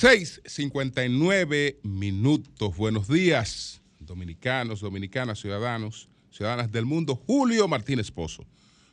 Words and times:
6:59 0.00 1.80
minutos. 1.82 2.76
Buenos 2.76 3.08
días, 3.08 3.82
dominicanos, 3.98 4.80
dominicanas, 4.80 5.40
ciudadanos, 5.40 6.08
ciudadanas 6.30 6.70
del 6.70 6.84
mundo. 6.84 7.16
Julio 7.16 7.66
Martínez 7.66 8.12
Pozo. 8.12 8.46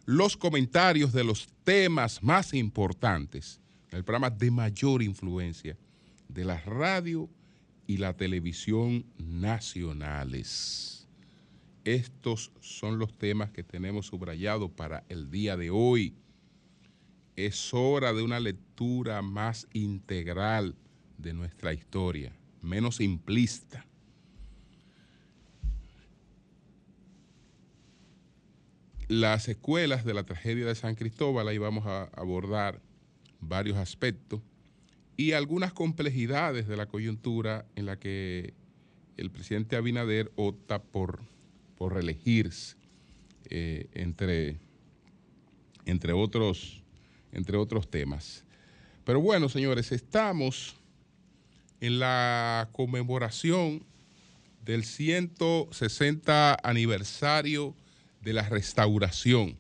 Los 0.06 0.36
comentarios 0.36 1.14
de 1.14 1.24
los 1.24 1.48
temas 1.64 2.24
más 2.24 2.56
importantes, 2.56 3.62
el 3.92 4.04
programa 4.04 4.32
de 4.32 4.50
mayor 4.50 5.04
influencia 5.04 5.78
de 6.28 6.44
la 6.44 6.60
radio 6.62 7.30
y 7.86 7.98
la 7.98 8.14
televisión 8.14 9.06
nacionales. 9.20 11.08
Estos 11.84 12.52
son 12.62 12.98
los 12.98 13.16
temas 13.16 13.52
que 13.52 13.62
tenemos 13.64 14.08
subrayados 14.08 14.72
para 14.72 15.04
el 15.08 15.30
día 15.30 15.56
de 15.56 15.70
hoy. 15.70 16.16
Es 17.36 17.76
hora 17.76 18.12
de 18.12 18.24
una 18.24 18.40
lectura 18.40 19.22
más 19.22 19.68
integral 19.72 20.76
de 21.18 21.34
nuestra 21.34 21.74
historia, 21.74 22.34
menos 22.62 22.98
simplista. 22.98 23.86
Las 29.08 29.48
escuelas 29.48 30.04
de 30.04 30.14
la 30.14 30.24
tragedia 30.24 30.66
de 30.66 30.76
San 30.76 30.96
Cristóbal, 30.96 31.48
ahí 31.48 31.58
vamos 31.58 31.86
a 31.86 32.06
abordar 32.06 32.82
varios 33.40 33.78
aspectos 33.78 34.42
y 35.18 35.34
algunas 35.34 35.74
complejidades 35.74 36.68
de 36.68 36.76
la 36.76 36.88
coyuntura 36.88 37.66
en 37.76 37.86
la 37.86 38.00
que 38.00 38.54
el 39.18 39.32
presidente 39.32 39.76
Abinader 39.76 40.32
opta 40.36 40.82
por, 40.82 41.22
por 41.78 41.94
reelegirse, 41.94 42.76
eh, 43.50 43.88
entre, 43.94 44.58
entre, 45.86 46.14
otros, 46.14 46.84
entre 47.32 47.58
otros 47.58 47.90
temas. 47.90 48.44
Pero 49.06 49.22
bueno, 49.22 49.48
señores, 49.50 49.92
estamos 49.92 50.76
en 51.86 52.00
la 52.00 52.70
conmemoración 52.72 53.86
del 54.64 54.84
160 54.84 56.58
aniversario 56.64 57.76
de 58.22 58.34
la 58.34 58.50
restauración. 58.50 59.56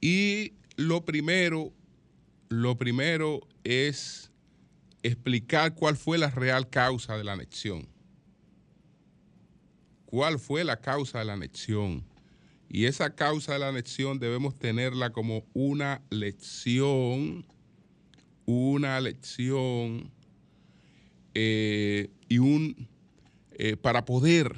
Y 0.00 0.52
lo 0.76 1.04
primero, 1.04 1.72
lo 2.48 2.78
primero 2.78 3.40
es 3.64 4.30
explicar 5.02 5.74
cuál 5.74 5.96
fue 5.96 6.16
la 6.16 6.30
real 6.30 6.70
causa 6.70 7.16
de 7.16 7.24
la 7.24 7.32
anexión. 7.32 7.88
¿Cuál 10.06 10.38
fue 10.38 10.62
la 10.62 10.80
causa 10.80 11.18
de 11.18 11.24
la 11.24 11.32
anexión? 11.32 12.04
Y 12.68 12.84
esa 12.84 13.16
causa 13.16 13.54
de 13.54 13.58
la 13.58 13.68
anexión 13.68 14.20
debemos 14.20 14.54
tenerla 14.56 15.10
como 15.10 15.44
una 15.54 16.02
lección, 16.10 17.44
una 18.46 19.00
lección 19.00 20.12
eh, 21.34 22.10
y 22.28 22.38
un 22.38 22.88
eh, 23.52 23.76
para 23.76 24.04
poder 24.04 24.54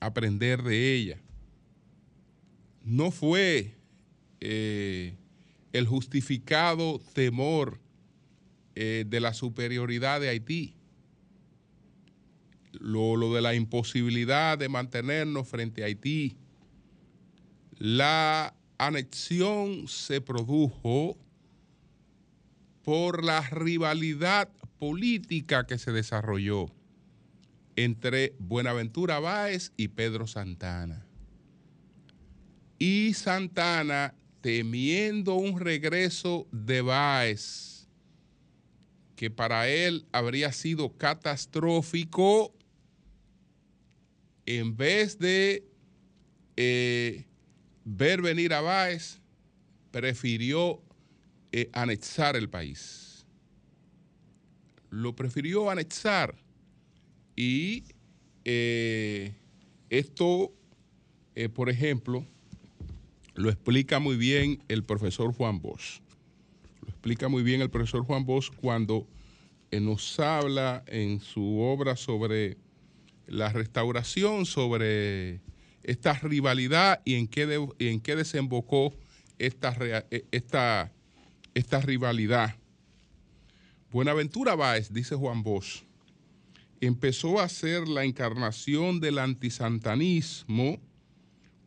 aprender 0.00 0.62
de 0.62 0.94
ella. 0.94 1.20
No 2.82 3.10
fue 3.10 3.74
eh, 4.40 5.14
el 5.72 5.86
justificado 5.86 7.00
temor 7.12 7.80
de 8.74 9.20
la 9.20 9.34
superioridad 9.34 10.20
de 10.20 10.30
Haití, 10.30 10.74
lo, 12.72 13.14
lo 13.14 13.32
de 13.32 13.40
la 13.40 13.54
imposibilidad 13.54 14.58
de 14.58 14.68
mantenernos 14.68 15.46
frente 15.46 15.84
a 15.84 15.86
Haití. 15.86 16.36
La 17.78 18.52
anexión 18.76 19.86
se 19.86 20.20
produjo 20.20 21.16
por 22.82 23.22
la 23.22 23.42
rivalidad 23.42 24.48
política 24.84 25.66
que 25.66 25.78
se 25.78 25.92
desarrolló 25.92 26.66
entre 27.74 28.34
Buenaventura 28.38 29.18
Báez 29.18 29.72
y 29.78 29.88
Pedro 29.88 30.26
Santana. 30.26 31.06
Y 32.78 33.14
Santana, 33.14 34.14
temiendo 34.42 35.36
un 35.36 35.58
regreso 35.58 36.46
de 36.52 36.82
Báez, 36.82 37.88
que 39.16 39.30
para 39.30 39.70
él 39.70 40.04
habría 40.12 40.52
sido 40.52 40.98
catastrófico, 40.98 42.54
en 44.44 44.76
vez 44.76 45.18
de 45.18 45.66
eh, 46.58 47.24
ver 47.86 48.20
venir 48.20 48.52
a 48.52 48.60
Báez, 48.60 49.22
prefirió 49.90 50.82
eh, 51.52 51.70
anexar 51.72 52.36
el 52.36 52.50
país 52.50 53.03
lo 54.94 55.16
prefirió 55.16 55.70
anexar 55.70 56.36
y 57.34 57.82
eh, 58.44 59.34
esto, 59.90 60.52
eh, 61.34 61.48
por 61.48 61.68
ejemplo, 61.68 62.24
lo 63.34 63.50
explica 63.50 63.98
muy 63.98 64.16
bien 64.16 64.62
el 64.68 64.84
profesor 64.84 65.34
Juan 65.34 65.60
Bosch. 65.60 66.00
Lo 66.82 66.90
explica 66.90 67.28
muy 67.28 67.42
bien 67.42 67.60
el 67.60 67.70
profesor 67.70 68.04
Juan 68.04 68.24
Bosch 68.24 68.54
cuando 68.54 69.08
eh, 69.72 69.80
nos 69.80 70.20
habla 70.20 70.84
en 70.86 71.18
su 71.18 71.58
obra 71.58 71.96
sobre 71.96 72.56
la 73.26 73.48
restauración, 73.48 74.46
sobre 74.46 75.40
esta 75.82 76.12
rivalidad 76.12 77.02
y 77.04 77.14
en 77.14 77.26
qué, 77.26 77.66
en 77.80 78.00
qué 78.00 78.14
desembocó 78.14 78.94
esta, 79.38 79.76
esta, 80.30 80.92
esta 81.52 81.80
rivalidad 81.80 82.56
Buenaventura 83.94 84.56
Báez, 84.56 84.92
dice 84.92 85.14
Juan 85.14 85.44
Bosch, 85.44 85.84
empezó 86.80 87.38
a 87.38 87.48
ser 87.48 87.86
la 87.86 88.02
encarnación 88.02 88.98
del 88.98 89.20
antisantanismo 89.20 90.80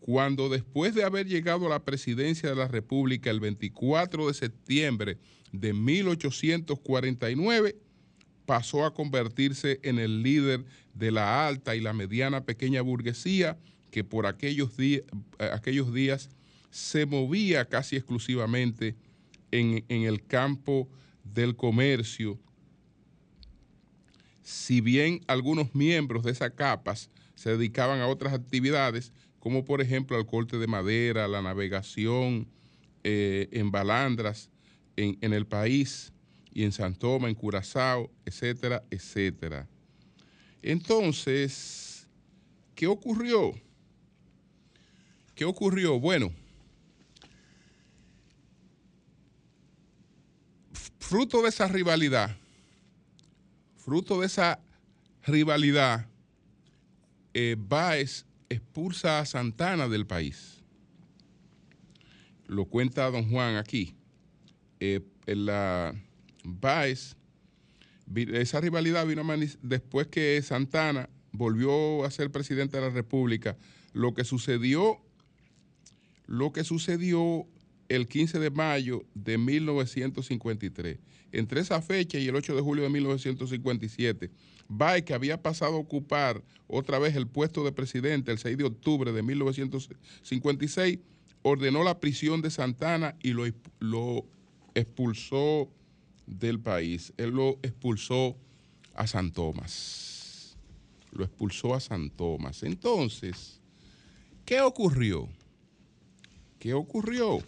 cuando 0.01 0.49
después 0.49 0.93
de 0.93 1.05
haber 1.05 1.27
llegado 1.27 1.67
a 1.67 1.69
la 1.69 1.85
presidencia 1.85 2.49
de 2.49 2.57
la 2.57 2.67
República 2.67 3.29
el 3.29 3.39
24 3.39 4.27
de 4.27 4.33
septiembre 4.33 5.17
de 5.53 5.71
1849, 5.71 7.77
pasó 8.45 8.83
a 8.83 8.93
convertirse 8.93 9.79
en 9.83 9.97
el 9.97 10.21
líder 10.21 10.65
de 10.95 11.11
la 11.11 11.47
alta 11.47 11.77
y 11.77 11.79
la 11.79 11.93
mediana 11.93 12.43
pequeña 12.43 12.81
burguesía 12.81 13.57
que 13.89 14.03
por 14.03 14.25
aquellos, 14.25 14.71
aquellos 15.53 15.93
días 15.93 16.29
se 16.71 17.05
movía 17.05 17.69
casi 17.69 17.95
exclusivamente 17.95 18.97
en, 19.49 19.85
en 19.87 20.01
el 20.01 20.25
campo 20.25 20.89
del 21.41 21.55
comercio, 21.55 22.39
si 24.41 24.81
bien 24.81 25.21
algunos 25.27 25.75
miembros 25.75 26.23
de 26.23 26.31
esas 26.31 26.51
capas 26.51 27.09
se 27.35 27.51
dedicaban 27.51 27.99
a 27.99 28.07
otras 28.07 28.33
actividades, 28.33 29.11
como 29.39 29.63
por 29.63 29.81
ejemplo 29.81 30.17
al 30.17 30.25
corte 30.25 30.57
de 30.57 30.67
madera, 30.67 31.27
la 31.27 31.41
navegación 31.41 32.47
eh, 33.03 33.49
en 33.51 33.71
balandras 33.71 34.49
en, 34.95 35.33
el 35.33 35.45
país 35.45 36.11
y 36.53 36.63
en 36.63 36.71
San 36.71 36.95
Tomás, 36.95 37.29
en 37.29 37.35
Curazao, 37.35 38.09
etcétera, 38.25 38.83
etcétera. 38.89 39.67
Entonces, 40.63 42.07
¿qué 42.73 42.87
ocurrió? 42.87 43.53
¿Qué 45.35 45.45
ocurrió? 45.45 45.99
Bueno, 45.99 46.33
fruto 51.07 51.41
de 51.41 51.47
esa 51.47 51.69
rivalidad, 51.69 52.35
fruto 53.77 54.19
de 54.19 54.25
esa 54.25 54.59
rivalidad, 55.25 56.05
eh, 57.33 57.55
Baez 57.57 58.25
expulsa 58.49 59.19
a 59.19 59.25
Santana 59.25 59.87
del 59.87 60.05
país. 60.05 60.61
Lo 62.47 62.65
cuenta 62.65 63.09
don 63.09 63.29
Juan 63.29 63.55
aquí. 63.55 63.95
Eh, 64.81 64.99
la 65.27 65.95
Baez, 66.43 67.15
esa 68.13 68.59
rivalidad 68.59 69.07
vino 69.07 69.23
después 69.61 70.07
que 70.07 70.41
Santana 70.41 71.09
volvió 71.31 72.03
a 72.03 72.11
ser 72.11 72.31
presidente 72.31 72.75
de 72.75 72.83
la 72.83 72.89
República. 72.89 73.55
Lo 73.93 74.13
que 74.13 74.25
sucedió, 74.25 74.97
lo 76.25 76.51
que 76.51 76.65
sucedió 76.65 77.47
el 77.89 78.07
15 78.07 78.39
de 78.39 78.49
mayo 78.49 79.05
de 79.13 79.37
1953. 79.37 80.99
Entre 81.31 81.61
esa 81.61 81.81
fecha 81.81 82.17
y 82.17 82.27
el 82.27 82.35
8 82.35 82.55
de 82.55 82.61
julio 82.61 82.83
de 82.83 82.89
1957, 82.89 84.31
Baez, 84.67 85.03
que 85.03 85.13
había 85.13 85.41
pasado 85.41 85.75
a 85.75 85.79
ocupar 85.79 86.43
otra 86.67 86.99
vez 86.99 87.15
el 87.15 87.27
puesto 87.27 87.63
de 87.63 87.71
presidente 87.71 88.31
el 88.31 88.37
6 88.37 88.57
de 88.57 88.63
octubre 88.65 89.11
de 89.11 89.23
1956, 89.23 90.99
ordenó 91.41 91.83
la 91.83 91.99
prisión 91.99 92.41
de 92.41 92.49
Santana 92.49 93.15
y 93.21 93.31
lo, 93.31 93.45
lo 93.79 94.25
expulsó 94.75 95.69
del 96.25 96.59
país. 96.59 97.13
Él 97.17 97.31
lo 97.31 97.59
expulsó 97.63 98.37
a 98.93 99.07
San 99.07 99.31
Tomás. 99.31 100.57
Lo 101.11 101.23
expulsó 101.23 101.73
a 101.73 101.79
San 101.79 102.09
Tomás. 102.09 102.63
Entonces, 102.63 103.61
¿qué 104.45 104.61
ocurrió? 104.61 105.29
¿Qué 106.59 106.73
ocurrió? 106.73 107.39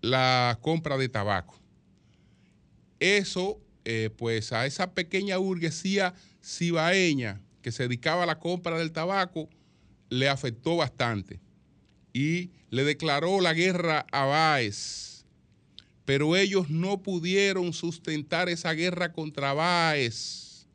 la 0.00 0.58
compra 0.62 0.96
de 0.96 1.08
tabaco. 1.08 1.58
Eso, 3.00 3.60
eh, 3.90 4.10
pues 4.10 4.52
a 4.52 4.66
esa 4.66 4.92
pequeña 4.92 5.38
burguesía 5.38 6.12
cibaeña 6.44 7.40
que 7.62 7.72
se 7.72 7.84
dedicaba 7.84 8.24
a 8.24 8.26
la 8.26 8.38
compra 8.38 8.76
del 8.76 8.92
tabaco, 8.92 9.48
le 10.10 10.28
afectó 10.28 10.76
bastante 10.76 11.40
y 12.12 12.50
le 12.68 12.84
declaró 12.84 13.40
la 13.40 13.54
guerra 13.54 14.04
a 14.12 14.26
Báez. 14.26 15.24
Pero 16.04 16.36
ellos 16.36 16.68
no 16.68 17.02
pudieron 17.02 17.72
sustentar 17.72 18.50
esa 18.50 18.74
guerra 18.74 19.10
contra 19.10 19.54
Báez. 19.54 20.66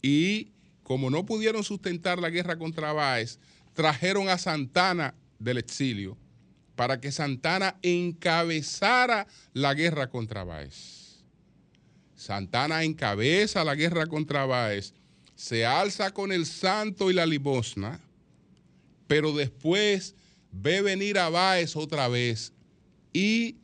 Y 0.00 0.52
como 0.84 1.10
no 1.10 1.26
pudieron 1.26 1.64
sustentar 1.64 2.20
la 2.20 2.30
guerra 2.30 2.56
contra 2.56 2.92
Báez, 2.92 3.40
trajeron 3.72 4.28
a 4.28 4.38
Santana 4.38 5.12
del 5.40 5.58
exilio 5.58 6.16
para 6.76 7.00
que 7.00 7.10
Santana 7.10 7.80
encabezara 7.82 9.26
la 9.54 9.74
guerra 9.74 10.08
contra 10.08 10.44
Báez. 10.44 10.97
Santana 12.18 12.82
encabeza 12.82 13.62
la 13.62 13.76
guerra 13.76 14.06
contra 14.06 14.44
Báez, 14.44 14.92
se 15.36 15.64
alza 15.64 16.10
con 16.10 16.32
el 16.32 16.46
santo 16.46 17.10
y 17.10 17.14
la 17.14 17.24
limosna, 17.24 18.00
pero 19.06 19.32
después 19.32 20.16
ve 20.50 20.82
venir 20.82 21.16
a 21.18 21.28
Báez 21.28 21.76
otra 21.76 22.08
vez 22.08 22.52
y 23.12 23.56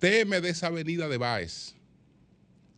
teme 0.00 0.40
de 0.40 0.50
esa 0.50 0.66
avenida 0.66 1.08
de 1.08 1.18
Báez. 1.18 1.76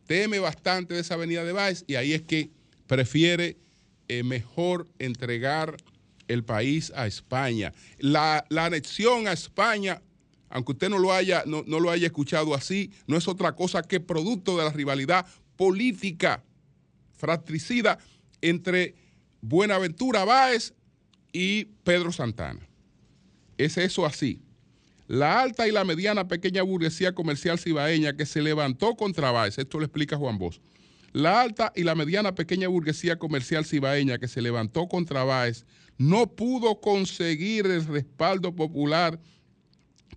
Teme 0.05 0.37
bastante 0.37 0.93
de 0.93 0.99
esa 0.99 1.15
avenida 1.15 1.43
de 1.43 1.51
Báez 1.51 1.83
y 1.87 1.95
ahí 1.95 2.13
es 2.13 2.21
que 2.21 2.51
prefiere 2.85 3.57
eh, 4.07 4.21
mejor 4.21 4.87
entregar 4.99 5.77
el 6.27 6.43
país 6.43 6.91
a 6.95 7.07
España. 7.07 7.73
La, 7.97 8.45
anexión 8.55 9.27
a 9.27 9.33
España, 9.33 9.99
aunque 10.53 10.73
usted 10.73 10.89
no 10.89 10.99
lo, 10.99 11.11
haya, 11.11 11.43
no, 11.47 11.63
lo 11.63 11.89
haya 11.89 12.05
escuchado 12.05 12.53
así, 12.53 12.91
no 13.07 13.17
es 13.17 13.27
otra 13.27 13.55
cosa 13.55 13.81
que 13.81 13.99
producto 13.99 14.55
de 14.55 14.63
la 14.63 14.69
rivalidad 14.69 15.25
política 15.55 16.43
fratricida 17.17 17.97
entre 18.39 18.93
Buenaventura 19.41 20.25
Báez 20.25 20.75
y 21.31 21.65
Pedro 21.83 22.11
Santana. 22.11 22.67
Es 23.57 23.77
eso 23.77 24.05
así. 24.05 24.43
La 25.07 25.41
alta 25.41 25.67
y 25.67 25.71
la 25.71 25.83
mediana 25.85 26.27
pequeña 26.27 26.61
burguesía 26.61 27.15
comercial 27.15 27.57
cibaeña 27.57 28.15
que 28.15 28.27
se 28.27 28.43
levantó 28.43 28.95
contra 28.95 29.31
Báez, 29.31 29.57
esto 29.57 29.79
lo 29.79 29.85
explica 29.85 30.17
Juan 30.17 30.37
Bosch, 30.37 30.59
la 31.13 31.41
alta 31.41 31.73
y 31.75 31.83
la 31.83 31.95
mediana 31.95 32.35
pequeña 32.35 32.67
burguesía 32.67 33.17
comercial 33.17 33.65
cibaeña 33.65 34.19
que 34.19 34.27
se 34.27 34.41
levantó 34.41 34.87
contra 34.87 35.23
Báez 35.23 35.65
no 35.97 36.27
pudo 36.27 36.79
conseguir 36.79 37.65
el 37.65 37.85
respaldo 37.85 38.55
popular 38.55 39.19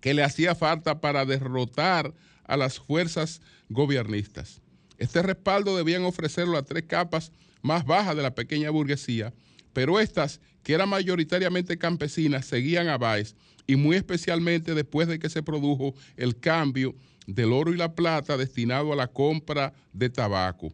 que 0.01 0.13
le 0.13 0.23
hacía 0.23 0.55
falta 0.55 1.01
para 1.01 1.25
derrotar 1.25 2.13
a 2.45 2.57
las 2.57 2.79
fuerzas 2.79 3.41
gobiernistas. 3.69 4.61
Este 4.97 5.21
respaldo 5.21 5.75
debían 5.75 6.03
ofrecerlo 6.03 6.57
a 6.57 6.63
tres 6.63 6.83
capas 6.85 7.31
más 7.61 7.85
bajas 7.85 8.15
de 8.15 8.23
la 8.23 8.35
pequeña 8.35 8.69
burguesía, 8.69 9.33
pero 9.73 9.99
estas, 9.99 10.39
que 10.63 10.73
eran 10.73 10.89
mayoritariamente 10.89 11.77
campesinas, 11.77 12.45
seguían 12.45 12.87
a 12.87 12.97
Báez 12.97 13.35
y 13.67 13.75
muy 13.75 13.95
especialmente 13.95 14.73
después 14.73 15.07
de 15.07 15.19
que 15.19 15.29
se 15.29 15.43
produjo 15.43 15.93
el 16.15 16.39
cambio 16.39 16.95
del 17.27 17.51
oro 17.51 17.73
y 17.73 17.77
la 17.77 17.93
plata 17.93 18.37
destinado 18.37 18.93
a 18.93 18.95
la 18.95 19.07
compra 19.07 19.73
de 19.93 20.09
tabaco 20.09 20.73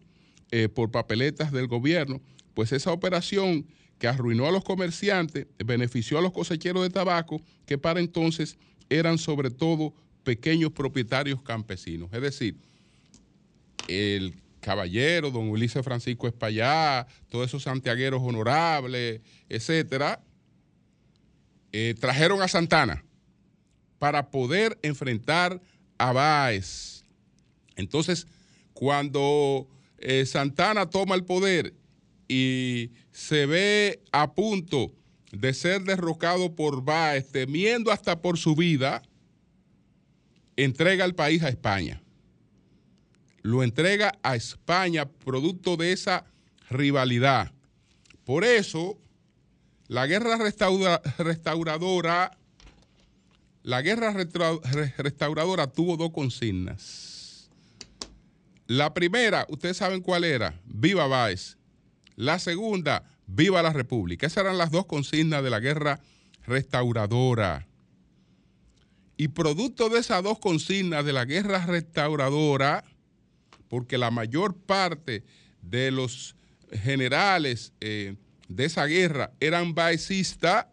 eh, 0.51 0.69
por 0.69 0.91
papeletas 0.91 1.51
del 1.51 1.67
gobierno, 1.67 2.21
pues 2.53 2.71
esa 2.71 2.91
operación 2.91 3.65
que 3.97 4.07
arruinó 4.07 4.47
a 4.47 4.51
los 4.51 4.63
comerciantes, 4.63 5.47
benefició 5.65 6.19
a 6.19 6.21
los 6.21 6.31
cosecheros 6.31 6.83
de 6.83 6.89
tabaco, 6.89 7.41
que 7.65 7.77
para 7.77 7.99
entonces 7.99 8.57
eran 8.97 9.17
sobre 9.17 9.49
todo 9.49 9.93
pequeños 10.23 10.71
propietarios 10.71 11.41
campesinos. 11.41 12.09
Es 12.13 12.21
decir, 12.21 12.55
el 13.87 14.35
caballero, 14.61 15.29
don 15.29 15.49
Ulises 15.49 15.83
Francisco 15.83 16.27
Espallá, 16.27 17.05
todos 17.29 17.47
esos 17.47 17.63
santiagueros 17.63 18.21
honorables, 18.23 19.21
etcétera, 19.49 20.21
eh, 21.71 21.95
trajeron 21.99 22.41
a 22.41 22.47
Santana 22.47 23.03
para 23.99 24.29
poder 24.29 24.77
enfrentar 24.81 25.61
a 25.97 26.13
Báez. 26.13 27.03
Entonces, 27.75 28.27
cuando 28.73 29.67
eh, 29.97 30.25
Santana 30.25 30.89
toma 30.89 31.15
el 31.15 31.25
poder 31.25 31.73
y 32.27 32.91
se 33.11 33.45
ve 33.45 34.01
a 34.11 34.33
punto 34.33 34.91
de 35.33 35.53
ser 35.55 35.83
derrocado 35.83 36.55
por 36.55 36.83
Báez, 36.83 37.31
temiendo 37.31 37.91
hasta 37.91 38.21
por 38.21 38.37
su 38.37 38.55
vida, 38.55 39.01
entrega 40.55 41.05
el 41.05 41.15
país 41.15 41.41
a 41.41 41.49
España. 41.49 42.03
Lo 43.41 43.63
entrega 43.63 44.13
a 44.21 44.35
España 44.35 45.09
producto 45.09 45.75
de 45.75 45.91
esa 45.91 46.25
rivalidad. 46.69 47.51
Por 48.23 48.43
eso, 48.43 48.99
la 49.87 50.05
guerra 50.05 50.37
restauradora, 51.17 52.37
la 53.63 53.81
guerra 53.81 54.13
restauradora 54.97 55.67
tuvo 55.67 55.97
dos 55.97 56.11
consignas. 56.11 57.49
La 58.67 58.93
primera, 58.93 59.47
ustedes 59.49 59.77
saben 59.77 60.01
cuál 60.01 60.25
era, 60.25 60.61
viva 60.65 61.07
Báez. 61.07 61.57
La 62.15 62.37
segunda, 62.37 63.09
viva 63.27 63.61
la 63.61 63.73
República. 63.73 64.27
Esas 64.27 64.43
eran 64.43 64.57
las 64.57 64.71
dos 64.71 64.85
consignas 64.85 65.43
de 65.43 65.49
la 65.49 65.59
guerra 65.59 65.99
restauradora. 66.45 67.67
Y 69.17 69.29
producto 69.29 69.89
de 69.89 69.99
esas 69.99 70.23
dos 70.23 70.39
consignas 70.39 71.05
de 71.05 71.13
la 71.13 71.25
guerra 71.25 71.65
restauradora, 71.65 72.83
porque 73.69 73.97
la 73.97 74.11
mayor 74.11 74.55
parte 74.55 75.23
de 75.61 75.91
los 75.91 76.35
generales 76.71 77.73
eh, 77.79 78.15
de 78.47 78.65
esa 78.65 78.85
guerra 78.85 79.31
eran 79.39 79.75
baecistas, 79.75 80.65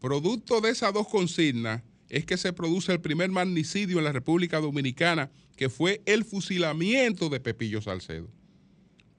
producto 0.00 0.60
de 0.60 0.70
esas 0.70 0.92
dos 0.92 1.08
consignas 1.08 1.82
es 2.08 2.24
que 2.24 2.36
se 2.36 2.52
produce 2.52 2.92
el 2.92 3.00
primer 3.00 3.30
magnicidio 3.30 3.98
en 3.98 4.04
la 4.04 4.12
República 4.12 4.60
Dominicana, 4.60 5.30
que 5.56 5.68
fue 5.68 6.02
el 6.06 6.24
fusilamiento 6.24 7.28
de 7.28 7.40
Pepillo 7.40 7.82
Salcedo 7.82 8.35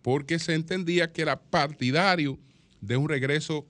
porque 0.01 0.39
se 0.39 0.53
entendía 0.53 1.11
que 1.11 1.21
era 1.21 1.39
partidario 1.39 2.39
de 2.81 2.97
un 2.97 3.09
regreso 3.09 3.65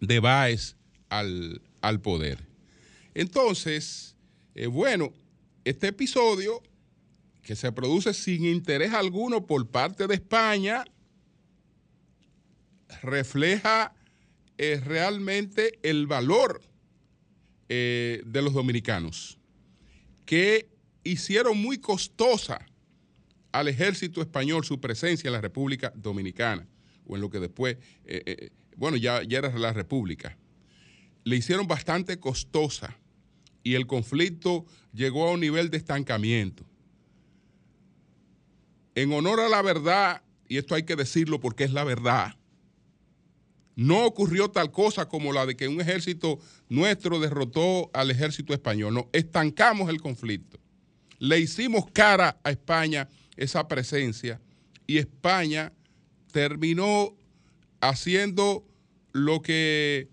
de 0.00 0.20
Báez 0.20 0.76
al, 1.08 1.60
poder. 2.02 2.46
Entonces, 3.14 4.16
eh, 4.54 4.66
bueno, 4.66 5.12
este 5.64 5.88
episodio 5.88 6.62
que 7.42 7.56
se 7.56 7.70
produce 7.72 8.12
sin 8.12 8.44
interés 8.44 8.92
alguno 8.92 9.46
por 9.46 9.68
parte 9.68 10.06
de 10.06 10.14
España 10.14 10.84
refleja 13.02 13.94
eh, 14.58 14.80
realmente 14.84 15.78
el 15.82 16.06
valor 16.06 16.60
eh, 17.68 18.22
de 18.26 18.42
los 18.42 18.52
dominicanos, 18.52 19.38
que 20.24 20.68
hicieron 21.04 21.58
muy 21.58 21.78
costosa 21.78 22.66
al 23.58 23.68
ejército 23.68 24.20
español 24.20 24.64
su 24.64 24.80
presencia 24.80 25.28
en 25.28 25.32
la 25.32 25.40
República 25.40 25.92
Dominicana, 25.96 26.66
o 27.06 27.14
en 27.14 27.22
lo 27.22 27.30
que 27.30 27.40
después, 27.40 27.78
eh, 28.04 28.22
eh, 28.26 28.50
bueno, 28.76 28.98
ya, 28.98 29.22
ya 29.22 29.38
era 29.38 29.58
la 29.58 29.72
República. 29.72 30.36
Le 31.24 31.36
hicieron 31.36 31.66
bastante 31.66 32.20
costosa 32.20 32.98
y 33.62 33.74
el 33.74 33.86
conflicto 33.86 34.66
llegó 34.92 35.26
a 35.26 35.32
un 35.32 35.40
nivel 35.40 35.70
de 35.70 35.78
estancamiento. 35.78 36.66
En 38.94 39.12
honor 39.12 39.40
a 39.40 39.48
la 39.48 39.62
verdad, 39.62 40.22
y 40.48 40.58
esto 40.58 40.74
hay 40.74 40.84
que 40.84 40.96
decirlo 40.96 41.40
porque 41.40 41.64
es 41.64 41.72
la 41.72 41.84
verdad, 41.84 42.36
no 43.74 44.04
ocurrió 44.04 44.50
tal 44.50 44.70
cosa 44.70 45.08
como 45.08 45.32
la 45.32 45.46
de 45.46 45.56
que 45.56 45.68
un 45.68 45.80
ejército 45.80 46.38
nuestro 46.68 47.20
derrotó 47.20 47.90
al 47.92 48.10
ejército 48.10 48.54
español. 48.54 48.94
No, 48.94 49.08
estancamos 49.12 49.88
el 49.90 50.00
conflicto. 50.00 50.58
Le 51.18 51.38
hicimos 51.38 51.86
cara 51.92 52.38
a 52.42 52.50
España 52.50 53.08
esa 53.36 53.68
presencia 53.68 54.40
y 54.86 54.98
España 54.98 55.72
terminó 56.32 57.16
haciendo 57.80 58.64
lo 59.12 59.42
que 59.42 60.08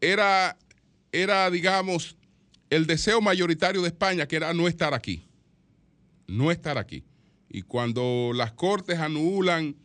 era, 0.00 0.56
era, 1.12 1.50
digamos, 1.50 2.16
el 2.70 2.86
deseo 2.86 3.20
mayoritario 3.20 3.82
de 3.82 3.88
España, 3.88 4.26
que 4.28 4.36
era 4.36 4.52
no 4.52 4.68
estar 4.68 4.94
aquí. 4.94 5.26
No 6.26 6.50
estar 6.50 6.78
aquí. 6.78 7.04
Y 7.48 7.62
cuando 7.62 8.32
las 8.34 8.52
cortes 8.52 8.98
anulan 8.98 9.76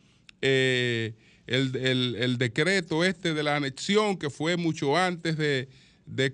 eh, 0.42 1.15
el, 1.48 2.38
decreto 2.38 3.03
este 3.03 3.34
de 3.34 3.44
la 3.44 3.56
anexión, 3.56 4.18
que 4.18 4.30
fue 4.30 4.58
mucho 4.58 4.98
antes 4.98 5.38
de, 5.38 5.70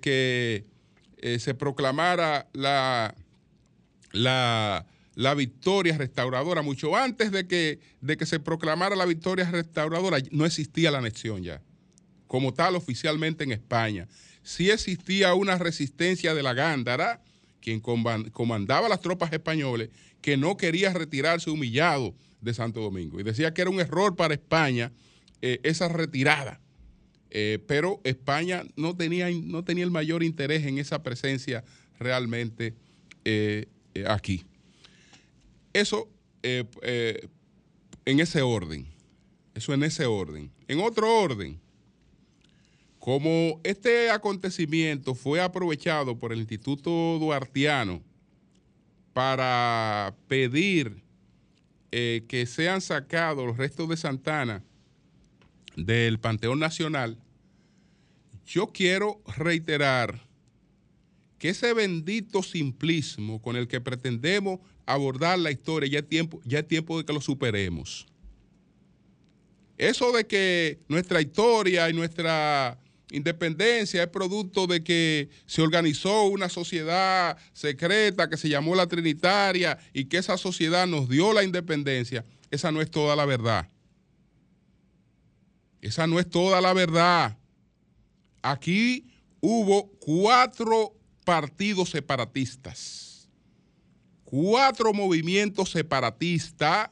que 0.00 0.64
eh, 1.18 1.38
se 1.38 1.54
proclamara 1.54 2.48
la, 2.52 3.14
la, 4.12 4.86
la, 5.14 5.34
victoria 5.34 5.96
restauradora, 5.96 6.62
mucho 6.62 6.96
antes 6.96 7.30
de 7.32 7.46
que, 7.46 7.80
de 8.00 8.16
que 8.16 8.26
se 8.26 8.40
proclamara 8.40 8.96
la 8.96 9.06
victoria 9.06 9.50
restauradora, 9.50 10.18
no 10.30 10.46
existía 10.46 10.90
la 10.90 10.98
anexión 10.98 11.42
ya, 11.42 11.62
como 12.26 12.54
tal 12.54 12.76
oficialmente 12.76 13.44
en 13.44 13.52
España. 13.52 14.08
Sí 14.42 14.70
existía 14.70 15.34
una 15.34 15.58
resistencia 15.58 16.34
de 16.34 16.42
la 16.42 16.54
Gándara, 16.54 17.22
quien 17.60 17.80
comandaba 17.80 18.88
las 18.88 19.00
tropas 19.00 19.32
españoles, 19.32 19.90
que 20.20 20.36
no 20.36 20.56
quería 20.56 20.92
retirarse 20.92 21.50
humillado 21.50 22.14
de 22.40 22.54
Santo 22.54 22.80
Domingo. 22.80 23.20
Y 23.20 23.22
decía 23.22 23.52
que 23.52 23.62
era 23.62 23.70
un 23.70 23.80
error 23.80 24.16
para 24.16 24.34
España 24.34 24.92
eh, 25.42 25.60
esa 25.62 25.88
retirada. 25.88 26.60
Eh, 27.30 27.58
pero 27.66 28.00
España 28.04 28.64
no 28.76 28.96
tenía, 28.96 29.28
no 29.30 29.64
tenía 29.64 29.84
el 29.84 29.90
mayor 29.90 30.22
interés 30.22 30.66
en 30.66 30.78
esa 30.78 31.02
presencia 31.02 31.64
realmente 31.98 32.74
eh, 33.24 33.66
aquí. 34.08 34.44
Eso 35.72 36.08
en 36.42 38.20
ese 38.20 38.42
orden. 38.42 38.86
Eso 39.54 39.74
en 39.74 39.82
ese 39.82 40.06
orden. 40.06 40.50
En 40.68 40.80
otro 40.80 41.20
orden, 41.20 41.60
como 42.98 43.60
este 43.64 44.10
acontecimiento 44.10 45.14
fue 45.14 45.40
aprovechado 45.40 46.18
por 46.18 46.32
el 46.32 46.40
Instituto 46.40 47.18
Duartiano 47.18 48.02
para 49.12 50.14
pedir 50.28 51.02
eh, 51.92 52.24
que 52.28 52.46
sean 52.46 52.80
sacados 52.80 53.46
los 53.46 53.56
restos 53.56 53.88
de 53.88 53.96
Santana 53.96 54.62
del 55.76 56.18
Panteón 56.20 56.58
Nacional, 56.58 57.18
yo 58.44 58.68
quiero 58.68 59.20
reiterar 59.36 60.26
que 61.38 61.48
ese 61.48 61.72
bendito 61.72 62.42
simplismo 62.42 63.40
con 63.40 63.56
el 63.56 63.66
que 63.66 63.80
pretendemos 63.80 64.60
abordar 64.92 65.38
la 65.38 65.50
historia 65.50 65.88
ya 65.88 66.02
tiempo, 66.02 66.40
ya 66.44 66.60
es 66.60 66.68
tiempo 66.68 66.98
de 66.98 67.04
que 67.04 67.12
lo 67.12 67.20
superemos. 67.20 68.06
Eso 69.78 70.12
de 70.12 70.26
que 70.26 70.78
nuestra 70.88 71.20
historia 71.20 71.88
y 71.88 71.94
nuestra 71.94 72.78
independencia 73.10 74.02
es 74.02 74.08
producto 74.08 74.66
de 74.66 74.82
que 74.82 75.30
se 75.46 75.62
organizó 75.62 76.24
una 76.24 76.48
sociedad 76.48 77.36
secreta 77.52 78.28
que 78.28 78.36
se 78.36 78.48
llamó 78.48 78.74
la 78.74 78.86
Trinitaria 78.86 79.78
y 79.92 80.04
que 80.04 80.18
esa 80.18 80.36
sociedad 80.36 80.86
nos 80.86 81.08
dio 81.08 81.32
la 81.32 81.44
independencia. 81.44 82.24
Esa 82.50 82.70
no 82.72 82.80
es 82.80 82.90
toda 82.90 83.16
la 83.16 83.24
verdad. 83.24 83.68
Esa 85.80 86.06
no 86.06 86.20
es 86.20 86.28
toda 86.28 86.60
la 86.60 86.72
verdad. 86.72 87.38
Aquí 88.42 89.10
hubo 89.40 89.88
cuatro 89.98 90.94
partidos 91.24 91.90
separatistas, 91.90 93.09
cuatro 94.30 94.92
movimientos 94.92 95.70
separatistas 95.70 96.90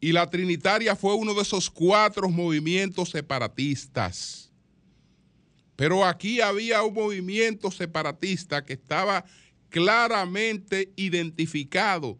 y 0.00 0.12
la 0.12 0.28
Trinitaria 0.28 0.94
fue 0.94 1.14
uno 1.14 1.32
de 1.32 1.40
esos 1.40 1.70
cuatro 1.70 2.28
movimientos 2.28 3.08
separatistas. 3.08 4.52
Pero 5.76 6.04
aquí 6.04 6.42
había 6.42 6.82
un 6.82 6.92
movimiento 6.92 7.70
separatista 7.70 8.62
que 8.64 8.74
estaba 8.74 9.24
claramente 9.70 10.92
identificado 10.96 12.18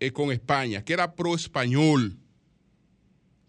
eh, 0.00 0.12
con 0.12 0.30
España, 0.30 0.84
que 0.84 0.92
era 0.92 1.14
pro-español. 1.14 2.18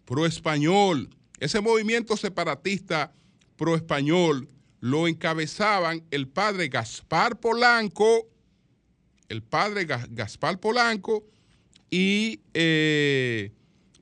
Pro-español. 0.06 1.10
Ese 1.38 1.60
movimiento 1.60 2.16
separatista 2.16 3.12
pro-español 3.56 4.48
lo 4.80 5.06
encabezaban 5.06 6.02
el 6.10 6.28
padre 6.28 6.68
Gaspar 6.68 7.38
Polanco, 7.38 8.26
el 9.28 9.42
padre 9.42 9.84
Gaspar 9.84 10.58
Polanco 10.58 11.24
y 11.90 12.40
eh, 12.54 13.52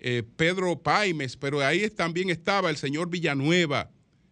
eh, 0.00 0.22
Pedro 0.36 0.80
Paimes, 0.82 1.36
pero 1.36 1.60
ahí 1.60 1.88
también 1.90 2.30
estaba 2.30 2.70
el 2.70 2.76
señor 2.76 3.10
Villanueva 3.10 3.90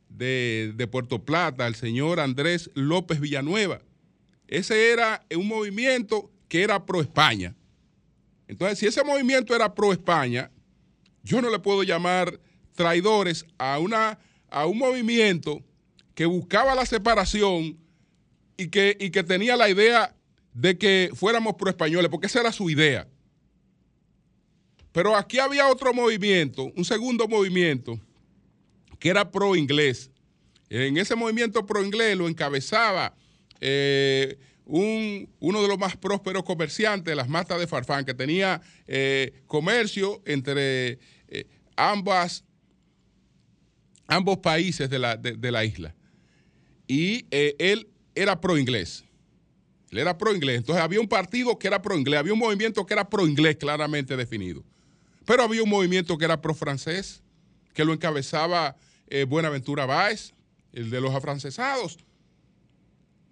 de, 0.09 0.89
Puerto 0.91 1.25
Plata, 1.25 1.67
el 1.67 1.75
señor 1.75 2.21
Andrés 2.21 2.71
López 2.75 3.21
Villanueva. 3.21 3.83
Ese 4.47 4.93
era 4.93 5.25
un 5.35 5.49
movimiento 5.49 6.31
que 6.49 6.63
era 6.63 6.85
pro 6.85 7.01
España. 7.01 7.57
Entonces, 8.47 8.79
si 8.79 8.87
ese 8.87 9.03
movimiento 9.03 9.55
era 9.55 9.75
pro 9.75 9.93
España, 9.93 10.51
yo 11.23 11.41
no 11.41 11.51
le 11.51 11.59
puedo 11.59 11.83
llamar 11.83 12.39
traidores 12.75 13.47
a, 13.59 13.79
una, 13.79 14.19
a 14.51 14.67
un 14.67 14.79
movimiento 14.79 15.63
que 16.15 16.27
buscaba 16.27 16.75
la 16.75 16.87
separación 16.87 17.79
y 18.57 18.69
que, 18.69 18.97
y 19.01 19.11
que 19.11 19.25
tenía 19.25 19.57
la 19.57 19.69
idea 19.69 20.15
de 20.55 20.79
que 20.79 21.11
fuéramos 21.15 21.57
pro 21.57 21.69
españoles, 21.69 22.09
porque 22.09 22.29
esa 22.29 22.41
era 22.41 22.53
su 22.53 22.71
idea. 22.71 23.07
Pero 24.93 25.17
aquí 25.17 25.41
había 25.41 25.69
otro 25.69 25.93
movimiento, 25.93 26.73
un 26.77 26.85
segundo 26.85 27.27
movimiento, 27.27 28.01
que 29.01 29.09
era 29.09 29.31
pro 29.31 29.57
inglés. 29.57 30.11
En 30.71 30.97
ese 30.97 31.17
movimiento 31.17 31.67
pro 31.67 31.85
inglés 31.85 32.17
lo 32.17 32.29
encabezaba 32.29 33.15
eh, 33.61 34.39
uno 34.67 35.63
de 35.63 35.69
los 35.69 35.79
más 35.79 35.97
prósperos 35.97 36.45
comerciantes 36.45 37.15
las 37.15 37.29
matas 37.29 37.59
de 37.59 37.67
Farfán, 37.67 38.05
que 38.05 38.15
tenía 38.15 38.63
eh, 38.87 39.43
comercio 39.47 40.23
entre 40.25 40.99
eh, 41.29 41.47
ambas, 41.77 42.45
ambos 44.07 44.39
países 44.39 44.89
de 44.89 44.99
la, 44.99 45.17
de 45.17 45.51
la 45.51 45.65
isla. 45.65 45.95
Y 46.87 47.27
él 47.31 47.89
era 48.15 48.41
pro 48.41 48.57
inglés. 48.57 49.04
Era 49.99 50.17
pro 50.17 50.35
inglés. 50.35 50.59
Entonces 50.59 50.83
había 50.83 51.01
un 51.01 51.09
partido 51.09 51.59
que 51.59 51.67
era 51.67 51.81
pro 51.83 51.97
inglés, 51.97 52.21
había 52.21 52.33
un 52.33 52.39
movimiento 52.39 52.85
que 52.87 52.95
era 52.95 53.09
pro 53.09 53.27
inglés 53.27 53.57
claramente 53.57 54.17
definido. 54.17 54.65
Pero 55.25 55.43
había 55.43 55.63
un 55.63 55.71
movimiento 55.71 56.19
que 56.19 56.25
era 56.25 56.41
pro 56.41 56.55
francés, 56.55 57.23
que 57.73 57.85
lo 57.85 57.93
encabezaba 57.93 58.77
eh, 59.09 59.25
Buenaventura 59.25 59.87
Báez, 59.87 60.35
el 60.73 60.91
de 60.91 61.01
los 61.01 61.15
afrancesados. 61.15 61.99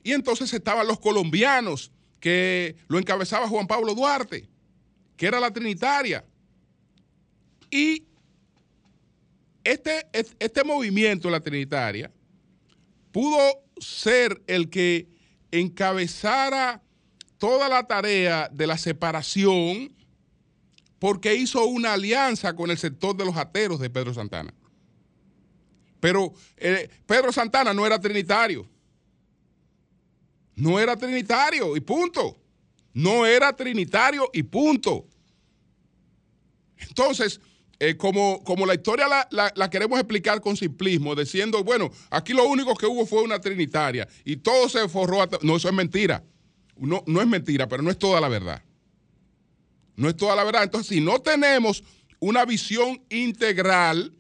Y 0.03 0.13
entonces 0.13 0.53
estaban 0.53 0.87
los 0.87 0.99
colombianos, 0.99 1.93
que 2.21 2.77
lo 2.89 2.99
encabezaba 2.99 3.49
Juan 3.49 3.67
Pablo 3.67 3.95
Duarte, 3.95 4.49
que 5.17 5.27
era 5.27 5.41
la 5.41 5.53
Trinitaria. 5.53 6.25
Y 7.71 8.07
este, 9.65 10.07
este 10.13 10.65
movimiento, 10.65 11.31
la 11.31 11.41
Trinitaria, 11.41 12.11
pudo 13.11 13.39
ser 13.79 14.43
el 14.47 14.71
que 14.71 15.09
encabezara 15.53 16.83
toda 17.39 17.69
la 17.69 17.87
tarea 17.87 18.49
de 18.53 18.67
la 18.67 18.77
separación 18.77 19.95
porque 20.99 21.35
hizo 21.35 21.65
una 21.67 21.95
alianza 21.95 22.55
con 22.55 22.71
el 22.71 22.79
sector 22.79 23.17
de 23.17 23.25
los 23.25 23.37
ateros 23.37 23.81
de 23.81 23.91
Pedro 23.91 24.15
Santana. 24.15 24.55
Pero 26.01 26.33
eh, 26.57 26.89
Pedro 27.07 27.33
Santana 27.33 27.73
no 27.73 27.87
era 27.87 28.01
trinitario. 28.01 28.69
No 30.55 30.79
era 30.81 30.97
trinitario 30.97 31.77
y 31.77 31.81
punto. 31.81 32.39
No 32.93 33.27
era 33.27 33.55
trinitario 33.55 34.29
y 34.33 34.43
punto. 34.43 35.07
Entonces, 36.77 37.41
eh, 37.85 37.97
como, 37.97 38.45
como, 38.45 38.65
la 38.65 38.75
historia 38.75 39.09
la, 39.29 39.69
queremos 39.71 39.99
explicar 39.99 40.41
con 40.41 40.57
simplismo, 40.57 41.17
diciendo, 41.17 41.65
bueno, 41.65 41.91
aquí 42.11 42.33
lo 42.33 42.47
único 42.47 42.77
que 42.77 42.87
hubo 42.87 43.05
fue 43.05 43.25
una 43.25 43.41
trinitaria 43.41 44.07
y 44.25 44.37
todo 44.37 44.69
se 44.69 44.89
forró. 44.89 45.29
no, 45.43 45.57
eso 45.57 45.69
es 45.69 45.75
mentira. 45.75 46.23
No, 46.77 47.03
no 47.09 47.21
es 47.21 47.27
mentira, 47.27 47.67
pero 47.67 47.83
no 47.83 47.91
es 47.91 47.99
toda 47.99 48.21
la 48.21 48.29
verdad. 48.29 48.63
No 49.97 50.09
es 50.09 50.17
toda 50.17 50.37
la 50.37 50.45
verdad. 50.45 50.63
Entonces, 50.63 50.95
si 50.95 51.01
no 51.01 51.19
tenemos 51.19 51.83
una 52.21 52.45
visión 52.45 53.03
integral, 53.11 54.15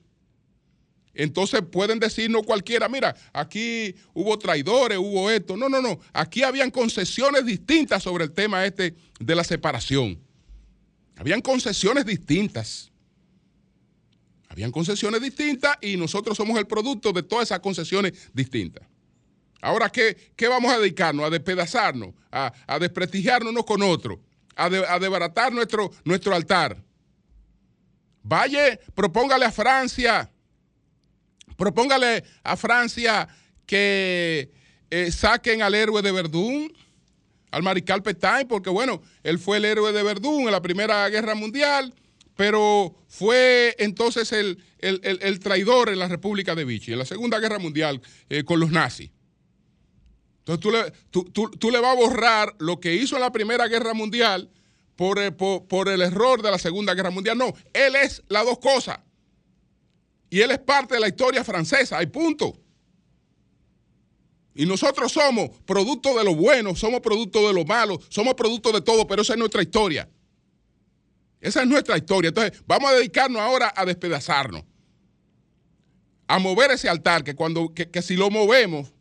entonces 1.14 1.62
pueden 1.62 2.00
decirnos 2.00 2.42
cualquiera, 2.44 2.88
mira, 2.88 3.14
aquí 3.32 3.94
hubo 4.12 4.36
traidores, 4.40 4.98
hubo 4.98 5.30
esto. 5.30 5.56
No, 5.56 5.68
no, 5.68 5.80
no. 5.80 6.00
Aquí 6.12 6.42
habían 6.42 6.72
concesiones 6.72 7.46
distintas 7.46 8.02
sobre 8.02 8.24
el 8.24 8.32
tema 8.32 8.66
este 8.66 8.96
de 9.20 9.34
la 9.36 9.44
separación. 9.44 10.18
Habían 11.14 11.40
concesiones 11.40 12.04
distintas. 12.04 12.91
Habían 14.52 14.70
concesiones 14.70 15.22
distintas 15.22 15.78
y 15.80 15.96
nosotros 15.96 16.36
somos 16.36 16.58
el 16.58 16.66
producto 16.66 17.10
de 17.10 17.22
todas 17.22 17.48
esas 17.48 17.60
concesiones 17.60 18.30
distintas. 18.34 18.86
Ahora, 19.62 19.88
¿qué, 19.88 20.14
qué 20.36 20.46
vamos 20.46 20.70
a 20.70 20.78
dedicarnos? 20.78 21.24
A 21.24 21.30
despedazarnos, 21.30 22.14
a, 22.30 22.52
a 22.66 22.78
desprestigiarnos 22.78 23.50
unos 23.50 23.64
con 23.64 23.80
otros, 23.80 24.18
a, 24.54 24.66
a 24.66 24.98
desbaratar 24.98 25.54
nuestro, 25.54 25.90
nuestro 26.04 26.34
altar. 26.34 26.76
Vaya, 28.22 28.78
propóngale 28.94 29.46
a 29.46 29.52
Francia, 29.52 30.30
propóngale 31.56 32.22
a 32.42 32.54
Francia 32.54 33.26
que 33.64 34.52
eh, 34.90 35.10
saquen 35.10 35.62
al 35.62 35.74
héroe 35.74 36.02
de 36.02 36.12
Verdún, 36.12 36.70
al 37.50 37.62
mariscal 37.62 38.02
Petain, 38.02 38.46
porque 38.46 38.68
bueno, 38.68 39.00
él 39.22 39.38
fue 39.38 39.56
el 39.56 39.64
héroe 39.64 39.92
de 39.92 40.02
Verdún 40.02 40.42
en 40.42 40.52
la 40.52 40.60
Primera 40.60 41.08
Guerra 41.08 41.34
Mundial, 41.34 41.94
pero 42.36 42.94
fue 43.08 43.74
entonces 43.78 44.32
el, 44.32 44.58
traidor 45.40 45.88
en 45.90 45.98
la 45.98 46.08
República 46.08 46.54
de 46.54 46.64
Vichy, 46.64 46.92
en 46.92 46.98
la 46.98 47.04
Segunda 47.04 47.38
Guerra 47.38 47.58
Mundial, 47.58 48.00
eh, 48.28 48.44
con 48.44 48.60
los 48.60 48.70
nazis. 48.70 49.10
Entonces 50.38 50.60
tú 50.60 50.70
le, 50.70 51.58
tú, 51.58 51.70
le, 51.70 51.80
vas 51.80 51.92
a 51.92 52.00
borrar 52.00 52.54
lo 52.58 52.80
que 52.80 52.94
hizo 52.94 53.14
en 53.14 53.22
la 53.22 53.30
Primera 53.30 53.68
Guerra 53.68 53.94
Mundial 53.94 54.50
eh, 54.98 55.30
por, 55.32 55.66
por, 55.68 55.88
el 55.88 56.02
error 56.02 56.42
de 56.42 56.50
la 56.50 56.58
Segunda 56.58 56.94
Guerra 56.94 57.10
Mundial. 57.10 57.38
No, 57.38 57.54
él 57.72 57.94
es 57.96 58.22
las 58.28 58.44
dos 58.44 58.58
cosas. 58.58 58.98
Y 60.30 60.40
él 60.40 60.50
es 60.50 60.58
parte 60.58 60.94
de 60.94 61.00
la 61.00 61.08
historia 61.08 61.44
francesa, 61.44 61.98
hay 61.98 62.06
punto. 62.06 62.58
Y 64.54 64.66
nosotros 64.66 65.12
somos 65.12 65.50
producto 65.64 66.16
de 66.16 66.24
lo 66.24 66.34
bueno, 66.34 66.74
somos 66.74 67.00
producto 67.00 67.46
de 67.46 67.54
lo 67.54 67.64
malo, 67.64 68.00
somos 68.08 68.34
producto 68.34 68.72
de 68.72 68.80
todo, 68.80 69.06
pero 69.06 69.22
esa 69.22 69.34
es 69.34 69.38
nuestra 69.38 69.62
historia. 69.62 70.08
Esa 71.42 71.62
es 71.62 71.68
nuestra 71.68 71.98
historia. 71.98 72.28
Entonces, 72.28 72.62
vamos 72.66 72.88
a 72.88 72.94
dedicarnos 72.94 73.42
ahora 73.42 73.74
a 73.76 73.84
despedazarnos. 73.84 74.62
A 76.28 76.38
mover 76.38 76.70
ese 76.70 76.88
altar, 76.88 77.24
que 77.24 77.34
cuando, 77.34 77.74
que, 77.74 78.00
si 78.00 78.14
lo 78.14 78.30
movemos, 78.30 78.94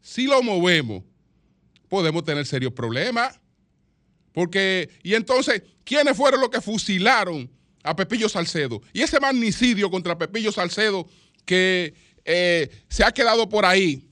si 0.00 0.24
lo 0.24 0.42
movemos, 0.42 1.04
podemos 1.88 2.24
tener 2.24 2.46
serios 2.46 2.72
problemas. 2.72 3.38
Porque, 4.32 4.88
y 5.02 5.12
entonces, 5.12 5.62
¿quiénes 5.84 6.16
fueron 6.16 6.40
los 6.40 6.48
que 6.48 6.62
fusilaron 6.62 7.50
a 7.82 7.94
Pepillo 7.94 8.30
Salcedo? 8.30 8.80
Y 8.94 9.02
ese 9.02 9.20
magnicidio 9.20 9.90
contra 9.90 10.16
Pepillo 10.16 10.52
Salcedo 10.52 11.06
que 11.44 11.92
eh, 12.24 12.70
se 12.88 13.04
ha 13.04 13.12
quedado 13.12 13.50
por 13.50 13.66
ahí. 13.66 14.08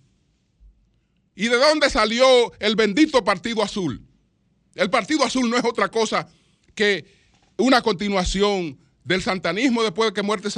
¿Y 1.35 1.49
de 1.49 1.56
dónde 1.56 1.88
salió 1.88 2.52
el 2.59 2.76
bendito 2.76 3.25
Partido 3.25 3.62
Azul? 3.62 4.06
El 4.75 4.90
Partido 4.90 5.25
Azul 5.25 5.49
no 5.49 5.56
es 5.56 5.64
otra 5.64 5.88
cosa 5.88 6.28
que 6.75 7.19
una 7.61 7.83
continuación 7.83 8.79
del 9.05 9.23
santanismo 9.23 9.83
después 9.83 10.11
de 10.11 10.14
que, 10.14 10.23
muerte, 10.23 10.49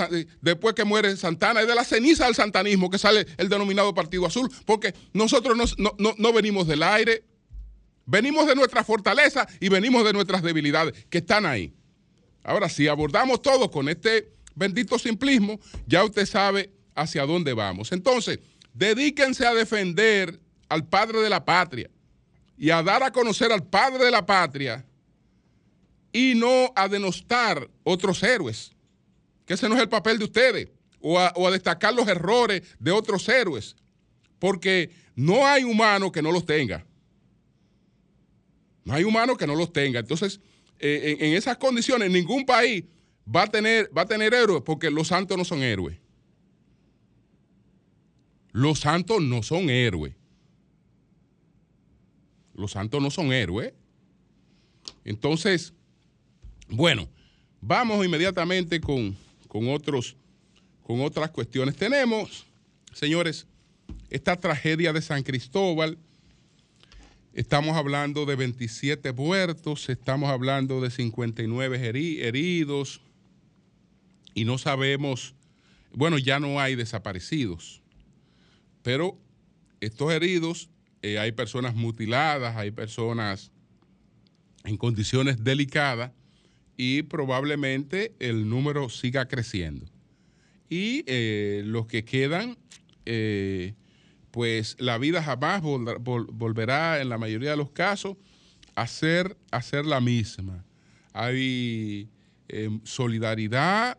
después 0.41 0.75
que 0.75 0.85
muere 0.85 1.17
Santana 1.17 1.63
y 1.63 1.67
de 1.67 1.75
la 1.75 1.85
ceniza 1.85 2.27
del 2.27 2.35
santanismo 2.35 2.91
que 2.91 2.99
sale 2.99 3.27
el 3.37 3.49
denominado 3.49 3.95
Partido 3.95 4.27
Azul, 4.27 4.51
porque 4.67 4.95
nosotros 5.13 5.77
no, 5.79 5.95
no 5.99 6.33
venimos 6.33 6.67
del 6.67 6.83
aire, 6.83 7.25
venimos 8.07 8.47
de 8.47 8.55
nuestra 8.55 8.85
fortaleza 8.85 9.47
y 9.61 9.69
venimos 9.69 10.05
de 10.05 10.13
nuestras 10.13 10.43
debilidades 10.43 11.07
que 11.09 11.19
están 11.19 11.47
ahí. 11.47 11.73
Ahora, 12.43 12.69
si 12.69 12.89
abordamos 12.89 13.41
todo 13.41 13.71
con 13.71 13.89
este 13.89 14.33
bendito 14.55 14.99
simplismo, 14.99 15.61
ya 15.87 16.05
usted 16.05 16.27
sabe 16.27 16.71
hacia 16.95 17.25
dónde 17.25 17.53
vamos. 17.53 17.93
Entonces, 17.93 18.41
dedíquense 18.75 19.47
a 19.47 19.55
defender 19.55 20.41
al 20.69 20.87
padre 20.87 21.21
de 21.21 21.31
la 21.31 21.45
patria 21.45 21.91
y 22.57 22.71
a 22.71 22.83
dar 22.83 23.03
a 23.03 23.13
conocer 23.13 23.53
al 23.53 23.65
padre 23.65 24.05
de 24.05 24.11
la 24.11 24.27
patria 24.27 24.85
y 26.12 26.35
no 26.35 26.73
a 26.76 26.88
denostar 26.88 27.69
otros 27.85 28.23
héroes, 28.23 28.73
que 29.47 29.54
ese 29.54 29.69
no 29.69 29.75
es 29.75 29.81
el 29.81 29.88
papel 29.88 30.19
de 30.19 30.25
ustedes, 30.25 30.69
o 31.00 31.19
a, 31.19 31.51
destacar 31.51 31.94
los 31.94 32.07
errores 32.07 32.62
de 32.79 32.92
otros 32.92 33.29
héroes, 33.29 33.77
porque 34.38 34.90
no 35.16 35.46
hay 35.46 35.64
humano 35.64 36.12
que 36.12 36.22
no 36.22 36.31
los 36.31 36.46
tenga. 36.46 36.87
No 38.85 38.94
hay 38.94 39.05
humano 39.05 39.37
que 39.37 39.46
no 39.46 39.55
los 39.55 39.72
tenga. 39.72 40.01
Entonces, 40.01 40.40
eh, 40.79 41.16
en, 41.20 41.35
esas 41.35 41.57
condiciones, 41.57 42.11
ningún 42.11 42.44
país 42.44 42.85
va 43.25 43.42
a, 43.42 43.46
tener, 43.46 43.90
va 43.96 44.03
a 44.03 44.07
tener 44.07 44.35
héroes 44.35 44.62
porque 44.64 44.90
los 44.90 45.09
santos 45.09 45.38
no 45.38 45.44
son 45.44 45.62
héroes. 45.62 45.98
Los 48.53 48.81
santos 48.81 49.22
no 49.22 49.42
son 49.42 49.70
héroes. 49.70 50.14
Los 52.55 52.72
santos 52.72 53.01
no 53.01 53.11
son 53.11 53.33
héroes. 53.33 53.72
Entonces, 55.05 55.72
bueno, 56.73 57.07
vamos 57.61 58.05
inmediatamente 58.05 58.81
con, 58.81 59.15
otros, 59.51 60.17
con 60.83 61.03
otras 61.03 61.31
cuestiones. 61.31 61.77
Tenemos, 61.77 62.47
señores, 62.95 63.47
esta 64.09 64.37
tragedia 64.37 64.95
de 64.95 65.03
San 65.03 65.23
Cristóbal. 65.23 65.99
Estamos 67.35 67.77
hablando 67.77 68.25
de 68.25 68.37
27 68.37 69.13
muertos, 69.13 69.91
estamos 69.91 70.31
hablando 70.31 70.81
de 70.81 70.91
59 70.91 71.89
heridos 72.27 73.03
y 74.33 74.45
no 74.45 74.57
sabemos, 74.57 75.35
bueno, 75.93 76.17
ya 76.17 76.41
no 76.41 76.59
hay 76.59 76.75
desaparecidos, 76.75 77.83
pero 78.83 79.19
estos 79.81 80.11
heridos, 80.11 80.71
eh, 81.03 81.19
hay 81.19 81.33
personas 81.33 81.75
mutiladas, 81.75 82.57
hay 82.57 82.71
personas 82.71 83.51
en 84.65 84.77
condiciones 84.77 85.43
delicadas 85.43 86.13
y 86.85 87.05
probablemente 87.05 88.12
el 88.18 88.49
número 88.49 88.88
siga 88.88 89.29
creciendo. 89.29 89.87
Y 90.68 91.05
eh, 91.07 91.62
los 91.64 91.87
que 91.87 92.05
quedan, 92.05 92.59
eh, 93.07 93.75
pues 94.33 94.75
la 94.81 94.99
vida 94.99 95.23
jamás 95.23 95.62
volverá 95.62 97.01
en 97.01 97.09
la 97.09 97.18
mayoría 97.18 97.53
de 97.53 97.57
los 97.57 97.71
casos 97.71 98.16
a 98.75 98.88
ser, 98.88 99.37
a 99.53 99.62
ser 99.62 99.87
la 99.87 100.01
misma. 100.01 100.64
Hay 101.12 102.09
em, 102.49 102.81
solidaridad, 102.83 103.97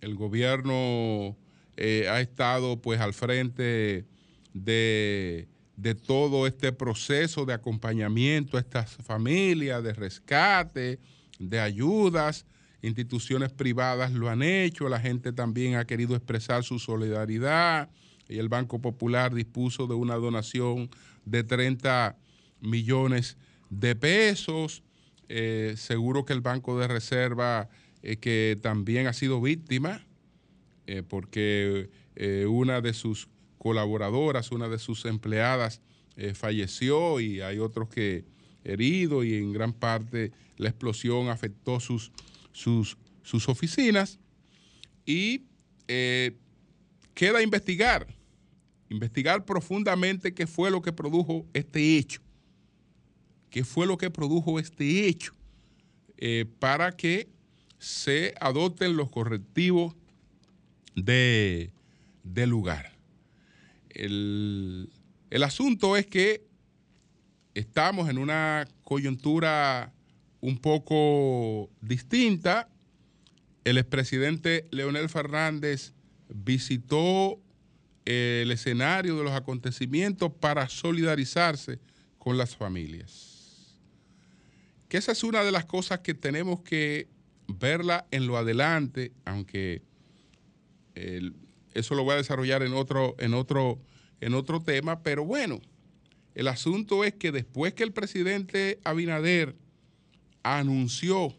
el 0.00 0.16
gobierno 0.16 1.36
eh, 1.76 2.08
ha 2.10 2.20
estado 2.20 2.82
pues 2.82 3.00
al 3.00 3.14
frente 3.14 4.04
de, 4.52 5.46
de 5.76 5.94
todo 5.94 6.48
este 6.48 6.72
proceso 6.72 7.44
de 7.44 7.52
acompañamiento 7.52 8.56
a 8.56 8.60
estas 8.60 8.96
familias, 8.96 9.80
de 9.84 9.92
rescate, 9.92 10.98
de 11.38 11.60
ayudas, 11.60 12.46
instituciones 12.82 13.52
privadas 13.52 14.12
lo 14.12 14.28
han 14.28 14.42
hecho, 14.42 14.88
la 14.88 15.00
gente 15.00 15.32
también 15.32 15.76
ha 15.76 15.86
querido 15.86 16.14
expresar 16.14 16.64
su 16.64 16.78
solidaridad 16.78 17.90
y 18.28 18.38
el 18.38 18.48
Banco 18.48 18.80
Popular 18.80 19.34
dispuso 19.34 19.86
de 19.86 19.94
una 19.94 20.16
donación 20.16 20.90
de 21.24 21.44
30 21.44 22.16
millones 22.60 23.36
de 23.70 23.94
pesos. 23.94 24.82
Eh, 25.28 25.74
seguro 25.76 26.24
que 26.24 26.32
el 26.32 26.40
Banco 26.40 26.78
de 26.78 26.88
Reserva, 26.88 27.68
eh, 28.02 28.16
que 28.16 28.58
también 28.62 29.06
ha 29.06 29.12
sido 29.12 29.40
víctima, 29.40 30.06
eh, 30.86 31.02
porque 31.02 31.90
una 32.48 32.80
de 32.80 32.94
sus 32.94 33.28
colaboradoras, 33.58 34.50
una 34.50 34.68
de 34.68 34.78
sus 34.78 35.04
empleadas, 35.04 35.82
falleció 36.32 37.20
y 37.20 37.42
hay 37.42 37.58
otros 37.58 37.90
que 37.90 38.24
heridos 38.66 39.24
y 39.24 39.34
en 39.36 39.52
gran 39.52 39.72
parte 39.72 40.32
la 40.56 40.68
explosión 40.68 41.28
afectó 41.28 41.80
sus, 41.80 42.12
sus, 42.52 42.96
sus 43.22 43.48
oficinas. 43.48 44.18
Y 45.04 45.42
eh, 45.88 46.36
queda 47.14 47.42
investigar, 47.42 48.06
investigar 48.88 49.44
profundamente 49.44 50.34
qué 50.34 50.46
fue 50.46 50.70
lo 50.70 50.82
que 50.82 50.92
produjo 50.92 51.46
este 51.54 51.96
hecho, 51.96 52.20
qué 53.50 53.64
fue 53.64 53.86
lo 53.86 53.96
que 53.96 54.10
produjo 54.10 54.58
este 54.58 55.06
hecho, 55.06 55.32
eh, 56.18 56.44
para 56.58 56.92
que 56.92 57.28
se 57.78 58.34
adopten 58.40 58.96
los 58.96 59.10
correctivos 59.10 59.94
de, 60.94 61.70
lugar. 62.24 62.92
El, 63.90 64.90
el 65.30 65.42
asunto 65.42 65.96
es 65.96 66.06
que 66.06 66.45
estamos 67.56 68.10
en 68.10 68.18
una 68.18 68.68
coyuntura 68.84 69.92
un 70.40 70.58
poco 70.58 71.70
distinta. 71.80 72.68
El 73.64 73.78
expresidente 73.78 74.68
Leonel 74.70 75.08
Fernández 75.08 75.94
visitó 76.28 77.40
el 78.04 78.50
escenario 78.50 79.16
de 79.16 79.24
los 79.24 79.32
acontecimientos 79.32 80.32
para 80.32 80.68
solidarizarse 80.68 81.80
con 82.18 82.36
las 82.36 82.54
familias. 82.54 83.78
Que 84.88 84.98
esa 84.98 85.12
es 85.12 85.24
una 85.24 85.42
de 85.42 85.50
las 85.50 85.64
cosas 85.64 86.00
que 86.00 86.12
tenemos 86.12 86.60
que 86.60 87.08
verla 87.48 88.06
en 88.10 88.26
lo 88.26 88.36
adelante, 88.36 89.12
aunque 89.24 89.82
eso 91.74 91.94
lo 91.94 92.04
voy 92.04 92.14
a 92.14 92.18
desarrollar 92.18 92.62
en 92.62 92.74
otro, 92.74 93.16
en 93.18 93.32
otro, 93.32 93.80
en 94.20 94.34
otro 94.34 94.62
tema, 94.62 95.02
pero 95.02 95.24
bueno, 95.24 95.60
el 96.36 96.48
asunto 96.48 97.02
es 97.02 97.14
que 97.14 97.32
después 97.32 97.72
que 97.72 97.82
el 97.82 97.94
presidente 97.94 98.78
Abinader 98.84 99.56
anunció 100.42 101.34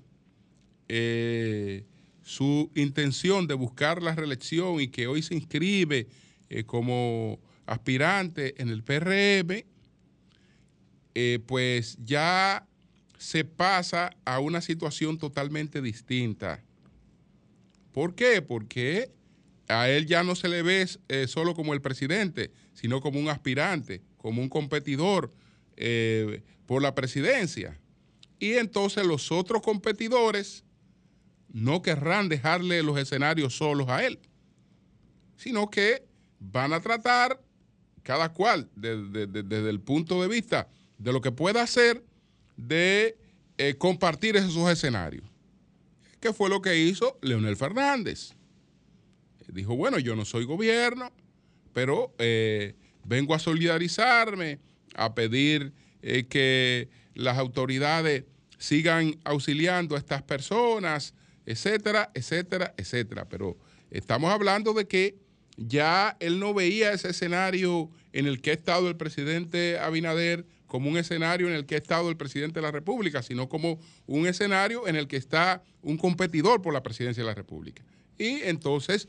eh, 0.89 1.85
su 2.23 2.71
intención 2.73 3.45
de 3.45 3.53
buscar 3.53 4.01
la 4.01 4.15
reelección 4.15 4.81
y 4.81 4.87
que 4.87 5.05
hoy 5.05 5.21
se 5.21 5.35
inscribe 5.35 6.07
eh, 6.49 6.63
como 6.63 7.39
aspirante 7.67 8.59
en 8.59 8.69
el 8.69 8.83
PRM, 8.83 9.65
eh, 11.13 11.39
pues 11.45 11.99
ya 12.03 12.67
se 13.19 13.45
pasa 13.45 14.17
a 14.25 14.39
una 14.39 14.61
situación 14.61 15.19
totalmente 15.19 15.79
distinta. 15.79 16.63
¿Por 17.91 18.15
qué? 18.15 18.41
Porque 18.41 19.11
a 19.67 19.89
él 19.89 20.07
ya 20.07 20.23
no 20.23 20.33
se 20.33 20.49
le 20.49 20.63
ve 20.63 20.87
solo 21.27 21.53
como 21.53 21.75
el 21.75 21.81
presidente, 21.81 22.49
sino 22.73 22.99
como 22.99 23.19
un 23.19 23.29
aspirante, 23.29 24.01
como 24.17 24.41
un 24.41 24.49
competidor 24.49 25.31
por 26.65 26.81
la 26.81 26.95
presidencia. 26.95 27.79
Y 28.39 28.53
entonces 28.53 29.05
los 29.05 29.31
otros 29.31 29.61
competidores 29.61 30.63
no 31.51 31.81
querrán 31.81 32.29
dejarle 32.29 32.83
los 32.83 32.97
escenarios 32.97 33.55
solos 33.55 33.89
a 33.89 34.05
él, 34.05 34.19
sino 35.37 35.69
que 35.69 36.03
van 36.39 36.73
a 36.73 36.81
tratar 36.81 37.41
cada 38.03 38.31
cual 38.31 38.69
desde, 38.75 39.69
el 39.69 39.81
punto 39.81 40.21
de 40.21 40.27
vista 40.27 40.69
de 40.97 41.11
lo 41.11 41.21
que 41.21 41.31
pueda 41.31 41.61
hacer 41.61 42.03
de 42.55 43.17
eh, 43.57 43.75
compartir 43.77 44.35
esos 44.35 44.69
escenarios. 44.69 45.25
¿Qué 46.19 46.31
fue 46.33 46.49
lo 46.49 46.61
que 46.61 46.77
hizo 46.77 47.17
Leonel 47.21 47.57
Fernández? 47.57 48.33
Dijo, 49.47 49.75
bueno, 49.75 49.99
yo 49.99 50.15
no 50.15 50.25
soy 50.25 50.45
gobierno, 50.45 51.11
pero 51.73 52.13
eh, 52.17 52.75
vengo 53.07 53.33
a 53.33 53.39
solidarizarme, 53.39 54.59
a 54.95 55.15
pedir 55.15 55.73
eh, 56.01 56.25
que 56.27 56.89
las 57.15 57.37
autoridades 57.37 58.25
sigan 58.59 59.19
auxiliando 59.23 59.95
a 59.95 59.99
estas 59.99 60.21
personas, 60.23 61.13
etcétera, 61.45 62.11
etcétera, 62.13 62.73
etcétera. 62.77 63.27
Pero 63.29 63.57
estamos 63.89 64.31
hablando 64.31 64.73
de 64.73 64.87
que 64.87 65.15
ya 65.55 66.17
él 66.19 66.39
no 66.39 66.53
veía 66.53 66.91
ese 66.91 67.09
escenario 67.09 67.89
en 68.13 68.27
el 68.27 68.41
que 68.41 68.51
ha 68.51 68.53
estado 68.53 68.89
el 68.89 68.97
presidente 68.97 69.79
Abinader 69.79 70.45
como 70.67 70.89
un 70.89 70.97
escenario 70.97 71.47
en 71.47 71.53
el 71.53 71.65
que 71.65 71.75
ha 71.75 71.77
estado 71.79 72.09
el 72.09 72.17
presidente 72.17 72.59
de 72.59 72.65
la 72.65 72.71
República, 72.71 73.23
sino 73.23 73.47
como 73.47 73.79
un 74.05 74.27
escenario 74.27 74.87
en 74.87 74.97
el 74.97 75.07
que 75.07 75.15
está 75.15 75.63
un 75.81 75.97
competidor 75.97 76.61
por 76.61 76.73
la 76.73 76.83
presidencia 76.83 77.23
de 77.23 77.29
la 77.29 77.35
República. 77.35 77.83
Y 78.17 78.41
entonces 78.43 79.07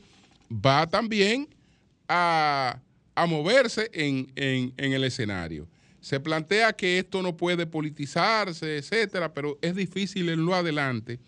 va 0.49 0.89
también 0.89 1.49
a, 2.07 2.79
moverse 3.25 3.89
en, 3.93 4.31
en 4.35 4.93
el 4.93 5.03
escenario. 5.03 5.67
Se 6.01 6.19
plantea 6.19 6.73
que 6.73 6.99
esto 6.99 7.21
no 7.21 7.35
puede 7.35 7.65
politizarse, 7.65 8.77
etcétera, 8.77 9.33
pero 9.33 9.57
es 9.61 9.75
difícil 9.75 10.29
en 10.29 10.45
lo 10.45 10.55
adelante 10.55 11.19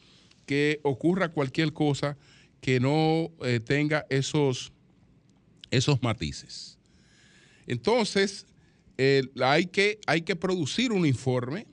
que 0.46 0.80
ocurra 0.84 1.30
cualquier 1.30 1.74
cosa 1.74 2.18
que 2.62 2.80
no 2.80 3.32
eh, 3.44 3.60
tenga 3.60 4.06
esos, 4.10 4.72
esos 5.72 6.02
matices. 6.02 6.78
Entonces, 7.68 8.46
hay, 9.42 9.66
que, 9.66 10.00
hay 10.06 10.22
que 10.22 10.36
producir 10.36 10.92
un 10.92 11.06
informe, 11.06 11.66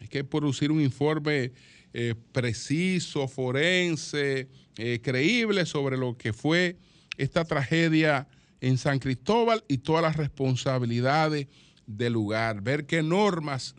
hay 0.00 0.08
que 0.08 0.22
producir 0.22 0.70
un 0.70 0.82
informe 0.82 1.52
eh, 1.94 2.14
preciso, 2.32 3.26
forense, 3.26 4.48
eh, 4.76 5.00
creíble 5.02 5.64
sobre 5.64 5.96
lo 5.96 6.18
que 6.18 6.32
fue 6.32 6.76
esta 7.16 7.44
tragedia 7.44 8.28
en 8.64 8.78
San 8.78 8.98
Cristóbal 8.98 9.62
y 9.68 9.76
todas 9.76 10.02
las 10.02 10.16
responsabilidades 10.16 11.48
del 11.86 12.14
lugar, 12.14 12.62
ver 12.62 12.86
qué 12.86 13.02
normas, 13.02 13.74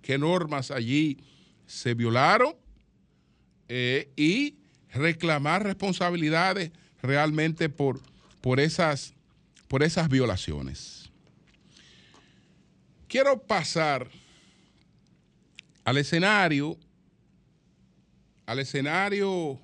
qué 0.00 0.16
normas 0.16 0.70
allí 0.70 1.18
se 1.66 1.92
violaron 1.92 2.56
eh, 3.68 4.10
y 4.16 4.56
reclamar 4.90 5.64
responsabilidades 5.64 6.72
realmente 7.02 7.68
por, 7.68 8.00
por, 8.40 8.58
esas, 8.58 9.12
por 9.68 9.82
esas 9.82 10.08
violaciones. 10.08 11.10
Quiero 13.08 13.42
pasar 13.42 14.08
al 15.84 15.98
escenario, 15.98 16.78
al 18.46 18.60
escenario 18.60 19.60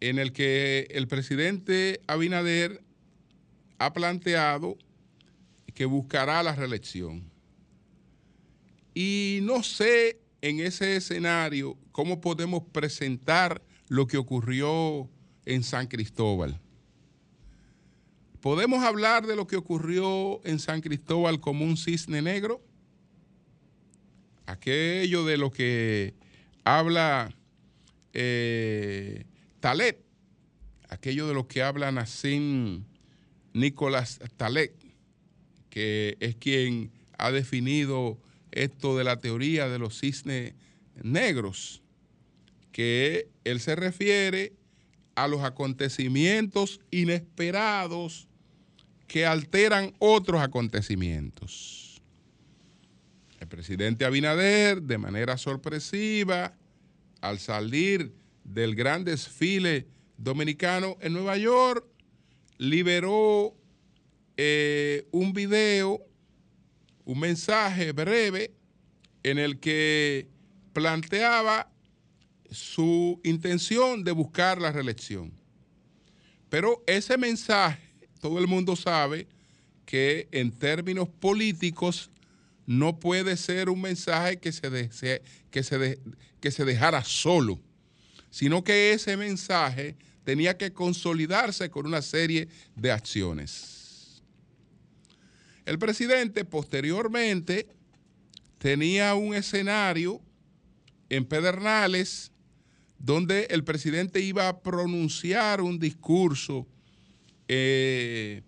en 0.00 0.18
el 0.18 0.32
que 0.32 0.88
el 0.92 1.08
presidente 1.08 2.00
Abinader 2.06 2.85
ha 3.78 3.92
planteado 3.92 4.76
que 5.74 5.84
buscará 5.84 6.42
la 6.42 6.54
reelección. 6.54 7.30
Y 8.94 9.40
no 9.42 9.62
sé 9.62 10.18
en 10.40 10.60
ese 10.60 10.96
escenario, 10.96 11.76
¿cómo 11.92 12.20
podemos 12.20 12.62
presentar 12.72 13.60
lo 13.88 14.06
que 14.06 14.16
ocurrió 14.16 15.10
en 15.44 15.62
San 15.62 15.86
Cristóbal? 15.86 16.58
¿Podemos 18.40 18.82
hablar 18.82 19.26
de 19.26 19.36
lo 19.36 19.46
que 19.46 19.56
ocurrió 19.56 20.40
en 20.46 20.58
San 20.60 20.80
Cristóbal 20.80 21.40
como 21.40 21.64
un 21.64 21.76
cisne 21.76 22.22
negro? 22.22 22.62
Aquello 24.46 25.26
de 25.26 25.36
lo 25.36 25.50
que 25.50 26.14
habla 26.64 27.34
eh, 28.14 29.26
Talet, 29.60 30.02
aquello 30.88 31.28
de 31.28 31.34
lo 31.34 31.48
que 31.48 31.62
habla 31.62 31.92
Nassim 31.92 32.84
Nicolás 33.56 34.20
Talet, 34.36 34.74
que 35.70 36.18
es 36.20 36.36
quien 36.36 36.90
ha 37.16 37.30
definido 37.30 38.18
esto 38.52 38.98
de 38.98 39.04
la 39.04 39.18
teoría 39.18 39.66
de 39.66 39.78
los 39.78 39.98
cisnes 39.98 40.52
negros, 41.02 41.82
que 42.70 43.30
él 43.44 43.60
se 43.60 43.74
refiere 43.74 44.52
a 45.14 45.26
los 45.26 45.42
acontecimientos 45.42 46.80
inesperados 46.90 48.28
que 49.06 49.24
alteran 49.24 49.94
otros 50.00 50.42
acontecimientos. 50.42 52.02
El 53.40 53.48
presidente 53.48 54.04
Abinader, 54.04 54.82
de 54.82 54.98
manera 54.98 55.38
sorpresiva, 55.38 56.54
al 57.22 57.38
salir 57.38 58.12
del 58.44 58.74
gran 58.74 59.04
desfile 59.04 59.86
dominicano 60.18 60.98
en 61.00 61.14
Nueva 61.14 61.38
York, 61.38 61.86
liberó 62.58 63.54
eh, 64.36 65.06
un 65.12 65.32
video 65.32 66.06
un 67.06 67.20
mensaje 67.20 67.92
breve 67.92 68.52
en 69.22 69.38
el 69.38 69.60
que 69.60 70.28
planteaba 70.72 71.70
su 72.50 73.20
intención 73.24 74.04
de 74.04 74.12
buscar 74.12 74.60
la 74.60 74.72
reelección. 74.72 75.32
Pero 76.50 76.82
ese 76.86 77.16
mensaje, 77.16 77.80
todo 78.20 78.38
el 78.38 78.46
mundo 78.46 78.76
sabe 78.76 79.28
que 79.84 80.28
en 80.32 80.50
términos 80.50 81.08
políticos 81.08 82.10
no 82.66 82.98
puede 82.98 83.36
ser 83.36 83.68
un 83.70 83.80
mensaje 83.80 84.38
que 84.38 84.50
se, 84.50 85.20
que 85.50 85.62
se, 85.62 86.00
que 86.40 86.50
se 86.50 86.64
dejara 86.64 87.04
solo, 87.04 87.60
sino 88.30 88.64
que 88.64 88.92
ese 88.92 89.16
mensaje 89.16 89.96
tenía 90.26 90.58
que 90.58 90.72
consolidarse 90.72 91.70
con 91.70 91.86
una 91.86 92.02
serie 92.02 92.48
de 92.74 92.90
acciones. 92.90 94.20
El 95.64 95.78
presidente 95.78 96.44
posteriormente 96.44 97.68
tenía 98.58 99.14
un 99.14 99.36
escenario 99.36 100.20
en 101.10 101.26
Pedernales 101.26 102.32
donde 102.98 103.44
el 103.50 103.62
presidente 103.62 104.18
iba 104.18 104.48
a 104.48 104.62
pronunciar 104.62 105.60
un 105.60 105.78
discurso 105.78 106.66
eh, 107.46 108.42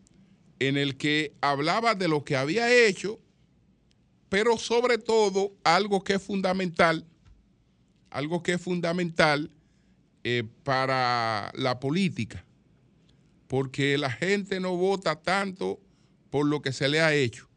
en 0.59 0.77
el 0.77 0.97
que 0.97 1.33
hablaba 1.41 1.95
de 1.95 2.09
lo 2.09 2.25
que 2.25 2.35
había 2.35 2.75
hecho, 2.89 3.21
pero 4.29 4.59
sobre 4.59 4.99
todo 4.99 5.53
algo 5.63 6.03
que 6.03 6.15
es 6.15 6.23
fundamental, 6.23 7.07
algo 8.11 8.43
que 8.43 8.55
es 8.55 8.61
fundamental 8.61 9.53
eh, 10.31 10.45
para 10.63 11.51
la 11.55 11.81
política, 11.81 12.45
porque 13.47 13.97
la 13.97 14.11
gente 14.11 14.61
no 14.61 14.77
vota 14.77 15.23
tanto 15.23 15.81
por 16.29 16.45
lo 16.45 16.61
que 16.61 16.71
se 16.71 16.87
le 16.87 17.01
ha 17.01 17.15
hecho, 17.15 17.49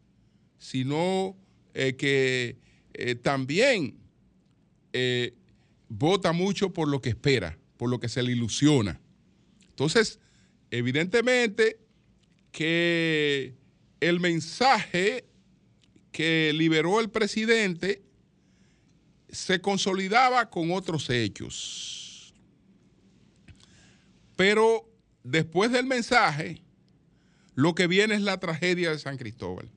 sino 0.58 1.36
eh, 1.74 1.98
que 1.98 2.56
eh, 2.94 3.16
también 3.16 3.98
vota 5.90 6.32
mucho 6.32 6.72
por 6.72 6.88
lo 6.88 7.02
que 7.02 7.10
espera, 7.10 7.58
por 7.76 7.90
lo 7.90 8.00
que 8.00 8.08
se 8.08 8.24
le 8.24 8.32
ilusiona. 8.32 9.02
Entonces, 9.68 10.22
evidentemente 10.70 11.78
que 12.54 13.54
el 14.00 14.22
mensaje 14.22 15.26
que 16.14 16.54
liberó 16.56 17.02
el 17.02 17.10
presidente 17.10 18.02
se 19.30 19.60
consolidaba 19.60 20.50
con 20.50 20.72
otros 20.72 21.10
hechos. 21.10 22.01
Pero 24.42 24.90
después 25.24 25.72
del 25.72 25.86
mensaje, 25.86 26.64
lo 27.54 27.76
que 27.76 27.86
viene 27.86 28.16
es 28.16 28.22
la 28.22 28.40
tragedia 28.40 28.90
de 28.90 28.98
San 28.98 29.16
Cristóbal. 29.18 29.70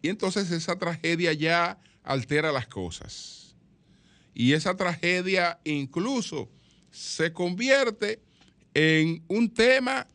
Y 0.00 0.08
entonces 0.08 0.50
esa 0.50 0.78
tragedia 0.78 1.34
ya 1.34 1.78
altera 2.02 2.52
las 2.52 2.68
cosas. 2.68 3.54
Y 4.32 4.54
esa 4.54 4.78
tragedia 4.78 5.60
incluso 5.64 6.50
se 6.90 7.34
convierte 7.34 8.22
en 8.72 9.22
un 9.28 9.52
tema 9.52 10.08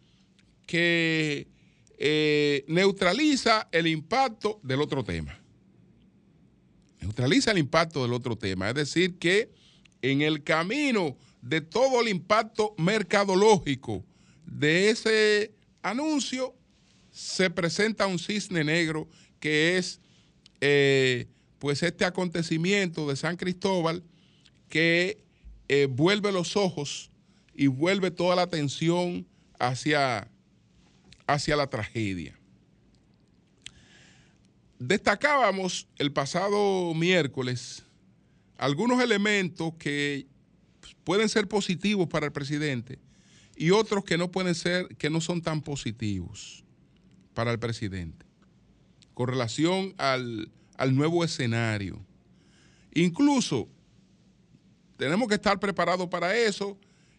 que 0.66 1.48
eh, 2.00 2.66
neutraliza 2.68 3.70
el 3.72 3.86
impacto 3.86 4.60
del 4.64 4.82
otro 4.82 5.04
tema. 5.04 5.40
Neutraliza 7.00 7.52
el 7.52 7.60
impacto 7.60 8.02
del 8.02 8.14
otro 8.14 8.36
tema. 8.36 8.70
Es 8.70 8.76
decir, 8.76 9.20
que 9.20 9.52
en 10.02 10.24
el 10.24 10.44
camino 10.44 11.16
de 11.42 11.62
todo 11.62 12.02
el 12.02 12.08
impacto 12.08 12.76
mercadológico 12.78 14.04
de 14.46 14.90
ese 14.90 15.54
anuncio, 15.82 16.56
se 17.12 17.50
presenta 17.50 18.08
un 18.08 18.20
cisne 18.20 18.64
negro 18.64 19.08
que 19.40 19.78
es 19.78 20.00
eh, 20.62 21.28
pues 21.60 21.84
este 21.84 22.06
acontecimiento 22.06 23.08
de 23.08 23.16
San 23.16 23.38
Cristóbal 23.38 24.04
que 24.70 25.24
eh, 25.68 25.88
vuelve 25.90 26.32
los 26.32 26.56
ojos 26.56 27.12
y 27.54 27.68
vuelve 27.68 28.12
toda 28.12 28.36
la 28.36 28.44
atención 28.44 29.28
hacia, 29.60 30.30
hacia 31.28 31.56
la 31.56 31.68
tragedia. 31.68 32.38
Destacábamos 34.80 35.88
el 35.98 36.12
pasado 36.12 36.94
miércoles 36.94 37.84
algunos 38.62 39.02
elementos 39.02 39.74
que 39.80 40.28
pueden 41.04 41.30
ser 41.30 41.48
positivos 41.48 42.08
para 42.08 42.28
el 42.28 42.32
presidente 42.32 43.00
y 43.56 43.72
otros 43.72 44.04
que 44.04 44.18
no 44.18 44.32
pueden 44.32 44.56
ser, 44.56 44.88
que 44.98 45.10
no 45.10 45.22
son 45.22 45.42
tan 45.42 45.62
positivos 45.62 46.64
para 47.34 47.52
el 47.52 47.60
presidente, 47.60 48.26
con 49.14 49.28
relación 49.28 49.94
al, 49.98 50.52
al 50.78 50.96
nuevo 50.96 51.24
escenario. 51.24 52.00
Incluso 52.94 53.70
tenemos 54.98 55.28
que 55.28 55.36
estar 55.36 55.60
preparados 55.60 56.08
para 56.08 56.36
eso 56.36 56.78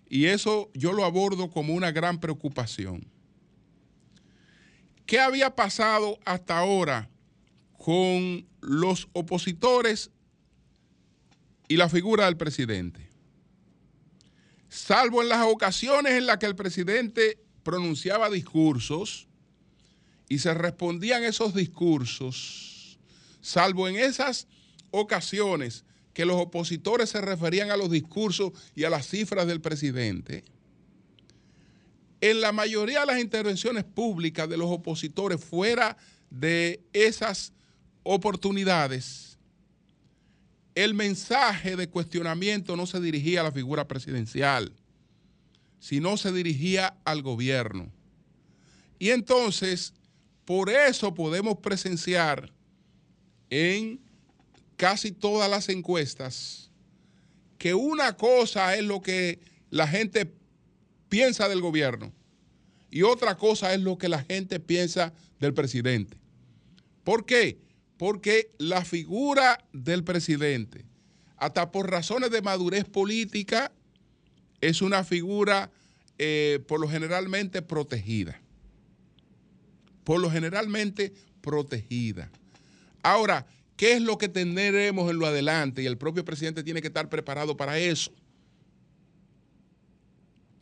y 0.09 0.27
eso 0.27 0.71
yo 0.75 0.92
lo 0.92 1.05
abordo 1.05 1.51
como 1.51 1.75
una 1.75 1.90
gran 1.90 2.21
preocupación. 2.21 3.07
¿Qué 5.07 5.18
había 5.21 5.55
pasado 5.55 6.18
hasta 6.25 6.59
ahora 6.59 7.09
con 7.79 8.47
los 8.61 9.09
opositores 9.12 10.11
y 11.68 11.77
la 11.77 11.88
figura 11.88 12.27
del 12.27 12.37
presidente? 12.37 13.12
Salvo 14.72 15.20
en 15.22 15.28
las 15.28 15.46
ocasiones 15.46 16.14
en 16.14 16.24
las 16.24 16.38
que 16.38 16.46
el 16.46 16.56
presidente 16.56 17.38
pronunciaba 17.62 18.30
discursos 18.30 19.28
y 20.30 20.38
se 20.38 20.54
respondían 20.54 21.24
esos 21.24 21.52
discursos, 21.52 22.98
salvo 23.42 23.87
en 23.87 23.96
esas 23.96 24.48
ocasiones 24.90 25.85
que 26.14 26.24
los 26.24 26.40
opositores 26.40 27.11
se 27.11 27.20
referían 27.20 27.70
a 27.70 27.76
los 27.76 27.90
discursos 27.90 28.52
y 28.74 28.85
a 28.85 28.90
las 28.90 29.06
cifras 29.06 29.46
del 29.46 29.61
presidente, 29.61 30.42
en 32.22 32.40
la 32.40 32.52
mayoría 32.52 33.00
de 33.00 33.06
las 33.06 33.20
intervenciones 33.20 33.85
públicas 33.85 34.48
de 34.48 34.56
los 34.56 34.70
opositores 34.70 35.44
fuera 35.44 35.98
de 36.30 36.80
esas 36.94 37.52
oportunidades, 38.04 39.32
el 40.74 40.94
mensaje 40.94 41.76
de 41.76 41.88
cuestionamiento 41.88 42.76
no 42.76 42.87
se 42.87 43.00
dirigía 43.00 43.40
a 43.40 43.44
la 43.44 43.52
figura 43.52 43.87
presidencial, 43.87 44.72
sino 45.78 46.16
se 46.16 46.32
dirigía 46.32 46.96
al 47.04 47.22
gobierno. 47.22 47.92
Y 48.98 49.11
entonces, 49.11 49.92
por 50.44 50.70
eso 50.70 51.12
podemos 51.12 51.58
presenciar 51.58 52.52
en 53.50 54.00
casi 54.76 55.12
todas 55.12 55.50
las 55.50 55.68
encuestas 55.68 56.70
que 57.58 57.74
una 57.74 58.16
cosa 58.16 58.74
es 58.76 58.85
lo 58.85 59.00
que 59.00 59.40
la 59.70 59.87
gente 59.87 60.32
piensa 61.08 61.48
del 61.48 61.61
gobierno 61.61 62.12
y 62.90 63.02
otra 63.02 63.37
cosa 63.37 63.74
es 63.74 63.80
lo 63.80 63.98
que 63.98 64.08
la 64.08 64.22
gente 64.22 64.61
piensa 64.61 65.12
del 65.38 65.54
presidente. 65.54 66.16
¿Por 67.04 67.24
qué? 67.24 67.58
Porque 68.03 68.51
la 68.59 68.85
figura 68.85 69.65
del 69.73 70.03
presidente, 70.03 70.85
hasta 71.37 71.71
por 71.71 71.88
razones 71.88 72.33
de 72.33 72.43
madurez 72.43 72.85
política, 72.85 73.71
es 74.61 74.83
una 74.83 75.05
figura 75.05 75.71
eh, 76.19 76.59
por 76.67 76.81
lo 76.81 76.88
generalmente 76.88 77.62
protegida. 77.62 78.41
Por 80.03 80.19
lo 80.19 80.33
generalmente 80.33 81.12
protegida. 81.43 82.29
Ahora, 83.05 83.47
¿qué 83.77 83.93
es 83.93 84.03
lo 84.03 84.19
que 84.19 84.29
tendremos 84.29 85.09
en 85.09 85.21
lo 85.21 85.27
adelante? 85.27 85.85
Y 85.85 85.87
el 85.87 85.97
propio 85.97 86.25
presidente 86.25 86.65
tiene 86.65 86.81
que 86.81 86.88
estar 86.88 87.09
preparado 87.09 87.57
para 87.57 87.79
eso. 87.79 88.11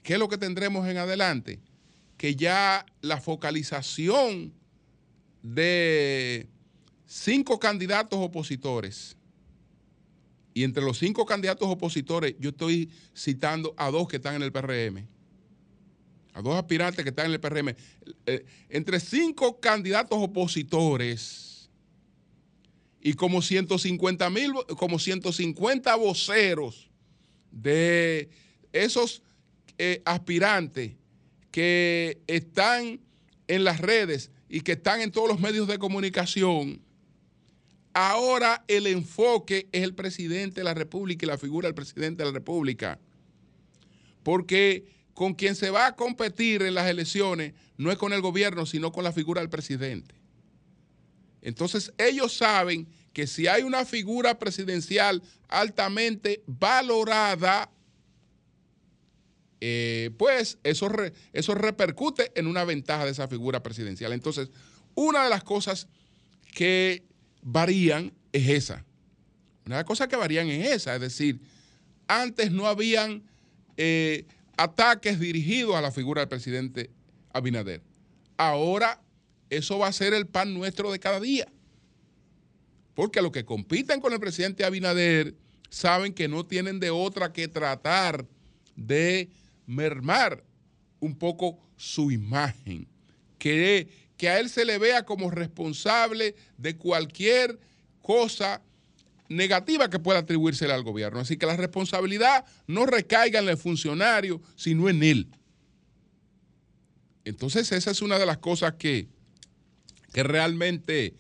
¿Qué 0.03 0.13
es 0.13 0.19
lo 0.19 0.29
que 0.29 0.37
tendremos 0.37 0.87
en 0.87 0.99
adelante? 0.99 1.59
Que 2.19 2.37
ya 2.37 2.85
la 3.01 3.19
focalización 3.19 4.53
de 5.43 6.50
cinco 7.11 7.59
candidatos 7.59 8.21
opositores. 8.21 9.17
Y 10.55 10.63
entre 10.63 10.83
los 10.83 10.99
cinco 10.99 11.27
candidatos 11.27 11.69
opositores, 11.69 12.37
yo 12.39 12.51
estoy 12.51 12.89
citando 13.17 13.75
a 13.77 13.91
dos 13.91 14.07
que 14.07 14.17
están 14.17 14.37
en 14.37 14.43
el 14.43 14.53
PRM. 14.53 15.07
A 16.35 16.43
dos 16.43 16.55
aspirantes 16.55 17.03
que 17.03 17.11
están 17.11 17.27
en 17.27 17.33
el 17.33 17.41
PRM. 17.41 17.75
Eh, 18.27 18.45
entre 18.69 19.01
cinco 19.01 19.59
candidatos 19.59 20.19
opositores 20.21 21.69
y 23.01 23.15
como 23.15 23.43
150 23.43 24.31
mil, 24.31 24.53
como 24.77 24.99
150 24.99 25.95
voceros 25.97 26.91
de 27.51 28.31
esos 28.73 29.23
eh, 29.79 30.01
aspirantes 30.05 30.93
que 31.51 32.21
están 32.29 33.01
en 33.49 33.65
las 33.65 33.81
redes 33.81 34.31
y 34.49 34.61
que 34.61 34.73
están 34.73 35.01
en 35.01 35.11
todos 35.11 35.29
los 35.29 35.41
medios 35.41 35.67
de 35.67 35.79
comunicación 35.79 36.81
Ahora 37.93 38.65
el 38.69 38.87
enfoque 38.87 39.69
es 39.73 39.83
el 39.83 39.95
presidente 39.95 40.61
de 40.61 40.65
la 40.65 40.75
República 40.75 41.27
y 41.27 41.29
la 41.29 41.39
figura 41.39 41.67
del 41.69 41.75
presidente 41.75 42.23
de 42.23 42.29
la 42.29 42.35
República. 42.35 42.99
Porque 44.23 44.85
con 45.15 45.35
quien 45.35 45.57
se 45.57 45.71
va 45.71 45.87
a 45.87 45.97
competir 45.97 46.63
en 46.63 46.75
las 46.75 46.89
elecciones 46.89 47.55
no 47.77 47.91
es 47.91 47.99
con 47.99 48.13
el 48.13 48.21
gobierno, 48.21 48.65
sino 48.65 48.93
con 48.93 49.05
la 49.05 49.13
figura 49.13 49.41
del 49.41 49.51
presidente. 49.51 50.15
Entonces 51.43 51.93
ellos 51.99 52.37
saben 52.37 52.87
que 53.13 53.27
si 53.27 53.47
hay 53.47 53.63
una 53.63 53.85
figura 53.85 54.39
presidencial 54.39 55.23
altamente 55.49 56.43
valorada, 56.47 57.71
eh, 59.61 60.11
pues 60.17 60.59
eso, 60.63 60.91
eso 61.33 61.55
repercute 61.55 62.31
en 62.35 62.47
una 62.47 62.65
ventaja 62.65 63.05
de 63.05 63.11
esa 63.11 63.27
figura 63.27 63.63
presidencial. 63.63 64.13
Entonces, 64.13 64.51
una 64.95 65.25
de 65.25 65.31
las 65.31 65.45
cosas 65.45 65.89
que 66.55 67.05
varían 67.43 68.13
es 68.33 68.49
esa. 68.49 68.85
Una 69.67 69.77
de 69.77 69.81
las 69.81 69.85
cosas 69.85 70.09
que 70.09 70.17
varían 70.17 70.49
es 70.49 70.71
esa, 70.73 70.95
es 70.95 71.01
decir, 71.01 71.41
antes 72.09 72.51
no 72.51 72.67
habían 72.67 73.23
eh, 73.77 74.27
ataques 74.57 75.21
dirigidos 75.21 75.77
a 75.77 75.81
la 75.81 75.93
figura 75.93 76.23
del 76.23 76.29
presidente 76.29 76.91
Abinader. 77.33 77.83
Ahora 78.37 79.01
eso 79.49 79.79
va 79.79 79.89
a 79.89 79.93
ser 79.93 80.15
el 80.15 80.27
pan 80.27 80.55
nuestro 80.55 80.91
de 80.93 80.99
cada 80.99 81.21
día. 81.21 81.47
Porque 82.95 83.23
los 83.23 83.33
que 83.33 83.45
compiten 83.45 84.01
con 84.01 84.13
el 84.13 84.21
presidente 84.21 84.65
Abinader 84.65 85.35
saben 85.69 86.13
que 86.13 86.29
no 86.29 86.45
tienen 86.45 86.81
de 86.81 86.91
otra 86.91 87.33
que 87.33 87.49
tratar 87.49 88.27
de 88.77 89.31
mermar 89.67 90.45
un 90.99 91.17
poco 91.17 91.59
su 91.77 92.11
imagen, 92.11 92.87
que 93.39 93.89
que 94.21 94.29
a 94.29 94.39
él 94.39 94.51
se 94.51 94.67
le 94.67 94.77
vea 94.77 95.07
como 95.07 95.31
responsable 95.31 96.35
de 96.59 96.77
cualquier 96.77 97.59
cosa 98.03 98.61
negativa 99.31 99.89
que 99.89 99.99
pueda 99.99 100.19
atribuírsele 100.19 100.75
al 100.75 100.83
gobierno. 100.83 101.21
Así 101.21 101.39
que 101.39 101.47
la 101.47 101.57
responsabilidad 101.57 102.45
no 102.67 102.85
recaiga 102.85 103.41
en 103.41 103.49
el 103.49 103.57
funcionario, 103.57 104.43
sino 104.57 104.91
en 104.91 105.03
él. 105.03 105.29
Entonces 107.25 107.73
esa 107.73 107.93
es 107.93 108.03
una 108.03 108.19
de 108.19 108.27
las 108.27 108.37
cosas 108.37 108.75
que, 108.75 109.09
que 110.13 110.23
realmente 110.23 111.15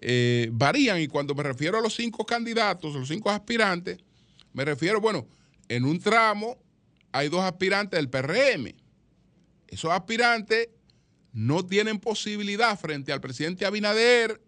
eh, 0.00 0.48
varían. 0.50 0.98
Y 1.02 1.08
cuando 1.08 1.34
me 1.34 1.42
refiero 1.42 1.76
a 1.76 1.82
los 1.82 1.94
cinco 1.94 2.24
candidatos, 2.24 2.94
los 2.94 3.08
cinco 3.08 3.28
aspirantes, 3.28 3.98
me 4.54 4.64
refiero, 4.64 4.98
bueno, 4.98 5.28
en 5.68 5.84
un 5.84 6.00
tramo 6.00 6.56
hay 7.12 7.28
dos 7.28 7.42
aspirantes 7.42 7.98
del 7.98 8.08
PRM. 8.08 8.72
Esos 9.68 9.92
aspirantes 9.92 10.70
no 11.36 11.66
tienen 11.66 11.98
posibilidad 11.98 12.80
frente 12.80 13.12
al 13.12 13.20
presidente 13.20 13.66
Abinader, 13.66 14.40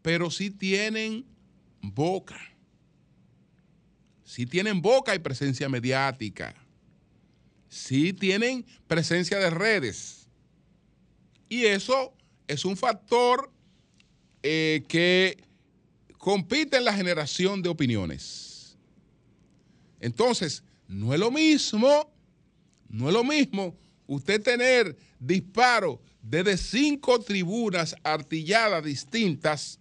pero 0.00 0.30
sí 0.30 0.48
tienen 0.48 1.26
boca. 1.82 2.40
Sí 4.24 4.46
tienen 4.46 4.80
boca 4.80 5.14
y 5.14 5.18
presencia 5.18 5.68
mediática. 5.68 6.54
Sí 7.68 8.14
tienen 8.14 8.64
presencia 8.86 9.38
de 9.38 9.50
redes. 9.50 10.26
Y 11.50 11.66
eso 11.66 12.16
es 12.48 12.64
un 12.64 12.78
factor 12.78 13.52
eh, 14.42 14.84
que 14.88 15.44
compite 16.16 16.78
en 16.78 16.86
la 16.86 16.94
generación 16.94 17.60
de 17.60 17.68
opiniones. 17.68 18.78
Entonces, 20.00 20.64
No 20.88 21.12
es 21.12 21.20
lo 21.20 21.30
mismo, 21.30 22.10
no 22.88 23.08
es 23.08 23.12
lo 23.12 23.24
mismo 23.24 23.76
usted 24.06 24.42
tener 24.42 24.96
disparos 25.18 25.98
desde 26.22 26.56
cinco 26.56 27.20
tribunas 27.20 27.94
artilladas 28.02 28.84
distintas. 28.84 29.78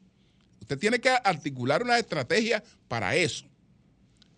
Usted 0.59 0.77
tiene 0.77 0.99
que 0.99 1.09
articular 1.09 1.83
una 1.83 1.97
estrategia 1.97 2.63
para 2.87 3.15
eso. 3.15 3.45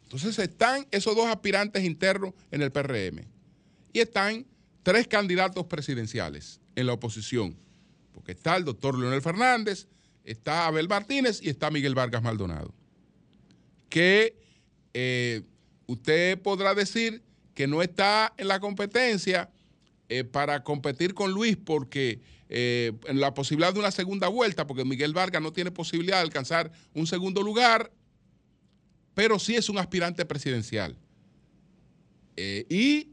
Entonces 0.04 0.38
están 0.40 0.88
esos 0.92 1.16
dos 1.16 1.28
aspirantes 1.28 1.84
internos 1.84 2.34
en 2.52 2.62
el 2.62 2.72
PRM 2.72 3.26
y 3.92 4.00
están 4.00 4.46
tres 4.84 5.08
candidatos 5.08 5.66
presidenciales 5.66 6.62
en 6.76 6.88
la 6.88 6.94
oposición, 6.94 7.58
porque 8.14 8.34
está 8.34 8.56
el 8.56 8.66
doctor 8.66 8.98
Leonel 8.98 9.22
Fernández, 9.22 9.88
está 10.24 10.68
Abel 10.68 10.88
Martínez 10.88 11.40
y 11.42 11.50
está 11.50 11.72
Miguel 11.72 11.96
Vargas 11.96 12.22
Maldonado. 12.22 12.74
Que 13.90 14.38
eh, 14.94 15.42
usted 15.88 16.40
podrá 16.42 16.76
decir 16.76 17.24
que 17.54 17.68
no 17.68 17.82
está 17.82 18.34
en 18.38 18.48
la 18.48 18.60
competencia 18.60 19.50
eh, 20.10 20.24
para 20.24 20.64
competir 20.64 21.14
con 21.14 21.32
Luis 21.32 21.58
porque 21.58 22.22
eh, 22.50 22.94
en 23.08 23.20
la 23.20 23.34
posibilidad 23.34 23.74
de 23.74 23.80
una 23.80 23.92
segunda 23.92 24.28
vuelta, 24.28 24.68
porque 24.68 24.86
Miguel 24.86 25.14
Vargas 25.14 25.42
no 25.42 25.54
tiene 25.54 25.72
posibilidad 25.72 26.18
de 26.18 26.24
alcanzar 26.24 26.72
un 26.94 27.08
segundo 27.08 27.42
lugar, 27.42 27.92
pero 29.14 29.40
sí 29.40 29.56
es 29.56 29.70
un 29.70 29.78
aspirante 29.78 30.26
presidencial. 30.26 30.98
y 32.38 33.10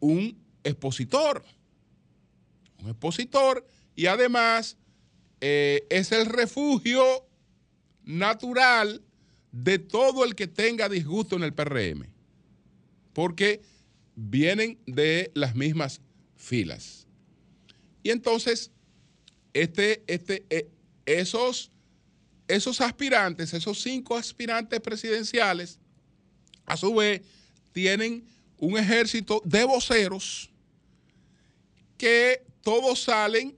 un 0.00 0.38
expositor. 0.64 1.44
Un 2.82 2.90
expositor 2.90 3.66
y 3.96 4.06
además 4.06 4.76
eh, 5.40 5.86
es 5.90 6.12
el 6.12 6.26
refugio 6.26 7.02
natural 8.04 9.02
de 9.50 9.78
todo 9.78 10.24
el 10.24 10.34
que 10.34 10.46
tenga 10.46 10.88
disgusto 10.88 11.36
en 11.36 11.42
el 11.42 11.54
PRM. 11.54 12.06
Porque 13.12 13.60
vienen 14.20 14.80
de 14.84 15.30
las 15.34 15.54
mismas 15.54 16.00
filas. 16.34 17.06
Y 18.02 18.10
entonces, 18.10 18.72
este, 19.52 20.02
este, 20.08 20.44
eh, 20.50 20.68
esos, 21.06 21.70
esos 22.48 22.80
aspirantes, 22.80 23.54
esos 23.54 23.80
cinco 23.80 24.16
aspirantes 24.16 24.80
presidenciales, 24.80 25.78
a 26.66 26.76
su 26.76 26.94
vez, 26.94 27.22
tienen 27.72 28.26
un 28.58 28.76
ejército 28.76 29.40
de 29.44 29.62
voceros 29.62 30.50
que 31.96 32.42
todos 32.62 33.00
salen 33.00 33.56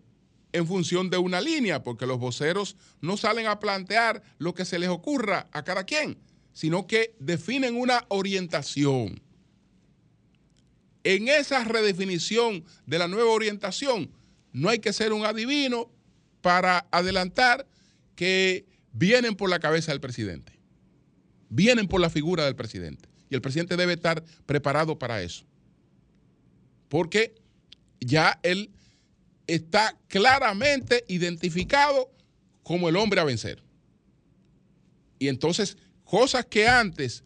en 0.53 0.67
función 0.67 1.09
de 1.09 1.17
una 1.17 1.41
línea, 1.41 1.83
porque 1.83 2.07
los 2.07 2.19
voceros 2.19 2.77
no 3.01 3.17
salen 3.17 3.47
a 3.47 3.61
plantear 3.61 4.23
lo 4.39 4.53
que 4.53 4.67
se 4.67 4.79
les 4.79 4.91
ocurra 4.91 5.49
a 5.53 5.65
cada 5.65 5.85
quien, 5.85 6.19
sino 6.53 6.87
que 6.87 7.15
definen 7.19 7.77
una 7.77 8.05
orientación. 8.09 9.23
En 11.05 11.29
esa 11.29 11.65
redefinición 11.65 12.65
de 12.87 12.99
la 12.99 13.09
nueva 13.09 13.31
orientación, 13.31 14.11
no 14.53 14.69
hay 14.69 14.81
que 14.81 14.93
ser 14.93 15.13
un 15.13 15.25
adivino 15.25 15.91
para 16.41 16.87
adelantar 16.91 17.67
que 18.15 18.67
vienen 18.93 19.35
por 19.35 19.49
la 19.49 19.61
cabeza 19.61 19.93
del 19.93 20.01
presidente, 20.01 20.59
vienen 21.49 21.89
por 21.89 22.01
la 22.01 22.11
figura 22.11 22.45
del 22.45 22.57
presidente. 22.57 23.09
Y 23.31 23.35
el 23.35 23.41
presidente 23.41 23.77
debe 23.77 23.93
estar 23.93 24.23
preparado 24.45 24.99
para 24.99 25.23
eso. 25.23 25.45
Porque 26.89 27.35
ya 28.01 28.41
él 28.43 28.71
está 29.47 29.97
claramente 30.09 31.05
identificado 31.09 32.11
como 32.63 32.89
el 32.89 32.97
hombre 32.97 33.21
a 33.21 33.25
vencer. 33.25 33.63
Y 35.19 35.29
entonces, 35.29 35.77
cosas 36.05 36.47
que 36.47 36.67
antes 36.67 37.23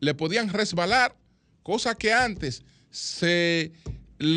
le 0.00 0.14
podían 0.14 0.50
resbalar, 0.50 1.16
cosas 1.62 1.96
que 1.96 2.12
antes 2.12 2.62
se, 2.96 3.72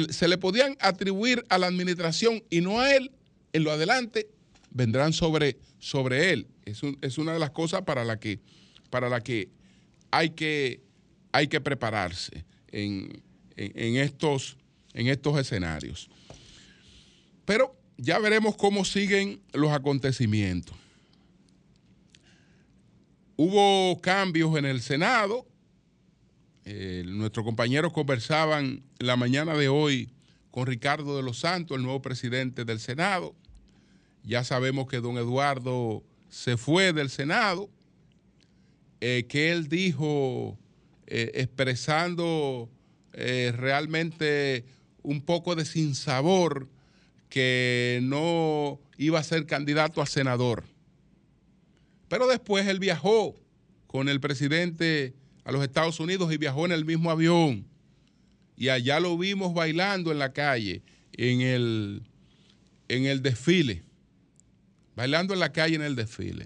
se 0.09 0.27
le 0.27 0.37
podían 0.37 0.75
atribuir 0.79 1.45
a 1.49 1.57
la 1.57 1.67
administración 1.67 2.43
y 2.49 2.61
no 2.61 2.79
a 2.79 2.93
él, 2.95 3.11
en 3.53 3.63
lo 3.63 3.71
adelante 3.71 4.27
vendrán 4.71 5.13
sobre, 5.13 5.57
sobre 5.79 6.31
él. 6.31 6.47
Es, 6.65 6.81
es 7.01 7.17
una 7.17 7.33
de 7.33 7.39
las 7.39 7.51
cosas 7.51 7.81
para 7.83 8.03
la 8.03 8.19
que, 8.19 8.39
para 8.89 9.09
la 9.09 9.21
que 9.21 9.49
hay 10.11 10.31
que 10.31 10.81
hay 11.31 11.47
que 11.47 11.61
prepararse 11.61 12.45
en, 12.71 13.21
estos, 13.55 14.57
en 14.93 15.07
estos 15.07 15.37
escenarios. 15.39 16.09
Pero 17.45 17.75
ya 17.97 18.19
veremos 18.19 18.55
cómo 18.55 18.85
siguen 18.85 19.41
los 19.53 19.71
acontecimientos. 19.71 20.75
Hubo 23.35 23.99
cambios 24.01 24.57
en 24.57 24.65
el 24.65 24.81
Senado. 24.81 25.45
Eh, 26.71 27.03
nuestros 27.07 27.43
compañeros 27.43 27.91
conversaban 27.91 28.83
la 28.99 29.15
mañana 29.15 29.55
de 29.57 29.69
hoy 29.69 30.11
con 30.51 30.67
Ricardo 30.67 31.17
de 31.17 31.23
los 31.23 31.39
Santos, 31.39 31.75
el 31.75 31.81
nuevo 31.81 32.03
presidente 32.03 32.63
del 32.63 32.79
Senado. 32.79 33.33
Ya 34.23 34.43
sabemos 34.43 34.87
que 34.87 35.01
don 35.01 35.17
Eduardo 35.17 36.03
se 36.29 36.57
fue 36.57 36.93
del 36.93 37.09
Senado, 37.09 37.71
eh, 39.01 39.25
que 39.27 39.51
él 39.51 39.67
dijo 39.67 40.59
eh, 41.07 41.31
expresando 41.33 42.69
realmente 43.13 44.63
un 45.01 45.21
poco 45.21 45.55
de 45.55 45.65
sinsabor 45.65 46.69
que 47.29 47.99
no 48.03 48.79
iba 48.95 49.17
a 49.17 49.23
ser 49.23 49.47
candidato 49.47 50.03
a 50.03 50.05
senador. 50.05 50.65
Pero 52.09 52.27
después 52.27 52.67
él 52.67 52.77
viajó 52.77 53.35
con 53.87 54.07
el 54.07 54.19
presidente 54.19 55.15
a 55.49 55.51
los 55.51 55.63
Estados 55.63 55.99
Unidos 55.99 56.31
y 56.31 56.37
viajó 56.37 56.67
en 56.67 56.71
el 56.71 56.85
mismo 56.85 57.09
avión. 57.09 57.65
Y 58.55 58.69
allá 58.69 58.99
lo 58.99 59.17
vimos 59.17 59.55
bailando 59.55 60.11
en 60.11 60.19
la 60.19 60.31
calle, 60.31 60.83
en 61.13 61.41
el, 61.41 62.03
en 62.87 63.07
el 63.07 63.23
desfile. 63.23 63.83
Bailando 64.95 65.33
en 65.33 65.39
la 65.39 65.51
calle 65.51 65.73
en 65.73 65.81
el 65.81 65.95
desfile. 65.95 66.45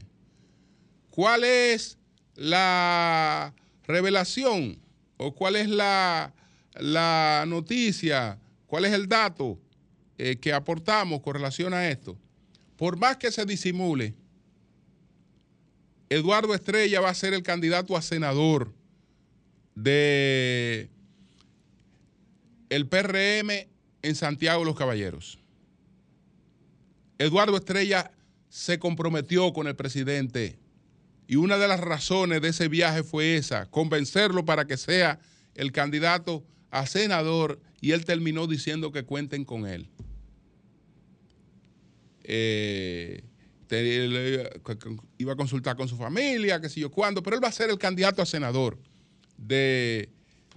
¿Cuál 1.09 1.43
es 1.43 1.97
la 2.35 3.53
revelación 3.85 4.79
o 5.17 5.35
cuál 5.35 5.57
es 5.57 5.67
la, 5.67 6.33
noticia, 7.45 8.39
cuál 8.67 8.85
es 8.85 8.93
el 8.93 9.09
dato 9.09 9.59
eh, 10.17 10.37
que 10.37 10.53
aportamos 10.53 11.19
con 11.19 11.33
relación 11.33 11.73
a 11.73 11.89
esto. 11.89 12.17
Por 12.77 12.95
más 12.95 13.17
que 13.17 13.33
se 13.33 13.45
disimule, 13.45 14.15
Eduardo 16.09 16.55
Estrella 16.55 17.01
va 17.01 17.09
a 17.09 17.13
ser 17.13 17.33
el 17.33 17.43
candidato 17.43 17.97
a 17.97 18.01
senador 18.01 18.73
de 19.75 20.89
el 22.69 22.87
PRM 22.87 23.67
en 24.01 24.15
Santiago 24.15 24.63
los 24.63 24.75
Caballeros. 24.75 25.39
Eduardo 27.17 27.55
Estrella 27.57 28.11
se 28.49 28.79
comprometió 28.79 29.53
con 29.53 29.67
el 29.67 29.75
presidente 29.75 30.59
y 31.27 31.35
una 31.35 31.57
de 31.57 31.67
las 31.67 31.79
razones 31.79 32.41
de 32.41 32.49
ese 32.49 32.67
viaje 32.67 33.03
fue 33.03 33.37
esa, 33.37 33.69
convencerlo 33.69 34.45
para 34.45 34.65
que 34.65 34.77
sea 34.77 35.19
el 35.55 35.71
candidato 35.71 36.43
a 36.69 36.85
senador 36.85 37.59
y 37.79 37.91
él 37.91 38.05
terminó 38.05 38.47
diciendo 38.47 38.91
que 38.91 39.03
cuenten 39.03 39.45
con 39.45 39.67
él. 39.67 39.87
Eh, 42.23 43.23
iba 45.17 45.33
a 45.33 45.35
consultar 45.35 45.75
con 45.75 45.87
su 45.87 45.97
familia, 45.97 46.59
qué 46.61 46.69
sé 46.69 46.79
yo 46.79 46.91
cuándo, 46.91 47.23
pero 47.23 47.35
él 47.35 47.43
va 47.43 47.47
a 47.47 47.53
ser 47.53 47.69
el 47.69 47.77
candidato 47.77 48.21
a 48.21 48.25
senador 48.25 48.77
de, 49.37 50.09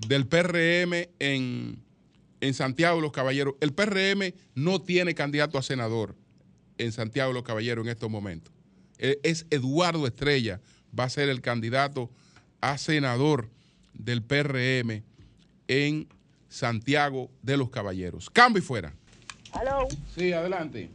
del 0.06 0.26
PRM 0.26 1.08
en, 1.18 1.82
en 2.40 2.54
Santiago 2.54 2.96
de 2.96 3.02
los 3.02 3.12
Caballeros. 3.12 3.54
El 3.60 3.72
PRM 3.72 4.34
no 4.54 4.80
tiene 4.80 5.14
candidato 5.14 5.58
a 5.58 5.62
senador 5.62 6.14
en 6.78 6.92
Santiago 6.92 7.28
de 7.30 7.34
los 7.34 7.42
Caballeros 7.42 7.84
en 7.84 7.90
estos 7.90 8.10
momentos. 8.10 8.52
Eh, 8.98 9.18
es 9.22 9.46
Eduardo 9.50 10.06
Estrella, 10.06 10.60
va 10.98 11.04
a 11.04 11.10
ser 11.10 11.28
el 11.28 11.40
candidato 11.40 12.10
a 12.60 12.78
senador 12.78 13.50
del 13.92 14.22
PRM 14.22 15.02
en 15.68 16.08
Santiago 16.48 17.30
de 17.42 17.56
los 17.56 17.70
Caballeros. 17.70 18.30
Cambio 18.30 18.62
y 18.62 18.64
fuera. 18.64 18.92
¿Aló? 19.52 19.86
Sí, 20.14 20.32
adelante. 20.32 20.90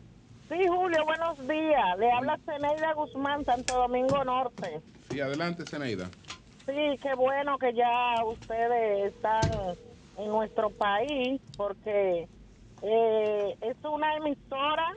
Sí, 0.50 0.68
Julio, 0.68 1.06
buenos 1.06 1.40
días. 1.48 1.98
Le 1.98 2.12
habla 2.12 2.38
Zeneida 2.46 2.94
Guzmán, 2.94 3.46
Santo 3.46 3.76
Domingo 3.76 4.24
Norte. 4.24 4.82
Sí, 5.10 5.20
adelante, 5.20 5.64
Zeneida. 5.66 6.10
Sí, 6.66 6.98
qué 7.02 7.16
bueno 7.16 7.58
que 7.58 7.74
ya 7.74 8.24
ustedes 8.24 9.14
están 9.14 9.42
en 10.18 10.28
nuestro 10.28 10.70
país, 10.70 11.42
porque 11.58 12.28
eh, 12.84 13.58
es 13.62 13.78
una 13.84 14.16
emisora 14.18 14.94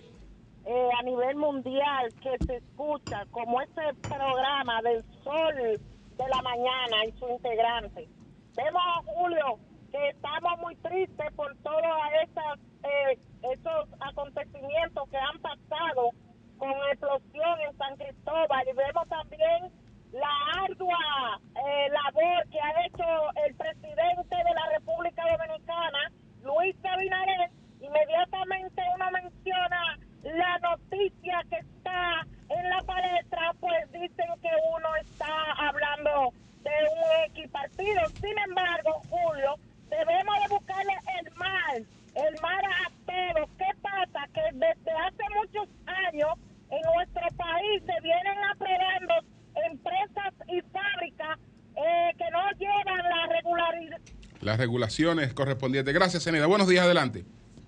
eh, 0.66 0.88
a 0.98 1.02
nivel 1.02 1.36
mundial 1.36 2.12
que 2.22 2.36
se 2.44 2.56
escucha 2.56 3.24
como 3.30 3.62
ese 3.62 3.94
programa 4.02 4.82
del 4.82 5.02
sol 5.22 5.54
de 5.54 6.28
la 6.28 6.42
mañana 6.42 7.04
y 7.08 7.12
su 7.18 7.28
integrante. 7.28 8.08
Vemos, 8.56 8.82
Julio, 9.06 9.58
que 9.90 10.08
estamos 10.10 10.58
muy 10.60 10.76
tristes 10.76 11.32
por 11.34 11.56
todos 11.62 11.82
eh, 11.82 13.18
esos 13.52 13.88
acontecimientos 14.00 15.08
que 15.08 15.16
han 15.16 15.38
pasado 15.40 16.10
con 16.58 16.70
explosión 16.90 17.60
en 17.66 17.76
San 17.78 17.96
Cristóbal 17.96 18.68
y 18.68 18.76
vemos 18.76 19.08
también 19.08 19.84
la 20.14 20.62
ardua 20.62 21.40
eh, 21.56 21.88
labor 21.90 22.48
que 22.48 22.60
ha 22.60 22.86
hecho 22.86 23.04
el 23.46 23.54
presidente 23.56 24.36
de 24.36 24.54
la 24.54 24.66
República 24.78 25.22
Dominicana, 25.28 26.12
Luis 26.42 26.76
Abinader, 26.84 27.50
inmediatamente 27.80 28.82
uno 28.94 29.10
menciona 29.10 29.98
la 30.22 30.58
noticia 30.58 31.42
que 31.50 31.56
está 31.56 32.26
en 32.48 32.70
la 32.70 32.80
palestra, 32.82 33.52
pues 33.58 33.90
dicen 33.92 34.28
que 34.40 34.50
uno 34.76 34.96
está 34.96 35.52
hablando 35.58 36.32
de 36.62 36.70
un 36.70 37.30
equipartido. 37.30 38.06
Sin 38.20 38.38
embargo, 38.38 39.02
Julio, 39.10 39.56
debemos 39.88 40.34
de 40.42 40.54
buscarle 40.54 40.94
el 41.20 41.34
mal, 41.34 41.86
el 42.14 42.40
mal 42.40 42.64
a 42.64 42.90
todos. 43.04 43.50
¿Qué 43.58 43.70
pasa? 43.82 44.28
Que 44.32 44.42
desde 44.52 44.92
hace 44.92 45.24
muchos 45.34 45.68
años 45.86 46.34
en 46.70 46.82
nuestro 46.82 47.26
país 47.36 47.82
se 47.84 48.00
vienen 48.00 48.38
aprobando 48.44 49.34
empresas 49.70 50.34
y 50.48 50.61
fábricas 50.72 51.38
eh, 51.76 52.12
que 52.16 52.24
no 52.30 52.50
llevan 52.59 52.98
la 52.98 53.26
regularidad. 53.34 54.00
Las 54.40 54.59
regulaciones 54.59 55.32
correspondientes. 55.32 55.94
Gracias, 55.94 56.22
Senida. 56.22 56.46
Buenos 56.46 56.68
días, 56.68 56.84
adelante. 56.84 57.24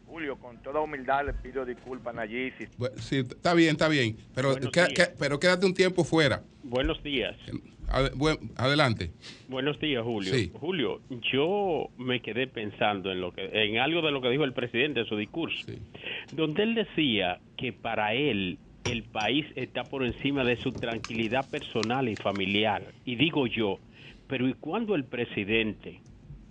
Julio, 0.06 0.36
con 0.38 0.62
toda 0.62 0.80
humildad 0.80 1.26
le 1.26 1.34
pido 1.34 1.64
disculpas 1.64 2.16
allí. 2.16 2.50
Si... 2.52 2.66
Sí, 2.96 3.18
está 3.18 3.54
bien, 3.54 3.72
está 3.72 3.88
bien. 3.88 4.16
Pero, 4.34 4.54
pero 5.18 5.38
quédate 5.38 5.66
un 5.66 5.74
tiempo 5.74 6.04
fuera. 6.04 6.42
Buenos 6.62 7.02
días. 7.02 7.36
adelante. 8.56 9.10
Buenos 9.48 9.78
días, 9.78 10.02
Julio. 10.02 10.32
Julio, 10.58 11.00
yo 11.32 11.88
me 11.98 12.20
quedé 12.20 12.46
pensando 12.46 13.12
en 13.12 13.20
lo 13.20 13.32
que 13.32 13.44
en 13.52 13.78
algo 13.78 14.00
de 14.00 14.10
lo 14.10 14.22
que 14.22 14.30
dijo 14.30 14.44
el 14.44 14.52
presidente 14.52 15.00
en 15.00 15.06
su 15.06 15.16
discurso, 15.16 15.66
donde 16.32 16.62
él 16.62 16.74
decía 16.74 17.38
que 17.56 17.72
para 17.72 18.14
él 18.14 18.58
el 18.86 19.02
país 19.02 19.46
está 19.56 19.84
por 19.84 20.04
encima 20.04 20.44
de 20.44 20.56
su 20.62 20.72
tranquilidad 20.72 21.48
personal 21.50 22.08
y 22.08 22.16
familiar. 22.16 22.82
Y 23.04 23.16
digo 23.16 23.46
yo, 23.46 23.78
pero 24.28 24.48
¿y 24.48 24.54
cuándo 24.54 24.94
el 24.94 25.04
presidente 25.04 26.00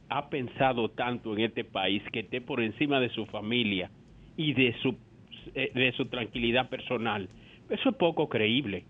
ha 0.09 0.29
pensado 0.29 0.89
tanto 0.89 1.33
en 1.33 1.45
este 1.45 1.63
país 1.63 2.03
que 2.11 2.21
esté 2.21 2.41
por 2.41 2.61
encima 2.61 2.99
de 2.99 3.09
su 3.09 3.25
familia 3.25 3.89
y 4.37 4.53
de 4.53 4.75
su, 4.81 4.95
eh, 5.53 5.71
de 5.73 5.93
su 5.93 6.05
tranquilidad 6.07 6.69
personal? 6.69 7.29
Eso 7.69 7.89
es 7.89 7.95
poco 7.95 8.27
creíble. 8.27 8.85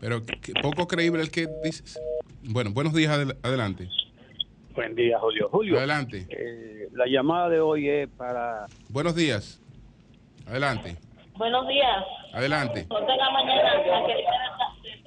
Pero 0.00 0.22
poco 0.62 0.86
creíble 0.86 1.22
el 1.22 1.30
que 1.30 1.48
dice... 1.64 1.98
Bueno, 2.44 2.70
buenos 2.72 2.94
días, 2.94 3.10
adelante. 3.42 3.88
Buen 4.74 4.94
día, 4.94 5.18
Julio. 5.18 5.48
Julio. 5.50 5.78
Adelante. 5.78 6.26
Eh, 6.30 6.88
la 6.92 7.06
llamada 7.06 7.48
de 7.48 7.60
hoy 7.60 7.88
es 7.88 8.08
para... 8.10 8.66
Buenos 8.90 9.16
días. 9.16 9.60
Adelante. 10.46 10.96
Buenos 11.38 11.68
días. 11.68 12.04
Adelante. 12.32 12.84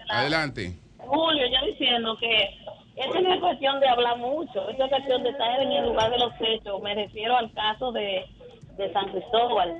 Adelante. 0.09 0.79
Julio, 0.97 1.45
ya 1.47 1.61
diciendo 1.63 2.15
que 2.17 2.57
esta 2.95 3.19
no 3.19 3.33
es 3.33 3.39
cuestión 3.41 3.81
de 3.81 3.89
hablar 3.89 4.17
mucho, 4.17 4.69
es 4.69 4.77
cuestión 4.77 5.23
de 5.23 5.29
estar 5.29 5.61
en 5.61 5.73
el 5.73 5.87
lugar 5.87 6.09
de 6.09 6.19
los 6.19 6.31
hechos. 6.39 6.81
Me 6.81 6.95
refiero 6.95 7.35
al 7.35 7.51
caso 7.51 7.91
de, 7.91 8.25
de 8.77 8.93
San 8.93 9.09
Cristóbal. 9.09 9.75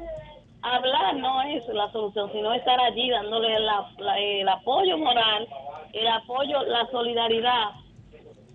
Hablar 0.62 1.16
no 1.16 1.42
es 1.44 1.66
la 1.70 1.90
solución, 1.94 2.30
sino 2.34 2.54
estar 2.54 2.80
allí 2.82 3.10
dándole 3.10 3.56
el 3.56 4.50
apoyo 4.50 4.98
moral, 4.98 5.48
el 5.94 6.08
apoyo, 6.10 6.64
la 6.64 6.86
solidaridad 6.92 7.70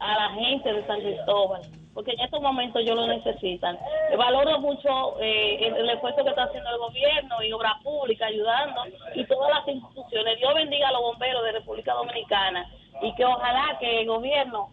a 0.00 0.14
la 0.16 0.30
gente 0.34 0.70
de 0.70 0.86
San 0.86 1.00
Cristóbal 1.00 1.62
porque 1.96 2.12
en 2.12 2.20
estos 2.20 2.42
momentos 2.42 2.82
ellos 2.82 2.94
lo 2.94 3.06
necesitan. 3.06 3.78
Valoro 4.18 4.60
mucho 4.60 5.18
eh, 5.18 5.66
el, 5.66 5.88
esfuerzo 5.88 6.22
que 6.24 6.28
está 6.28 6.44
haciendo 6.44 6.68
el 6.68 6.78
gobierno 6.78 7.42
y 7.42 7.50
obra 7.52 7.72
pública 7.82 8.26
ayudando 8.26 8.82
y 9.14 9.24
todas 9.24 9.50
las 9.50 9.66
instituciones. 9.74 10.38
Dios 10.38 10.54
bendiga 10.54 10.90
a 10.90 10.92
los 10.92 11.00
bomberos 11.00 11.42
de 11.42 11.52
República 11.52 11.94
Dominicana 11.94 12.70
y 13.00 13.14
que 13.14 13.24
ojalá 13.24 13.78
que 13.80 14.02
el 14.02 14.08
gobierno 14.08 14.68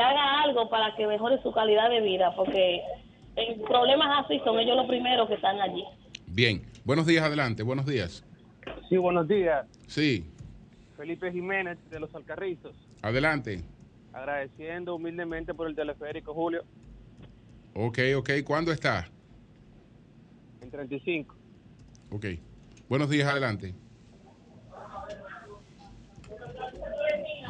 haga 0.00 0.42
algo 0.42 0.70
para 0.70 0.94
que 0.94 1.08
mejore 1.08 1.42
su 1.42 1.50
calidad 1.50 1.90
de 1.90 2.02
vida, 2.02 2.32
porque 2.36 2.80
en 3.34 3.60
problemas 3.62 4.24
así 4.24 4.40
son 4.44 4.60
ellos 4.60 4.76
los 4.76 4.86
primeros 4.86 5.26
que 5.26 5.34
están 5.34 5.60
allí. 5.60 5.84
Bien, 6.28 6.62
buenos 6.84 7.04
días, 7.04 7.24
adelante, 7.24 7.64
buenos 7.64 7.84
días. 7.84 8.24
Sí, 8.88 8.96
buenos 8.96 9.26
días. 9.26 9.66
Sí. 9.88 10.24
Felipe 10.96 11.32
Jiménez 11.32 11.78
de 11.90 11.98
Los 11.98 12.14
Alcarrizos. 12.14 12.76
Adelante 13.02 13.64
agradeciendo 14.12 14.94
humildemente 14.94 15.54
por 15.54 15.68
el 15.68 15.74
teleférico, 15.74 16.34
Julio. 16.34 16.64
Ok, 17.74 17.98
ok. 18.16 18.30
¿Cuándo 18.44 18.72
está? 18.72 19.08
En 20.60 20.70
35. 20.70 21.34
Ok. 22.10 22.26
Buenos 22.88 23.08
días, 23.08 23.28
adelante. 23.28 23.74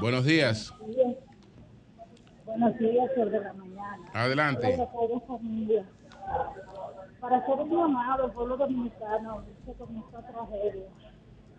Buenos 0.00 0.24
días. 0.24 0.74
Buenos 2.44 2.78
días, 2.78 3.10
por 3.16 3.30
de 3.30 3.40
la 3.40 3.52
mañana. 3.52 4.10
Adelante. 4.12 4.76
Para 7.20 7.46
un 7.46 7.70
llamado 7.70 8.24
al 8.24 8.32
pueblo 8.32 8.56
dominicano, 8.56 9.44
con 9.78 9.96
esta 9.96 10.26
tragedia 10.26 10.86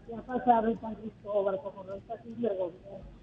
que 0.08 0.16
ha 0.16 0.22
pasado 0.22 0.68
en 0.70 0.82
San 0.82 0.96
Cristóbal, 0.96 1.60
como 1.62 1.84
lo 1.84 1.96
está 1.96 2.16
haciendo 2.16 2.52
el 2.52 2.58
gobierno 2.58 3.21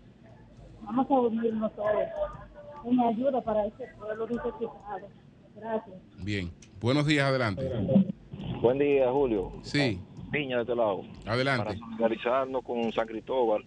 Vamos 0.83 1.11
a 1.11 1.15
unirnos 1.15 1.75
todos 1.75 1.93
en 2.85 3.01
ayuda 3.01 3.41
para 3.43 3.67
este 3.67 3.85
pueblo 3.99 4.27
necesitado. 4.27 5.09
Gracias. 5.57 5.97
Bien. 6.25 6.51
Buenos 6.81 7.07
días, 7.07 7.27
adelante. 7.27 7.69
Buen 8.61 8.79
día, 8.79 9.11
Julio. 9.11 9.53
Sí. 9.63 10.01
Piña 10.31 10.57
de 10.57 10.63
este 10.63 10.75
lado. 10.75 11.03
Adelante. 11.27 11.65
Para 11.65 11.79
solidarizarnos 11.79 12.63
con 12.63 12.93
San 12.93 13.07
Cristóbal 13.07 13.65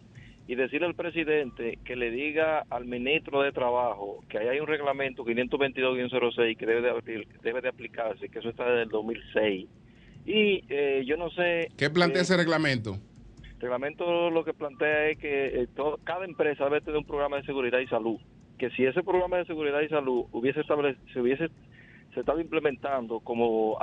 y 0.47 0.55
decirle 0.55 0.87
al 0.87 0.95
presidente 0.95 1.79
que 1.83 1.95
le 1.95 2.11
diga 2.11 2.65
al 2.69 2.85
ministro 2.85 3.41
de 3.41 3.51
Trabajo 3.51 4.23
que 4.29 4.37
ahí 4.37 4.47
hay 4.47 4.59
un 4.59 4.67
reglamento 4.67 5.23
522-06 5.23 6.57
que 6.57 6.65
debe 6.65 6.81
de, 6.81 7.27
debe 7.41 7.61
de 7.61 7.69
aplicarse, 7.69 8.29
que 8.29 8.39
eso 8.39 8.49
está 8.49 8.65
desde 8.65 8.83
el 8.83 8.89
2006. 8.89 9.67
Y 10.25 10.63
eh, 10.69 11.03
yo 11.05 11.17
no 11.17 11.29
sé... 11.31 11.69
¿Qué 11.77 11.89
plantea 11.89 12.21
ese 12.21 12.37
reglamento? 12.37 12.97
Reglamento 13.61 14.31
lo 14.31 14.43
que 14.43 14.53
plantea 14.53 15.09
es 15.09 15.19
que 15.19 15.61
eh, 15.61 15.67
cada 16.03 16.25
empresa 16.25 16.63
debe 16.65 16.81
tener 16.81 16.97
un 16.97 17.05
programa 17.05 17.37
de 17.37 17.43
seguridad 17.43 17.77
y 17.77 17.87
salud. 17.87 18.19
Que 18.57 18.71
si 18.71 18.85
ese 18.85 19.03
programa 19.03 19.37
de 19.37 19.45
seguridad 19.45 19.81
y 19.81 19.87
salud 19.87 20.25
hubiese 20.31 20.63
se 20.63 21.21
hubiese 21.21 21.49
se 22.13 22.19
estado 22.19 22.39
implementando 22.39 23.19
como 23.19 23.77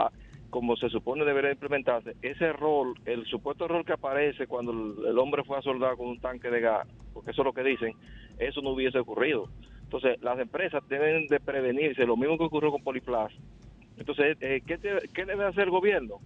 como 0.51 0.77
se 0.77 0.89
supone 0.89 1.25
debería 1.25 1.53
implementarse, 1.53 2.17
ese 2.23 2.53
rol, 2.55 2.95
el 3.05 3.27
supuesto 3.27 3.69
rol 3.69 3.85
que 3.85 3.93
aparece 3.93 4.47
cuando 4.47 4.73
el, 4.73 5.19
hombre 5.19 5.45
fue 5.45 5.59
a 5.59 5.63
soldar 5.63 5.97
con 5.97 6.07
un 6.09 6.21
tanque 6.21 6.51
de 6.51 6.61
gas, 6.61 6.89
porque 7.13 7.33
eso 7.33 7.43
es 7.43 7.47
lo 7.47 7.53
que 7.53 7.63
dicen, 7.63 7.95
eso 8.39 8.63
no 8.63 8.71
hubiese 8.71 8.99
ocurrido. 8.99 9.51
Entonces, 9.83 10.21
las 10.23 10.39
empresas 10.39 10.83
deben 10.89 11.27
de 11.27 11.39
prevenirse, 11.39 12.07
lo 12.07 12.17
mismo 12.17 12.39
que 12.39 12.45
ocurrió 12.45 12.71
con 12.71 12.83
Poliplas. 12.83 13.31
Entonces, 13.99 14.39
eh, 14.41 14.63
¿qué, 14.67 14.79
¿qué 15.13 15.25
debe 15.27 15.45
hacer 15.45 15.65
el 15.65 15.71
gobierno? 15.71 16.17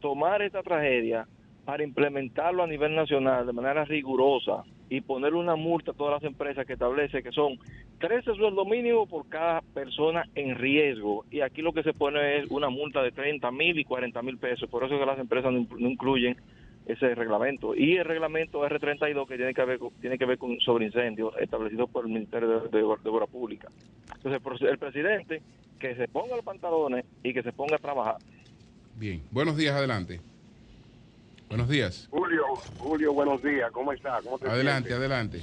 Tomar 0.00 0.40
esta 0.40 0.62
tragedia, 0.62 1.26
para 1.66 1.82
implementarlo 1.82 2.62
a 2.62 2.66
nivel 2.68 2.94
nacional 2.94 3.44
de 3.44 3.52
manera 3.52 3.84
rigurosa 3.84 4.62
y 4.88 5.00
poner 5.00 5.34
una 5.34 5.56
multa 5.56 5.90
a 5.90 5.94
todas 5.94 6.22
las 6.22 6.30
empresas 6.30 6.64
que 6.64 6.74
establece 6.74 7.24
que 7.24 7.32
son 7.32 7.58
13 7.98 8.36
sueldos 8.36 8.68
mínimos 8.68 9.08
por 9.08 9.28
cada 9.28 9.62
persona 9.62 10.24
en 10.36 10.54
riesgo. 10.54 11.24
Y 11.28 11.40
aquí 11.40 11.62
lo 11.62 11.72
que 11.72 11.82
se 11.82 11.92
pone 11.92 12.38
es 12.38 12.50
una 12.52 12.70
multa 12.70 13.02
de 13.02 13.10
30 13.10 13.50
mil 13.50 13.76
y 13.80 13.84
40 13.84 14.22
mil 14.22 14.38
pesos. 14.38 14.70
Por 14.70 14.84
eso 14.84 14.94
es 14.94 15.00
que 15.00 15.06
las 15.06 15.18
empresas 15.18 15.52
no, 15.52 15.66
incluyen 15.80 16.36
ese 16.86 17.16
reglamento. 17.16 17.74
Y 17.74 17.96
el 17.96 18.04
reglamento 18.04 18.60
R32 18.60 19.26
que 19.26 19.36
tiene 19.36 19.52
que 19.52 19.64
ver, 19.64 19.80
tiene 20.00 20.18
que 20.18 20.24
ver 20.24 20.38
con 20.38 20.60
sobre 20.60 20.86
incendios 20.86 21.34
establecido 21.40 21.88
por 21.88 22.04
el 22.04 22.12
Ministerio 22.12 22.60
de, 22.60 22.78
de, 22.78 22.82
Obra 22.84 23.26
Pública. 23.26 23.68
Entonces, 24.14 24.40
el 24.60 24.78
presidente 24.78 25.42
que 25.80 25.96
se 25.96 26.06
ponga 26.06 26.36
los 26.36 26.44
pantalones 26.44 27.04
y 27.24 27.34
que 27.34 27.42
se 27.42 27.52
ponga 27.52 27.74
a 27.74 27.80
trabajar. 27.80 28.18
Bien, 28.94 29.20
buenos 29.32 29.56
días, 29.56 29.74
adelante. 29.74 30.20
Buenos 31.48 31.68
días. 31.68 32.08
Julio, 32.10 32.44
Julio, 32.78 33.12
buenos 33.12 33.42
días. 33.42 33.70
¿Cómo 33.70 33.92
está? 33.92 34.20
¿Cómo 34.22 34.38
te 34.38 34.48
adelante, 34.48 34.92
adelante. 34.92 35.42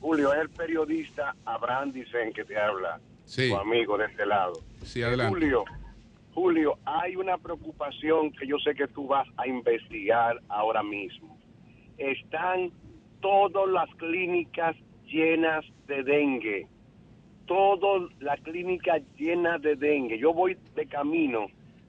Julio, 0.00 0.34
es 0.34 0.40
el 0.40 0.50
periodista 0.50 1.34
Abraham 1.44 1.92
Dicen 1.92 2.32
que 2.32 2.44
te 2.44 2.58
habla. 2.58 3.00
Sí. 3.24 3.48
Tu 3.48 3.56
amigo 3.56 3.96
de 3.96 4.06
este 4.06 4.26
lado. 4.26 4.54
Sí, 4.82 5.02
adelante. 5.02 5.32
Julio, 5.32 5.64
Julio, 6.34 6.78
hay 6.84 7.14
una 7.14 7.38
preocupación 7.38 8.32
que 8.32 8.46
yo 8.46 8.58
sé 8.58 8.74
que 8.74 8.88
tú 8.88 9.06
vas 9.06 9.26
a 9.36 9.46
investigar 9.46 10.40
ahora 10.48 10.82
mismo. 10.82 11.38
Están 11.96 12.72
todas 13.20 13.68
las 13.70 13.88
clínicas 13.94 14.74
llenas 15.06 15.64
de 15.86 16.02
dengue. 16.02 16.66
Todas 17.46 18.10
las 18.18 18.40
clínicas 18.40 19.00
llenas 19.16 19.62
de 19.62 19.76
dengue. 19.76 20.18
Yo 20.18 20.34
voy 20.34 20.58
de 20.74 20.86
camino 20.86 21.46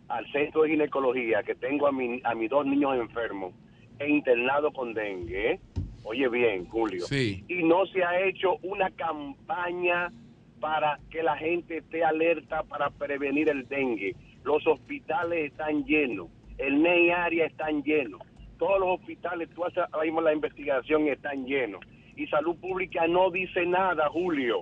al 0.07 0.31
centro 0.31 0.63
de 0.63 0.69
ginecología 0.69 1.43
que 1.43 1.55
tengo 1.55 1.87
a, 1.87 1.91
mi, 1.91 2.21
a 2.23 2.35
mis 2.35 2.49
dos 2.49 2.65
niños 2.65 2.95
enfermos 2.95 3.53
e 3.99 4.09
internado 4.09 4.71
con 4.71 4.93
dengue. 4.93 5.51
¿eh? 5.51 5.59
Oye 6.03 6.27
bien, 6.29 6.67
Julio. 6.67 7.05
Sí. 7.05 7.43
Y 7.47 7.63
no 7.63 7.85
se 7.87 8.03
ha 8.03 8.21
hecho 8.25 8.57
una 8.61 8.91
campaña 8.91 10.11
para 10.59 10.99
que 11.09 11.23
la 11.23 11.37
gente 11.37 11.77
esté 11.77 12.03
alerta 12.03 12.63
para 12.63 12.89
prevenir 12.89 13.49
el 13.49 13.67
dengue. 13.67 14.15
Los 14.43 14.65
hospitales 14.67 15.51
están 15.51 15.85
llenos, 15.85 16.27
el 16.57 16.81
NEI 16.81 17.09
área 17.09 17.45
están 17.45 17.83
llenos, 17.83 18.21
todos 18.57 18.79
los 18.79 18.99
hospitales, 18.99 19.49
tú 19.53 19.65
haces 19.65 19.83
ahora 19.91 20.05
mismo 20.05 20.21
la 20.21 20.33
investigación, 20.33 21.07
están 21.07 21.45
llenos. 21.45 21.81
y 22.15 22.27
salud 22.27 22.55
pública 22.57 23.07
no 23.07 23.29
dice 23.29 23.65
nada, 23.65 24.07
Julio. 24.09 24.61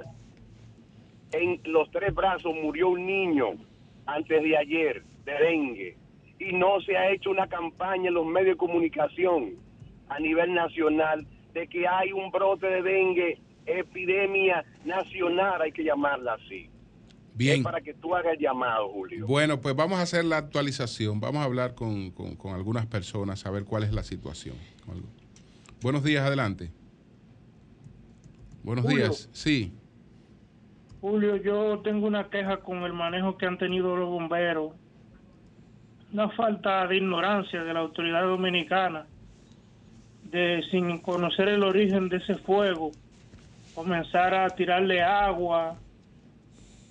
En 1.32 1.60
los 1.66 1.92
tres 1.92 2.14
brazos 2.14 2.54
murió 2.56 2.90
un 2.90 3.06
niño 3.06 3.52
antes 4.06 4.42
de 4.42 4.58
ayer 4.58 5.04
de 5.26 5.34
dengue 5.34 5.98
y 6.40 6.54
no 6.54 6.82
se 6.82 6.98
ha 6.98 7.12
hecho 7.12 7.32
una 7.32 7.48
campaña 7.48 8.08
en 8.10 8.16
los 8.16 8.26
medios 8.26 8.56
de 8.56 8.58
comunicación 8.58 9.56
a 10.10 10.20
nivel 10.20 10.54
nacional 10.54 11.26
de 11.54 11.68
que 11.68 11.88
hay 11.88 12.12
un 12.12 12.32
brote 12.32 12.68
de 12.68 12.82
dengue, 12.82 13.40
epidemia 13.66 14.66
nacional, 14.86 15.62
hay 15.62 15.72
que 15.72 15.84
llamarla 15.84 16.34
así. 16.34 16.70
Bien. 17.36 17.64
para 17.64 17.82
que 17.82 17.96
tú 17.96 18.16
hagas 18.16 18.34
el 18.34 18.40
llamado, 18.40 18.90
Julio. 18.90 19.26
Bueno, 19.26 19.60
pues 19.60 19.76
vamos 19.76 19.98
a 19.98 20.04
hacer 20.04 20.24
la 20.24 20.38
actualización. 20.38 21.20
Vamos 21.20 21.42
a 21.42 21.46
hablar 21.46 21.74
con, 21.74 22.12
con, 22.12 22.54
algunas 22.54 22.86
personas 22.86 23.46
a 23.48 23.52
ver 23.52 23.64
cuál 23.66 23.84
es 23.84 23.92
la 23.92 24.04
situación. 24.04 24.56
Buenos 25.82 26.04
días, 26.04 26.24
adelante. 26.24 26.72
Buenos 28.64 28.88
días, 28.88 29.30
sí. 29.34 29.74
Julio, 31.02 31.36
yo 31.38 31.80
tengo 31.80 32.06
una 32.08 32.30
queja 32.30 32.58
con 32.58 32.84
el 32.84 32.94
manejo 32.94 33.38
que 33.38 33.46
han 33.46 33.58
tenido 33.58 33.96
los 33.96 34.10
bomberos. 34.10 34.74
Una 36.14 36.30
falta 36.30 36.86
de 36.86 36.98
ignorancia 36.98 37.64
de 37.64 37.74
la 37.74 37.80
autoridad 37.80 38.22
dominicana, 38.22 39.08
de 40.30 40.64
sin 40.70 41.00
conocer 41.00 41.48
el 41.50 41.64
origen 41.64 42.08
de 42.08 42.18
ese 42.18 42.36
fuego, 42.36 42.92
comenzar 43.74 44.36
a 44.36 44.48
tirarle 44.52 45.02
agua, 45.02 45.76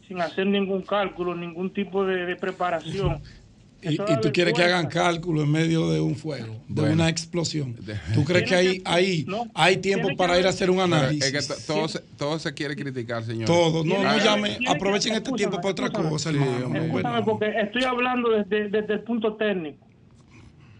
sin 0.08 0.20
hacer 0.20 0.48
ningún 0.48 0.82
cálculo, 0.82 1.36
ningún 1.36 1.72
tipo 1.72 2.04
de, 2.04 2.34
preparación. 2.36 3.22
Y, 3.82 3.96
tú 3.96 4.32
quieres 4.32 4.54
que 4.54 4.62
hagan 4.62 4.86
cálculo 4.86 5.42
en 5.42 5.50
medio 5.50 5.90
de 5.90 6.00
un 6.00 6.14
fuego, 6.14 6.56
de 6.68 6.82
una 6.82 7.08
explosión. 7.08 7.74
¿Tú 8.14 8.24
crees 8.24 8.48
que 8.48 8.54
hay, 8.54 8.82
hay, 8.84 9.26
hay 9.54 9.76
tiempo 9.78 10.08
para 10.16 10.38
ir 10.38 10.46
a 10.46 10.50
hacer 10.50 10.70
un 10.70 10.80
análisis? 10.80 11.24
Es 11.24 11.48
que 11.48 11.54
todo, 11.66 11.88
se, 11.88 11.98
todo 12.16 12.38
se 12.38 12.54
quiere 12.54 12.76
criticar, 12.76 13.24
señor. 13.24 13.46
Todo. 13.46 13.84
No, 13.84 14.02
no 14.02 14.18
llame. 14.18 14.58
Aprovechen 14.68 15.14
este 15.14 15.32
tiempo 15.32 15.56
para 15.56 15.70
otra 15.70 15.90
cosa, 15.90 16.30
hermano. 16.30 17.24
porque 17.24 17.52
estoy 17.60 17.84
hablando 17.84 18.30
desde, 18.30 18.68
desde 18.68 18.94
el 18.94 19.00
punto 19.00 19.34
técnico. 19.34 19.86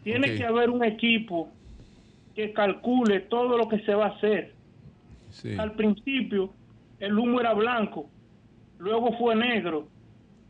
Tiene 0.05 0.35
que 0.35 0.45
haber 0.45 0.71
un 0.71 0.85
equipo 0.85 1.49
que 2.35 2.53
calcule 2.53 3.21
todo 3.21 3.59
lo 3.59 3.69
que 3.69 3.81
se 3.81 3.95
va 3.95 4.07
a 4.07 4.11
hacer. 4.11 4.55
Al 5.59 5.73
principio, 5.73 6.53
el 7.01 7.19
humo 7.19 7.41
era 7.41 7.53
blanco 7.53 8.09
luego 8.83 9.17
fue 9.17 9.35
negro. 9.35 9.89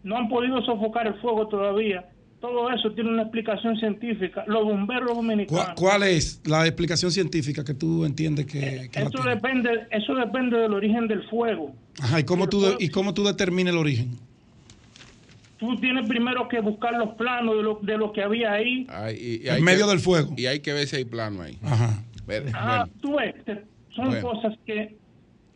No 0.02 0.16
han 0.16 0.28
podido 0.28 0.62
sofocar 0.62 1.06
el 1.06 1.14
fuego 1.20 1.46
todavía. 1.48 2.08
Todo 2.42 2.68
eso 2.72 2.90
tiene 2.90 3.08
una 3.08 3.22
explicación 3.22 3.76
científica. 3.76 4.42
Los 4.48 4.64
bomberos 4.64 5.16
dominicanos. 5.16 5.74
¿Cuál, 5.76 6.02
es 6.02 6.42
la 6.44 6.66
explicación 6.66 7.12
científica 7.12 7.62
que 7.62 7.72
tú 7.72 8.04
entiendes 8.04 8.46
que, 8.46 8.90
eso 8.92 9.22
depende 9.22 9.86
Eso 9.92 10.16
depende 10.16 10.58
del 10.58 10.74
origen 10.74 11.06
del 11.06 11.22
fuego. 11.28 11.72
Ajá, 12.00 12.18
¿y 12.18 12.24
cómo, 12.24 12.48
tú, 12.48 12.64
¿y 12.80 12.88
cómo 12.88 13.14
tú 13.14 13.22
determinas 13.22 13.72
el 13.72 13.78
origen? 13.78 14.18
Tú 15.56 15.76
tienes 15.76 16.08
primero 16.08 16.48
que 16.48 16.58
buscar 16.58 16.94
los 16.94 17.10
planos 17.14 17.56
de 17.58 17.62
lo, 17.62 17.78
de 17.80 17.96
lo 17.96 18.12
que 18.12 18.24
había 18.24 18.52
ahí. 18.52 18.88
en 19.08 19.62
medio 19.62 19.86
del 19.86 20.00
fuego. 20.00 20.34
Y 20.36 20.46
hay 20.46 20.58
que 20.58 20.72
ver 20.72 20.88
si 20.88 20.96
hay 20.96 21.04
plano 21.04 21.42
ahí. 21.42 21.56
Ajá. 21.62 22.02
ah, 22.54 22.88
tú 23.00 23.18
ves, 23.18 23.36
son 23.94 24.20
cosas 24.20 24.58
que 24.66 24.96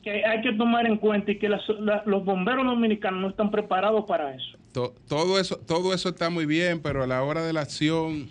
que 0.07 0.25
hay 0.25 0.41
que 0.41 0.53
tomar 0.53 0.87
en 0.87 0.99
cuenta 0.99 1.33
y 1.33 1.39
que 1.41 1.49
los 1.49 2.25
bomberos 2.25 2.65
dominicanos 2.65 3.21
no 3.21 3.29
están 3.31 3.51
preparados 3.51 4.05
para 4.07 4.37
eso. 4.37 4.57
Todo 4.83 5.39
eso 5.39 5.57
todo 5.57 5.95
eso 5.95 6.09
está 6.09 6.31
muy 6.31 6.47
bien, 6.47 6.81
pero 6.81 7.03
a 7.03 7.07
la 7.07 7.23
hora 7.23 7.45
de 7.45 7.53
la 7.53 7.63
acción 7.63 8.31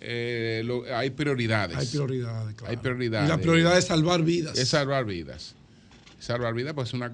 eh, 0.00 0.62
hay 0.94 1.10
prioridades. 1.10 1.76
Hay 1.76 1.86
prioridades, 1.86 2.54
claro. 2.54 2.70
Hay 2.70 2.76
prioridades. 2.76 3.28
Y 3.28 3.30
la 3.30 3.38
prioridad 3.38 3.78
es 3.78 3.86
salvar 3.86 4.22
vidas. 4.22 4.58
Es 4.58 4.68
salvar 4.68 5.04
vidas. 5.04 5.54
Salvar 6.18 6.54
vidas, 6.54 6.74
pues 6.74 6.92
una, 6.92 7.12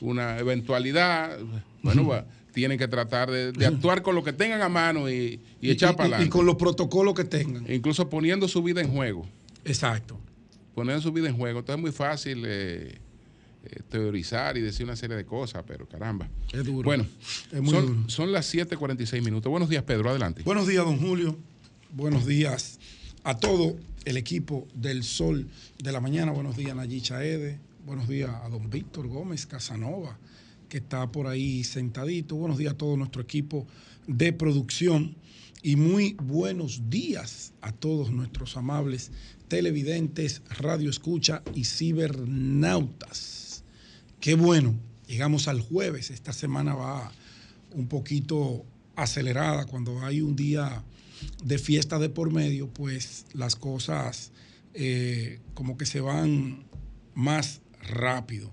una 0.00 0.38
eventualidad. 0.38 1.38
Bueno, 1.82 2.24
tienen 2.52 2.78
que 2.78 2.88
tratar 2.88 3.30
de, 3.30 3.66
actuar 3.66 4.02
con 4.02 4.14
lo 4.14 4.24
que 4.24 4.32
tengan 4.32 4.62
a 4.62 4.68
mano 4.68 5.08
y, 5.08 5.40
echar 5.62 5.94
para 5.94 6.04
adelante. 6.04 6.26
Y 6.26 6.28
con 6.28 6.46
los 6.46 6.56
protocolos 6.56 7.14
que 7.14 7.24
tengan. 7.24 7.70
Incluso 7.72 8.08
poniendo 8.08 8.48
su 8.48 8.62
vida 8.62 8.80
en 8.80 8.88
juego. 8.88 9.26
Exacto 9.64 10.18
poner 10.78 11.02
su 11.02 11.10
vida 11.10 11.28
en 11.28 11.36
juego. 11.36 11.58
Entonces 11.58 11.76
es 11.76 11.82
muy 11.82 11.90
fácil 11.90 12.44
eh, 12.46 12.98
eh, 13.64 13.80
teorizar 13.88 14.56
y 14.56 14.60
decir 14.60 14.84
una 14.84 14.96
serie 14.96 15.16
de 15.16 15.24
cosas, 15.24 15.64
pero 15.66 15.88
caramba. 15.88 16.28
Es 16.52 16.64
duro. 16.64 16.84
Bueno, 16.84 17.06
son, 17.70 18.08
son 18.08 18.32
las 18.32 18.52
7:46 18.54 19.22
minutos. 19.22 19.50
Buenos 19.50 19.68
días, 19.68 19.82
Pedro, 19.82 20.10
adelante. 20.10 20.42
Buenos 20.44 20.66
días, 20.66 20.84
don 20.84 20.98
Julio. 20.98 21.36
Buenos 21.90 22.26
días 22.26 22.78
a 23.24 23.36
todo 23.36 23.76
el 24.04 24.16
equipo 24.16 24.68
del 24.74 25.02
Sol 25.02 25.48
de 25.78 25.92
la 25.92 26.00
Mañana. 26.00 26.32
Buenos 26.32 26.56
días, 26.56 26.74
Nayi 26.76 27.00
Chaede. 27.00 27.58
Buenos 27.84 28.08
días 28.08 28.30
a 28.30 28.48
don 28.48 28.70
Víctor 28.70 29.08
Gómez 29.08 29.46
Casanova, 29.46 30.18
que 30.68 30.78
está 30.78 31.10
por 31.10 31.26
ahí 31.26 31.64
sentadito. 31.64 32.36
Buenos 32.36 32.58
días 32.58 32.74
a 32.74 32.76
todo 32.76 32.96
nuestro 32.96 33.22
equipo 33.22 33.66
de 34.06 34.32
producción. 34.32 35.16
Y 35.62 35.76
muy 35.76 36.14
buenos 36.22 36.88
días 36.88 37.52
a 37.60 37.72
todos 37.72 38.12
nuestros 38.12 38.56
amables 38.56 39.10
televidentes, 39.48 40.42
radio 40.58 40.90
escucha 40.90 41.42
y 41.54 41.64
cibernautas. 41.64 43.37
Qué 44.20 44.34
bueno, 44.34 44.74
llegamos 45.06 45.46
al 45.46 45.60
jueves, 45.60 46.10
esta 46.10 46.32
semana 46.32 46.74
va 46.74 47.12
un 47.70 47.86
poquito 47.86 48.64
acelerada, 48.96 49.66
cuando 49.66 50.04
hay 50.04 50.22
un 50.22 50.34
día 50.34 50.82
de 51.44 51.56
fiesta 51.58 52.00
de 52.00 52.08
por 52.08 52.32
medio, 52.32 52.68
pues 52.68 53.26
las 53.32 53.54
cosas 53.54 54.32
eh, 54.74 55.38
como 55.54 55.78
que 55.78 55.86
se 55.86 56.00
van 56.00 56.64
más 57.14 57.60
rápido. 57.80 58.50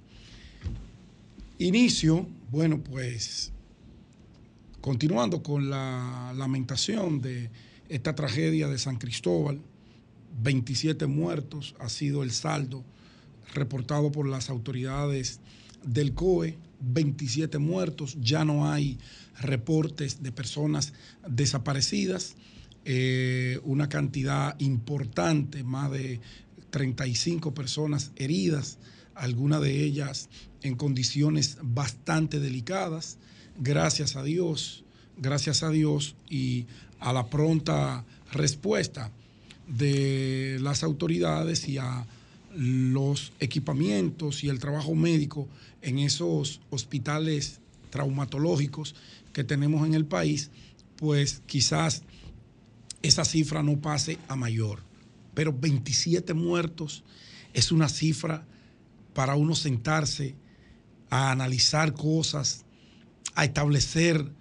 Inicio, 1.58 2.28
bueno, 2.52 2.84
pues 2.84 3.52
continuando 4.82 5.42
con 5.42 5.72
la 5.72 6.32
lamentación 6.38 7.22
de 7.22 7.50
esta 7.90 8.14
tragedia 8.14 8.68
de 8.68 8.78
San 8.78 8.98
Cristóbal, 8.98 9.60
27 10.44 11.08
muertos 11.08 11.74
ha 11.80 11.90
sido 11.90 12.22
el 12.22 12.30
saldo 12.30 12.84
reportado 13.56 14.12
por 14.12 14.28
las 14.28 14.50
autoridades 14.52 15.40
del 15.86 16.14
COE, 16.14 16.58
27 16.82 17.58
muertos, 17.58 18.18
ya 18.20 18.44
no 18.44 18.72
hay 18.72 18.98
reportes 19.40 20.22
de 20.22 20.32
personas 20.32 20.94
desaparecidas, 21.28 22.36
eh, 22.86 23.60
una 23.64 23.90
cantidad 23.90 24.60
importante, 24.60 25.64
más 25.64 25.92
de 25.92 26.20
35 26.70 27.54
personas 27.54 28.12
heridas, 28.16 28.78
algunas 29.16 29.62
de 29.62 29.84
ellas 29.84 30.30
en 30.62 30.76
condiciones 30.76 31.58
bastante 31.62 32.40
delicadas, 32.40 33.18
gracias 33.58 34.16
a 34.16 34.24
Dios, 34.24 34.84
gracias 35.18 35.64
a 35.64 35.70
Dios 35.70 36.16
y 36.30 36.66
a 37.00 37.14
la 37.14 37.30
pronta 37.30 38.04
respuesta 38.32 39.12
de 39.68 40.58
las 40.62 40.84
autoridades 40.84 41.68
y 41.68 41.78
a 41.78 42.06
los 42.56 43.34
equipamientos 43.40 44.44
y 44.44 44.50
el 44.50 44.60
trabajo 44.60 44.96
médico 44.96 45.48
en 45.86 46.00
esos 46.00 46.62
hospitales 46.72 47.62
traumatológicos 47.92 48.96
que 49.32 49.44
tenemos 49.44 49.86
en 49.86 49.94
el 49.94 50.06
país, 50.06 50.50
pues 50.98 51.44
quizás 51.46 52.02
esa 53.04 53.24
cifra 53.24 53.62
no 53.62 53.80
pase 53.80 54.18
a 54.28 54.36
mayor. 54.36 54.82
Pero 55.36 55.54
27 55.54 56.34
muertos 56.34 57.04
es 57.54 57.72
una 57.72 57.88
cifra 57.88 58.48
para 59.14 59.36
uno 59.36 59.54
sentarse 59.56 60.36
a 61.10 61.32
analizar 61.32 61.94
cosas, 61.94 62.66
a 63.36 63.46
establecer, 63.46 64.32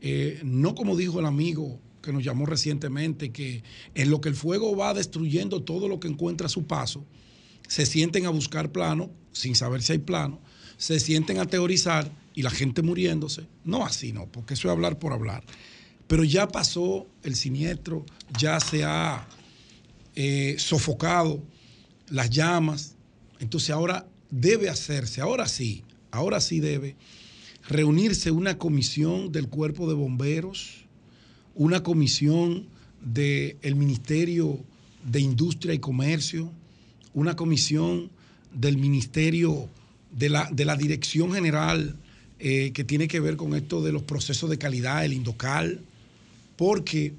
eh, 0.00 0.40
no 0.44 0.76
como 0.76 0.96
dijo 0.96 1.18
el 1.18 1.26
amigo 1.26 1.80
que 2.00 2.12
nos 2.12 2.22
llamó 2.22 2.46
recientemente, 2.46 3.32
que 3.32 3.64
en 3.94 4.10
lo 4.10 4.20
que 4.20 4.28
el 4.28 4.36
fuego 4.36 4.76
va 4.76 4.94
destruyendo 4.94 5.62
todo 5.62 5.88
lo 5.88 5.98
que 5.98 6.08
encuentra 6.08 6.46
a 6.46 6.50
su 6.50 6.66
paso, 6.66 7.04
se 7.66 7.86
sienten 7.86 8.26
a 8.26 8.30
buscar 8.30 8.70
plano, 8.70 9.10
sin 9.32 9.56
saber 9.56 9.82
si 9.82 9.92
hay 9.92 9.98
plano, 9.98 10.40
se 10.82 10.98
sienten 10.98 11.38
a 11.38 11.46
teorizar 11.46 12.10
y 12.34 12.42
la 12.42 12.50
gente 12.50 12.82
muriéndose. 12.82 13.46
No 13.64 13.86
así, 13.86 14.12
no, 14.12 14.26
porque 14.26 14.54
eso 14.54 14.66
es 14.66 14.72
hablar 14.72 14.98
por 14.98 15.12
hablar. 15.12 15.44
Pero 16.08 16.24
ya 16.24 16.48
pasó 16.48 17.06
el 17.22 17.36
siniestro, 17.36 18.04
ya 18.36 18.58
se 18.58 18.82
ha 18.82 19.28
eh, 20.16 20.56
sofocado 20.58 21.40
las 22.08 22.30
llamas, 22.30 22.96
entonces 23.38 23.70
ahora 23.70 24.08
debe 24.28 24.68
hacerse, 24.68 25.20
ahora 25.20 25.46
sí, 25.46 25.84
ahora 26.10 26.40
sí 26.40 26.58
debe 26.58 26.96
reunirse 27.68 28.32
una 28.32 28.58
comisión 28.58 29.30
del 29.30 29.48
cuerpo 29.48 29.86
de 29.86 29.94
bomberos, 29.94 30.84
una 31.54 31.84
comisión 31.84 32.66
del 33.00 33.76
Ministerio 33.76 34.58
de 35.04 35.20
Industria 35.20 35.74
y 35.74 35.78
Comercio, 35.78 36.50
una 37.14 37.36
comisión 37.36 38.10
del 38.52 38.78
Ministerio 38.78 39.68
de 40.12 40.28
la, 40.28 40.48
de 40.52 40.64
la 40.64 40.76
Dirección 40.76 41.32
General 41.32 41.96
eh, 42.38 42.72
que 42.72 42.84
tiene 42.84 43.08
que 43.08 43.20
ver 43.20 43.36
con 43.36 43.54
esto 43.54 43.82
de 43.82 43.92
los 43.92 44.02
procesos 44.02 44.50
de 44.50 44.58
calidad, 44.58 45.04
el 45.04 45.12
Indocal, 45.12 45.80
porque 46.56 47.14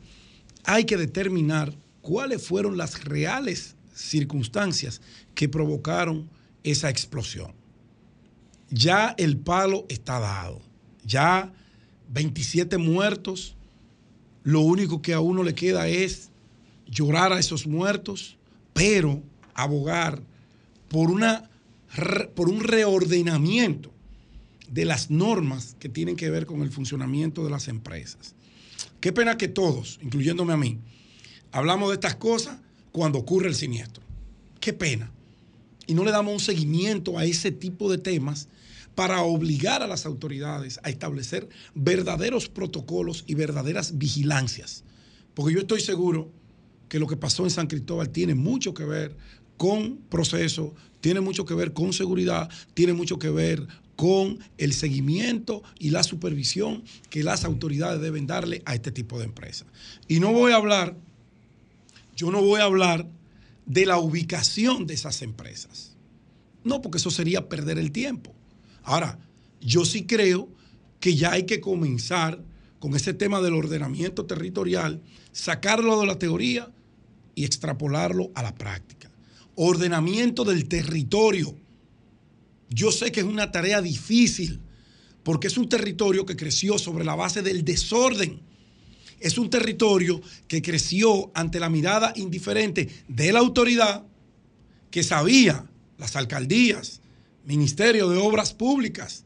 hay 0.64 0.86
que 0.86 0.98
determinar 0.98 1.74
cuáles 2.02 2.46
fueron 2.46 2.78
las 2.78 3.04
reales 3.04 3.76
circunstancias 3.96 5.02
que 5.36 5.50
provocaron 5.50 6.30
esa 6.64 6.89
explosión. 6.89 7.52
Ya 8.70 9.16
el 9.18 9.38
palo 9.38 9.86
está 9.88 10.20
dado. 10.20 10.62
Ya 11.06 11.54
27 12.10 12.78
muertos. 12.78 13.56
Lo 14.44 14.62
único 14.62 15.02
que 15.02 15.14
a 15.14 15.20
uno 15.20 15.44
le 15.44 15.56
queda 15.56 15.88
es 15.88 16.30
llorar 16.88 17.32
a 17.34 17.39
esos 17.39 17.66
muertos, 17.66 18.36
pero 18.74 19.22
abogar 19.54 20.22
por, 20.89 21.10
una, 21.10 21.50
por 22.34 22.50
un 22.50 22.62
reordenamiento 22.62 23.91
de 24.70 24.86
las 24.86 25.12
normas 25.12 25.76
que 25.80 25.89
tienen 25.89 26.16
que 26.16 26.30
ver 26.30 26.46
con 26.46 26.62
el 26.62 26.72
funcionamiento 26.72 27.44
de 27.44 27.52
las 27.52 27.68
empresas. 27.68 28.34
Qué 29.00 29.12
pena 29.14 29.38
que 29.38 29.48
todos, 29.48 30.00
incluyéndome 30.02 30.54
a 30.54 30.58
mí, 30.58 30.80
hablamos 31.52 31.89
de 31.89 31.96
estas 31.96 32.16
cosas 32.16 32.58
cuando 32.91 33.20
ocurre 33.20 33.50
el 33.50 33.56
siniestro. 33.56 34.04
Qué 34.60 34.74
pena. 34.74 35.12
Y 35.86 35.94
no 35.94 36.04
le 36.04 36.12
damos 36.12 36.34
un 36.34 36.39
seguimiento 36.39 37.18
a 37.18 37.26
ese 37.26 37.52
tipo 37.52 37.91
de 37.91 37.98
temas 37.98 38.48
para 38.96 39.22
obligar 39.24 39.84
a 39.84 39.88
las 39.88 40.06
autoridades 40.06 40.80
a 40.84 40.89
establecer 40.89 41.50
verdaderos 41.76 42.48
protocolos 42.48 43.24
y 43.28 43.36
verdaderas 43.36 43.98
vigilancias. 43.98 44.84
Porque 45.34 45.54
yo 45.54 45.60
estoy 45.60 45.82
seguro 45.82 46.32
que 46.89 47.00
lo 47.00 47.08
que 47.08 47.18
pasó 47.18 47.44
en 47.44 47.50
San 47.50 47.68
Cristóbal 47.68 48.10
tiene 48.10 48.36
mucho 48.36 48.74
que 48.74 48.86
ver 48.86 49.18
con 49.58 49.98
proceso, 50.10 50.74
tiene 51.04 51.20
mucho 51.20 51.43
que 51.43 51.54
ver 51.54 51.74
con 51.74 51.91
seguridad, 51.91 52.49
tiene 52.74 52.93
mucho 52.93 53.20
que 53.20 53.30
ver 53.30 53.68
con 53.97 54.39
el 54.58 54.72
seguimiento 54.72 55.62
y 55.78 55.89
la 55.89 56.01
supervisión 56.01 56.82
que 57.10 57.26
las 57.26 57.43
autoridades 57.43 57.99
deben 57.99 58.26
darle 58.26 58.62
a 58.64 58.74
este 58.74 58.89
tipo 58.89 59.20
de 59.20 59.26
empresas. 59.26 59.68
Y 60.08 60.22
no 60.22 60.32
voy 60.32 60.54
a 60.54 60.56
hablar, 60.56 60.95
yo 62.16 62.32
no 62.32 62.41
voy 62.41 62.62
a 62.62 62.64
hablar 62.64 63.06
de 63.66 63.86
la 63.86 63.97
ubicación 63.97 64.88
de 64.88 64.93
esas 64.93 65.22
empresas. 65.24 65.97
No, 66.64 66.82
porque 66.82 66.99
eso 66.99 67.12
sería 67.12 67.49
perder 67.49 67.80
el 67.80 67.91
tiempo. 67.91 68.34
Ahora, 68.84 69.20
yo 69.60 69.84
sí 69.84 70.06
creo 70.06 70.47
que 71.01 71.18
ya 71.18 71.34
hay 71.34 71.43
que 71.43 71.60
comenzar 71.60 72.41
con 72.80 72.95
ese 72.95 73.14
tema 73.14 73.41
del 73.41 73.56
ordenamiento 73.56 74.26
territorial, 74.26 75.01
sacarlo 75.34 75.99
de 75.99 76.08
la 76.08 76.18
teoría 76.18 76.72
y 77.36 77.43
extrapolarlo 77.43 78.32
a 78.36 78.41
la 78.41 78.56
práctica. 78.56 79.03
Ordenamiento 79.56 80.43
del 80.43 80.68
territorio. 80.68 81.56
Yo 82.70 82.91
sé 82.91 83.12
que 83.12 83.20
es 83.20 83.26
una 83.26 83.51
tarea 83.51 83.82
difícil 83.82 84.60
porque 85.24 85.47
es 85.47 85.58
un 85.58 85.70
territorio 85.70 86.26
que 86.26 86.36
creció 86.36 86.78
sobre 86.78 87.06
la 87.06 87.16
base 87.16 87.41
del 87.41 87.64
desorden. 87.64 88.41
Es 89.20 89.38
un 89.38 89.49
territorio 89.49 90.22
que 90.47 90.62
creció 90.62 91.32
ante 91.34 91.60
la 91.60 91.70
mirada 91.70 92.14
indiferente 92.16 92.89
de 93.08 93.32
la 93.32 93.39
autoridad 93.39 94.06
que 94.91 95.04
sabía, 95.04 95.66
las 95.97 96.16
alcaldías, 96.16 97.01
Ministerio 97.45 98.10
de 98.10 98.18
Obras 98.18 98.54
Públicas, 98.54 99.24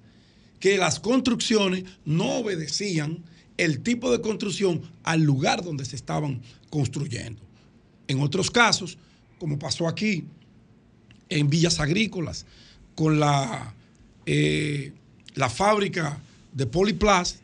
que 0.59 0.78
las 0.78 0.99
construcciones 0.99 1.84
no 2.05 2.38
obedecían 2.38 3.23
el 3.57 3.82
tipo 3.82 4.11
de 4.11 4.21
construcción 4.21 4.82
al 5.03 5.21
lugar 5.23 5.63
donde 5.63 5.86
se 5.86 5.95
estaban 5.95 6.41
construyendo. 6.69 7.41
En 8.07 8.21
otros 8.21 8.51
casos, 8.51 8.97
como 9.39 9.59
pasó 9.59 9.88
aquí, 9.88 10.25
en 11.29 11.49
Villas 11.49 11.79
Agrícolas, 11.79 12.45
con 12.95 13.19
la, 13.19 13.73
eh, 14.25 14.93
la 15.35 15.49
fábrica 15.49 16.19
de 16.53 16.65
Poliplast, 16.65 17.38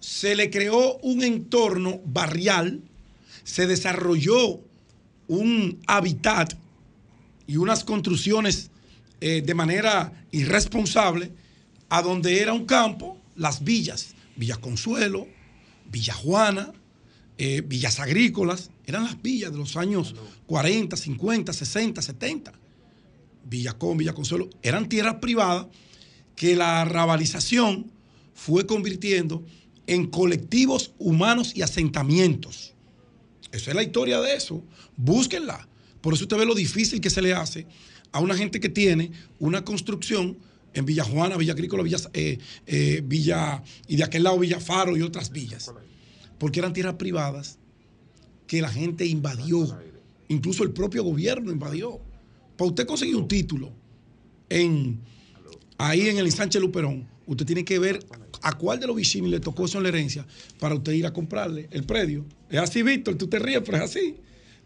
se 0.00 0.34
le 0.34 0.50
creó 0.50 0.96
un 0.98 1.22
entorno 1.22 2.00
barrial, 2.04 2.80
se 3.44 3.66
desarrolló 3.66 4.60
un 5.26 5.80
hábitat 5.86 6.54
y 7.46 7.56
unas 7.56 7.84
construcciones 7.84 8.70
eh, 9.20 9.42
de 9.44 9.54
manera 9.54 10.12
irresponsable 10.30 11.32
a 11.88 12.02
donde 12.02 12.40
era 12.40 12.52
un 12.52 12.66
campo, 12.66 13.18
las 13.36 13.64
villas, 13.64 14.14
Villa 14.36 14.56
Consuelo, 14.56 15.26
Villa 15.90 16.14
Juana, 16.14 16.72
eh, 17.38 17.62
villas 17.64 18.00
agrícolas, 18.00 18.70
eran 18.84 19.04
las 19.04 19.22
villas 19.22 19.52
de 19.52 19.58
los 19.58 19.76
años 19.76 20.14
40, 20.46 20.96
50, 20.96 21.52
60, 21.52 22.02
70. 22.02 22.52
Villacón, 23.44 23.96
Villa 23.96 24.12
Consuelo, 24.12 24.50
eran 24.62 24.88
tierras 24.88 25.16
privadas 25.16 25.66
que 26.36 26.54
la 26.54 26.84
rabalización 26.84 27.90
fue 28.34 28.66
convirtiendo 28.66 29.44
en 29.86 30.06
colectivos 30.06 30.92
humanos 30.98 31.52
y 31.54 31.62
asentamientos. 31.62 32.74
Esa 33.52 33.70
es 33.70 33.76
la 33.76 33.82
historia 33.82 34.20
de 34.20 34.34
eso. 34.34 34.62
Búsquenla. 34.96 35.66
Por 36.00 36.14
eso 36.14 36.24
usted 36.24 36.36
ve 36.36 36.44
lo 36.44 36.54
difícil 36.54 37.00
que 37.00 37.10
se 37.10 37.22
le 37.22 37.34
hace 37.34 37.66
a 38.12 38.20
una 38.20 38.36
gente 38.36 38.60
que 38.60 38.68
tiene 38.68 39.10
una 39.38 39.64
construcción 39.64 40.38
en 40.74 40.84
Villa 40.84 41.04
Juana, 41.04 41.36
Villa 41.36 41.54
Agrícola, 41.54 41.82
Villa, 41.82 41.98
eh, 42.12 42.38
eh, 42.66 43.02
Villa 43.04 43.62
y 43.86 43.96
de 43.96 44.04
aquel 44.04 44.22
lado 44.22 44.38
Villa 44.38 44.60
Faro 44.60 44.96
y 44.96 45.02
otras 45.02 45.30
villas. 45.30 45.72
Porque 46.38 46.60
eran 46.60 46.72
tierras 46.72 46.94
privadas 46.94 47.58
que 48.46 48.62
la 48.62 48.68
gente 48.68 49.06
invadió. 49.06 49.78
Incluso 50.28 50.62
el 50.62 50.72
propio 50.72 51.02
gobierno 51.04 51.50
invadió. 51.50 52.00
Para 52.56 52.70
usted 52.70 52.86
conseguir 52.86 53.16
un 53.16 53.28
título 53.28 53.72
en, 54.48 55.00
ahí 55.76 56.08
en 56.08 56.18
el 56.18 56.30
Sánchez 56.32 56.60
Luperón, 56.60 57.08
usted 57.26 57.46
tiene 57.46 57.64
que 57.64 57.78
ver 57.78 58.04
a 58.42 58.56
cuál 58.56 58.80
de 58.80 58.86
los 58.86 58.96
vecinos 58.96 59.30
le 59.30 59.40
tocó 59.40 59.66
eso 59.66 59.78
en 59.78 59.84
la 59.84 59.90
herencia 59.90 60.26
para 60.58 60.74
usted 60.74 60.92
ir 60.92 61.06
a 61.06 61.12
comprarle 61.12 61.68
el 61.70 61.84
predio. 61.84 62.24
Es 62.50 62.58
así, 62.58 62.82
Víctor, 62.82 63.16
tú 63.16 63.28
te 63.28 63.38
ríes, 63.38 63.62
pero 63.64 63.78
es 63.78 63.84
así. 63.84 64.16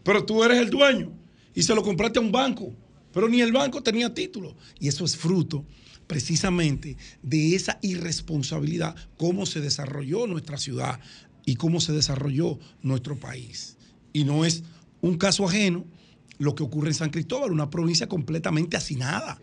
Pero 0.03 0.25
tú 0.25 0.43
eres 0.43 0.57
el 0.59 0.69
dueño 0.69 1.11
y 1.53 1.61
se 1.61 1.75
lo 1.75 1.83
compraste 1.83 2.19
a 2.19 2.21
un 2.21 2.31
banco 2.31 2.73
pero 3.13 3.29
ni 3.29 3.39
el 3.41 3.53
banco 3.53 3.81
tenía 3.81 4.13
título. 4.13 4.57
Y 4.79 4.89
eso 4.89 5.05
es 5.05 5.15
fruto 5.15 5.65
precisamente 6.07 6.97
de 7.21 7.55
esa 7.55 7.79
irresponsabilidad, 7.81 8.95
cómo 9.17 9.45
se 9.45 9.61
desarrolló 9.61 10.27
nuestra 10.27 10.57
ciudad 10.57 10.99
y 11.45 11.55
cómo 11.55 11.81
se 11.81 11.93
desarrolló 11.93 12.59
nuestro 12.81 13.19
país. 13.19 13.77
Y 14.13 14.23
no 14.23 14.45
es 14.45 14.63
un 15.01 15.17
caso 15.17 15.45
ajeno 15.45 15.85
lo 16.37 16.55
que 16.55 16.63
ocurre 16.63 16.89
en 16.89 16.95
San 16.95 17.09
Cristóbal, 17.09 17.51
una 17.51 17.69
provincia 17.69 18.07
completamente 18.07 18.77
hacinada, 18.77 19.39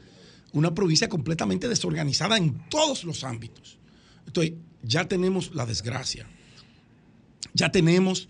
una 0.53 0.75
provincia 0.75 1.09
completamente 1.09 1.69
desorganizada 1.69 2.37
en 2.37 2.69
todos 2.69 3.05
los 3.05 3.25
ámbitos. 3.25 3.79
Entonces, 4.27 4.55
ya 4.83 5.07
tenemos 5.07 5.55
la 5.55 5.67
desgracia, 5.67 6.27
ya 7.55 7.71
tenemos 7.71 8.29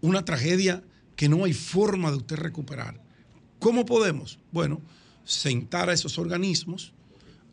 una 0.00 0.24
tragedia 0.24 0.82
que 1.16 1.28
no 1.28 1.44
hay 1.44 1.52
forma 1.52 2.10
de 2.10 2.18
usted 2.18 2.36
recuperar. 2.36 3.02
¿Cómo 3.58 3.84
podemos? 3.84 4.38
Bueno, 4.52 4.80
sentar 5.24 5.90
a 5.90 5.92
esos 5.92 6.18
organismos, 6.18 6.92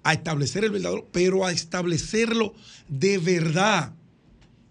a 0.03 0.13
establecer 0.13 0.63
el 0.63 0.71
verdadero, 0.71 1.07
pero 1.11 1.45
a 1.45 1.51
establecerlo 1.51 2.53
de 2.87 3.17
verdad, 3.17 3.93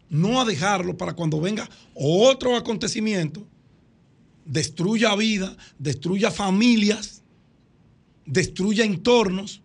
no 0.09 0.41
a 0.41 0.45
dejarlo 0.45 0.97
para 0.97 1.15
cuando 1.15 1.41
venga 1.41 1.69
otro 1.95 2.57
acontecimiento, 2.57 3.47
destruya 4.45 5.15
vida, 5.17 5.57
destruya 5.79 6.31
familias, 6.31 7.23
destruya 8.25 8.85
entornos, 8.85 9.63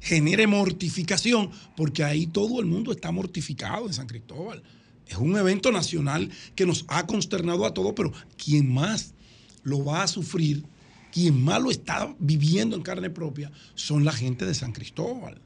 genere 0.00 0.46
mortificación, 0.46 1.50
porque 1.76 2.04
ahí 2.04 2.26
todo 2.26 2.60
el 2.60 2.66
mundo 2.66 2.92
está 2.92 3.10
mortificado 3.12 3.86
en 3.86 3.94
San 3.94 4.06
Cristóbal. 4.06 4.62
Es 5.06 5.16
un 5.16 5.36
evento 5.36 5.70
nacional 5.72 6.30
que 6.54 6.66
nos 6.66 6.84
ha 6.88 7.06
consternado 7.06 7.66
a 7.66 7.74
todos, 7.74 7.92
pero 7.94 8.12
quien 8.36 8.72
más 8.72 9.14
lo 9.62 9.84
va 9.84 10.02
a 10.02 10.08
sufrir 10.08 10.64
quien 11.12 11.44
más 11.44 11.62
lo 11.62 11.70
está 11.70 12.12
viviendo 12.18 12.74
en 12.74 12.82
carne 12.82 13.10
propia 13.10 13.52
son 13.74 14.04
la 14.04 14.12
gente 14.12 14.46
de 14.46 14.54
San 14.54 14.72
Cristóbal. 14.72 15.40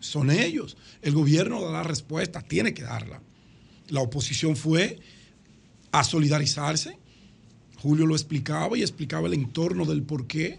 Son 0.00 0.30
ellos. 0.30 0.78
El 1.02 1.12
gobierno 1.12 1.60
da 1.60 1.70
la 1.70 1.82
respuesta, 1.82 2.40
tiene 2.40 2.72
que 2.72 2.82
darla. 2.82 3.22
La 3.88 4.00
oposición 4.00 4.56
fue 4.56 4.98
a 5.92 6.04
solidarizarse. 6.04 6.98
Julio 7.76 8.06
lo 8.06 8.14
explicaba 8.14 8.76
y 8.78 8.82
explicaba 8.82 9.28
el 9.28 9.34
entorno 9.34 9.84
del 9.84 10.02
por 10.02 10.26
qué 10.26 10.58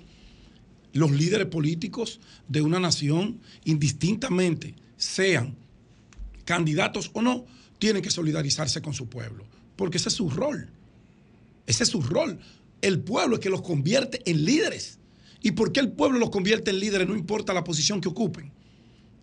los 0.94 1.12
líderes 1.12 1.48
políticos 1.48 2.22
de 2.48 2.62
una 2.62 2.80
nación, 2.80 3.42
indistintamente 3.66 4.76
sean 4.96 5.56
candidatos 6.46 7.12
o 7.14 7.22
no, 7.22 7.46
tienen 7.80 8.02
que 8.02 8.12
solidarizarse 8.12 8.82
con 8.82 8.94
su 8.94 9.10
pueblo, 9.10 9.46
porque 9.76 9.98
ese 9.98 10.10
es 10.10 10.16
su 10.16 10.30
rol. 10.30 10.70
Ese 11.68 11.84
es 11.84 11.90
su 11.90 12.02
rol 12.02 12.40
el 12.86 13.00
pueblo 13.00 13.36
es 13.36 13.42
que 13.42 13.50
los 13.50 13.62
convierte 13.62 14.22
en 14.30 14.46
líderes. 14.46 15.00
¿Y 15.42 15.52
por 15.52 15.72
qué 15.72 15.80
el 15.80 15.92
pueblo 15.92 16.20
los 16.20 16.30
convierte 16.30 16.72
en 16.72 16.80
líderes? 16.80 17.08
No 17.08 17.16
importa 17.16 17.54
la 17.54 17.64
posición 17.64 18.00
que 18.00 18.10
ocupen. 18.10 18.52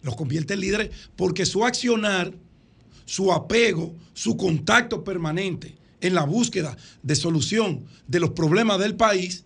Los 0.02 0.16
convierte 0.16 0.54
en 0.54 0.60
líderes 0.60 0.90
porque 1.14 1.46
su 1.46 1.64
accionar, 1.64 2.34
su 3.04 3.32
apego, 3.32 3.94
su 4.14 4.36
contacto 4.36 5.04
permanente 5.04 5.76
en 6.00 6.14
la 6.14 6.24
búsqueda 6.24 6.76
de 7.02 7.16
solución 7.16 7.84
de 8.06 8.20
los 8.20 8.30
problemas 8.30 8.78
del 8.78 8.96
país 8.96 9.44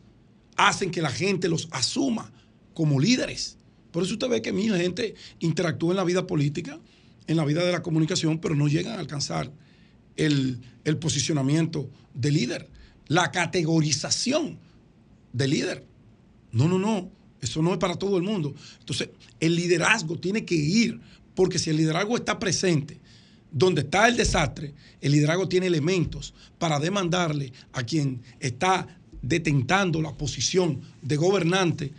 hacen 0.57 0.91
que 0.91 1.03
la 1.03 1.11
gente 1.11 1.49
los 1.49 1.69
asuma 1.71 2.33
como 2.75 2.99
líderes. 2.99 3.59
Por 3.93 4.03
eso 4.03 4.15
usted 4.15 4.29
ve 4.29 4.43
que 4.43 4.53
mi 4.53 4.69
gente 4.69 5.15
interactúa 5.41 5.91
en 5.91 5.97
la 5.97 6.05
vida 6.05 6.27
política, 6.27 6.79
en 7.27 7.37
la 7.37 7.45
vida 7.45 7.65
de 7.65 7.73
la 7.73 7.83
comunicación, 7.83 8.39
pero 8.39 8.55
no 8.55 8.69
llegan 8.69 8.97
a 8.97 9.01
alcanzar 9.01 9.51
el, 10.17 10.61
el 10.85 10.97
posicionamiento 10.97 11.91
de 12.15 12.31
líder 12.31 12.71
la 13.09 13.31
categorización 13.31 14.59
de 15.33 15.49
líder. 15.49 15.85
No, 16.53 16.69
no, 16.69 16.79
no. 16.79 17.11
Eso 17.41 17.63
no 17.63 17.73
es 17.73 17.79
para 17.79 17.97
todo 17.97 18.17
el 18.17 18.23
mundo. 18.23 18.55
Entonces, 18.81 19.11
el 19.41 19.55
liderazgo 19.55 20.19
tiene 20.19 20.45
que 20.45 20.55
ir, 20.55 21.01
porque 21.35 21.59
si 21.59 21.71
el 21.71 21.77
liderazgo 21.77 22.17
está 22.17 22.39
presente, 22.39 22.99
donde 23.57 23.81
está 23.81 24.07
el 24.07 24.19
desastre, 24.19 24.75
el 25.01 25.13
liderazgo 25.13 25.49
tiene 25.49 25.67
elementos 25.67 26.35
para 26.59 26.79
demandarle 26.79 27.55
a 27.73 27.85
quien 27.85 28.21
está 28.39 28.87
detentando 29.23 30.03
la 30.03 30.15
posición 30.15 30.83
de 31.01 31.17
gobernante 31.17 31.91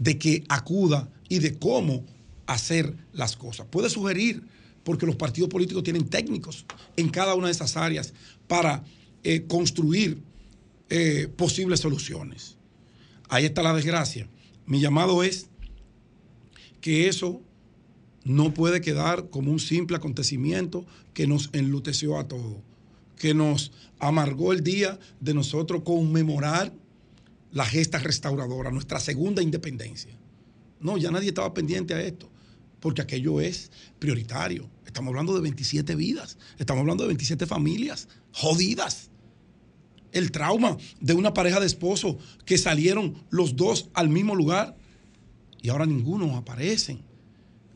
de 0.00 0.18
que 0.18 0.42
acuda 0.48 1.08
y 1.28 1.38
de 1.38 1.56
cómo 1.56 2.04
hacer 2.46 2.92
las 3.12 3.36
cosas. 3.36 3.68
Puede 3.70 3.88
sugerir, 3.90 4.42
porque 4.82 5.06
los 5.06 5.14
partidos 5.14 5.48
políticos 5.48 5.84
tienen 5.84 6.08
técnicos 6.08 6.66
en 6.96 7.10
cada 7.10 7.36
una 7.36 7.46
de 7.46 7.52
esas 7.52 7.76
áreas 7.76 8.12
para 8.48 8.82
eh, 9.22 9.44
construir 9.46 10.20
eh, 10.88 11.28
posibles 11.36 11.78
soluciones. 11.78 12.56
Ahí 13.28 13.44
está 13.44 13.62
la 13.62 13.72
desgracia. 13.72 14.26
Mi 14.66 14.80
llamado 14.80 15.22
es 15.22 15.46
que 16.80 17.06
eso 17.06 17.40
no 18.24 18.52
puede 18.52 18.80
quedar 18.80 19.30
como 19.30 19.50
un 19.50 19.60
simple 19.60 19.96
acontecimiento 19.96 20.84
que 21.14 21.26
nos 21.26 21.50
enluteció 21.52 22.18
a 22.18 22.28
todos, 22.28 22.58
que 23.16 23.34
nos 23.34 23.72
amargó 23.98 24.52
el 24.52 24.62
día 24.62 24.98
de 25.20 25.34
nosotros 25.34 25.82
conmemorar 25.84 26.72
la 27.52 27.64
gesta 27.64 27.98
restauradora, 27.98 28.70
nuestra 28.70 29.00
segunda 29.00 29.42
independencia. 29.42 30.16
No, 30.80 30.96
ya 30.96 31.10
nadie 31.10 31.28
estaba 31.28 31.52
pendiente 31.52 31.94
a 31.94 32.00
esto, 32.00 32.30
porque 32.80 33.02
aquello 33.02 33.40
es 33.40 33.70
prioritario. 33.98 34.68
Estamos 34.86 35.10
hablando 35.10 35.34
de 35.34 35.40
27 35.40 35.94
vidas, 35.94 36.38
estamos 36.58 36.80
hablando 36.80 37.04
de 37.04 37.08
27 37.08 37.46
familias 37.46 38.08
jodidas. 38.32 39.10
El 40.12 40.32
trauma 40.32 40.76
de 41.00 41.14
una 41.14 41.32
pareja 41.32 41.60
de 41.60 41.66
esposos 41.66 42.16
que 42.44 42.58
salieron 42.58 43.14
los 43.30 43.54
dos 43.54 43.90
al 43.94 44.08
mismo 44.08 44.34
lugar 44.34 44.76
y 45.62 45.68
ahora 45.68 45.86
ninguno 45.86 46.36
aparecen. 46.36 47.09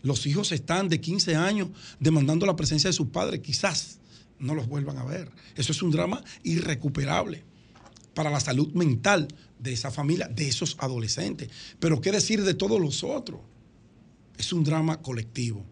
Los 0.05 0.27
hijos 0.27 0.53
están 0.53 0.91
de 0.91 1.01
15 1.01 1.35
años 1.35 1.71
demandando 1.99 2.45
la 2.45 2.55
presencia 2.55 2.91
de 2.91 2.95
sus 2.95 3.09
padres, 3.09 3.41
quizás 3.41 3.99
no 4.39 4.55
los 4.55 4.69
vuelvan 4.69 4.99
a 4.99 5.05
ver. 5.05 5.33
Eso 5.57 5.73
es 5.73 5.83
un 5.83 5.91
drama 5.91 6.23
irrecuperable 6.43 7.43
para 8.13 8.29
la 8.29 8.39
salud 8.39 8.71
mental 8.75 9.27
de 9.59 9.73
esa 9.73 9.91
familia, 9.91 10.29
de 10.29 10.47
esos 10.47 10.77
adolescentes. 10.79 11.49
Pero 11.81 12.03
qué 12.03 12.13
decir 12.13 12.45
de 12.45 12.53
todos 12.53 12.79
los 12.79 13.03
otros. 13.03 13.41
Es 14.37 14.53
un 14.53 14.63
drama 14.63 15.01
colectivo. 15.01 15.65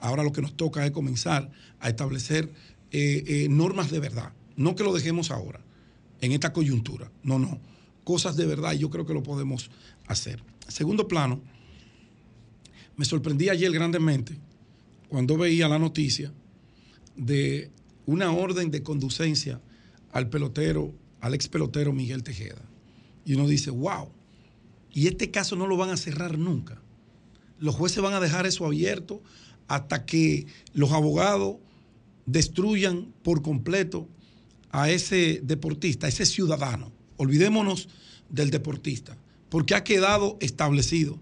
Ahora 0.00 0.22
lo 0.22 0.32
que 0.32 0.40
nos 0.40 0.56
toca 0.56 0.86
es 0.86 0.90
comenzar 0.92 1.50
a 1.80 1.90
establecer 1.90 2.50
eh, 2.92 3.24
eh, 3.26 3.48
normas 3.50 3.90
de 3.90 4.00
verdad. 4.00 4.32
No 4.56 4.74
que 4.74 4.84
lo 4.84 4.94
dejemos 4.94 5.30
ahora, 5.30 5.60
en 6.22 6.32
esta 6.32 6.54
coyuntura. 6.54 7.12
No, 7.22 7.38
no. 7.38 7.60
Cosas 8.04 8.36
de 8.36 8.46
verdad 8.46 8.72
yo 8.72 8.88
creo 8.88 9.04
que 9.04 9.12
lo 9.12 9.22
podemos 9.22 9.70
hacer. 10.06 10.42
Segundo 10.66 11.08
plano, 11.08 11.42
me 12.98 13.04
sorprendí 13.04 13.48
ayer 13.48 13.70
grandemente 13.72 14.36
cuando 15.08 15.38
veía 15.38 15.68
la 15.68 15.78
noticia 15.78 16.32
de 17.16 17.70
una 18.06 18.32
orden 18.32 18.70
de 18.72 18.82
conducencia 18.82 19.60
al 20.12 20.28
pelotero, 20.28 20.92
al 21.20 21.32
ex 21.32 21.48
pelotero 21.48 21.92
Miguel 21.92 22.24
Tejeda. 22.24 22.60
Y 23.24 23.34
uno 23.34 23.46
dice, 23.46 23.70
wow, 23.70 24.08
y 24.92 25.06
este 25.06 25.30
caso 25.30 25.54
no 25.54 25.68
lo 25.68 25.76
van 25.76 25.90
a 25.90 25.96
cerrar 25.96 26.38
nunca. 26.38 26.82
Los 27.60 27.76
jueces 27.76 28.02
van 28.02 28.14
a 28.14 28.20
dejar 28.20 28.46
eso 28.46 28.66
abierto 28.66 29.22
hasta 29.68 30.04
que 30.04 30.46
los 30.74 30.90
abogados 30.90 31.56
destruyan 32.26 33.14
por 33.22 33.42
completo 33.42 34.08
a 34.70 34.90
ese 34.90 35.40
deportista, 35.44 36.06
a 36.06 36.08
ese 36.08 36.26
ciudadano. 36.26 36.90
Olvidémonos 37.16 37.88
del 38.28 38.50
deportista, 38.50 39.16
porque 39.50 39.76
ha 39.76 39.84
quedado 39.84 40.36
establecido 40.40 41.20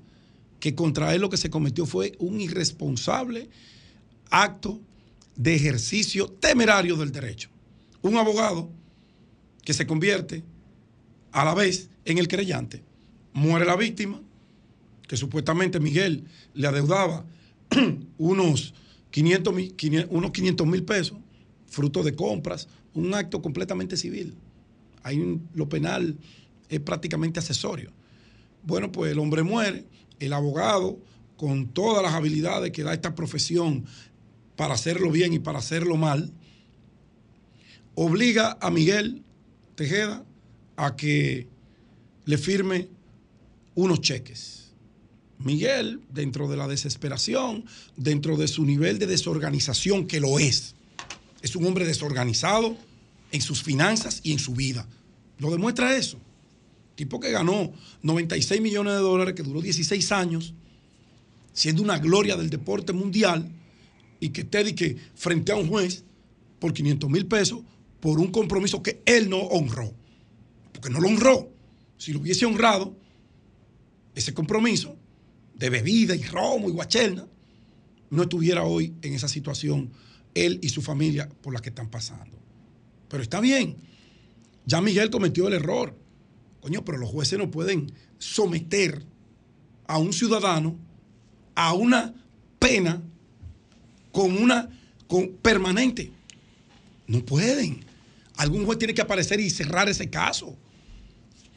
que 0.61 0.75
contra 0.75 1.15
él 1.15 1.21
lo 1.21 1.31
que 1.31 1.37
se 1.37 1.51
cometió 1.51 1.87
fue 1.87 2.13
un 2.19 2.41
irresponsable 2.41 3.49
acto 4.31 4.81
de 5.37 5.55
ejercicio 5.55 6.29
temerario 6.29 6.97
del 6.97 7.13
derecho. 7.13 7.51
Un 8.03 8.17
abogado 8.17 8.71
que 9.65 9.75
se 9.75 9.87
convierte 9.87 10.45
a 11.33 11.45
la 11.45 11.55
vez 11.55 11.91
en 12.05 12.19
el 12.19 12.29
creyente. 12.29 12.83
Muere 13.33 13.67
la 13.67 13.77
víctima, 13.77 14.21
que 15.07 15.17
supuestamente 15.17 15.81
Miguel 15.81 16.25
le 16.55 16.67
adeudaba 16.67 17.27
unos 18.19 18.73
500 19.11 20.67
mil 20.67 20.85
pesos, 20.85 21.19
fruto 21.67 22.03
de 22.03 22.15
compras, 22.15 22.69
un 22.95 23.15
acto 23.15 23.43
completamente 23.43 23.97
civil. 23.97 24.35
Ahí 25.03 25.41
lo 25.55 25.69
penal 25.69 26.17
es 26.69 26.81
prácticamente 26.81 27.41
accesorio. 27.41 27.93
Bueno, 28.63 28.91
pues 28.91 29.13
el 29.13 29.19
hombre 29.19 29.43
muere, 29.43 29.85
el 30.21 30.33
abogado, 30.33 30.99
con 31.37 31.69
todas 31.69 32.03
las 32.03 32.15
habilidades 32.15 32.73
que 32.73 32.83
da 32.83 32.95
esta 32.95 33.15
profesión 33.15 33.85
para 34.57 34.75
hacerlo 34.75 35.11
bien 35.11 35.33
y 35.33 35.39
para 35.39 35.59
hacerlo 35.59 35.97
mal, 35.97 36.33
obliga 37.95 38.57
a 38.61 38.71
Miguel 38.71 39.23
Tejeda 39.75 40.25
a 40.77 40.97
que 40.97 41.49
le 42.25 42.39
firme 42.39 42.89
unos 43.75 44.01
cheques. 44.01 44.73
Miguel, 45.39 46.01
dentro 46.11 46.49
de 46.49 46.57
la 46.57 46.67
desesperación, 46.67 47.67
dentro 47.97 48.37
de 48.37 48.49
su 48.49 48.65
nivel 48.65 48.99
de 48.99 49.07
desorganización, 49.07 50.07
que 50.07 50.21
lo 50.21 50.39
es, 50.39 50.75
es 51.43 51.55
un 51.57 51.67
hombre 51.67 51.85
desorganizado 51.85 52.77
en 53.33 53.43
sus 53.43 53.63
finanzas 53.63 54.21
y 54.23 54.33
en 54.33 54.39
su 54.39 54.55
vida. 54.55 54.89
Lo 55.39 55.51
demuestra 55.51 55.97
eso. 55.97 56.19
Tipo 56.97 57.21
que 57.21 57.31
ganó 57.31 57.73
96 58.03 58.61
millones 58.61 58.95
de 58.95 59.01
dólares, 59.01 59.35
que 59.35 59.43
duró 59.43 59.61
16 59.61 60.13
años, 60.13 60.55
siendo 61.53 61.83
una 61.83 61.99
gloria 61.99 62.37
del 62.37 62.51
deporte 62.51 62.93
mundial, 62.93 63.49
y 64.19 64.31
que 64.31 64.41
esté 64.41 64.75
que 64.75 64.97
frente 65.15 65.53
a 65.53 65.57
un 65.57 65.69
juez 65.69 66.03
por 66.59 66.73
500 66.73 67.09
mil 67.09 67.27
pesos 67.27 67.61
por 68.01 68.19
un 68.19 68.29
compromiso 68.29 68.83
que 68.83 69.03
él 69.05 69.29
no 69.29 69.39
honró. 69.39 69.93
Porque 70.73 70.91
no 70.91 71.01
lo 71.01 71.09
honró. 71.09 71.51
Si 71.99 72.13
lo 72.13 72.21
hubiese 72.21 72.47
honrado, 72.47 72.97
ese 74.15 74.33
compromiso 74.35 74.97
de 75.55 75.71
bebida 75.71 76.15
y 76.15 76.23
romo 76.23 76.69
y 76.69 76.73
guachelna, 76.73 77.27
no 78.11 78.23
estuviera 78.23 78.65
hoy 78.65 78.95
en 79.03 79.15
esa 79.15 79.29
situación 79.29 79.91
él 80.35 80.59
y 80.63 80.69
su 80.69 80.83
familia 80.83 81.29
por 81.43 81.53
la 81.53 81.61
que 81.61 81.71
están 81.71 81.91
pasando. 81.91 82.39
Pero 83.09 83.23
está 83.23 83.41
bien. 83.41 83.77
Ya 84.67 84.81
Miguel 84.81 85.11
cometió 85.11 85.49
el 85.49 85.55
error. 85.55 85.97
Coño, 86.67 86.85
pero 86.85 86.99
los 86.99 87.11
jueces 87.11 87.39
no 87.39 87.49
pueden 87.49 87.93
someter 88.19 89.01
a 89.87 89.99
un 89.99 90.13
ciudadano 90.13 90.77
a 91.55 91.75
una 91.75 92.13
pena 92.59 93.05
con 94.11 94.37
una 94.37 94.69
con 95.07 95.29
permanente. 95.41 96.11
No 97.07 97.25
pueden. 97.25 97.85
Algún 98.37 98.67
juez 98.67 98.81
tiene 98.81 98.95
que 98.95 99.01
aparecer 99.01 99.39
y 99.39 99.49
cerrar 99.49 99.89
ese 99.89 100.11
caso. 100.11 100.57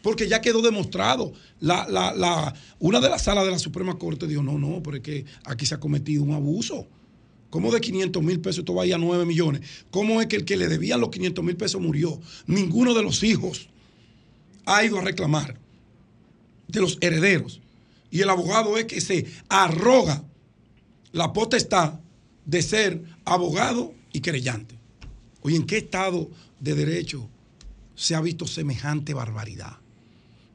Porque 0.04 0.28
ya 0.28 0.42
quedó 0.42 0.62
demostrado. 0.62 1.34
La, 1.60 2.54
una 2.78 3.00
de 3.00 3.10
las 3.10 3.24
salas 3.24 3.46
de 3.46 3.52
la 3.52 3.58
Suprema 3.58 3.98
Corte 3.98 4.28
dijo, 4.28 4.44
no, 4.44 4.60
no, 4.60 4.84
porque 4.84 5.26
aquí 5.44 5.66
se 5.66 5.74
ha 5.74 5.80
cometido 5.80 6.22
un 6.22 6.34
abuso. 6.34 6.86
¿Cómo 7.50 7.72
de 7.72 7.82
500 7.82 8.22
mil 8.22 8.42
pesos 8.42 8.60
esto 8.60 8.76
vaya 8.76 8.98
a 8.98 9.00
9 9.00 9.26
millones? 9.26 9.62
¿Cómo 9.90 10.22
es 10.22 10.28
que 10.28 10.36
el 10.36 10.46
que 10.46 10.56
le 10.56 10.68
debían 10.68 11.02
los 11.02 11.10
500 11.10 11.44
mil 11.44 11.58
pesos 11.58 11.82
murió? 11.82 12.22
Ninguno 12.46 12.94
de 12.94 13.02
los 13.02 13.24
hijos 13.24 13.70
ha 14.70 14.86
ido 14.86 15.00
a 15.00 15.02
reclamar 15.02 15.58
de 16.68 16.80
los 16.80 16.98
herederos. 17.02 17.60
Y 18.12 18.22
el 18.22 18.30
abogado 18.30 18.78
es 18.78 18.86
que 18.86 19.02
se 19.02 19.26
arroga 19.50 20.24
la 21.12 21.34
potestad 21.34 22.00
de 22.46 22.62
ser 22.62 23.04
abogado 23.26 23.94
y 24.14 24.22
querellante. 24.22 24.78
Oye, 25.42 25.56
¿en 25.56 25.66
qué 25.66 25.78
estado 25.78 26.30
de 26.60 26.76
derecho 26.76 27.28
se 27.96 28.14
ha 28.14 28.22
visto 28.22 28.46
semejante 28.46 29.14
barbaridad? 29.14 29.78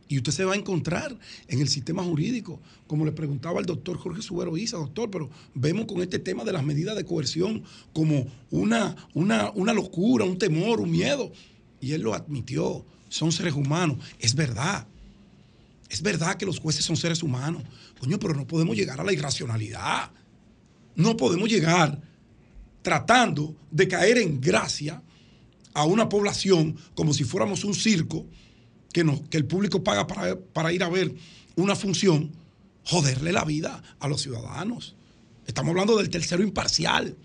Y 0.07 0.19
usted 0.19 0.33
se 0.33 0.45
va 0.45 0.53
a 0.53 0.57
encontrar 0.57 1.19
en 1.49 1.61
el 1.61 1.69
sistema 1.69 2.05
jurídico, 2.05 2.61
como 2.87 3.05
le 3.05 3.13
preguntaba 3.13 3.59
el 3.59 3.67
doctor 3.67 3.97
Jorge 3.97 4.23
Subero 4.23 4.57
Isa, 4.57 4.77
doctor, 4.77 5.11
pero 5.11 5.29
vemos 5.55 5.87
con 5.87 6.03
este 6.03 6.21
tema 6.21 6.45
de 6.45 6.53
las 6.53 6.63
medidas 6.63 6.95
de 6.97 7.05
coerción 7.05 7.65
como 7.93 8.27
una, 8.51 8.95
una, 9.15 9.51
una 9.53 9.73
locura, 9.73 10.25
un 10.25 10.39
temor, 10.39 10.81
un 10.81 10.91
miedo. 10.91 11.33
Y 11.81 11.93
él 11.93 12.03
lo 12.03 12.15
admitió, 12.15 12.85
son 13.15 13.31
seres 13.31 13.55
humanos, 13.55 13.99
es 14.19 14.35
verdad. 14.35 14.89
Es 15.89 16.03
verdad 16.03 16.37
que 16.37 16.45
los 16.45 16.59
jueces 16.59 16.85
son 16.85 16.97
seres 16.97 17.23
humanos, 17.23 17.63
coño, 18.01 18.19
pero 18.19 18.35
no 18.35 18.45
podemos 18.45 18.75
llegar 18.75 19.01
a 19.01 19.05
la 19.05 19.13
irracionalidad. 19.13 20.11
No 20.97 21.17
podemos 21.17 21.49
llegar 21.49 22.01
tratando 22.83 23.55
de 23.71 23.87
caer 23.87 24.19
en 24.19 24.41
gracia 24.41 25.01
a 25.75 25.85
una 25.85 26.09
población 26.09 26.77
como 26.97 27.15
si 27.15 27.23
fuéramos 27.23 27.63
un 27.63 27.75
circo 27.75 28.27
que, 28.93 29.07
que 29.31 29.37
el 29.37 29.47
público 29.47 29.85
paga 29.85 30.09
para, 30.09 30.37
para 30.37 30.73
ir 30.73 30.83
a 30.83 30.89
ver 30.89 31.15
una 31.55 31.77
función, 31.77 32.33
joderle 32.83 33.31
la 33.31 33.45
vida 33.45 33.81
a 34.01 34.09
los 34.09 34.23
ciudadanos. 34.23 34.97
Estamos 35.47 35.71
hablando 35.71 35.97
del 35.99 36.11
tercero 36.11 36.43
imparcial. 36.43 37.17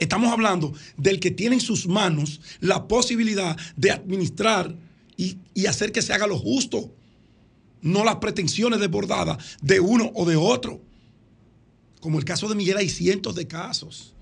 Estamos 0.00 0.32
hablando 0.32 0.72
del 0.96 1.20
que 1.20 1.30
tiene 1.30 1.56
en 1.56 1.60
sus 1.60 1.86
manos 1.86 2.40
la 2.60 2.88
posibilidad 2.88 3.56
de 3.76 3.90
administrar 3.90 4.74
y, 5.16 5.36
y 5.52 5.66
hacer 5.66 5.92
que 5.92 6.00
se 6.00 6.14
haga 6.14 6.26
lo 6.26 6.38
justo, 6.38 6.90
no 7.82 8.02
las 8.02 8.16
pretensiones 8.16 8.80
desbordadas 8.80 9.58
de 9.60 9.78
uno 9.78 10.10
o 10.14 10.24
de 10.24 10.36
otro. 10.36 10.80
Como 12.00 12.18
el 12.18 12.24
caso 12.24 12.48
de 12.48 12.54
Miguel 12.54 12.78
hay 12.78 12.88
cientos 12.88 13.34
de 13.34 13.46
casos. 13.46 14.14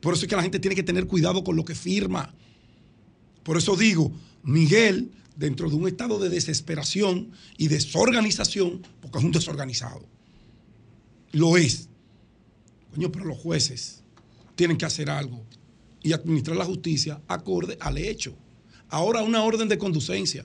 Por 0.00 0.14
eso 0.14 0.22
es 0.22 0.28
que 0.28 0.36
la 0.36 0.42
gente 0.42 0.60
tiene 0.60 0.76
que 0.76 0.84
tener 0.84 1.08
cuidado 1.08 1.42
con 1.42 1.56
lo 1.56 1.64
que 1.64 1.74
firma. 1.74 2.32
Por 3.42 3.56
eso 3.56 3.74
digo, 3.74 4.12
Miguel, 4.44 5.10
dentro 5.34 5.68
de 5.68 5.74
un 5.74 5.88
estado 5.88 6.20
de 6.20 6.28
desesperación 6.28 7.32
y 7.56 7.66
desorganización, 7.66 8.82
porque 9.00 9.18
es 9.18 9.24
un 9.24 9.32
desorganizado, 9.32 10.06
lo 11.32 11.56
es. 11.56 11.88
Coño, 12.92 13.10
pero 13.10 13.24
los 13.24 13.38
jueces 13.38 13.97
tienen 14.58 14.76
que 14.76 14.84
hacer 14.84 15.08
algo 15.08 15.40
y 16.02 16.12
administrar 16.12 16.56
la 16.56 16.64
justicia 16.64 17.20
acorde 17.28 17.78
al 17.78 17.96
hecho. 17.96 18.34
Ahora 18.88 19.22
una 19.22 19.44
orden 19.44 19.68
de 19.68 19.78
conducencia. 19.78 20.44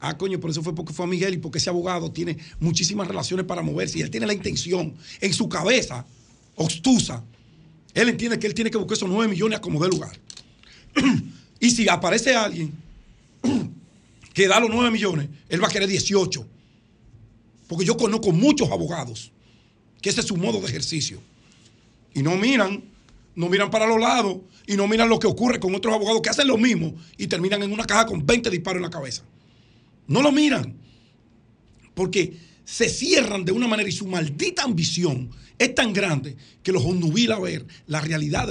Ah, 0.00 0.18
coño, 0.18 0.40
por 0.40 0.50
eso 0.50 0.64
fue 0.64 0.74
porque 0.74 0.92
fue 0.92 1.04
a 1.04 1.08
Miguel 1.08 1.34
y 1.34 1.36
porque 1.38 1.58
ese 1.58 1.70
abogado 1.70 2.10
tiene 2.10 2.36
muchísimas 2.58 3.06
relaciones 3.06 3.46
para 3.46 3.62
moverse 3.62 4.00
y 4.00 4.02
él 4.02 4.10
tiene 4.10 4.26
la 4.26 4.32
intención 4.32 4.96
en 5.20 5.32
su 5.32 5.48
cabeza 5.48 6.04
obstusa. 6.56 7.22
Él 7.94 8.08
entiende 8.08 8.36
que 8.36 8.48
él 8.48 8.54
tiene 8.54 8.68
que 8.68 8.78
buscar 8.78 8.96
esos 8.96 9.08
9 9.08 9.28
millones 9.28 9.58
a 9.58 9.62
como 9.62 9.80
dé 9.80 9.88
lugar. 9.88 10.18
y 11.60 11.70
si 11.70 11.88
aparece 11.88 12.34
alguien 12.34 12.72
que 14.34 14.48
da 14.48 14.58
los 14.58 14.70
9 14.70 14.90
millones, 14.90 15.28
él 15.48 15.62
va 15.62 15.68
a 15.68 15.70
querer 15.70 15.88
18. 15.88 16.44
Porque 17.68 17.84
yo 17.84 17.96
conozco 17.96 18.32
muchos 18.32 18.68
abogados 18.72 19.30
que 20.00 20.10
ese 20.10 20.20
es 20.20 20.26
su 20.26 20.36
modo 20.36 20.58
de 20.58 20.66
ejercicio. 20.66 21.20
Y 22.12 22.24
no 22.24 22.36
miran, 22.36 22.91
no 23.34 23.48
miran 23.48 23.70
para 23.70 23.86
los 23.86 24.00
lados 24.00 24.38
y 24.66 24.76
no 24.76 24.86
miran 24.86 25.08
lo 25.08 25.18
que 25.18 25.26
ocurre 25.26 25.58
con 25.58 25.74
otros 25.74 25.94
abogados 25.94 26.20
que 26.22 26.30
hacen 26.30 26.46
lo 26.46 26.58
mismo 26.58 26.94
y 27.16 27.26
terminan 27.26 27.62
en 27.62 27.72
una 27.72 27.84
caja 27.84 28.06
con 28.06 28.24
20 28.24 28.50
disparos 28.50 28.78
en 28.78 28.82
la 28.82 28.90
cabeza. 28.90 29.24
No 30.06 30.22
lo 30.22 30.32
miran. 30.32 30.76
Porque 31.94 32.36
se 32.64 32.88
cierran 32.88 33.44
de 33.44 33.52
una 33.52 33.68
manera 33.68 33.88
y 33.88 33.92
su 33.92 34.06
maldita 34.06 34.62
ambición 34.62 35.30
es 35.58 35.74
tan 35.74 35.92
grande 35.92 36.36
que 36.62 36.72
los 36.72 36.84
ondubila 36.84 37.36
a 37.36 37.40
ver 37.40 37.66
la 37.86 38.00
realidad 38.00 38.48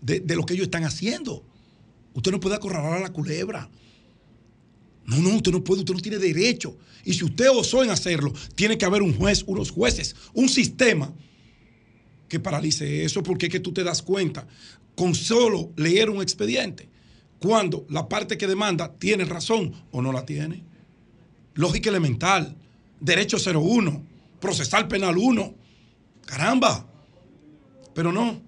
de, 0.00 0.20
de, 0.20 0.36
lo 0.36 0.44
que 0.44 0.54
ellos 0.54 0.64
están 0.64 0.84
haciendo. 0.84 1.44
Usted 2.14 2.32
no 2.32 2.40
puede 2.40 2.56
acorralar 2.56 2.94
a 2.94 3.00
la 3.00 3.12
culebra. 3.12 3.68
No, 5.04 5.18
no, 5.18 5.36
usted 5.36 5.52
no 5.52 5.62
puede, 5.62 5.80
usted 5.80 5.94
no 5.94 6.00
tiene 6.00 6.18
derecho. 6.18 6.76
Y 7.04 7.14
si 7.14 7.24
usted 7.24 7.48
osó 7.50 7.82
en 7.82 7.90
hacerlo, 7.90 8.32
tiene 8.54 8.76
que 8.76 8.84
haber 8.84 9.02
un 9.02 9.16
juez, 9.16 9.44
unos 9.46 9.70
jueces, 9.70 10.14
un 10.34 10.48
sistema 10.48 11.14
que 12.28 12.40
paralice 12.40 13.04
eso, 13.04 13.22
porque 13.22 13.46
es 13.46 13.52
que 13.52 13.60
tú 13.60 13.72
te 13.72 13.84
das 13.84 14.02
cuenta 14.02 14.46
con 14.94 15.14
solo 15.14 15.72
leer 15.76 16.10
un 16.10 16.22
expediente 16.22 16.88
cuando 17.38 17.86
la 17.88 18.08
parte 18.08 18.36
que 18.36 18.46
demanda 18.46 18.92
tiene 18.98 19.24
razón 19.24 19.72
o 19.90 20.02
no 20.02 20.12
la 20.12 20.26
tiene. 20.26 20.64
Lógica 21.54 21.90
elemental, 21.90 22.56
derecho 23.00 23.36
01, 23.38 24.02
procesal 24.40 24.88
penal 24.88 25.16
1. 25.16 25.54
Caramba. 26.26 26.86
Pero 27.94 28.12
no, 28.12 28.40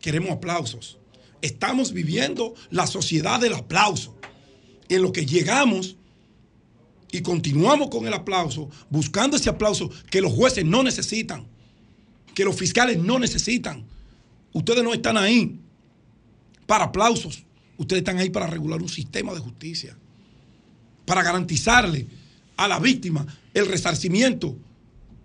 queremos 0.00 0.30
aplausos. 0.30 0.98
Estamos 1.40 1.92
viviendo 1.92 2.54
la 2.70 2.86
sociedad 2.86 3.40
del 3.40 3.54
aplauso, 3.54 4.16
en 4.88 5.02
lo 5.02 5.12
que 5.12 5.26
llegamos 5.26 5.96
y 7.10 7.20
continuamos 7.20 7.88
con 7.88 8.06
el 8.06 8.14
aplauso, 8.14 8.68
buscando 8.90 9.36
ese 9.36 9.50
aplauso 9.50 9.90
que 10.10 10.20
los 10.20 10.32
jueces 10.32 10.64
no 10.64 10.82
necesitan, 10.82 11.46
que 12.38 12.44
los 12.44 12.54
fiscales 12.54 12.96
no 12.98 13.18
necesitan. 13.18 13.84
Ustedes 14.52 14.84
no 14.84 14.94
están 14.94 15.16
ahí 15.16 15.58
para 16.68 16.84
aplausos, 16.84 17.42
ustedes 17.76 18.02
están 18.02 18.18
ahí 18.18 18.30
para 18.30 18.46
regular 18.46 18.80
un 18.80 18.88
sistema 18.88 19.34
de 19.34 19.40
justicia, 19.40 19.98
para 21.04 21.24
garantizarle 21.24 22.06
a 22.56 22.68
la 22.68 22.78
víctima 22.78 23.26
el 23.52 23.66
resarcimiento 23.66 24.56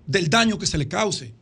del 0.08 0.28
daño 0.28 0.58
que 0.58 0.66
se 0.66 0.76
le 0.76 0.88
cause. 0.88 1.36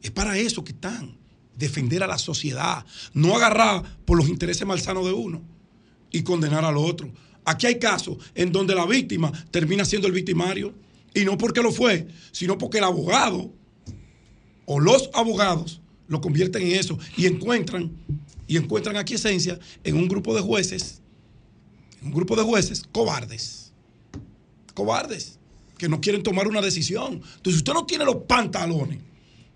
Es 0.00 0.12
para 0.12 0.38
eso 0.38 0.62
que 0.62 0.70
están, 0.70 1.18
defender 1.56 2.04
a 2.04 2.06
la 2.06 2.16
sociedad, 2.16 2.86
no 3.14 3.34
agarrar 3.34 3.82
por 4.04 4.16
los 4.16 4.28
intereses 4.28 4.64
malsanos 4.64 5.06
de 5.06 5.12
uno 5.12 5.42
y 6.12 6.22
condenar 6.22 6.64
al 6.64 6.76
otro. 6.76 7.10
Aquí 7.44 7.66
hay 7.66 7.80
casos 7.80 8.18
en 8.32 8.52
donde 8.52 8.76
la 8.76 8.86
víctima 8.86 9.32
termina 9.50 9.84
siendo 9.84 10.06
el 10.06 10.14
victimario 10.14 10.72
y 11.14 11.24
no 11.24 11.36
porque 11.36 11.62
lo 11.62 11.72
fue, 11.72 12.06
sino 12.30 12.56
porque 12.58 12.78
el 12.78 12.84
abogado 12.84 13.57
o 14.70 14.78
los 14.78 15.08
abogados 15.14 15.80
lo 16.08 16.20
convierten 16.20 16.62
en 16.62 16.72
eso 16.72 16.98
y 17.16 17.24
encuentran 17.24 17.90
y 18.46 18.58
encuentran 18.58 18.96
aquí 18.96 19.14
esencia 19.14 19.58
en 19.82 19.96
un 19.96 20.08
grupo 20.08 20.34
de 20.34 20.42
jueces, 20.42 21.00
un 22.02 22.12
grupo 22.12 22.36
de 22.36 22.42
jueces 22.42 22.82
cobardes, 22.92 23.72
cobardes 24.74 25.38
que 25.78 25.88
no 25.88 26.00
quieren 26.00 26.22
tomar 26.22 26.46
una 26.46 26.60
decisión. 26.60 27.14
Entonces, 27.14 27.54
si 27.54 27.56
usted 27.56 27.72
no 27.72 27.86
tiene 27.86 28.04
los 28.04 28.16
pantalones 28.26 28.98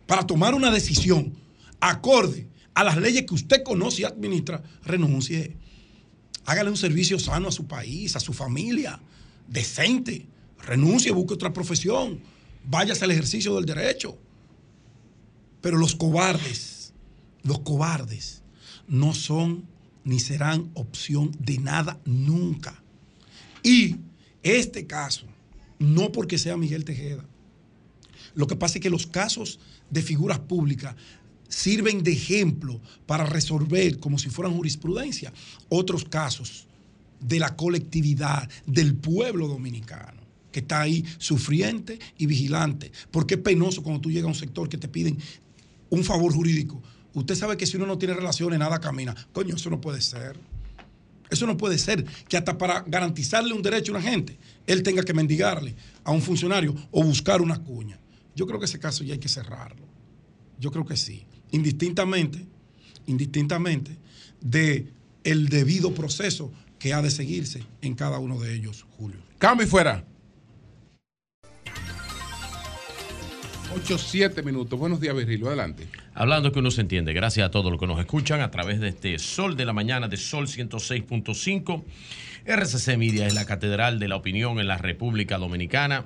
para 0.06 0.26
tomar 0.26 0.54
una 0.54 0.70
decisión 0.70 1.34
acorde 1.78 2.48
a 2.72 2.82
las 2.82 2.96
leyes 2.96 3.24
que 3.26 3.34
usted 3.34 3.62
conoce 3.62 4.02
y 4.02 4.04
administra, 4.04 4.62
renuncie 4.82 5.56
hágale 6.46 6.70
un 6.70 6.76
servicio 6.76 7.18
sano 7.18 7.48
a 7.48 7.52
su 7.52 7.66
país, 7.66 8.16
a 8.16 8.20
su 8.20 8.32
familia, 8.32 8.98
decente, 9.46 10.26
renuncie, 10.66 11.12
busque 11.12 11.34
otra 11.34 11.52
profesión, 11.52 12.20
váyase 12.64 13.04
al 13.04 13.10
ejercicio 13.10 13.54
del 13.56 13.66
derecho. 13.66 14.18
Pero 15.62 15.78
los 15.78 15.94
cobardes, 15.94 16.92
los 17.42 17.60
cobardes, 17.60 18.42
no 18.86 19.14
son 19.14 19.64
ni 20.04 20.20
serán 20.20 20.70
opción 20.74 21.34
de 21.38 21.58
nada 21.58 21.98
nunca. 22.04 22.82
Y 23.62 23.96
este 24.42 24.86
caso, 24.86 25.26
no 25.78 26.12
porque 26.12 26.36
sea 26.36 26.56
Miguel 26.56 26.84
Tejeda, 26.84 27.24
lo 28.34 28.46
que 28.46 28.56
pasa 28.56 28.78
es 28.78 28.82
que 28.82 28.90
los 28.90 29.06
casos 29.06 29.60
de 29.90 30.02
figuras 30.02 30.38
públicas 30.40 30.96
sirven 31.48 32.02
de 32.02 32.12
ejemplo 32.12 32.80
para 33.06 33.24
resolver, 33.24 33.98
como 33.98 34.18
si 34.18 34.30
fueran 34.30 34.54
jurisprudencia, 34.54 35.32
otros 35.68 36.04
casos 36.04 36.66
de 37.20 37.38
la 37.38 37.54
colectividad, 37.56 38.48
del 38.66 38.96
pueblo 38.96 39.48
dominicano, 39.48 40.20
que 40.50 40.60
está 40.60 40.80
ahí 40.80 41.04
sufriente 41.18 41.98
y 42.16 42.26
vigilante. 42.26 42.90
Porque 43.10 43.34
es 43.34 43.40
penoso 43.40 43.82
cuando 43.82 44.00
tú 44.00 44.10
llegas 44.10 44.24
a 44.24 44.28
un 44.28 44.34
sector 44.34 44.68
que 44.68 44.78
te 44.78 44.88
piden 44.88 45.18
un 45.92 46.04
favor 46.04 46.32
jurídico. 46.32 46.82
Usted 47.14 47.34
sabe 47.34 47.56
que 47.56 47.66
si 47.66 47.76
uno 47.76 47.86
no 47.86 47.98
tiene 47.98 48.14
relaciones, 48.14 48.58
nada 48.58 48.80
camina. 48.80 49.14
Coño, 49.32 49.56
eso 49.56 49.70
no 49.70 49.80
puede 49.80 50.00
ser. 50.00 50.38
Eso 51.30 51.46
no 51.46 51.56
puede 51.56 51.78
ser 51.78 52.04
que 52.28 52.36
hasta 52.36 52.58
para 52.58 52.80
garantizarle 52.86 53.54
un 53.54 53.62
derecho 53.62 53.92
a 53.92 53.98
una 53.98 54.10
gente, 54.10 54.36
él 54.66 54.82
tenga 54.82 55.02
que 55.02 55.14
mendigarle 55.14 55.74
a 56.04 56.10
un 56.10 56.20
funcionario 56.20 56.74
o 56.90 57.02
buscar 57.04 57.40
una 57.40 57.62
cuña. 57.62 57.98
Yo 58.34 58.46
creo 58.46 58.58
que 58.58 58.66
ese 58.66 58.78
caso 58.78 59.04
ya 59.04 59.14
hay 59.14 59.20
que 59.20 59.28
cerrarlo. 59.28 59.86
Yo 60.58 60.70
creo 60.70 60.84
que 60.84 60.96
sí 60.96 61.26
indistintamente, 61.52 62.44
indistintamente 63.06 63.96
de 64.40 64.88
el 65.22 65.48
debido 65.48 65.94
proceso 65.94 66.50
que 66.78 66.92
ha 66.92 67.00
de 67.00 67.10
seguirse 67.10 67.62
en 67.80 67.94
cada 67.94 68.18
uno 68.18 68.40
de 68.40 68.54
ellos, 68.54 68.84
Julio. 68.96 69.20
Cambio 69.38 69.66
y 69.66 69.70
fuera. 69.70 70.04
8, 73.74 73.96
7 73.96 74.42
minutos. 74.42 74.78
Buenos 74.78 75.00
días, 75.00 75.16
Virgilio. 75.16 75.46
Adelante. 75.46 75.88
Hablando 76.14 76.52
que 76.52 76.58
uno 76.58 76.70
se 76.70 76.82
entiende. 76.82 77.14
Gracias 77.14 77.46
a 77.46 77.50
todos 77.50 77.70
los 77.70 77.80
que 77.80 77.86
nos 77.86 77.98
escuchan 77.98 78.40
a 78.42 78.50
través 78.50 78.80
de 78.80 78.88
este 78.88 79.18
Sol 79.18 79.56
de 79.56 79.64
la 79.64 79.72
Mañana 79.72 80.08
de 80.08 80.18
Sol 80.18 80.46
106.5. 80.46 81.82
RCC 82.44 82.98
Media 82.98 83.26
es 83.26 83.34
la 83.34 83.46
catedral 83.46 83.98
de 83.98 84.08
la 84.08 84.16
opinión 84.16 84.58
en 84.58 84.68
la 84.68 84.76
República 84.76 85.38
Dominicana. 85.38 86.04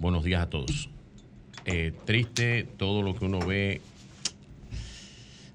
Buenos 0.00 0.24
días 0.24 0.42
a 0.42 0.50
todos. 0.50 0.88
Eh, 1.66 1.92
triste 2.04 2.66
todo 2.76 3.02
lo 3.02 3.14
que 3.14 3.26
uno 3.26 3.38
ve. 3.38 3.80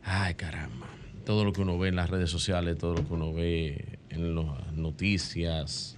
Ay, 0.04 0.36
caramba. 0.36 0.88
Todo 1.26 1.44
lo 1.44 1.52
que 1.52 1.62
uno 1.62 1.78
ve 1.78 1.90
en 1.90 1.98
las 1.98 2.10
redes 2.10 2.30
sociales, 2.30 2.78
todo 2.78 2.94
lo 2.94 3.06
que 3.06 3.14
uno 3.14 3.34
ve 3.34 4.00
en 4.10 4.34
las 4.34 4.72
noticias. 4.74 5.98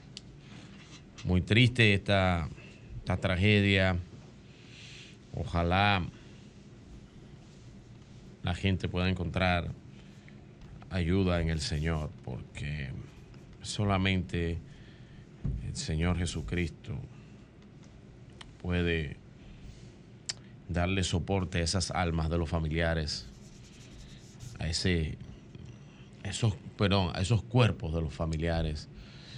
Muy 1.24 1.42
triste 1.42 1.94
esta, 1.94 2.50
esta 3.08 3.22
tragedia. 3.22 3.96
Ojalá 5.34 6.06
la 8.44 8.54
gente 8.54 8.90
pueda 8.90 9.08
encontrar 9.08 9.72
ayuda 10.90 11.40
en 11.40 11.48
el 11.48 11.62
Señor, 11.62 12.10
porque 12.26 12.90
solamente 13.62 14.58
el 15.66 15.76
Señor 15.78 16.18
Jesucristo 16.18 17.00
puede 18.62 19.16
darle 20.68 21.02
soporte 21.06 21.60
a 21.60 21.62
esas 21.62 21.92
almas 21.92 22.30
de 22.30 22.38
los 22.38 22.50
familiares, 22.50 23.26
a 24.60 24.68
ese, 24.68 25.18
esos, 26.24 26.58
perdón, 26.78 27.12
a 27.16 27.22
esos 27.22 27.42
cuerpos 27.42 27.94
de 27.94 28.02
los 28.02 28.14
familiares 28.14 28.90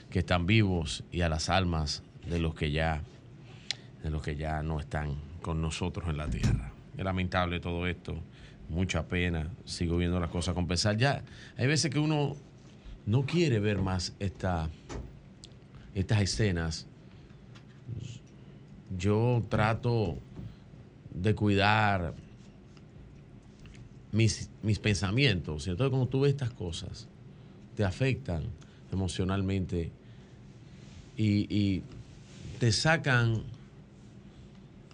que 0.09 0.17
están 0.17 0.47
vivos 0.47 1.03
y 1.11 1.21
a 1.21 1.29
las 1.29 1.49
almas 1.49 2.01
de 2.27 2.39
los 2.39 2.55
que 2.55 2.71
ya, 2.71 3.03
de 4.03 4.09
los 4.09 4.21
que 4.21 4.35
ya 4.35 4.61
no 4.63 4.79
están 4.79 5.15
con 5.41 5.61
nosotros 5.61 6.09
en 6.09 6.17
la 6.17 6.29
tierra. 6.29 6.71
Es 6.97 7.03
lamentable 7.03 7.59
todo 7.59 7.87
esto, 7.87 8.15
mucha 8.69 9.07
pena, 9.07 9.49
sigo 9.65 9.97
viendo 9.97 10.19
las 10.19 10.29
cosas 10.29 10.53
con 10.53 10.67
pesar. 10.67 10.97
Ya, 10.97 11.23
hay 11.57 11.67
veces 11.67 11.91
que 11.91 11.99
uno 11.99 12.35
no 13.05 13.25
quiere 13.25 13.59
ver 13.59 13.79
más 13.79 14.13
esta, 14.19 14.69
estas 15.95 16.21
escenas, 16.21 16.87
yo 18.97 19.43
trato 19.49 20.17
de 21.13 21.35
cuidar 21.35 22.13
mis, 24.11 24.49
mis 24.63 24.79
pensamientos. 24.79 25.67
Entonces, 25.67 25.89
cuando 25.89 26.07
tú 26.07 26.21
ves 26.21 26.31
estas 26.31 26.51
cosas, 26.51 27.07
te 27.75 27.83
afectan 27.83 28.43
emocionalmente 28.91 29.91
y, 31.15 31.81
te 32.59 32.73
sacan 32.73 33.43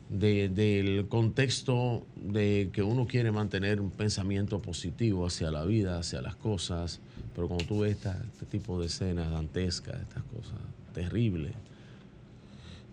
del 0.10 1.08
contexto 1.10 2.06
de 2.16 2.70
que 2.72 2.84
uno 2.84 3.08
quiere 3.08 3.32
mantener 3.32 3.82
un 3.82 3.90
pensamiento 3.90 4.62
positivo 4.62 5.26
hacia 5.26 5.50
la 5.50 5.66
vida, 5.66 5.98
hacia 5.98 6.22
las 6.22 6.36
cosas, 6.36 7.00
pero 7.36 7.48
cuando 7.48 7.66
tú 7.66 7.80
ves 7.80 7.98
este 7.98 8.46
tipo 8.50 8.80
de 8.80 8.86
escenas 8.86 9.32
dantescas, 9.32 10.00
estas 10.02 10.24
cosas 10.24 10.60
terribles, 10.94 11.54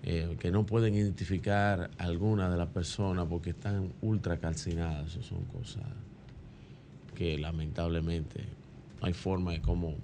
eh, 0.05 0.37
que 0.41 0.51
no 0.51 0.67
pueden 0.67 0.95
identificar 0.95 1.91
alguna 1.99 2.51
de 2.51 2.57
las 2.57 2.69
personas 2.69 3.27
porque 3.29 3.51
están 3.51 3.93
ultra 4.01 4.39
calcinadas, 4.39 5.13
eso 5.13 5.23
son 5.23 5.45
cosas 5.45 5.85
que 7.15 7.39
lamentablemente 7.39 8.41
no 9.01 9.07
hay 9.07 9.13
forma 9.13 9.53
de 9.53 9.61
cómo, 9.61 9.95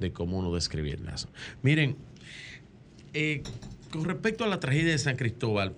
de 0.00 0.12
cómo 0.12 0.38
uno 0.38 0.54
describirlas. 0.54 1.28
Miren, 1.62 1.96
eh, 3.12 3.42
con 3.90 4.04
respecto 4.04 4.44
a 4.44 4.46
la 4.46 4.58
tragedia 4.58 4.92
de 4.92 4.98
San 4.98 5.16
Cristóbal, 5.16 5.74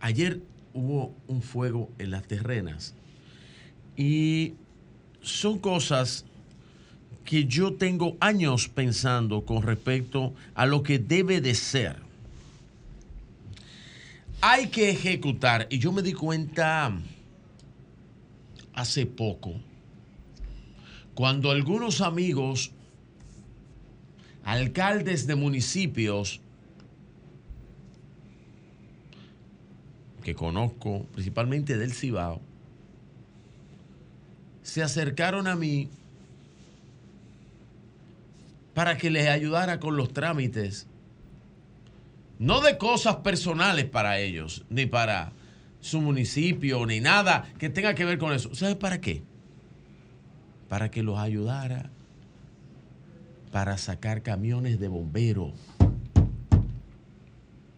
ayer 0.00 0.40
hubo 0.74 1.14
un 1.26 1.42
fuego 1.42 1.90
en 1.98 2.10
las 2.10 2.26
terrenas 2.26 2.94
y 3.96 4.54
son 5.22 5.58
cosas 5.58 6.24
que 7.24 7.46
yo 7.46 7.74
tengo 7.74 8.16
años 8.20 8.68
pensando 8.68 9.44
con 9.44 9.62
respecto 9.62 10.32
a 10.54 10.64
lo 10.64 10.82
que 10.82 10.98
debe 10.98 11.40
de 11.40 11.54
ser. 11.54 11.96
Hay 14.40 14.68
que 14.68 14.90
ejecutar, 14.90 15.66
y 15.70 15.78
yo 15.78 15.92
me 15.92 16.02
di 16.02 16.12
cuenta 16.12 16.92
hace 18.74 19.06
poco, 19.06 19.54
cuando 21.14 21.50
algunos 21.50 22.00
amigos, 22.00 22.70
alcaldes 24.44 25.26
de 25.26 25.34
municipios, 25.34 26.40
que 30.26 30.34
conozco, 30.34 31.06
principalmente 31.12 31.78
del 31.78 31.92
Cibao, 31.92 32.40
se 34.64 34.82
acercaron 34.82 35.46
a 35.46 35.54
mí 35.54 35.88
para 38.74 38.96
que 38.96 39.08
les 39.08 39.28
ayudara 39.28 39.78
con 39.78 39.96
los 39.96 40.12
trámites, 40.12 40.88
no 42.40 42.60
de 42.60 42.76
cosas 42.76 43.18
personales 43.18 43.84
para 43.84 44.18
ellos, 44.18 44.64
ni 44.68 44.86
para 44.86 45.30
su 45.78 46.00
municipio, 46.00 46.84
ni 46.86 46.98
nada 46.98 47.48
que 47.60 47.70
tenga 47.70 47.94
que 47.94 48.04
ver 48.04 48.18
con 48.18 48.32
eso. 48.32 48.52
¿Sabes 48.52 48.74
para 48.74 49.00
qué? 49.00 49.22
Para 50.68 50.90
que 50.90 51.04
los 51.04 51.20
ayudara 51.20 51.88
para 53.52 53.78
sacar 53.78 54.22
camiones 54.22 54.80
de 54.80 54.88
bomberos 54.88 55.52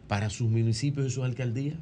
para 0.07 0.31
sus 0.31 0.49
municipios 0.49 1.09
y 1.09 1.11
sus 1.11 1.25
alcaldías. 1.25 1.77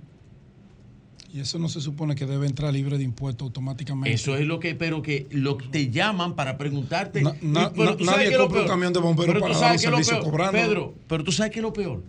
Y 1.33 1.41
eso 1.41 1.59
no 1.59 1.69
se 1.69 1.81
supone 1.81 2.15
que 2.15 2.25
debe 2.25 2.47
entrar 2.47 2.73
libre 2.73 2.99
de 2.99 3.05
impuestos 3.05 3.47
automáticamente. 3.47 4.15
Eso 4.15 4.37
es 4.37 4.47
lo 4.47 4.59
que, 4.59 4.75
pero 4.75 5.03
que 5.03 5.27
lo 5.31 5.59
que 5.59 5.67
te 5.69 5.91
llaman 5.91 6.35
para 6.35 6.57
preguntarte. 6.57 7.23
nadie 7.23 8.37
compra 8.37 8.63
un 8.63 8.69
camión 8.69 8.93
de 8.93 9.01
bomberos 9.01 9.41
para 9.41 9.59
dar 9.59 9.73
un 9.73 9.79
servicio 9.79 10.21
cobrando. 10.21 10.53
Pedro, 10.53 10.95
pero 11.09 11.25
tú 11.25 11.33
sabes 11.33 11.53
que 11.53 11.59
es 11.59 11.63
lo 11.63 11.73
peor. 11.73 12.03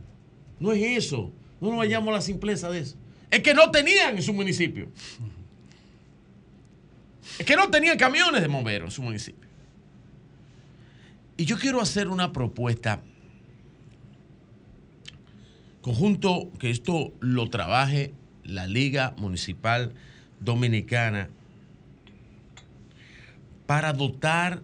No 0.60 0.72
es 0.72 0.82
eso. 0.98 1.32
No 1.60 1.70
nos 1.70 1.78
vayamos 1.78 2.10
a 2.10 2.14
la 2.14 2.22
simpleza 2.22 2.70
de 2.70 2.80
eso 2.80 2.96
es 3.30 3.42
que 3.42 3.54
no 3.54 3.72
tenían 3.72 4.16
en 4.16 4.24
su 4.24 4.34
municipio. 4.34 4.90
Es 7.38 7.46
que 7.46 7.56
no 7.56 7.70
tenían 7.70 7.98
camiones 7.98 8.42
de 8.42 8.48
bomberos 8.48 8.88
en 8.88 8.92
su 8.92 9.02
municipio. 9.02 9.48
Y 11.36 11.46
yo 11.46 11.58
quiero 11.58 11.82
hacer 11.82 12.08
una 12.08 12.32
propuesta 12.32 13.02
conjunto 15.82 16.50
que 16.60 16.70
esto 16.70 17.14
lo 17.20 17.50
trabaje 17.50 18.14
la 18.48 18.66
Liga 18.66 19.14
Municipal 19.18 19.94
Dominicana 20.40 21.30
para 23.66 23.94
dotar 23.94 24.62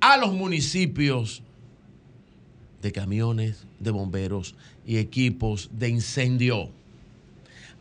a 0.00 0.16
los 0.16 0.32
municipios 0.32 1.42
de 2.80 2.92
camiones 2.92 3.66
de 3.78 3.90
bomberos 3.90 4.54
y 4.86 4.96
equipos 4.96 5.70
de 5.72 5.90
incendio. 5.90 6.70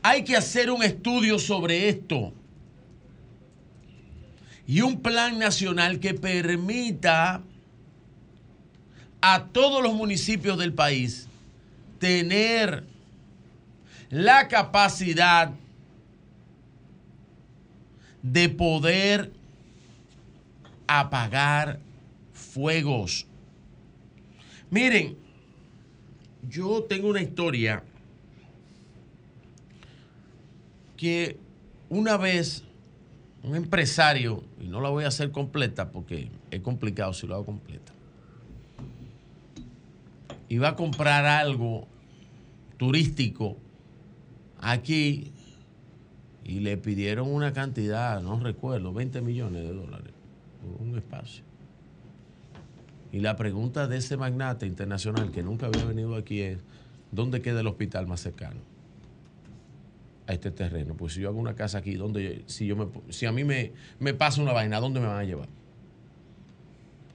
Hay 0.04 0.24
que 0.24 0.36
hacer 0.36 0.70
un 0.70 0.84
estudio 0.84 1.40
sobre 1.40 1.90
esto 1.90 2.34
y 4.68 4.82
un 4.82 5.02
plan 5.02 5.40
nacional 5.40 6.00
que 6.00 6.14
permita 6.14 7.42
a 9.22 9.46
todos 9.46 9.82
los 9.82 9.94
municipios 9.94 10.58
del 10.58 10.74
país 10.74 11.28
tener 12.00 12.86
la 14.10 14.48
capacidad 14.48 15.52
de 18.22 18.50
poder 18.50 19.32
apagar 20.88 21.80
fuegos. 22.34 23.28
Miren, 24.70 25.18
yo 26.48 26.84
tengo 26.84 27.10
una 27.10 27.22
historia 27.22 27.84
que 30.98 31.38
una 31.90 32.18
vez 32.18 32.64
un 33.42 33.56
empresario, 33.56 34.44
y 34.60 34.68
no 34.68 34.82
la 34.82 34.90
voy 34.90 35.06
a 35.06 35.08
hacer 35.08 35.32
completa 35.32 35.92
porque 35.92 36.30
es 36.52 36.62
complicado 36.62 37.14
si 37.14 37.26
lo 37.26 37.36
hago 37.36 37.46
completa, 37.46 37.94
iba 40.50 40.70
a 40.70 40.76
comprar 40.76 41.26
algo 41.26 41.88
turístico 42.78 43.58
aquí 44.62 45.32
y 46.44 46.60
le 46.60 46.78
pidieron 46.78 47.32
una 47.32 47.54
cantidad, 47.54 48.22
no 48.22 48.40
recuerdo, 48.40 48.94
20 48.94 49.22
millones 49.22 49.64
de 49.64 49.74
dólares 49.74 50.14
por 50.62 50.88
un 50.88 50.98
espacio. 50.98 51.44
Y 53.12 53.20
la 53.20 53.36
pregunta 53.36 53.88
de 53.88 53.98
ese 53.98 54.18
magnate 54.18 54.68
internacional 54.68 55.32
que 55.32 55.44
nunca 55.44 55.68
había 55.68 55.86
venido 55.86 56.16
aquí 56.16 56.42
es, 56.42 56.60
¿dónde 57.12 57.42
queda 57.42 57.62
el 57.62 57.68
hospital 57.68 58.08
más 58.08 58.20
cercano? 58.22 58.62
a 60.30 60.34
este 60.34 60.52
terreno. 60.52 60.94
Pues 60.94 61.14
si 61.14 61.22
yo 61.22 61.30
hago 61.30 61.40
una 61.40 61.56
casa 61.56 61.80
aquí, 61.80 61.96
donde 61.96 62.44
si 62.46 62.68
yo 62.68 62.92
si 63.10 63.26
a 63.26 63.32
mí 63.32 63.44
me, 63.44 63.74
me 64.00 64.14
pasa 64.14 64.40
una 64.42 64.54
vaina, 64.54 64.80
¿dónde 64.80 65.00
me 65.00 65.08
van 65.08 65.18
a 65.18 65.24
llevar? 65.24 65.50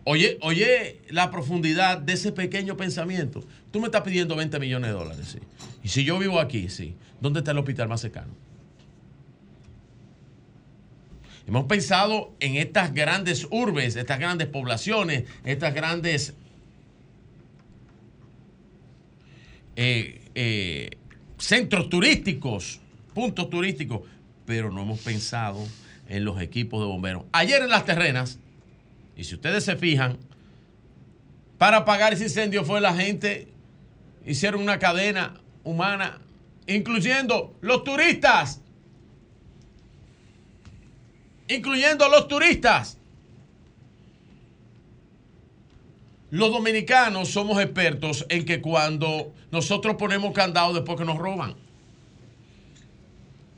Oye, 0.04 0.38
oye 0.42 1.00
la 1.08 1.30
profundidad 1.30 1.98
de 1.98 2.12
ese 2.12 2.32
pequeño 2.32 2.76
pensamiento. 2.76 3.44
Tú 3.70 3.80
me 3.80 3.86
estás 3.86 4.02
pidiendo 4.02 4.36
20 4.36 4.58
millones 4.60 4.90
de 4.90 4.94
dólares, 4.94 5.26
sí. 5.32 5.38
Y 5.82 5.88
si 5.88 6.04
yo 6.04 6.18
vivo 6.18 6.40
aquí, 6.40 6.68
sí. 6.68 6.94
¿Dónde 7.20 7.40
está 7.40 7.52
el 7.52 7.58
hospital 7.58 7.88
más 7.88 8.00
cercano? 8.00 8.32
Hemos 11.46 11.64
pensado 11.64 12.34
en 12.40 12.56
estas 12.56 12.94
grandes 12.94 13.46
urbes, 13.50 13.96
estas 13.96 14.18
grandes 14.18 14.48
poblaciones, 14.48 15.24
estas 15.44 15.74
grandes 15.74 16.34
eh, 19.76 20.22
eh, 20.34 20.90
centros 21.38 21.88
turísticos 21.88 22.80
puntos 23.14 23.48
turísticos, 23.48 24.02
pero 24.44 24.70
no 24.70 24.82
hemos 24.82 25.00
pensado 25.00 25.64
en 26.08 26.24
los 26.24 26.42
equipos 26.42 26.80
de 26.80 26.86
bomberos. 26.86 27.22
Ayer 27.32 27.62
en 27.62 27.70
las 27.70 27.86
terrenas, 27.86 28.38
y 29.16 29.24
si 29.24 29.34
ustedes 29.34 29.64
se 29.64 29.76
fijan, 29.76 30.18
para 31.58 31.78
apagar 31.78 32.12
ese 32.12 32.24
incendio 32.24 32.64
fue 32.64 32.80
la 32.80 32.94
gente, 32.94 33.48
hicieron 34.26 34.60
una 34.60 34.78
cadena 34.78 35.40
humana, 35.62 36.18
incluyendo 36.66 37.56
los 37.60 37.84
turistas, 37.84 38.60
incluyendo 41.48 42.08
los 42.08 42.28
turistas. 42.28 42.98
Los 46.30 46.50
dominicanos 46.50 47.28
somos 47.28 47.62
expertos 47.62 48.26
en 48.28 48.44
que 48.44 48.60
cuando 48.60 49.32
nosotros 49.52 49.94
ponemos 49.94 50.32
candado 50.32 50.74
después 50.74 50.98
que 50.98 51.04
nos 51.04 51.16
roban. 51.16 51.54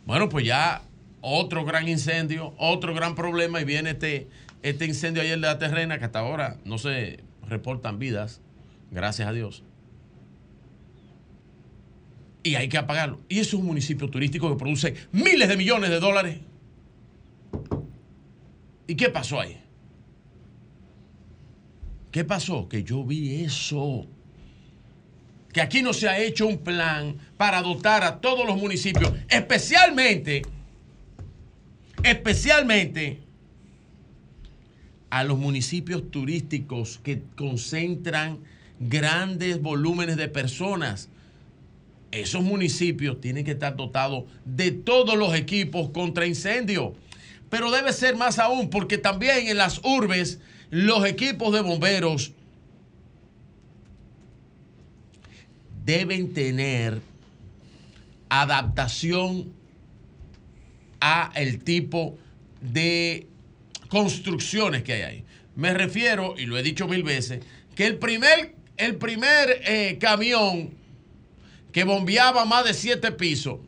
Bueno, 0.04 0.28
pues 0.28 0.44
ya 0.44 0.82
otro 1.22 1.64
gran 1.64 1.88
incendio, 1.88 2.54
otro 2.58 2.94
gran 2.94 3.14
problema 3.14 3.60
y 3.60 3.64
viene 3.64 3.90
este, 3.90 4.28
este 4.68 4.84
incendio 4.84 5.22
ayer 5.22 5.38
de 5.38 5.46
la 5.46 5.58
terrena 5.58 5.98
que 5.98 6.06
hasta 6.06 6.18
ahora 6.18 6.58
no 6.64 6.76
se 6.78 7.20
reportan 7.48 8.00
vidas, 8.00 8.40
gracias 8.90 9.28
a 9.28 9.32
Dios. 9.32 9.62
Y 12.42 12.56
hay 12.56 12.68
que 12.68 12.76
apagarlo. 12.76 13.20
Y 13.28 13.38
eso 13.38 13.56
es 13.56 13.60
un 13.62 13.66
municipio 13.66 14.10
turístico 14.10 14.50
que 14.50 14.56
produce 14.56 14.94
miles 15.12 15.48
de 15.48 15.56
millones 15.56 15.90
de 15.90 16.00
dólares. 16.00 16.38
¿Y 18.88 18.96
qué 18.96 19.08
pasó 19.08 19.40
ahí? 19.40 19.60
¿Qué 22.10 22.24
pasó? 22.24 22.68
Que 22.68 22.82
yo 22.82 23.04
vi 23.04 23.44
eso. 23.44 24.06
Que 25.52 25.60
aquí 25.60 25.80
no 25.80 25.92
se 25.92 26.08
ha 26.08 26.18
hecho 26.18 26.44
un 26.46 26.58
plan 26.58 27.16
para 27.36 27.62
dotar 27.62 28.02
a 28.02 28.20
todos 28.20 28.44
los 28.44 28.56
municipios, 28.56 29.12
especialmente, 29.28 30.42
especialmente 32.02 33.25
a 35.16 35.24
los 35.24 35.38
municipios 35.38 36.10
turísticos 36.10 37.00
que 37.02 37.22
concentran 37.36 38.40
grandes 38.78 39.62
volúmenes 39.62 40.18
de 40.18 40.28
personas. 40.28 41.08
Esos 42.10 42.42
municipios 42.42 43.18
tienen 43.18 43.42
que 43.42 43.52
estar 43.52 43.76
dotados 43.76 44.24
de 44.44 44.72
todos 44.72 45.16
los 45.16 45.34
equipos 45.34 45.88
contra 45.88 46.26
incendio. 46.26 46.92
Pero 47.48 47.70
debe 47.70 47.94
ser 47.94 48.14
más 48.16 48.38
aún 48.38 48.68
porque 48.68 48.98
también 48.98 49.48
en 49.48 49.56
las 49.56 49.80
urbes 49.84 50.38
los 50.68 51.06
equipos 51.06 51.54
de 51.54 51.62
bomberos 51.62 52.32
deben 55.86 56.34
tener 56.34 57.00
adaptación 58.28 59.50
a 61.00 61.32
el 61.36 61.64
tipo 61.64 62.18
de 62.60 63.26
construcciones 63.86 64.82
que 64.82 64.92
hay 64.94 65.02
ahí. 65.02 65.24
Me 65.54 65.72
refiero, 65.72 66.34
y 66.36 66.46
lo 66.46 66.58
he 66.58 66.62
dicho 66.62 66.86
mil 66.86 67.02
veces, 67.02 67.44
que 67.74 67.86
el 67.86 67.98
primer, 67.98 68.54
el 68.76 68.96
primer 68.96 69.62
eh, 69.64 69.98
camión 70.00 70.74
que 71.72 71.84
bombeaba 71.84 72.44
más 72.44 72.64
de 72.64 72.74
siete 72.74 73.12
pisos 73.12 73.60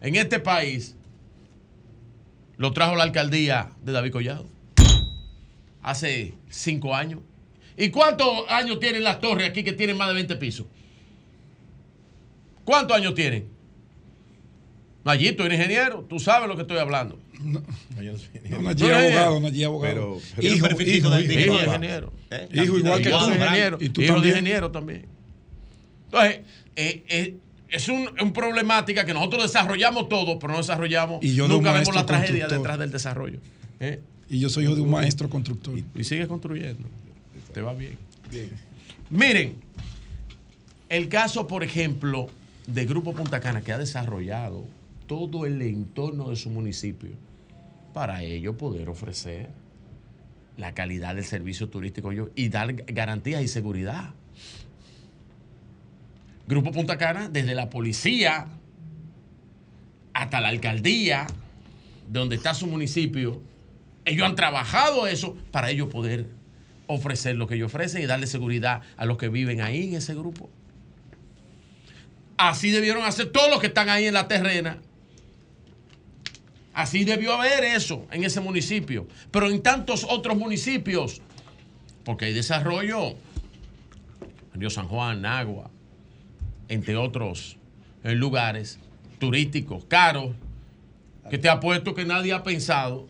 en 0.00 0.16
este 0.16 0.40
país 0.40 0.96
lo 2.56 2.72
trajo 2.72 2.96
la 2.96 3.04
alcaldía 3.04 3.70
de 3.82 3.92
David 3.92 4.12
Collado 4.12 4.46
hace 5.82 6.34
cinco 6.48 6.94
años. 6.94 7.20
¿Y 7.76 7.90
cuántos 7.90 8.28
años 8.48 8.78
tienen 8.78 9.02
las 9.02 9.20
torres 9.20 9.48
aquí 9.48 9.64
que 9.64 9.72
tienen 9.72 9.96
más 9.96 10.08
de 10.08 10.14
20 10.14 10.36
pisos? 10.36 10.66
¿Cuántos 12.64 12.96
años 12.96 13.14
tienen? 13.14 13.48
Allí 15.04 15.32
tú 15.32 15.42
eres 15.42 15.58
ingeniero, 15.58 16.06
tú 16.08 16.20
sabes 16.20 16.48
lo 16.48 16.54
que 16.54 16.62
estoy 16.62 16.78
hablando. 16.78 17.18
No, 17.40 17.60
no, 17.60 18.62
Nayí 18.62 18.86
es 18.86 18.92
abogado, 18.92 19.40
Nayí 19.40 19.64
abogado. 19.64 20.18
Pero, 20.36 20.46
hijo, 20.46 20.66
hijo, 20.66 20.80
hijo, 20.80 21.10
de 21.10 21.42
hijo 21.42 21.58
de 21.58 21.64
ingeniero. 21.64 22.12
¿Eh? 22.30 22.48
Hijo 22.52 22.78
igual 22.78 23.02
que 23.02 23.10
tú. 23.10 23.16
Ingeniero, 23.16 23.78
¿Y 23.80 23.88
tú 23.88 24.00
hijo 24.02 24.14
también? 24.14 24.22
de 24.22 24.38
ingeniero 24.38 24.70
también. 24.70 25.06
Entonces, 26.04 26.40
eh, 26.76 27.04
eh, 27.08 27.36
es 27.68 27.88
un, 27.88 28.08
un, 28.20 28.32
problemática 28.32 29.04
que 29.04 29.12
nosotros 29.12 29.42
desarrollamos 29.42 30.08
todo, 30.08 30.38
pero 30.38 30.52
no 30.52 30.58
desarrollamos. 30.58 31.24
Y 31.24 31.34
yo 31.34 31.48
nunca 31.48 31.72
vemos 31.72 31.94
la 31.94 32.06
tragedia 32.06 32.46
detrás 32.46 32.78
del 32.78 32.92
desarrollo. 32.92 33.40
¿eh? 33.80 34.00
Y 34.28 34.38
yo 34.38 34.48
soy 34.48 34.64
hijo 34.64 34.76
de 34.76 34.82
un 34.82 34.90
maestro 34.90 35.28
constructor. 35.28 35.76
Y, 35.76 35.84
y 35.96 36.04
sigues 36.04 36.28
construyendo. 36.28 36.88
Te 37.52 37.60
va 37.60 37.74
bien. 37.74 37.98
bien. 38.30 38.50
Miren, 39.10 39.56
el 40.88 41.08
caso, 41.08 41.46
por 41.46 41.64
ejemplo, 41.64 42.28
de 42.66 42.84
Grupo 42.84 43.14
Punta 43.14 43.40
Cana, 43.40 43.62
que 43.62 43.72
ha 43.72 43.78
desarrollado 43.78 44.64
todo 45.12 45.44
el 45.44 45.60
entorno 45.60 46.30
de 46.30 46.36
su 46.36 46.48
municipio 46.48 47.10
para 47.92 48.22
ello 48.22 48.56
poder 48.56 48.88
ofrecer 48.88 49.50
la 50.56 50.72
calidad 50.72 51.16
del 51.16 51.26
servicio 51.26 51.68
turístico 51.68 52.10
y 52.34 52.48
dar 52.48 52.72
garantías 52.72 53.42
y 53.42 53.48
seguridad. 53.48 54.14
Grupo 56.48 56.72
Punta 56.72 56.96
Cana, 56.96 57.28
desde 57.28 57.54
la 57.54 57.68
policía 57.68 58.46
hasta 60.14 60.40
la 60.40 60.48
alcaldía, 60.48 61.26
donde 62.08 62.36
está 62.36 62.54
su 62.54 62.66
municipio, 62.66 63.42
ellos 64.06 64.26
han 64.26 64.34
trabajado 64.34 65.06
eso 65.06 65.36
para 65.50 65.68
ellos 65.68 65.90
poder 65.90 66.30
ofrecer 66.86 67.36
lo 67.36 67.46
que 67.46 67.56
ellos 67.56 67.66
ofrecen 67.66 68.00
y 68.00 68.06
darle 68.06 68.26
seguridad 68.26 68.80
a 68.96 69.04
los 69.04 69.18
que 69.18 69.28
viven 69.28 69.60
ahí 69.60 69.90
en 69.90 69.96
ese 69.96 70.14
grupo. 70.14 70.48
Así 72.38 72.70
debieron 72.70 73.04
hacer 73.04 73.30
todos 73.30 73.50
los 73.50 73.60
que 73.60 73.66
están 73.66 73.90
ahí 73.90 74.06
en 74.06 74.14
la 74.14 74.26
terrena 74.26 74.80
Así 76.74 77.04
debió 77.04 77.34
haber 77.34 77.64
eso 77.64 78.06
en 78.10 78.24
ese 78.24 78.40
municipio. 78.40 79.06
Pero 79.30 79.50
en 79.50 79.62
tantos 79.62 80.04
otros 80.08 80.36
municipios, 80.36 81.20
porque 82.04 82.26
hay 82.26 82.32
desarrollo, 82.32 83.14
Río 84.54 84.70
San 84.70 84.88
Juan, 84.88 85.22
Nagua, 85.22 85.70
entre 86.68 86.96
otros 86.96 87.58
lugares 88.02 88.78
turísticos 89.18 89.84
caros, 89.84 90.34
que 91.30 91.38
te 91.38 91.48
apuesto 91.48 91.94
que 91.94 92.04
nadie 92.04 92.32
ha 92.32 92.42
pensado 92.42 93.06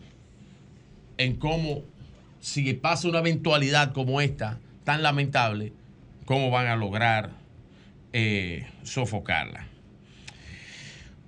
en 1.17 1.35
cómo, 1.35 1.81
si 2.39 2.73
pasa 2.73 3.07
una 3.07 3.19
eventualidad 3.19 3.93
como 3.93 4.21
esta, 4.21 4.59
tan 4.83 5.01
lamentable, 5.01 5.73
cómo 6.25 6.51
van 6.51 6.67
a 6.67 6.75
lograr 6.75 7.31
eh, 8.11 8.67
sofocarla. 8.83 9.67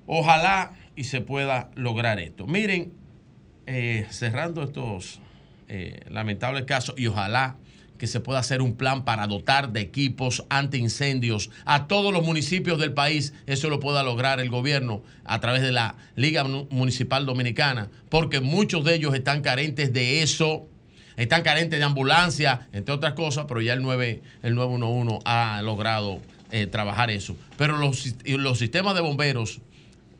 Ojalá 0.06 0.74
y 0.96 1.06
se 1.06 1.22
pueda 1.22 1.72
lograr 1.76 2.20
esto. 2.20 2.48
Miren, 2.48 2.94
eh, 3.68 4.06
cerrando 4.10 4.64
estos 4.64 5.20
eh, 5.68 6.02
lamentables 6.10 6.66
casos 6.66 6.96
y 6.98 7.08
ojalá 7.08 7.58
que 7.98 8.08
se 8.08 8.20
pueda 8.20 8.40
hacer 8.40 8.62
un 8.62 8.76
plan 8.76 9.06
para 9.06 9.26
dotar 9.28 9.72
de 9.72 9.82
equipos 9.82 10.46
antiincendios 10.50 11.50
a 11.66 11.88
todos 11.88 12.14
los 12.14 12.24
municipios 12.24 12.80
del 12.80 12.94
país. 12.94 13.34
Eso 13.46 13.70
lo 13.70 13.80
pueda 13.80 14.04
lograr 14.04 14.40
el 14.40 14.50
gobierno 14.50 15.02
a 15.24 15.40
través 15.40 15.62
de 15.62 15.72
la 15.72 15.96
Liga 16.16 16.44
Municipal 16.44 17.26
Dominicana, 17.26 17.90
porque 18.10 18.42
muchos 18.42 18.84
de 18.84 18.96
ellos 18.96 19.14
están 19.16 19.42
carentes 19.42 19.94
de 19.94 20.22
eso, 20.22 20.68
están 21.16 21.42
carentes 21.42 21.80
de 21.80 21.86
ambulancia, 21.86 22.68
entre 22.74 22.94
otras 22.94 23.14
cosas, 23.14 23.46
pero 23.48 23.62
ya 23.62 23.74
el, 23.74 23.82
9, 23.82 24.22
el 24.44 24.56
911 24.56 25.20
ha 25.26 25.62
logrado 25.64 26.20
eh, 26.52 26.68
trabajar 26.68 27.10
eso. 27.10 27.36
Pero 27.58 27.78
los, 27.78 28.14
los 28.26 28.60
sistemas 28.60 28.96
de 28.96 29.02
bomberos 29.02 29.62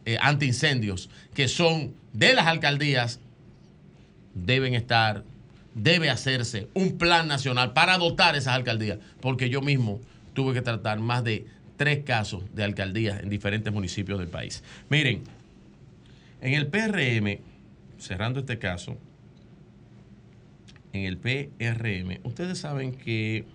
eh, 0.06 0.18
antiincendios 0.22 1.10
que 1.34 1.48
son 1.48 1.96
de 2.14 2.34
las 2.34 2.48
alcaldías 2.48 3.20
deben 4.34 4.76
estar, 4.76 5.24
debe 5.74 6.10
hacerse 6.10 6.68
un 6.74 6.98
plan 6.98 7.28
nacional 7.28 7.74
para 7.74 7.98
dotar 7.98 8.36
esas 8.36 8.54
alcaldías, 8.54 9.00
porque 9.22 9.50
yo 9.50 9.62
mismo 9.62 10.00
tuve 10.34 10.54
que 10.54 10.62
tratar 10.62 11.00
más 11.00 11.24
de 11.24 11.46
tres 11.78 12.04
casos 12.04 12.44
de 12.54 12.64
alcaldías 12.64 13.22
en 13.22 13.30
diferentes 13.30 13.74
municipios 13.74 14.20
del 14.20 14.28
país. 14.28 14.64
Miren, 14.90 15.24
en 16.42 16.54
el 16.54 16.68
PRM, 16.68 17.40
cerrando 17.98 18.42
este 18.42 18.60
caso, 18.60 18.98
en 20.94 21.04
el 21.04 21.18
PRM, 21.18 22.20
ustedes 22.24 22.60
saben 22.60 22.94
que 22.94 23.46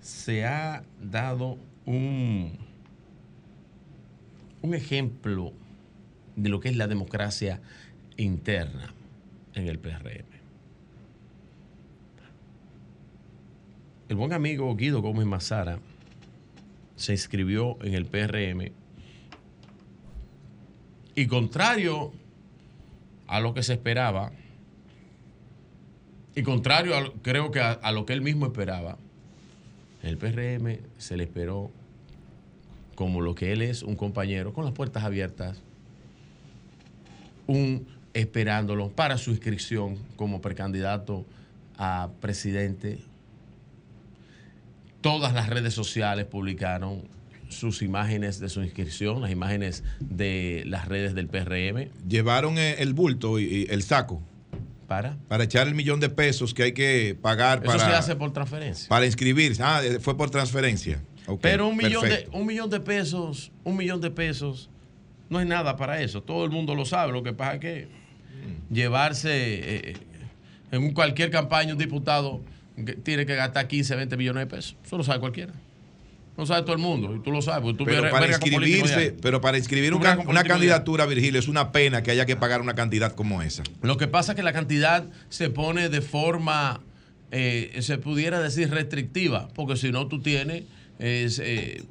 se 0.00 0.44
ha 0.44 0.84
dado 1.00 1.58
un 1.86 2.58
un 4.62 4.74
ejemplo 4.74 5.52
de 6.36 6.48
lo 6.48 6.60
que 6.60 6.68
es 6.68 6.76
la 6.76 6.86
democracia 6.86 7.60
interna 8.16 8.92
en 9.54 9.68
el 9.68 9.78
PRM. 9.78 10.26
El 14.08 14.16
buen 14.16 14.32
amigo 14.32 14.74
Guido 14.76 15.02
Gómez 15.02 15.26
Mazara 15.26 15.80
se 16.94 17.12
inscribió 17.12 17.76
en 17.82 17.94
el 17.94 18.06
PRM 18.06 18.70
y 21.14 21.26
contrario 21.26 22.12
a 23.26 23.40
lo 23.40 23.54
que 23.54 23.62
se 23.62 23.72
esperaba, 23.72 24.30
y 26.34 26.42
contrario 26.42 26.96
a, 26.96 27.12
creo 27.22 27.50
que 27.50 27.60
a, 27.60 27.72
a 27.72 27.90
lo 27.90 28.06
que 28.06 28.12
él 28.12 28.20
mismo 28.20 28.46
esperaba, 28.46 28.98
el 30.02 30.18
PRM 30.18 30.78
se 30.98 31.16
le 31.16 31.24
esperó 31.24 31.72
como 32.96 33.20
lo 33.20 33.36
que 33.36 33.52
él 33.52 33.62
es, 33.62 33.84
un 33.84 33.94
compañero, 33.94 34.52
con 34.52 34.64
las 34.64 34.74
puertas 34.74 35.04
abiertas, 35.04 35.62
un 37.46 37.86
esperándolo 38.14 38.88
para 38.88 39.18
su 39.18 39.30
inscripción 39.30 39.98
como 40.16 40.40
precandidato 40.40 41.24
a 41.78 42.08
presidente. 42.20 42.98
Todas 45.02 45.34
las 45.34 45.48
redes 45.48 45.74
sociales 45.74 46.24
publicaron 46.24 47.02
sus 47.48 47.82
imágenes 47.82 48.40
de 48.40 48.48
su 48.48 48.62
inscripción, 48.62 49.20
las 49.20 49.30
imágenes 49.30 49.84
de 50.00 50.64
las 50.66 50.88
redes 50.88 51.14
del 51.14 51.28
PRM. 51.28 51.90
Llevaron 52.08 52.58
el 52.58 52.92
bulto 52.94 53.38
y 53.38 53.68
el 53.70 53.82
saco. 53.82 54.20
¿Para? 54.88 55.16
Para 55.28 55.44
echar 55.44 55.66
el 55.66 55.74
millón 55.74 56.00
de 56.00 56.08
pesos 56.08 56.54
que 56.54 56.62
hay 56.64 56.72
que 56.72 57.16
pagar 57.20 57.58
Eso 57.58 57.66
para. 57.66 57.84
se 57.90 57.96
hace 57.96 58.16
por 58.16 58.32
transferencia. 58.32 58.88
Para 58.88 59.04
inscribirse. 59.04 59.62
Ah, 59.62 59.82
fue 60.00 60.16
por 60.16 60.30
transferencia. 60.30 61.00
Pero 61.40 61.68
un 61.68 61.76
millón, 61.76 62.08
de, 62.08 62.28
un 62.32 62.46
millón 62.46 62.70
de 62.70 62.80
pesos, 62.80 63.50
un 63.64 63.76
millón 63.76 64.00
de 64.00 64.10
pesos 64.10 64.70
no 65.28 65.40
es 65.40 65.46
nada 65.46 65.76
para 65.76 66.00
eso. 66.00 66.22
Todo 66.22 66.44
el 66.44 66.50
mundo 66.50 66.74
lo 66.74 66.84
sabe. 66.84 67.12
Lo 67.12 67.22
que 67.22 67.32
pasa 67.32 67.54
es 67.54 67.60
que 67.60 67.88
llevarse 68.70 69.30
eh, 69.32 69.96
en 70.70 70.92
cualquier 70.92 71.30
campaña 71.30 71.72
un 71.72 71.78
diputado 71.78 72.40
tiene 73.02 73.26
que 73.26 73.34
gastar 73.34 73.66
15, 73.66 73.96
20 73.96 74.16
millones 74.16 74.42
de 74.42 74.46
pesos. 74.46 74.76
Eso 74.84 74.96
lo 74.96 75.04
sabe 75.04 75.20
cualquiera. 75.20 75.52
Lo 76.36 76.44
sabe 76.44 76.62
todo 76.62 76.74
el 76.74 76.82
mundo 76.82 77.16
y 77.16 77.20
tú 77.20 77.32
lo 77.32 77.40
sabes. 77.40 77.74
pero, 77.84 78.10
para 78.10 78.28
inscribirse, 78.28 79.16
pero 79.22 79.40
para 79.40 79.56
inscribir 79.56 79.94
una, 79.94 80.18
una 80.18 80.44
candidatura, 80.44 81.06
Virgilio, 81.06 81.40
es 81.40 81.48
una 81.48 81.72
pena 81.72 82.02
que 82.02 82.10
haya 82.10 82.26
que 82.26 82.36
pagar 82.36 82.60
una 82.60 82.74
cantidad 82.74 83.12
como 83.12 83.40
esa. 83.40 83.62
Lo 83.80 83.96
que 83.96 84.06
pasa 84.06 84.32
es 84.32 84.36
que 84.36 84.42
la 84.42 84.52
cantidad 84.52 85.06
se 85.30 85.48
pone 85.48 85.88
de 85.88 86.02
forma 86.02 86.82
eh, 87.32 87.78
se 87.80 87.98
pudiera 87.98 88.40
decir 88.40 88.70
restrictiva, 88.70 89.48
porque 89.54 89.76
si 89.76 89.90
no 89.90 90.06
tú 90.06 90.20
tienes 90.20 90.64
eh, 90.98 91.82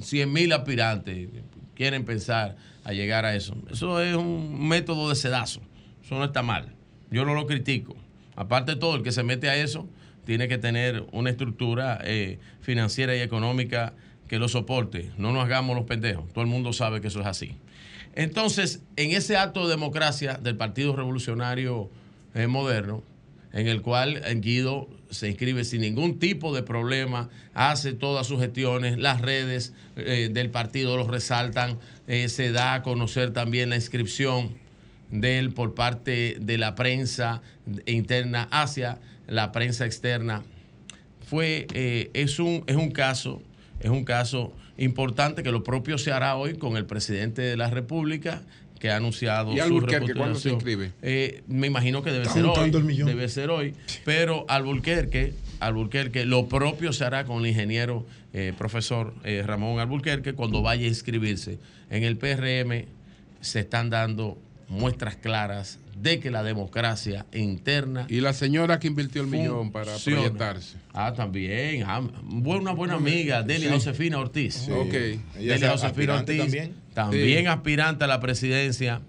100 0.00 0.32
mil 0.32 0.52
aspirantes 0.52 1.28
quieren 1.74 2.04
pensar 2.04 2.56
a 2.84 2.92
llegar 2.92 3.24
a 3.24 3.34
eso. 3.34 3.56
Eso 3.70 4.00
es 4.02 4.14
un 4.14 4.68
método 4.68 5.08
de 5.08 5.14
sedazo, 5.14 5.60
eso 6.04 6.16
no 6.16 6.24
está 6.24 6.42
mal, 6.42 6.74
yo 7.10 7.24
no 7.24 7.34
lo 7.34 7.46
critico. 7.46 7.96
Aparte 8.36 8.72
de 8.72 8.78
todo, 8.78 8.96
el 8.96 9.02
que 9.02 9.12
se 9.12 9.22
mete 9.22 9.48
a 9.48 9.56
eso 9.56 9.88
tiene 10.24 10.48
que 10.48 10.58
tener 10.58 11.04
una 11.12 11.30
estructura 11.30 11.98
eh, 12.04 12.38
financiera 12.60 13.16
y 13.16 13.20
económica 13.20 13.94
que 14.28 14.38
lo 14.38 14.48
soporte. 14.48 15.10
No 15.18 15.32
nos 15.32 15.44
hagamos 15.44 15.74
los 15.76 15.86
pendejos. 15.86 16.32
Todo 16.32 16.42
el 16.42 16.50
mundo 16.50 16.72
sabe 16.72 17.00
que 17.00 17.08
eso 17.08 17.20
es 17.20 17.26
así. 17.26 17.56
Entonces, 18.14 18.82
en 18.96 19.10
ese 19.10 19.36
acto 19.36 19.64
de 19.64 19.70
democracia 19.70 20.34
del 20.34 20.56
Partido 20.56 20.94
Revolucionario 20.94 21.90
eh, 22.34 22.46
Moderno, 22.46 23.02
en 23.52 23.66
el 23.66 23.82
cual 23.82 24.22
Guido 24.36 24.88
se 25.10 25.28
inscribe 25.28 25.64
sin 25.64 25.80
ningún 25.82 26.18
tipo 26.18 26.54
de 26.54 26.62
problema, 26.62 27.28
hace 27.54 27.92
todas 27.92 28.26
sus 28.26 28.40
gestiones, 28.40 28.98
las 28.98 29.20
redes 29.20 29.74
eh, 29.96 30.30
del 30.32 30.50
partido 30.50 30.96
lo 30.96 31.06
resaltan, 31.06 31.78
se 32.06 32.50
da 32.50 32.74
a 32.74 32.82
conocer 32.82 33.32
también 33.32 33.70
la 33.70 33.76
inscripción 33.76 34.56
de 35.10 35.38
él 35.38 35.52
por 35.52 35.74
parte 35.74 36.36
de 36.40 36.58
la 36.58 36.74
prensa 36.74 37.42
interna 37.86 38.48
hacia 38.50 38.98
la 39.26 39.52
prensa 39.52 39.86
externa. 39.86 40.42
Fue, 41.26 41.66
eh, 41.74 42.10
es, 42.14 42.38
un, 42.38 42.64
es 42.66 42.76
un 42.76 42.90
caso, 42.90 43.42
es 43.80 43.90
un 43.90 44.04
caso 44.04 44.52
importante 44.76 45.42
que 45.42 45.52
lo 45.52 45.62
propio 45.62 45.98
se 45.98 46.12
hará 46.12 46.36
hoy 46.36 46.54
con 46.54 46.76
el 46.76 46.86
presidente 46.86 47.42
de 47.42 47.56
la 47.56 47.70
República 47.70 48.42
que 48.80 48.90
ha 48.90 48.96
anunciado 48.96 49.52
¿Y 49.52 49.60
Alburquerque 49.60 50.14
cuándo 50.14 50.38
se 50.38 50.50
inscribe? 50.50 50.92
Eh, 51.02 51.42
me 51.46 51.68
imagino 51.68 52.02
que 52.02 52.10
debe 52.10 52.24
ser 52.24 52.44
hoy. 52.44 52.70
Debe 52.70 53.28
ser 53.28 53.50
hoy. 53.50 53.74
Pero 54.04 54.44
Alburquerque, 54.48 55.34
Alburquerque, 55.60 56.24
lo 56.24 56.48
propio 56.48 56.92
se 56.92 57.04
hará 57.04 57.24
con 57.24 57.40
el 57.40 57.46
ingeniero 57.46 58.04
eh, 58.32 58.52
profesor 58.56 59.14
Ramón 59.44 59.78
Alburquerque 59.78 60.32
cuando 60.32 60.62
vaya 60.62 60.86
a 60.86 60.88
inscribirse. 60.88 61.58
En 61.90 62.02
el 62.02 62.16
PRM 62.16 62.86
se 63.40 63.60
están 63.60 63.90
dando 63.90 64.38
muestras 64.68 65.16
claras 65.16 65.78
de 66.00 66.20
que 66.20 66.30
la 66.30 66.42
democracia 66.42 67.26
interna. 67.32 68.06
Y 68.08 68.20
la 68.20 68.32
señora 68.32 68.78
que 68.78 68.86
invirtió 68.86 69.22
el 69.22 69.28
millón 69.28 69.70
para 69.70 69.94
proyectarse. 69.96 70.78
Ah, 70.94 71.12
también. 71.14 71.84
Ah, 71.86 72.00
una 72.30 72.72
buena 72.72 72.94
amiga, 72.94 73.42
Delia 73.42 73.72
Josefina 73.72 74.18
Ortiz. 74.18 74.68
Ok. 74.68 74.92
Delia 75.38 75.72
Josefina 75.72 76.14
Ortiz. 76.14 76.38
También, 76.38 76.74
también 77.04 77.48
aspirante 77.48 78.04
a 78.04 78.06
la 78.06 78.20
presidencia 78.20 79.02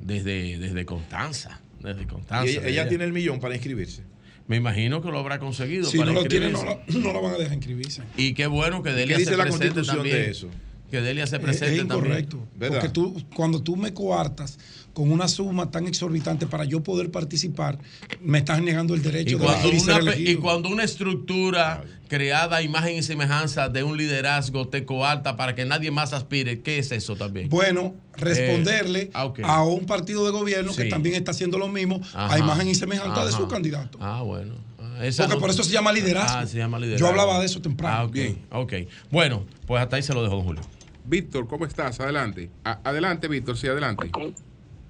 desde, 0.00 0.58
desde 0.58 0.84
Constanza. 0.84 1.60
Desde 1.80 2.06
Constanza. 2.06 2.50
¿Y 2.50 2.56
ella, 2.68 2.88
tiene 2.88 3.04
el 3.04 3.12
millón 3.12 3.40
para 3.40 3.54
inscribirse? 3.54 4.02
Me 4.46 4.56
imagino 4.56 5.00
que 5.00 5.10
lo 5.10 5.18
habrá 5.18 5.38
conseguido. 5.38 5.84
Si 5.84 5.98
no 5.98 6.06
lo 6.06 6.24
tiene, 6.24 6.50
no, 6.50 7.12
la 7.12 7.20
van 7.20 7.34
a 7.34 7.38
dejar 7.38 7.54
inscribirse. 7.54 8.02
Y 8.16 8.34
qué 8.34 8.46
bueno 8.46 8.82
que 8.82 8.90
Delia 8.90 9.16
¿Qué 9.16 9.22
dice 9.22 9.36
la 9.36 9.46
constitución 9.46 10.02
de 10.02 10.30
eso? 10.30 10.48
Que 10.90 11.00
Delia 11.00 11.26
se 11.28 11.38
presente 11.38 11.76
es, 11.76 11.84
incorrecto, 11.84 12.48
Porque 12.58 12.88
tú, 12.88 13.24
cuando 13.36 13.62
tú 13.62 13.76
me 13.76 13.94
coartas 13.94 14.58
con 15.00 15.10
una 15.10 15.28
suma 15.28 15.70
tan 15.70 15.86
exorbitante 15.86 16.46
para 16.46 16.66
yo 16.66 16.82
poder 16.82 17.10
participar, 17.10 17.78
me 18.20 18.36
estás 18.36 18.60
negando 18.60 18.94
el 18.94 19.02
derecho 19.02 19.38
de 19.38 19.46
una, 19.46 20.14
Y 20.14 20.36
cuando 20.36 20.68
una 20.68 20.84
estructura 20.84 21.84
creada 22.06 22.58
a 22.58 22.62
imagen 22.62 22.96
y 22.96 23.02
semejanza 23.02 23.70
de 23.70 23.82
un 23.82 23.96
liderazgo 23.96 24.68
te 24.68 24.84
coarta 24.84 25.38
para 25.38 25.54
que 25.54 25.64
nadie 25.64 25.90
más 25.90 26.12
aspire, 26.12 26.60
¿qué 26.60 26.78
es 26.78 26.92
eso 26.92 27.16
también? 27.16 27.48
Bueno, 27.48 27.94
responderle 28.18 29.04
eh, 29.04 29.10
ah, 29.14 29.32
a 29.44 29.64
un 29.64 29.86
partido 29.86 30.26
de 30.26 30.32
gobierno 30.32 30.74
que 30.74 30.84
también 30.84 31.14
está 31.14 31.30
haciendo 31.30 31.56
lo 31.56 31.68
mismo 31.68 32.02
a 32.12 32.38
imagen 32.38 32.68
y 32.68 32.74
semejanza 32.74 33.24
de 33.24 33.32
su 33.32 33.48
candidato. 33.48 33.96
Ah, 34.02 34.20
bueno. 34.20 34.52
Ah, 34.78 35.04
Porque 35.16 35.36
por 35.36 35.48
eso 35.48 35.64
se 35.64 35.72
llama 35.72 35.92
liderazgo. 35.92 36.40
Ah, 36.40 36.46
se 36.46 36.58
llama 36.58 36.78
liderazgo. 36.78 37.06
Yo 37.06 37.10
hablaba 37.10 37.40
de 37.40 37.46
eso 37.46 37.62
temprano. 37.62 37.96
Ah, 37.96 38.04
ok. 38.04 38.16
Ok. 38.50 38.72
Bueno, 39.10 39.46
pues 39.66 39.82
hasta 39.82 39.96
ahí 39.96 40.02
se 40.02 40.12
lo 40.12 40.22
dejo, 40.22 40.36
don 40.36 40.44
Julio. 40.44 40.62
Víctor, 41.06 41.48
¿cómo 41.48 41.64
estás? 41.64 42.00
Adelante. 42.00 42.50
adelante, 42.62 43.28
Víctor, 43.28 43.56
sí, 43.56 43.66
adelante. 43.66 44.10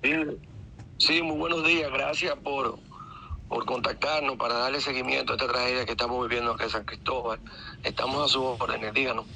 Sí, 0.03 1.23
muy 1.23 1.37
buenos 1.37 1.67
días. 1.67 1.91
Gracias 1.93 2.35
por, 2.37 2.79
por 3.49 3.65
contactarnos 3.65 4.37
para 4.37 4.55
darle 4.55 4.81
seguimiento 4.81 5.33
a 5.33 5.37
esta 5.37 5.49
tragedia 5.49 5.85
que 5.85 5.93
estamos 5.93 6.29
viviendo 6.29 6.53
aquí 6.53 6.65
en 6.65 6.71
San 6.71 6.85
Cristóbal. 6.85 7.39
Estamos 7.83 8.25
a 8.25 8.29
su 8.29 8.43
orden, 8.43 8.93
díganos. 8.95 9.27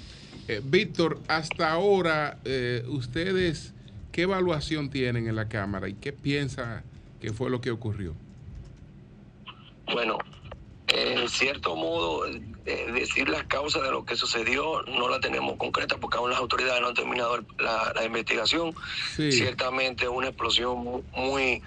Eh, 0.48 0.60
Víctor, 0.62 1.20
hasta 1.26 1.72
ahora, 1.72 2.38
eh, 2.44 2.84
ustedes, 2.88 3.72
¿qué 4.12 4.22
evaluación 4.22 4.90
tienen 4.90 5.26
en 5.26 5.36
la 5.36 5.48
Cámara 5.48 5.88
y 5.88 5.94
qué 5.94 6.12
piensa 6.12 6.82
que 7.20 7.32
fue 7.32 7.48
lo 7.48 7.62
que 7.62 7.70
ocurrió? 7.70 8.14
Bueno, 9.92 10.18
en 10.94 11.28
cierto 11.28 11.74
modo, 11.74 12.24
eh, 12.26 12.92
decir 12.92 13.28
las 13.28 13.44
causas 13.44 13.82
de 13.82 13.90
lo 13.90 14.04
que 14.04 14.14
sucedió 14.14 14.82
no 14.82 15.08
la 15.08 15.18
tenemos 15.18 15.56
concreta 15.56 15.96
porque 15.98 16.18
aún 16.18 16.30
las 16.30 16.38
autoridades 16.38 16.80
no 16.80 16.88
han 16.88 16.94
terminado 16.94 17.44
la, 17.58 18.04
investigación. 18.04 18.74
Ciertamente 19.16 20.08
una 20.08 20.28
explosión 20.28 21.02
muy, 21.16 21.62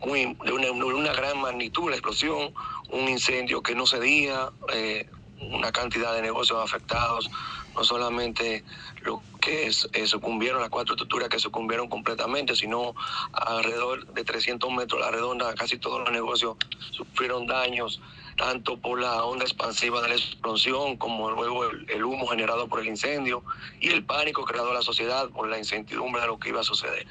muy 0.00 0.36
de 0.44 0.52
una, 0.52 1.12
gran 1.12 1.40
magnitud, 1.40 1.90
la 1.90 1.96
explosión, 1.96 2.54
un 2.90 3.08
incendio 3.08 3.62
que 3.62 3.74
no 3.74 3.86
cedía, 3.86 4.50
eh, 4.72 5.08
una 5.40 5.70
cantidad 5.70 6.14
de 6.14 6.22
negocios 6.22 6.58
afectados, 6.62 7.30
no 7.74 7.84
solamente 7.84 8.64
lo 9.02 9.22
que 9.42 9.66
es, 9.66 9.88
eh, 9.92 10.06
sucumbieron, 10.06 10.62
las 10.62 10.70
cuatro 10.70 10.94
estructuras 10.94 11.28
que 11.28 11.38
sucumbieron 11.38 11.88
completamente, 11.88 12.56
sino 12.56 12.94
alrededor 13.32 14.06
de 14.06 14.24
300 14.24 14.72
metros 14.72 15.02
a 15.02 15.06
la 15.06 15.10
redonda, 15.10 15.54
casi 15.54 15.76
todos 15.76 16.00
los 16.00 16.10
negocios 16.10 16.56
sufrieron 16.92 17.46
daños 17.46 18.00
tanto 18.36 18.76
por 18.76 19.00
la 19.00 19.24
onda 19.24 19.44
expansiva 19.44 20.02
de 20.02 20.08
la 20.08 20.14
explosión 20.14 20.96
como 20.96 21.30
luego 21.30 21.64
el, 21.64 22.04
humo 22.04 22.26
generado 22.26 22.68
por 22.68 22.80
el 22.80 22.86
incendio 22.86 23.42
y 23.80 23.90
el 23.90 24.04
pánico 24.04 24.44
creado 24.44 24.68
en 24.68 24.74
la 24.74 24.82
sociedad 24.82 25.28
por 25.30 25.48
la 25.48 25.58
incertidumbre 25.58 26.20
de 26.20 26.26
lo 26.28 26.38
que 26.38 26.48
iba 26.50 26.60
a 26.60 26.64
suceder. 26.64 27.06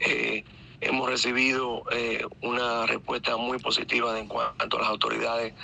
Eh, 0.00 0.44
hemos 0.80 1.08
recibido 1.08 1.84
eh, 1.92 2.26
una 2.42 2.86
respuesta 2.86 3.36
muy 3.36 3.58
positiva 3.58 4.18
en 4.18 4.26
cuanto 4.26 4.76
a 4.76 4.80
las 4.80 4.90
autoridades 4.90 5.54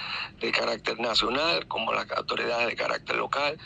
de 0.40 0.52
carácter 0.52 0.98
nacional 1.00 1.66
como 1.66 1.92
las 1.92 2.10
autoridades 2.12 2.68
de 2.68 2.76
carácter 2.76 3.16
local 3.16 3.58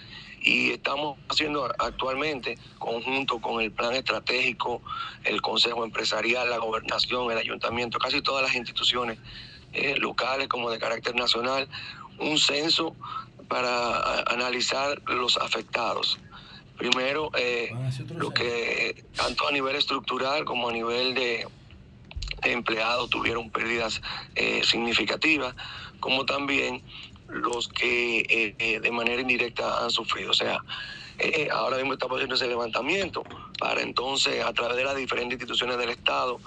y 0.45 0.73
estamos 0.73 1.19
haciendo 1.31 1.65
actualmente, 1.79 2.59
conjunto 2.79 3.41
con 3.41 3.62
el 3.62 3.73
plan 3.73 3.95
estratégico, 3.95 4.83
el 5.25 5.41
Consejo 5.41 5.85
Empresarial, 5.85 6.51
la 6.51 6.59
Gobernación, 6.59 7.33
el 7.33 7.39
Ayuntamiento, 7.39 7.99
casi 7.99 8.21
todas 8.21 8.45
las 8.45 8.55
instituciones 8.55 9.19
eh, 9.75 9.97
locales 9.99 10.47
como 10.47 10.71
de 10.71 10.79
carácter 10.79 11.17
nacional, 11.17 11.69
un 12.19 12.39
censo 12.39 12.95
para 13.49 14.21
analizar 14.31 15.03
los 15.07 15.37
afectados. 15.37 16.21
Primero, 16.79 17.33
eh, 17.37 17.75
lo 18.17 18.31
que 18.31 19.05
tanto 19.17 19.49
a 19.49 19.53
nivel 19.53 19.75
estructural 19.75 20.45
como 20.45 20.69
a 20.69 20.73
nivel 20.73 21.15
de, 21.15 21.49
empleados 22.43 23.11
tuvieron 23.11 23.51
pérdidas 23.51 24.01
eh, 24.37 24.63
significativas, 24.65 25.57
como 25.99 26.25
también 26.25 26.81
los 27.29 27.69
que 27.69 28.55
de 28.81 28.91
manera 28.93 29.21
indirecta 29.21 29.83
han 29.83 29.91
sufrido. 29.91 30.31
O 30.31 30.35
sea, 30.35 30.61
ahora 31.53 31.79
mismo 31.79 31.95
estamos 31.95 32.17
haciendo 32.17 32.37
ese 32.37 32.47
levantamiento 32.47 33.25
para 33.59 33.81
entonces, 33.83 34.45
a 34.45 34.53
través 34.53 34.77
de 34.77 34.85
las 34.85 34.95
diferentes 34.95 35.33
instituciones 35.33 35.79
del 35.79 35.91
Estado, 35.91 36.39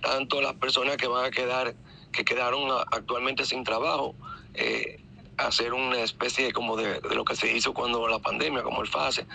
tanto 0.00 0.40
las 0.40 0.54
personas 0.54 0.96
que 0.96 1.08
van 1.08 1.26
a 1.26 1.30
quedar 1.30 1.74
que 2.16 2.24
quedaron 2.24 2.70
actualmente 2.90 3.44
sin 3.44 3.62
trabajo, 3.62 4.14
eh, 4.54 4.98
hacer 5.36 5.74
una 5.74 6.00
especie 6.00 6.52
como 6.52 6.76
de, 6.76 7.00
lo 7.14 7.24
que 7.24 7.36
se 7.36 7.54
hizo 7.54 7.74
cuando 7.74 8.08
la 8.08 8.18
pandemia, 8.18 8.62
como 8.62 8.80
el 8.80 8.88
FASE, 8.88 9.26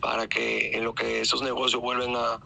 para 0.00 0.28
que 0.28 0.76
en 0.76 0.84
lo 0.84 0.94
que 0.94 1.22
esos 1.22 1.40
negocios 1.42 1.80
vuelven 1.80 2.14
a, 2.14 2.40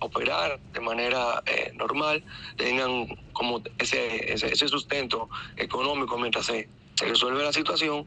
operar 0.00 0.60
de 0.72 0.80
manera 0.80 1.42
eh, 1.44 1.72
normal, 1.74 2.22
tengan 2.56 3.08
como 3.32 3.60
ese, 3.78 4.32
ese, 4.32 4.68
sustento 4.68 5.28
económico 5.56 6.16
mientras 6.16 6.46
se, 6.46 6.68
se 6.94 7.06
resuelve 7.06 7.42
la 7.42 7.52
situación 7.52 8.06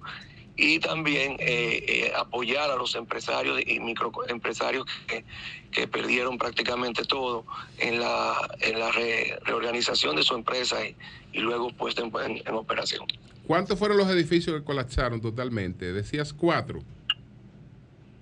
y 0.56 0.80
también 0.80 1.38
eh, 1.40 1.84
eh, 1.88 2.14
apoyar 2.15 2.69
a 2.69 2.76
los 2.76 2.95
empresarios 2.95 3.60
y 3.65 3.80
microempresarios 3.80 4.86
que, 5.07 5.23
que 5.72 5.88
perdieron 5.88 6.38
prácticamente 6.38 7.03
todo 7.06 7.45
en 7.78 7.99
la, 7.99 8.36
en 8.60 8.80
la 8.80 8.91
reorganización 8.91 10.15
de 10.15 10.23
su 10.23 10.36
empresa 10.36 10.78
y, 10.86 10.95
luego 11.40 11.72
puesta 11.72 12.02
en, 12.02 12.53
operación. 12.53 13.06
¿Cuántos 13.48 13.80
fueron 13.80 13.98
los 13.98 14.10
edificios 14.10 14.56
que 14.57 14.64
colapsaron 14.64 15.22
totalmente? 15.22 15.94
Decías 15.94 16.34
cuatro. 16.34 16.82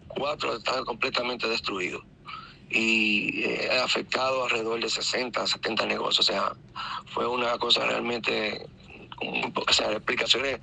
Cuatro 0.07 0.55
están 0.55 0.85
completamente 0.85 1.47
destruidos 1.47 2.03
y 2.69 3.43
eh, 3.43 3.69
ha 3.71 3.83
afectado 3.83 4.43
alrededor 4.43 4.79
de 4.79 4.89
60, 4.89 5.45
70 5.45 5.85
negocios. 5.87 6.29
O 6.29 6.31
sea, 6.31 6.53
fue 7.07 7.27
una 7.27 7.57
cosa 7.57 7.85
realmente 7.85 8.67
o 9.21 9.73
sea, 9.73 9.91
explicaciones, 9.91 10.59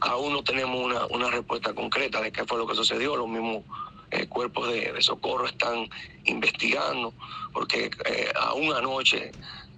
aún 0.00 0.32
no 0.32 0.42
tenemos 0.42 0.80
una, 0.80 1.06
una 1.06 1.30
respuesta 1.30 1.74
concreta 1.74 2.20
de 2.20 2.32
qué 2.32 2.44
fue 2.44 2.58
lo 2.58 2.66
que 2.66 2.74
sucedió. 2.74 3.16
Los 3.16 3.28
mismos 3.28 3.64
eh, 4.10 4.26
cuerpos 4.26 4.68
de, 4.68 4.94
socorro 5.02 5.46
están 5.46 5.88
investigando, 6.24 7.12
porque 7.52 7.90
eh, 8.06 8.32
aún 8.40 8.72
anoche 8.72 9.32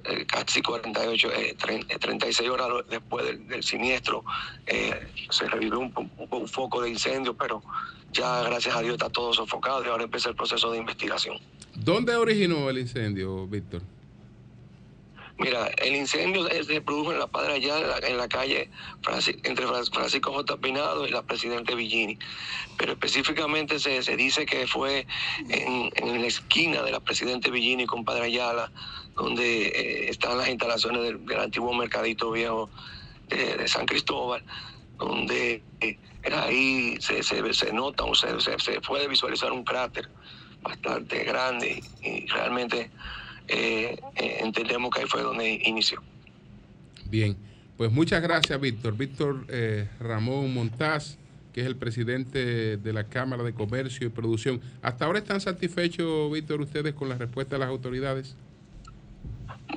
eh, 0.05 0.25
casi 0.25 0.63
48, 0.63 1.29
36 1.99 2.49
horas 2.49 2.69
después 2.89 3.27
del, 3.49 3.63
siniestro, 3.63 4.25
se 5.31 5.49
revivió 5.49 5.81
un, 5.81 6.11
un, 6.31 6.49
foco 6.49 6.81
de 6.81 6.91
incendio, 6.91 7.35
pero 7.37 7.61
ya 8.13 8.43
gracias 8.43 8.77
a 8.77 8.83
Dios 8.83 8.95
está 8.95 9.11
todo 9.11 9.33
sofocado 9.33 9.85
y 9.85 9.89
ahora 9.89 10.05
empieza 10.05 10.29
el 10.29 10.37
proceso 10.37 10.71
de 10.71 10.79
investigación. 10.79 11.37
¿Dónde 11.75 12.15
originó 12.15 12.71
el 12.71 12.79
incendio, 12.79 13.49
Víctor? 13.49 13.83
Mira, 15.41 15.69
el 15.79 15.97
incendio 15.97 16.47
se 16.63 16.83
produjo 16.83 17.13
en 17.13 17.19
la 17.19 17.27
Padre 17.27 17.55
allá, 17.55 17.79
en 18.07 18.19
la, 18.19 18.29
calle 18.29 18.69
entre 19.43 19.67
Francisco 19.67 20.35
J. 20.35 20.59
Pinado 20.59 21.07
y 21.07 21.11
la 21.11 21.23
Presidente 21.23 21.75
Villini. 21.75 22.19
Pero 22.77 22.93
específicamente 22.93 23.79
se, 23.79 24.03
dice 24.17 24.45
que 24.45 24.67
fue 24.67 25.07
en, 25.49 26.21
la 26.21 26.27
esquina 26.27 26.83
de 26.83 26.91
la 26.91 27.01
Presidente 27.01 27.51
Villini 27.51 27.87
con 27.87 28.05
Padre 28.05 28.25
Ayala, 28.25 28.71
donde 29.15 29.69
eh, 29.69 30.11
están 30.11 30.37
las 30.37 30.51
instalaciones 30.51 31.01
del, 31.05 31.41
antiguo 31.41 31.73
mercadito 31.73 32.31
viejo 32.31 32.69
de, 33.29 33.67
San 33.67 33.87
Cristóbal, 33.87 34.45
donde 34.99 35.63
eh, 35.81 35.97
ahí 36.35 36.99
se, 37.01 37.23
se, 37.23 37.73
nota 37.73 38.05
se, 38.15 38.81
puede 38.83 39.09
visualizar 39.09 39.53
un 39.53 39.65
cráter 39.65 40.07
bastante 40.61 41.25
grande 41.25 41.83
y 42.03 42.27
realmente 42.27 42.91
entendemos 44.17 44.91
que 44.95 45.01
ahí 45.01 45.07
fue 45.07 45.23
donde 45.23 45.61
inició. 45.65 46.03
Bien, 47.11 47.37
pues 47.77 47.91
muchas 47.91 48.23
gracias, 48.23 48.61
Víctor. 48.61 48.97
Víctor 48.97 49.45
eh, 49.49 49.89
Ramón 49.99 50.53
Montaz, 50.55 51.17
que 51.53 51.63
es 51.63 51.67
el 51.67 51.77
presidente 51.77 52.77
de 52.77 52.93
la 52.93 53.05
Cámara 53.05 53.43
de 53.43 53.53
Comercio 53.53 54.07
y 54.07 54.11
Producción. 54.11 54.61
¿Hasta 54.83 55.07
ahora 55.07 55.19
están 55.19 55.41
satisfechos, 55.41 56.31
Víctor, 56.31 56.61
ustedes 56.61 56.95
con 56.95 57.09
la 57.09 57.17
respuesta 57.17 57.57
de 57.57 57.61
las 57.61 57.69
autoridades? 57.69 58.37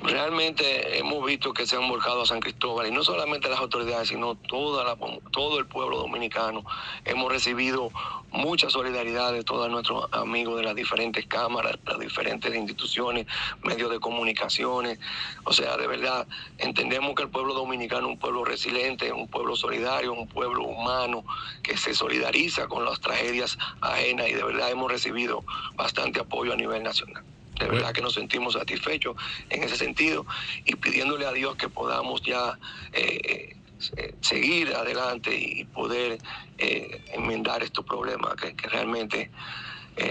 Realmente 0.02 0.98
hemos 0.98 1.26
visto 1.26 1.54
que 1.54 1.68
se 1.68 1.76
han 1.76 1.88
volcado 1.88 2.22
a 2.22 2.26
San 2.26 2.40
Cristóbal 2.40 2.88
y 2.88 2.92
no 2.92 3.04
solamente 3.04 3.50
las 3.50 3.60
autoridades, 3.60 4.10
sino 4.10 4.36
toda 4.36 4.84
la, 4.84 4.98
todo 5.32 5.60
el 5.60 5.66
pueblo 5.66 5.98
dominicano. 5.98 6.64
Hemos 7.06 7.32
recibido 7.32 7.92
mucha 8.32 8.70
solidaridad 8.70 9.32
de 9.34 9.44
todos 9.44 9.70
nuestros 9.70 10.08
amigos 10.12 10.58
de 10.58 10.64
las 10.64 10.76
diferentes 10.76 11.26
cámaras, 11.28 11.78
las 11.86 12.00
diferentes 12.00 12.54
instituciones, 12.56 13.28
medios 13.64 13.92
de 13.92 14.00
comunicaciones. 14.00 15.00
O 15.44 15.54
sea, 15.54 15.78
de 15.78 15.88
verdad, 15.88 16.28
entendemos 16.58 17.16
que 17.16 17.24
el 17.24 17.30
pueblo 17.30 17.54
dominicano 17.54 18.08
es 18.08 18.14
un 18.14 18.20
pueblo 18.20 18.44
resiliente, 18.44 19.12
un 19.12 19.28
pueblo 19.28 19.56
solidario, 19.56 20.14
un 20.14 20.28
pueblo 20.28 20.64
humano 20.64 21.24
que 21.62 21.78
se 21.78 21.94
solidariza 21.94 22.68
con 22.68 22.86
las 22.86 23.00
tragedias 23.00 23.58
ajenas 23.82 24.30
y 24.30 24.34
de 24.34 24.44
verdad 24.44 24.72
hemos 24.72 24.92
recibido 24.92 25.44
bastante 25.76 26.20
apoyo 26.20 26.54
a 26.54 26.56
nivel 26.56 26.84
nacional. 26.84 27.24
De 27.60 27.68
verdad 27.68 27.92
que 27.94 28.02
nos 28.02 28.14
sentimos 28.14 28.54
satisfechos 28.54 29.16
en 29.50 29.64
ese 29.64 29.78
sentido 29.78 30.26
y 30.66 30.76
pidiéndole 30.76 31.26
a 31.26 31.32
Dios 31.32 31.56
que 31.56 31.70
podamos 31.70 32.22
ya 32.22 32.58
eh, 32.94 33.56
eh, 33.98 34.16
seguir 34.22 34.74
adelante 34.74 35.36
y 35.36 35.66
poder 35.66 36.18
eh, 36.58 37.02
enmendar 37.14 37.64
estos 37.64 37.86
problemas 37.86 38.36
que, 38.36 38.54
realmente 38.68 39.30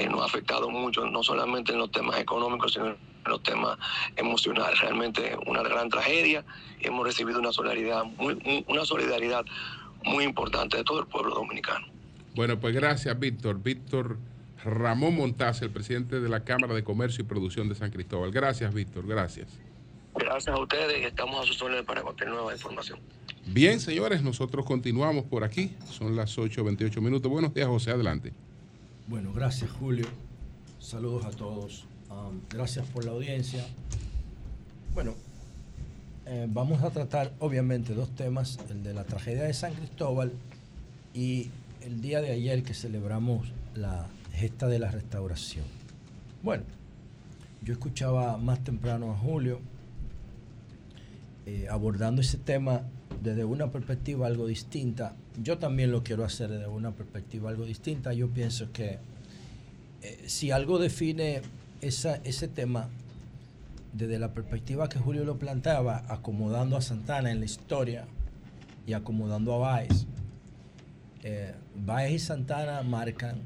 nos 0.09 0.23
ha 0.23 0.27
afectado 0.27 0.71
mucho, 0.71 1.05
no 1.07 1.25
solamente 1.25 1.73
en 1.73 1.79
los 1.79 1.91
temas 1.91 2.17
económicos, 2.21 2.73
sino 2.75 2.87
en 2.87 2.97
los 3.25 3.43
temas 3.43 3.77
emocionales. 4.15 4.81
Realmente 4.81 5.37
una 5.47 5.63
gran 5.63 5.89
tragedia 5.89 6.45
y 6.79 6.87
hemos 6.87 7.05
recibido 7.05 7.41
una 7.41 7.53
solidaridad 7.53 8.05
muy, 8.05 8.65
una 8.69 8.85
solidaridad 8.85 9.45
muy 10.05 10.23
importante 10.23 10.77
de 10.77 10.85
todo 10.85 11.01
el 11.01 11.07
pueblo 11.07 11.35
dominicano. 11.35 11.87
Bueno, 12.35 12.61
pues 12.61 12.75
gracias, 12.75 13.19
Víctor. 13.19 13.61
Víctor. 13.61 14.19
Ramón 14.65 15.17
Montaz, 15.17 15.63
el 15.63 15.71
presidente 15.71 16.21
de 16.21 16.29
la 16.29 16.45
Cámara 16.45 16.75
de 16.75 16.85
Comercio 16.85 17.25
y 17.25 17.27
Producción 17.27 17.69
de 17.69 17.75
San 17.75 17.91
Cristóbal. 17.91 18.31
Gracias, 18.31 18.73
Víctor, 18.73 19.07
gracias. 19.07 19.49
Gracias 20.15 20.55
a 20.55 20.59
ustedes 20.59 21.01
y 21.01 21.05
estamos 21.05 21.41
a 21.41 21.47
sus 21.47 21.61
órdenes 21.63 21.85
para 21.85 22.03
cualquier 22.03 22.29
nueva 22.29 22.53
información. 22.53 22.99
Bien, 23.47 23.81
señores, 23.81 24.23
nosotros 24.23 24.65
continuamos 24.65 25.25
por 25.25 25.43
aquí. 25.43 25.75
Son 25.91 26.15
las 26.15 26.39
8.28 26.39 27.01
minutos. 27.01 27.31
Buenos 27.31 27.53
días, 27.55 27.67
José, 27.67 27.91
adelante. 27.91 28.33
Bueno, 29.09 29.33
gracias, 29.33 29.71
Julio. 29.71 30.07
Saludos 30.79 31.25
a 31.25 31.31
todos. 31.31 31.87
Um, 32.11 32.41
gracias 32.51 32.87
por 32.89 33.05
la 33.05 33.13
audiencia. 33.13 33.67
Bueno, 34.95 35.15
eh, 36.27 36.47
vamos 36.49 36.83
a 36.83 36.91
tratar 36.91 37.33
obviamente 37.41 37.95
dos 37.95 38.15
temas, 38.15 38.59
el 38.71 38.83
de 38.83 38.95
la 38.95 39.05
tragedia 39.05 39.45
de 39.45 39.55
San 39.55 39.75
Cristóbal 39.75 40.33
y 41.15 41.51
el 41.81 42.01
día 42.01 42.21
de 42.21 42.33
ayer 42.33 42.63
que 42.63 42.75
celebramos 42.75 43.51
la 43.75 44.07
gesta 44.33 44.69
de 44.69 44.79
la 44.79 44.91
restauración. 44.91 45.65
Bueno, 46.43 46.65
yo 47.63 47.73
escuchaba 47.73 48.37
más 48.39 48.63
temprano 48.65 49.13
a 49.13 49.17
Julio 49.17 49.61
eh, 51.47 51.67
abordando 51.71 52.21
ese 52.21 52.39
tema 52.39 52.83
desde 53.23 53.45
una 53.45 53.71
perspectiva 53.71 54.27
algo 54.27 54.47
distinta. 54.47 55.15
Yo 55.43 55.59
también 55.59 55.91
lo 55.91 56.03
quiero 56.03 56.25
hacer 56.25 56.51
desde 56.51 56.69
una 56.69 56.93
perspectiva 56.93 57.51
algo 57.51 57.65
distinta. 57.65 58.13
Yo 58.13 58.29
pienso 58.29 58.73
que 58.73 58.99
eh, 60.03 60.25
si 60.27 60.51
algo 60.51 60.79
define 60.79 61.43
ese 61.81 62.49
tema 62.49 62.89
desde 63.93 64.19
la 64.19 64.33
perspectiva 64.33 64.89
que 64.89 64.99
Julio 64.99 65.25
lo 65.25 65.39
planteaba, 65.39 66.05
acomodando 66.09 66.77
a 66.77 66.81
Santana 66.81 67.31
en 67.31 67.41
la 67.41 67.45
historia 67.45 68.07
y 68.87 68.93
acomodando 68.95 69.55
a 69.55 69.59
Baez, 69.59 70.07
eh, 71.23 71.55
Baez 71.77 72.13
y 72.13 72.19
Santana 72.19 72.83
marcan 72.83 73.41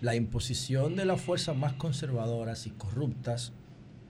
la 0.00 0.14
imposición 0.14 0.96
de 0.96 1.04
las 1.04 1.20
fuerzas 1.20 1.56
más 1.56 1.72
conservadoras 1.74 2.66
y 2.66 2.70
corruptas 2.70 3.52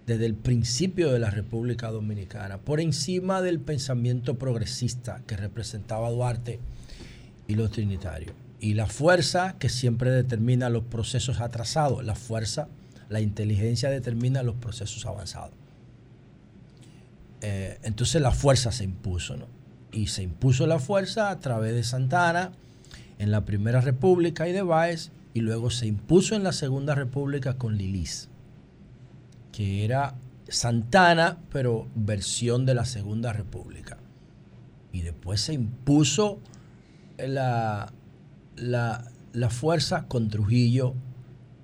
desde 0.06 0.24
el 0.24 0.34
principio 0.34 1.12
de 1.12 1.18
la 1.18 1.30
República 1.30 1.90
Dominicana, 1.90 2.58
por 2.58 2.80
encima 2.80 3.42
del 3.42 3.60
pensamiento 3.60 4.38
progresista 4.38 5.22
que 5.26 5.36
representaba 5.36 6.10
Duarte 6.10 6.60
y 7.46 7.54
los 7.54 7.70
trinitarios. 7.70 8.32
Y 8.58 8.74
la 8.74 8.86
fuerza 8.86 9.56
que 9.58 9.68
siempre 9.68 10.10
determina 10.10 10.70
los 10.70 10.84
procesos 10.84 11.40
atrasados, 11.40 12.04
la 12.04 12.14
fuerza, 12.14 12.68
la 13.10 13.20
inteligencia 13.20 13.90
determina 13.90 14.42
los 14.42 14.56
procesos 14.56 15.04
avanzados. 15.04 15.52
Eh, 17.42 17.78
entonces 17.82 18.20
la 18.20 18.32
fuerza 18.32 18.72
se 18.72 18.84
impuso, 18.84 19.36
¿no? 19.36 19.46
Y 19.92 20.08
se 20.08 20.22
impuso 20.22 20.66
la 20.66 20.78
fuerza 20.78 21.30
a 21.30 21.38
través 21.38 21.74
de 21.74 21.84
Santana, 21.84 22.52
en 23.18 23.30
la 23.30 23.44
Primera 23.44 23.80
República 23.80 24.48
y 24.48 24.52
de 24.52 24.62
Báez, 24.62 25.10
y 25.34 25.40
luego 25.40 25.70
se 25.70 25.86
impuso 25.86 26.34
en 26.34 26.44
la 26.44 26.52
Segunda 26.52 26.94
República 26.94 27.58
con 27.58 27.76
Lilis, 27.76 28.28
que 29.52 29.84
era 29.84 30.14
Santana, 30.48 31.38
pero 31.50 31.88
versión 31.94 32.64
de 32.64 32.74
la 32.74 32.84
Segunda 32.84 33.32
República. 33.32 33.98
Y 34.92 35.02
después 35.02 35.40
se 35.40 35.52
impuso 35.52 36.40
la, 37.18 37.92
la, 38.56 39.50
fuerza 39.50 40.06
con 40.08 40.28
Trujillo 40.28 40.94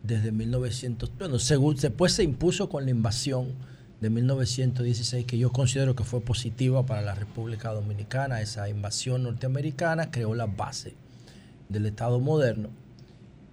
desde 0.03 0.31
1900. 0.31 1.13
Bueno, 1.19 1.39
después 1.39 2.13
se 2.13 2.23
impuso 2.23 2.69
con 2.69 2.85
la 2.85 2.91
invasión 2.91 3.55
de 4.01 4.11
1916, 4.11 5.25
que 5.25 5.39
yo 5.39 5.51
considero 5.51 5.97
que 5.97 6.05
fue 6.05 6.21
positiva 6.21 6.85
para 6.85 7.01
la 7.01 7.15
República 7.15 7.73
Dominicana. 7.73 8.43
Esa 8.43 8.69
invasión 8.69 9.23
norteamericana 9.23 10.11
creó 10.11 10.35
la 10.35 10.47
base 10.47 10.95
del 11.69 11.87
Estado 11.87 12.21
moderno 12.21 12.71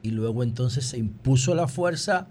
y 0.04 0.12
luego 0.12 0.44
entonces 0.44 0.86
se 0.86 0.98
impuso 0.98 1.56
la 1.56 1.68
fuerza 1.68 2.28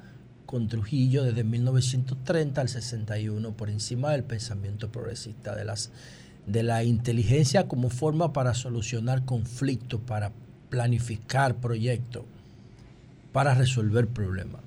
con 0.47 0.69
Trujillo 0.69 1.23
desde 1.23 1.45
1930 1.45 2.61
al 2.61 2.69
61 2.69 3.53
por 3.53 3.71
encima 3.71 4.11
del 4.11 4.25
pensamiento 4.25 4.91
progresista 4.91 5.55
de 5.55 5.65
las 5.65 5.91
de 6.47 6.63
la 6.63 6.83
inteligencia 6.83 7.69
como 7.69 7.91
forma 7.91 8.33
para 8.33 8.55
solucionar 8.55 9.25
conflictos, 9.25 10.01
para 10.01 10.33
planificar 10.69 11.57
proyectos, 11.57 12.25
para 13.33 13.55
resolver 13.55 14.09
problemas. 14.09 14.63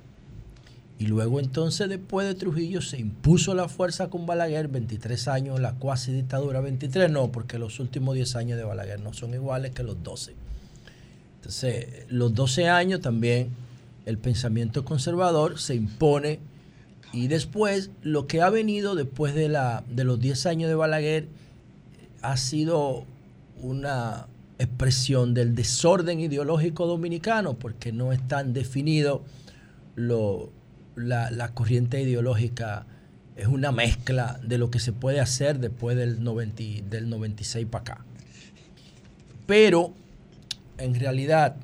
Y 0.98 1.06
luego 1.06 1.40
entonces 1.40 1.88
después 1.88 2.26
de 2.26 2.34
Trujillo 2.34 2.80
se 2.80 2.98
impuso 2.98 3.54
la 3.54 3.68
fuerza 3.68 4.08
con 4.08 4.26
Balaguer, 4.26 4.68
23 4.68 5.28
años, 5.28 5.60
la 5.60 5.74
cuasi 5.74 6.12
dictadura, 6.12 6.60
23 6.60 7.10
no, 7.10 7.32
porque 7.32 7.58
los 7.58 7.80
últimos 7.80 8.14
10 8.14 8.36
años 8.36 8.56
de 8.56 8.64
Balaguer 8.64 9.00
no 9.00 9.12
son 9.12 9.34
iguales 9.34 9.72
que 9.72 9.82
los 9.82 10.02
12. 10.02 10.34
Entonces, 11.44 12.06
los 12.08 12.34
12 12.34 12.70
años 12.70 13.02
también 13.02 13.50
el 14.06 14.16
pensamiento 14.16 14.82
conservador 14.82 15.60
se 15.60 15.74
impone 15.74 16.40
y 17.12 17.26
después 17.26 17.90
lo 18.02 18.26
que 18.26 18.40
ha 18.40 18.48
venido 18.48 18.94
después 18.94 19.34
de, 19.34 19.50
la, 19.50 19.84
de 19.90 20.04
los 20.04 20.18
10 20.18 20.46
años 20.46 20.70
de 20.70 20.74
Balaguer 20.74 21.28
ha 22.22 22.38
sido 22.38 23.04
una 23.60 24.26
expresión 24.58 25.34
del 25.34 25.54
desorden 25.54 26.18
ideológico 26.18 26.86
dominicano 26.86 27.52
porque 27.52 27.92
no 27.92 28.14
es 28.14 28.26
tan 28.26 28.54
definido 28.54 29.22
lo, 29.96 30.50
la, 30.96 31.50
corriente 31.52 32.00
ideológica 32.00 32.86
es 33.36 33.48
una 33.48 33.70
mezcla 33.70 34.40
de 34.42 34.56
lo 34.56 34.70
que 34.70 34.78
se 34.78 34.94
puede 34.94 35.20
hacer 35.20 35.58
después 35.58 35.94
del, 35.94 36.24
90, 36.24 36.88
del 36.88 37.10
96 37.10 37.66
para 37.66 37.82
acá. 37.82 38.04
Pero 39.46 39.92
en 40.78 40.94
realidad 40.94 41.56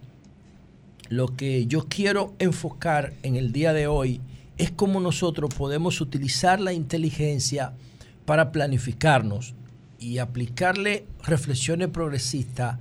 lo 1.09 1.37
que 1.37 1.67
yo 1.67 1.87
quiero 1.89 2.35
enfocar 2.39 3.15
en 3.23 3.37
el 3.37 3.53
día 3.53 3.73
de 3.73 3.87
hoy 3.87 4.21
es 4.59 4.71
como 4.71 5.01
nosotros 5.01 5.53
podemos 5.55 6.01
utilizar 6.01 6.61
la 6.61 6.73
inteligencia 6.73 7.73
para 8.27 8.53
planificarnos 8.53 9.55
y 9.99 10.19
aplicarle 10.19 11.07
reflexiones 11.25 11.89
progresistas 11.89 12.79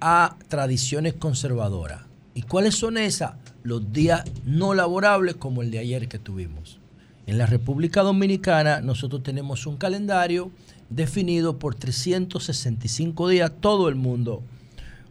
a 0.00 0.36
tradiciones 0.48 1.14
conservadoras. 1.14 2.02
¿Y 2.34 2.42
cuáles 2.42 2.76
son 2.76 2.96
esas? 2.96 3.32
Los 3.64 3.92
días 3.92 4.22
no 4.44 4.74
laborables 4.74 5.34
como 5.34 5.62
el 5.62 5.70
de 5.70 5.80
ayer 5.80 6.08
que 6.08 6.18
tuvimos. 6.18 6.78
En 7.26 7.38
la 7.38 7.46
República 7.46 8.02
Dominicana 8.02 8.80
nosotros 8.80 9.22
tenemos 9.22 9.66
un 9.66 9.76
calendario 9.76 10.50
definido 10.88 11.58
por 11.58 11.74
365 11.74 13.28
días. 13.28 13.50
Todo 13.60 13.88
el 13.88 13.96
mundo 13.96 14.42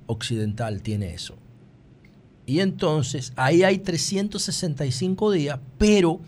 occidental 0.07 0.81
tiene 0.81 1.13
eso. 1.13 1.35
Y 2.45 2.61
entonces 2.61 3.33
ahí 3.35 3.63
hay 3.63 3.79
365 3.79 5.31
días, 5.31 5.59
pero 5.77 6.21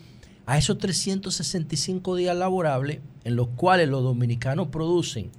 a 0.45 0.57
esos 0.57 0.77
365 0.77 2.15
días 2.15 2.35
laborables, 2.35 2.99
en 3.23 3.35
los 3.35 3.47
cuales 3.49 3.88
los 3.89 4.03
dominicanos 4.03 4.68
producen 4.68 5.31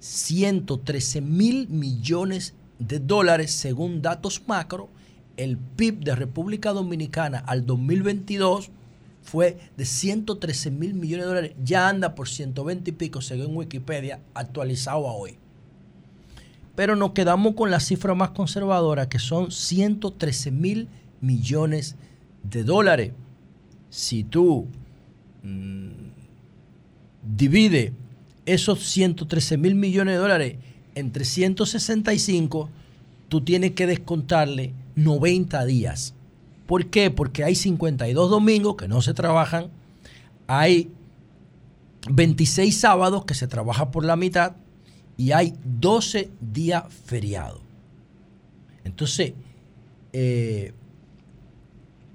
113 0.00 1.20
mil 1.20 1.68
millones 1.68 2.54
de 2.78 2.98
dólares 2.98 3.52
según 3.52 4.02
datos 4.02 4.42
macro, 4.46 4.88
el 5.36 5.56
PIB 5.56 6.00
de 6.00 6.14
República 6.14 6.72
Dominicana 6.72 7.38
al 7.38 7.64
2022 7.64 8.70
fue 9.22 9.58
de 9.76 9.84
113 9.84 10.70
mil 10.72 10.94
millones 10.94 11.24
de 11.24 11.28
dólares, 11.28 11.52
ya 11.62 11.88
anda 11.88 12.14
por 12.14 12.28
120 12.28 12.90
y 12.90 12.92
pico 12.92 13.20
según 13.20 13.56
Wikipedia, 13.56 14.20
actualizado 14.34 15.08
a 15.08 15.12
hoy. 15.12 15.38
Pero 16.82 16.96
nos 16.96 17.12
quedamos 17.12 17.54
con 17.54 17.70
la 17.70 17.78
cifra 17.78 18.12
más 18.16 18.30
conservadora, 18.30 19.08
que 19.08 19.20
son 19.20 19.52
113 19.52 20.50
mil 20.50 20.88
millones 21.20 21.94
de 22.42 22.64
dólares. 22.64 23.12
Si 23.88 24.24
tú 24.24 24.66
mm, 25.44 25.90
divide 27.36 27.92
esos 28.46 28.80
113 28.80 29.58
mil 29.58 29.76
millones 29.76 30.16
de 30.16 30.18
dólares 30.18 30.56
entre 30.96 31.24
165, 31.24 32.68
tú 33.28 33.42
tienes 33.42 33.70
que 33.70 33.86
descontarle 33.86 34.74
90 34.96 35.64
días. 35.66 36.14
¿Por 36.66 36.86
qué? 36.86 37.12
Porque 37.12 37.44
hay 37.44 37.54
52 37.54 38.28
domingos 38.28 38.74
que 38.74 38.88
no 38.88 39.02
se 39.02 39.14
trabajan, 39.14 39.68
hay 40.48 40.90
26 42.10 42.76
sábados 42.76 43.24
que 43.24 43.34
se 43.34 43.46
trabaja 43.46 43.92
por 43.92 44.04
la 44.04 44.16
mitad 44.16 44.56
y 45.16 45.32
hay 45.32 45.54
12 45.64 46.30
días 46.40 46.84
feriados. 47.04 47.60
Entonces, 48.84 49.34
eh, 50.12 50.72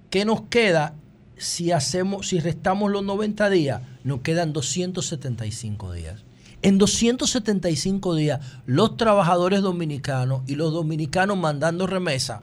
¿qué 0.10 0.26
nos 0.26 0.42
queda 0.42 0.94
si 1.38 1.72
hacemos, 1.72 2.28
si 2.28 2.40
restamos 2.40 2.92
los 2.92 3.04
90 3.04 3.50
días? 3.50 3.82
Nos 4.04 4.22
quedan 4.22 4.54
275 4.54 5.94
días. 5.94 6.24
En 6.62 6.78
275 6.78 8.16
días, 8.16 8.40
los 8.66 8.98
trabajadores 8.98 9.62
dominicanos 9.62 10.42
y 10.48 10.56
los 10.56 10.74
dominicanos 10.74 11.38
mandando 11.38 11.86
remesa 11.86 12.42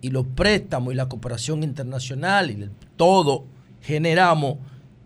y 0.00 0.10
los 0.10 0.26
préstamos 0.26 0.92
y 0.92 0.96
la 0.96 1.08
cooperación 1.08 1.62
internacional 1.62 2.50
y 2.50 2.68
todo, 2.96 3.44
generamos 3.80 4.58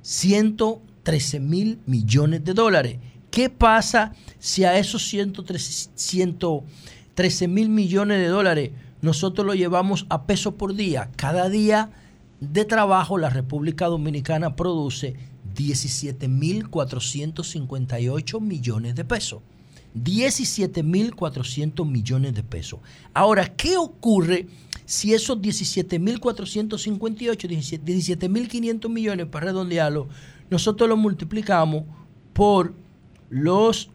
113 0.02 1.40
mil 1.40 1.78
millones 1.86 2.44
de 2.44 2.54
dólares. 2.54 2.98
¿Qué 3.38 3.46
pasa 3.50 4.12
si 4.40 4.64
a 4.64 4.80
esos 4.80 5.06
113 5.06 7.46
mil 7.46 7.68
millones 7.68 8.18
de 8.18 8.26
dólares 8.26 8.72
nosotros 9.00 9.46
lo 9.46 9.54
llevamos 9.54 10.06
a 10.08 10.24
peso 10.24 10.56
por 10.56 10.74
día? 10.74 11.12
Cada 11.14 11.48
día 11.48 11.92
de 12.40 12.64
trabajo 12.64 13.16
la 13.16 13.30
República 13.30 13.86
Dominicana 13.86 14.56
produce 14.56 15.14
17.458 15.54 18.40
millones 18.40 18.96
de 18.96 19.04
pesos. 19.04 19.40
17.400 19.94 21.88
millones 21.88 22.34
de 22.34 22.42
pesos. 22.42 22.80
Ahora, 23.14 23.54
¿qué 23.54 23.76
ocurre 23.76 24.48
si 24.84 25.14
esos 25.14 25.38
17.458, 25.38 27.48
17.500 27.48 28.88
millones, 28.88 29.26
para 29.26 29.46
redondearlo, 29.46 30.08
nosotros 30.50 30.88
lo 30.88 30.96
multiplicamos 30.96 31.84
por 32.32 32.74
los, 33.30 33.90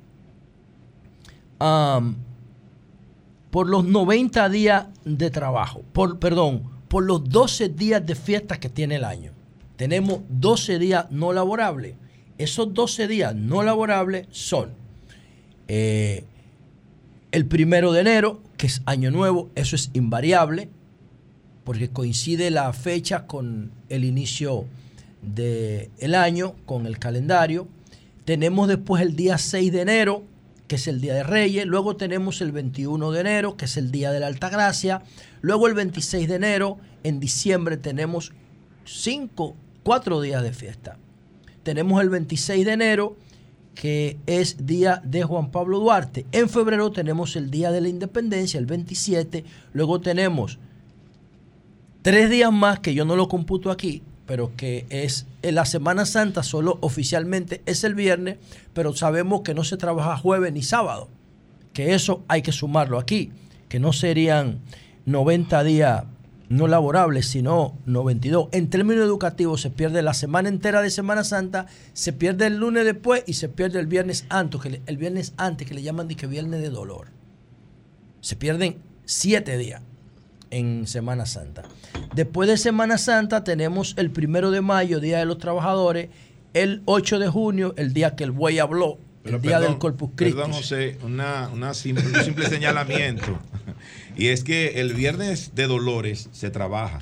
por 3.51 3.69
los 3.69 3.85
90 3.85 4.49
días 4.49 4.87
de 5.05 5.29
trabajo, 5.29 5.83
por, 5.93 6.19
perdón, 6.19 6.63
por 6.87 7.03
los 7.03 7.27
12 7.29 7.69
días 7.69 8.05
de 8.05 8.15
fiesta 8.15 8.59
que 8.59 8.69
tiene 8.69 8.95
el 8.95 9.03
año. 9.03 9.31
Tenemos 9.75 10.21
12 10.29 10.79
días 10.79 11.07
no 11.09 11.33
laborables. 11.33 11.95
Esos 12.37 12.73
12 12.73 13.07
días 13.07 13.35
no 13.35 13.63
laborables 13.63 14.27
son 14.31 14.71
eh, 15.67 16.25
el 17.31 17.45
primero 17.47 17.91
de 17.91 18.01
enero, 18.01 18.41
que 18.57 18.67
es 18.67 18.81
año 18.85 19.09
nuevo, 19.09 19.49
eso 19.55 19.75
es 19.75 19.89
invariable, 19.93 20.69
porque 21.63 21.89
coincide 21.89 22.51
la 22.51 22.71
fecha 22.73 23.25
con 23.25 23.71
el 23.89 24.03
inicio 24.03 24.65
del 25.21 26.15
año, 26.15 26.55
con 26.65 26.85
el 26.85 26.99
calendario. 26.99 27.67
Tenemos 28.25 28.67
después 28.67 29.01
el 29.01 29.15
día 29.15 29.37
6 29.37 29.71
de 29.71 29.81
enero, 29.81 30.23
que 30.67 30.75
es 30.75 30.87
el 30.87 31.01
Día 31.01 31.13
de 31.13 31.23
Reyes. 31.23 31.65
Luego 31.65 31.97
tenemos 31.97 32.41
el 32.41 32.51
21 32.51 33.11
de 33.11 33.19
enero, 33.19 33.57
que 33.57 33.65
es 33.65 33.77
el 33.77 33.91
Día 33.91 34.11
de 34.11 34.19
la 34.19 34.27
Alta 34.27 34.49
Gracia. 34.49 35.01
Luego 35.41 35.67
el 35.67 35.73
26 35.73 36.27
de 36.27 36.35
enero, 36.35 36.77
en 37.03 37.19
diciembre 37.19 37.77
tenemos 37.77 38.31
cinco, 38.85 39.55
cuatro 39.83 40.21
días 40.21 40.41
de 40.41 40.53
fiesta. 40.53 40.97
Tenemos 41.63 42.01
el 42.01 42.09
26 42.09 42.65
de 42.65 42.71
enero, 42.71 43.17
que 43.75 44.17
es 44.25 44.65
Día 44.65 45.01
de 45.03 45.23
Juan 45.23 45.51
Pablo 45.51 45.79
Duarte. 45.79 46.25
En 46.31 46.47
febrero 46.47 46.91
tenemos 46.91 47.35
el 47.35 47.51
Día 47.51 47.71
de 47.71 47.81
la 47.81 47.89
Independencia, 47.89 48.57
el 48.57 48.65
27. 48.65 49.43
Luego 49.73 49.99
tenemos 49.99 50.59
tres 52.01 52.29
días 52.29 52.51
más 52.51 52.79
que 52.79 52.93
yo 52.93 53.03
no 53.05 53.15
lo 53.15 53.27
computo 53.27 53.71
aquí, 53.71 54.01
pero 54.25 54.55
que 54.55 54.85
es 54.89 55.25
en 55.41 55.55
la 55.55 55.65
Semana 55.65 56.05
Santa, 56.05 56.43
solo 56.43 56.77
oficialmente 56.81 57.61
es 57.65 57.83
el 57.83 57.95
viernes, 57.95 58.37
pero 58.73 58.95
sabemos 58.95 59.41
que 59.41 59.53
no 59.53 59.63
se 59.63 59.77
trabaja 59.77 60.17
jueves 60.17 60.53
ni 60.53 60.61
sábado, 60.61 61.09
que 61.73 61.93
eso 61.93 62.23
hay 62.27 62.41
que 62.41 62.51
sumarlo 62.51 62.99
aquí, 62.99 63.31
que 63.69 63.79
no 63.79 63.91
serían 63.93 64.59
90 65.05 65.63
días 65.63 66.03
no 66.49 66.67
laborables, 66.67 67.25
sino 67.27 67.77
92. 67.85 68.49
En 68.51 68.69
términos 68.69 69.03
educativos 69.03 69.61
se 69.61 69.71
pierde 69.71 70.01
la 70.03 70.13
semana 70.13 70.49
entera 70.49 70.81
de 70.81 70.91
Semana 70.91 71.23
Santa, 71.23 71.65
se 71.93 72.13
pierde 72.13 72.45
el 72.45 72.57
lunes 72.57 72.85
después 72.85 73.23
y 73.25 73.33
se 73.33 73.49
pierde 73.49 73.79
el 73.79 73.87
viernes 73.87 74.25
antes, 74.29 74.61
que 74.61 74.81
el 74.85 74.97
viernes 74.97 75.33
antes 75.37 75.67
que 75.67 75.73
le 75.73 75.81
llaman 75.81 76.07
que 76.09 76.27
viernes 76.27 76.61
de 76.61 76.69
dolor. 76.69 77.07
Se 78.21 78.35
pierden 78.35 78.77
siete 79.05 79.57
días 79.57 79.81
en 80.53 80.87
Semana 80.87 81.25
Santa. 81.25 81.63
Después 82.15 82.47
de 82.47 82.57
Semana 82.57 82.97
Santa 82.97 83.43
tenemos 83.43 83.95
el 83.97 84.11
primero 84.11 84.51
de 84.51 84.61
mayo, 84.61 84.99
Día 84.99 85.19
de 85.19 85.25
los 85.25 85.37
Trabajadores, 85.37 86.09
el 86.53 86.81
8 86.85 87.19
de 87.19 87.27
junio, 87.27 87.73
el 87.77 87.93
día 87.93 88.15
que 88.15 88.23
el 88.23 88.31
buey 88.31 88.59
habló, 88.59 88.99
el 89.23 89.41
día 89.41 89.59
del 89.59 89.77
Corpus 89.77 90.11
Christi. 90.15 90.35
Perdón, 90.35 90.53
José, 90.53 90.97
una, 91.03 91.49
un 91.49 91.73
simple 91.73 92.45
señalamiento. 92.47 93.39
Y 94.15 94.27
es 94.27 94.43
que 94.43 94.79
el 94.79 94.93
viernes 94.93 95.55
de 95.55 95.65
Dolores 95.65 96.29
se 96.31 96.51
trabaja. 96.51 96.99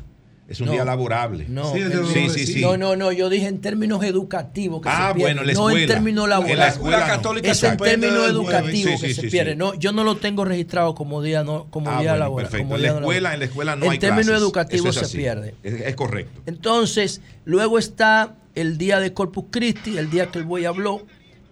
Es 0.52 0.60
un 0.60 0.70
día 0.70 0.84
laborable. 0.84 1.46
No, 1.48 1.72
sí, 1.74 1.82
sí, 2.30 2.46
sí, 2.46 2.62
no, 2.62 2.76
no, 2.76 2.98
no, 2.98 3.12
yo 3.14 3.30
dije 3.30 3.48
en 3.48 3.62
términos 3.62 4.04
educativos 4.04 4.82
que 4.82 4.90
ah, 4.90 5.08
se 5.08 5.14
pierde. 5.16 5.22
bueno, 5.22 5.44
la 5.44 5.52
escuela. 5.54 5.74
No 5.74 5.82
en 5.82 5.88
términos 5.88 6.30
laborales. 6.30 6.54
En 6.54 6.60
la 6.60 6.68
escuela 6.68 7.08
católica 7.08 7.52
es 7.52 7.64
en 7.64 7.78
términos 7.78 8.30
educativos 8.30 9.02
que 9.02 9.14
se 9.14 9.30
pierde. 9.30 9.56
No, 9.56 9.74
yo 9.76 9.94
no 9.94 10.04
lo 10.04 10.18
tengo 10.18 10.44
registrado 10.44 10.94
como 10.94 11.22
día 11.22 11.46
no 11.46 11.68
como 11.70 11.90
ah, 11.90 12.02
día 12.02 12.12
bueno, 12.12 12.26
laboral. 12.26 12.50
Perfecto. 12.50 12.76
en 12.76 12.82
la 12.82 12.88
escuela, 12.90 13.34
en 13.34 13.40
la 13.40 13.46
escuela 13.46 13.76
no 13.78 13.86
en 13.86 13.92
hay 13.92 13.96
En 13.96 14.02
términos 14.02 14.26
clases. 14.26 14.42
educativos 14.44 14.98
es 14.98 15.08
se 15.08 15.18
pierde. 15.18 15.56
Es, 15.64 15.74
es, 15.74 15.96
correcto. 15.96 16.42
Entonces, 16.46 17.22
luego 17.46 17.80
está 17.80 18.36
el 18.54 18.78
día 18.78 19.00
de 19.00 19.14
Corpus 19.14 19.46
Christi, 19.52 19.98
el 19.98 20.10
día 20.10 20.28
que 20.28 20.40
el 20.40 20.46
buey 20.46 20.66
habló, 20.66 21.06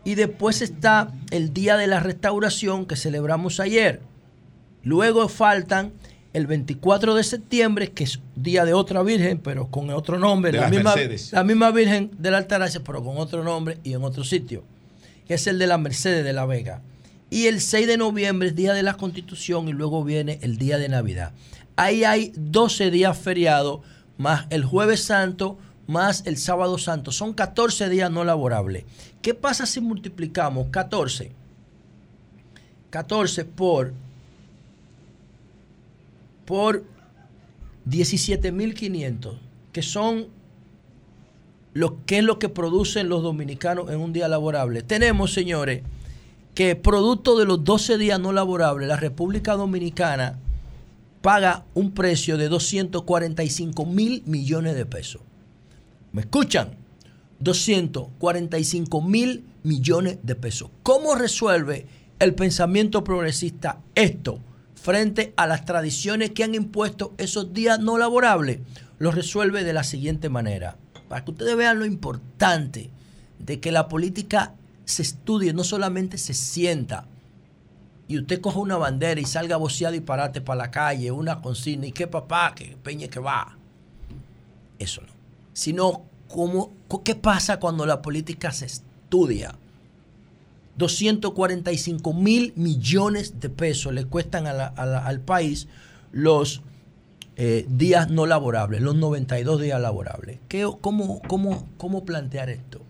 y 0.03 0.15
después 0.15 0.61
está 0.61 1.13
el 1.31 1.53
día 1.53 1.77
de 1.77 1.87
la 1.87 2.01
restauración 2.01 2.85
que 2.85 2.97
celebramos 2.97 3.61
ayer. 3.61 4.01
Luego 4.83 5.29
faltan 5.29 5.93
el 6.33 6.47
24 6.47 7.15
de 7.15 7.23
septiembre, 7.23 7.91
que 7.91 8.03
es 8.03 8.19
día 8.35 8.65
de 8.65 8.73
otra 8.73 9.01
virgen, 9.01 9.39
pero 9.39 9.67
con 9.67 9.89
otro 9.89 10.19
nombre, 10.19 10.51
de 10.51 10.59
la 10.59 10.69
misma, 10.69 10.95
Mercedes. 10.95 11.31
la 11.31 11.43
misma 11.43 11.71
virgen 11.71 12.11
de 12.17 12.31
la 12.31 12.37
Altagracia, 12.37 12.81
pero 12.83 13.03
con 13.03 13.17
otro 13.17 13.43
nombre 13.43 13.79
y 13.83 13.93
en 13.93 14.03
otro 14.03 14.23
sitio, 14.23 14.63
que 15.27 15.33
es 15.35 15.47
el 15.47 15.57
de 15.57 15.67
la 15.67 15.77
Mercedes 15.77 16.23
de 16.23 16.33
la 16.33 16.45
Vega. 16.45 16.81
Y 17.31 17.47
el 17.47 17.61
6 17.61 17.87
de 17.87 17.97
noviembre 17.97 18.49
es 18.49 18.55
día 18.55 18.73
de 18.73 18.83
la 18.83 18.95
Constitución 18.95 19.67
y 19.67 19.73
luego 19.73 20.03
viene 20.03 20.39
el 20.41 20.57
día 20.57 20.77
de 20.77 20.89
Navidad. 20.89 21.31
Ahí 21.75 22.03
hay 22.03 22.31
12 22.35 22.91
días 22.91 23.17
feriados, 23.17 23.81
más 24.17 24.45
el 24.49 24.65
jueves 24.65 25.03
santo, 25.03 25.57
más 25.87 26.23
el 26.25 26.37
sábado 26.37 26.77
santo. 26.77 27.11
Son 27.11 27.33
14 27.33 27.89
días 27.89 28.11
no 28.11 28.23
laborables. 28.23 28.85
¿Qué 29.21 29.33
pasa 29.33 29.65
si 29.65 29.79
multiplicamos 29.79 30.67
14? 30.69 31.31
14 32.89 33.45
por 33.45 33.93
por 36.49 36.83
17.500, 37.87 39.37
que 39.71 39.83
son 39.83 40.29
lo, 41.73 42.03
qué 42.07 42.17
es 42.17 42.23
lo 42.23 42.39
que 42.39 42.49
producen 42.49 43.07
los 43.07 43.21
dominicanos 43.21 43.91
en 43.91 43.99
un 43.99 44.13
día 44.13 44.27
laborable. 44.27 44.81
Tenemos, 44.81 45.31
señores, 45.31 45.83
que 46.55 46.75
producto 46.75 47.37
de 47.37 47.45
los 47.45 47.63
12 47.63 47.99
días 47.99 48.19
no 48.19 48.31
laborables, 48.31 48.87
la 48.87 48.95
República 48.95 49.53
Dominicana 49.53 50.39
paga 51.21 51.65
un 51.75 51.91
precio 51.91 52.35
de 52.35 52.49
245 52.49 53.85
mil 53.85 54.23
millones 54.25 54.75
de 54.75 54.87
pesos. 54.87 55.21
¿Me 56.13 56.21
escuchan? 56.21 56.71
245 57.41 59.03
mil 59.03 59.45
millones 59.61 60.17
de 60.23 60.33
pesos. 60.33 60.71
¿Cómo 60.81 61.13
resuelve 61.13 61.85
el 62.17 62.33
pensamiento 62.33 63.03
progresista 63.03 63.81
esto 63.93 64.39
frente 64.81 65.33
a 65.37 65.47
las 65.47 65.65
tradiciones 65.65 66.31
que 66.31 66.43
han 66.43 66.55
impuesto 66.55 67.13
esos 67.17 67.53
días 67.53 67.79
no 67.79 67.97
laborables? 67.97 68.59
Lo 68.97 69.11
resuelve 69.11 69.63
de 69.63 69.73
la 69.73 69.83
siguiente 69.83 70.29
manera. 70.29 70.77
Para 71.07 71.23
que 71.23 71.31
ustedes 71.31 71.55
vean 71.55 71.79
lo 71.79 71.85
importante 71.85 72.89
de 73.39 73.59
que 73.59 73.71
la 73.71 73.87
política 73.87 74.53
se 74.85 75.01
estudie, 75.01 75.53
no 75.53 75.63
solamente 75.63 76.17
se 76.17 76.33
sienta 76.33 77.05
y 78.09 78.17
usted 78.17 78.41
coja 78.41 78.57
una 78.57 78.75
bandera 78.75 79.21
y 79.21 79.25
salga 79.25 79.53
a 79.53 79.59
vocear 79.59 79.93
disparate 79.93 80.41
para 80.41 80.63
la 80.63 80.71
calle, 80.71 81.11
una 81.11 81.41
consigna, 81.43 81.85
y 81.85 81.91
qué 81.91 82.07
papá, 82.07 82.55
que 82.55 82.75
peñe 82.81 83.07
que 83.07 83.19
va. 83.19 83.55
Eso 84.79 85.01
no. 85.01 85.13
Sino, 85.53 86.05
¿cómo, 86.27 86.73
¿qué 87.05 87.13
pasa 87.13 87.59
cuando 87.59 87.85
la 87.85 88.01
política 88.01 88.51
se 88.51 88.65
estudia? 88.65 89.53
245 90.79 92.13
mil 92.13 92.53
millones 92.55 93.39
de 93.39 93.49
pesos 93.49 93.93
le 93.93 94.05
cuestan 94.05 94.47
al 94.47 95.19
país 95.19 95.67
los 96.11 96.63
eh, 97.35 97.65
días 97.69 98.09
no 98.09 98.25
laborables, 98.25 98.81
los 98.81 98.95
92 98.95 99.61
días 99.61 99.79
laborables. 99.79 100.39
¿Qué, 100.47 100.67
cómo, 100.81 101.21
cómo, 101.27 101.67
¿Cómo 101.77 102.03
plantear 102.03 102.49
esto? 102.49 102.81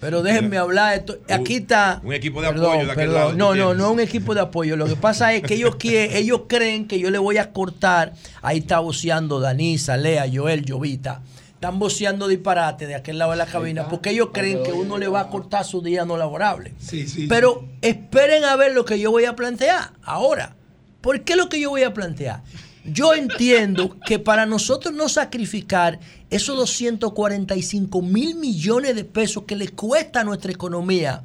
Pero 0.00 0.22
déjenme 0.22 0.56
hablar. 0.58 0.94
Esto. 0.94 1.18
Aquí 1.28 1.56
está. 1.56 2.00
Un 2.04 2.12
equipo 2.12 2.40
de 2.40 2.48
apoyo 2.48 2.86
de 2.86 2.92
aquel 2.92 3.12
lado, 3.12 3.32
No, 3.32 3.54
no, 3.54 3.74
no 3.74 3.86
es 3.86 3.92
un 3.92 4.00
equipo 4.00 4.34
de 4.34 4.40
apoyo. 4.40 4.76
Lo 4.76 4.86
que 4.86 4.96
pasa 4.96 5.34
es 5.34 5.42
que 5.42 5.54
ellos, 5.54 5.76
quieren, 5.76 6.16
ellos 6.16 6.42
creen 6.48 6.86
que 6.86 6.98
yo 7.00 7.10
le 7.10 7.18
voy 7.18 7.38
a 7.38 7.52
cortar. 7.52 8.14
Ahí 8.42 8.58
está 8.58 8.78
voceando 8.78 9.40
Danisa, 9.40 9.96
Lea, 9.96 10.26
Joel, 10.32 10.64
Jovita. 10.68 11.22
Están 11.58 11.80
voceando 11.80 12.28
disparate 12.28 12.86
de 12.86 12.94
aquel 12.94 13.18
lado 13.18 13.32
de 13.32 13.36
la 13.36 13.46
cabina 13.46 13.88
porque 13.88 14.10
ellos 14.10 14.28
creen 14.32 14.62
que 14.62 14.70
uno 14.70 14.96
le 14.96 15.08
va 15.08 15.22
a 15.22 15.28
cortar 15.28 15.64
su 15.64 15.82
día 15.82 16.04
no 16.04 16.16
laborable. 16.16 16.72
Sí, 16.78 17.08
sí, 17.08 17.26
Pero 17.26 17.64
esperen 17.82 18.44
a 18.44 18.54
ver 18.54 18.74
lo 18.74 18.84
que 18.84 19.00
yo 19.00 19.10
voy 19.10 19.24
a 19.24 19.34
plantear 19.34 19.90
ahora. 20.04 20.54
¿Por 21.00 21.22
qué 21.22 21.34
lo 21.34 21.48
que 21.48 21.58
yo 21.60 21.70
voy 21.70 21.82
a 21.82 21.92
plantear? 21.92 22.44
Yo 22.84 23.12
entiendo 23.16 23.96
que 24.06 24.20
para 24.20 24.46
nosotros 24.46 24.94
no 24.94 25.08
sacrificar 25.08 25.98
esos 26.30 26.56
245 26.56 28.02
mil 28.02 28.36
millones 28.36 28.94
de 28.94 29.02
pesos 29.02 29.42
que 29.42 29.56
le 29.56 29.66
cuesta 29.66 30.20
a 30.20 30.24
nuestra 30.24 30.52
economía 30.52 31.24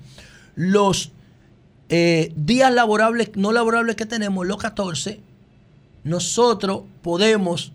los 0.55 1.11
eh, 1.89 2.33
días 2.35 2.73
laborables, 2.73 3.29
no 3.35 3.51
laborables 3.51 3.95
que 3.95 4.07
tenemos, 4.07 4.47
los 4.47 4.57
14, 4.57 5.19
nosotros 6.03 6.85
podemos 7.03 7.71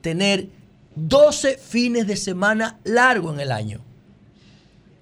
tener 0.00 0.48
12 0.94 1.58
fines 1.58 2.06
de 2.06 2.16
semana 2.16 2.78
largo 2.84 3.32
en 3.32 3.40
el 3.40 3.52
año. 3.52 3.80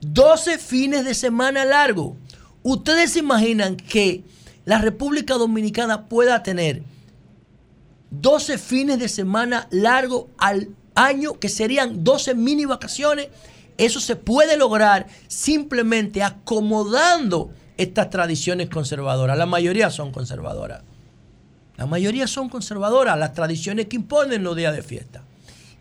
12 0.01 0.59
fines 0.59 1.05
de 1.05 1.15
semana 1.15 1.65
largo. 1.65 2.17
Ustedes 2.63 3.13
se 3.13 3.19
imaginan 3.19 3.77
que 3.77 4.25
la 4.65 4.79
República 4.79 5.35
Dominicana 5.35 6.09
pueda 6.09 6.43
tener 6.43 6.83
12 8.11 8.59
fines 8.59 8.99
de 8.99 9.09
semana 9.09 9.69
largo 9.71 10.31
al 10.39 10.69
año, 10.95 11.39
que 11.39 11.49
serían 11.49 12.05
12 12.05 12.35
mini 12.35 12.65
vacaciones. 12.65 13.29
Eso 13.79 14.01
se 14.01 14.17
puede 14.17 14.57
lograr 14.57 15.07
simplemente 15.29 16.23
acomodando 16.23 17.51
estas 17.77 18.11
tradiciones 18.11 18.69
conservadoras. 18.69 19.39
La 19.39 19.47
mayoría 19.47 19.91
son 19.91 20.13
conservadoras. 20.13 20.83
La 21.77 21.87
mayoría 21.87 22.27
son 22.27 22.51
conservadoras, 22.51 23.19
las 23.19 23.33
tradiciones 23.33 23.87
que 23.87 23.97
imponen 23.97 24.43
los 24.43 24.55
días 24.55 24.77
de 24.77 24.83
fiesta. 24.83 25.23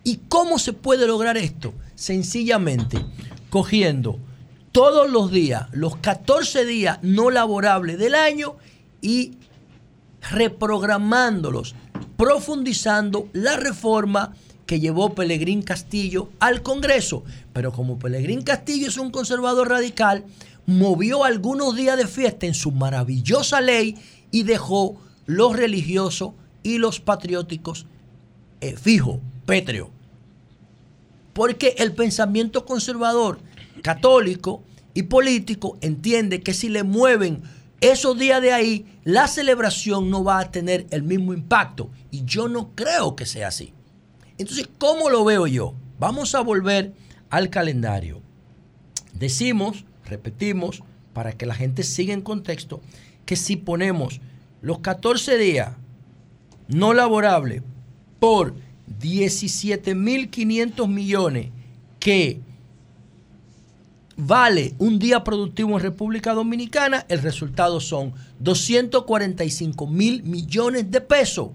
¿Y 0.04 0.18
cómo 0.28 0.60
se 0.60 0.74
puede 0.74 1.08
lograr 1.08 1.38
esto? 1.38 1.74
Sencillamente 1.96 3.04
cogiendo 3.50 4.20
todos 4.72 5.10
los 5.10 5.32
días, 5.32 5.68
los 5.72 5.98
14 5.98 6.66
días 6.66 7.00
no 7.02 7.32
laborables 7.32 7.98
del 7.98 8.16
año 8.16 8.56
y 9.02 9.34
reprogramándolos 10.32 11.76
profundizando 12.18 13.30
la 13.34 13.56
reforma 13.56 14.36
que 14.66 14.80
llevó 14.80 15.16
Pelegrín 15.16 15.62
Castillo 15.62 16.30
al 16.40 16.62
Congreso. 16.62 17.24
Pero 17.54 17.72
como 17.72 17.98
Pelegrín 17.98 18.42
Castillo 18.42 18.88
es 18.88 18.98
un 18.98 19.10
conservador 19.10 19.70
radical, 19.70 20.26
movió 20.66 21.24
algunos 21.24 21.76
días 21.76 21.98
de 21.98 22.08
fiesta 22.08 22.46
en 22.46 22.54
su 22.54 22.72
maravillosa 22.72 23.62
ley 23.62 23.96
y 24.32 24.44
dejó 24.44 24.98
los 25.26 25.56
religiosos 25.56 26.32
y 26.62 26.78
los 26.78 27.00
patrióticos 27.00 27.88
eh, 28.62 28.76
fijo, 28.76 29.22
pétreo. 29.50 29.90
Porque 31.34 31.74
el 31.80 31.94
pensamiento 31.94 32.66
conservador, 32.66 33.40
católico 33.82 34.64
y 34.94 35.04
político 35.04 35.80
entiende 35.82 36.42
que 36.42 36.54
si 36.54 36.70
le 36.70 36.84
mueven 36.84 37.42
esos 37.82 38.16
días 38.20 38.44
de 38.44 38.54
ahí, 38.54 38.86
la 39.04 39.28
celebración 39.28 40.12
no 40.12 40.24
va 40.24 40.38
a 40.38 40.52
tener 40.52 40.86
el 40.92 41.02
mismo 41.02 41.34
impacto. 41.34 41.90
Y 42.12 42.26
yo 42.26 42.48
no 42.48 42.76
creo 42.76 43.16
que 43.16 43.26
sea 43.26 43.48
así. 43.48 43.74
Entonces, 44.38 44.70
¿cómo 44.78 45.10
lo 45.10 45.26
veo 45.26 45.48
yo? 45.48 45.74
Vamos 45.98 46.36
a 46.36 46.42
volver 46.42 46.94
al 47.32 47.50
calendario. 47.50 48.22
Decimos, 49.14 49.84
repetimos, 50.06 50.84
para 51.14 51.32
que 51.32 51.48
la 51.48 51.56
gente 51.56 51.82
siga 51.82 52.14
en 52.14 52.22
contexto, 52.22 52.82
que 53.26 53.36
si 53.36 53.56
ponemos 53.56 54.22
los 54.62 54.80
14 54.80 55.40
días 55.40 55.72
no 56.68 56.94
laborables 56.94 57.64
por 58.20 58.54
17.500 59.00 60.88
millones 60.88 61.50
que 62.00 62.42
vale 64.16 64.74
un 64.80 65.00
día 65.00 65.24
productivo 65.24 65.78
en 65.78 65.84
República 65.84 66.34
Dominicana, 66.34 67.06
el 67.08 67.22
resultado 67.22 67.80
son 67.80 68.14
245 68.40 69.88
mil 69.88 70.24
millones 70.24 70.92
de 70.92 71.02
pesos. 71.02 71.52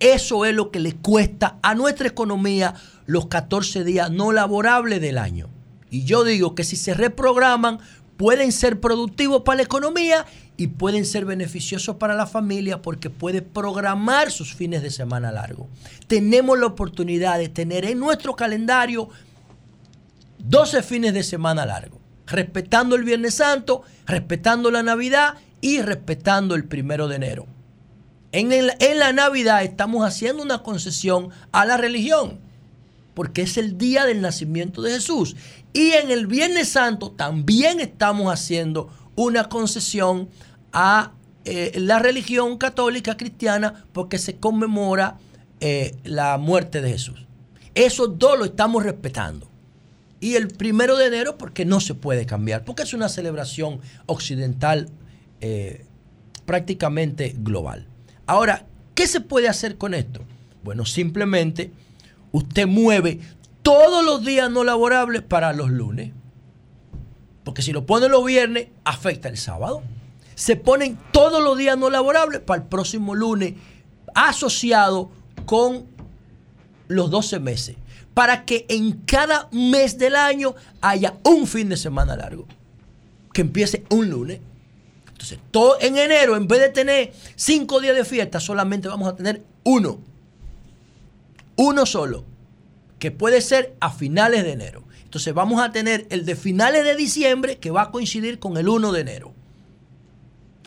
Eso 0.00 0.44
es 0.44 0.54
lo 0.54 0.70
que 0.70 0.80
le 0.80 0.94
cuesta 0.94 1.58
a 1.62 1.74
nuestra 1.74 2.08
economía 2.08 2.74
los 3.06 3.26
14 3.26 3.84
días 3.84 4.10
no 4.10 4.32
laborables 4.32 5.00
del 5.00 5.18
año. 5.18 5.48
Y 5.90 6.04
yo 6.04 6.24
digo 6.24 6.54
que 6.54 6.64
si 6.64 6.76
se 6.76 6.94
reprograman, 6.94 7.78
pueden 8.16 8.52
ser 8.52 8.80
productivos 8.80 9.42
para 9.42 9.56
la 9.56 9.62
economía 9.62 10.26
y 10.58 10.66
pueden 10.66 11.06
ser 11.06 11.24
beneficiosos 11.24 11.96
para 11.96 12.14
la 12.14 12.26
familia 12.26 12.82
porque 12.82 13.08
puede 13.08 13.40
programar 13.40 14.30
sus 14.30 14.54
fines 14.54 14.82
de 14.82 14.90
semana 14.90 15.32
largo. 15.32 15.68
Tenemos 16.08 16.58
la 16.58 16.66
oportunidad 16.66 17.38
de 17.38 17.48
tener 17.48 17.86
en 17.86 17.98
nuestro 17.98 18.36
calendario 18.36 19.08
12 20.38 20.82
fines 20.82 21.14
de 21.14 21.22
semana 21.22 21.64
largo 21.64 21.98
respetando 22.28 22.94
el 22.96 23.04
Viernes 23.04 23.34
Santo, 23.34 23.82
respetando 24.06 24.70
la 24.70 24.82
Navidad 24.82 25.34
y 25.60 25.80
respetando 25.80 26.54
el 26.54 26.64
primero 26.64 27.08
de 27.08 27.16
enero. 27.16 27.46
En, 28.32 28.52
en, 28.52 28.98
la 28.98 29.12
Navidad 29.12 29.64
estamos 29.64 30.06
haciendo 30.06 30.42
una 30.42 30.62
concesión 30.62 31.30
a 31.52 31.64
la 31.64 31.78
religión, 31.78 32.38
porque 33.14 33.42
es 33.42 33.56
el 33.56 33.78
día 33.78 34.04
del 34.04 34.20
nacimiento 34.20 34.82
de 34.82 34.92
Jesús. 34.92 35.34
Y 35.72 35.92
en 35.92 36.10
el 36.10 36.26
Viernes 36.26 36.68
Santo 36.68 37.10
también 37.12 37.80
estamos 37.80 38.32
haciendo 38.32 38.90
una 39.16 39.48
concesión 39.48 40.28
a 40.72 41.12
eh, 41.44 41.72
la 41.76 41.98
religión 41.98 42.58
católica 42.58 43.16
cristiana, 43.16 43.84
porque 43.92 44.18
se 44.18 44.36
conmemora 44.36 45.18
eh, 45.60 45.96
la 46.04 46.36
muerte 46.38 46.80
de 46.80 46.90
Jesús. 46.90 47.26
Esos 47.74 48.18
dos 48.18 48.38
lo 48.38 48.44
estamos 48.44 48.82
respetando 48.82 49.48
y 50.20 50.34
el 50.34 50.48
primero 50.48 50.96
de 50.96 51.06
enero 51.06 51.38
porque 51.38 51.64
no 51.64 51.80
se 51.80 51.94
puede 51.94 52.26
cambiar, 52.26 52.64
porque 52.64 52.82
es 52.82 52.92
una 52.92 53.08
celebración 53.08 53.80
occidental 54.06 54.88
eh, 55.40 55.86
prácticamente 56.44 57.34
global. 57.38 57.86
Ahora, 58.26 58.66
¿qué 58.94 59.06
se 59.06 59.20
puede 59.20 59.48
hacer 59.48 59.78
con 59.78 59.94
esto? 59.94 60.20
Bueno, 60.64 60.84
simplemente 60.84 61.70
usted 62.32 62.66
mueve 62.66 63.20
todos 63.62 64.04
los 64.04 64.24
días 64.24 64.50
no 64.50 64.64
laborables 64.64 65.22
para 65.22 65.52
los 65.52 65.70
lunes, 65.70 66.12
porque 67.44 67.62
si 67.62 67.72
lo 67.72 67.86
pone 67.86 68.08
los 68.08 68.24
viernes, 68.24 68.68
afecta 68.84 69.28
el 69.28 69.36
sábado. 69.36 69.82
Se 70.38 70.54
ponen 70.54 70.96
todos 71.12 71.42
los 71.42 71.58
días 71.58 71.76
no 71.76 71.90
laborables 71.90 72.40
para 72.40 72.62
el 72.62 72.68
próximo 72.68 73.16
lunes, 73.16 73.54
asociado 74.14 75.10
con 75.46 75.86
los 76.86 77.10
12 77.10 77.40
meses 77.40 77.76
para 78.14 78.44
que 78.44 78.66
en 78.68 78.92
cada 79.06 79.48
mes 79.52 79.96
del 79.96 80.16
año 80.16 80.56
haya 80.80 81.14
un 81.22 81.46
fin 81.46 81.68
de 81.68 81.76
semana 81.76 82.16
largo, 82.16 82.46
que 83.32 83.42
empiece 83.42 83.84
un 83.90 84.10
lunes. 84.10 84.40
Entonces, 85.08 85.38
todo 85.52 85.76
en 85.80 85.96
enero, 85.96 86.36
en 86.36 86.48
vez 86.48 86.60
de 86.60 86.68
tener 86.70 87.12
cinco 87.36 87.80
días 87.80 87.94
de 87.94 88.04
fiesta, 88.04 88.40
solamente 88.40 88.88
vamos 88.88 89.08
a 89.08 89.14
tener 89.14 89.44
uno. 89.62 90.00
Uno 91.54 91.86
solo. 91.86 92.24
que 92.98 93.12
puede 93.12 93.40
ser 93.40 93.76
a 93.78 93.90
finales 93.90 94.42
de 94.42 94.50
enero. 94.50 94.82
Entonces 95.04 95.32
vamos 95.32 95.62
a 95.62 95.70
tener 95.70 96.08
el 96.10 96.26
de 96.26 96.34
finales 96.34 96.82
de 96.82 96.96
diciembre 96.96 97.58
que 97.58 97.70
va 97.70 97.82
a 97.82 97.90
coincidir 97.92 98.40
con 98.40 98.56
el 98.56 98.68
1 98.68 98.90
de 98.90 99.00
enero. 99.00 99.32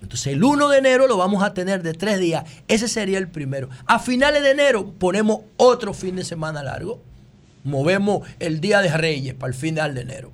Entonces 0.02 0.34
el 0.34 0.44
1 0.44 0.70
de 0.70 0.80
enero 0.80 1.08
lo 1.08 1.18
vamos 1.18 1.44
a 1.44 1.54
tener 1.54 1.84
de 1.84 1.94
tres 1.94 2.20
días. 2.20 2.44
Ese 2.68 2.88
sería 2.88 3.20
el 3.20 3.30
primero. 3.30 3.70
A 3.86 4.00
finales 4.00 4.42
de 4.42 4.52
enero 4.52 4.94
ponemos 4.98 5.42
otro 5.58 5.94
fin 5.94 6.16
de 6.16 6.24
semana 6.24 6.64
largo. 6.64 7.02
Movemos 7.64 8.28
el 8.40 8.60
Día 8.60 8.82
de 8.82 8.90
Reyes 8.90 9.36
para 9.36 9.54
el 9.54 9.58
final 9.58 9.94
de 9.94 10.02
enero. 10.02 10.32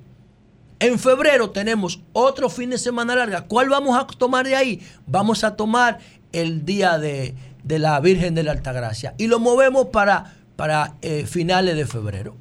En 0.80 0.98
febrero 0.98 1.50
tenemos 1.50 2.00
otro 2.12 2.48
fin 2.48 2.70
de 2.70 2.78
semana 2.78 3.14
larga. 3.14 3.42
¿Cuál 3.42 3.68
vamos 3.68 3.98
a 3.98 4.06
tomar 4.06 4.46
de 4.46 4.56
ahí? 4.56 4.80
Vamos 5.06 5.44
a 5.44 5.54
tomar 5.54 5.98
el 6.32 6.64
Día 6.64 6.98
de, 6.98 7.34
la 7.66 8.00
Virgen 8.00 8.34
de 8.34 8.44
la 8.44 8.52
Altagracia. 8.52 9.14
Y 9.18 9.26
lo 9.26 9.38
movemos 9.38 9.88
para, 9.88 10.36
para 10.56 10.94
eh, 11.02 11.26
finales 11.26 11.76
de 11.76 11.84
febrero. 11.84 12.36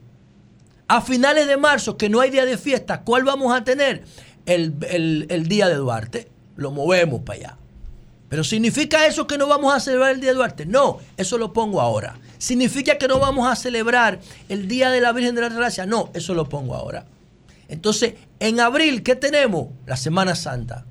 A 0.87 1.01
finales 1.01 1.47
de 1.47 1.57
marzo, 1.57 1.97
que 1.97 2.07
no 2.07 2.21
hay 2.21 2.29
día 2.29 2.45
de 2.45 2.57
fiesta, 2.57 3.01
¿cuál 3.01 3.25
vamos 3.25 3.53
a 3.53 3.65
tener? 3.65 4.05
El, 4.45 5.25
el 5.27 5.47
Día 5.49 5.67
de 5.67 5.75
Duarte 5.75 6.29
lo 6.57 6.71
movemos 6.71 7.21
para 7.21 7.39
allá. 7.39 7.57
Pero 8.29 8.43
¿significa 8.43 9.07
eso 9.07 9.25
que 9.25 9.37
no 9.37 9.47
vamos 9.47 9.73
a 9.73 9.79
celebrar 9.79 10.11
el 10.11 10.19
Día 10.19 10.31
de 10.31 10.35
Duarte? 10.35 10.65
No, 10.65 10.99
eso 11.15 11.37
lo 11.37 11.53
pongo 11.53 11.79
ahora. 11.79 12.19
¿Significa 12.37 12.97
que 12.97 13.07
no 13.07 13.19
vamos 13.19 13.49
a 13.49 13.55
celebrar 13.55 14.19
el 14.49 14.67
Día 14.67 14.89
de 14.89 14.99
la 14.99 15.13
Virgen 15.13 15.35
de 15.35 15.41
la 15.41 15.49
Gracia? 15.49 15.85
No, 15.85 16.09
eso 16.13 16.33
lo 16.33 16.49
pongo 16.49 16.75
ahora. 16.75 17.05
Entonces, 17.69 18.15
en 18.39 18.59
abril, 18.59 19.01
¿qué 19.03 19.15
tenemos? 19.15 19.69
La 19.85 19.95
Semana 19.95 20.35
Santa. 20.35 20.85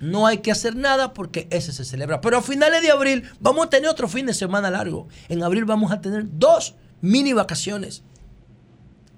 No 0.00 0.26
hay 0.26 0.38
que 0.38 0.52
hacer 0.52 0.76
nada 0.76 1.14
porque 1.14 1.48
ese 1.50 1.72
se 1.72 1.84
celebra. 1.84 2.20
Pero 2.20 2.36
a 2.36 2.42
finales 2.42 2.82
de 2.82 2.90
abril 2.90 3.24
vamos 3.40 3.66
a 3.66 3.70
tener 3.70 3.88
otro 3.88 4.08
fin 4.08 4.26
de 4.26 4.34
semana 4.34 4.70
largo. 4.70 5.08
En 5.30 5.42
abril 5.42 5.64
vamos 5.64 5.90
a 5.92 6.02
tener 6.02 6.26
dos 6.28 6.74
mini 7.00 7.32
vacaciones. 7.32 8.02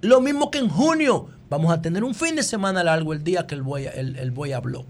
Lo 0.00 0.20
mismo 0.20 0.50
que 0.50 0.58
en 0.58 0.68
junio. 0.68 1.28
Vamos 1.50 1.72
a 1.72 1.80
tener 1.80 2.04
un 2.04 2.14
fin 2.14 2.36
de 2.36 2.42
semana 2.42 2.84
largo 2.84 3.14
el 3.14 3.24
día 3.24 3.46
que 3.46 3.54
el 3.54 3.62
buey, 3.62 3.86
el, 3.86 4.16
el 4.16 4.30
buey 4.30 4.52
habló. 4.52 4.84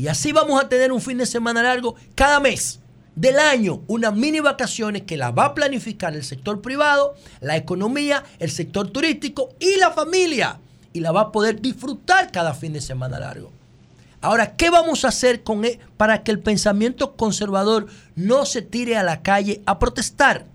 Y 0.00 0.08
así 0.08 0.32
vamos 0.32 0.58
a 0.58 0.66
tener 0.66 0.92
un 0.92 1.02
fin 1.02 1.18
de 1.18 1.26
semana 1.26 1.62
largo 1.62 1.94
cada 2.14 2.40
mes 2.40 2.80
del 3.14 3.38
año, 3.38 3.82
unas 3.86 4.14
mini 4.14 4.40
vacaciones 4.40 5.02
que 5.02 5.18
la 5.18 5.30
va 5.30 5.44
a 5.44 5.54
planificar 5.54 6.16
el 6.16 6.24
sector 6.24 6.62
privado, 6.62 7.16
la 7.42 7.58
economía, 7.58 8.24
el 8.38 8.50
sector 8.50 8.88
turístico 8.88 9.50
y 9.60 9.76
la 9.76 9.90
familia. 9.90 10.58
Y 10.94 11.00
la 11.00 11.12
va 11.12 11.20
a 11.20 11.32
poder 11.32 11.60
disfrutar 11.60 12.32
cada 12.32 12.54
fin 12.54 12.72
de 12.72 12.80
semana 12.80 13.20
largo. 13.20 13.52
Ahora, 14.22 14.56
¿qué 14.56 14.70
vamos 14.70 15.04
a 15.04 15.08
hacer 15.08 15.42
e-, 15.64 15.78
para 15.98 16.22
que 16.22 16.30
el 16.30 16.38
pensamiento 16.40 17.14
conservador 17.14 17.86
no 18.16 18.46
se 18.46 18.62
tire 18.62 18.96
a 18.96 19.02
la 19.02 19.20
calle 19.20 19.60
a 19.66 19.78
protestar? 19.78 20.46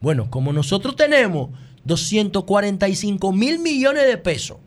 Bueno, 0.00 0.30
como 0.30 0.52
nosotros 0.52 0.94
tenemos 0.94 1.50
245 1.86 3.32
mil 3.32 3.58
millones 3.58 4.06
de 4.06 4.16
pesos 4.16 4.58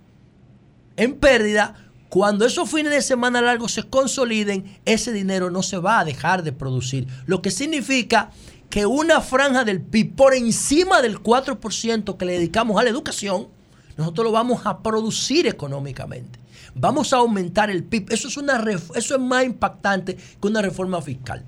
en 0.97 1.15
pérdida, 1.15 1.88
cuando 2.09 2.45
esos 2.45 2.69
fines 2.69 2.91
de 2.91 3.03
semana 3.03 3.39
largos 3.39 3.73
se 3.73 3.83
consoliden, 3.83 4.79
ese 4.85 5.13
dinero 5.13 5.51
no 5.51 5.61
se 5.61 5.77
va 5.77 5.99
a 5.99 6.05
dejar 6.05 6.43
de 6.43 6.51
producir. 6.51 7.07
Lo 7.27 7.41
que 7.41 7.51
significa 7.51 8.31
que 8.71 8.87
una 8.87 9.21
franja 9.21 9.63
del 9.63 9.81
PIB 9.81 10.15
por 10.15 10.33
encima 10.33 11.01
del 11.01 11.21
4% 11.21 12.17
que 12.17 12.25
le 12.25 12.33
dedicamos 12.33 12.79
a 12.79 12.83
la 12.83 12.89
educación, 12.89 13.47
nosotros 13.95 14.25
lo 14.25 14.31
vamos 14.31 14.65
a 14.65 14.81
producir 14.81 15.45
económicamente. 15.45 16.39
Vamos 16.73 17.13
a 17.13 17.17
aumentar 17.17 17.69
el 17.69 17.83
PIB. 17.83 18.11
Eso 18.11 18.27
es, 18.27 18.37
una, 18.37 18.63
eso 18.95 19.15
es 19.15 19.19
más 19.19 19.45
impactante 19.45 20.15
que 20.15 20.47
una 20.47 20.61
reforma 20.61 21.01
fiscal. 21.01 21.45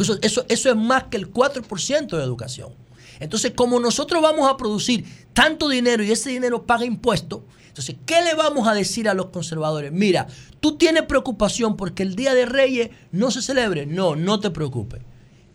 Eso, 0.00 0.18
eso, 0.22 0.44
eso 0.48 0.70
es 0.70 0.76
más 0.76 1.04
que 1.04 1.16
el 1.16 1.32
4% 1.32 2.16
de 2.16 2.22
educación. 2.22 2.72
Entonces, 3.20 3.52
como 3.54 3.80
nosotros 3.80 4.22
vamos 4.22 4.50
a 4.50 4.56
producir 4.56 5.04
tanto 5.32 5.68
dinero 5.68 6.02
y 6.02 6.10
ese 6.10 6.30
dinero 6.30 6.64
paga 6.64 6.84
impuestos, 6.84 7.40
entonces, 7.74 7.96
¿qué 8.06 8.22
le 8.22 8.34
vamos 8.34 8.68
a 8.68 8.72
decir 8.72 9.08
a 9.08 9.14
los 9.14 9.30
conservadores? 9.30 9.90
Mira, 9.90 10.28
tú 10.60 10.76
tienes 10.76 11.02
preocupación 11.02 11.76
porque 11.76 12.04
el 12.04 12.14
Día 12.14 12.32
de 12.32 12.46
Reyes 12.46 12.90
no 13.10 13.32
se 13.32 13.42
celebre. 13.42 13.84
No, 13.84 14.14
no 14.14 14.38
te 14.38 14.52
preocupes. 14.52 15.02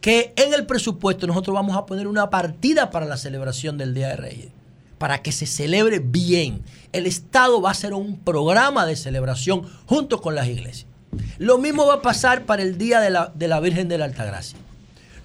Que 0.02 0.34
en 0.36 0.54
el 0.54 0.66
presupuesto 0.66 1.28
nosotros 1.28 1.54
vamos 1.54 1.78
a 1.78 1.86
poner 1.86 2.08
una 2.08 2.30
partida 2.30 2.92
para 2.92 3.06
la 3.06 3.16
celebración 3.16 3.78
del 3.78 3.94
Día 3.94 4.10
de 4.10 4.18
Reyes. 4.18 4.48
Para 4.98 5.22
que 5.22 5.32
se 5.32 5.46
celebre 5.46 6.00
bien. 6.00 6.62
El 6.92 7.06
Estado 7.06 7.62
va 7.62 7.70
a 7.70 7.72
hacer 7.72 7.94
un 7.94 8.20
programa 8.20 8.86
de 8.86 8.98
celebración 8.98 9.62
junto 9.86 10.20
con 10.20 10.36
las 10.36 10.50
iglesias. 10.50 10.88
Lo 11.38 11.58
mismo 11.58 11.88
va 11.88 11.94
a 11.94 12.02
pasar 12.02 12.44
para 12.44 12.64
el 12.64 12.78
Día 12.78 13.00
de 13.00 13.12
la, 13.12 13.32
de 13.34 13.48
la 13.48 13.62
Virgen 13.62 13.88
de 13.88 13.98
la 13.98 14.04
Altagracia. 14.04 14.60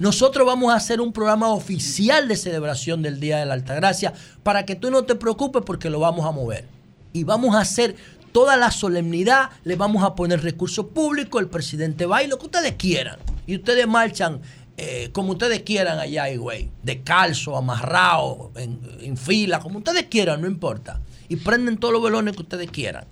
Nosotros 0.05 0.47
vamos 0.47 0.71
a 0.71 0.77
hacer 0.77 1.01
un 1.01 1.15
programa 1.15 1.49
oficial 1.49 2.29
de 2.29 2.37
celebración 2.37 3.01
del 3.01 3.21
Día 3.21 3.39
de 3.39 3.47
la 3.47 3.55
Altagracia 3.55 4.13
para 4.43 4.67
que 4.67 4.77
tú 4.77 4.91
no 4.91 5.05
te 5.05 5.15
preocupes 5.15 5.63
porque 5.65 5.89
lo 5.89 5.99
vamos 5.99 6.27
a 6.27 6.31
mover 6.31 6.67
y 7.15 7.25
vamos 7.25 7.55
a 7.55 7.61
hacer 7.61 7.97
toda 8.31 8.59
la 8.59 8.71
solemnidad, 8.71 9.49
le 9.63 9.77
vamos 9.77 10.05
a 10.05 10.15
poner 10.15 10.43
recursos 10.43 10.85
públicos, 10.89 11.41
el 11.41 11.49
presidente 11.49 12.05
va 12.05 12.23
y 12.23 12.27
lo 12.27 12.39
que 12.39 12.45
ustedes 12.45 12.75
quieran. 12.75 13.17
Y 13.47 13.57
ustedes 13.57 13.87
marchan 13.87 14.43
eh, 14.77 15.09
como 15.13 15.33
ustedes 15.33 15.63
quieran 15.63 15.99
allá, 15.99 16.27
güey, 16.37 16.69
de 16.83 17.01
calzo, 17.01 17.57
amarrado, 17.57 18.53
en, 18.57 18.79
en, 19.01 19.17
fila, 19.17 19.59
como 19.61 19.79
ustedes 19.79 20.05
quieran, 20.11 20.43
no 20.43 20.47
importa. 20.47 21.01
Y 21.31 21.37
prenden 21.37 21.79
todos 21.79 21.95
los 21.95 22.03
velones 22.03 22.37
que 22.37 22.43
ustedes 22.43 22.71
quieran. 22.71 23.07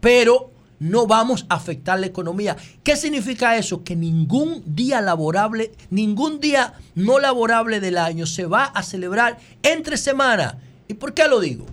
Pero 0.00 0.50
no 0.80 1.06
vamos 1.06 1.46
a 1.48 1.54
afectar 1.54 2.00
la 2.00 2.06
economía. 2.06 2.56
¿Qué 2.82 2.96
significa 2.96 3.56
eso? 3.56 3.84
Que 3.84 3.94
ningún 3.94 4.64
día 4.66 5.00
laborable, 5.00 5.70
ningún 5.90 6.40
día 6.40 6.74
no 6.96 7.20
laborable 7.20 7.78
del 7.78 7.98
año 7.98 8.26
se 8.26 8.46
va 8.46 8.64
a 8.64 8.82
celebrar 8.82 9.38
entre 9.62 9.96
semana. 9.96 10.58
¿Y 10.88 10.94
por 10.94 11.14
qué 11.14 11.28
lo 11.28 11.38
digo? 11.38 11.66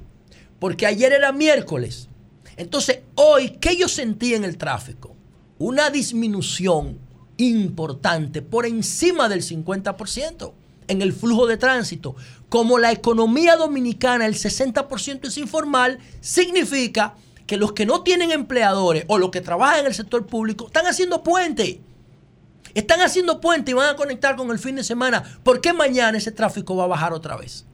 porque 0.59 0.85
ayer 0.85 1.13
era 1.13 1.31
miércoles. 1.31 2.07
Entonces, 2.55 2.99
hoy, 3.15 3.57
¿qué 3.59 3.77
yo 3.77 3.87
sentí 3.87 4.33
en 4.33 4.43
el 4.43 4.57
tráfico? 4.57 5.15
Una 5.59 5.89
disminución 5.89 6.97
importante 7.37 8.41
por 8.41 8.65
encima 8.65 9.29
del 9.29 9.43
50% 9.43 10.53
en 10.87 11.01
el 11.01 11.13
flujo 11.13 11.45
de 11.45 11.57
tránsito. 11.57 12.15
Como 12.49 12.79
la 12.79 12.91
economía 12.91 13.57
dominicana, 13.57 14.25
el 14.25 14.33
60% 14.35 15.27
es 15.27 15.37
informal, 15.37 15.99
significa 16.21 17.15
que 17.47 17.57
los 17.57 17.71
que 17.71 17.85
no 17.85 18.03
tienen 18.03 18.31
empleadores 18.31 19.05
o 19.07 19.17
los 19.17 19.31
que 19.31 19.41
trabajan 19.41 19.79
en 19.79 19.85
el 19.87 19.93
sector 19.95 20.27
público 20.27 20.67
están 20.67 20.85
haciendo 20.85 21.23
puente. 21.23 21.81
Están 22.75 23.01
haciendo 23.01 23.41
puente 23.41 23.71
y 23.71 23.73
van 23.73 23.89
a 23.89 23.95
conectar 23.95 24.35
con 24.35 24.51
el 24.51 24.59
fin 24.59 24.75
de 24.75 24.83
semana. 24.83 25.23
¿Por 25.43 25.61
qué 25.61 25.73
mañana 25.73 26.17
ese 26.17 26.31
tráfico 26.31 26.75
va 26.75 26.83
a 26.83 26.87
bajar 26.87 27.13
otra 27.13 27.37
vez? 27.37 27.65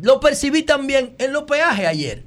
Lo 0.00 0.20
percibí 0.20 0.62
también 0.62 1.14
en 1.18 1.32
los 1.32 1.44
peajes 1.44 1.86
ayer. 1.86 2.24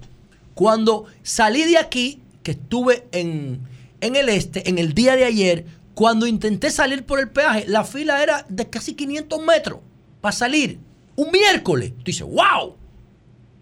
Cuando 0.56 1.06
salí 1.24 1.64
de 1.64 1.78
aquí, 1.78 2.22
que 2.44 2.52
estuve 2.52 3.08
en, 3.12 3.68
el 4.02 4.30
este, 4.30 4.68
en 4.70 4.78
el 4.78 4.94
día 4.94 5.16
de 5.16 5.26
ayer, 5.26 5.66
cuando 5.94 6.28
intenté 6.28 6.72
salir 6.72 7.06
por 7.06 7.20
el 7.20 7.30
peaje, 7.30 7.66
la 7.68 7.84
fila 7.84 8.22
era 8.22 8.46
de 8.50 8.70
casi 8.70 8.96
500 8.96 9.42
metros 9.42 9.80
para 10.20 10.34
salir. 10.34 10.80
Un 11.16 11.32
miércoles. 11.32 11.94
Dices, 12.04 12.28
wow. 12.28 12.76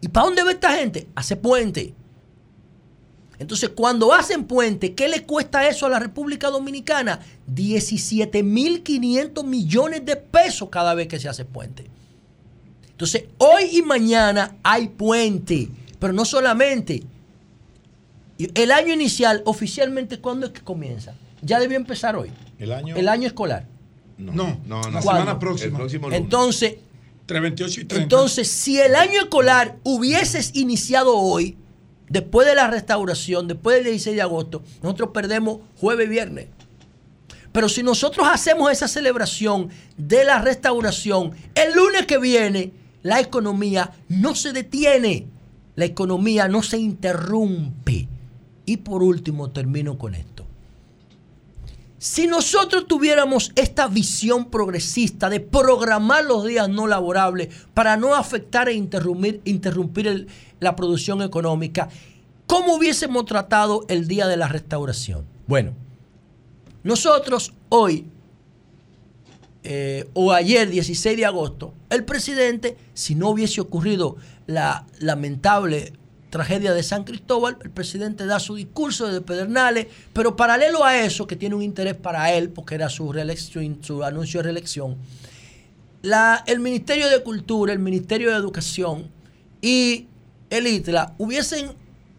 ¿Y 0.01 0.07
para 0.07 0.25
dónde 0.25 0.43
va 0.43 0.51
esta 0.51 0.73
gente? 0.73 1.07
Hace 1.15 1.35
puente. 1.35 1.93
Entonces, 3.39 3.69
cuando 3.69 4.13
hacen 4.13 4.45
puente, 4.45 4.93
¿qué 4.93 5.07
le 5.07 5.23
cuesta 5.23 5.67
eso 5.67 5.85
a 5.85 5.89
la 5.89 5.99
República 5.99 6.49
Dominicana? 6.49 7.19
17.500 7.53 9.43
millones 9.43 10.05
de 10.05 10.15
pesos 10.15 10.69
cada 10.69 10.93
vez 10.93 11.07
que 11.07 11.19
se 11.19 11.27
hace 11.27 11.43
puente. 11.43 11.85
Entonces, 12.91 13.25
hoy 13.39 13.63
y 13.71 13.81
mañana 13.81 14.55
hay 14.63 14.87
puente, 14.87 15.69
pero 15.99 16.13
no 16.13 16.25
solamente. 16.25 17.03
El 18.37 18.71
año 18.71 18.93
inicial, 18.93 19.41
oficialmente, 19.45 20.19
¿cuándo 20.19 20.45
es 20.47 20.51
que 20.53 20.61
comienza? 20.61 21.15
Ya 21.41 21.59
debió 21.59 21.77
empezar 21.77 22.15
hoy. 22.15 22.31
El 22.59 22.71
año, 22.71 22.95
el 22.95 23.09
año 23.09 23.27
escolar. 23.27 23.65
No, 24.17 24.59
no, 24.65 24.89
la 24.89 25.01
semana 25.01 25.39
próxima. 25.39 25.79
Entonces, 26.11 26.75
28 27.27 27.81
y 27.81 27.85
30. 27.85 28.03
entonces, 28.03 28.49
si 28.49 28.79
el 28.79 28.95
año 28.95 29.21
escolar 29.21 29.77
hubieses 29.83 30.55
iniciado 30.55 31.17
hoy, 31.17 31.57
después 32.09 32.47
de 32.47 32.55
la 32.55 32.67
restauración, 32.67 33.47
después 33.47 33.77
del 33.77 33.85
16 33.85 34.15
de 34.15 34.21
agosto, 34.21 34.63
nosotros 34.81 35.09
perdemos 35.13 35.59
jueves 35.79 36.07
y 36.07 36.09
viernes. 36.09 36.47
Pero 37.51 37.69
si 37.69 37.83
nosotros 37.83 38.27
hacemos 38.29 38.71
esa 38.71 38.87
celebración 38.87 39.69
de 39.95 40.23
la 40.23 40.39
restauración 40.39 41.33
el 41.53 41.73
lunes 41.75 42.07
que 42.07 42.17
viene, 42.17 42.71
la 43.03 43.19
economía 43.19 43.91
no 44.09 44.33
se 44.33 44.53
detiene, 44.53 45.27
la 45.75 45.85
economía 45.85 46.47
no 46.47 46.63
se 46.63 46.77
interrumpe. 46.77 48.07
Y 48.65 48.77
por 48.77 49.03
último, 49.03 49.51
termino 49.51 49.97
con 49.97 50.15
esto. 50.15 50.42
Si 52.03 52.27
nosotros 52.27 52.85
tuviéramos 52.85 53.53
esta 53.55 53.87
visión 53.87 54.51
progresista 54.51 55.29
de 55.29 55.39
programar 55.39 56.25
los 56.25 56.43
días 56.43 56.67
no 56.67 56.85
laborables 56.85 57.47
para 57.73 57.95
no 57.95 58.13
afectar 58.13 58.67
e 58.67 58.73
interrumpir, 58.73 59.39
interrumpir 59.45 60.27
la 60.59 60.75
producción 60.75 61.21
económica, 61.21 61.87
¿cómo 62.45 62.75
hubiésemos 62.75 63.23
tratado 63.23 63.85
el 63.87 64.09
día 64.09 64.27
de 64.27 64.35
la 64.35 64.49
restauración? 64.49 65.23
Bueno, 65.47 65.75
nosotros 66.83 67.53
hoy 67.69 68.05
eh, 69.63 70.09
o 70.13 70.33
ayer, 70.33 70.69
16 70.69 71.15
de 71.15 71.25
agosto, 71.25 71.73
el 71.89 72.03
presidente, 72.03 72.75
si 72.93 73.15
no 73.15 73.29
hubiese 73.29 73.61
ocurrido 73.61 74.17
la 74.45 74.87
lamentable 74.99 75.93
tragedia 76.33 76.73
de 76.73 76.81
San 76.81 77.03
Cristóbal, 77.03 77.59
el 77.63 77.69
presidente 77.69 78.25
da 78.25 78.39
su 78.39 78.55
discurso 78.55 79.07
de 79.07 79.21
Pedernales, 79.21 79.85
pero 80.13 80.35
paralelo 80.35 80.83
a 80.83 80.97
eso, 80.97 81.27
que 81.27 81.35
tiene 81.35 81.53
un 81.53 81.61
interés 81.61 81.93
para 81.93 82.33
él, 82.33 82.49
porque 82.49 82.73
era 82.73 82.89
su, 82.89 83.13
reelección, 83.13 83.77
su 83.83 84.03
anuncio 84.03 84.39
de 84.39 84.45
reelección, 84.45 84.97
el 86.47 86.59
Ministerio 86.59 87.07
de 87.07 87.21
Cultura, 87.21 87.71
el 87.71 87.77
Ministerio 87.77 88.31
de 88.31 88.37
Educación 88.37 89.11
y 89.61 90.07
el 90.49 90.65
ITLA 90.65 91.13
hubiesen 91.19 91.73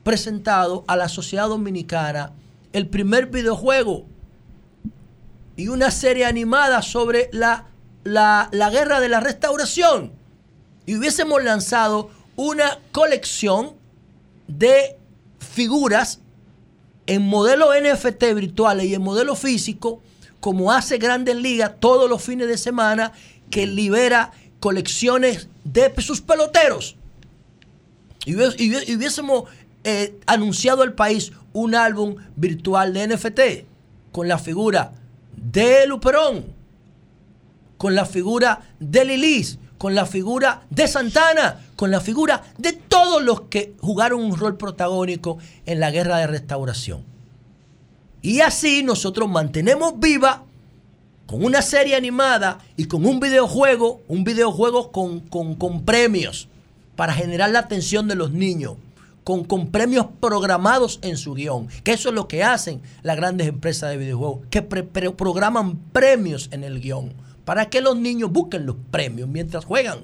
presentado 0.05 0.85
a 0.87 0.95
la 0.95 1.09
sociedad 1.09 1.49
dominicana 1.49 2.31
el 2.73 2.87
primer 2.87 3.27
videojuego 3.27 4.07
y 5.57 5.67
una 5.67 5.91
serie 5.91 6.25
animada 6.25 6.83
sobre 6.83 7.31
la, 7.33 7.67
la, 8.05 8.49
la 8.53 8.71
guerra 8.71 9.01
de 9.01 9.09
la 9.09 9.19
restauración. 9.19 10.13
Y 10.87 10.95
hubiésemos 10.95 11.43
lanzado 11.43 12.11
una 12.37 12.79
colección 12.93 13.83
de 14.49 14.97
figuras 15.39 16.21
en 17.07 17.23
modelo 17.23 17.71
NFT 17.75 18.35
virtuales 18.35 18.87
y 18.87 18.95
en 18.95 19.03
modelo 19.03 19.37
físico, 19.37 20.03
como 20.41 20.73
hace 20.73 20.99
Grandes 20.99 21.37
Ligas 21.37 21.73
todos 21.81 22.09
los 22.09 22.23
fines 22.23 22.49
de 22.49 22.59
semana, 22.59 23.13
que 23.51 23.67
libera 23.67 24.33
colecciones 24.61 25.49
de 25.65 25.93
sus 25.99 26.21
peloteros. 26.21 26.97
Y, 28.25 28.35
hubiésemos 28.35 29.45
eh, 29.85 30.19
anunciado 30.27 30.83
al 30.83 30.95
país 30.95 31.33
un 31.53 31.75
álbum 31.75 32.17
virtual 32.37 32.95
de 32.95 33.09
NFT 33.09 33.41
con 34.13 34.29
la 34.29 34.39
figura 34.39 34.93
de 35.37 35.87
Luperón, 35.87 36.47
con 37.77 37.95
la 37.95 38.07
figura 38.07 38.63
de 38.81 39.05
Lilis, 39.05 39.59
con 39.77 39.95
la 39.95 40.07
figura 40.07 40.63
de 40.71 40.89
Santana, 40.89 41.61
con 41.77 41.91
la 41.91 42.01
figura 42.01 42.43
de 42.59 42.73
todos 42.73 43.23
los 43.23 43.43
que 43.43 43.75
jugaron 43.81 44.23
un 44.23 44.37
rol 44.37 44.57
protagónico 44.57 45.39
en 45.67 45.81
la 45.81 45.91
guerra 45.91 46.19
de 46.19 46.27
restauración. 46.27 47.05
Y 48.23 48.41
así 48.41 48.83
nosotros 48.83 49.29
mantenemos 49.29 49.99
viva 49.99 50.45
con 51.27 51.45
una 51.45 51.63
serie 51.63 51.97
animada 51.97 52.59
y 52.77 52.87
con 52.87 53.05
un 53.07 53.21
videojuego, 53.21 54.03
un 54.09 54.25
videojuego 54.25 54.93
con, 54.93 55.21
con 55.21 55.85
premios 55.85 56.49
para 56.97 57.13
generar 57.13 57.51
la 57.51 57.61
atención 57.61 58.09
de 58.09 58.15
los 58.15 58.33
niños 58.33 58.77
con, 59.25 59.45
con, 59.45 59.69
premios 59.69 60.07
programados 60.21 61.01
en 61.03 61.17
su 61.17 61.35
guion. 61.35 61.69
Que 61.83 61.95
eso 61.95 62.11
es 62.11 62.15
lo 62.15 62.29
que 62.29 62.45
hacen 62.45 62.83
las 63.03 63.17
grandes 63.17 63.49
empresas 63.49 63.91
de 63.91 63.97
videojuegos, 63.97 64.47
que 64.51 64.63
programan 64.63 65.79
premios 65.93 66.49
en 66.53 66.63
el 66.63 66.81
guion 66.81 67.15
para 67.45 67.69
que 67.69 67.81
los 67.81 67.97
niños 67.97 68.31
busquen 68.31 68.67
los 68.67 68.77
premios 68.91 69.29
mientras 69.29 69.65
juegan. 69.65 70.01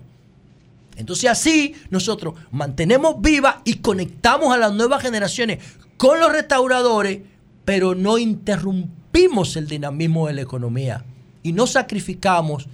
Entonces 0.96 1.30
así 1.30 1.74
nosotros 1.90 2.34
mantenemos 2.50 3.20
viva 3.20 3.62
y 3.64 3.76
conectamos 3.76 4.52
a 4.52 4.58
las 4.58 4.72
nuevas 4.72 5.02
generaciones 5.02 5.58
con 5.96 6.20
los 6.20 6.32
restauradores, 6.32 7.20
pero 7.64 7.94
no 7.94 8.18
interrumpimos 8.18 9.56
el 9.56 9.66
dinamismo 9.66 10.26
de 10.26 10.34
la 10.34 10.42
economía 10.42 11.04
y 11.42 11.52
no 11.52 11.66
sacrificamos 11.66 12.66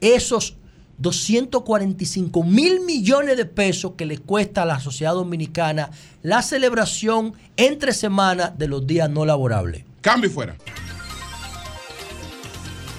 esos 0.00 0.56
245 0.98 2.44
mil 2.44 2.80
millones 2.80 3.36
de 3.36 3.46
pesos 3.46 3.92
que 3.96 4.06
le 4.06 4.18
cuesta 4.18 4.62
a 4.62 4.66
la 4.66 4.80
sociedad 4.80 5.14
dominicana 5.14 5.90
la 6.22 6.42
celebración 6.42 7.34
entre 7.56 7.92
semanas 7.92 8.56
de 8.58 8.68
los 8.68 8.86
días 8.86 9.10
no 9.10 9.24
laborables. 9.24 9.84
Cambio 10.00 10.30
fuera. 10.30 10.56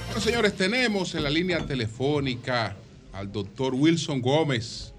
Bueno, 0.07 0.21
señores, 0.21 0.55
tenemos 0.55 1.15
en 1.15 1.23
la 1.23 1.29
línea 1.29 1.65
telefónica 1.65 2.75
al 3.15 3.31
doctor 3.31 3.73
Wilson 3.73 4.21
Gómez, 4.21 4.93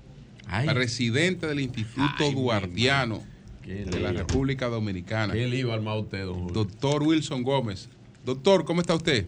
presidente 0.66 1.46
del 1.46 1.60
Instituto 1.60 2.30
Duardiano 2.32 3.22
de 3.62 4.00
la 4.00 4.10
República 4.10 4.68
Dominicana. 4.68 5.34
¿Qué 5.34 5.46
lío 5.46 5.72
armado 5.72 6.00
usted, 6.00 6.24
don 6.24 6.46
Doctor 6.52 7.02
Wilson 7.02 7.42
Gómez. 7.42 7.88
Doctor, 8.24 8.64
¿cómo 8.64 8.80
está 8.80 8.94
usted? 8.94 9.26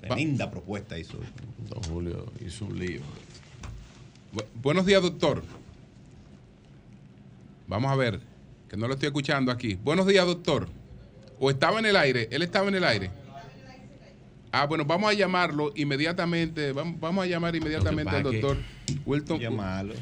Tremenda 0.00 0.50
propuesta 0.50 0.98
hizo. 0.98 1.18
Don 1.70 1.82
Julio 1.84 2.30
hizo 2.44 2.66
un 2.66 2.78
lío. 2.78 3.00
buenos 4.62 4.84
días, 4.84 5.00
doctor. 5.00 5.42
Vamos 7.68 7.90
a 7.90 7.96
ver, 7.96 8.20
que 8.68 8.76
no 8.76 8.86
lo 8.86 8.94
estoy 8.94 9.06
escuchando 9.06 9.50
aquí. 9.50 9.78
Buenos 9.82 10.06
días, 10.06 10.26
doctor. 10.26 10.68
¿O 11.40 11.50
estaba 11.50 11.78
en 11.78 11.86
el 11.86 11.96
aire? 11.96 12.28
¿Él 12.30 12.42
estaba 12.42 12.68
en 12.68 12.74
el 12.74 12.84
aire? 12.84 13.21
Ah, 14.52 14.66
bueno, 14.66 14.84
vamos 14.84 15.10
a 15.10 15.14
llamarlo 15.14 15.72
inmediatamente. 15.76 16.72
Vamos, 16.72 17.24
a 17.24 17.26
llamar 17.26 17.56
inmediatamente 17.56 18.14
al 18.14 18.22
doctor 18.22 18.58
Wilton. 19.06 19.40
Llamarlo. 19.40 19.94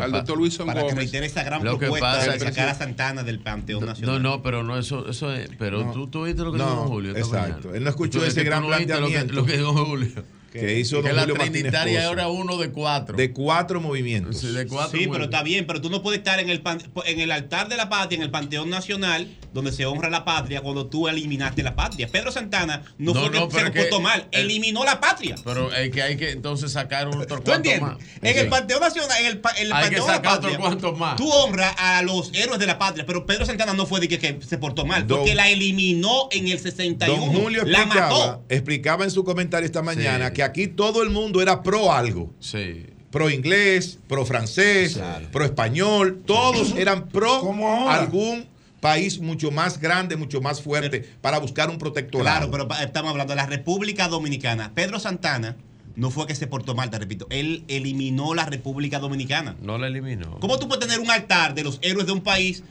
al 0.00 0.12
doctor 0.12 0.38
Wilson 0.38 0.66
Para 0.66 0.86
que 0.86 0.94
reitere 0.94 1.26
esa 1.26 1.42
gran 1.42 1.60
propuesta 1.60 2.32
de 2.32 2.38
sacar 2.38 2.68
a 2.68 2.74
Santana 2.74 3.24
del 3.24 3.40
Panteón 3.40 3.84
Nacional. 3.84 4.22
No, 4.22 4.30
no, 4.30 4.42
pero 4.42 4.62
no, 4.62 4.78
eso, 4.78 5.08
eso 5.08 5.32
es. 5.32 5.50
Pero 5.58 5.90
tú, 5.92 6.06
tú 6.06 6.24
viste 6.24 6.42
lo 6.42 6.52
que 6.52 6.58
dijo 6.58 6.86
Julio. 6.86 7.16
Exacto. 7.16 7.74
Él 7.74 7.82
no 7.82 7.90
escuchó 7.90 8.24
ese 8.24 8.44
gran 8.44 8.64
planteamiento. 8.64 9.00
Lo 9.00 9.26
que, 9.26 9.32
lo 9.32 9.44
que 9.44 9.56
dijo 9.58 9.84
Julio 9.84 10.35
que 10.56 10.78
hizo 10.78 11.02
que 11.02 11.12
la 11.12 11.26
Trinitaria 11.26 12.10
era 12.10 12.28
uno 12.28 12.56
de 12.56 12.70
cuatro. 12.70 13.16
De 13.16 13.32
cuatro 13.32 13.80
movimientos. 13.80 14.38
Sí, 14.38 14.52
de 14.52 14.66
cuatro 14.66 14.98
sí 14.98 15.06
pero 15.10 15.24
está 15.24 15.42
bien, 15.42 15.66
pero 15.66 15.80
tú 15.80 15.90
no 15.90 16.02
puedes 16.02 16.18
estar 16.18 16.40
en 16.40 16.50
el, 16.50 16.62
en 17.06 17.20
el 17.20 17.30
altar 17.30 17.68
de 17.68 17.76
la 17.76 17.88
patria, 17.88 18.16
en 18.16 18.22
el 18.22 18.30
Panteón 18.30 18.70
Nacional, 18.70 19.28
donde 19.52 19.72
se 19.72 19.86
honra 19.86 20.10
la 20.10 20.24
patria, 20.24 20.60
cuando 20.60 20.86
tú 20.86 21.08
eliminaste 21.08 21.62
la 21.62 21.74
patria. 21.74 22.08
Pedro 22.08 22.30
Santana 22.30 22.82
no, 22.98 23.14
fue 23.14 23.30
que 23.30 23.38
se 23.38 23.64
comportó 23.64 24.00
mal, 24.00 24.28
eliminó 24.32 24.84
la 24.84 25.00
patria. 25.00 25.36
Pero 25.44 25.72
es 25.72 25.90
que 25.90 26.02
hay 26.02 26.16
que 26.16 26.30
entonces 26.30 26.72
sacar 26.72 27.08
otro 27.08 27.40
¿Tú 27.40 27.52
entiendes? 27.52 27.82
Más. 27.82 27.98
En 28.22 28.38
el 28.38 28.48
Panteón 28.48 28.80
Nacional, 28.80 29.16
en 29.20 29.26
el, 29.26 29.32
en 29.32 29.66
el 29.66 29.72
hay 29.72 29.82
Panteón 29.84 30.06
que 30.06 30.12
sacar 30.12 30.40
de 30.40 30.52
la 30.52 30.58
patria, 30.58 30.92
más. 30.92 31.16
tú 31.16 31.30
honras 31.30 31.74
a 31.78 32.02
los 32.02 32.32
héroes 32.34 32.58
de 32.58 32.66
la 32.66 32.78
patria, 32.78 33.06
pero 33.06 33.26
Pedro 33.26 33.46
Santana 33.46 33.72
no 33.72 33.86
fue 33.86 34.00
de 34.00 34.08
que, 34.08 34.38
se 34.46 34.58
portó 34.58 34.84
mal, 34.84 35.06
porque 35.06 35.34
la 35.34 35.48
eliminó 35.48 36.28
en 36.30 36.48
el 36.48 36.58
61. 36.58 37.20
Don 37.20 37.34
Julio 37.34 37.64
la 37.64 37.86
mató. 37.86 38.44
explicaba 38.48 39.04
en 39.04 39.10
su 39.10 39.24
comentario 39.24 39.66
esta 39.66 39.82
mañana 39.82 40.32
que 40.32 40.42
aquí 40.46 40.66
todo 40.66 41.02
el 41.02 41.10
mundo 41.10 41.40
era 41.42 41.62
pro 41.62 41.92
algo. 41.92 42.32
Sí. 42.40 42.86
Pro 43.10 43.30
inglés, 43.30 43.98
pro 44.08 44.26
francés, 44.26 45.00
pro 45.32 45.44
español, 45.44 46.22
todos 46.26 46.74
eran 46.76 47.08
pro 47.08 47.54
algún 47.88 48.46
país 48.80 49.20
mucho 49.20 49.50
más 49.50 49.80
grande, 49.80 50.16
mucho 50.16 50.40
más 50.40 50.60
fuerte 50.60 51.08
para 51.20 51.38
buscar 51.38 51.70
un 51.70 51.78
protectorado. 51.78 52.50
Claro, 52.50 52.68
pero 52.68 52.84
estamos 52.84 53.10
hablando 53.10 53.32
de 53.32 53.36
la 53.36 53.46
República 53.46 54.08
Dominicana. 54.08 54.72
Pedro 54.74 54.98
Santana 55.00 55.56
no 55.94 56.10
fue 56.10 56.26
que 56.26 56.34
se 56.34 56.46
portó 56.46 56.74
mal, 56.74 56.90
te 56.90 56.98
repito, 56.98 57.26
él 57.30 57.64
eliminó 57.68 58.34
la 58.34 58.44
República 58.44 58.98
Dominicana. 58.98 59.56
No 59.62 59.78
la 59.78 59.86
eliminó. 59.86 60.38
¿Cómo 60.40 60.58
tú 60.58 60.68
puedes 60.68 60.86
tener 60.86 61.00
un 61.00 61.10
altar 61.10 61.54
de 61.54 61.64
los 61.64 61.78
héroes 61.82 62.06
de 62.06 62.12
un 62.12 62.20
país 62.20 62.64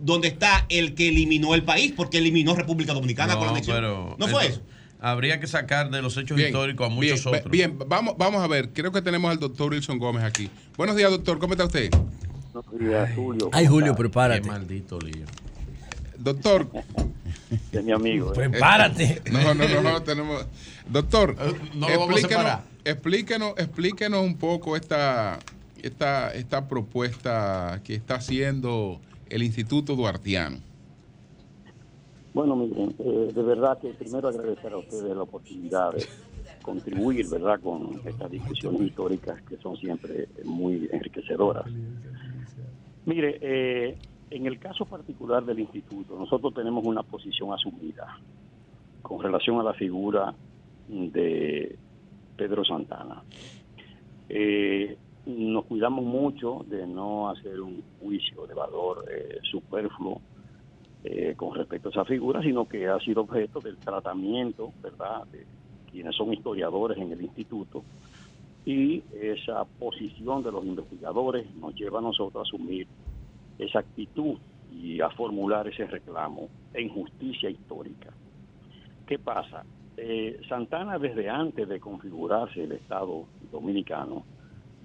donde 0.00 0.28
está 0.28 0.66
el 0.68 0.94
que 0.94 1.08
eliminó 1.08 1.54
el 1.54 1.62
país? 1.62 1.92
Porque 1.96 2.18
eliminó 2.18 2.56
República 2.56 2.92
Dominicana 2.92 3.36
con 3.36 3.46
la 3.46 3.52
anexión. 3.52 4.16
no 4.18 4.28
fue 4.28 4.48
eso 4.48 4.62
habría 5.02 5.40
que 5.40 5.48
sacar 5.48 5.90
de 5.90 6.00
los 6.00 6.16
hechos 6.16 6.38
históricos 6.38 6.86
a 6.86 6.88
muchos 6.88 7.24
bien, 7.24 7.36
otros. 7.36 7.50
Bien, 7.50 7.78
vamos, 7.86 8.14
vamos 8.16 8.42
a 8.42 8.46
ver. 8.46 8.70
Creo 8.72 8.92
que 8.92 9.02
tenemos 9.02 9.30
al 9.30 9.38
doctor 9.38 9.72
Wilson 9.72 9.98
Gómez 9.98 10.22
aquí. 10.22 10.48
Buenos 10.76 10.96
días, 10.96 11.10
doctor. 11.10 11.40
¿Cómo 11.40 11.54
está 11.54 11.64
usted? 11.64 11.90
Buenos 12.52 12.78
días, 12.78 13.10
Julio. 13.14 13.50
Ay, 13.52 13.66
Julio, 13.66 13.96
prepárate. 13.96 14.42
Qué 14.42 14.48
maldito 14.48 15.00
lío. 15.00 15.26
Doctor. 16.16 16.68
De 17.72 17.82
mi 17.82 17.90
amigo. 17.90 18.32
¿eh? 18.32 18.36
Prepárate. 18.36 19.22
No, 19.30 19.54
no, 19.54 19.68
no, 19.68 19.82
no, 19.82 20.02
tenemos. 20.02 20.46
Doctor, 20.88 21.36
eh, 21.40 21.54
no 21.74 21.88
explíquenos, 21.88 22.58
explíquenos, 22.84 23.54
explíquenos 23.58 24.24
un 24.24 24.36
poco 24.36 24.76
esta, 24.76 25.40
esta, 25.82 26.32
esta 26.32 26.68
propuesta 26.68 27.80
que 27.82 27.94
está 27.94 28.16
haciendo 28.16 29.00
el 29.28 29.42
Instituto 29.42 29.96
Duartiano. 29.96 30.58
Bueno, 32.34 32.56
miren, 32.56 32.94
eh, 32.98 33.30
de 33.34 33.42
verdad 33.42 33.78
que 33.78 33.88
primero 33.90 34.28
agradecer 34.28 34.72
a 34.72 34.78
ustedes 34.78 35.14
la 35.14 35.22
oportunidad 35.22 35.92
de 35.92 36.06
contribuir, 36.62 37.28
¿verdad?, 37.28 37.60
con 37.60 38.00
estas 38.06 38.30
discusiones 38.30 38.80
históricas 38.80 39.42
que 39.42 39.58
son 39.58 39.76
siempre 39.76 40.28
muy 40.44 40.88
enriquecedoras. 40.90 41.66
Mire, 43.04 43.38
eh, 43.42 43.98
en 44.30 44.46
el 44.46 44.58
caso 44.58 44.86
particular 44.86 45.44
del 45.44 45.60
instituto, 45.60 46.18
nosotros 46.18 46.54
tenemos 46.54 46.84
una 46.86 47.02
posición 47.02 47.52
asumida 47.52 48.18
con 49.02 49.20
relación 49.20 49.60
a 49.60 49.64
la 49.64 49.74
figura 49.74 50.34
de 50.88 51.76
Pedro 52.34 52.64
Santana. 52.64 53.22
Eh, 54.30 54.96
nos 55.26 55.66
cuidamos 55.66 56.04
mucho 56.04 56.64
de 56.66 56.86
no 56.86 57.28
hacer 57.28 57.60
un 57.60 57.82
juicio 58.00 58.46
de 58.46 58.54
valor 58.54 59.04
superfluo 59.42 60.20
eh, 61.04 61.34
con 61.36 61.54
respecto 61.54 61.88
a 61.88 61.92
esa 61.92 62.04
figura, 62.04 62.42
sino 62.42 62.66
que 62.66 62.88
ha 62.88 62.98
sido 63.00 63.22
objeto 63.22 63.60
del 63.60 63.76
tratamiento, 63.78 64.72
¿verdad?, 64.82 65.26
de 65.32 65.46
quienes 65.90 66.16
son 66.16 66.32
historiadores 66.32 66.98
en 66.98 67.12
el 67.12 67.22
instituto. 67.22 67.84
Y 68.64 69.02
esa 69.12 69.64
posición 69.64 70.42
de 70.42 70.52
los 70.52 70.64
investigadores 70.64 71.52
nos 71.56 71.74
lleva 71.74 71.98
a 71.98 72.02
nosotros 72.02 72.36
a 72.44 72.48
asumir 72.48 72.86
esa 73.58 73.80
actitud 73.80 74.38
y 74.72 75.00
a 75.00 75.10
formular 75.10 75.66
ese 75.68 75.86
reclamo 75.86 76.48
en 76.72 76.88
justicia 76.88 77.50
histórica. 77.50 78.10
¿Qué 79.06 79.18
pasa? 79.18 79.64
eh, 79.96 80.40
Santana 80.48 80.98
desde 80.98 81.28
antes 81.28 81.68
de 81.68 81.80
configurarse 81.80 82.64
el 82.64 82.72
Estado 82.72 83.24
dominicano 83.50 84.24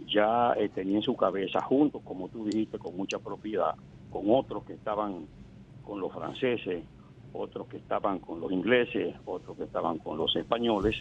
ya 0.07 0.53
eh, 0.53 0.69
tenía 0.69 0.97
en 0.97 1.01
su 1.01 1.15
cabeza, 1.15 1.61
junto, 1.61 1.99
como 1.99 2.29
tú 2.29 2.45
dijiste, 2.45 2.77
con 2.77 2.95
mucha 2.95 3.17
propiedad, 3.17 3.73
con 4.11 4.25
otros 4.29 4.63
que 4.63 4.73
estaban 4.73 5.25
con 5.87 6.01
los 6.01 6.11
franceses, 6.11 6.83
otros 7.31 7.67
que 7.67 7.77
estaban 7.77 8.19
con 8.19 8.41
los 8.41 8.51
ingleses, 8.51 9.15
otros 9.25 9.55
que 9.55 9.63
estaban 9.63 9.99
con 9.99 10.17
los 10.17 10.35
españoles 10.35 10.95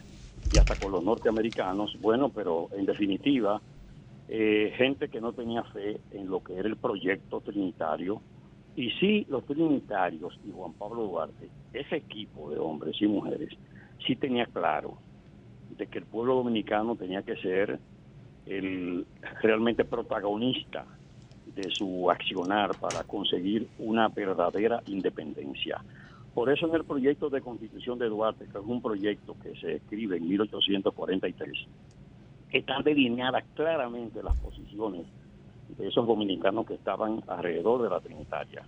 y 0.50 0.58
hasta 0.58 0.76
con 0.76 0.92
los 0.92 1.02
norteamericanos. 1.02 1.96
Bueno, 2.00 2.28
pero 2.28 2.68
en 2.72 2.86
definitiva, 2.86 3.60
eh, 4.28 4.72
gente 4.76 5.08
que 5.08 5.20
no 5.20 5.32
tenía 5.32 5.64
fe 5.64 6.00
en 6.12 6.28
lo 6.28 6.42
que 6.42 6.54
era 6.54 6.68
el 6.68 6.76
proyecto 6.76 7.40
trinitario. 7.40 8.22
Y 8.76 8.90
sí, 8.92 9.26
los 9.28 9.44
trinitarios 9.44 10.38
y 10.44 10.52
Juan 10.52 10.74
Pablo 10.74 11.02
Duarte, 11.02 11.48
ese 11.72 11.96
equipo 11.96 12.50
de 12.50 12.58
hombres 12.58 12.96
y 13.00 13.06
mujeres, 13.08 13.48
sí 14.06 14.14
tenía 14.14 14.46
claro 14.46 14.98
de 15.76 15.86
que 15.88 15.98
el 15.98 16.04
pueblo 16.04 16.36
dominicano 16.36 16.94
tenía 16.94 17.22
que 17.22 17.36
ser 17.36 17.80
el 18.44 19.04
realmente 19.42 19.84
protagonista 19.84 20.86
de 21.56 21.70
su 21.70 22.10
accionar 22.10 22.78
para 22.78 23.02
conseguir 23.02 23.66
una 23.78 24.08
verdadera 24.08 24.82
independencia. 24.86 25.82
Por 26.34 26.50
eso 26.52 26.68
en 26.68 26.74
el 26.74 26.84
proyecto 26.84 27.30
de 27.30 27.40
constitución 27.40 27.98
de 27.98 28.08
Duarte, 28.08 28.44
que 28.44 28.58
es 28.58 28.64
un 28.64 28.82
proyecto 28.82 29.34
que 29.42 29.56
se 29.58 29.76
escribe 29.76 30.18
en 30.18 30.28
1843, 30.28 31.52
están 32.52 32.84
delineadas 32.84 33.44
claramente 33.54 34.22
las 34.22 34.38
posiciones 34.38 35.06
de 35.78 35.88
esos 35.88 36.06
dominicanos 36.06 36.66
que 36.66 36.74
estaban 36.74 37.22
alrededor 37.26 37.82
de 37.82 37.88
la 37.88 38.00
Trinitaria. 38.00 38.62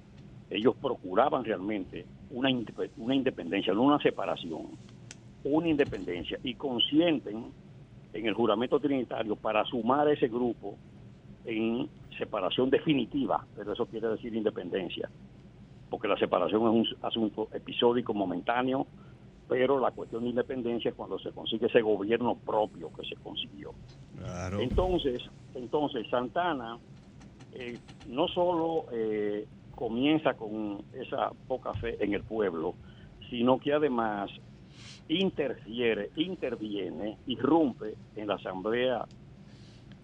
Ellos 0.50 0.74
procuraban 0.80 1.44
realmente 1.44 2.06
una, 2.30 2.48
una 2.96 3.14
independencia, 3.14 3.74
no 3.74 3.82
una 3.82 3.98
separación, 3.98 4.68
una 5.44 5.68
independencia 5.68 6.38
y 6.42 6.54
consienten 6.54 7.52
en 8.14 8.26
el 8.26 8.34
juramento 8.34 8.80
trinitario 8.80 9.36
para 9.36 9.64
sumar 9.66 10.08
ese 10.08 10.28
grupo 10.28 10.76
en 11.44 11.88
separación 12.18 12.70
definitiva, 12.70 13.44
pero 13.56 13.72
eso 13.72 13.86
quiere 13.86 14.08
decir 14.08 14.34
independencia, 14.34 15.08
porque 15.88 16.08
la 16.08 16.16
separación 16.16 16.62
es 16.62 16.68
un 16.68 17.06
asunto 17.06 17.48
episódico, 17.52 18.12
momentáneo, 18.12 18.86
pero 19.48 19.80
la 19.80 19.92
cuestión 19.92 20.24
de 20.24 20.30
independencia 20.30 20.90
es 20.90 20.94
cuando 20.94 21.18
se 21.18 21.30
consigue 21.30 21.66
ese 21.66 21.80
gobierno 21.80 22.36
propio 22.36 22.92
que 22.92 23.06
se 23.06 23.16
consiguió. 23.16 23.72
Entonces, 24.60 25.22
entonces 25.54 26.06
Santana 26.10 26.78
eh, 27.52 27.78
no 28.08 28.28
solo 28.28 28.84
eh, 28.92 29.46
comienza 29.74 30.34
con 30.34 30.82
esa 30.92 31.30
poca 31.46 31.72
fe 31.74 31.96
en 32.04 32.12
el 32.12 32.22
pueblo, 32.24 32.74
sino 33.30 33.58
que 33.58 33.72
además 33.72 34.30
interfiere, 35.08 36.10
interviene, 36.16 37.16
irrumpe 37.26 37.94
en 38.16 38.26
la 38.26 38.34
Asamblea 38.34 39.06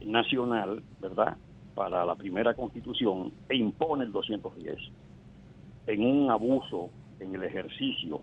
Nacional, 0.07 0.83
¿verdad? 1.01 1.37
Para 1.75 2.05
la 2.05 2.15
primera 2.15 2.55
constitución 2.55 3.33
e 3.49 3.57
impone 3.57 4.05
el 4.05 4.13
210 4.13 4.79
en 5.87 6.05
un 6.05 6.31
abuso 6.31 6.91
en 7.21 7.35
el 7.35 7.45
ejercicio 7.45 8.23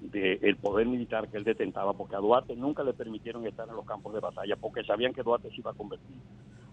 del 0.00 0.56
poder 0.56 0.86
militar 0.86 1.28
que 1.28 1.36
él 1.36 1.44
detentaba, 1.44 1.92
porque 1.92 2.16
a 2.16 2.18
Duarte 2.18 2.56
nunca 2.56 2.82
le 2.82 2.92
permitieron 2.92 3.46
estar 3.46 3.68
en 3.68 3.76
los 3.76 3.84
campos 3.84 4.12
de 4.12 4.20
batalla, 4.20 4.56
porque 4.56 4.82
sabían 4.82 5.12
que 5.12 5.22
Duarte 5.22 5.48
se 5.50 5.58
iba 5.58 5.70
a 5.70 5.74
convertir, 5.74 6.16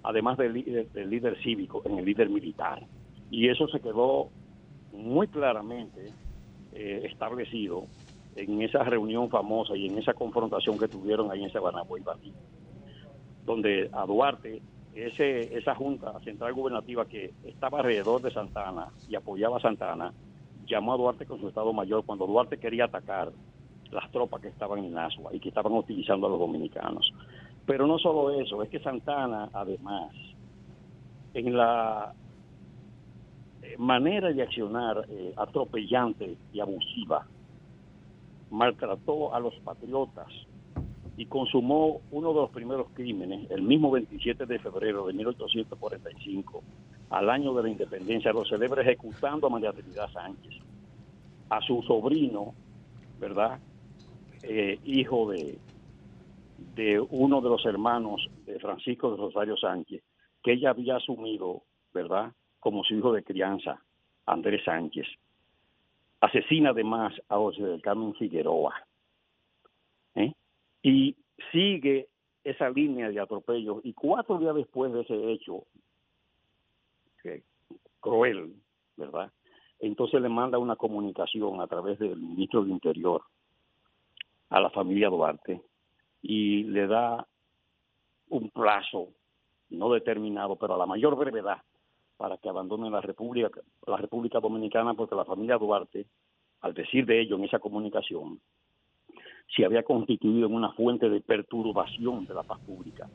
además 0.03 0.37
del 0.37 0.53
líder, 0.53 1.37
cívico, 1.43 1.81
en 1.85 1.99
el 1.99 2.05
líder 2.05 2.29
militar. 2.29 2.83
Y 3.29 3.47
eso 3.49 3.67
se 3.67 3.79
quedó 3.79 4.29
muy 4.93 5.27
claramente 5.27 6.11
eh, 6.73 7.01
establecido 7.05 7.85
en 8.35 8.61
esa 8.61 8.83
reunión 8.83 9.29
famosa 9.29 9.75
y 9.75 9.87
en 9.87 9.97
esa 9.99 10.13
confrontación 10.13 10.79
que 10.79 10.87
tuvieron 10.87 11.29
ahí 11.31 11.43
en 11.43 11.51
Sabanapo 11.51 11.97
y 11.97 12.03
donde 13.45 13.89
a 13.91 14.05
Duarte, 14.05 14.61
esa 14.95 15.75
junta 15.75 16.19
central 16.21 16.53
gubernativa 16.53 17.05
que 17.05 17.33
estaba 17.45 17.79
alrededor 17.79 18.21
de 18.21 18.31
Santana 18.31 18.87
y 19.07 19.15
apoyaba 19.15 19.57
a 19.57 19.61
Santana, 19.61 20.13
llamó 20.65 20.93
a 20.93 20.97
Duarte 20.97 21.25
con 21.25 21.39
su 21.39 21.47
Estado 21.47 21.73
Mayor 21.73 22.03
cuando 22.05 22.27
Duarte 22.27 22.57
quería 22.57 22.85
atacar 22.85 23.31
las 23.91 24.11
tropas 24.11 24.41
que 24.41 24.49
estaban 24.49 24.83
en 24.83 24.97
Asua 24.97 25.33
y 25.33 25.39
que 25.39 25.49
estaban 25.49 25.73
utilizando 25.73 26.27
a 26.27 26.29
los 26.29 26.39
dominicanos. 26.39 27.11
Pero 27.65 27.87
no 27.87 27.97
solo 27.97 28.31
eso, 28.31 28.61
es 28.63 28.69
que 28.69 28.79
Santana, 28.79 29.49
además, 29.53 30.11
en 31.33 31.55
la 31.55 32.13
eh, 33.61 33.75
manera 33.77 34.31
de 34.31 34.41
accionar 34.41 35.05
eh, 35.09 35.33
atropellante 35.37 36.37
y 36.53 36.59
abusiva, 36.59 37.25
maltrató 38.49 39.33
a 39.33 39.39
los 39.39 39.53
patriotas 39.59 40.27
y 41.19 41.25
consumó 41.25 41.99
uno 42.11 42.29
de 42.29 42.39
los 42.39 42.49
primeros 42.49 42.91
crímenes, 42.93 43.51
el 43.51 43.61
mismo 43.61 43.91
27 43.91 44.45
de 44.45 44.57
febrero 44.57 45.05
de 45.05 45.11
1845, 45.11 46.63
al 47.09 47.29
año 47.29 47.53
de 47.53 47.63
la 47.63 47.69
independencia, 47.69 48.31
lo 48.31 48.45
celebra 48.45 48.83
ejecutando 48.83 49.47
a 49.47 49.49
María 49.49 49.73
Trinidad 49.73 50.09
Sánchez, 50.13 50.63
a 51.49 51.59
su 51.59 51.81
sobrino, 51.81 52.53
¿verdad? 53.19 53.59
Eh, 54.43 54.79
hijo 54.85 55.29
de, 55.29 55.59
de 56.75 57.01
uno 57.01 57.41
de 57.41 57.49
los 57.49 57.65
hermanos 57.65 58.25
de 58.45 58.57
Francisco 58.57 59.11
de 59.11 59.17
Rosario 59.17 59.57
Sánchez, 59.57 60.01
que 60.41 60.53
ella 60.53 60.69
había 60.69 60.95
asumido, 60.95 61.63
¿verdad?, 61.93 62.31
como 62.61 62.85
su 62.85 62.95
hijo 62.95 63.11
de 63.11 63.23
crianza, 63.23 63.83
Andrés 64.25 64.63
Sánchez. 64.63 65.07
Asesina 66.21 66.69
además 66.69 67.11
a 67.27 67.35
José 67.35 67.61
del 67.61 67.81
Carmen 67.81 68.13
Figueroa. 68.13 68.73
¿eh? 70.15 70.31
Y 70.81 71.15
sigue 71.51 72.09
esa 72.43 72.69
línea 72.69 73.09
de 73.09 73.19
atropellos 73.19 73.79
y 73.83 73.93
cuatro 73.93 74.37
días 74.37 74.55
después 74.55 74.93
de 74.93 75.01
ese 75.01 75.31
hecho, 75.31 75.63
que 77.21 77.43
cruel, 77.99 78.53
¿verdad? 78.95 79.31
Entonces 79.79 80.21
le 80.21 80.29
manda 80.29 80.57
una 80.57 80.75
comunicación 80.75 81.61
a 81.61 81.67
través 81.67 81.99
del 81.99 82.17
ministro 82.17 82.63
de 82.63 82.71
Interior 82.71 83.23
a 84.49 84.59
la 84.59 84.69
familia 84.69 85.09
Duarte 85.09 85.61
y 86.21 86.63
le 86.63 86.87
da 86.87 87.25
un 88.29 88.49
plazo 88.49 89.09
no 89.69 89.91
determinado, 89.91 90.55
pero 90.55 90.75
a 90.75 90.77
la 90.77 90.85
mayor 90.85 91.15
brevedad 91.15 91.61
para 92.17 92.37
que 92.37 92.49
abandonen 92.49 92.91
la 92.91 93.01
República, 93.01 93.61
la 93.87 93.97
República 93.97 94.39
Dominicana, 94.39 94.93
porque 94.93 95.15
la 95.15 95.23
familia 95.25 95.57
Duarte, 95.57 96.05
al 96.61 96.73
decir 96.73 97.05
de 97.05 97.21
ello 97.21 97.37
en 97.37 97.45
esa 97.45 97.59
comunicación, 97.59 98.41
se 99.55 99.65
había 99.65 99.83
constituido 99.83 100.47
en 100.47 100.53
una 100.53 100.71
fuente 100.71 101.09
de 101.09 101.21
perturbación 101.21 102.25
de 102.25 102.33
la 102.33 102.43
paz 102.43 102.59
pública 102.59 103.09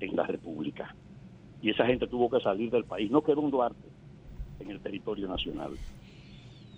en 0.00 0.16
la 0.16 0.24
República 0.24 0.94
y 1.64 1.70
esa 1.70 1.86
gente 1.86 2.06
tuvo 2.06 2.28
que 2.28 2.40
salir 2.40 2.70
del 2.70 2.84
país. 2.84 3.10
No 3.10 3.22
quedó 3.22 3.40
un 3.40 3.50
Duarte 3.50 3.88
en 4.60 4.70
el 4.70 4.80
territorio 4.80 5.26
nacional. 5.26 5.72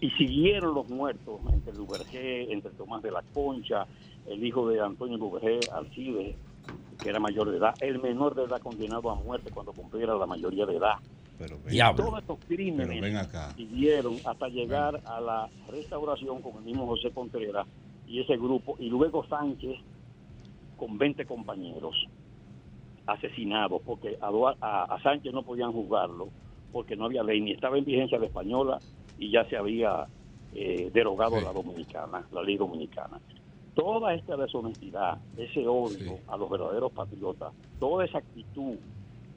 Y 0.00 0.10
siguieron 0.10 0.74
los 0.74 0.88
muertos 0.88 1.40
entre 1.52 1.72
Duvergé, 1.72 2.52
entre 2.52 2.70
Tomás 2.72 3.02
de 3.02 3.10
la 3.10 3.22
Concha, 3.34 3.84
el 4.28 4.44
hijo 4.44 4.68
de 4.68 4.80
Antonio 4.80 5.18
Duvergé, 5.18 5.58
Alcides, 5.72 6.36
que 7.02 7.08
era 7.08 7.18
mayor 7.18 7.50
de 7.50 7.56
edad, 7.56 7.74
el 7.80 8.00
menor 8.00 8.36
de 8.36 8.44
edad 8.44 8.60
condenado 8.60 9.10
a 9.10 9.16
muerte 9.16 9.50
cuando 9.50 9.72
cumpliera 9.72 10.14
la 10.14 10.26
mayoría 10.26 10.66
de 10.66 10.76
edad. 10.76 10.94
Pero 11.36 11.58
y 11.68 11.78
todos 11.96 12.20
estos 12.20 12.38
crímenes 12.46 13.28
siguieron 13.56 14.18
hasta 14.24 14.48
llegar 14.48 15.02
a 15.04 15.20
la 15.20 15.48
restauración 15.68 16.40
con 16.40 16.58
el 16.58 16.62
mismo 16.62 16.86
José 16.86 17.10
Contreras 17.10 17.66
y 18.06 18.20
ese 18.20 18.36
grupo, 18.36 18.76
y 18.78 18.88
luego 18.88 19.26
Sánchez 19.26 19.76
con 20.76 20.98
20 20.98 21.24
compañeros 21.26 22.06
asesinado 23.06 23.80
porque 23.80 24.18
a, 24.20 24.98
Sánchez 25.02 25.32
no 25.32 25.42
podían 25.42 25.72
juzgarlo 25.72 26.28
porque 26.72 26.96
no 26.96 27.06
había 27.06 27.22
ley, 27.22 27.40
ni 27.40 27.52
estaba 27.52 27.78
en 27.78 27.84
vigencia 27.84 28.18
la 28.18 28.26
española 28.26 28.78
y 29.18 29.30
ya 29.30 29.48
se 29.48 29.56
había 29.56 30.06
eh, 30.54 30.90
derogado 30.92 31.40
la 31.40 31.52
dominicana, 31.52 32.26
la 32.32 32.42
ley 32.42 32.56
dominicana. 32.56 33.18
Toda 33.74 34.14
esta 34.14 34.36
deshonestidad, 34.36 35.18
ese 35.36 35.66
odio 35.66 36.18
a 36.26 36.36
los 36.36 36.50
verdaderos 36.50 36.92
patriotas, 36.92 37.52
toda 37.78 38.04
esa 38.04 38.18
actitud 38.18 38.76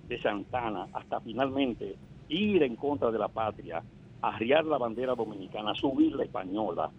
de 0.07 0.21
Santana 0.21 0.87
hasta 0.93 1.19
finalmente 1.21 1.95
ir 2.29 2.63
en 2.63 2.75
contra 2.75 3.11
de 3.11 3.19
la 3.19 3.27
patria, 3.27 3.83
arriar 4.21 4.65
la 4.65 4.77
bandera 4.77 5.15
dominicana, 5.15 5.73
subir 5.75 6.15
la 6.15 6.23
española, 6.23 6.89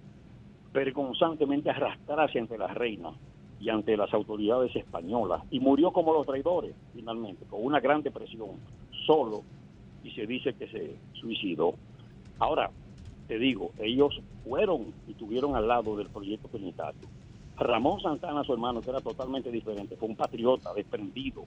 vergonzantemente 0.72 1.70
arrastrarse 1.70 2.38
entre 2.38 2.58
las 2.58 2.74
reinas 2.74 3.14
y 3.60 3.68
ante 3.68 3.96
las 3.96 4.12
autoridades 4.14 4.74
españolas 4.74 5.42
y 5.50 5.60
murió 5.60 5.92
como 5.92 6.12
los 6.12 6.26
traidores 6.26 6.74
finalmente, 6.94 7.44
con 7.46 7.64
una 7.64 7.80
gran 7.80 8.02
depresión, 8.02 8.50
solo, 9.06 9.42
y 10.02 10.10
se 10.12 10.26
dice 10.26 10.54
que 10.54 10.66
se 10.68 10.96
suicidó. 11.12 11.74
Ahora, 12.38 12.70
te 13.28 13.38
digo, 13.38 13.70
ellos 13.78 14.20
fueron 14.44 14.92
y 15.06 15.14
tuvieron 15.14 15.54
al 15.54 15.68
lado 15.68 15.96
del 15.96 16.08
proyecto 16.08 16.48
trinitario. 16.48 17.08
Ramón 17.58 18.00
Santana, 18.00 18.42
su 18.42 18.54
hermano, 18.54 18.80
que 18.80 18.88
era 18.88 19.00
totalmente 19.00 19.50
diferente, 19.50 19.96
fue 19.96 20.08
un 20.08 20.16
patriota 20.16 20.72
desprendido, 20.72 21.44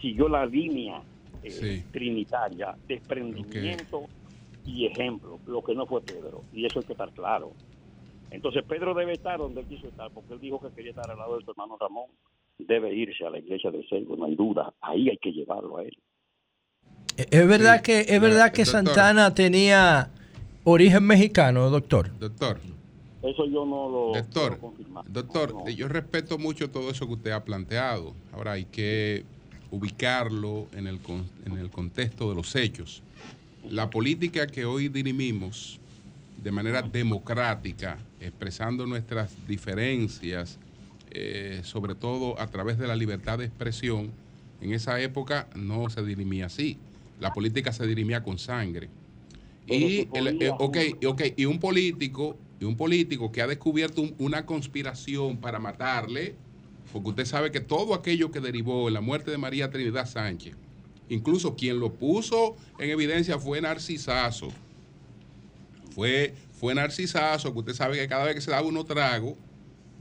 siguió 0.00 0.28
la 0.28 0.46
línea 0.46 1.02
eh, 1.42 1.84
trinitaria, 1.90 2.76
desprendimiento 2.86 4.04
y 4.64 4.86
ejemplo, 4.86 5.40
lo 5.46 5.62
que 5.62 5.74
no 5.74 5.86
fue 5.86 6.00
Pedro, 6.02 6.42
y 6.52 6.64
eso 6.64 6.78
hay 6.78 6.84
que 6.84 6.92
estar 6.92 7.10
claro. 7.10 7.52
Entonces 8.30 8.64
Pedro 8.68 8.94
debe 8.94 9.12
estar 9.12 9.38
donde 9.38 9.60
él 9.60 9.66
quiso 9.66 9.86
estar, 9.88 10.10
porque 10.10 10.34
él 10.34 10.40
dijo 10.40 10.60
que 10.60 10.68
quería 10.74 10.90
estar 10.90 11.10
al 11.10 11.16
lado 11.18 11.38
de 11.38 11.44
su 11.44 11.50
hermano 11.52 11.76
Ramón. 11.80 12.06
Debe 12.58 12.94
irse 12.94 13.24
a 13.26 13.30
la 13.30 13.38
iglesia 13.38 13.70
del 13.70 13.86
Seibo, 13.88 14.16
no 14.16 14.24
hay 14.24 14.34
duda. 14.34 14.72
Ahí 14.80 15.08
hay 15.10 15.18
que 15.18 15.30
llevarlo 15.32 15.78
a 15.78 15.82
él. 15.82 15.96
Es 17.16 17.46
verdad 17.48 17.82
que 17.82 18.00
es 18.00 18.20
verdad 18.20 18.52
que 18.52 18.64
doctor. 18.64 18.84
Santana 18.84 19.34
tenía 19.34 20.10
origen 20.64 21.04
mexicano, 21.04 21.70
doctor. 21.70 22.10
Doctor. 22.18 22.58
Eso 23.22 23.44
yo 23.46 23.64
no 23.66 23.88
lo 23.88 24.12
Doctor, 24.14 24.58
puedo 24.58 24.72
confirmar. 24.74 25.04
doctor, 25.08 25.54
eh, 25.66 25.74
yo 25.74 25.88
respeto 25.88 26.38
mucho 26.38 26.70
todo 26.70 26.90
eso 26.90 27.06
que 27.06 27.14
usted 27.14 27.30
ha 27.32 27.44
planteado. 27.44 28.14
Ahora 28.32 28.52
hay 28.52 28.66
que 28.66 29.24
ubicarlo 29.70 30.66
en 30.74 30.86
el, 30.86 31.00
con- 31.00 31.28
en 31.44 31.58
el 31.58 31.70
contexto 31.70 32.28
de 32.28 32.36
los 32.36 32.54
hechos. 32.54 33.02
La 33.68 33.90
política 33.90 34.46
que 34.46 34.64
hoy 34.64 34.88
dirimimos 34.88 35.80
de 36.42 36.52
manera 36.52 36.82
democrática, 36.82 37.98
expresando 38.26 38.86
nuestras 38.86 39.46
diferencias, 39.46 40.58
eh, 41.10 41.60
sobre 41.64 41.94
todo 41.94 42.38
a 42.40 42.46
través 42.48 42.78
de 42.78 42.86
la 42.86 42.96
libertad 42.96 43.38
de 43.38 43.44
expresión, 43.46 44.12
en 44.60 44.72
esa 44.72 45.00
época 45.00 45.48
no 45.54 45.88
se 45.90 46.02
dirimía 46.04 46.46
así. 46.46 46.78
La 47.18 47.32
política 47.32 47.72
se 47.72 47.86
dirimía 47.86 48.22
con 48.22 48.38
sangre. 48.38 48.90
Y, 49.66 49.98
el- 50.18 50.38
eh, 50.40 51.34
y 51.36 51.44
un 51.46 51.58
político, 51.58 52.36
y 52.60 52.64
un 52.64 52.76
político 52.76 53.32
que 53.32 53.42
ha 53.42 53.46
descubierto 53.46 54.02
un- 54.02 54.14
una 54.18 54.44
conspiración 54.46 55.38
para 55.38 55.58
matarle, 55.58 56.34
porque 56.92 57.10
usted 57.10 57.24
sabe 57.24 57.50
que 57.50 57.60
todo 57.60 57.94
aquello 57.94 58.30
que 58.30 58.40
derivó 58.40 58.88
en 58.88 58.94
la 58.94 59.00
muerte 59.00 59.30
de 59.30 59.38
María 59.38 59.70
Trinidad 59.70 60.06
Sánchez, 60.08 60.56
incluso 61.08 61.56
quien 61.56 61.78
lo 61.80 61.92
puso 61.98 62.56
en 62.78 62.90
evidencia 62.90 63.38
fue 63.38 63.60
Narcisazo. 63.60 64.48
Fue, 65.94 66.34
fue 66.58 66.74
Narcisazo, 66.74 67.52
que 67.52 67.58
usted 67.60 67.74
sabe 67.74 67.96
que 67.98 68.08
cada 68.08 68.24
vez 68.24 68.34
que 68.34 68.40
se 68.40 68.50
daba 68.50 68.66
uno 68.66 68.84
trago, 68.84 69.36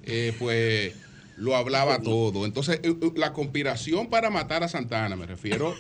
eh, 0.04 0.34
pues 0.40 0.94
lo 1.38 1.56
hablaba 1.56 2.00
todo. 2.02 2.46
Entonces, 2.46 2.80
eh, 2.84 2.96
eh, 3.02 3.12
la 3.16 3.34
conspiración 3.34 4.08
para 4.08 4.30
matar 4.30 4.64
a 4.64 4.68
Santana, 4.70 5.16
me 5.16 5.26
refiero, 5.26 5.76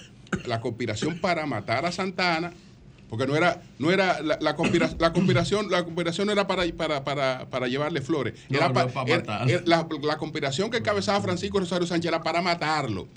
la 0.45 0.59
conspiración 0.61 1.19
para 1.19 1.45
matar 1.45 1.85
a 1.85 1.91
Santana, 1.91 2.51
porque 3.09 3.25
no 3.27 3.35
era, 3.37 3.61
no 3.79 3.91
era 3.91 4.21
la, 4.21 4.37
la 4.41 4.55
conspira- 4.57 4.93
la 4.99 5.13
conspiración, 5.13 5.69
la 5.71 5.83
conspiración 5.83 6.25
no 6.27 6.33
era 6.33 6.47
para, 6.47 6.63
para, 6.75 7.03
para, 7.03 7.47
para 7.49 7.67
llevarle 7.67 8.01
flores. 8.01 8.33
No, 8.49 8.57
Era 8.57 8.69
no 8.69 8.79
es 8.81 8.91
para 8.91 9.09
era- 9.13 9.61
la, 9.65 9.87
la 10.01 10.17
conspiración 10.17 10.69
que 10.71 10.77
encabezaba 10.77 11.21
Francisco 11.21 11.59
Rosario 11.59 11.87
Sánchez 11.87 12.09
era 12.09 12.21
para 12.23 12.41
matarlo. 12.41 13.07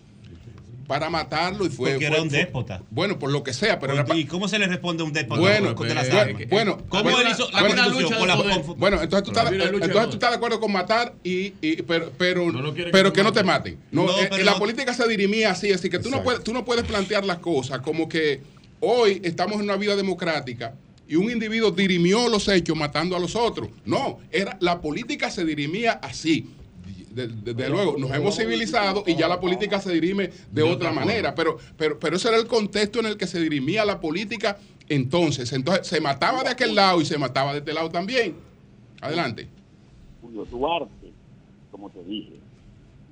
Para 0.89 1.11
matarlo 1.11 1.67
y 1.67 1.69
fue. 1.69 1.91
Porque 1.93 2.07
fue- 2.07 2.15
era 2.17 2.23
un 2.23 2.29
déspota. 2.31 2.83
Bueno, 2.91 3.19
por 3.19 3.31
lo 3.31 3.43
que 3.45 3.53
sea, 3.53 3.79
pero 3.79 3.93
era 3.93 4.07
¿Y 4.17 4.25
cómo 4.25 4.49
se 4.49 4.59
le 4.59 4.67
responde 4.67 5.03
a 5.03 5.07
un 5.07 5.13
déspota? 5.13 5.39
bueno, 5.41 5.75
con- 5.75 5.87
de 5.87 5.95
las 5.95 6.09
bueno, 6.09 6.21
armas? 6.23 6.49
bueno, 6.49 6.79
¿Cómo 6.89 7.03
bueno, 7.03 7.21
él 7.21 7.29
hizo 7.31 7.51
la 7.51 7.61
constitución? 7.61 8.19
Con 8.19 8.29
la- 8.29 8.37
con- 8.37 8.79
bueno, 8.81 9.03
entonces 9.03 9.23
tú, 9.25 9.31
estás, 9.31 9.53
lucha 9.53 9.65
entonces 9.67 9.93
de 9.95 10.07
tú 10.07 10.13
estás 10.15 10.31
de 10.31 10.37
acuerdo 10.37 10.59
con 10.61 10.73
matar 10.73 11.15
y, 11.23 11.53
y- 11.61 11.83
pero 11.83 12.11
pero, 12.17 12.47
pero 12.91 13.13
que, 13.13 13.17
que 13.19 13.23
no 13.23 13.33
te 13.33 13.41
te 13.41 13.45
maten. 13.45 13.79
No, 13.93 14.07
No, 14.07 14.19
eh, 14.19 14.27
pero 14.31 14.43
eh, 14.43 14.45
la 14.47 14.59
política 14.59 14.95
se 14.95 15.07
dirimía 15.07 15.51
así, 15.51 15.71
así 15.71 15.91
que 15.91 15.99
tú 15.99 16.09
no 16.11 16.23
puedes 16.23 16.43
tú 16.43 16.55
no 16.55 16.65
puedes 16.65 16.85
plantear 16.87 17.25
las 17.27 17.39
cosas 17.39 17.81
como 17.81 18.09
que 18.09 18.41
hoy 18.81 19.21
estamos 19.23 19.57
en 19.57 19.63
una 19.65 19.77
vida 19.77 19.95
democrática 19.95 20.75
y 21.07 21.17
un 21.17 21.31
individuo 21.31 21.71
dirimió 21.71 22.29
los 22.29 22.49
hechos 22.49 22.77
matando 22.77 23.15
a 23.15 23.19
los 23.21 23.37
otros. 23.37 23.69
No, 23.85 24.19
era 24.33 24.57
la 24.61 24.81
política 24.81 25.31
se 25.31 25.45
dirimía 25.45 25.93
así. 26.03 26.49
De- 27.15 27.27
de- 27.29 27.55
Desde 27.55 27.71
luego, 27.71 27.97
nos 27.99 28.11
hemos 28.13 28.37
civilizado 28.37 29.03
y 29.07 29.17
ya 29.17 29.29
la 29.29 29.41
política 29.41 29.81
se 29.81 29.93
dirime 29.93 30.31
de 30.53 30.63
otra 30.63 30.93
manera, 30.93 31.35
pero, 31.35 31.57
pero, 31.77 31.99
pero 31.99 32.17
ese 32.17 32.29
era 32.29 32.37
el 32.37 32.47
contexto 32.47 33.01
en 33.01 33.07
el 33.07 33.17
que 33.17 33.27
se 33.27 33.41
dirimía 33.41 33.85
la 33.85 34.01
política 34.01 34.59
entonces. 34.89 35.53
Entonces 35.53 35.87
se 35.87 36.01
mataba 36.01 36.43
de 36.43 36.51
aquel 36.51 36.75
lado 36.75 37.01
y 37.01 37.05
se 37.05 37.19
mataba 37.19 37.53
de 37.53 37.59
este 37.61 37.73
lado 37.73 37.89
también. 37.91 38.35
Adelante. 39.01 39.49
Julio 40.21 40.45
Duarte, 40.45 41.13
como 41.71 41.91
te 41.91 42.03
dije, 42.05 42.35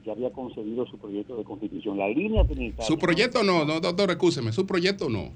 ya 0.05 0.13
había 0.13 0.31
concebido 0.31 0.87
su 0.87 0.99
proyecto 0.99 1.37
de 1.37 1.45
constitución. 1.45 1.99
La 1.99 2.09
línea 2.09 2.45
trinitaria. 2.45 2.87
Su 2.87 2.99
proyecto 2.99 3.43
no, 3.43 3.65
no, 3.65 3.81
doctor, 3.81 4.11
excúseme, 4.11 4.53
su 4.53 4.67
proyecto 4.67 5.09
no. 5.09 5.31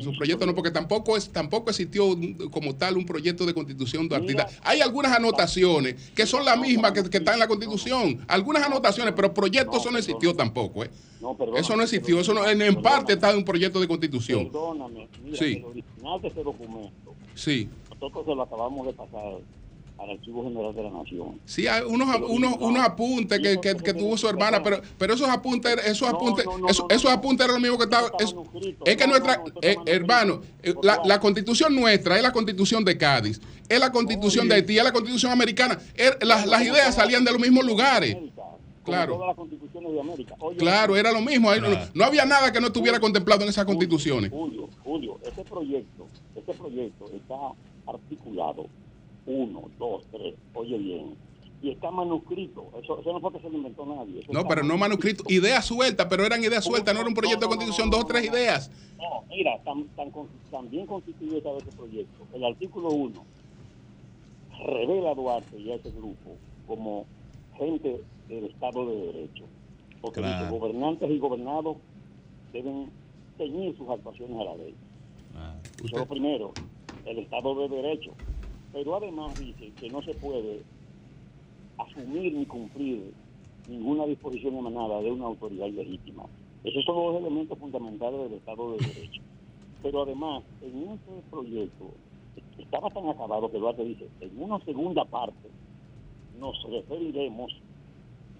Su 0.00 0.16
proyecto 0.16 0.46
no, 0.46 0.54
porque 0.54 0.70
tampoco 0.70 1.14
es 1.16 1.28
tampoco 1.30 1.68
existió 1.70 2.06
un- 2.06 2.48
como 2.50 2.74
tal 2.74 2.96
un 2.96 3.04
proyecto 3.04 3.44
de 3.44 3.52
constitución 3.52 4.08
duartista. 4.08 4.48
Hay 4.62 4.80
algunas 4.80 5.12
anotaciones 5.12 6.10
que 6.14 6.24
son 6.26 6.44
las 6.44 6.58
mismas 6.58 6.92
que, 6.92 7.02
que 7.10 7.18
están 7.18 7.34
en 7.34 7.40
la 7.40 7.48
constitución. 7.48 8.24
Algunas 8.28 8.62
anotaciones, 8.64 9.12
pero 9.14 9.34
proyecto 9.34 9.76
eso 9.76 9.90
no 9.90 9.98
existió 9.98 10.34
tampoco. 10.34 10.84
¿eh? 10.84 10.90
Eso 11.56 11.76
no 11.76 11.82
existió, 11.82 12.18
eso 12.20 12.32
no, 12.32 12.48
en, 12.48 12.62
en 12.62 12.80
parte 12.80 13.12
está 13.14 13.30
en 13.30 13.38
un 13.38 13.44
proyecto 13.44 13.78
de 13.80 13.86
constitución. 13.88 14.44
Perdóname, 14.44 15.08
mira, 15.22 15.36
Sí. 15.38 15.54
el 15.58 15.64
original 15.64 16.20
de 16.22 16.28
ese 16.28 16.42
documento, 16.42 17.14
Sí. 17.34 17.68
nosotros 17.90 18.24
se 18.24 18.34
lo 18.34 18.42
acabamos 18.42 18.86
de 18.86 18.92
pasar 18.94 19.34
al 20.04 20.10
Archivo 20.10 20.44
General 20.44 20.74
de 20.74 20.82
la 20.82 20.90
Nación. 20.90 21.40
Sí, 21.46 21.66
hay 21.66 21.82
unos, 21.82 22.08
unos, 22.28 22.56
unos 22.60 22.84
apuntes 22.84 23.40
que, 23.40 23.58
que- 23.60 23.74
que 23.76 23.94
tuvo 23.94 24.16
su 24.16 24.28
hermana, 24.28 24.62
pero, 24.62 24.80
pero 24.98 25.14
esos 25.14 25.28
apuntes, 25.28 25.76
esos 25.86 26.08
apuntes, 26.08 26.44
esos, 26.68 26.86
esos 26.90 27.10
apuntes 27.10 27.44
eran 27.46 27.56
lo 27.56 27.60
mismo 27.60 27.78
que 27.78 27.84
estaba. 27.84 28.10
Es, 28.18 28.34
es 28.84 28.96
que 28.96 29.06
nuestra, 29.06 29.42
eh, 29.62 29.76
hermano, 29.86 30.40
eh, 30.62 30.74
la, 30.82 31.00
la 31.04 31.18
constitución 31.20 31.74
nuestra 31.74 32.16
es 32.16 32.22
la 32.22 32.32
constitución 32.32 32.84
de 32.84 32.96
Cádiz, 32.98 33.40
es 33.68 33.80
la 33.80 33.90
constitución 33.90 34.48
de 34.48 34.56
Haití, 34.56 34.78
es 34.78 34.84
la 34.84 34.92
constitución 34.92 35.32
americana. 35.32 35.78
Er- 35.96 36.22
las, 36.24 36.46
las 36.46 36.62
ideas 36.62 36.94
salían 36.94 37.24
de 37.24 37.32
los 37.32 37.40
mismos 37.40 37.64
lugares. 37.64 38.14
Como 38.14 38.32
Claro. 38.84 39.14
todas 39.14 39.28
las 39.28 39.36
constituciones 39.36 39.92
de 39.94 40.00
América. 40.00 40.34
Oye, 40.40 40.58
Claro, 40.58 40.94
era 40.94 41.10
lo 41.10 41.22
mismo. 41.22 41.48
No, 41.94 42.04
había 42.04 42.26
nada 42.26 42.52
que 42.52 42.60
no 42.60 42.66
estuviera 42.66 43.00
contemplado 43.00 43.42
en 43.42 43.48
esas 43.48 43.64
constituciones. 43.64 44.30
Julio, 44.30 44.68
Julio, 44.84 45.18
este 45.24 45.42
proyecto, 45.42 46.06
este 46.36 46.52
proyecto 46.52 47.10
está 47.16 47.34
articulado, 47.90 48.66
uno, 49.26 49.70
dos, 49.78 50.04
tres, 50.10 50.34
oye 50.54 50.76
bien, 50.78 51.14
y 51.62 51.70
está 51.70 51.90
manuscrito, 51.90 52.66
eso, 52.82 53.00
eso 53.00 53.12
no 53.12 53.20
fue 53.20 53.32
que 53.32 53.40
se 53.40 53.48
lo 53.48 53.56
inventó 53.56 53.86
nadie. 53.86 54.20
eso 54.20 54.32
No, 54.32 54.46
pero 54.46 54.62
no 54.62 54.76
manuscrito. 54.76 55.24
Ideas 55.28 55.64
sueltas, 55.64 56.06
pero 56.10 56.24
eran 56.26 56.42
ideas 56.44 56.62
sueltas, 56.64 56.92
no 56.94 57.00
era 57.00 57.08
un 57.08 57.14
proyecto 57.14 57.46
de 57.46 57.48
constitución, 57.48 57.88
dos 57.88 58.00
o 58.00 58.04
tres 58.06 58.26
ideas. 58.26 58.70
No, 58.98 59.22
mira, 59.30 59.58
tan, 59.64 59.84
tan, 59.96 60.12
tan 60.50 60.70
bien 60.70 60.86
constituido 60.86 61.38
estaba 61.38 61.56
ese 61.58 61.70
proyecto. 61.72 62.26
El 62.34 62.44
artículo 62.44 62.90
1 62.90 63.24
revela 64.66 65.10
a 65.10 65.14
Duarte 65.14 65.58
y 65.58 65.70
a 65.70 65.76
ese 65.76 65.90
grupo 65.90 66.36
como 66.66 67.06
gente 67.58 68.00
del 68.28 68.44
Estado 68.46 68.86
de 68.86 68.96
Derecho. 69.06 69.44
Porque 70.00 70.20
Claro. 70.20 70.44
dice, 70.46 70.58
gobernantes 70.58 71.10
y 71.10 71.18
gobernados 71.18 71.76
deben 72.52 72.90
ceñir 73.38 73.76
sus 73.76 73.88
actuaciones 73.88 74.38
a 74.38 74.44
la 74.44 74.56
ley. 74.56 74.74
Eso 75.76 75.86
es 75.86 75.92
lo 75.92 76.06
primero, 76.06 76.52
el 77.06 77.18
Estado 77.18 77.54
de 77.54 77.68
Derecho. 77.74 78.10
Pero 78.74 78.96
además 78.96 79.38
dice 79.38 79.72
que 79.78 79.88
no 79.88 80.02
se 80.02 80.14
puede 80.16 80.64
asumir 81.78 82.34
ni 82.34 82.44
cumplir 82.44 83.14
ninguna 83.66 84.04
disposición 84.04 84.56
emanada 84.56 85.00
de 85.00 85.12
una 85.12 85.26
autoridad 85.26 85.66
ilegítima. 85.66 86.24
Esos 86.64 86.84
son 86.84 86.96
los 86.96 87.16
elementos 87.22 87.56
fundamentales 87.56 88.20
del 88.28 88.34
Estado 88.38 88.72
de 88.72 88.82
Derecho. 88.88 89.22
Pero 89.80 90.02
además, 90.02 90.42
en 90.60 90.88
este 90.90 91.22
proyecto 91.30 91.94
estaba 92.58 92.90
tan 92.90 93.08
acabado 93.08 93.48
que 93.48 93.58
Duarte 93.58 93.84
dice, 93.84 94.10
en 94.18 94.42
una 94.42 94.58
segunda 94.64 95.04
parte 95.04 95.50
nos 96.32 96.60
referiremos 96.68 97.52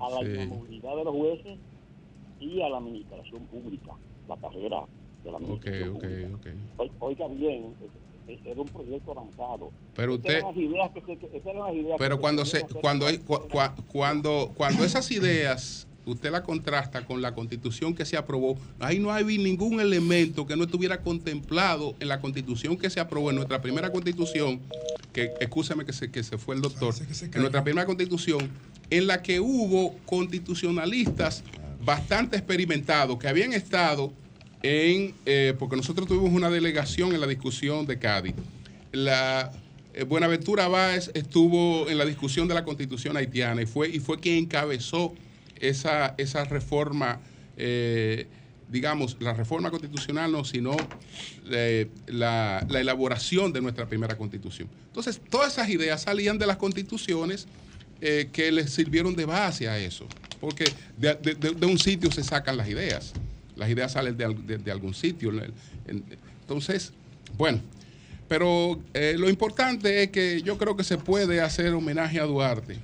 a 0.01 0.11
la 0.11 0.21
Sí. 0.25 0.33
inamovilidad 0.33 0.97
de 0.97 1.05
los 1.05 1.15
jueces 1.15 1.61
y 2.41 2.61
a 2.61 2.69
la 2.71 2.79
administración 2.79 3.47
pública, 3.47 3.93
la 4.27 4.37
carrera 4.39 4.85
de 5.23 5.31
la 5.31 5.37
administración 5.37 5.91
ok, 5.97 6.03
pública. 6.03 6.35
ok. 6.35 6.47
Oi- 6.79 6.93
Oiga 6.99 7.29
bien, 7.29 7.77
era 8.27 8.61
un 8.61 8.69
proyecto 8.69 9.13
avanzado. 9.13 9.71
Pero 9.95 10.15
Esas 10.15 10.25
eran 10.27 10.45
usted- 10.45 10.63
las 10.63 10.71
ideas 10.71 10.91
que 10.93 11.01
se- 11.03 11.19
que- 11.19 11.37
esas 11.37 11.47
eran 11.47 11.67
las 11.67 11.75
ideas 11.75 11.97
Pero 11.99 12.17
que 12.17 12.21
cuando 12.21 12.45
se, 12.45 12.61
cuando, 12.81 13.07
hay- 13.07 13.19
cu- 13.19 13.49
cua- 13.51 13.75
cuando, 13.89 14.53
cuando 14.57 14.85
esas 14.85 15.11
ideas 15.11 15.87
usted 16.07 16.31
la 16.31 16.43
contrasta 16.43 17.07
con 17.07 17.23
la 17.23 17.35
constitución 17.35 17.95
que 17.95 18.05
se 18.05 18.17
aprobó, 18.17 18.59
ahí 18.79 18.99
no 18.99 19.11
hay 19.13 19.39
ningún 19.39 19.81
elemento 19.81 20.47
que 20.47 20.55
no 20.57 20.65
estuviera 20.65 21.01
contemplado 21.01 21.95
en 22.01 22.09
la 22.09 22.21
constitución 22.21 22.77
que 22.77 22.91
se 22.91 23.01
aprobó, 23.01 23.31
en 23.31 23.37
nuestra 23.37 23.63
primera 23.63 23.91
constitución, 23.91 24.61
que 25.15 25.33
excúseme 25.41 25.85
que 25.87 25.93
se, 25.95 26.11
que 26.11 26.23
se 26.23 26.37
fue 26.37 26.57
el 26.57 26.61
doctor, 26.61 26.95
en 27.33 27.41
nuestra 27.41 27.63
primera 27.65 27.87
constitución, 27.87 28.51
en 28.91 29.07
la 29.07 29.23
que 29.23 29.41
hubo 29.41 29.95
constitucionalistas 30.05 31.43
bastante 31.83 32.37
experimentados 32.37 33.19
que 33.19 33.29
habían 33.29 33.53
estado 33.55 34.13
eh, 34.67 35.55
porque 35.59 35.77
nosotros 35.77 36.09
tuvimos 36.09 36.33
una 36.33 36.49
delegación 36.49 37.15
en 37.15 37.21
la 37.21 37.27
discusión 37.27 37.85
de 37.85 37.99
Cádiz. 37.99 38.35
La, 38.93 39.53
eh, 39.93 40.05
Buenaventura 40.05 40.69
Báez 40.69 41.11
estuvo 41.13 41.87
en 41.91 41.99
la 41.99 42.07
discusión 42.07 42.49
de 42.49 42.55
la 42.55 42.65
constitución 42.65 43.15
haitiana 43.19 43.61
y 43.61 43.67
fue, 43.67 43.91
y 43.91 44.01
fue 44.01 44.19
quien 44.21 44.37
encabezó 44.37 45.15
esa, 45.61 46.15
esa 46.17 46.45
reforma, 46.45 47.21
eh, 47.59 48.27
digamos, 48.71 49.19
la 49.21 49.35
reforma 49.35 49.71
constitucional 49.71 50.33
no, 50.33 50.47
sino 50.47 50.75
la, 52.07 52.67
la 52.67 52.81
elaboración 52.81 53.53
de 53.53 53.61
nuestra 53.61 53.87
primera 53.87 54.17
constitución. 54.17 54.67
Entonces, 54.87 55.21
todas 55.29 55.53
esas 55.53 55.69
ideas 55.69 56.01
salían 56.01 56.39
de 56.39 56.47
las 56.47 56.57
constituciones 56.57 57.47
que 58.01 58.53
les 58.53 58.71
sirvieron 58.71 59.17
de 59.17 59.25
base 59.25 59.67
a 59.67 59.79
eso, 59.79 60.07
porque 60.39 60.65
de 60.99 61.67
un 61.67 61.79
sitio 61.79 62.11
se 62.13 62.23
sacan 62.23 62.57
las 62.59 62.69
ideas, 62.69 63.15
las 63.57 63.69
ideas 63.71 63.93
salen 63.93 64.17
de, 64.17 64.35
de- 64.35 64.59
de 64.59 64.71
algún 64.71 64.95
sitio. 64.95 65.31
En- 65.31 65.53
en- 65.87 66.05
Entonces, 66.41 66.93
bueno, 67.39 67.61
pero 68.29 68.81
eh, 68.95 69.15
lo 69.19 69.29
importante 69.29 70.03
es 70.03 70.11
que 70.11 70.43
yo 70.43 70.59
creo 70.59 70.77
que 70.77 70.85
se 70.85 70.99
puede 70.99 71.41
hacer 71.41 71.73
homenaje 71.75 72.21
a 72.21 72.25
Duarte 72.25 72.77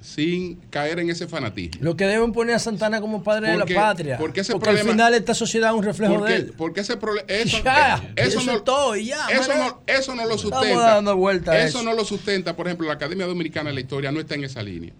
sin 0.00 0.56
caer 0.68 0.98
en 0.98 1.08
ese 1.08 1.26
fanatismo. 1.26 1.82
Lo 1.82 1.96
que 1.96 2.04
deben 2.04 2.32
poner 2.32 2.54
a 2.56 2.58
Santana 2.58 3.00
como 3.00 3.22
padre 3.24 3.46
de 3.48 3.52
la 3.54 3.60
Porque- 3.60 3.74
patria. 3.74 4.18
porque 4.18 4.40
ese 4.42 4.52
al 4.52 4.60
problema- 4.60 4.90
final 4.90 5.14
esta 5.14 5.32
sociedad 5.32 5.70
es 5.70 5.76
un 5.76 5.82
reflejo 5.82 6.16
porque, 6.16 6.30
de 6.32 6.38
él. 6.38 6.52
porque 6.58 6.80
ese 6.82 6.98
problema 6.98 7.26
eso, 7.32 7.62
Ya, 7.64 7.96
eh, 8.08 8.12
eso, 8.16 8.40
eso 8.40 8.52
no, 8.52 8.62
todo 8.62 8.94
ya, 8.96 9.26
eso, 9.28 9.54
no, 9.56 9.80
eso 9.86 10.14
no 10.14 10.26
lo 10.26 10.36
sustenta 10.36 10.78
dando 10.94 11.16
vuelta 11.16 11.52
a 11.52 11.58
eso 11.58 11.78
eso. 11.78 11.82
no 11.88 11.94
lo 11.96 12.04
sustenta 12.04 12.54
por 12.54 12.66
ejemplo 12.66 12.86
la 12.86 12.92
Academia 12.94 13.24
Dominicana 13.26 13.70
de 13.70 13.74
la 13.76 13.80
Historia 13.80 14.12
no 14.12 14.20
está 14.20 14.34
en 14.34 14.44
esa 14.44 14.62
línea 14.62 14.92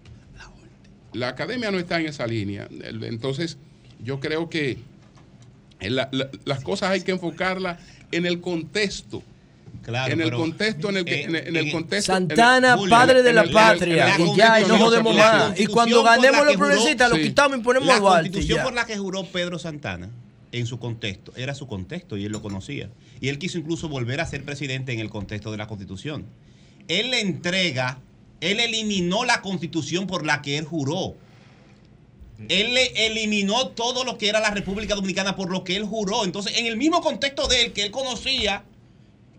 la 1.13 1.27
Academia 1.29 1.69
no 1.69 1.77
está 1.77 1.99
en 1.99 2.07
esa 2.07 2.25
línea 2.25 2.67
entonces 2.71 3.57
yo 4.03 4.19
creo 4.19 4.49
que 4.49 4.79
la- 5.81 6.09
la- 6.11 6.29
las 6.45 6.63
cosas 6.63 6.91
hay 6.91 7.01
que 7.01 7.11
enfocarlas 7.11 7.79
en 8.11 8.25
el 8.25 8.41
contexto 8.41 9.21
Claro, 9.83 10.11
en 10.13 10.19
el 10.21 10.27
pero, 10.27 10.37
contexto 10.39 10.89
en 10.89 10.97
el, 10.97 11.05
que- 11.05 11.13
eh, 11.15 11.23
en 11.25 11.35
el- 11.35 11.47
en 11.47 11.55
el 11.57 11.65
en- 11.67 11.71
contexto 11.71 12.13
Santana, 12.13 12.73
en 12.73 12.79
el- 12.83 12.89
padre 12.89 13.21
de 13.21 13.29
en 13.29 13.35
la 13.35 13.41
el- 13.41 13.49
en 13.49 13.55
el- 13.57 13.61
patria. 13.63 14.15
y 14.17 14.35
ya, 14.35 14.61
y 14.61 14.65
no 14.65 14.77
jodemos 14.79 15.15
más. 15.15 15.59
Y 15.59 15.67
cuando 15.67 16.01
ganemos 16.03 16.45
los 16.45 16.55
progresistas, 16.55 17.09
lo 17.09 17.17
Sí. 17.17 17.23
quitamos 17.23 17.59
y 17.59 17.61
ponemos 17.61 17.87
La 17.87 17.99
constitución 17.99 18.57
ya. 18.57 18.63
por 18.63 18.73
la 18.73 18.85
que 18.85 18.97
juró 18.97 19.25
Pedro 19.25 19.59
Santana 19.59 20.09
en 20.51 20.65
su 20.65 20.79
contexto 20.79 21.33
era 21.35 21.53
su 21.53 21.67
contexto 21.67 22.17
y 22.17 22.25
él 22.25 22.31
lo 22.31 22.41
conocía. 22.41 22.89
Y 23.21 23.27
él 23.27 23.37
quiso 23.37 23.57
incluso 23.59 23.87
volver 23.89 24.21
a 24.21 24.25
ser 24.25 24.43
presidente 24.43 24.93
en 24.93 24.99
el 24.99 25.09
contexto 25.09 25.51
de 25.51 25.57
la 25.57 25.67
constitución. 25.67 26.25
Él 26.87 27.11
le 27.11 27.19
entrega, 27.21 27.99
él 28.41 28.59
eliminó 28.59 29.23
la 29.25 29.41
constitución 29.41 30.07
por 30.07 30.25
la 30.25 30.41
que 30.41 30.57
él 30.57 30.65
juró. 30.65 31.15
Él 32.49 32.73
le 32.73 33.05
eliminó 33.07 33.69
todo 33.69 34.03
lo 34.03 34.17
que 34.17 34.27
era 34.29 34.39
la 34.39 34.51
República 34.51 34.93
Dominicana 34.95 35.35
por 35.35 35.49
lo 35.51 35.63
que 35.63 35.75
él 35.75 35.85
juró. 35.85 36.25
Entonces, 36.25 36.57
en 36.57 36.65
el 36.65 36.75
mismo 36.77 37.01
contexto 37.01 37.47
de 37.47 37.61
él, 37.63 37.73
que 37.73 37.83
él 37.83 37.91
conocía, 37.91 38.65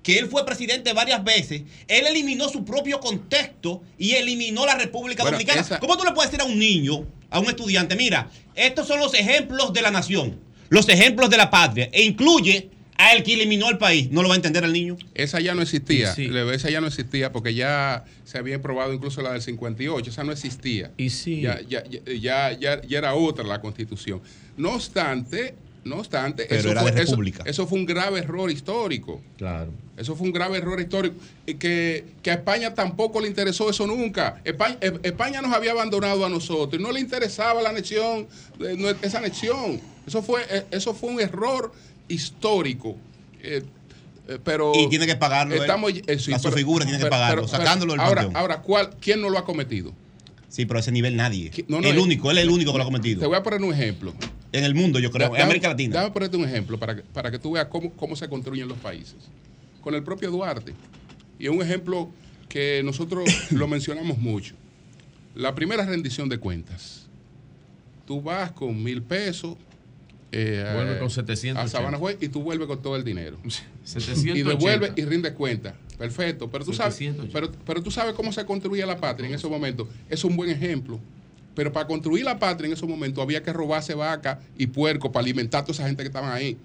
que 0.02 0.18
él 0.18 0.28
fue 0.28 0.47
presidente 0.47 0.93
varias 0.93 1.23
veces, 1.23 1.62
él 1.89 2.06
eliminó 2.06 2.48
su 2.48 2.64
propio 2.64 3.01
contexto 3.01 3.82
y 3.98 4.12
eliminó 4.12 4.64
la 4.64 4.74
República 4.77 5.23
Bueno, 5.24 5.36
Dominicana. 5.36 5.60
esa- 5.60 5.78
¿Cómo 5.81 5.97
tú 5.97 6.05
le 6.05 6.12
puedes 6.12 6.31
decir 6.31 6.43
a 6.43 6.48
un 6.51 6.59
niño, 6.59 7.06
a 7.28 7.39
un 7.40 7.47
estudiante, 7.48 7.97
mira, 7.97 8.31
estos 8.55 8.86
son 8.86 8.98
los 9.01 9.12
ejemplos 9.14 9.73
de 9.73 9.82
la 9.82 9.90
nación, 9.90 10.40
los 10.68 10.89
ejemplos 10.89 11.28
de 11.28 11.36
la 11.36 11.51
patria, 11.51 11.89
e 11.93 12.02
incluye 12.02 12.70
a 12.98 13.12
el 13.14 13.23
que 13.23 13.35
eliminó 13.35 13.68
el 13.70 13.78
país? 13.78 14.10
¿No 14.10 14.23
lo 14.23 14.28
va 14.28 14.35
a 14.35 14.36
entender 14.36 14.64
el 14.64 14.73
niño? 14.73 14.97
Esa 15.14 15.40
ya 15.40 15.55
no 15.55 15.62
existía. 15.62 16.14
Sí, 16.14 16.27
sí. 16.27 16.31
Le- 16.31 16.55
Esa 16.55 16.70
ya 16.70 16.81
no 16.81 16.86
existía 16.86 17.32
porque 17.32 17.55
ya 17.55 18.05
se 18.24 18.39
había 18.39 18.60
probado 18.62 18.93
incluso 18.93 19.23
la 19.23 19.32
del 19.32 19.43
58. 19.43 20.10
Esa 20.10 20.24
no 20.24 20.32
existía. 20.32 20.90
Y 20.97 21.10
sí. 21.10 21.43
Ya, 21.43 21.60
ya, 21.62 21.85
ya, 21.85 22.01
ya, 22.18 22.52
ya- 22.59 22.82
ya 22.82 22.98
era 22.98 23.14
otra 23.14 23.44
la 23.44 23.60
constitución. 23.60 24.20
No 24.56 24.73
obstante, 24.74 25.55
no 25.85 25.97
obstante, 25.97 26.47
Pero 26.48 26.60
eso, 26.60 26.70
era 26.73 26.82
fue, 26.82 26.93
de 26.93 27.02
eso- 27.02 27.10
república. 27.12 27.43
eso 27.47 27.66
fue 27.66 27.78
un 27.78 27.86
grave 27.86 28.18
error 28.20 28.51
histórico. 28.51 29.20
Claro. 29.36 29.70
Eso 29.97 30.14
fue 30.16 30.27
un 30.27 30.32
grave 30.32 30.59
error 30.59 30.81
histórico. 30.81 31.14
Y 31.47 31.55
que, 31.55 32.05
que 32.23 32.31
a 32.31 32.35
España 32.35 32.74
tampoco 32.74 33.20
le 33.20 33.28
interesó 33.28 33.70
eso 33.70 33.86
nunca. 33.86 34.40
España, 34.44 34.77
eh, 34.81 34.93
España 35.05 35.40
nos 35.43 35.55
había 35.55 35.73
abandonado 35.73 36.24
a 36.27 36.28
nosotros 36.28 36.81
y 36.81 36.82
no 36.82 36.93
le 36.93 37.01
interesaba 37.01 37.62
la 37.62 37.70
anexión, 37.70 38.27
eh, 38.60 38.94
esa 39.02 39.18
anexión. 39.18 39.81
Eso 40.06 40.23
fue, 40.23 40.43
eh, 40.51 40.64
eso 40.70 40.93
fue 40.94 41.10
un 41.10 41.20
error 41.20 41.73
histórico. 42.09 42.97
Eh, 43.43 43.62
eh, 44.28 44.39
pero 44.43 44.73
Y 44.74 44.89
tiene 44.89 45.07
que 45.07 45.16
pagarlo. 45.16 45.55
Estamos, 45.55 45.93
eh, 46.07 46.19
sí, 46.19 46.33
A 46.33 46.39
su 46.39 46.51
figura 46.51 46.85
tiene 46.85 47.01
que 47.01 47.07
pagarlo, 47.07 47.47
sacándolo 47.47 47.93
del 47.93 48.01
ahora, 48.01 48.28
ahora 48.35 48.62
¿cuál, 48.62 48.91
¿quién 49.01 49.20
no 49.20 49.31
lo 49.31 49.39
ha 49.39 49.45
cometido? 49.45 49.93
Sí, 50.49 50.65
pero 50.65 50.78
a 50.78 50.81
ese 50.81 50.93
nivel 50.93 51.16
nadie. 51.16 51.51
no, 51.69 51.81
no, 51.81 51.89
el 51.89 51.99
único, 51.99 52.31
él 52.31 52.39
es 52.39 52.45
el 52.45 52.51
único 52.51 52.73
que 52.73 52.78
lo 52.78 52.85
ha 52.85 52.87
cometido. 52.87 53.20
Te 53.20 53.27
voy 53.27 53.37
a 53.37 53.43
poner 53.43 53.62
un 53.62 53.73
ejemplo. 53.73 54.15
En 54.53 54.65
el 54.65 54.74
mundo, 54.74 54.99
yo 54.99 55.11
creo, 55.11 55.35
en 55.35 55.43
América 55.43 55.69
Latina. 55.69 55.97
Déjame 55.97 56.12
ponerte 56.12 56.37
un 56.37 56.45
ejemplo 56.45 56.78
para 56.78 56.97
que, 56.97 57.03
para 57.03 57.31
que 57.31 57.39
tú 57.39 57.53
veas 57.53 57.66
cómo, 57.66 57.93
cómo 57.93 58.16
se 58.16 58.28
construyen 58.28 58.69
los 58.69 58.78
países. 58.78 59.16
Con 59.83 59.95
el 59.95 60.03
propio 60.03 60.31
Duarte. 60.31 60.73
Y 61.39 61.45
es 61.45 61.51
un 61.51 61.61
ejemplo 61.61 62.11
que 62.49 62.83
nosotros 62.85 63.28
lo 63.51 63.69
mencionamos 63.69 64.19
mucho. 64.19 64.55
La 65.35 65.55
primera 65.55 65.85
rendición 65.85 66.28
de 66.28 66.39
cuentas. 66.39 67.07
Tú 68.07 68.23
vas 68.23 68.53
con 68.53 68.83
mil 68.83 69.03
pesos. 69.03 69.57
Eh, 70.32 70.70
Vuelve 70.74 70.98
con 70.98 71.07
a 71.07 71.11
780. 71.11 71.69
Sabana 71.69 71.98
Juez 71.98 72.19
y 72.20 72.28
tú 72.28 72.43
vuelves 72.43 72.66
con 72.66 72.82
todo 72.82 72.97
el 72.97 73.05
dinero. 73.05 73.39
780. 73.85 74.39
Y 74.39 74.43
devuelves 74.43 74.93
y 74.97 75.05
rindes 75.05 75.32
cuenta. 75.32 75.74
Perfecto. 75.98 76.51
Pero 76.51 76.65
tú, 76.65 76.73
sabes, 76.73 76.94
780. 76.94 77.32
pero, 77.32 77.53
pero 77.65 77.82
tú 77.82 77.90
sabes 77.90 78.15
cómo 78.15 78.32
se 78.32 78.44
construía 78.44 78.86
la 78.86 78.98
patria 78.98 79.28
en 79.28 79.35
esos 79.35 79.51
momentos. 79.51 79.89
Es 80.09 80.24
un 80.24 80.36
buen 80.36 80.51
ejemplo. 80.51 81.01
Pero 81.55 81.73
para 81.73 81.86
construir 81.86 82.24
la 82.24 82.39
patria 82.39 82.66
en 82.66 82.74
esos 82.74 82.89
momentos 82.89 83.23
había 83.23 83.43
que 83.43 83.53
robarse 83.53 83.94
vaca 83.94 84.40
y 84.59 84.66
puerco 84.66 85.11
para 85.11 85.23
alimentar 85.23 85.62
a 85.62 85.65
toda 85.65 85.74
esa 85.74 85.86
gente 85.86 86.03
que 86.03 86.09
estaban 86.09 86.31
ahí. 86.31 86.59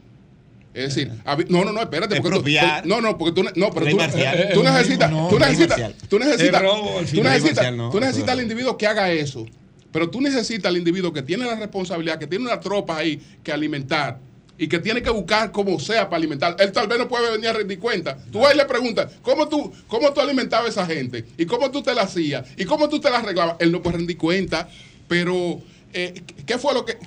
Es 0.74 0.96
decir, 0.96 1.12
había- 1.26 1.46
no, 1.50 1.66
no, 1.66 1.72
no, 1.72 1.82
espérate. 1.82 2.22
Porque 2.22 2.40
tú, 2.40 2.88
no, 2.88 3.02
no, 3.02 3.18
porque 3.18 3.42
tú, 3.42 3.44
no, 3.56 3.72
pero 3.72 3.90
tú, 3.90 3.98
necesitas, 3.98 4.54
tú 4.54 4.64
necesitas, 4.64 5.12
tú 5.30 5.40
necesitas, 5.40 5.94
tú 6.10 6.20
necesitas, 6.20 7.76
tú 7.92 8.00
necesitas 8.00 8.28
es 8.28 8.30
al 8.30 8.42
individuo 8.42 8.78
que 8.78 8.88
haga 8.88 9.12
eso. 9.12 9.46
Pero 9.92 10.10
tú 10.10 10.22
necesitas 10.22 10.70
al 10.70 10.78
individuo 10.78 11.12
que 11.12 11.22
tiene 11.22 11.46
la 11.46 11.56
responsabilidad, 11.56 12.18
que 12.20 12.28
tiene 12.28 12.46
una 12.46 12.60
tropa 12.60 12.98
ahí 12.98 13.22
que 13.44 13.52
alimentar 13.52 14.20
y 14.58 14.68
que 14.68 14.80
tiene 14.80 15.02
que 15.02 15.10
buscar 15.10 15.52
como 15.52 15.80
sea 15.80 16.06
para 16.10 16.18
alimentar. 16.18 16.56
Él 16.60 16.72
tal 16.72 16.88
vez 16.88 16.98
no 17.00 17.08
puede 17.08 17.32
venir 17.32 17.50
a 17.50 17.54
rendir 17.54 17.80
cuenta. 17.80 18.18
Tú 18.32 18.42
y 18.52 18.56
le 18.56 18.66
preguntas, 18.66 19.12
¿cómo 19.22 19.48
tú, 19.50 19.72
cómo 19.88 20.14
tú 20.14 20.22
alimentabas 20.22 20.68
a 20.78 20.84
esa 20.84 20.86
gente? 20.86 21.26
¿Y 21.38 21.46
cómo 21.46 21.72
tú 21.72 21.82
te 21.82 21.94
la 21.96 22.04
hacías? 22.04 22.46
¿Y 22.58 22.66
cómo 22.66 22.88
tú 22.88 23.00
te 23.00 23.10
la 23.10 23.18
arreglabas? 23.18 23.56
Él 23.60 23.72
no 23.72 23.82
puede 23.82 23.98
rendir 23.98 24.18
cuenta, 24.18 24.70
pero 25.08 25.60
eh, 25.94 26.22
¿qué, 26.46 26.58
fue 26.58 26.74
lo 26.74 26.86
que, 26.86 26.98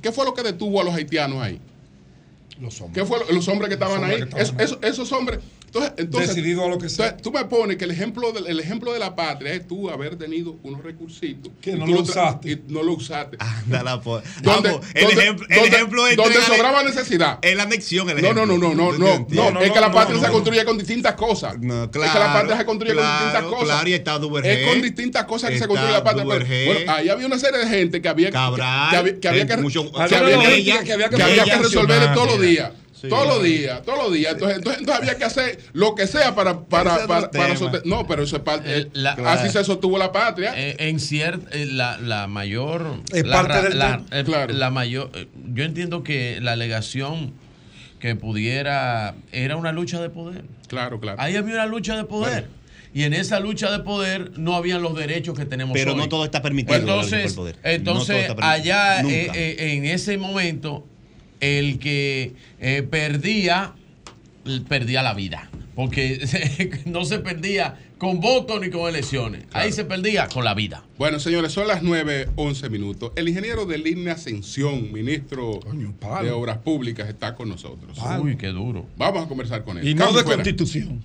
¿qué 0.00 0.12
fue 0.12 0.24
lo 0.24 0.32
que 0.34 0.42
detuvo 0.42 0.80
a 0.80 0.84
los 0.84 0.94
haitianos 0.94 1.42
ahí? 1.42 1.60
Los 2.60 2.80
hombres. 2.80 3.02
¿Qué 3.02 3.08
fue 3.08 3.18
lo- 3.18 3.32
los 3.32 3.48
hombres 3.48 3.68
que 3.68 3.74
estaban 3.74 3.98
hombres 4.02 4.22
ahí? 4.22 4.28
que 4.28 4.40
estaban 4.42 4.60
ahí. 4.82 4.88
esos 4.90 5.12
hombres. 5.12 5.40
Entonces, 5.72 5.92
entonces, 5.98 6.34
Decidido 6.34 6.64
a 6.64 6.68
lo 6.68 6.78
que 6.78 6.88
sea. 6.88 7.06
entonces, 7.06 7.22
tú 7.22 7.30
me 7.30 7.44
pones 7.44 7.76
que 7.76 7.84
el 7.84 7.92
ejemplo, 7.92 8.32
del, 8.32 8.48
el 8.48 8.58
ejemplo 8.58 8.92
de 8.92 8.98
la 8.98 9.14
patria 9.14 9.52
es 9.54 9.68
tú 9.68 9.88
haber 9.88 10.16
tenido 10.16 10.56
unos 10.64 10.82
recursitos. 10.82 11.52
Que 11.60 11.74
no 11.76 11.86
lo 11.86 12.00
usaste. 12.00 12.50
Y 12.50 12.62
no 12.72 12.82
lo 12.82 12.94
usaste. 12.94 13.36
Anda 13.38 13.84
la 13.84 14.00
po- 14.00 14.20
Donde- 14.42 14.68
Vamos, 14.70 14.86
el 14.94 15.04
ejemplo, 15.10 15.46
el 15.48 15.60
donde- 15.60 15.76
ejemplo 15.76 16.06
es 16.08 16.16
donde 16.16 16.34
entregar- 16.34 16.56
sobraba 16.56 16.82
necesidad. 16.82 17.38
Es 17.42 17.54
la 17.56 17.62
anexión, 17.62 18.10
el 18.10 18.16
No, 18.20 18.32
no, 18.34 18.42
ejemplo. 18.42 18.68
no, 18.68 18.74
no, 18.74 18.92
no, 18.92 18.98
no, 18.98 19.08
entiendo. 19.14 19.50
no, 19.52 19.60
es 19.60 19.70
que 19.70 19.80
la 19.80 19.88
no, 19.88 19.94
patria 19.94 20.14
no, 20.16 20.20
se 20.22 20.26
no. 20.26 20.32
construye 20.32 20.64
con 20.64 20.76
distintas 20.76 21.14
cosas. 21.14 21.56
No, 21.60 21.84
es 21.84 21.90
que 21.90 21.98
la 22.00 22.10
claro, 22.12 22.32
patria 22.32 22.56
se 22.58 22.64
construye 22.64 22.94
con 22.94 23.02
claro, 23.04 23.24
distintas 23.24 23.44
cosas. 23.50 23.64
claro, 23.66 23.88
y 23.88 23.92
está 23.92 24.18
Duvergé. 24.18 24.62
Es 24.64 24.68
con 24.68 24.82
distintas 24.82 25.24
cosas 25.24 25.50
que 25.50 25.58
se 25.60 25.68
construye 25.68 25.92
la 25.92 26.02
patria. 26.02 26.24
Duvergé. 26.24 26.66
bueno, 26.66 26.92
ahí 26.92 27.08
había 27.08 27.26
una 27.26 27.38
serie 27.38 27.60
de 27.60 27.68
gente 27.68 28.02
que 28.02 28.08
había, 28.08 28.30
Cabral, 28.32 28.90
que, 28.90 28.96
había, 28.96 29.20
que 29.20 29.28
había 29.28 29.46
que, 31.44 31.56
resolver 31.58 32.12
todos 32.12 32.26
los 32.26 32.40
días. 32.40 32.72
Sí. 33.00 33.08
todos 33.08 33.26
los 33.26 33.42
días, 33.42 33.82
todos 33.82 33.98
los 34.04 34.12
días. 34.12 34.32
Entonces, 34.34 34.58
entonces, 34.58 34.80
entonces 34.80 35.02
había 35.02 35.18
que 35.18 35.24
hacer 35.24 35.58
lo 35.72 35.94
que 35.94 36.06
sea 36.06 36.34
para, 36.34 36.60
para, 36.60 37.06
para, 37.06 37.30
sostener- 37.56 37.84
No, 37.84 38.06
pero 38.06 38.22
eso 38.24 38.36
es 38.36 38.42
parte. 38.42 38.72
El- 38.74 38.90
la- 38.92 39.12
así 39.12 39.48
se 39.50 39.64
sostuvo 39.64 39.96
la 39.98 40.12
patria. 40.12 40.52
Eh, 40.56 40.76
en 40.78 41.00
cierta 41.00 41.48
la, 41.56 41.98
la 41.98 42.26
mayor 42.26 43.00
Es 43.12 43.24
la, 43.26 43.42
parte 43.42 43.68
del 43.70 43.82
eh, 44.12 44.24
Claro. 44.24 44.52
la 44.52 44.70
mayor 44.70 45.10
eh, 45.14 45.28
yo 45.54 45.64
entiendo 45.64 46.02
que 46.02 46.40
la 46.40 46.52
alegación 46.52 47.32
que 48.00 48.14
pudiera 48.16 49.14
era 49.32 49.56
una 49.56 49.72
lucha 49.72 50.00
de 50.00 50.08
poder 50.10 50.44
claro, 50.68 51.00
claro. 51.00 51.20
ahí 51.20 51.36
había 51.36 51.54
una 51.54 51.66
lucha 51.66 51.96
de 51.96 52.04
poder 52.04 52.46
y 52.94 53.04
en 53.04 53.12
esa 53.14 53.38
lucha 53.40 53.70
de 53.70 53.80
poder 53.80 54.32
no 54.38 54.56
habían 54.56 54.82
los 54.82 54.96
derechos 54.96 55.38
que 55.38 55.44
tenemos 55.44 55.74
Pero 55.74 55.92
hoy. 55.92 55.98
no 55.98 56.08
todo 56.08 56.24
está 56.24 56.42
permitido. 56.42 56.76
entonces. 56.76 57.36
No 57.36 57.46
entonces 57.62 58.16
está 58.22 58.34
permitido. 58.34 58.48
allá 58.48 59.00
eh, 59.02 59.30
eh, 59.34 59.72
en 59.74 59.84
ese 59.84 60.18
momento 60.18 60.86
el 61.40 61.78
que 61.78 62.34
eh, 62.60 62.82
perdía 62.82 63.74
perdía 64.68 65.02
la 65.02 65.14
vida 65.14 65.50
porque 65.74 66.80
no 66.86 67.04
se 67.04 67.18
perdía 67.18 67.78
con 67.98 68.20
votos 68.20 68.60
ni 68.60 68.70
con 68.70 68.88
elecciones 68.88 69.44
ahí 69.52 69.72
se 69.72 69.84
perdía 69.84 70.28
con 70.28 70.44
la 70.44 70.54
vida 70.54 70.82
Bueno, 70.98 71.18
señores, 71.18 71.52
son 71.52 71.68
las 71.68 71.82
9, 71.82 72.28
11 72.36 72.70
minutos. 72.70 73.12
El 73.16 73.28
ingeniero 73.28 73.64
de 73.66 73.78
Línea 73.78 74.14
Ascensión, 74.14 74.92
ministro 74.92 75.60
Coño, 75.60 75.94
de 76.22 76.30
Obras 76.30 76.58
Públicas, 76.58 77.08
está 77.08 77.34
con 77.34 77.48
nosotros. 77.48 77.98
Palo. 77.98 78.22
uy 78.22 78.36
qué 78.36 78.48
duro 78.48 78.86
Vamos 78.96 79.24
a 79.24 79.28
conversar 79.28 79.64
con 79.64 79.78
él. 79.78 79.86
Y 79.88 79.94
no 79.94 80.04
Cambio 80.04 80.18
de 80.18 80.24
fuera. 80.24 80.36
constitución. 80.42 81.04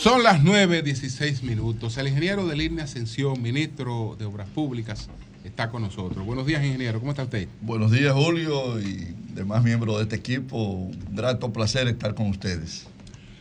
Son 0.00 0.22
las 0.22 0.42
9, 0.42 0.80
16 0.80 1.42
minutos. 1.42 1.98
El 1.98 2.08
ingeniero 2.08 2.46
de 2.46 2.56
Línea 2.56 2.84
Ascensión, 2.84 3.42
ministro 3.42 4.16
de 4.18 4.24
Obras 4.24 4.48
Públicas, 4.48 5.10
está 5.44 5.68
con 5.68 5.82
nosotros. 5.82 6.24
Buenos 6.24 6.46
días, 6.46 6.64
ingeniero. 6.64 7.00
¿Cómo 7.00 7.10
está 7.10 7.24
usted? 7.24 7.48
Buenos 7.60 7.90
días, 7.92 8.14
Julio, 8.14 8.80
y 8.80 9.14
demás 9.34 9.62
miembros 9.62 9.98
de 9.98 10.04
este 10.04 10.16
equipo. 10.16 10.56
Un 10.56 10.98
grato 11.14 11.52
placer 11.52 11.86
estar 11.86 12.14
con 12.14 12.28
ustedes. 12.28 12.86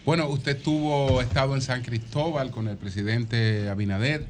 Bueno, 0.06 0.28
usted 0.28 0.62
tuvo 0.62 1.22
estado 1.22 1.56
en 1.56 1.62
San 1.62 1.82
Cristóbal 1.82 2.52
con 2.52 2.68
el 2.68 2.76
presidente 2.76 3.70
Abinader. 3.70 4.28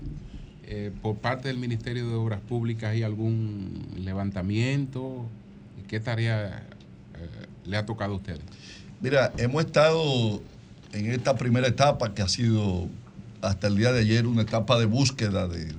Eh, 0.66 0.92
por 1.02 1.16
parte 1.16 1.48
del 1.48 1.58
Ministerio 1.58 2.08
de 2.08 2.14
Obras 2.14 2.42
Públicas, 2.42 2.92
¿hay 2.92 3.02
algún 3.02 3.88
levantamiento? 3.98 5.26
¿Qué 5.88 6.00
tarea 6.00 6.62
eh, 7.16 7.48
le 7.66 7.76
ha 7.76 7.88
tocado 7.88 8.14
a 8.14 8.18
usted? 8.18 8.40
Mira, 9.02 9.34
hemos 9.38 9.66
estado 9.66 10.44
en 10.94 11.12
esta 11.12 11.36
primera 11.36 11.68
etapa 11.68 12.14
que 12.14 12.22
ha 12.22 12.28
sido 12.28 12.88
hasta 13.42 13.68
el 13.68 13.78
día 13.78 13.92
de 13.92 14.02
ayer 14.02 14.28
una 14.28 14.42
etapa 14.42 14.80
de 14.80 14.86
búsqueda 14.86 15.48
de, 15.48 15.74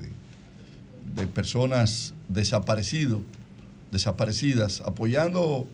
personas 1.35 2.15
desaparecidas 2.29 3.19
desaparecidas, 3.91 4.83
apoyando 4.87 5.67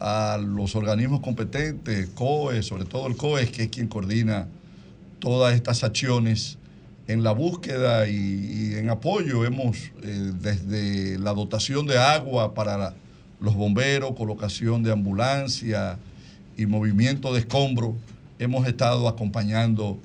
a 0.00 0.38
los 0.42 0.74
organismos 0.74 1.20
competentes, 1.20 2.08
COE, 2.14 2.62
sobre 2.62 2.84
todo 2.84 3.06
el 3.06 3.16
COE, 3.16 3.50
que 3.50 3.64
es 3.64 3.68
quien 3.68 3.86
coordina 3.86 4.48
todas 5.20 5.54
estas 5.54 5.84
acciones 5.84 6.58
en 7.06 7.22
la 7.22 7.32
búsqueda 7.32 8.08
y, 8.08 8.74
en 8.74 8.88
apoyo. 8.90 9.44
Hemos, 9.44 9.76
eh, 10.02 10.32
desde 10.40 11.18
la 11.18 11.32
dotación 11.34 11.86
de 11.86 11.98
agua 11.98 12.54
para 12.54 12.94
los 13.40 13.54
bomberos, 13.54 14.16
colocación 14.16 14.82
de 14.82 14.92
ambulancia 14.92 15.98
y 16.56 16.66
movimiento 16.66 17.32
de 17.32 17.40
escombro, 17.40 17.94
hemos 18.40 18.66
estado 18.66 19.06
acompañando 19.06 20.00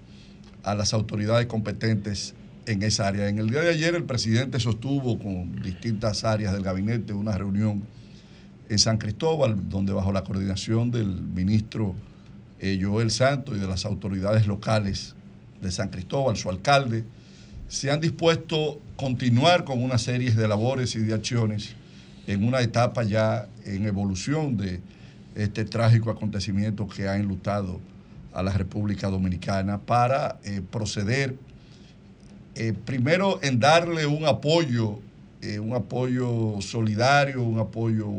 a 0.62 0.76
las 0.76 0.94
autoridades 0.94 1.48
competentes 1.48 2.36
en 2.66 2.84
esa 2.84 3.07
área. 3.07 3.30
En 3.30 3.40
el 3.40 3.49
día 3.49 3.62
de 3.62 3.70
ayer 3.70 3.95
el 3.95 4.03
presidente 4.03 4.60
sostuvo 4.60 5.18
con 5.18 5.62
distintas 5.62 6.26
áreas 6.26 6.52
del 6.53 6.62
gabinete 6.62 7.14
una 7.14 7.38
reunión 7.38 7.84
en 8.68 8.78
San 8.78 8.98
Cristóbal, 8.98 9.70
donde 9.70 9.94
bajo 9.94 10.12
la 10.12 10.24
coordinación 10.24 10.91
del 10.91 11.07
ministro 11.07 11.95
eh, 12.60 12.78
Joel 12.82 13.10
Santos 13.10 13.56
y 13.56 13.60
de 13.60 13.68
las 13.68 13.86
autoridades 13.86 14.48
locales 14.48 15.16
de 15.62 15.72
San 15.72 15.90
Cristóbal, 15.90 16.36
su 16.36 16.49
alcalde, 16.49 17.06
se 17.70 17.90
han 17.90 18.02
dispuesto 18.02 18.82
a 18.94 18.98
continuar 18.98 19.64
con 19.64 19.82
una 19.82 19.98
serie 19.98 20.32
de 20.32 20.48
labores 20.48 20.95
y 20.95 20.99
de 20.99 21.14
acciones 21.14 21.76
en 22.28 22.45
una 22.45 22.60
etapa 22.60 23.03
ya 23.03 23.48
en 23.64 23.86
evolución 23.86 24.57
de 24.57 24.82
este 25.36 25.64
trágico 25.64 26.10
acontecimiento 26.10 26.86
que 26.88 27.07
ha 27.07 27.16
enlutado 27.16 27.80
a 28.36 28.44
la 28.44 28.52
República 28.52 29.10
Dominicana 29.10 29.80
para 29.80 30.40
eh, 30.44 30.62
proceder 30.70 31.36
eh, 32.53 32.74
primero 32.74 33.40
en 33.41 33.60
darle 33.60 34.06
un 34.06 34.26
apoyo, 34.26 34.99
eh, 35.41 35.60
un 35.60 35.74
apoyo 35.74 36.57
solidario, 36.60 37.41
un 37.41 37.60
apoyo 37.60 38.10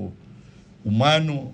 humano 0.85 1.53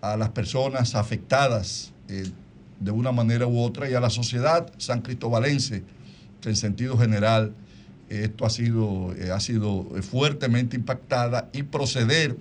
a 0.00 0.16
las 0.16 0.30
personas 0.30 0.94
afectadas 0.94 1.92
de 2.06 2.90
una 2.90 3.10
manera 3.12 3.46
u 3.46 3.58
otra 3.58 3.88
y 3.88 3.94
a 3.94 4.00
la 4.00 4.10
sociedad 4.10 4.70
san 4.76 5.00
cristobalense, 5.00 5.82
que 6.40 6.50
en 6.50 6.56
sentido 6.56 6.98
general 6.98 7.54
esto 8.10 8.44
ha 8.44 8.50
sido, 8.50 9.14
ha 9.32 9.40
sido 9.40 9.86
fuertemente 10.02 10.76
impactada 10.76 11.48
y 11.54 11.62
proceder 11.62 12.36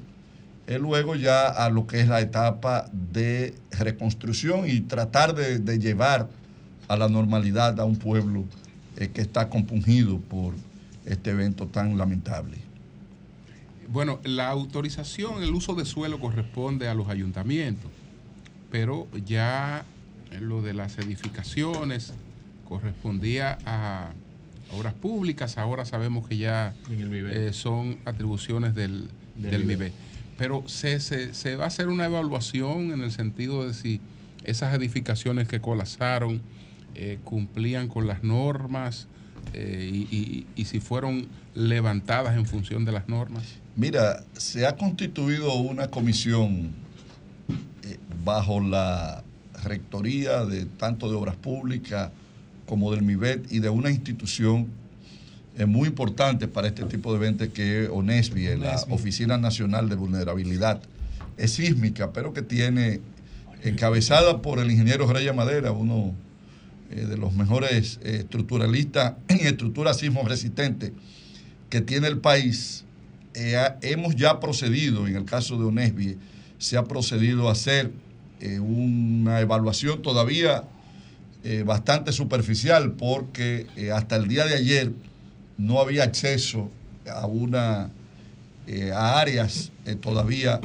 luego 0.67 1.15
ya 1.15 1.47
a 1.47 1.69
lo 1.69 1.87
que 1.87 1.99
es 1.99 2.07
la 2.07 2.21
etapa 2.21 2.89
de 2.91 3.55
reconstrucción 3.71 4.69
y 4.69 4.81
tratar 4.81 5.35
de, 5.35 5.79
llevar 5.79 6.29
a 6.87 6.95
la 6.95 7.09
normalidad 7.09 7.79
a 7.79 7.85
un 7.85 7.97
pueblo 7.97 8.45
eh, 8.97 9.09
que 9.09 9.21
está 9.21 9.49
compungido 9.49 10.19
por 10.19 10.53
este 11.05 11.31
evento 11.31 11.67
tan 11.67 11.97
lamentable. 11.97 12.57
Bueno, 13.89 14.19
la 14.23 14.49
autorización, 14.49 15.43
el 15.43 15.53
uso 15.53 15.75
de 15.75 15.85
suelo 15.85 16.19
corresponde 16.19 16.87
a 16.87 16.93
los 16.93 17.09
ayuntamientos, 17.09 17.91
pero 18.71 19.07
ya 19.25 19.85
lo 20.39 20.61
de 20.61 20.73
las 20.73 20.97
edificaciones 20.97 22.13
correspondía 22.67 23.57
a 23.65 24.11
obras 24.71 24.93
públicas, 24.93 25.57
ahora 25.57 25.85
sabemos 25.85 26.27
que 26.27 26.37
ya 26.37 26.73
eh, 26.89 27.51
son 27.53 27.99
atribuciones 28.05 28.73
del, 28.73 29.09
del, 29.35 29.91
pero 30.43 30.61
se, 30.67 30.99
se, 30.99 31.55
va 31.55 31.63
a 31.63 31.67
hacer 31.67 31.87
una 31.87 32.03
evaluación 32.03 32.91
en 32.91 33.01
el 33.01 33.13
sentido 33.13 33.65
de 33.65 33.73
si 33.73 34.01
esas 34.43 34.75
edificaciones 34.75 35.47
que 35.47 35.61
colapsaron 35.61 36.41
eh, 36.95 37.17
cumplían 37.23 37.87
con 37.87 38.07
las 38.07 38.25
normas 38.25 39.07
eh, 39.53 40.45
y, 40.53 40.65
si 40.65 40.81
fueron 40.81 41.27
levantadas 41.55 42.35
en 42.35 42.45
función 42.45 42.83
de 42.83 42.91
las 42.91 43.07
normas. 43.07 43.45
Mira, 43.77 44.21
se 44.33 44.67
ha 44.67 44.75
constituido 44.75 45.53
una 45.53 45.87
comisión 45.87 46.71
eh, 47.83 47.97
bajo 48.25 48.59
la 48.59 49.23
rectoría 49.63 50.43
de 50.43 50.65
tanto 50.65 51.09
de 51.09 51.15
obras 51.15 51.37
públicas 51.37 52.11
como 52.65 52.91
del 52.91 53.03
MIBET 53.03 53.49
y 53.49 53.59
de 53.59 53.69
una 53.69 53.91
institución 53.91 54.67
es 55.57 55.67
muy 55.67 55.87
importante 55.87 56.47
para 56.47 56.67
este 56.67 56.83
tipo 56.85 57.11
de 57.11 57.17
eventos 57.17 57.49
que 57.49 57.83
es 57.83 57.89
ONESBI, 57.89 58.57
la 58.57 58.83
Oficina 58.89 59.37
Nacional 59.37 59.87
de 59.87 59.95
Vulnerabilidad. 59.95 60.81
Es 61.37 61.53
sísmica, 61.53 62.11
pero 62.11 62.33
que 62.33 62.41
tiene, 62.41 63.01
encabezada 63.63 64.41
por 64.41 64.59
el 64.59 64.71
ingeniero 64.71 65.11
Reyes 65.11 65.35
Madera, 65.35 65.71
uno 65.71 66.13
eh, 66.91 67.05
de 67.05 67.17
los 67.17 67.33
mejores 67.33 67.99
eh, 68.03 68.17
estructuralistas 68.21 69.13
en 69.27 69.45
estructura 69.45 69.93
sismo 69.93 70.27
resistente 70.27 70.93
que 71.69 71.81
tiene 71.81 72.07
el 72.07 72.17
país, 72.17 72.83
eh, 73.35 73.57
hemos 73.81 74.15
ya 74.15 74.39
procedido, 74.39 75.07
en 75.07 75.15
el 75.15 75.25
caso 75.25 75.57
de 75.57 75.65
ONESBI, 75.65 76.17
se 76.57 76.77
ha 76.77 76.83
procedido 76.83 77.49
a 77.49 77.53
hacer 77.53 77.91
una 78.59 79.39
evaluación 79.39 80.01
todavía 80.01 80.65
bastante 81.65 82.11
superficial 82.11 82.91
porque 82.91 83.67
hasta 83.93 84.17
el 84.17 84.27
día 84.27 84.45
de 84.45 84.55
ayer 84.55 84.91
no 85.63 85.79
había 85.79 86.03
acceso 86.03 86.69
a 87.09 87.25
una 87.25 87.89
eh, 88.67 88.91
a 88.91 89.19
áreas 89.19 89.71
eh, 89.85 89.95
todavía 89.95 90.59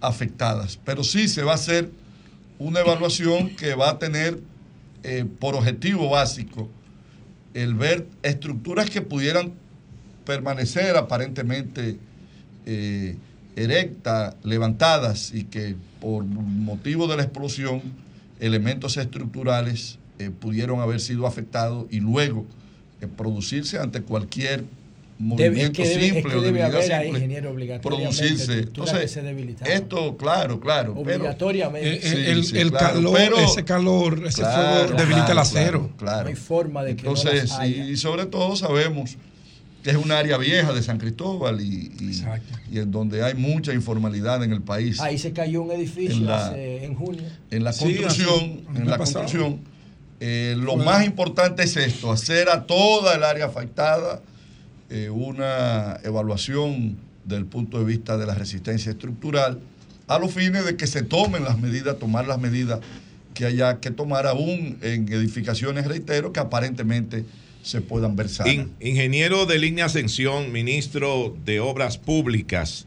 afectadas. 0.00 0.78
Pero 0.84 1.02
sí 1.02 1.28
se 1.28 1.42
va 1.42 1.52
a 1.52 1.54
hacer 1.56 1.90
una 2.58 2.80
evaluación 2.80 3.50
que 3.56 3.74
va 3.74 3.90
a 3.90 3.98
tener 3.98 4.40
eh, 5.02 5.24
por 5.38 5.54
objetivo 5.54 6.08
básico 6.08 6.68
el 7.54 7.74
ver 7.74 8.06
estructuras 8.22 8.90
que 8.90 9.02
pudieran 9.02 9.52
permanecer 10.24 10.96
aparentemente 10.96 11.98
erectas, 13.56 14.36
levantadas 14.42 15.32
y 15.32 15.44
que 15.44 15.74
por 16.02 16.22
motivo 16.24 17.06
de 17.06 17.16
la 17.16 17.22
explosión 17.22 17.80
elementos 18.38 18.98
estructurales 18.98 19.98
pudieron 20.38 20.80
haber 20.80 21.00
sido 21.00 21.26
afectados 21.26 21.86
y 21.90 22.00
luego 22.00 22.44
producirse 23.06 23.78
ante 23.78 24.02
cualquier 24.02 24.64
movimiento 25.18 25.84
simple 25.84 26.34
o 26.34 26.40
debilidad 26.40 27.04
ingeniero, 27.04 27.54
producirse. 27.82 28.60
Entonces, 28.60 29.18
esto, 29.66 30.16
claro, 30.16 30.60
claro. 30.60 30.94
Obligatoriamente. 30.96 32.00
Eh, 32.02 32.30
el, 32.30 32.72
calor, 32.72 33.18
ese 33.38 33.64
calor, 33.64 34.22
ese 34.26 34.42
fuego 34.42 34.96
debilita 34.96 35.32
el 35.32 35.38
acero. 35.38 35.90
Claro, 35.98 36.22
No 36.22 36.28
hay 36.28 36.34
forma 36.34 36.84
de 36.84 36.96
que 36.96 37.06
Entonces, 37.06 37.52
y, 37.66 37.96
sobre 37.96 38.26
todo 38.26 38.56
sabemos 38.56 39.16
que 39.82 39.90
es 39.90 39.96
un 39.96 40.10
área 40.10 40.36
vieja 40.38 40.72
de 40.72 40.82
San 40.82 40.98
Cristóbal 40.98 41.60
y, 41.60 41.92
y, 42.70 42.78
en 42.78 42.90
donde 42.90 43.22
hay 43.22 43.34
mucha 43.34 43.72
informalidad 43.72 44.42
en 44.44 44.52
el 44.52 44.62
país. 44.62 45.00
Ahí 45.00 45.18
se 45.18 45.32
cayó 45.32 45.62
un 45.62 45.72
edificio 45.72 46.26
en, 46.54 46.94
junio. 46.94 47.22
En 47.50 47.64
la 47.64 47.72
construcción, 47.72 48.60
en 48.74 48.88
la 48.88 48.98
construcción 48.98 49.60
eh, 50.20 50.56
lo 50.58 50.76
más 50.76 51.04
importante 51.04 51.62
es 51.62 51.76
esto, 51.76 52.10
hacer 52.10 52.48
a 52.48 52.64
toda 52.64 53.14
el 53.14 53.22
área 53.22 53.46
afectada 53.46 54.20
eh, 54.90 55.10
una 55.10 55.98
evaluación 56.02 56.98
del 57.24 57.44
punto 57.44 57.78
de 57.78 57.84
vista 57.84 58.16
de 58.16 58.26
la 58.26 58.34
resistencia 58.34 58.90
estructural 58.90 59.60
a 60.08 60.18
los 60.18 60.32
fines 60.32 60.64
de 60.64 60.76
que 60.76 60.86
se 60.86 61.02
tomen 61.02 61.44
las 61.44 61.58
medidas, 61.58 61.98
tomar 61.98 62.26
las 62.26 62.40
medidas 62.40 62.80
que 63.34 63.44
haya 63.44 63.78
que 63.78 63.90
tomar 63.90 64.26
aún 64.26 64.78
en 64.82 65.12
edificaciones, 65.12 65.86
reitero, 65.86 66.32
que 66.32 66.40
aparentemente 66.40 67.24
se 67.62 67.80
puedan 67.82 68.16
versar. 68.16 68.48
ingeniero 68.80 69.46
de 69.46 69.58
línea 69.58 69.84
Ascensión, 69.84 70.50
ministro 70.50 71.36
de 71.44 71.60
Obras 71.60 71.98
Públicas, 71.98 72.86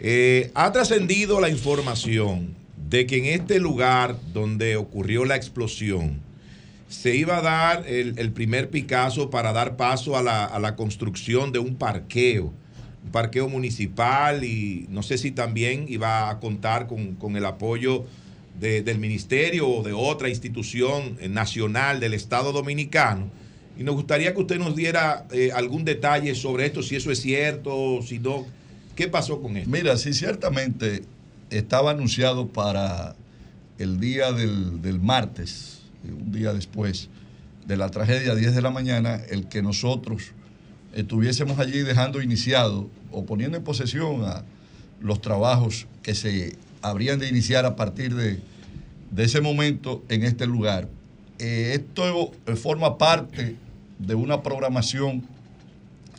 eh, 0.00 0.50
ha 0.54 0.72
trascendido 0.72 1.40
la 1.40 1.50
información 1.50 2.54
de 2.88 3.06
que 3.06 3.18
en 3.18 3.26
este 3.26 3.60
lugar 3.60 4.16
donde 4.32 4.76
ocurrió 4.76 5.24
la 5.24 5.36
explosión, 5.36 6.20
se 6.94 7.16
iba 7.16 7.38
a 7.38 7.42
dar 7.42 7.86
el, 7.88 8.32
primer 8.32 8.70
Picasso 8.70 9.28
para 9.28 9.52
dar 9.52 9.76
paso 9.76 10.16
a 10.16 10.22
la, 10.22 10.76
construcción 10.76 11.52
de 11.52 11.58
un 11.58 11.74
parqueo, 11.74 12.52
un 13.04 13.10
parqueo 13.10 13.48
municipal 13.48 14.44
y 14.44 14.86
no 14.90 15.02
sé 15.02 15.18
si 15.18 15.32
también 15.32 15.86
iba 15.88 16.30
a 16.30 16.38
contar 16.38 16.86
con, 16.86 17.36
el 17.36 17.44
apoyo 17.44 18.04
del 18.58 18.98
ministerio 18.98 19.68
o 19.68 19.82
de 19.82 19.92
otra 19.92 20.28
institución 20.28 21.18
nacional 21.30 22.00
del 22.00 22.14
Estado 22.14 22.52
Dominicano. 22.52 23.28
Y 23.76 23.82
nos 23.82 23.96
gustaría 23.96 24.32
que 24.32 24.40
usted 24.40 24.58
nos 24.58 24.76
diera 24.76 25.26
eh, 25.32 25.50
algún 25.52 25.84
detalle 25.84 26.36
sobre 26.36 26.66
esto, 26.66 26.80
si 26.80 26.94
eso 26.94 27.10
es 27.10 27.20
cierto, 27.20 28.00
si 28.02 28.20
no. 28.20 28.46
¿Qué 28.94 29.08
pasó 29.08 29.42
con 29.42 29.56
esto? 29.56 29.68
Mira, 29.68 29.96
sí, 29.96 30.14
ciertamente 30.14 31.02
estaba 31.50 31.90
anunciado 31.90 32.46
para 32.46 33.16
el 33.78 33.98
día 33.98 34.30
del, 34.30 34.80
del 34.80 35.00
martes, 35.00 35.73
un 36.12 36.32
día 36.32 36.52
después 36.52 37.08
de 37.66 37.76
la 37.76 37.90
tragedia, 37.90 38.34
10 38.34 38.54
de 38.54 38.62
la 38.62 38.70
mañana, 38.70 39.20
el 39.30 39.48
que 39.48 39.62
nosotros 39.62 40.32
estuviésemos 40.94 41.58
allí 41.58 41.80
dejando 41.80 42.22
iniciado 42.22 42.88
o 43.10 43.24
poniendo 43.24 43.56
en 43.56 43.64
posesión 43.64 44.24
a 44.24 44.44
los 45.00 45.20
trabajos 45.20 45.86
que 46.02 46.14
se 46.14 46.56
habrían 46.82 47.18
de 47.18 47.28
iniciar 47.28 47.64
a 47.64 47.76
partir 47.76 48.14
de, 48.14 48.40
ese 49.16 49.40
momento 49.40 50.02
en 50.08 50.24
este 50.24 50.46
lugar. 50.46 50.88
Eh, 51.38 51.72
esto 51.74 52.32
forma 52.56 52.98
parte 52.98 53.56
de 53.98 54.14
una 54.14 54.42
programación 54.42 55.24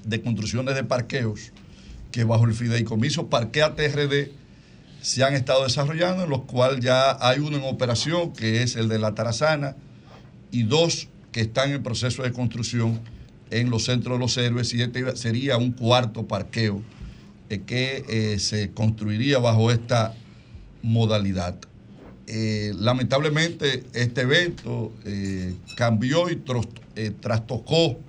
de 0.06 0.22
construcciones 0.22 0.76
de 0.76 0.84
parqueos 0.84 1.52
que 2.12 2.24
bajo 2.24 2.46
el 2.46 2.54
fideicomiso 2.54 3.28
Parquea 3.28 3.76
TRD 3.76 4.32
se 5.06 5.24
han 5.24 5.36
estado 5.36 5.64
desarrollando, 5.64 6.24
en 6.24 6.32
los 6.32 6.46
cuales 6.46 6.84
ya 6.84 7.16
hay 7.22 7.38
uno 7.38 7.58
en 7.58 7.64
operación, 7.64 8.34
que 8.34 8.64
es 8.64 8.76
el 8.76 8.88
de 8.90 8.98
la 8.98 9.14
Tarazana, 9.14 9.76
y 10.50 10.64
dos 10.64 11.10
que 11.32 11.42
están 11.42 11.70
en 11.70 11.84
proceso 11.84 12.24
de 12.24 12.32
construcción 12.32 13.00
en 13.52 13.70
los 13.70 13.84
centros 13.84 14.18
de 14.18 14.20
los 14.20 14.36
héroes, 14.36 14.74
y 14.74 14.82
este 14.82 15.16
sería 15.16 15.58
un 15.58 15.74
cuarto 15.74 16.28
parqueo 16.28 16.82
eh, 17.52 17.62
que 17.68 18.04
eh, 18.10 18.40
se 18.40 18.72
construiría 18.72 19.38
bajo 19.38 19.70
esta 19.70 20.16
modalidad. 20.82 21.56
Eh, 22.26 22.74
lamentablemente 22.76 23.84
este 23.94 24.22
evento 24.22 24.92
cambió 25.78 26.32
y 26.32 26.42
trastocó 27.22 28.00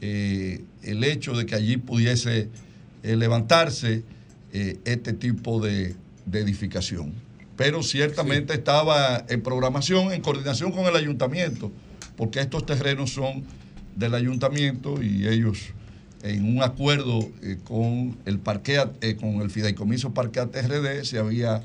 el 0.00 1.04
hecho 1.04 1.34
de 1.34 1.44
que 1.44 1.54
allí 1.56 1.76
pudiese 1.76 2.48
levantarse 3.02 4.04
este 4.52 5.12
tipo 5.12 5.60
de, 5.60 5.94
de 6.26 6.40
edificación. 6.40 7.12
Pero 7.56 7.82
ciertamente 7.82 8.54
estaba 8.54 9.24
en 9.28 9.42
programación, 9.42 10.12
en 10.12 10.20
coordinación 10.22 10.72
con 10.72 10.86
el 10.86 10.96
ayuntamiento, 10.96 11.70
porque 12.16 12.40
estos 12.40 12.64
terrenos 12.66 13.10
son 13.12 13.44
del 13.96 14.14
ayuntamiento 14.14 15.02
y 15.02 15.26
ellos 15.28 15.58
en 16.22 16.56
un 16.56 16.62
acuerdo 16.62 17.28
eh, 17.42 17.58
con 17.64 18.16
el 18.26 18.38
parquea, 18.38 18.92
eh, 19.00 19.16
con 19.16 19.42
el 19.42 19.50
fideicomiso 19.50 20.14
Parquea 20.14 20.46
TRD 20.46 21.04
se 21.04 21.18
había 21.18 21.62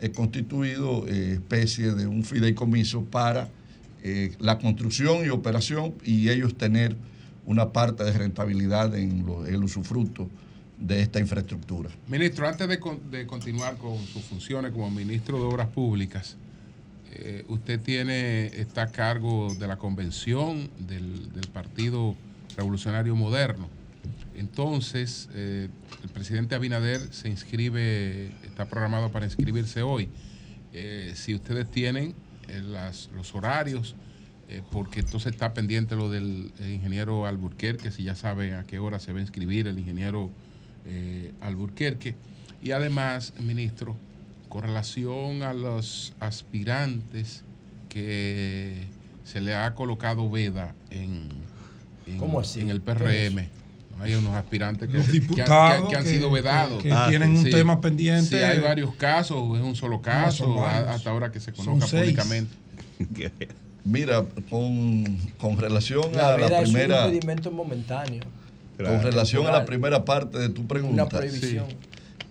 eh, 0.00 0.10
constituido 0.10 1.06
especie 1.08 1.92
de 1.94 2.06
un 2.06 2.22
fideicomiso 2.24 3.04
para 3.04 3.48
la 4.38 4.58
construcción 4.58 5.24
y 5.24 5.30
operación 5.30 5.94
y 6.04 6.28
ellos 6.28 6.54
tener 6.58 6.94
una 7.46 7.72
parte 7.72 8.04
de 8.04 8.12
rentabilidad 8.12 8.94
en 8.94 9.24
lo- 9.24 9.46
el 9.46 9.64
usufructo 9.64 10.28
de 10.78 11.00
esta 11.00 11.20
infraestructura. 11.20 11.90
Ministro, 12.08 12.48
antes 12.48 12.68
de, 12.68 12.78
con- 12.80 13.10
de 13.10 13.26
continuar 13.26 13.76
con 13.76 13.98
sus 14.06 14.22
funciones 14.22 14.72
como 14.72 14.90
ministro 14.90 15.38
de 15.38 15.44
Obras 15.44 15.68
Públicas, 15.68 16.36
eh, 17.12 17.44
usted 17.48 17.80
tiene 17.80 18.46
está 18.46 18.82
a 18.82 18.86
cargo 18.88 19.54
de 19.54 19.68
la 19.68 19.76
convención 19.76 20.68
del, 20.78 21.30
Partido 21.52 22.16
Revolucionario 22.56 23.14
Moderno. 23.14 23.68
Entonces, 24.34 25.28
eh, 25.34 25.68
el 26.02 26.08
presidente 26.08 26.56
Abinader 26.56 27.00
se 27.12 27.28
inscribe, 27.28 28.32
está 28.44 28.64
programado 28.66 29.12
para 29.12 29.26
inscribirse 29.26 29.82
hoy. 29.82 30.08
Eh, 30.72 31.12
si 31.14 31.34
ustedes 31.36 31.70
tienen 31.70 32.14
los 33.14 33.34
horarios, 33.34 33.94
porque 34.70 35.00
entonces 35.00 35.32
está 35.32 35.54
pendiente 35.54 35.96
lo 35.96 36.10
del 36.10 36.52
ingeniero 36.60 37.26
Alburquerque, 37.26 37.90
si 37.90 38.02
ya 38.02 38.14
sabe 38.14 38.54
a 38.54 38.64
qué 38.64 38.78
hora 38.78 38.98
se 38.98 39.12
va 39.12 39.18
a 39.20 39.22
inscribir 39.22 39.66
el 39.66 39.78
ingeniero 39.78 40.30
eh, 40.86 41.32
Alburquerque. 41.40 42.14
Y 42.62 42.70
además, 42.72 43.32
ministro, 43.38 43.96
con 44.48 44.62
relación 44.62 45.42
a 45.42 45.52
los 45.52 46.14
aspirantes 46.20 47.42
que 47.88 48.84
se 49.24 49.40
le 49.40 49.54
ha 49.54 49.74
colocado 49.74 50.30
veda 50.30 50.74
en, 50.90 51.28
en- 52.06 52.18
¿Cómo 52.18 52.40
así? 52.40 52.60
en 52.60 52.70
el 52.70 52.80
¿Qué 52.82 52.92
es 52.92 53.30
PRM. 53.32 53.48
Hay 54.00 54.14
unos 54.14 54.34
aspirantes 54.34 54.88
que, 54.88 54.96
Los 54.96 55.06
que- 55.06 55.12
diputados 55.12 55.84
que- 55.84 55.90
que 55.90 55.96
han 55.96 56.04
sido 56.06 56.30
vedados. 56.30 56.82
que 56.82 56.92
tienen 57.08 57.36
un 57.36 57.44
tema 57.44 57.80
pendiente. 57.80 58.26
Sí, 58.38 58.42
hay 58.42 58.58
varios 58.58 58.94
casos, 58.96 59.56
es 59.56 59.62
un 59.64 59.76
solo 59.76 60.02
caso, 60.02 60.64
a- 60.64 60.92
hasta 60.94 61.10
ahora 61.10 61.30
que 61.30 61.38
se 61.40 61.52
conozca 61.52 61.86
públicamente. 61.86 62.52
Mira, 63.84 64.24
con, 64.50 65.04
con 65.38 65.58
relación 65.58 66.12
La 66.14 66.34
a 66.34 66.38
la 66.38 66.46
es 66.62 66.70
primera... 66.70 67.06
un 67.06 67.14
impedimento 67.14 67.50
momentáneo. 67.50 68.22
Con 68.76 69.02
relación 69.02 69.46
a 69.46 69.52
la 69.52 69.64
primera 69.64 70.04
parte 70.04 70.38
de 70.38 70.48
tu 70.48 70.66
pregunta, 70.66 71.04
Una 71.04 71.08
prohibición. 71.08 71.66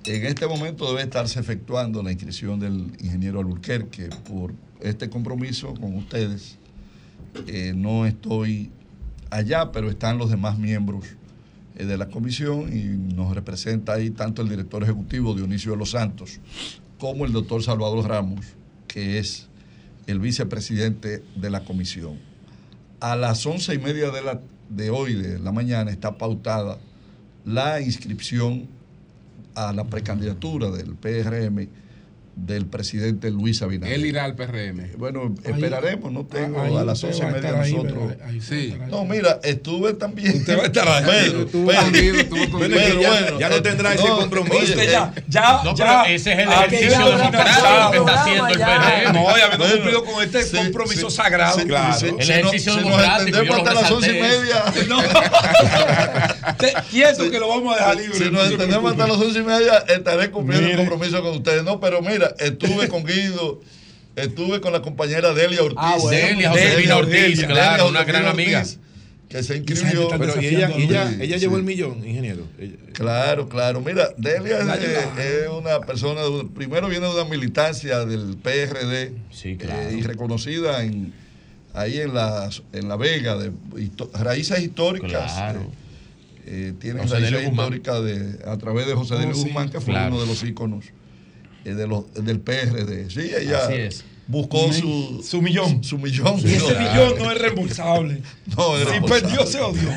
sí. 0.04 0.12
en 0.12 0.26
este 0.26 0.46
momento 0.48 0.88
debe 0.90 1.04
estarse 1.04 1.40
efectuando 1.40 2.04
la 2.04 2.12
inscripción 2.12 2.60
del 2.60 2.92
ingeniero 3.00 3.40
Alburquerque 3.40 4.10
por 4.30 4.54
este 4.82 5.10
compromiso 5.10 5.74
con 5.74 5.96
ustedes. 5.96 6.58
Eh, 7.48 7.74
no 7.76 8.06
estoy 8.06 8.72
allá, 9.30 9.72
pero 9.72 9.90
están 9.90 10.18
los 10.18 10.30
demás 10.30 10.60
miembros 10.60 11.06
eh, 11.76 11.86
de 11.86 11.98
la 11.98 12.08
comisión 12.08 12.76
y 12.76 13.16
nos 13.16 13.34
representa 13.34 13.94
ahí 13.94 14.10
tanto 14.12 14.42
el 14.42 14.50
director 14.50 14.84
ejecutivo 14.84 15.34
Dionisio 15.34 15.72
de 15.72 15.78
los 15.78 15.92
Santos 15.92 16.40
como 17.00 17.26
el 17.26 17.32
doctor 17.32 17.64
Salvador 17.64 18.08
Ramos, 18.08 18.46
que 18.88 19.18
es 19.18 19.48
el 20.08 20.20
vicepresidente 20.20 21.24
de 21.36 21.50
la 21.50 21.64
comisión. 21.64 22.20
A 23.00 23.16
las 23.16 23.46
once 23.46 23.74
y 23.74 23.78
media 23.80 24.12
de, 24.12 24.22
la, 24.22 24.40
de 24.76 24.90
hoy, 24.90 25.14
de 25.14 25.40
la 25.40 25.52
mañana, 25.52 25.92
está 25.92 26.18
pautada 26.18 26.78
la 27.46 27.82
inscripción 27.82 28.68
a 29.56 29.74
la 29.74 29.84
precandidatura 29.84 30.72
del 30.72 30.96
PRM 30.96 31.68
del 32.36 32.66
presidente 32.66 33.30
Luis 33.30 33.62
Abinader. 33.62 33.94
Él 33.94 34.06
irá 34.08 34.26
al 34.26 34.34
PRM. 34.36 34.94
Bueno, 34.98 35.36
esperaremos, 35.44 36.12
no 36.12 36.26
tengo 36.26 36.62
ahí 36.62 36.76
a 36.76 36.84
las 36.84 37.04
once 37.04 37.20
y 37.20 37.26
media 37.28 37.62
ahí, 37.62 37.74
nosotros. 37.74 38.14
Ahí 38.26 38.42
sí. 38.42 38.76
No, 38.90 39.06
mira, 39.06 39.40
estuve 39.44 39.94
también. 39.94 40.38
Usted 40.38 40.58
va 40.58 40.64
a 40.64 40.66
estar 40.66 40.88
ahí. 40.88 41.04
Pedro, 41.06 41.42
Estuvo 41.44 41.68
Pedro. 41.68 42.60
Pedro, 42.60 43.02
Ya- 43.02 43.10
bueno, 43.10 43.40
ya 43.40 43.50
no 43.50 43.56
eh, 43.58 43.62
tendrá 43.62 43.94
ese 43.94 44.08
compromiso. 44.08 44.58
oye, 44.58 44.84
eh, 44.84 44.90
ya- 44.92 45.14
ya- 45.28 45.62
No, 45.64 45.76
ya- 45.76 46.04
ese 46.06 46.34
es 46.34 46.40
el 46.40 46.50
Ah, 46.50 46.66
ejercicio 46.66 46.90
ya 46.90 47.18
democrático 47.18 47.92
que 47.92 47.98
está 47.98 48.22
haciendo 48.22 48.48
el 48.48 48.58
ya. 48.58 48.66
PRM. 48.66 49.14
No, 49.14 49.22
y 49.22 49.42
habiendo 49.42 49.58
Bueno, 49.58 49.74
cumplido 49.76 50.04
con 50.06 50.24
este 50.24 50.44
sí, 50.44 50.58
compromiso 50.58 51.10
sí, 51.10 51.16
sagrado. 51.16 51.60
sí, 51.60 51.66
Claro. 51.68 51.94
sí, 52.00 52.06
El 52.08 52.12
si 52.12 52.18
no- 52.18 52.24
ejercicio 52.38 52.72
si 52.74 52.78
nos 52.80 52.86
democrático, 52.86 53.38
entendemos 53.38 53.58
yo 53.58 53.64
lo 53.64 53.70
hasta 53.70 53.82
las 53.82 53.92
once 53.92 54.18
y 54.18 54.22
media. 54.22 54.64
Quieto 56.90 57.30
que 57.30 57.40
lo 57.40 57.48
vamos 57.50 57.76
a 57.76 57.80
dejar 57.80 57.96
libre. 57.98 58.18
Si 58.18 58.24
no 58.26 58.32
nos 58.32 58.44
entendemos 58.52 58.92
hasta 58.92 59.08
las 59.08 59.18
once 59.18 59.40
y 59.40 59.44
media, 59.44 59.78
estaré 59.88 60.32
cumpliendo 60.32 60.70
el 60.70 60.78
compromiso 60.78 61.22
con 61.22 61.32
ustedes. 61.38 61.64
No, 61.64 61.80
pero 61.80 62.02
mira, 62.02 62.23
estuve 62.40 62.88
con 62.88 63.04
Guido, 63.04 63.62
estuve 64.16 64.62
con 64.62 64.72
la 64.74 64.82
compañera 64.82 65.34
Delia 65.34 65.62
Ortiz. 65.64 65.78
Ah, 65.82 65.98
bueno. 66.00 66.54
Delia, 66.56 66.98
Ortiz, 66.98 67.44
claro, 67.46 67.88
una 67.90 68.04
gran 68.04 68.26
amiga. 68.26 68.64
Que 69.30 69.42
se 69.42 69.58
inscribió. 69.58 70.10
Pero, 70.10 70.40
¿y 70.40 70.46
ella- 70.46 70.70
ella- 70.78 71.10
Sí, 71.10 71.18
ella 71.22 71.36
sí. 71.36 71.42
llevó 71.42 71.58
el 71.58 71.64
millón, 71.64 72.06
ingeniero? 72.06 72.44
Ella- 72.60 72.76
Claro, 72.94 73.50
claro. 73.50 73.82
Mira, 73.82 74.10
Delia 74.16 74.60
es, 74.60 75.50
una 75.50 75.80
persona, 75.80 76.22
primero 76.54 76.88
viene 76.88 77.08
de 77.08 77.14
una 77.14 77.26
militancia 77.26 78.06
del 78.06 78.38
PRD 78.38 79.14
eh, 79.44 79.96
y 79.98 80.02
reconocida 80.04 80.84
en, 80.84 81.12
ahí 81.74 82.00
en 82.00 82.14
la, 82.14 82.48
en 82.74 82.88
la 82.88 82.96
Vega, 82.96 83.36
de 83.36 83.50
histo- 83.76 84.12
raíces 84.14 84.60
históricas. 84.62 85.34
Claro. 85.34 85.62
eh, 85.62 85.68
eh, 86.46 86.74
tiene 86.80 87.02
José 87.02 87.20
raíces 87.22 87.48
históricas 87.50 88.04
de, 88.04 88.38
a 88.46 88.56
través 88.58 88.86
de 88.86 88.94
José 88.94 89.16
Oh, 89.16 89.18
Delio 89.18 89.34
sí, 89.34 89.44
Guzmán, 89.46 89.70
que 89.72 89.80
fue 89.82 89.94
claro. 89.94 90.14
uno 90.14 90.22
de 90.22 90.28
los 90.28 90.44
íconos 90.44 90.86
eh, 90.86 90.92
de 91.64 91.88
los, 91.88 92.14
del 92.14 92.40
PRD. 92.40 93.10
Sí, 93.10 93.32
ella 93.38 93.66
Así 93.66 93.74
es. 93.74 94.04
buscó 94.28 94.72
Sí. 94.72 94.82
su, 94.82 95.24
Su 95.24 95.42
millón. 95.42 95.84
Su 95.84 95.98
millón. 95.98 96.40
Y 96.44 96.54
ese 96.54 96.66
Claro. 96.74 96.80
millón 97.10 97.20
no 97.20 97.32
es 97.32 97.38
reembolsable. 97.42 98.22
No, 98.58 98.78
es 98.78 98.88
Si 98.90 99.00
perdió, 99.02 99.46
se 99.48 99.62
odió. 99.62 99.90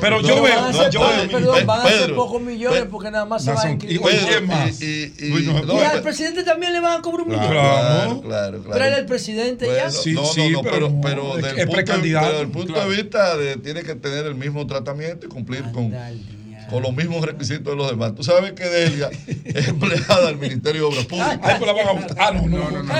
Pero 0.00 0.20
No, 0.22 0.28
yo 0.28 0.36
no, 0.36 0.42
veo, 0.42 0.72
no, 0.72 0.90
yo. 0.90 1.00
Perdón, 1.30 1.66
van 1.66 1.86
a 1.86 1.88
ser 1.90 2.14
pocos 2.14 2.40
millones 2.42 2.78
Pedro, 2.80 2.90
porque 2.90 3.10
nada 3.10 3.24
más 3.26 3.44
se 3.44 3.50
no 3.50 3.56
va 3.56 3.62
a 3.62 3.70
inscribir. 3.70 4.00
y- 4.00 4.46
más. 4.46 4.80
Y- 4.82 4.84
y- 5.18 5.26
Y 5.26 5.42
no, 5.46 5.56
al 5.78 5.90
pero- 5.92 6.02
presidente 6.02 6.42
también 6.42 6.72
le 6.72 6.80
van 6.80 6.98
a 6.98 7.02
cobrar 7.02 7.22
un 7.26 7.32
millón. 7.32 7.48
Claro, 7.50 8.20
claro, 8.22 8.62
claro. 8.62 8.78
Pero 8.82 8.96
el 8.96 9.06
presidente 9.06 9.66
Bueno, 9.66 9.80
ya. 9.90 10.12
no, 10.12 10.22
no, 10.22 10.50
no, 10.50 10.62
pero, 10.62 11.00
pero 11.02 11.36
es- 11.38 11.42
del 11.44 11.44
es 11.58 11.64
punto, 11.66 11.72
precandidato, 11.72 12.26
pero 12.26 12.38
del 12.38 12.48
punto 12.48 12.72
claro. 12.72 12.90
de 12.90 12.96
vista 12.96 13.36
de 13.36 13.56
tiene 13.58 13.82
que 13.82 13.94
tener 13.94 14.26
el 14.26 14.34
mismo 14.34 14.66
tratamiento 14.66 15.26
y 15.26 15.28
cumplir 15.28 15.62
con, 15.72 15.92
con 16.72 16.82
los 16.82 16.94
mismos 16.96 17.24
requisitos 17.24 17.64
de 17.64 17.76
los 17.76 17.90
demás. 17.90 18.14
Tú 18.14 18.24
sabes 18.24 18.52
que 18.52 18.64
Delia 18.64 19.10
es 19.44 19.68
empleada 19.68 20.26
del 20.26 20.38
Ministerio 20.38 20.82
de 20.82 20.86
Obras 20.88 21.06
Públicas. 21.06 21.38
Ay, 21.42 21.54
pues 21.58 21.66
la 21.66 21.72
van 21.72 21.88
a 21.88 21.92
votar. 22.00 22.16
Ah, 22.18 22.30
no, 22.32 22.46
no, 22.48 22.70
no. 22.70 22.82
no. 22.82 22.92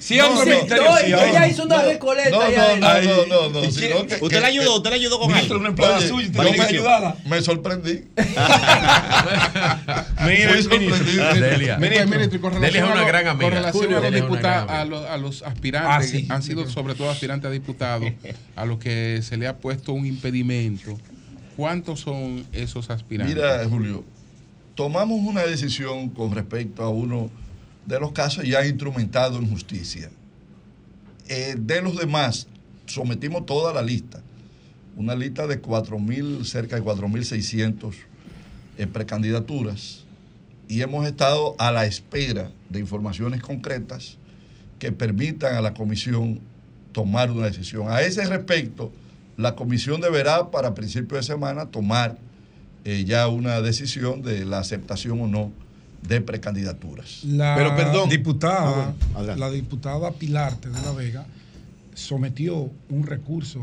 Si 0.00 0.16
No, 0.16 0.24
al 0.26 0.34
no, 0.34 0.44
ministerio, 0.44 0.84
no, 0.84 0.98
ella 0.98 1.48
hizo 1.48 1.62
una 1.64 1.82
recoleta 1.82 2.30
No, 2.30 2.50
ya. 2.50 2.76
no, 2.76 3.26
no, 3.26 3.48
no, 3.50 3.60
¿Usted 3.60 4.40
le 4.40 4.46
ayudó? 4.46 4.76
¿Usted 4.76 4.90
le 4.90 4.96
ayudó 4.96 5.18
con 5.20 5.32
algo? 5.32 5.56
Una 5.56 5.68
empleada 5.68 6.00
suya, 6.00 6.26
usted 6.26 6.38
yo 6.38 6.42
tiene 6.42 6.56
que 6.56 6.62
me- 6.62 6.68
ayudarla. 6.68 7.16
Me 7.26 7.42
sorprendí. 7.42 8.04
Mire, 10.24 10.62
sorprendido. 10.62 11.34
Delia. 11.34 11.78
Ministro, 11.78 12.08
ministro, 12.08 12.38
y 12.38 12.40
con 12.40 12.52
Delia 12.60 12.70
relación 12.70 12.88
es 12.88 12.94
una 12.94 13.04
gran 13.06 13.26
amiga. 13.28 13.44
Con 13.44 13.52
relación 13.58 13.94
a 14.68 14.84
los, 14.84 15.06
a 15.06 15.16
los, 15.16 15.42
aspirantes, 15.42 16.24
Ah, 16.28 16.34
han 16.34 16.42
sido 16.42 16.68
sobre 16.68 16.94
todo 16.94 17.10
aspirantes 17.10 17.48
a 17.48 17.52
diputados, 17.52 18.10
a 18.56 18.64
los 18.64 18.78
que 18.78 19.20
se 19.22 19.36
le 19.36 19.46
ha 19.46 19.56
puesto 19.56 19.92
un 19.92 20.06
impedimento, 20.06 20.98
¿cuántos 21.56 22.00
son 22.00 22.44
esos 22.52 22.90
aspirantes? 22.90 23.34
Mira, 23.34 23.64
Julio, 23.68 24.04
tomamos 24.74 25.20
una 25.20 25.42
decisión 25.42 26.08
con 26.10 26.32
respecto 26.32 26.82
a 26.82 26.88
uno 26.88 27.30
de 27.86 28.00
los 28.00 28.12
casos 28.12 28.44
ya 28.44 28.64
instrumentados 28.66 29.38
en 29.38 29.50
justicia. 29.50 30.10
Eh, 31.28 31.56
de 31.58 31.82
los 31.82 31.96
demás, 31.96 32.46
sometimos 32.86 33.46
toda 33.46 33.72
la 33.72 33.82
lista. 33.82 34.22
Una 34.96 35.14
lista 35.14 35.46
de 35.46 35.60
4.000, 35.60 36.44
cerca 36.44 36.76
de 36.76 36.82
4.600 36.82 37.94
eh, 38.78 38.86
precandidaturas. 38.86 40.04
Y 40.68 40.82
hemos 40.82 41.06
estado 41.06 41.54
a 41.58 41.72
la 41.72 41.86
espera 41.86 42.50
de 42.68 42.80
informaciones 42.80 43.42
concretas 43.42 44.18
que 44.78 44.92
permitan 44.92 45.54
a 45.54 45.60
la 45.60 45.74
comisión 45.74 46.40
tomar 46.92 47.30
una 47.30 47.46
decisión. 47.46 47.90
A 47.90 48.02
ese 48.02 48.24
respecto, 48.26 48.92
la 49.42 49.54
comisión 49.56 50.00
deberá 50.00 50.50
para 50.50 50.72
principios 50.74 51.26
de 51.26 51.32
semana 51.34 51.66
tomar 51.66 52.16
eh, 52.84 53.04
ya 53.06 53.28
una 53.28 53.60
decisión 53.60 54.22
de 54.22 54.44
la 54.44 54.58
aceptación 54.60 55.20
o 55.20 55.26
no 55.26 55.52
de 56.08 56.20
precandidaturas. 56.20 57.22
La 57.24 57.54
Pero 57.56 57.76
perdón. 57.76 58.08
diputada, 58.08 58.94
Ah, 59.14 59.22
la 59.36 59.50
diputada 59.50 60.10
Pilarte 60.12 60.68
de 60.68 60.80
La 60.82 60.92
Vega 60.92 61.24
sometió 61.94 62.70
un 62.90 63.06
recurso 63.06 63.60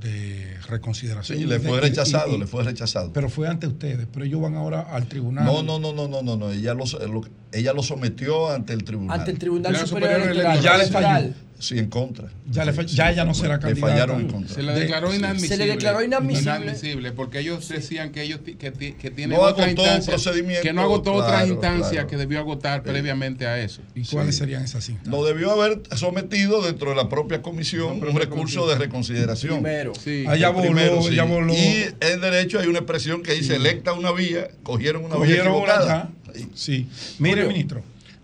de 0.00 0.56
reconsideración. 0.68 1.38
Sí, 1.38 1.44
le 1.46 1.60
fue 1.60 1.80
rechazado, 1.80 2.34
y- 2.34 2.38
le 2.38 2.46
fue 2.46 2.62
rechazado. 2.64 3.12
Pero 3.12 3.28
fue 3.28 3.48
ante 3.48 3.66
ustedes, 3.66 4.06
pero 4.12 4.24
ellos 4.24 4.40
van 4.40 4.54
ahora 4.54 4.80
al 4.82 5.06
tribunal. 5.06 5.44
No, 5.44 5.62
no, 5.62 5.78
no, 5.78 5.92
no, 5.92 6.08
no, 6.08 6.22
no, 6.22 6.36
no. 6.36 6.50
Ella 6.50 6.72
lo, 6.74 6.84
lo- 7.08 7.24
ella 7.52 7.72
lo 7.74 7.82
sometió 7.82 8.50
ante 8.50 8.72
el 8.72 8.84
tribunal. 8.84 9.18
Ante 9.18 9.32
el 9.32 9.38
Tribunal 9.38 9.76
Superior, 9.76 10.10
Superior 10.20 10.30
Electoral. 10.30 10.60
Ya 10.62 10.76
le 10.78 10.86
falló. 10.86 11.30
Sí, 11.60 11.78
en 11.78 11.88
contra. 11.88 12.28
Ya, 12.50 12.64
le 12.64 12.72
ya 12.86 13.10
ella 13.12 13.24
no 13.24 13.34
será 13.34 13.56
Le 13.56 13.60
candidata. 13.60 13.92
fallaron 13.92 14.20
en 14.22 14.28
contra. 14.28 14.54
Se 14.54 14.62
le 14.62 14.72
De- 14.72 14.80
declaró 14.80 15.14
inadmisible. 15.14 15.56
Se 15.56 15.64
le 15.64 15.70
declaró 15.70 16.02
inadmisible. 16.02 17.12
porque 17.12 17.40
ellos 17.40 17.68
decían 17.68 18.10
que 18.12 18.22
ellos 18.22 18.40
que, 18.44 18.54
que 18.56 19.10
tienen 19.10 19.36
No 19.38 19.44
otra 19.44 19.66
agotó 19.66 19.82
instancia, 19.82 20.12
procedimiento, 20.14 20.62
que 20.62 20.72
no 20.72 20.82
agotó 20.82 21.12
otras 21.12 21.30
claro, 21.42 21.46
instancias 21.52 21.90
claro. 21.90 22.06
que 22.08 22.16
debió 22.16 22.38
agotar 22.40 22.82
previamente 22.82 23.46
a 23.46 23.60
eso. 23.60 23.82
¿Y 23.94 24.04
cuáles 24.04 24.36
serían 24.36 24.62
esas 24.64 24.84
cintas? 24.84 25.06
Lo 25.06 25.24
debió 25.24 25.50
haber 25.52 25.82
sometido 25.96 26.62
dentro 26.62 26.90
de 26.90 26.96
la 26.96 27.08
propia 27.08 27.42
comisión 27.42 28.02
un 28.02 28.16
recurso 28.16 28.66
de 28.68 28.76
reconsideración. 28.76 29.62
Primero. 29.62 29.92
Sí. 30.02 30.24
Allá 30.26 30.48
El 30.48 30.52
voló, 30.54 30.66
primero, 30.66 31.02
sí. 31.02 31.08
ella 31.12 31.24
voló. 31.24 31.52
Y 31.54 31.84
en 32.00 32.20
derecho 32.20 32.58
hay 32.58 32.66
una 32.68 32.78
expresión 32.78 33.22
que 33.22 33.32
dice 33.34 33.56
electa 33.56 33.92
una 33.92 34.12
vía, 34.12 34.48
cogieron 34.62 35.04
una 35.04 35.16
Cogieron 35.16 35.46
vía 35.52 35.52
una 35.62 35.72
equivocada. 35.74 36.10
ya. 36.34 36.46
Sí. 36.54 36.88
Mire, 37.18 37.34
Julio. 37.42 37.48
ministro, 37.48 37.82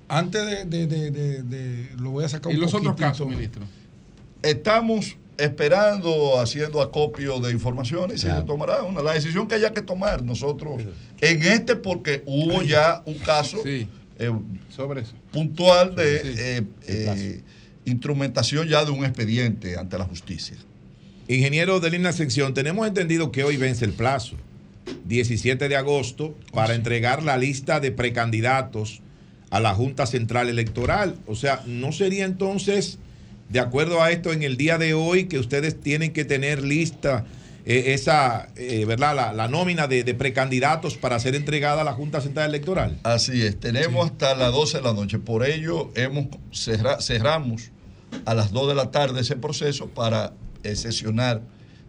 antes 0.08 0.44
de, 0.46 0.64
de- 0.64 0.86
de- 0.86 1.10
de- 1.10 1.42
de- 1.42 1.88
Lo 1.98 2.10
voy 2.10 2.24
a 2.24 2.28
sacar 2.28 2.52
Y 2.52 2.56
un 2.56 2.62
los 2.62 2.74
otros 2.74 2.96
casos, 2.96 3.26
ministro. 3.28 3.62
Estamos 4.42 5.16
esperando, 5.38 6.38
haciendo 6.40 6.80
acopio 6.80 7.40
de 7.40 7.52
informaciones 7.52 8.16
y 8.24 8.26
se 8.26 8.42
tomará 8.42 8.82
una, 8.82 9.02
la 9.02 9.12
decisión 9.12 9.46
que 9.48 9.54
haya 9.56 9.72
que 9.72 9.82
tomar 9.82 10.22
nosotros 10.22 10.82
en 11.20 11.42
este 11.42 11.76
porque 11.76 12.22
hubo 12.26 12.62
ya 12.62 13.02
un 13.04 13.14
caso 13.18 13.58
Sí. 13.62 13.86
eh, 14.18 14.32
Sobre 14.74 15.02
eso. 15.02 15.12
puntual 15.32 15.94
de 15.94 16.20
Sí. 16.22 16.28
eh, 16.38 16.62
eh, 16.86 17.42
instrumentación 17.84 18.66
ya 18.68 18.84
de 18.84 18.90
un 18.92 19.04
expediente 19.04 19.76
ante 19.76 19.98
la 19.98 20.04
justicia. 20.04 20.56
Ingeniero 21.28 21.80
de 21.80 21.90
Línea 21.90 22.10
Ascensión, 22.10 22.54
tenemos 22.54 22.86
entendido 22.86 23.30
que 23.32 23.44
hoy 23.44 23.56
vence 23.58 23.84
el 23.84 23.92
plazo, 23.92 24.36
17 25.04 25.68
de 25.68 25.76
agosto, 25.76 26.34
para 26.52 26.74
entregar 26.74 27.22
la 27.22 27.36
lista 27.36 27.78
de 27.80 27.92
precandidatos 27.92 29.02
a 29.51 29.60
la 29.60 29.74
Junta 29.74 30.06
Central 30.06 30.48
Electoral. 30.48 31.16
O 31.27 31.35
sea, 31.35 31.62
¿no 31.66 31.93
sería 31.93 32.24
entonces, 32.24 32.98
de 33.48 33.60
acuerdo 33.60 34.02
a 34.02 34.10
esto, 34.10 34.32
en 34.32 34.43
el 34.43 34.56
día 34.56 34.78
de 34.78 34.94
hoy 34.94 35.24
que 35.24 35.39
ustedes 35.39 35.81
tienen 35.81 36.12
que 36.12 36.24
tener 36.24 36.62
lista 36.62 37.24
eh, 37.64 37.94
esa, 37.94 38.48
eh, 38.56 38.85
¿verdad? 38.85 39.14
La, 39.16 39.32
la 39.32 39.48
nómina 39.48 39.86
de, 39.89 40.05
de 40.05 40.14
precandidatos 40.14 40.97
para 40.97 41.18
ser 41.18 41.35
entregada 41.35 41.81
a 41.81 41.85
la 41.85 41.93
Junta 41.94 42.20
Central 42.20 42.48
Electoral? 42.51 42.98
Así 43.02 43.43
es, 43.43 43.59
tenemos 43.59 44.06
hasta 44.06 44.35
las 44.36 44.52
12 44.52 44.78
de 44.78 44.82
la 44.85 44.93
noche. 44.93 45.18
Por 45.18 45.44
ello, 45.44 45.90
hemos 45.97 46.27
cerra- 46.52 47.01
cerramos 47.01 47.70
a 48.24 48.35
las 48.35 48.52
2 48.52 48.68
de 48.68 48.74
la 48.77 48.90
tarde 48.93 49.20
ese 49.20 49.35
proceso 49.36 49.89
para 49.89 50.32
eh, 50.62 50.77
sesionar 50.77 51.43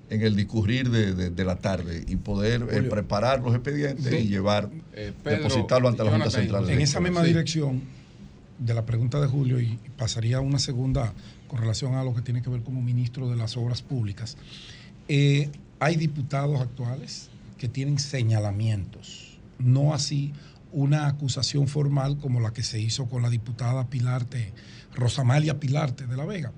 en 0.10 0.22
el 0.22 0.36
discurrir 0.36 0.90
de, 0.90 1.14
de- 1.14 1.30
de 1.30 1.46
la 1.46 1.58
tarde 1.58 2.04
y 2.08 2.16
poder 2.16 2.66
eh, 2.72 2.84
preparar 2.84 3.42
los 3.42 3.54
expedientes 3.54 4.06
Sí. 4.08 4.16
y 4.16 4.28
llevar, 4.28 4.70
Eh, 4.94 5.12
Pedro, 5.24 5.44
depositarlo 5.44 5.88
ante 5.90 6.04
la 6.04 6.12
Junta 6.12 6.30
Central. 6.32 6.70
En 6.70 6.80
esa 6.82 7.00
misma 7.00 7.22
Sí. 7.22 7.28
dirección 7.28 7.82
de 8.60 8.74
la 8.74 8.86
pregunta 8.86 9.20
de 9.22 9.28
Julio 9.28 9.60
y 9.60 9.78
pasaría 9.98 10.38
a 10.38 10.42
una 10.42 10.60
segunda 10.60 11.14
con 11.48 11.60
relación 11.60 11.96
a 11.96 12.04
lo 12.04 12.14
que 12.16 12.22
tiene 12.22 12.42
que 12.42 12.50
ver 12.50 12.62
como 12.64 12.82
ministro 12.82 13.30
de 13.30 13.36
las 13.36 13.56
Obras 13.58 13.82
Públicas. 13.82 14.38
Eh, 15.08 15.50
hay 15.80 15.96
diputados 15.96 16.60
actuales 16.60 17.30
que 17.58 17.68
tienen 17.68 18.00
señalamientos, 18.00 19.38
no 19.60 19.94
así 19.94 20.34
una 20.72 21.08
acusación 21.08 21.68
formal 21.68 22.18
como 22.20 22.40
la 22.40 22.52
que 22.52 22.64
se 22.64 22.80
hizo 22.80 23.06
con 23.08 23.22
la 23.22 23.30
diputada 23.30 23.88
Pilarte, 23.90 24.52
Rosamalia 24.96 25.60
Pilarte 25.60 26.06
de 26.08 26.18
La 26.18 26.26
Vega. 26.26 26.52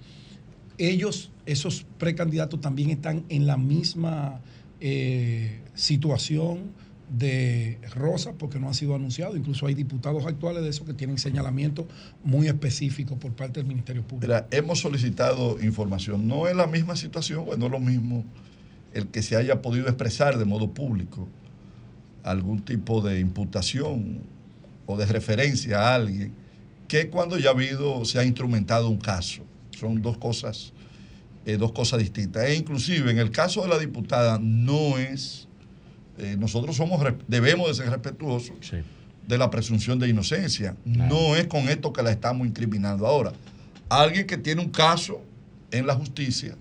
Ellos, 0.80 1.32
esos 1.46 1.86
precandidatos 1.98 2.60
también 2.62 2.90
están 2.90 3.26
en 3.30 3.46
la 3.46 3.58
misma 3.58 4.42
eh, 4.80 5.60
situación 5.76 6.72
de 7.10 7.80
Rosa 7.96 8.34
porque 8.38 8.60
no 8.60 8.68
han 8.68 8.74
sido 8.74 8.96
anunciados. 8.96 9.36
Incluso 9.36 9.68
hay 9.68 9.74
diputados 9.74 10.26
actuales 10.26 10.64
de 10.64 10.70
eso 10.70 10.86
que 10.86 10.94
tienen 10.94 11.18
señalamientos 11.18 11.86
muy 12.24 12.48
específicos 12.48 13.18
por 13.18 13.34
parte 13.34 13.60
del 13.60 13.68
Ministerio 13.68 14.04
Público. 14.04 14.28
Mira, 14.32 14.48
hemos 14.52 14.80
solicitado 14.80 15.62
información. 15.62 16.28
No 16.28 16.48
es 16.48 16.56
la 16.56 16.68
misma 16.68 16.96
situación, 16.96 17.46
bueno, 17.46 17.60
no 17.60 17.66
es 17.66 17.72
lo 17.72 17.80
mismo 17.80 18.24
el 18.94 19.08
que 19.08 19.22
se 19.22 19.36
haya 19.36 19.62
podido 19.62 19.88
expresar 19.88 20.38
de 20.38 20.46
modo 20.46 20.72
público 20.74 21.28
algún 22.24 22.62
tipo 22.62 23.02
de 23.02 23.20
imputación 23.20 24.22
o 24.86 24.98
de 24.98 25.06
referencia 25.06 25.80
a 25.80 25.96
alguien 25.96 26.34
que 26.88 27.10
cuando 27.10 27.38
ya 27.38 27.50
ha 27.50 27.54
habido, 27.54 28.04
se 28.06 28.18
ha 28.18 28.24
instrumentado 28.24 28.90
un 28.90 28.98
caso. 28.98 29.44
Son 29.80 30.02
dos 30.02 30.18
cosas, 30.18 30.74
eh, 31.46 31.58
dos 31.58 31.72
cosas 31.72 32.00
distintas. 32.00 32.44
E 32.46 32.56
inclusive 32.56 33.10
en 33.12 33.18
el 33.18 33.32
caso 33.32 33.62
de 33.62 33.70
la 33.70 33.78
diputada 33.78 34.38
no 34.42 34.98
es, 34.98 35.48
eh, 36.18 36.36
nosotros 36.38 36.76
somos, 36.76 37.02
debemos 37.28 37.70
de 37.70 37.74
ser 37.76 37.90
respetuosos 37.90 38.56
de 39.28 39.38
la 39.38 39.50
presunción 39.50 40.00
de 40.00 40.10
inocencia. 40.10 40.76
No 40.84 41.36
es 41.36 41.48
con 41.48 41.70
esto 41.70 41.94
que 41.94 42.04
la 42.04 42.12
estamos 42.12 42.46
incriminando 42.46 43.08
ahora. 43.08 43.32
Alguien 43.88 44.28
que 44.28 44.38
tiene 44.38 44.62
un 44.62 44.70
caso 44.70 45.22
en 45.72 45.88
la 45.88 45.96
justicia 45.96 46.56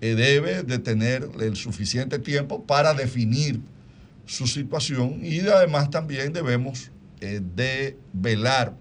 eh, 0.00 0.14
debe 0.14 0.62
de 0.62 0.78
tener 0.78 1.28
el 1.40 1.56
suficiente 1.56 2.18
tiempo 2.18 2.64
para 2.64 2.94
definir 2.94 3.60
su 4.26 4.46
situación 4.46 5.20
y 5.22 5.40
además 5.40 5.90
también 5.90 6.32
debemos 6.32 6.90
de 7.20 7.98
velar 8.14 8.74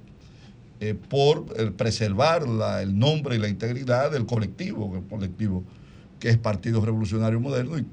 eh, 0.82 0.96
por 0.96 1.46
eh, 1.58 1.72
preservar 1.76 2.48
la- 2.48 2.82
el 2.82 2.98
nombre 2.98 3.36
y 3.36 3.40
la 3.40 3.48
integridad 3.50 4.12
del 4.12 4.26
colectivo, 4.26 4.96
el 4.96 5.04
colectivo 5.04 5.64
que 6.20 6.30
es 6.30 6.38
Partido 6.38 6.84
Revolucionario 6.84 7.40
Moderno. 7.40 7.78
Y 7.78 7.86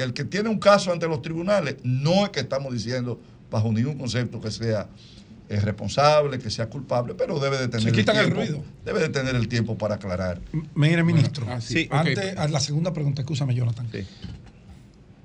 el 0.00 0.12
que 0.12 0.24
tiene 0.24 0.48
un 0.48 0.58
caso 0.58 0.92
ante 0.92 1.06
los 1.08 1.20
tribunales, 1.22 1.76
no 1.82 2.24
es 2.24 2.30
que 2.30 2.40
estamos 2.40 2.72
diciendo 2.72 3.20
bajo 3.50 3.70
ningún 3.72 3.98
concepto 3.98 4.40
que 4.40 4.50
sea 4.50 4.88
eh, 5.48 5.60
responsable, 5.60 6.38
que 6.38 6.48
sea 6.48 6.70
culpable, 6.70 7.14
pero 7.14 7.38
debe 7.38 7.58
de 7.58 7.68
tener 7.68 7.82
Se 7.88 7.92
quitan 7.92 8.16
el 8.16 8.24
tiempo, 8.32 8.40
ruido. 8.40 8.64
debe 8.86 9.00
de 9.00 9.08
tener 9.10 9.34
el 9.36 9.48
tiempo 9.48 9.76
para 9.76 9.96
aclarar. 9.96 10.40
Mire, 10.74 11.02
ministro, 11.04 11.44
ah, 11.48 11.60
sí, 11.60 11.74
sí, 11.74 11.88
antes, 11.90 12.36
a 12.38 12.48
la 12.48 12.58
segunda 12.60 12.92
pregunta, 12.94 13.20
escúchame, 13.22 13.54
Jonathan. 13.54 13.86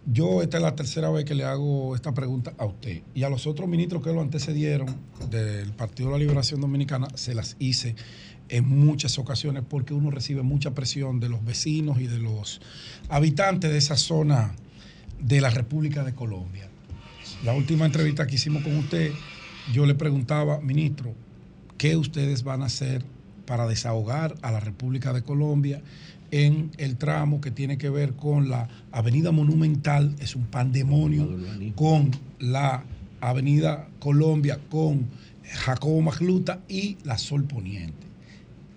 Yo, 0.10 0.42
esta 0.42 0.56
es 0.56 0.64
la 0.64 0.74
tercera 0.74 1.10
vez 1.10 1.26
que 1.26 1.36
le 1.36 1.44
hago 1.44 1.94
esta 1.94 2.14
pregunta 2.14 2.54
a 2.58 2.66
usted. 2.66 3.02
Y 3.14 3.24
a 3.24 3.30
los 3.30 3.46
otros 3.46 3.68
ministros 3.68 4.02
que 4.02 4.14
lo 4.14 4.22
antecedieron 4.22 4.96
del 5.30 5.74
Partido 5.74 6.08
de 6.08 6.14
la 6.14 6.20
Liberación 6.20 6.62
Dominicana, 6.62 7.10
se 7.16 7.36
las 7.36 7.58
hice 7.60 7.94
en 8.48 8.66
muchas 8.70 9.20
ocasiones 9.20 9.64
porque 9.68 9.94
uno 9.94 10.10
recibe 10.10 10.44
mucha 10.44 10.74
presión 10.74 11.20
de 11.20 11.28
los 11.28 11.44
vecinos 11.44 12.00
y 12.00 12.08
de 12.08 12.20
los 12.20 12.62
habitantes 13.10 13.70
de 13.70 13.78
esa 13.78 13.98
zona 13.98 14.56
de 15.20 15.42
la 15.42 15.50
República 15.50 16.06
de 16.06 16.16
Colombia. 16.16 16.70
La 17.44 17.54
última 17.54 17.86
entrevista 17.86 18.28
que 18.28 18.36
hicimos 18.36 18.64
con 18.64 18.78
usted, 18.78 19.12
yo 19.74 19.86
le 19.86 19.94
preguntaba, 19.94 20.62
ministro, 20.62 21.14
¿qué 21.78 21.98
ustedes 21.98 22.44
van 22.44 22.62
a 22.62 22.68
hacer 22.68 23.04
para 23.46 23.68
desahogar 23.68 24.36
a 24.42 24.54
la 24.54 24.62
República 24.62 25.12
de 25.12 25.24
Colombia 25.24 25.82
en 26.32 26.72
el 26.78 26.98
tramo 26.98 27.42
que 27.42 27.52
tiene 27.52 27.78
que 27.78 27.90
ver 27.90 28.14
con 28.14 28.50
la 28.50 28.68
Avenida 28.92 29.32
Monumental, 29.32 30.16
es 30.20 30.36
un 30.36 30.46
pandemonio, 30.46 31.30
con 31.76 32.12
la 32.40 32.84
Avenida 33.22 33.88
Colombia, 34.00 34.60
con 34.70 35.08
Jacobo 35.44 36.02
Magluta 36.02 36.62
y 36.68 36.98
la 37.04 37.18
Sol 37.18 37.46
Poniente. 37.46 38.08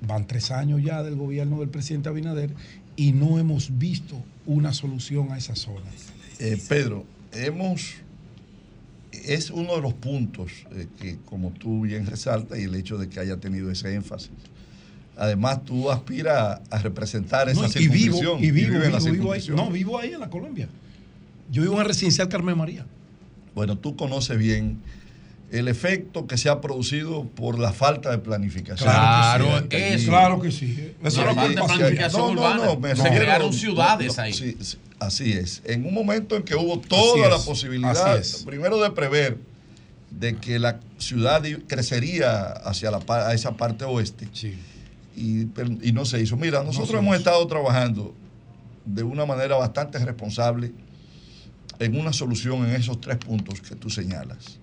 Van 0.06 0.26
tres 0.26 0.50
años 0.50 0.82
ya 0.82 1.02
del 1.02 1.16
gobierno 1.16 1.60
del 1.60 1.68
presidente 1.68 2.08
Abinader 2.08 2.54
y 2.96 3.12
no 3.12 3.38
hemos 3.38 3.78
visto 3.78 4.22
una 4.46 4.72
solución 4.72 5.32
a 5.32 5.38
esa 5.38 5.56
zona. 5.56 5.86
Eh, 6.38 6.58
Pedro, 6.68 7.04
hemos 7.32 7.96
es 9.12 9.50
uno 9.50 9.76
de 9.76 9.82
los 9.82 9.94
puntos 9.94 10.52
eh, 10.72 10.86
que, 10.98 11.18
como 11.24 11.50
tú 11.50 11.82
bien 11.82 12.06
resaltas, 12.06 12.58
y 12.58 12.62
el 12.62 12.74
hecho 12.74 12.98
de 12.98 13.08
que 13.08 13.20
haya 13.20 13.36
tenido 13.38 13.70
ese 13.70 13.94
énfasis. 13.94 14.30
Además, 15.20 15.62
tú 15.66 15.90
aspiras 15.90 16.60
a 16.70 16.78
representar 16.78 17.46
esa 17.50 17.60
No, 17.60 17.68
y 17.78 17.88
vivo, 17.88 18.38
y 18.40 18.50
vivo, 18.50 18.72
vives 18.72 18.86
en 18.86 18.92
la 18.92 18.98
vivo, 19.00 19.12
vivo 19.12 19.32
ahí. 19.32 19.44
No, 19.50 19.70
vivo 19.70 19.98
ahí 19.98 20.14
en 20.14 20.20
la 20.20 20.30
Colombia. 20.30 20.66
Yo 21.50 21.60
vivo 21.60 21.74
en 21.74 21.80
el 21.82 21.86
residencial 21.88 22.28
Carmen 22.28 22.56
María. 22.56 22.86
Bueno, 23.54 23.76
tú 23.76 23.96
conoces 23.96 24.38
bien 24.38 24.78
el 25.50 25.68
efecto 25.68 26.26
que 26.26 26.38
se 26.38 26.48
ha 26.48 26.62
producido 26.62 27.24
por 27.24 27.58
la 27.58 27.72
falta 27.74 28.10
de 28.10 28.16
planificación. 28.18 28.88
Claro, 28.88 29.68
que 29.68 29.76
hay 29.76 29.92
eso. 29.94 30.08
Claro 30.08 30.40
que 30.40 30.50
sí. 30.52 30.94
Eso 31.04 31.22
No, 31.22 31.30
es 31.30 31.36
que 31.36 31.40
falta 31.58 31.66
planificación 31.66 32.22
urbana. 32.38 32.74
me 32.80 32.88
Se 32.96 33.02
refiero- 33.02 33.24
crearon 33.24 33.52
ciudades 33.52 34.18
ahí. 34.18 34.32
sí, 34.32 34.56
sí, 34.60 34.78
así 35.00 35.32
es. 35.32 35.60
En 35.66 35.84
un 35.84 35.92
momento 35.92 36.34
en 36.34 36.44
que 36.44 36.54
hubo 36.54 36.78
toda 36.80 37.12
Así 37.24 37.30
la 37.30 37.36
es, 37.36 37.42
posibilidad, 37.42 38.16
es. 38.18 38.42
primero 38.46 38.80
de 38.80 38.90
prever 38.92 39.36
de 40.10 40.36
que 40.36 40.58
la 40.58 40.80
ciudad 40.98 41.42
crecería 41.66 42.46
hacia 42.52 42.90
la, 42.90 43.00
a 43.26 43.34
esa 43.34 43.56
parte 43.58 43.84
oeste 43.84 44.28
y, 45.16 45.46
no 45.92 46.04
se 46.04 46.20
hizo. 46.20 46.36
Mira, 46.36 46.62
nosotros 46.62 46.98
hemos 46.98 47.16
estado 47.16 47.46
trabajando 47.46 48.14
de 48.84 49.02
una 49.02 49.26
manera 49.26 49.56
bastante 49.56 49.98
responsable 49.98 50.72
en 51.78 51.98
una 51.98 52.12
solución 52.12 52.66
en 52.66 52.74
esos 52.74 53.00
tres 53.00 53.16
puntos 53.16 53.60
que 53.60 53.74
tú 53.74 53.90
señalas. 53.90 54.58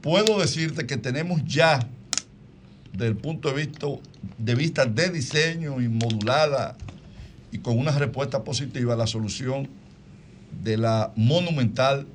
Puedo 0.00 0.40
decirte 0.40 0.86
que 0.86 0.96
tenemos 0.96 1.44
ya, 1.44 1.88
desde 2.92 3.06
el 3.06 3.16
punto 3.16 3.50
de 3.50 3.66
vista 3.66 3.86
de, 4.38 4.54
vista 4.54 4.84
de 4.86 5.10
diseño 5.10 5.80
y 5.80 5.88
modulada 5.88 6.76
y 7.52 7.58
con 7.58 7.78
una 7.78 7.92
respuesta 7.92 8.44
positiva, 8.44 8.96
la 8.96 9.06
solución 9.06 9.68
de 10.62 10.76
la 10.76 11.12
monumental 11.16 12.06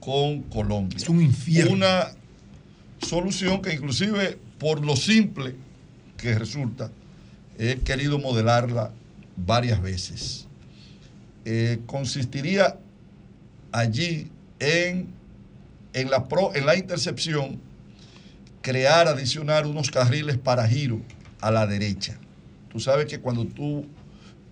con 0.00 0.42
Colombia. 0.42 0.96
Es 0.96 1.08
un 1.08 1.22
infierno. 1.22 1.72
Una 1.72 2.08
solución 3.00 3.62
que 3.62 3.74
inclusive 3.74 4.38
por 4.58 4.84
lo 4.84 4.96
simple 4.96 5.54
que 6.18 6.34
resulta, 6.38 6.90
he 7.58 7.76
querido 7.78 8.18
modelarla 8.18 8.92
varias 9.36 9.80
veces. 9.80 10.46
Eh, 11.44 11.80
consistiría 11.86 12.76
allí 13.72 14.30
en, 14.58 15.08
en, 15.94 16.10
la 16.10 16.28
pro, 16.28 16.54
en 16.54 16.66
la 16.66 16.76
intercepción 16.76 17.60
crear, 18.60 19.08
adicionar 19.08 19.66
unos 19.66 19.90
carriles 19.90 20.36
para 20.36 20.68
giro 20.68 21.00
a 21.40 21.50
la 21.50 21.66
derecha. 21.66 22.18
Tú 22.68 22.80
sabes 22.80 23.06
que 23.06 23.20
cuando 23.20 23.46
tú, 23.46 23.86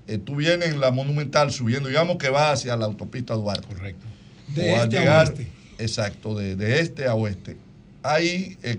eh, 0.06 0.18
tú 0.18 0.36
vienes 0.36 0.70
en 0.70 0.80
la 0.80 0.90
monumental 0.90 1.50
subiendo, 1.50 1.88
digamos 1.88 2.16
que 2.16 2.30
va 2.30 2.52
hacia 2.52 2.76
la 2.76 2.86
autopista 2.86 3.34
Duarte. 3.34 3.66
Correcto. 3.66 4.06
De 4.54 4.74
este 4.74 5.08
a 5.08 5.20
oeste. 5.20 5.48
Exacto, 5.78 6.34
de, 6.34 6.56
de, 6.56 6.80
este 6.80 7.06
a 7.06 7.14
oeste. 7.14 7.58
Ahí 8.02 8.56
eh, 8.62 8.78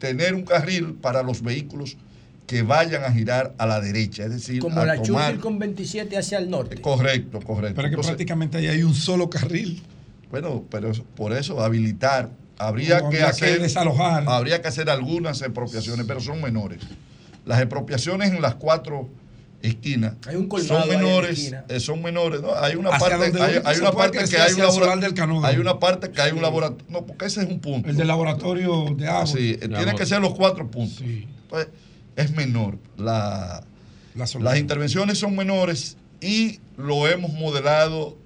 tener 0.00 0.34
un 0.34 0.42
carril 0.42 0.94
para 0.94 1.22
los 1.22 1.42
vehículos 1.42 1.96
que 2.46 2.62
vayan 2.62 3.04
a 3.04 3.12
girar 3.12 3.54
a 3.58 3.66
la 3.66 3.80
derecha, 3.80 4.24
es 4.24 4.32
decir, 4.32 4.60
como 4.60 4.80
a 4.80 4.84
la 4.86 5.00
tomar, 5.00 5.38
con 5.38 5.60
27 5.60 6.18
hacia 6.18 6.38
el 6.38 6.50
norte. 6.50 6.80
Correcto, 6.80 7.38
correcto. 7.40 7.76
Pero 7.76 7.88
que 7.88 7.94
Entonces, 7.94 8.10
prácticamente 8.10 8.58
ahí 8.58 8.66
hay 8.66 8.82
un 8.82 8.94
solo 8.94 9.30
carril. 9.30 9.80
Bueno, 10.32 10.64
pero 10.68 10.90
por 11.14 11.32
eso 11.32 11.62
habilitar 11.62 12.30
habría 12.58 13.00
No, 13.00 13.10
que 13.10 13.16
habría 13.18 13.20
que 13.20 13.30
hacer 13.30 13.62
desalojar. 13.62 14.24
habría 14.26 14.60
que 14.60 14.68
hacer 14.68 14.90
algunas 14.90 15.40
expropiaciones, 15.42 16.06
pero 16.08 16.20
son 16.20 16.40
menores. 16.42 16.80
Las 17.46 17.60
expropiaciones 17.60 18.30
en 18.32 18.42
las 18.42 18.56
cuatro 18.56 19.08
esquinas 19.62 20.14
Hay 20.26 20.36
un 20.36 20.48
colmado 20.48 20.80
son 20.80 20.90
ahí 20.90 20.96
en 20.96 21.02
la 21.02 21.08
menores, 21.08 21.38
esquina. 21.38 21.64
eh, 21.68 21.80
son 21.80 22.02
menores, 22.02 22.40
¿no? 22.40 22.54
Hay 22.54 22.76
una 22.76 22.90
parte, 22.98 23.14
hay, 23.64 23.78
una 23.78 23.92
parte 23.92 24.18
que 24.28 24.36
hay 24.38 24.52
un 24.54 24.60
el 24.60 24.66
solar 24.70 24.88
labora- 24.88 25.00
del 25.00 25.14
Canudo. 25.14 25.46
hay 25.46 25.58
una 25.58 25.78
parte 25.78 26.10
que 26.10 26.20
hay 26.22 26.32
un 26.32 26.40
laboratorio, 26.42 26.86
no, 26.88 27.04
porque 27.04 27.26
ese 27.26 27.42
es 27.42 27.48
un 27.48 27.60
punto. 27.60 27.88
El 27.88 27.96
del 27.96 28.08
laboratorio 28.08 28.86
de 28.96 29.06
agua. 29.06 29.26
Sí, 29.26 29.58
eh, 29.60 29.68
tienen 29.68 29.96
que 29.96 30.06
ser 30.06 30.20
los 30.20 30.34
cuatro 30.34 30.70
puntos. 30.70 31.02
Pues, 31.48 31.68
es 32.16 32.30
menor. 32.32 32.78
La, 32.96 33.62
las 34.14 34.58
intervenciones 34.58 35.18
son 35.18 35.36
menores 35.36 35.96
y 36.20 36.58
lo 36.76 37.06
hemos 37.06 37.32
modelado 37.32 38.16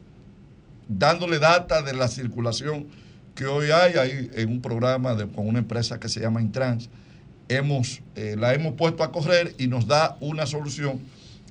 dándole 0.89 1.39
data 1.39 1.82
de 1.82 1.94
la 1.94 2.09
circulación 2.09 2.86
que 3.35 3.47
hoy 3.47 3.70
hay, 3.70 3.94
hay 3.94 4.31
en 4.35 4.48
un 4.51 4.61
programa 4.62 5.15
de- 5.15 5.27
con 5.28 5.48
una 5.48 5.59
empresa 5.59 5.98
que 5.98 6.09
se 6.09 6.20
llama 6.20 6.40
Intrans. 6.40 6.89
Hemos, 7.48 8.01
eh, 8.16 8.36
la 8.39 8.55
hemos 8.55 8.74
puesto 8.74 9.02
a 9.02 9.11
correr 9.12 9.55
y 9.59 9.66
nos 9.66 9.86
da 9.86 10.16
una 10.20 10.47
solución. 10.47 11.01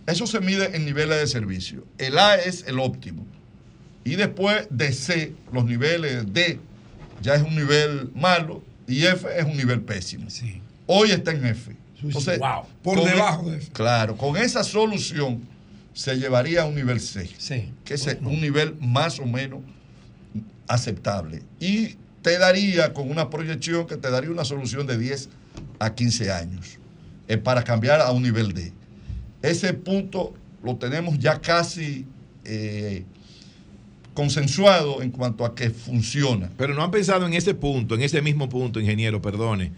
Eso 0.06 0.28
se 0.28 0.40
mide 0.42 0.76
en 0.76 0.86
niveles 0.86 1.18
de 1.20 1.28
servicio. 1.28 1.86
El 1.98 2.18
A 2.20 2.36
es 2.36 2.66
el 2.68 2.80
óptimo. 2.80 3.26
Y 4.04 4.16
después 4.16 4.68
de 4.70 4.92
C, 4.92 5.34
los 5.52 5.66
niveles 5.66 6.32
D 6.34 6.60
ya 7.22 7.36
es 7.36 7.42
un 7.42 7.56
nivel 7.56 8.12
malo 8.14 8.62
y 8.88 9.06
F 9.06 9.28
es 9.38 9.46
un 9.46 9.56
nivel 9.56 9.82
pésimo. 9.82 10.28
Hoy 10.88 11.12
está 11.12 11.32
en 11.32 11.46
F. 11.46 11.76
Entonces, 12.02 12.38
Wow. 12.40 12.66
Por 12.84 13.00
con 13.00 13.08
debajo 13.08 13.48
e- 13.48 13.52
de 13.52 13.58
F. 13.60 13.72
Claro, 13.72 14.18
con 14.18 14.36
esa 14.36 14.64
solución 14.66 15.42
se 15.94 16.16
llevaría 16.18 16.64
a 16.64 16.66
un 16.66 16.76
nivel 16.76 17.00
C, 17.00 17.30
que 17.86 17.94
es 17.94 18.06
un 18.22 18.42
nivel 18.42 18.76
más 18.82 19.20
o 19.20 19.26
menos 19.26 19.62
aceptable. 20.68 21.44
Y 21.60 21.96
te 22.22 22.38
daría 22.38 22.94
con 22.94 23.10
una 23.10 23.30
proyección 23.30 23.88
que 23.88 23.96
te 23.98 24.10
daría 24.10 24.32
una 24.32 24.44
solución 24.46 24.88
de 24.88 24.98
10 24.98 25.30
a 25.80 25.94
15 25.94 26.32
años 26.32 26.78
eh, 27.28 27.38
para 27.38 27.64
cambiar 27.64 28.02
a 28.02 28.12
un 28.12 28.24
nivel 28.24 28.54
D. 28.54 28.74
Ese 29.44 29.74
punto 29.74 30.34
lo 30.64 30.78
tenemos 30.78 31.20
ya 31.20 31.40
casi 31.40 32.08
eh, 32.46 33.04
consensuado 34.14 35.02
en 35.02 35.12
cuanto 35.12 35.46
a 35.46 35.54
que 35.54 35.70
funciona. 35.70 36.50
Pero 36.58 36.74
no 36.74 36.82
han 36.82 36.90
pensado 36.90 37.28
en 37.28 37.34
ese 37.34 37.54
punto, 37.54 37.94
en 37.94 38.02
ese 38.02 38.22
mismo 38.22 38.50
punto, 38.50 38.80
ingeniero, 38.80 39.22
perdone. 39.22 39.72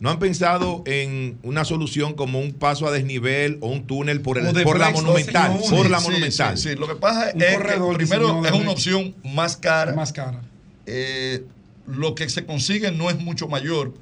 No 0.00 0.08
han 0.08 0.18
pensado 0.18 0.82
en 0.86 1.38
una 1.42 1.66
solución 1.66 2.14
como 2.14 2.40
un 2.40 2.54
paso 2.54 2.86
a 2.86 2.90
desnivel 2.90 3.58
o 3.60 3.68
un 3.68 3.86
túnel 3.86 4.22
por, 4.22 4.38
el, 4.38 4.62
por 4.64 4.78
la 4.78 4.90
monumental. 4.90 5.60
sí, 5.62 5.70
por 5.70 5.90
la 5.90 6.00
sí, 6.00 6.08
monumental. 6.08 6.56
Sí, 6.56 6.70
sí. 6.70 6.74
Lo 6.76 6.88
que 6.88 6.94
pasa 6.94 7.32
Un 7.34 7.42
es 7.42 7.58
que 7.58 7.94
primero 7.94 8.44
es 8.46 8.52
una 8.52 8.70
opción 8.70 9.14
más 9.22 9.58
cara. 9.58 9.92
Más 9.94 10.14
cara. 10.14 10.40
Eh, 10.86 11.44
lo 11.86 12.14
que 12.14 12.28
se 12.30 12.46
consigue 12.46 12.90
no 12.90 13.10
es 13.10 13.18
mucho 13.20 13.46
mayor 13.46 13.92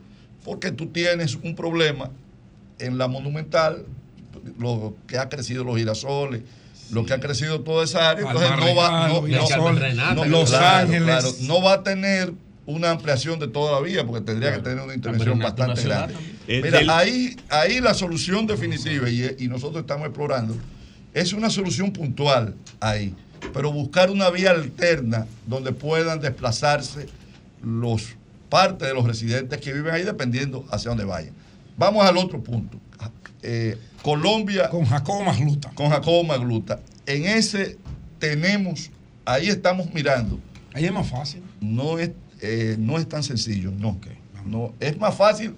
porque 0.44 0.70
tú 0.70 0.86
tienes 0.86 1.34
un 1.34 1.56
problema 1.56 2.10
en 2.78 2.96
la 2.96 3.08
monumental, 3.08 3.84
lo 4.58 4.94
que 5.06 5.18
ha 5.18 5.28
crecido 5.28 5.64
los 5.64 5.76
girasoles, 5.76 6.42
lo 6.90 7.04
que 7.04 7.12
ha 7.14 7.20
crecido 7.20 7.60
toda 7.60 7.84
esa 7.84 8.10
área, 8.10 8.26
entonces 8.26 8.50
no 8.58 8.74
va, 8.74 9.08
no, 9.08 9.20
no- 9.22 9.26
Los 9.26 9.48
claro, 9.48 9.68
Ángeles. 9.68 11.02
claro, 11.04 11.28
no 11.42 11.62
va 11.62 11.72
a 11.74 11.82
tener 11.82 12.32
una 12.66 12.90
ampliación 12.90 13.38
de 13.38 13.48
toda 13.48 13.72
la 13.72 13.80
vía 13.80 14.04
porque 14.06 14.24
tendría 14.24 14.52
que 14.54 14.60
tener 14.60 14.84
una 14.84 14.94
intervención 14.94 15.38
bastante 15.38 15.82
grande. 15.82 16.14
también. 16.14 16.62
Mira, 16.62 16.98
ahí, 16.98 17.36
ahí 17.48 17.80
la 17.80 17.94
solución 17.94 18.46
definitiva, 18.46 19.08
y, 19.08 19.36
y 19.38 19.48
nosotros 19.48 19.80
estamos 19.82 20.06
explorando, 20.06 20.54
es 21.14 21.32
una 21.32 21.48
solución 21.50 21.92
puntual 21.92 22.54
ahí, 22.80 23.14
pero 23.54 23.72
buscar 23.72 24.10
una 24.10 24.28
vía 24.30 24.50
alterna 24.50 25.26
donde 25.46 25.72
puedan 25.72 26.20
desplazarse 26.20 27.06
los 27.62 28.02
parte 28.48 28.86
de 28.86 28.94
los 28.94 29.04
residentes 29.04 29.60
que 29.60 29.72
viven 29.72 29.92
ahí 29.92 30.04
dependiendo 30.04 30.64
hacia 30.70 30.88
dónde 30.90 31.04
vayan. 31.04 31.32
Vamos 31.76 32.04
al 32.06 32.16
otro 32.16 32.42
punto. 32.42 32.78
Eh, 33.42 33.78
Colombia. 34.02 34.68
Con 34.68 34.84
Jacobo 34.84 35.24
Magluta. 35.24 35.70
Con 35.74 35.90
Jacobo 35.90 36.24
Magluta. 36.24 36.80
En 37.06 37.24
ese 37.24 37.78
tenemos, 38.18 38.90
ahí 39.24 39.48
estamos 39.48 39.92
mirando. 39.92 40.40
Ahí 40.74 40.84
es 40.84 40.92
más 40.92 41.08
fácil. 41.08 41.42
No 41.60 41.98
es, 41.98 42.10
eh, 42.40 42.76
no 42.78 42.98
es 42.98 43.08
tan 43.08 43.22
sencillo, 43.22 43.70
no. 43.70 43.98
no. 44.44 44.74
Es 44.80 44.98
más 44.98 45.14
fácil 45.14 45.54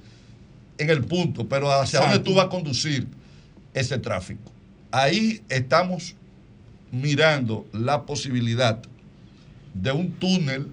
en 0.78 0.90
el 0.90 1.04
punto, 1.04 1.48
pero 1.48 1.70
hacia 1.70 1.98
Exacto. 1.98 2.16
dónde 2.16 2.30
tú 2.30 2.36
vas 2.36 2.46
a 2.46 2.48
conducir 2.48 3.06
ese 3.74 3.98
tráfico. 3.98 4.50
Ahí 4.90 5.42
estamos 5.48 6.14
mirando 6.90 7.66
la 7.72 8.06
posibilidad 8.06 8.80
de 9.74 9.92
un 9.92 10.10
túnel 10.12 10.68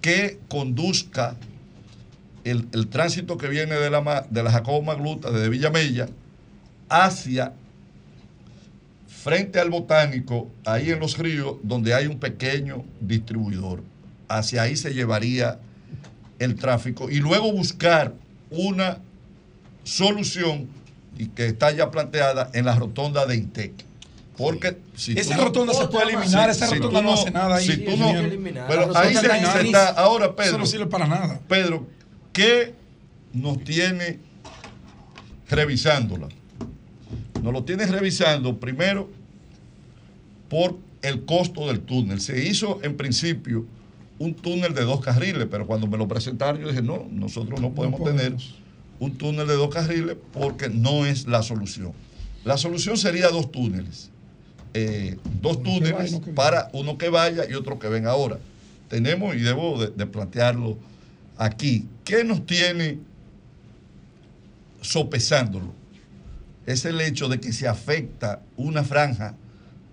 que 0.00 0.38
conduzca 0.48 1.36
el, 2.50 2.68
el 2.72 2.88
tránsito 2.88 3.36
que 3.36 3.48
viene 3.48 3.74
de 3.74 3.90
la, 3.90 4.26
de 4.30 4.42
la 4.42 4.50
Jacobo 4.50 4.82
Magluta, 4.82 5.30
desde 5.30 5.48
Villamella, 5.48 6.08
hacia 6.88 7.52
frente 9.08 9.58
al 9.58 9.70
botánico, 9.70 10.50
ahí 10.64 10.90
en 10.90 11.00
los 11.00 11.18
ríos, 11.18 11.56
donde 11.62 11.94
hay 11.94 12.06
un 12.06 12.18
pequeño 12.18 12.84
distribuidor. 13.00 13.82
Hacia 14.28 14.62
ahí 14.62 14.76
se 14.76 14.94
llevaría 14.94 15.58
el 16.38 16.54
tráfico 16.56 17.10
y 17.10 17.16
luego 17.16 17.52
buscar 17.52 18.12
una 18.50 18.98
solución 19.84 20.68
y 21.18 21.26
que 21.28 21.46
está 21.46 21.70
ya 21.70 21.90
planteada 21.90 22.50
en 22.52 22.64
la 22.66 22.74
rotonda 22.76 23.26
de 23.26 23.36
INTEC. 23.36 23.72
Porque 24.36 24.76
si 24.94 25.18
Esa 25.18 25.30
tú 25.34 25.38
no- 25.38 25.44
rotonda 25.46 25.72
se 25.74 25.86
puede 25.88 26.10
eliminar, 26.12 26.50
esa 26.50 26.66
si 26.66 26.74
rotonda 26.74 27.00
no 27.02 27.14
hace 27.14 27.30
nada 27.30 27.56
ahí. 27.56 27.66
Si 27.66 27.78
tú 27.78 27.96
no, 27.96 28.12
pero 28.68 28.94
ahí 28.96 29.14
se, 29.14 29.26
está 29.26 29.52
se 29.52 29.66
está, 29.66 29.88
ahora 29.90 30.36
Pedro. 30.36 30.50
Eso 30.50 30.58
no 30.58 30.66
sirve 30.66 30.86
para 30.86 31.06
nada. 31.06 31.40
Pedro, 31.48 31.86
¿qué 32.36 32.74
nos 33.32 33.64
tiene 33.64 34.18
revisándola? 35.48 36.28
Nos 37.42 37.52
lo 37.52 37.64
tiene 37.64 37.86
revisando 37.86 38.60
primero 38.60 39.08
por 40.50 40.76
el 41.00 41.24
costo 41.24 41.66
del 41.68 41.80
túnel. 41.80 42.20
Se 42.20 42.46
hizo 42.46 42.78
en 42.82 42.94
principio 42.98 43.64
un 44.18 44.34
túnel 44.34 44.74
de 44.74 44.82
dos 44.82 45.00
carriles, 45.00 45.48
pero 45.50 45.66
cuando 45.66 45.86
me 45.86 45.96
lo 45.96 46.06
presentaron 46.08 46.60
yo 46.60 46.68
dije, 46.68 46.82
no, 46.82 47.06
nosotros 47.10 47.58
no 47.60 47.72
podemos 47.72 48.04
tener 48.04 48.36
un 49.00 49.16
túnel 49.16 49.46
de 49.46 49.54
dos 49.54 49.74
carriles 49.74 50.16
porque 50.34 50.68
no 50.68 51.06
es 51.06 51.26
la 51.26 51.42
solución. 51.42 51.92
La 52.44 52.58
solución 52.58 52.98
sería 52.98 53.28
dos 53.28 53.50
túneles. 53.50 54.10
Eh, 54.74 55.16
dos 55.40 55.62
túneles 55.62 56.20
para 56.34 56.68
uno 56.74 56.98
que 56.98 57.08
vaya 57.08 57.48
y 57.48 57.54
otro 57.54 57.78
que 57.78 57.88
venga 57.88 58.10
ahora. 58.10 58.38
Tenemos, 58.90 59.34
y 59.34 59.38
debo 59.38 59.80
de, 59.80 59.88
de 59.88 60.06
plantearlo 60.06 60.76
aquí, 61.38 61.86
¿qué 62.06 62.24
nos 62.24 62.46
tiene 62.46 63.00
sopesándolo? 64.80 65.74
Es 66.64 66.86
el 66.86 67.00
hecho 67.02 67.28
de 67.28 67.38
que 67.38 67.52
se 67.52 67.68
afecta 67.68 68.40
una 68.56 68.82
franja 68.82 69.34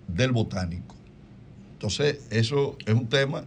del 0.08 0.32
botánico. 0.32 0.94
Entonces, 1.72 2.20
eso 2.30 2.78
es 2.86 2.94
un 2.94 3.08
tema 3.08 3.44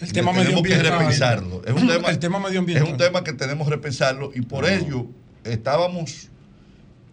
El 0.00 0.12
tema 0.12 0.32
tenemos 0.32 0.62
que 0.62 0.78
repensarlo. 0.78 1.62
Es 1.64 1.72
un 1.72 1.88
tema, 1.88 2.08
El 2.10 2.18
tema 2.20 2.38
medioambiental. 2.38 2.86
es 2.86 2.92
un 2.92 2.98
tema 2.98 3.24
que 3.24 3.32
tenemos 3.32 3.66
que 3.66 3.74
repensarlo 3.74 4.30
y 4.34 4.42
por 4.42 4.68
ello 4.68 5.06
estábamos 5.42 6.28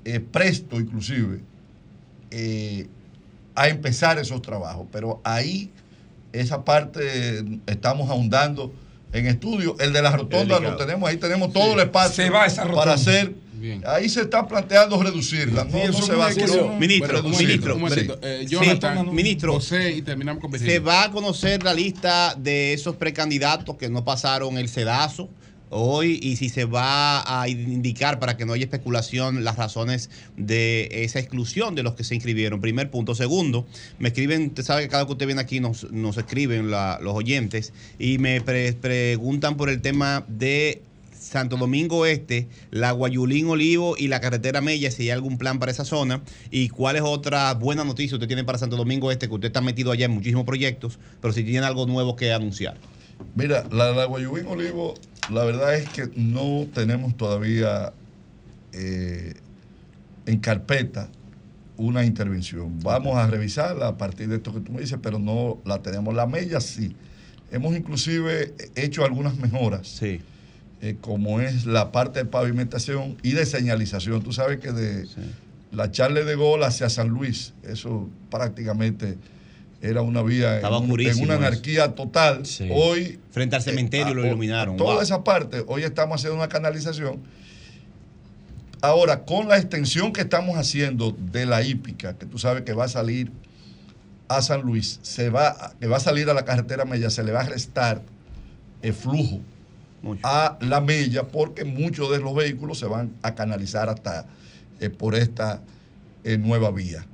eh, 0.06 0.20
presto 0.20 0.80
inclusive 0.80 1.40
eh, 2.30 2.88
a 3.56 3.70
empezar 3.70 4.20
esos 4.20 4.42
trabajos, 4.42 4.88
pero 4.92 5.22
ahí 5.24 5.72
esa 6.34 6.66
parte 6.66 7.46
estamos 7.68 8.10
ahondando 8.10 8.74
en 9.14 9.28
estudio. 9.28 9.76
El 9.80 9.94
de 9.94 10.02
la 10.02 10.12
rotonda 10.12 10.60
lo 10.60 10.76
tenemos, 10.76 11.10
ahí 11.10 11.18
tenemos 11.18 11.54
todo 11.54 11.74
el 11.74 11.80
espacio 11.82 12.24
Se 12.26 12.30
va 12.30 12.46
esa 12.46 12.64
rotonda. 12.64 12.82
para 12.84 12.94
hacer. 12.96 13.36
Ahí 13.86 14.10
se 14.10 14.22
está 14.22 14.46
planteando 14.46 15.02
reducirla. 15.02 15.64
No, 15.64 15.88
no 15.88 15.94
se 15.94 16.16
va 16.16 16.26
a 16.26 16.30
hacer. 16.30 16.50
Ministro, 16.78 17.22
reducirla. 17.22 17.76
ministro. 17.76 18.20
Eh, 18.22 18.40
Sí, 18.42 18.48
Jonathan, 18.48 19.16
ministro, 19.16 19.54
José, 19.54 19.92
y 19.92 20.02
terminamos 20.02 20.42
con 20.42 20.60
se 20.60 20.80
va 20.80 21.04
a 21.04 21.12
conocer 21.12 21.64
la 21.64 21.74
lista 21.74 22.36
de 22.38 22.74
esos 22.74 22.98
precandidatos 22.98 23.78
que 23.78 23.90
no 23.90 24.04
pasaron 24.04 24.58
el 24.58 24.68
sedazo 24.68 25.30
hoy 25.74 26.20
y 26.22 26.36
si 26.36 26.50
se 26.50 26.66
va 26.66 27.42
a 27.42 27.50
indicar 27.50 28.20
para 28.20 28.38
que 28.38 28.46
no 28.46 28.54
haya 28.54 28.66
especulación 28.66 29.44
las 29.44 29.58
razones 29.58 30.10
de 30.38 30.90
esa 30.92 31.20
exclusión 31.20 31.76
de 31.76 31.84
los 31.84 31.96
que 31.96 32.04
se 32.04 32.16
inscribieron. 32.16 32.62
Primer 32.62 32.90
punto. 32.90 33.16
Segundo, 33.16 33.66
me 34.00 34.10
escriben, 34.10 34.48
usted 34.48 34.64
sabe 34.64 34.84
que 34.84 34.90
cada 34.90 35.04
vez 35.04 35.08
que 35.08 35.14
usted 35.14 35.26
viene 35.26 35.42
aquí 35.42 35.60
nos, 35.60 35.92
nos 35.92 36.18
escriben 36.18 36.70
los 36.72 37.14
oyentes 37.14 37.74
y 38.00 38.18
me 38.18 38.42
pre- 38.42 38.74
preguntan 38.74 39.58
por 39.58 39.70
el 39.70 39.82
tema 39.82 40.26
de 40.28 40.82
Santo 41.20 41.56
Domingo 41.56 42.06
Este, 42.06 42.48
la 42.70 42.92
Guayulín 42.92 43.48
Olivo 43.48 43.96
y 43.98 44.10
la 44.10 44.20
carretera 44.20 44.60
Mella, 44.60 44.92
si 44.92 45.04
hay 45.04 45.10
algún 45.12 45.38
plan 45.38 45.58
para 45.58 45.72
esa 45.72 45.86
zona 45.86 46.22
y 46.52 46.68
cuáles 46.68 47.02
otras 47.04 47.58
buenas 47.58 47.86
noticias 47.86 48.14
usted 48.14 48.28
tiene 48.28 48.44
para 48.44 48.58
Santo 48.58 48.76
Domingo 48.76 49.10
Este, 49.10 49.28
que 49.30 49.34
usted 49.34 49.48
está 49.48 49.62
metido 49.62 49.92
allá 49.92 50.06
en 50.06 50.12
muchísimos 50.12 50.44
proyectos, 50.46 51.00
pero 51.22 51.34
si 51.34 51.44
tiene 51.44 51.66
algo 51.66 51.86
nuevo 51.88 52.18
que 52.18 52.34
anunciar. 52.34 52.78
Mira, 53.36 53.66
la, 53.72 53.92
la 53.92 54.06
Guayubín 54.06 54.46
Olivo, 54.48 54.96
la 55.32 55.44
verdad 55.44 55.76
es 55.76 55.90
que 55.90 56.10
no 56.16 56.68
tenemos 56.74 57.16
todavía 57.16 57.94
eh, 58.74 59.34
en 60.26 60.40
carpeta 60.40 61.10
una 61.78 62.06
intervención. 62.06 62.80
Vamos 62.82 63.18
a 63.18 63.28
revisarla 63.28 63.88
a 63.88 63.98
partir 63.98 64.30
de 64.30 64.38
esto 64.38 64.54
que 64.54 64.60
tú 64.60 64.72
me 64.72 64.82
dices, 64.82 65.00
pero 65.02 65.20
no 65.20 65.60
la 65.66 65.82
tenemos. 65.82 66.14
La 66.14 66.28
mella 66.28 66.60
sí. 66.60 66.96
Hemos 67.52 67.76
inclusive 67.76 68.54
hecho 68.76 69.06
algunas 69.06 69.38
mejoras, 69.38 70.02
eh, 70.02 70.20
como 71.02 71.40
es 71.40 71.66
la 71.66 71.92
parte 71.92 72.20
de 72.20 72.26
pavimentación 72.26 73.18
y 73.22 73.32
de 73.32 73.46
señalización. 73.46 74.24
Tú 74.24 74.34
sabes 74.34 74.60
que 74.60 74.72
de 74.72 75.08
la 75.72 75.92
Charle 75.92 76.24
de 76.26 76.36
Gol 76.36 76.64
hacia 76.64 76.90
San 76.90 77.10
Luis, 77.10 77.54
eso 77.64 78.10
prácticamente 78.32 79.18
era 79.84 80.02
una 80.02 80.22
vía 80.24 80.60
en, 80.60 80.66
en 80.66 81.22
una 81.24 81.36
anarquía 81.36 81.94
total. 81.94 82.44
Hoy 82.72 83.20
Frente 83.32 83.58
al 83.58 83.62
cementerio 83.62 84.14
lo 84.14 84.24
a- 84.24 84.28
iluminaron. 84.28 84.78
Toda 84.78 84.94
Wow. 84.96 85.04
esa 85.04 85.24
parte, 85.24 85.64
hoy 85.68 85.84
estamos 85.84 86.16
haciendo 86.16 86.38
una 86.38 86.48
canalización. 86.48 87.20
Ahora, 88.82 89.24
con 89.26 89.48
la 89.48 89.58
extensión 89.58 90.12
que 90.14 90.22
estamos 90.22 90.58
haciendo 90.58 91.12
de 91.32 91.46
la 91.46 91.62
hípica, 91.64 92.18
que 92.18 92.26
tú 92.26 92.38
sabes 92.38 92.64
que 92.64 92.74
va 92.74 92.86
a 92.86 92.90
salir 92.90 93.32
a 94.30 94.42
San 94.42 94.62
Luis, 94.62 95.00
se 95.04 95.30
va, 95.30 95.74
que 95.80 95.88
va 95.88 95.98
a 95.98 96.02
salir 96.02 96.30
a 96.30 96.34
la 96.34 96.44
carretera 96.46 96.86
Mella, 96.86 97.10
se 97.10 97.24
le 97.24 97.32
va 97.34 97.42
a 97.42 97.46
restar 97.46 98.02
el 98.82 98.94
flujo 98.94 99.40
a 100.24 100.58
la 100.62 100.82
Mella, 100.82 101.24
porque 101.28 101.64
muchos 101.66 102.10
de 102.12 102.20
los 102.20 102.34
vehículos 102.36 102.78
se 102.80 102.86
van 102.86 103.14
a 103.22 103.36
canalizar 103.36 103.88
hasta 103.90 104.26
eh, 104.82 104.90
por 104.90 105.16
esta 105.16 105.62
eh, 106.26 106.38
nueva 106.38 106.72
vía. 106.72 107.06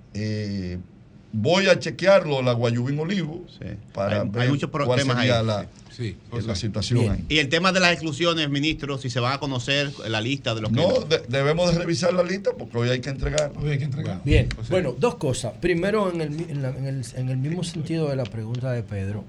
Voy 1.31 1.67
a 1.67 1.77
chequearlo, 1.77 2.41
la 2.41 2.53
Guayubín 2.53 2.97
Olivo, 2.99 3.45
para 3.93 4.21
Hay- 4.21 4.47
muchos 4.49 4.69
cuál 4.71 4.99
temas 4.99 5.17
sería 5.17 5.39
ahí. 5.39 5.45
la, 5.45 5.67
Sí, 5.95 6.15
la 6.45 6.55
situación 6.55 7.09
ahí. 7.11 7.25
Y 7.29 7.39
el 7.39 7.49
tema 7.49 7.71
de 7.73 7.79
las 7.81 7.91
exclusiones, 7.91 8.49
ministro, 8.49 8.97
si 8.97 9.09
se 9.09 9.19
van 9.19 9.33
a 9.33 9.37
conocer 9.39 9.91
la 10.07 10.21
lista 10.21 10.55
de 10.55 10.61
los 10.61 10.71
que... 10.71 10.77
No, 10.77 11.01
de- 11.01 11.21
debemos 11.27 11.71
de 11.73 11.79
revisar 11.79 12.13
la 12.13 12.23
lista 12.23 12.51
porque 12.57 12.77
hoy 12.77 12.89
hay 12.89 13.01
que 13.01 13.09
entregar. 13.09 13.51
Hoy 13.61 13.71
hay 13.71 13.77
que 13.77 13.83
entregar. 13.83 14.21
Bien, 14.23 14.47
bueno, 14.69 14.95
dos 14.97 15.15
cosas. 15.15 15.53
Primero, 15.59 16.11
en 16.11 16.21
el, 16.21 16.49
en, 16.49 16.61
la- 16.61 16.69
en 16.69 16.85
el- 16.87 17.05
en 17.15 17.29
el 17.29 17.37
mismo 17.37 17.63
sentido 17.65 18.07
de 18.09 18.15
la 18.15 18.23
pregunta 18.23 18.71
de 18.71 18.81
Pedro, 18.81 19.25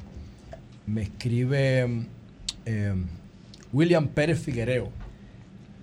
me 0.86 1.02
escribe 1.02 2.04
eh, 2.66 2.94
William 3.72 4.06
Pérez 4.08 4.38
Figuereo, 4.40 4.90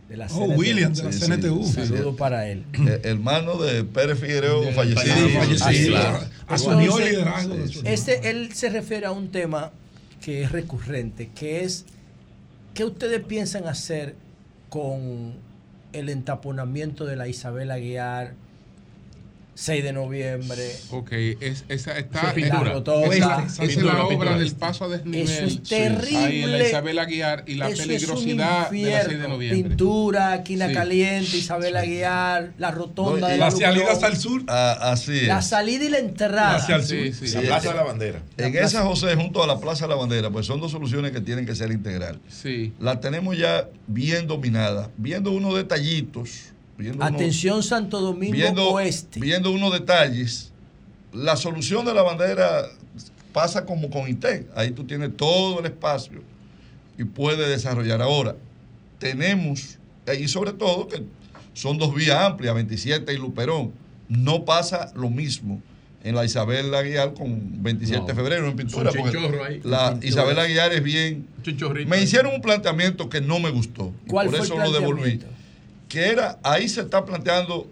de 0.09 0.17
la 0.17 0.27
Oh, 0.31 0.45
William, 0.45 0.93
de 0.93 1.03
la 1.03 1.09
CNTU. 1.11 1.55
Un 1.59 1.65
saludo 1.73 2.15
para 2.15 2.47
él. 2.49 2.63
Eh, 2.73 3.01
hermano 3.03 3.57
de 3.57 3.83
Pérez 3.83 4.19
Figueroa, 4.19 4.71
fallecido. 4.71 5.15
Sí, 5.27 5.33
fallecido. 5.35 5.89
claro. 5.97 6.19
Asumió 6.47 6.97
el 6.99 7.05
liderazgo 7.11 7.55
de 7.55 7.67
su- 7.67 7.81
Ese, 7.85 8.29
él 8.29 8.53
se 8.53 8.69
refiere 8.69 9.05
a 9.05 9.11
un 9.11 9.29
tema 9.29 9.71
que 10.21 10.43
es 10.43 10.51
recurrente, 10.51 11.29
que 11.35 11.63
es 11.63 11.85
¿qué 12.73 12.85
ustedes 12.85 13.21
piensan 13.25 13.67
hacer 13.67 14.15
con 14.69 15.33
el 15.93 16.09
entaponamiento 16.09 17.05
de 17.05 17.15
la 17.15 17.27
Isabel 17.27 17.71
Aguiar 17.71 18.33
6 19.59 19.83
de 19.83 19.91
noviembre? 19.91 20.71
Ok, 20.91 21.11
es, 21.41 21.65
esa 21.67 21.97
está. 21.97 22.31
Pintura. 22.35 22.73
esa- 22.73 22.83
Todo 22.83 23.11
esa- 23.11 23.43
es 23.63 23.75
la 23.77 23.93
obra 24.03 24.07
pintura. 24.09 24.37
del 24.37 24.51
paso 24.55 24.85
a 24.85 24.87
desnivel. 24.89 25.21
Eso 25.27 25.45
es 25.45 25.59
Sí. 25.63 25.73
Ahí 25.73 25.83
en 25.85 25.93
la 25.95 25.99
terrible. 26.01 26.67
Isabel 26.67 26.99
Aguiar 26.99 27.43
y 27.47 27.55
la 27.55 27.69
Eso 27.69 27.81
peligrosidad 27.81 28.69
de 28.69 28.81
la 28.91 29.03
6 29.03 29.19
de 29.19 29.27
noviembre. 29.27 29.69
Pintura, 29.69 30.43
Quina 30.43 30.67
Sí. 30.67 30.73
Caliente, 30.75 31.37
Isabel 31.37 31.75
Aguiar, 31.75 32.53
la 32.59 32.69
rotonda 32.69 33.19
No, 33.21 33.27
de 33.27 33.37
la 33.37 33.49
Luperón. 33.49 33.73
salida 33.73 33.91
hacia 33.91 34.07
el 34.09 34.17
sur. 34.17 34.43
Ah, 34.47 34.77
así 34.91 35.17
es. 35.17 35.27
La 35.27 35.41
salida 35.41 35.85
y 35.85 35.89
la 35.89 35.97
entrada. 35.99 36.55
Hacia 36.57 36.75
el 36.75 36.83
sur. 36.83 36.97
Sí, 37.27 37.37
Plaza 37.39 37.69
eh, 37.69 37.71
de 37.71 37.77
la 37.77 37.83
Bandera. 37.83 38.21
En 38.37 38.53
La 38.53 38.61
esa 38.61 38.83
José, 38.83 39.15
junto 39.15 39.43
a 39.43 39.47
la 39.47 39.59
Plaza 39.59 39.85
de 39.85 39.89
la 39.89 39.95
Bandera, 39.95 40.29
pues 40.29 40.45
son 40.45 40.61
dos 40.61 40.71
soluciones 40.71 41.11
que 41.11 41.21
tienen 41.21 41.47
que 41.47 41.55
ser 41.55 41.71
integral. 41.71 42.19
Sí. 42.29 42.73
La 42.79 42.99
tenemos 42.99 43.35
ya 43.35 43.67
bien 43.87 44.27
dominada, 44.27 44.91
viendo 44.97 45.31
unos 45.31 45.55
detallitos. 45.55 46.53
Viendo 46.77 47.03
Atención 47.03 47.63
Santo 47.63 47.99
Domingo 47.99 48.33
viendo, 48.33 48.69
Oeste. 48.69 49.19
viendo 49.19 49.51
unos 49.51 49.73
detalles, 49.73 50.51
la 51.11 51.35
solución 51.35 51.85
de 51.85 51.93
la 51.93 52.03
bandera 52.03 52.65
pasa 53.33 53.65
como 53.65 53.89
con 53.89 54.07
INTEC. 54.07 54.47
Ahí 54.55 54.71
tú 54.71 54.83
tienes 54.83 55.15
todo 55.17 55.59
el 55.59 55.65
espacio 55.65 56.21
y 56.97 57.03
puedes 57.03 57.47
desarrollar. 57.47 58.01
Ahora, 58.01 58.35
tenemos, 58.99 59.77
eh, 60.05 60.19
y 60.19 60.27
sobre 60.27 60.53
todo 60.53 60.87
que 60.87 61.03
son 61.53 61.77
dos 61.77 61.93
vías 61.95 62.19
amplias, 62.19 62.53
27 62.53 63.11
y 63.13 63.17
Luperón. 63.17 63.71
No 64.07 64.45
pasa 64.45 64.91
lo 64.95 65.09
mismo 65.09 65.61
en 66.03 66.15
la 66.15 66.23
Isabel 66.23 66.73
Aguiar 66.73 67.13
con 67.13 67.63
27 67.63 68.05
de 68.05 68.15
febrero 68.15 68.47
en 68.47 68.55
pintura. 68.55 68.91
Son 68.91 69.01
porque 69.01 69.17
chinchorro 69.17 69.43
ahí. 69.43 69.61
La. 69.63 69.99
Isabel 70.01 70.39
Aguiar 70.39 70.71
es 70.73 70.83
bien. 70.83 71.27
Me 71.87 72.01
hicieron 72.01 72.33
un 72.35 72.41
planteamiento 72.41 73.09
que 73.09 73.19
no 73.19 73.39
me 73.39 73.49
gustó. 73.49 73.93
y 74.05 74.09
¿Cuál 74.09 74.27
por 74.27 74.35
fue 74.37 74.45
el 74.45 74.51
eso 74.51 74.63
lo 74.63 74.71
devolví? 74.71 75.19
Que 75.87 76.07
era, 76.07 76.39
ahí 76.43 76.67
se 76.67 76.81
está 76.81 77.05
planteando 77.05 77.67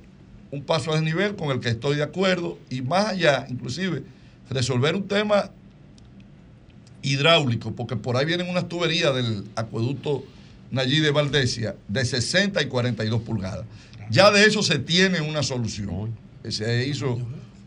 un 0.52 0.64
paso 0.64 0.92
a 0.92 0.96
desnivel 0.96 1.36
con 1.36 1.52
el 1.52 1.60
que 1.60 1.70
estoy 1.70 1.98
de 1.98 2.04
acuerdo 2.04 2.58
y 2.70 2.82
más 2.82 3.08
allá, 3.08 3.46
inclusive, 3.50 4.04
resolver 4.50 4.96
un 4.96 5.08
tema 5.08 5.52
hidráulico, 7.02 7.74
porque 7.74 7.96
por 7.96 8.18
ahí 8.18 8.26
vienen 8.26 8.50
unas 8.50 8.68
tuberías 8.68 9.14
del 9.14 9.46
acueducto 9.56 10.24
Nayí 10.72 11.00
de 11.00 11.12
Valdesia 11.12 11.76
de 11.88 12.04
60 12.04 12.62
y 12.62 12.66
42 12.66 13.22
pulgadas. 13.22 13.66
Ya 14.10 14.32
de 14.32 14.46
eso 14.46 14.64
se 14.64 14.80
tiene 14.80 15.22
una 15.22 15.44
solución. 15.44 16.16
Se 16.48 16.88
hizo 16.88 17.20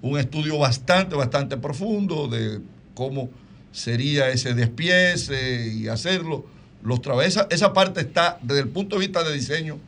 un 0.02 0.18
estudio 0.18 0.58
bastante, 0.58 1.16
bastante 1.16 1.56
profundo 1.56 2.28
de 2.28 2.60
cómo 2.94 3.30
sería 3.72 4.30
ese 4.30 4.54
despiece 4.54 5.72
y 5.72 5.88
hacerlo. 5.88 6.46
Los 6.82 7.00
esa 7.50 7.72
parte 7.72 8.00
está, 8.00 8.38
desde 8.42 8.62
el 8.62 8.68
punto 8.68 8.96
de 8.96 9.00
vista 9.00 9.24
de 9.24 9.34
diseño, 9.34 9.78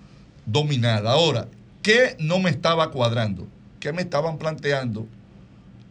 dominada. 0.50 1.12
Ahora, 1.12 1.48
¿qué 1.82 2.16
no 2.18 2.38
me 2.38 2.50
estaba 2.50 2.90
cuadrando? 2.90 3.46
¿Qué 3.78 3.92
me 3.92 4.02
estaban 4.02 4.38
planteando 4.38 5.06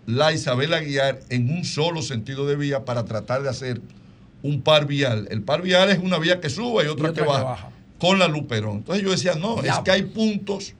la 0.05 0.33
Isabel 0.33 0.73
Aguiar 0.73 1.19
en 1.29 1.49
un 1.51 1.65
solo 1.65 2.01
sentido 2.01 2.45
de 2.47 2.55
vía 2.55 2.85
para 2.85 3.05
tratar 3.05 3.43
de 3.43 3.49
hacer 3.49 3.81
un 4.43 4.61
par 4.61 4.85
vial? 4.85 5.27
El 5.31 5.41
par 5.41 5.61
vial 5.61 5.89
es 5.89 5.99
una 5.99 6.17
vía 6.19 6.39
que 6.39 6.49
sube 6.49 6.83
y 6.85 6.87
otra, 6.87 7.13
que, 7.13 7.21
baja, 7.21 7.69
con 7.99 8.19
la 8.19 8.27
Luperón. 8.27 8.77
Entonces 8.77 9.03
yo 9.03 9.11
decía, 9.11 9.35
no, 9.35 9.61
es 9.63 9.77
que 9.79 9.91
hay 9.91 10.03
puntos, 10.03 10.73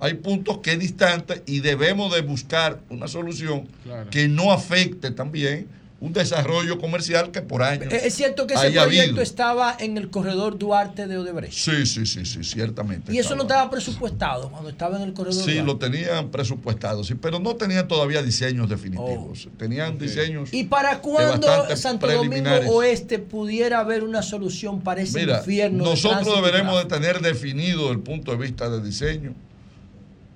hay 0.00 0.14
puntos 0.14 0.58
que 0.58 0.72
es 0.72 0.78
distante 0.78 1.42
y 1.46 1.60
debemos 1.60 2.14
de 2.14 2.22
buscar 2.22 2.80
una 2.90 3.08
solución 3.08 3.68
Claro. 3.84 4.10
que 4.10 4.28
no 4.28 4.52
afecte 4.52 5.10
también 5.10 5.66
un 6.02 6.12
desarrollo 6.12 6.80
comercial 6.80 7.30
que 7.30 7.42
por 7.42 7.62
años 7.62 7.92
Eh, 7.92 8.00
Es 8.06 8.14
cierto 8.14 8.44
que 8.48 8.54
ese 8.54 8.72
proyecto 8.72 9.02
habido. 9.10 9.22
estaba 9.22 9.76
en 9.78 9.96
el 9.96 10.10
corredor 10.10 10.58
Duarte 10.58 11.06
de 11.06 11.16
Odebrecht. 11.16 11.52
Sí, 11.52 11.86
sí, 11.86 12.06
sí, 12.06 12.26
sí, 12.26 12.42
ciertamente. 12.42 13.12
Y 13.14 13.18
eso 13.18 13.36
no 13.36 13.42
estaba. 13.42 13.70
presupuestado 13.70 14.50
cuando 14.50 14.68
estaba 14.70 14.96
en 14.96 15.02
el 15.04 15.12
corredor 15.12 15.44
Sí, 15.44 15.52
Duarte. 15.52 15.62
lo 15.64 15.78
tenían 15.78 16.30
presupuestado, 16.30 17.04
sí, 17.04 17.14
pero 17.14 17.38
no 17.38 17.54
tenían 17.54 17.86
todavía 17.86 18.20
diseños 18.20 18.68
definitivos. 18.68 19.48
Tenían 19.56 19.96
diseños. 19.96 20.48
Oh. 20.52 20.56
¿Y 20.56 20.64
para 20.64 20.94
eh, 20.94 20.98
cuándo 21.00 21.46
bastante 21.46 21.76
Santo 21.76 22.06
Domingo. 22.10 22.50
Oeste 22.66 23.20
pudiera 23.20 23.78
haber 23.78 24.02
una 24.02 24.22
solución 24.22 24.80
para 24.80 25.02
ese 25.02 25.20
Mira, 25.20 25.38
infierno? 25.38 25.84
nosotros 25.84 26.34
deberemos 26.34 26.82
de 26.82 26.86
tener 26.86 27.20
definido 27.20 27.92
el 27.92 28.00
punto 28.00 28.32
de 28.32 28.38
vista 28.38 28.68
de 28.68 28.82
diseño 28.82 29.34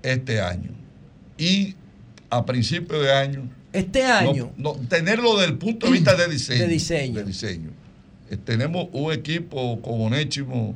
este 0.05 0.41
año. 0.41 0.71
Y 1.37 1.75
a 2.31 2.45
principio 2.47 3.01
de 3.01 3.13
año. 3.13 3.51
Este 3.79 4.03
año. 4.05 4.53
no, 4.57 4.75
no, 4.75 4.89
tenerlo 4.89 5.37
desde 5.37 5.53
el 5.53 5.59
punto 5.59 5.87
de 5.87 5.93
vista 5.93 6.15
de 6.15 6.29
diseño. 6.31 6.61
De 6.63 6.69
diseño. 6.69 7.15
de 7.15 7.25
diseño. 7.25 7.71
Eh, 8.31 8.37
tenemos 8.37 8.89
un 8.93 9.13
equipo 9.13 9.81
con 9.83 10.01
Onésimo 10.01 10.75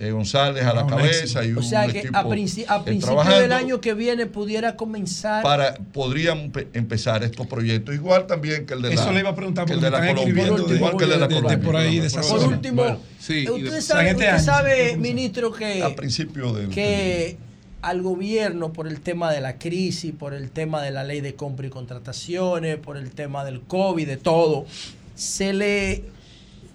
eh, 0.00 0.12
González 0.12 0.62
a 0.64 0.72
la 0.74 0.84
Un 0.84 0.90
cabeza 0.90 1.44
y 1.44 1.50
un 1.50 1.58
O 1.58 1.62
sea 1.62 1.88
que 1.88 1.98
equipo 1.98 2.16
a, 2.16 2.24
princi- 2.24 2.64
a 2.68 2.76
eh, 2.76 2.82
principio 2.84 3.38
del 3.40 3.50
año 3.52 3.80
que 3.80 3.94
viene 3.94 4.26
pudiera 4.26 4.76
comenzar. 4.76 5.42
para 5.42 5.74
podrían 5.74 6.52
pe- 6.52 6.68
empezar 6.72 7.24
estos 7.24 7.48
proyectos 7.48 7.96
igual 7.96 8.28
también 8.28 8.64
que 8.64 8.74
el 8.74 8.82
de 8.82 8.90
la 8.90 8.94
Eso 8.94 9.10
le 9.12 9.18
iba 9.20 9.30
a 9.30 9.34
preguntar 9.34 9.64
que 9.66 9.72
el 9.72 9.80
porque 9.80 9.90
de 9.96 10.00
la 10.00 10.14
Colombia 10.14 10.44
igual 10.76 10.96
que 10.96 11.04
el 11.04 11.10
de 11.10 11.16
la 11.18 11.26
de- 11.26 11.34
de- 11.34 11.40
de 11.40 11.42
Colombia 11.42 11.60
por 11.66 11.76
ahí, 11.76 11.98
de 11.98 12.06
esa 12.06 12.20
Por 12.20 12.44
último, 12.46 12.82
Bueno, 12.82 13.00
sí, 13.18 13.48
usted 13.50 13.80
sabe, 13.80 14.10
este 14.10 14.24
usted 14.24 14.38
sabe, 14.38 14.96
ministro, 14.96 15.52
que, 15.52 15.82
a 15.82 15.96
principio 15.96 16.52
del 16.52 16.68
que 16.68 17.36
al 17.82 18.02
gobierno, 18.02 18.72
por 18.72 18.88
el 18.88 19.00
tema 19.00 19.32
de 19.32 19.40
la 19.40 19.58
crisis, 19.58 20.12
por 20.12 20.34
el 20.34 20.50
tema 20.50 20.82
de 20.82 20.90
la 20.90 21.04
ley 21.04 21.20
de 21.20 21.34
compra 21.34 21.66
y 21.66 21.70
contrataciones, 21.70 22.76
por 22.78 22.96
el 22.96 23.10
tema 23.12 23.44
del 23.44 23.60
COVID, 23.62 24.06
de 24.06 24.16
todo, 24.16 24.66
se 25.14 25.52
le, 25.52 26.04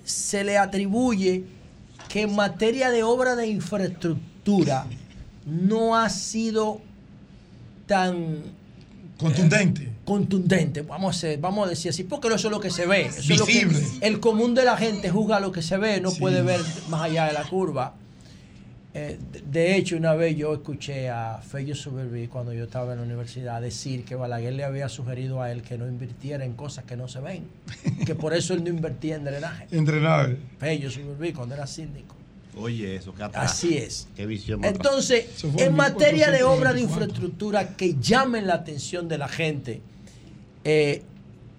se 0.06 0.44
le 0.44 0.58
atribuye 0.58 1.44
que 2.10 2.22
en 2.22 2.36
materia 2.36 2.90
de 2.92 3.04
obra 3.04 3.36
de 3.36 3.48
infraestructura 3.48 4.86
no 5.46 5.96
ha 5.98 6.10
sido 6.10 6.80
tan 7.88 8.38
Contundente. 9.18 9.90
contundente, 10.06 10.82
vamos 10.82 11.16
a, 11.16 11.20
ser- 11.20 11.40
vamos 11.40 11.66
a 11.68 11.70
decir 11.70 11.90
así, 11.90 12.04
porque 12.04 12.28
eso 12.30 12.36
es 12.48 12.52
lo 12.52 12.60
que 12.60 12.70
se 12.70 12.86
ve. 12.86 13.08
eso 13.08 13.20
es 13.34 13.40
lo 13.40 13.46
que- 13.46 13.66
Visible. 13.66 13.82
el 14.02 14.20
común 14.20 14.56
de 14.56 14.64
la 14.66 14.78
gente 14.78 15.10
juzga 15.10 15.40
lo 15.40 15.52
que 15.52 15.62
se 15.62 15.78
ve, 15.78 16.02
no 16.02 16.12
Sí. 16.12 16.20
puede 16.20 16.42
ver 16.42 16.62
más 16.90 17.02
allá 17.04 17.26
de 17.26 17.34
la 17.34 17.44
curva. 17.44 17.96
Eh, 18.96 19.18
de- 19.52 19.76
hecho, 19.76 19.98
una 19.98 20.14
vez 20.14 20.36
yo 20.38 20.54
escuché 20.54 21.10
a 21.10 21.40
Fello 21.42 21.74
Suberví 21.74 22.28
cuando 22.28 22.54
yo 22.54 22.66
estaba 22.66 22.94
en 22.94 23.00
la 23.00 23.06
universidad 23.06 23.60
decir 23.60 24.06
que 24.06 24.14
Balaguer 24.14 24.54
le 24.54 24.64
había 24.64 24.88
sugerido 24.88 25.42
a 25.42 25.52
él 25.52 25.64
que 25.64 25.80
no 25.80 25.88
invirtiera 25.88 26.46
en 26.46 26.54
cosas 26.54 26.84
que 26.86 26.96
no 26.96 27.08
se 27.08 27.20
ven, 27.20 27.48
que 28.06 28.14
por 28.14 28.36
eso 28.36 28.54
él 28.54 28.64
no 28.64 28.70
invertía 28.70 29.16
en 29.16 29.24
drenaje. 29.24 29.68
En 29.72 29.86
drenaje. 29.86 30.38
Fello 30.60 30.92
Suberví 30.92 31.34
cuando 31.34 31.56
era 31.56 31.66
síndico. 31.66 32.16
Oye, 32.56 32.96
eso, 32.98 33.16
qué 33.16 33.24
atrás. 33.24 33.52
Así 33.52 33.78
es. 33.78 34.08
Qué 34.16 34.28
visión. 34.28 34.60
más 34.62 34.70
Entonces, 34.70 35.26
en 35.58 35.74
materia 35.76 36.30
de 36.30 36.44
obra 36.44 36.72
de 36.72 36.82
1494. 36.82 36.84
infraestructura 36.84 37.76
que 37.76 37.96
llamen 38.00 38.46
la 38.46 38.54
atención 38.54 39.08
de 39.08 39.18
la 39.18 39.28
gente, 39.28 39.82
eh, 40.64 41.02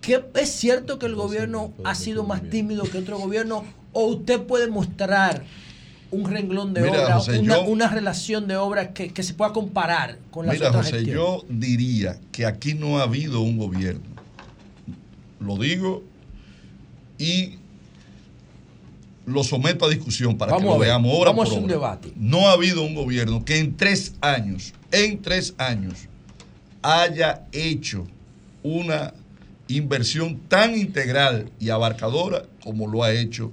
¿qué- 0.00 0.24
¿es 0.36 0.50
cierto 0.50 1.00
que 1.00 1.06
el 1.06 1.16
gobierno 1.16 1.72
ha 1.82 1.96
sido 1.96 2.22
más 2.22 2.42
tímido 2.48 2.84
que 2.84 2.98
otro 2.98 3.18
gobierno? 3.18 3.64
¿O 3.92 4.04
usted 4.06 4.40
puede 4.42 4.68
mostrar 4.68 5.42
un 6.14 6.30
renglón 6.30 6.72
de 6.74 6.82
Mira, 6.82 7.04
obra, 7.04 7.14
José, 7.16 7.38
una, 7.38 7.56
yo- 7.56 7.64
una 7.64 7.88
relación 7.88 8.46
de 8.48 8.56
obra 8.56 8.92
que, 8.92 9.12
que 9.12 9.22
se 9.22 9.34
pueda 9.34 9.52
comparar 9.52 10.18
con 10.30 10.46
las 10.46 10.54
Mira, 10.56 10.68
otras 10.68 10.86
José, 10.86 10.96
gestiones? 10.98 11.22
yo 11.22 11.44
diría 11.48 12.18
que 12.32 12.46
aquí 12.46 12.74
no 12.74 12.98
ha 12.98 13.02
habido 13.02 13.40
un 13.40 13.58
gobierno. 13.58 14.02
Lo 15.40 15.56
digo 15.58 16.02
y 17.18 17.58
lo 19.26 19.42
someto 19.42 19.86
a 19.86 19.88
discusión 19.88 20.36
para 20.36 20.52
Vamos 20.52 20.64
que 20.66 20.72
lo 20.74 20.78
ver, 20.78 20.88
veamos 20.88 21.24
vamos 21.24 21.50
a 21.50 21.54
un 21.54 21.64
obra. 21.64 21.72
debate. 21.74 22.12
No 22.16 22.48
ha 22.48 22.52
habido 22.52 22.82
un 22.82 22.94
gobierno 22.94 23.44
que 23.44 23.58
en 23.58 23.76
tres 23.76 24.14
años, 24.20 24.72
en 24.92 25.20
tres 25.22 25.54
años, 25.58 25.94
haya 26.82 27.46
hecho 27.52 28.06
una 28.62 29.14
inversión 29.68 30.38
tan 30.48 30.76
integral 30.76 31.50
y 31.58 31.70
abarcadora 31.70 32.44
como 32.62 32.86
lo 32.86 33.02
ha 33.02 33.12
hecho 33.12 33.50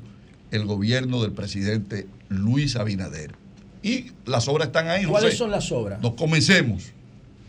el 0.52 0.66
gobierno 0.66 1.22
del 1.22 1.32
presidente 1.32 2.06
Luis 2.32 2.76
Abinader. 2.76 3.36
Y 3.84 4.12
las 4.26 4.48
obras 4.48 4.68
están 4.68 4.88
ahí. 4.88 5.06
¿Cuáles 5.06 5.30
José. 5.32 5.38
son 5.38 5.52
las 5.52 5.72
obras? 5.72 6.02
Nos 6.02 6.14
comencemos. 6.14 6.92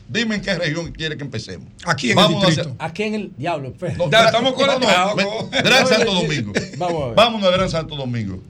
Dime 0.08 0.34
en 0.36 0.42
qué 0.42 0.54
región 0.54 0.90
quiere 0.92 1.16
que 1.16 1.22
empecemos. 1.24 1.68
Aquí 1.86 2.10
en 2.10 2.16
Vamos 2.16 2.42
el 2.42 2.44
a 2.44 2.46
distrito. 2.50 2.76
Aquí 2.78 3.02
en 3.04 3.14
el 3.14 3.32
diablo. 3.36 3.72
No, 3.96 4.10
Ya 4.10 4.24
estamos 4.26 4.50
no, 4.52 4.56
conectados. 4.56 5.16
no, 5.16 5.48
ve- 5.50 5.62
Gran 5.62 5.86
Santo 5.86 6.12
Domingo. 6.14 6.52
Vamos 6.78 7.02
a 7.02 7.06
ver. 7.06 7.14
Vámonos 7.16 7.48
a 7.48 7.50
Gran 7.52 7.70
Santo 7.70 7.96
Domingo. 7.96 8.42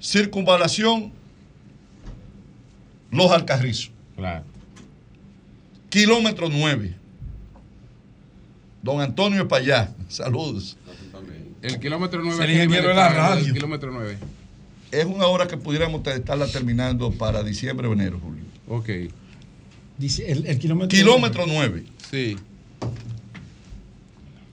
Circunvalación 0.00 1.12
Los 3.10 3.30
Alcarrizos. 3.30 3.90
Claro. 4.16 4.44
Kilómetro 5.90 6.48
9. 6.48 6.94
Don 8.82 9.00
Antonio 9.00 9.46
Payá. 9.48 9.92
Saludos. 10.08 10.76
El 11.62 11.78
kilómetro 11.78 12.20
Es 12.20 12.26
9. 12.36 12.44
el 12.44 12.50
ingeniero 12.52 12.88
de 12.88 12.94
la 12.94 13.08
radio. 13.10 13.46
El 13.46 13.52
kilómetro 13.52 13.90
9. 13.92 14.18
Es 14.92 15.06
una 15.06 15.26
hora 15.26 15.48
que 15.48 15.56
pudiéramos 15.56 16.06
estarla 16.06 16.46
terminando 16.46 17.10
para 17.12 17.42
diciembre 17.42 17.88
o 17.88 17.94
enero, 17.94 18.20
Julio. 18.22 18.44
Ok. 18.68 19.10
Dice 19.96 20.30
el, 20.30 20.46
el 20.46 20.58
kilómetro. 20.58 20.88
Kilómetro 20.96 21.44
9. 21.46 21.84
Sí. 22.10 22.36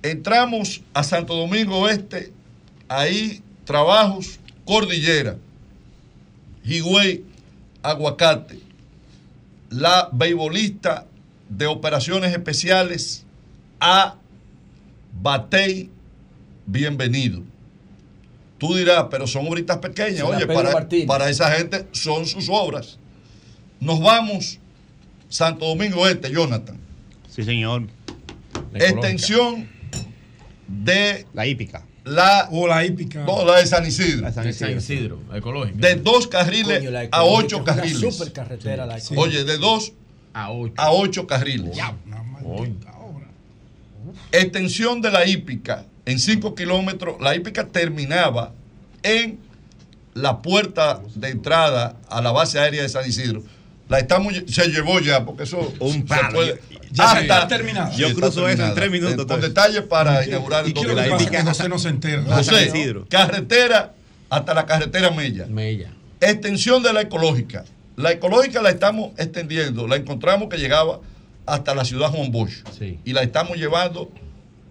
Entramos 0.01 0.81
a 0.93 1.03
Santo 1.03 1.35
Domingo 1.35 1.79
Oeste, 1.79 2.31
ahí 2.87 3.43
trabajos, 3.65 4.39
cordillera, 4.63 5.37
Higüey, 6.63 7.25
Aguacate, 7.83 8.59
la 9.69 10.09
beisbolista 10.13 11.05
de 11.49 11.65
operaciones 11.65 12.31
especiales 12.31 13.25
A. 13.81 14.15
Batey, 15.21 15.89
bienvenido. 16.65 17.43
Tú 18.59 18.75
dirás, 18.75 19.05
pero 19.09 19.25
son 19.25 19.47
obritas 19.47 19.77
pequeñas. 19.77 20.21
Oye, 20.23 20.45
para, 20.45 20.87
para 21.07 21.29
esa 21.29 21.49
gente 21.51 21.87
son 21.91 22.25
sus 22.25 22.47
obras. 22.49 22.99
Nos 23.79 23.99
vamos, 24.01 24.59
Santo 25.29 25.65
Domingo 25.65 26.07
Este, 26.07 26.29
Jonathan. 26.31 26.77
Sí, 27.29 27.43
señor. 27.43 27.83
Extensión 28.73 29.67
de 30.67 31.25
La 31.33 31.47
hípica. 31.47 31.83
la, 32.03 32.47
O 32.51 32.67
la 32.67 32.85
hípica. 32.85 33.23
no, 33.25 33.45
la 33.45 33.57
de 33.57 33.65
San 33.65 33.85
Isidro. 33.85 34.21
La 34.21 34.31
San 34.33 34.45
De 34.45 34.53
San 34.53 34.77
Isidro. 34.77 35.15
Isidro, 35.21 35.35
ecológico. 35.37 35.77
De 35.79 35.95
dos 35.95 36.27
carriles 36.27 36.79
Coño, 36.83 36.97
a 36.97 37.03
ecológica 37.03 37.23
ocho 37.23 37.55
es 37.55 37.61
una 37.61 37.75
carriles. 37.75 38.15
supercarretera 38.15 38.85
la 38.85 38.99
Sí. 38.99 39.15
Oye, 39.17 39.43
de 39.43 39.57
dos 39.57 39.93
a 40.33 40.51
8. 40.51 40.73
a 40.77 40.91
ocho 40.91 41.25
carriles. 41.27 41.77
Una 42.05 42.23
maldita 42.23 42.91
obra. 42.97 43.27
Extensión 44.31 45.01
de 45.01 45.11
la 45.11 45.25
hípica 45.25 45.85
en 46.09 46.19
cinco 46.19 46.55
kilómetros. 46.55 47.17
La 47.21 47.35
hípica 47.35 47.67
terminaba 47.67 48.51
en 49.03 49.39
la 50.13 50.41
puerta 50.41 51.01
de 51.15 51.29
entrada 51.29 51.95
a 52.09 52.21
la 52.21 52.31
base 52.31 52.59
aérea 52.59 52.81
de 52.81 52.89
San 52.89 53.07
Isidro. 53.07 53.43
La 53.87 53.99
estamos, 53.99 54.33
se 54.47 54.67
llevó 54.67 54.99
ya, 54.99 55.25
porque 55.25 55.43
eso 55.43 55.73
Un 55.79 56.05
puede- 56.05 56.59
Ya 56.91 57.19
está 57.19 57.47
terminada. 57.47 57.91
Sí, 57.91 58.01
Yo 58.01 58.13
cruzo 58.13 58.47
eso 58.47 58.65
en 58.65 58.73
tres 58.75 58.91
minutos, 58.91 59.25
Con 59.25 59.41
detalles 59.41 59.81
para 59.83 60.25
inaugurar 60.25 60.65
el 60.65 60.73
que 60.73 60.93
la 60.93 61.07
hípica- 61.07 61.43
José 61.43 61.69
no 61.69 61.77
se 61.79 61.89
entera. 61.89 62.23
José, 62.23 62.67
Isidro. 62.67 63.05
carretera 63.09 63.93
hasta 64.29 64.53
la 64.53 64.65
carretera 64.65 65.11
Mella. 65.11 65.45
Mella. 65.47 65.91
Extensión 66.21 66.83
de 66.83 66.91
la 66.93 67.01
ecológica. 67.01 67.65
La 67.95 68.11
ecológica 68.11 68.61
la 68.61 68.69
estamos 68.69 69.11
extendiendo. 69.17 69.87
La 69.87 69.95
encontramos 69.95 70.49
que 70.49 70.57
llegaba 70.57 70.99
hasta 71.45 71.73
la 71.75 71.83
ciudad 71.85 72.09
Juan 72.09 72.31
Bosch. 72.31 72.63
Sí. 72.77 72.99
Y 73.05 73.13
la 73.13 73.21
estamos 73.23 73.57
llevando 73.57 74.11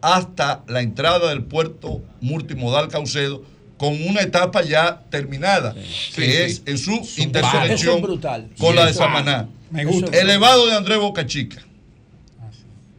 hasta 0.00 0.62
la 0.68 0.80
entrada 0.80 1.28
del 1.30 1.42
puerto 1.44 2.02
multimodal 2.20 2.88
Caucedo 2.88 3.42
con 3.76 3.94
una 4.08 4.22
etapa 4.22 4.62
ya 4.62 5.02
terminada, 5.10 5.72
que 5.74 5.80
Sí, 5.84 6.22
es 6.24 6.56
sí. 6.56 6.62
en 6.66 6.78
su 6.78 7.08
interconexión 7.22 8.02
brutal. 8.02 8.48
con 8.58 8.74
la 8.74 8.86
de 8.86 8.94
Samaná. 8.94 9.48
Me 9.70 9.84
gusta. 9.84 10.16
Elevado 10.18 10.66
de 10.66 10.74
Andrés 10.74 10.98
Boca 10.98 11.26
Chica. 11.26 11.62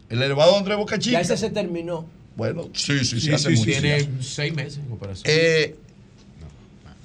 El 0.10 0.22
elevado 0.22 0.54
de 0.54 0.58
Andrés 0.60 0.78
Boca 0.78 0.96
Ya 0.98 1.20
ese 1.22 1.36
se 1.38 1.50
terminó. 1.50 2.06
Bueno, 2.36 2.70
sí, 2.74 3.00
sí, 3.00 3.06
sí, 3.06 3.22
Sí, 3.22 3.32
hace 3.34 3.50
sí, 3.50 3.56
mucho. 3.58 3.72
Tiene 3.82 4.08
seis 4.22 4.54
meses 4.54 4.80
en 4.86 4.92
operación. 4.94 5.26
Eh, 5.28 5.76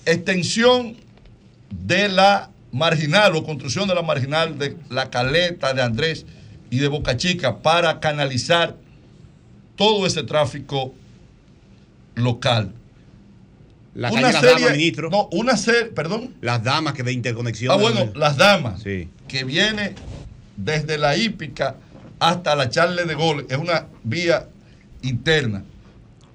extensión 0.07 0.97
de 1.71 2.09
la 2.09 2.51
marginal 2.73 3.35
o 3.37 3.45
construcción 3.45 3.89
de 3.89 3.95
la 3.95 4.03
marginal 4.03 4.59
de 4.59 4.77
la 4.91 5.11
caleta 5.11 5.75
de 5.75 5.83
Andrés 5.83 6.27
y 6.71 6.79
de 6.79 6.89
Boca 6.89 7.17
Chica 7.17 7.59
para 7.63 8.01
canalizar 8.01 8.77
todo 9.77 10.07
ese 10.07 10.23
tráfico 10.23 10.95
local. 12.15 12.73
La 13.95 14.11
calle 14.11 14.23
Las 14.23 14.43
Damas, 14.43 14.73
ministro. 14.73 15.09
no, 15.11 15.29
una 15.33 15.57
serie, 15.57 15.85
perdón. 15.87 16.35
Las 16.41 16.65
damas 16.65 16.95
que 16.95 17.03
de 17.05 17.13
interconexión. 17.13 17.73
Ah, 17.73 17.77
bueno, 17.81 18.11
las 18.17 18.37
damas, 18.37 18.83
Sí. 18.83 19.09
que 19.29 19.45
viene 19.45 19.95
desde 20.57 20.99
la 20.99 21.17
hípica 21.17 21.77
hasta 22.19 22.57
la 22.57 22.71
charle 22.71 23.05
de 23.05 23.15
gol, 23.15 23.47
es 23.49 23.57
una 23.59 23.87
vía 24.03 24.49
interna. 25.03 25.63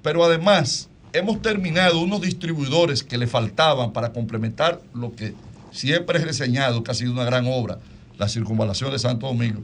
Pero 0.02 0.24
además, 0.24 0.88
hemos 1.12 1.42
terminado 1.42 2.00
unos 2.00 2.22
distribuidores 2.22 3.04
que 3.04 3.18
le 3.18 3.28
faltaban 3.28 3.92
para 3.92 4.14
complementar 4.14 4.82
lo 4.94 5.14
que 5.16 5.34
siempre 5.72 6.18
es 6.20 6.24
reseñado, 6.26 6.84
que 6.84 6.92
ha 6.92 6.94
sido 6.94 7.12
una 7.12 7.26
gran 7.26 7.46
obra, 7.48 7.80
la 8.18 8.30
circunvalación 8.30 8.92
de 8.92 9.00
Santo 9.00 9.28
Domingo, 9.28 9.62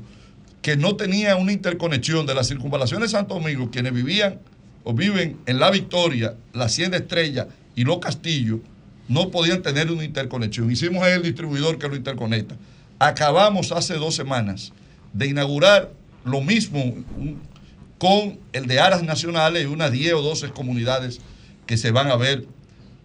que 0.66 0.76
no 0.76 0.96
tenía 0.96 1.36
una 1.36 1.52
interconexión 1.52 2.26
de 2.26 2.34
la 2.34 2.44
circunvalación 2.44 3.00
de 3.00 3.08
Santo 3.08 3.36
Domingo, 3.36 3.70
quienes 3.70 3.94
vivían 3.94 4.40
o 4.84 4.96
viven 4.96 5.38
en 5.46 5.60
La 5.60 5.70
Victoria, 5.70 6.38
la 6.54 6.66
Hacienda 6.66 6.98
Estrella 6.98 7.48
y 7.76 7.84
Los 7.84 8.00
Castillos, 8.00 8.62
no 9.08 9.30
podían 9.30 9.62
tener 9.62 9.92
una 9.92 10.04
interconexión. 10.04 10.72
Hicimos 10.72 11.08
el 11.08 11.22
distribuidor 11.22 11.78
que 11.78 11.88
lo 11.88 11.96
interconecta. 11.96 12.56
Acabamos 12.98 13.72
hace 13.72 13.94
dos 13.94 14.16
semanas 14.16 14.74
de 15.14 15.28
inaugurar 15.28 15.92
lo 16.24 16.42
mismo 16.42 16.96
con 18.00 18.40
el 18.52 18.66
de 18.66 18.80
Aras 18.80 19.04
Nacionales 19.04 19.66
y 19.66 19.68
unas 19.68 19.92
10 19.92 20.16
o 20.16 20.22
12 20.24 20.50
comunidades 20.50 21.22
que 21.68 21.78
se 21.78 21.92
van 21.92 22.08
a 22.08 22.16
ver 22.16 22.48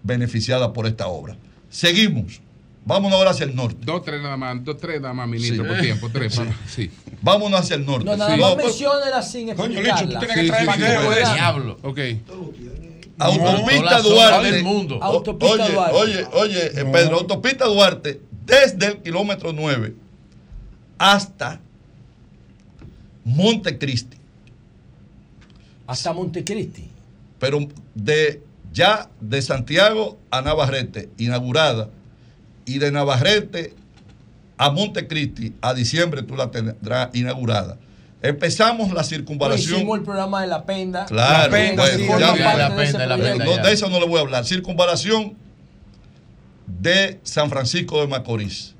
beneficiadas 0.02 0.70
por 0.70 0.86
esta 0.86 1.08
obra. 1.08 1.36
Seguimos. 1.68 2.40
Vámonos 2.84 3.18
ahora 3.18 3.30
hacia 3.30 3.44
el 3.44 3.54
norte. 3.54 3.76
Dos, 3.84 4.02
tres 4.02 4.22
nada 4.22 4.36
más, 4.36 4.64
dos, 4.64 4.76
tres 4.78 5.00
nada 5.00 5.14
más, 5.14 5.28
ministro, 5.28 5.64
Sí. 5.64 5.68
por 5.70 5.80
tiempo, 5.80 6.08
tres. 6.10 6.32
Sí. 6.34 6.38
para- 6.40 6.56
sí. 6.66 6.90
Vámonos 7.22 7.60
hacia 7.60 7.76
el 7.76 7.84
norte. 7.86 8.04
No, 8.06 8.16
nada 8.16 8.34
Sí. 8.34 8.40
más 8.40 8.50
No, 8.50 8.56
menciónela 8.56 9.22
sin 9.22 9.54
Coño. 9.54 9.80
Licho, 9.80 10.08
tú 10.08 10.18
tienes 10.18 10.36
que 10.36 10.46
traer 10.48 10.68
que 10.78 10.82
de 11.14 11.32
Diablo. 11.34 11.78
Ok. 11.82 11.98
Autopista 13.18 13.98
No, 13.98 14.02
Duarte. 14.08 14.50
del 14.52 14.64
mundo. 14.64 14.98
Autopista 15.02 15.54
oye, 15.64 15.72
Duarte. 15.74 15.96
Oye, 15.96 16.26
oye, 16.32 16.66
eh, 16.80 16.84
Pedro, 16.90 17.18
autopista 17.18 17.66
Duarte, 17.66 18.20
desde 18.46 18.86
el 18.86 18.96
kilómetro 19.02 19.52
9 19.52 19.94
hasta 20.98 21.60
Montecristi. 23.24 24.16
Hasta 25.86 26.12
Montecristi. 26.12 26.88
Pero 27.38 27.68
de 27.94 28.42
ya 28.72 29.10
de 29.20 29.42
Santiago 29.42 30.18
a 30.30 30.40
Navarrete, 30.42 31.10
inaugurada, 31.18 31.90
y 32.74 32.78
de 32.78 32.92
Navarrete 32.92 33.74
a 34.56 34.70
Montecristi, 34.70 35.54
a 35.60 35.74
diciembre 35.74 36.22
tú 36.22 36.36
la 36.36 36.50
tendrás 36.50 37.08
inaugurada. 37.14 37.78
Empezamos 38.22 38.92
la 38.92 39.02
circunvalación. 39.02 39.76
hicimos 39.76 39.98
el 39.98 40.04
programa 40.04 40.42
de 40.42 40.46
la 40.48 40.64
Penda. 40.66 41.06
Claro, 41.06 41.44
La 41.44 41.50
Penda, 41.50 41.82
bueno, 41.82 41.98
sí, 41.98 42.06
ya- 42.06 42.18
ya- 42.18 42.34
de 42.34 42.58
la. 42.58 42.76
Penda, 43.16 43.44
No, 43.46 43.56
de 43.56 43.72
eso 43.72 43.88
no 43.88 43.98
le 43.98 44.06
voy 44.06 44.18
a 44.18 44.20
hablar. 44.20 44.44
Circunvalación 44.44 45.34
de 46.66 47.18
San 47.24 47.48
Francisco 47.50 48.00
de 48.00 48.06
Macorís, 48.06 48.74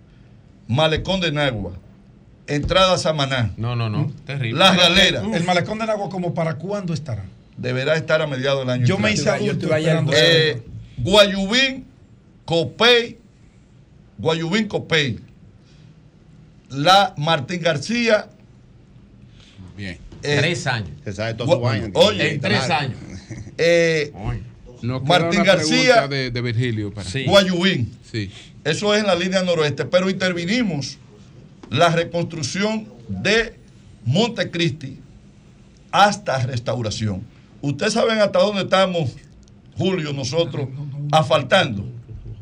Malecón 0.69 1.21
de 1.21 1.33
Nagua, 1.33 1.73
entrada 2.47 2.95
a 2.95 2.99
Samaná, 2.99 3.53
No, 3.57 3.75
no, 3.75 3.89
no. 3.89 4.13
Terrible. 4.27 4.59
Las 4.59 4.77
Galeras. 4.77 5.25
El 5.33 5.45
malecón 5.45 5.79
de 5.79 5.87
Nagua, 5.87 6.09
¿como 6.11 6.35
para 6.35 6.57
cuándo 6.57 6.93
estará? 6.95 7.25
Deberá 7.57 7.97
estar 7.97 8.23
a 8.23 8.27
mediados 8.27 8.61
del 8.61 8.71
año. 8.71 8.87
Yo 8.87 8.99
me 8.99 9.13
hice 9.13 9.29
adulto. 9.31 9.69
Eh, 10.15 10.63
Guayubín, 10.99 11.87
Copey, 12.45 13.19
Guayubín, 14.21 14.69
Copey, 14.69 15.19
la 16.71 17.15
Martín 17.17 17.61
García. 17.63 18.29
Bien. 19.77 19.99
eh, 20.23 20.37
Tres 20.39 20.67
años. 20.67 20.91
Se 21.05 21.13
sabe 21.13 21.35
toda 21.35 21.49
Gua- 21.51 21.55
su 21.57 21.61
vaina. 21.61 21.91
Oye, 21.95 22.35
En 22.35 22.41
tres 22.41 22.71
años. 22.71 22.99
eh, 23.59 24.13
Nos 24.83 25.03
Martín 25.05 25.43
García. 25.43 26.07
De, 26.09 26.31
de 26.31 26.41
Virgilio. 26.43 26.93
Para. 26.93 27.09
Sí. 27.09 27.25
Guayubín. 27.25 27.97
Sí. 28.11 28.31
Eso 28.65 28.95
es 28.95 29.01
en 29.01 29.07
la 29.07 29.15
línea 29.15 29.43
noroeste, 29.43 29.85
pero 29.87 30.11
intervinimos 30.11 30.99
la 31.71 31.89
reconstrucción 31.89 32.89
de 33.09 33.55
Montecristi 34.05 34.99
hasta 35.91 36.45
restauración. 36.47 37.23
Ustedes 37.63 37.95
saben 37.95 38.19
hasta 38.19 38.39
dónde 38.39 38.63
estamos, 38.63 39.13
Julio, 39.77 40.13
nosotros, 40.13 40.69
asfaltando. 41.11 41.87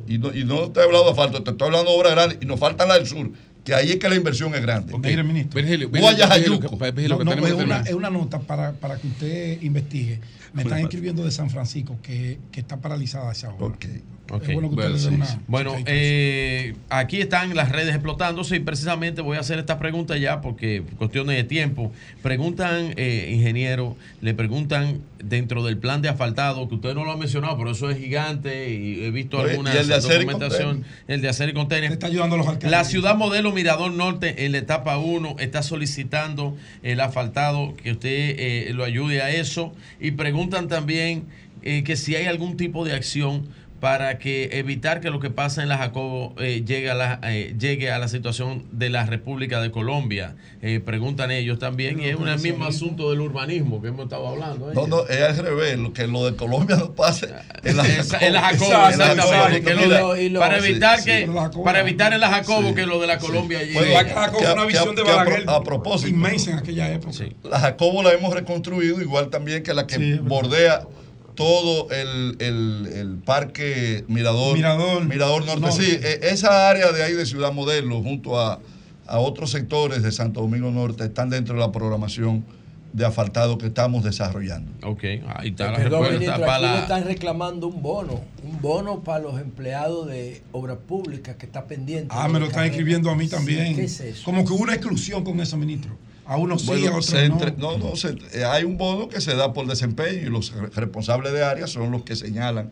Y 0.09 0.19
no, 0.19 0.35
y 0.35 0.45
no 0.45 0.71
te 0.71 0.81
he 0.81 0.83
hablado 0.85 1.05
de 1.05 1.11
asfalto, 1.11 1.43
te 1.43 1.51
estoy 1.51 1.67
hablando 1.67 1.91
de 1.91 1.97
obra 1.97 2.11
grande 2.11 2.39
y 2.41 2.47
nos 2.47 2.59
falta 2.59 2.87
la 2.87 2.95
del 2.95 3.07
sur, 3.07 3.31
que 3.63 3.75
ahí 3.75 3.91
es 3.91 3.97
que 3.97 4.09
la 4.09 4.15
inversión 4.15 4.55
es 4.55 4.63
grande. 4.63 4.97
Mire, 4.99 5.23
ministro. 5.23 5.61
Virgilio, 5.61 5.91
Guayajayuco. 5.91 6.77
Virgilio, 6.79 7.19
Virgilio, 7.19 7.25
No, 7.25 7.35
no, 7.37 7.47
es, 7.47 7.53
una, 7.53 7.81
es 7.81 7.93
una 7.93 8.11
nota 8.11 8.41
para, 8.41 8.73
para 8.73 8.97
que 8.97 9.07
usted 9.07 9.63
investigue. 9.63 10.21
Me 10.55 10.63
están 10.63 10.79
escribiendo 10.79 11.25
de 11.25 11.31
San 11.31 11.51
Francisco 11.51 11.99
que, 12.03 12.39
que 12.51 12.61
está 12.61 12.79
paralizada 12.79 13.33
esa 13.33 13.51
obra. 13.53 13.67
Ok. 13.67 13.85
Ok. 14.31 14.43
Es 14.49 14.53
bueno 14.55 14.69
que 14.71 14.77
Bueno, 14.77 14.95
usted 14.95 15.11
le 15.11 15.17
dé 15.17 15.25
sí, 15.27 15.33
una. 15.33 15.43
Bueno, 15.47 15.71
checadita. 15.71 15.91
eh, 15.95 16.75
aquí 16.91 17.21
están 17.21 17.55
las 17.57 17.73
redes 17.73 17.95
explotándose 17.95 18.57
y 18.57 18.61
precisamente 18.61 19.23
voy 19.23 19.37
a 19.37 19.41
hacer 19.41 19.59
esta 19.59 19.79
pregunta 19.79 20.17
ya 20.19 20.41
porque 20.43 20.83
cuestiones 20.99 21.37
de 21.37 21.45
tiempo. 21.45 21.93
Preguntan, 22.23 22.93
eh, 22.97 23.31
ingeniero, 23.33 23.97
le 24.21 24.35
preguntan 24.35 25.01
dentro 25.23 25.65
del 25.65 25.79
plan 25.79 26.03
de 26.03 26.09
asfaltado, 26.11 26.69
que 26.69 26.75
usted 26.75 26.95
no 26.95 27.05
lo 27.05 27.13
ha 27.13 27.17
mencionado, 27.17 27.57
pero 27.57 27.71
eso 27.71 27.89
es 27.91 27.99
gigante 27.99 28.71
y 28.71 29.05
he 29.05 29.11
visto 29.11 29.39
Oye, 29.39 29.53
alguna 29.53 29.75
y 29.75 29.79
el 29.79 29.89
de 29.89 29.95
hacer 29.95 30.21
y 30.23 30.25
documentación, 30.27 30.85
el 31.09 31.21
de 31.23 31.29
hacer 31.29 31.49
y 31.49 31.53
Te 31.53 31.59
contener. 31.59 31.93
está 31.93 32.07
ayudando 32.09 32.35
a 32.35 32.39
los 32.39 32.47
alcaldes. 32.49 32.71
La 32.71 32.85
ciudad 32.85 33.17
modelo 33.17 33.53
Mirador 33.53 33.93
Norte 33.93 34.45
en 34.45 34.53
la 34.53 34.59
etapa 34.59 34.99
1 34.99 35.37
está 35.39 35.63
solicitando 35.63 36.57
el 36.83 37.01
asfaltado, 37.01 37.75
que 37.77 37.93
usted 37.93 38.11
eh, 38.39 38.71
lo 38.75 38.85
ayude 38.85 39.23
a 39.23 39.31
eso. 39.31 39.73
Y 40.01 40.11
preguntan 40.13 40.69
también 40.69 41.25
eh, 41.63 41.83
que 41.83 41.97
si 41.97 42.15
hay 42.15 42.27
algún 42.27 42.57
tipo 42.57 42.85
de 42.85 42.93
acción 42.93 43.49
para 43.81 44.19
que 44.19 44.51
evitar 44.55 45.01
que 45.01 45.11
lo 45.11 45.21
que 45.21 45.31
pasa 45.31 45.63
en 45.63 45.69
la 45.69 45.79
Jacobo 45.79 46.35
eh, 46.39 46.65
llegue, 46.67 46.91
a 46.91 46.95
la, 46.95 47.21
eh, 47.23 47.55
llegue 47.59 47.91
a 47.93 47.99
la 47.99 48.09
situación 48.09 48.65
de 48.73 48.91
la 48.91 49.07
República 49.07 49.61
de 49.61 49.71
Colombia. 49.71 50.35
Eh, 50.63 50.81
preguntan 50.85 51.31
ellos 51.31 51.59
también, 51.61 52.01
y 52.01 52.07
es 52.07 52.17
un 52.17 52.29
mismo 52.43 52.65
asunto 52.65 53.11
del 53.11 53.21
urbanismo 53.21 53.81
que 53.81 53.89
hemos 53.89 54.05
estado 54.05 54.27
hablando. 54.27 54.71
¿eh? 54.71 54.75
No, 54.75 54.87
no, 54.89 55.07
es 55.07 55.21
al 55.23 55.37
revés, 55.37 55.79
que 55.95 56.07
lo 56.09 56.29
de 56.29 56.37
Colombia 56.37 56.77
no 56.77 56.93
pase 56.93 57.29
en 57.63 57.77
la 57.77 57.87
Esa- 57.87 58.19
en 58.19 58.33
la 58.33 58.41
Jacobo, 58.43 58.65
Exacto, 58.67 58.93
en 58.93 58.99
la 58.99 59.13
exactamente, 59.13 60.39
para 60.39 60.61
sí, 60.61 60.69
evitar 60.69 60.99
sí. 60.99 61.05
que 61.05 61.27
Jacobo- 61.29 61.65
para 61.65 61.81
evitar 61.81 62.13
en 62.13 62.21
la 62.21 62.29
Jacobo 62.31 62.69
Sí, 62.71 62.75
que 62.75 62.87
lo 62.87 63.01
de 63.01 63.07
la 63.07 63.19
Colombia 63.19 63.61
llegue. 63.61 63.75
Bueno, 63.75 63.93
La 63.93 64.05
Jacobo 64.09 64.39
que 64.41 64.53
una 64.53 64.65
visión 64.65 64.95
de 64.97 65.03
que 65.05 65.11
Balaguer 65.11 65.45
a 65.49 65.63
propósito. 65.63 66.09
inmensa 66.11 66.51
en 66.51 66.59
aquella 66.59 66.93
época. 66.93 67.13
Sí. 67.13 67.33
La 67.45 67.61
Jacobo 67.61 68.03
la 68.03 68.13
hemos 68.13 68.35
reconstruido, 68.35 69.01
igual 69.01 69.29
también 69.29 69.63
que 69.63 69.73
la 69.73 69.87
que 69.87 69.97
Sí, 69.97 70.13
verdad. 70.13 70.25
Todo 71.39 71.89
el, 71.93 72.35
el- 72.41 72.91
el 72.93 73.17
parque 73.25 74.05
Mirador. 74.09 74.57
Mirador. 74.57 75.05
Norte. 75.47 75.61
Norte. 75.61 75.71
Sí, 75.85 75.89
e- 76.03 76.19
esa 76.33 76.69
área 76.69 76.91
de 76.91 77.05
ahí 77.05 77.13
de 77.13 77.25
Ciudad 77.27 77.53
Modelo, 77.53 78.03
junto 78.03 78.41
a, 78.41 78.59
a 79.07 79.19
otros 79.21 79.53
sectores 79.53 80.03
de 80.03 80.11
Santo 80.11 80.41
Domingo 80.41 80.73
Norte, 80.73 81.05
están 81.05 81.31
dentro 81.31 81.55
de 81.55 81.61
la 81.61 81.71
programación 81.71 82.45
de 82.93 83.07
asfaltado 83.07 83.57
que 83.57 83.67
estamos 83.67 84.03
desarrollando. 84.03 84.73
Ok, 84.83 85.05
ahí 85.37 85.51
está 85.51 85.71
la 85.71 85.77
Perdón, 85.77 86.01
respuesta 86.01 86.19
ministro, 86.19 86.47
para 86.47 86.59
la- 86.59 86.79
están 86.81 87.05
reclamando 87.05 87.69
un 87.69 87.83
bono, 87.83 88.21
un 88.43 88.61
bono 88.61 89.05
para 89.05 89.21
los 89.21 89.41
empleados 89.41 90.09
de 90.09 90.43
obras 90.51 90.79
públicas 90.89 91.37
que 91.37 91.47
está 91.47 91.67
pendiente. 91.69 92.09
Ah, 92.11 92.27
me 92.27 92.41
lo 92.41 92.47
están 92.47 92.65
escribiendo 92.65 93.11
a 93.11 93.15
mí 93.15 93.29
también. 93.29 93.77
¿Qué 93.77 93.85
es 93.85 94.01
eso? 94.01 94.25
Como 94.25 94.45
que 94.45 94.53
hubo 94.53 94.65
una 94.65 94.75
exclusión 94.75 95.23
con 95.23 95.39
eso, 95.41 95.57
ministro. 95.57 95.97
A 96.29 96.37
unos 96.37 96.61
sí, 96.63 96.69
a 96.69 96.71
Bueno, 96.73 96.89
otros 96.91 97.07
se 97.07 97.29
no. 97.29 97.35
entre- 97.35 97.53
no, 97.57 97.79
no, 97.79 97.97
se- 97.97 98.17
eh, 98.35 98.45
hay 98.45 98.63
un 98.65 98.77
bono 98.77 99.09
que 99.09 99.21
se 99.23 99.35
da 99.35 99.53
por 99.55 99.67
desempeño 99.67 100.21
y 100.27 100.31
los 100.31 100.53
re- 100.53 100.69
responsables 100.69 101.33
de 101.33 101.43
área 101.43 101.67
son 101.67 101.91
los 101.91 102.03
que 102.05 102.17
señalan 102.17 102.71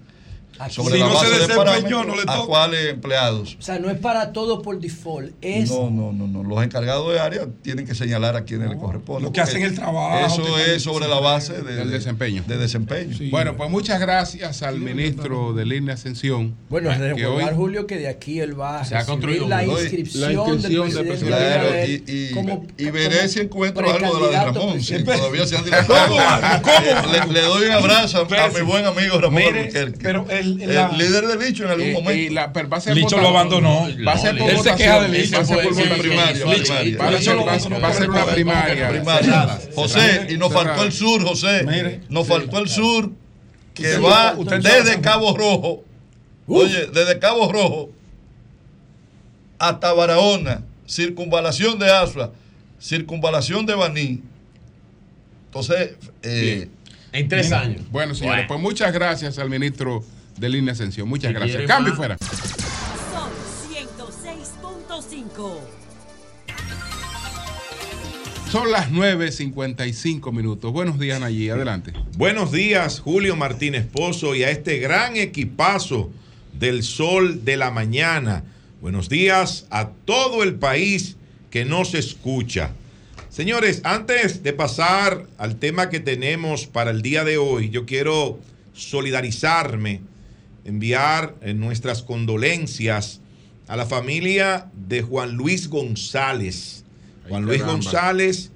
Aquí- 0.59 0.75
sobre 0.75 0.94
Si 0.94 1.01
la 1.01 1.07
no 1.07 1.12
se 1.12 1.17
base 1.18 1.26
de 1.26 1.33
desempeñó, 1.41 1.65
parámetros 1.65 2.07
no 2.07 2.15
le 2.17 2.23
a 2.23 2.25
toca. 2.26 2.47
cuáles 2.47 2.86
empleados. 2.93 3.57
O 3.59 3.62
sea, 3.62 3.78
no 3.78 3.91
es 3.91 3.99
para 3.99 4.33
todo 4.33 4.62
por 4.62 4.81
default, 4.81 5.33
es 5.41 5.70
No, 5.70 5.91
no, 5.91 6.12
no, 6.12 6.26
no. 6.26 6.43
Los 6.43 6.62
encargados 6.65 7.12
de 7.12 7.18
área 7.20 7.47
tienen 7.62 7.86
que 7.86 7.94
señalar 7.94 8.36
a 8.36 8.44
quienes 8.44 8.68
les 8.70 8.78
corresponde. 8.78 9.23
los 9.23 9.33
que 9.33 9.41
hacen 9.41 9.62
el 9.62 9.75
trabajo, 9.75 10.26
Eso 10.26 10.59
es 10.59 10.83
sobre 10.83 11.09
la 11.09 11.20
base 11.20 11.52
de, 11.55 11.75
Del 11.75 11.89
de- 11.91 11.94
desempeño. 11.99 12.43
De 12.47 12.57
desempeño. 12.57 13.17
Bueno, 13.31 13.57
pues 13.57 13.70
muchas 13.70 14.01
gracias 14.01 14.62
al 14.62 14.78
ministro 14.81 15.52
de 15.52 15.65
Línea 15.67 15.94
Ascensión. 15.94 16.55
Bueno, 16.68 16.91
recordar, 16.93 17.55
Julio, 17.55 17.86
que 17.86 17.97
de 17.99 18.09
aquí 18.09 18.41
él 18.41 18.59
va 18.59 18.81
a 18.81 18.85
Se 18.85 18.97
ha 18.97 19.05
construido 19.05 19.49
la 19.49 19.62
un- 19.62 19.67
la 19.68 19.81
inscripción, 19.81 20.33
inscripción 20.33 20.62
del 20.62 20.81
presidente 20.81 21.09
presidente. 21.09 21.26
Claro, 21.36 21.68
Abinader 21.68 21.91
y, 21.91 22.05
y- 22.07 22.31
como- 22.33 22.67
y 22.78 22.91
veré 22.91 23.17
como 23.17 23.28
si 23.28 23.41
encuentro 23.41 23.91
algo 23.93 24.26
de 24.26 24.33
la 24.33 24.39
de 24.41 24.44
Ramón. 24.52 24.81
Si 24.83 25.05
todavía 25.05 25.47
se 25.47 25.57
han 25.57 25.65
dilatado. 25.67 26.17
Le, 27.12 27.33
le 27.33 27.41
doy 27.43 27.67
un 27.67 27.73
abrazo 27.73 28.18
a, 28.31 28.44
a 28.44 28.49
mi 28.49 28.60
buen 28.60 28.85
amigo 28.86 29.20
Ramón 29.20 29.43
Mire, 29.43 29.70
pero 30.02 30.26
el- 30.31 30.45
el, 30.47 30.75
la- 30.75 30.89
líder 30.92 31.26
de 31.26 31.47
Licho 31.47 31.65
en 31.65 31.70
algún 31.70 31.86
Eh, 31.89 31.92
momento. 31.92 32.23
y 32.23 32.28
la- 32.31 32.52
pero 32.52 32.68
va 32.68 32.76
a 32.78 32.81
ser 32.81 32.94
Licho 32.97 33.18
lo 33.20 33.28
abandonó. 33.28 33.86
Va 34.07 34.12
a 34.12 34.18
ser 34.18 34.39
por 34.39 34.50
él 34.50 34.58
se 34.58 34.75
queja 34.75 34.94
de 34.94 34.99
Va 35.00 35.05
a 35.05 35.08
Licho. 35.08 35.44
ser 35.44 35.62
por 35.65 35.99
primaria, 35.99 36.33
Licho. 36.47 36.73
Va 36.99 37.89
a 37.89 37.92
ser- 37.92 38.08
una 38.10 38.25
primaria. 38.26 39.58
José, 39.75 40.26
y 40.31 40.36
nos 40.36 40.52
faltó 40.52 40.83
el 40.84 40.92
sur, 40.92 41.23
José. 41.23 42.00
Nos 42.08 42.26
faltó 42.26 42.58
el 42.58 42.68
sur 42.68 43.10
que 43.75 43.99
va 43.99 44.34
desde 44.62 45.00
Cabo 45.00 45.36
Rojo. 45.36 45.84
Oye, 46.49 46.86
desde 46.92 47.18
Cabo 47.18 47.50
Rojo 47.52 47.91
hasta 49.58 49.92
Barahona, 49.92 50.62
circunvalación 50.86 51.78
de 51.78 51.91
Asua, 51.91 52.33
circunvalación 52.81 53.66
de 53.66 53.75
Baní. 53.75 54.23
Entonces, 55.47 55.97
eh, 56.23 56.68
en 57.12 57.28
tres 57.28 57.50
años. 57.52 57.81
Bueno, 57.91 58.15
señores, 58.15 58.47
Bueno. 58.47 58.49
pues 58.49 58.60
muchas 58.60 58.92
gracias 58.92 59.39
al 59.39 59.49
ministro 59.50 60.05
de 60.39 60.48
Línea 60.48 60.73
Ascensión. 60.73 61.08
Muchas 61.08 61.31
Si 61.31 61.34
gracias. 61.34 61.62
Cambio 61.66 61.92
más. 61.92 61.97
fuera. 61.97 62.16
Son 62.18 63.31
106.5. 63.73 65.58
Son 68.50 68.70
las 68.70 68.90
9.55 68.90 70.32
minutos. 70.32 70.73
Buenos 70.73 70.98
días, 70.98 71.20
Nayí. 71.20 71.50
Adelante. 71.50 71.92
Buenos 72.16 72.52
días, 72.52 73.00
Julio 73.00 73.34
Martínez 73.36 73.86
Pozo, 73.86 74.34
y 74.34 74.44
a 74.44 74.50
este 74.50 74.78
gran 74.78 75.16
equipazo 75.16 76.10
del 76.52 76.82
sol 76.82 77.44
de 77.44 77.56
la 77.56 77.70
mañana. 77.70 78.44
Buenos 78.81 79.08
días 79.08 79.66
a 79.70 79.89
todo 80.05 80.42
el 80.42 80.55
país 80.55 81.16
que 81.50 81.65
nos 81.65 81.94
escucha. 81.94 82.70
Señores, 83.31 83.81
antes 83.84 84.42
de 84.42 84.52
pasar 84.52 85.26
al 85.39 85.56
tema 85.56 85.90
que 85.90 86.00
tenemos 86.00 86.66
para 86.66 86.90
el 86.90 87.02
día 87.02 87.24
de 87.24 87.36
hoy, 87.36 87.68
yo 87.70 87.84
quiero 87.84 88.39
solidarizarme, 88.74 90.00
enviar 90.67 91.36
eh, 91.41 91.55
nuestras 91.55 92.03
condolencias 92.03 93.20
a 93.69 93.77
la 93.77 93.86
familia 93.86 94.70
de 94.75 95.03
Juan 95.03 95.33
Luis 95.33 95.69
González. 95.69 96.85
Ay, 97.25 97.31
Juan 97.31 97.45
Luis. 97.45 97.65
González, 97.65 98.51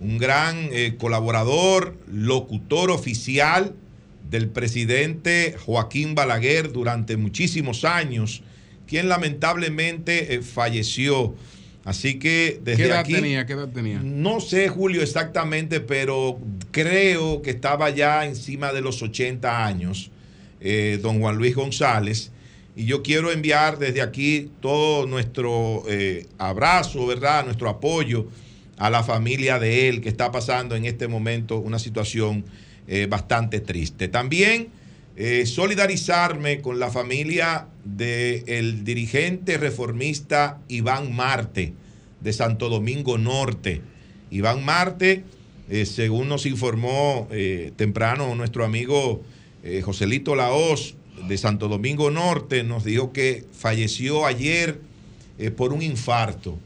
un 0.00 0.18
gran 0.18 0.56
eh, 0.72 0.96
colaborador, 0.98 1.96
locutor 2.10 2.90
oficial 2.90 3.74
del 4.30 4.48
presidente 4.48 5.56
Joaquín 5.64 6.14
Balaguer 6.14 6.72
durante 6.72 7.16
muchísimos 7.16 7.84
años, 7.84 8.42
quien 8.86 9.08
lamentablemente 9.08 10.34
eh, 10.34 10.42
falleció. 10.42 11.34
Así 11.84 12.18
que 12.18 12.60
desde 12.62 12.82
¿Qué 12.82 12.88
edad 12.88 12.98
aquí, 13.00 13.14
tenía? 13.14 13.46
¿Qué 13.46 13.54
edad 13.54 13.68
tenía? 13.68 14.00
No 14.02 14.40
sé, 14.40 14.68
Julio, 14.68 15.02
exactamente, 15.02 15.80
pero 15.80 16.38
creo 16.70 17.42
que 17.42 17.50
estaba 17.50 17.90
ya 17.90 18.26
encima 18.26 18.72
de 18.72 18.82
los 18.82 19.02
80 19.02 19.66
años, 19.66 20.10
eh, 20.60 20.98
don 21.02 21.20
Juan 21.20 21.36
Luis 21.36 21.54
González. 21.54 22.32
Y 22.76 22.84
yo 22.84 23.02
quiero 23.02 23.32
enviar 23.32 23.78
desde 23.78 24.02
aquí 24.02 24.50
todo 24.60 25.06
nuestro 25.06 25.84
eh, 25.88 26.26
abrazo, 26.38 27.06
¿verdad? 27.06 27.44
Nuestro 27.44 27.68
apoyo 27.68 28.26
a 28.76 28.90
la 28.90 29.02
familia 29.02 29.58
de 29.58 29.88
él 29.88 30.00
que 30.00 30.08
está 30.08 30.30
pasando 30.30 30.76
en 30.76 30.84
este 30.84 31.08
momento 31.08 31.58
una 31.58 31.78
situación 31.78 32.44
eh, 32.86 33.06
bastante 33.08 33.60
triste. 33.60 34.08
También 34.08 34.68
solidarizarme 35.44 36.62
con 36.62 36.78
la 36.78 36.90
familia 36.90 37.66
del 37.84 38.84
dirigente 38.84 39.58
reformista 39.58 40.60
Iván 40.68 41.14
Marte 41.14 41.74
de 42.22 42.32
Santo 42.32 42.70
Domingo 42.70 43.18
Norte. 43.18 43.82
Iván 44.30 44.64
Marte, 44.64 45.24
según 45.84 46.28
nos 46.28 46.46
informó 46.46 47.28
temprano 47.76 48.34
nuestro 48.34 48.64
amigo 48.64 49.22
eh, 49.62 49.82
Joselito 49.82 50.34
Laos 50.34 50.94
de 51.28 51.36
Santo 51.38 51.68
Domingo 51.68 52.10
Norte, 52.10 52.62
nos 52.64 52.84
dijo 52.84 53.12
que 53.12 53.44
falleció 53.52 54.24
ayer 54.26 54.80
eh, 55.38 55.50
por 55.50 55.72
un 55.72 55.82
infarto. 55.82 56.58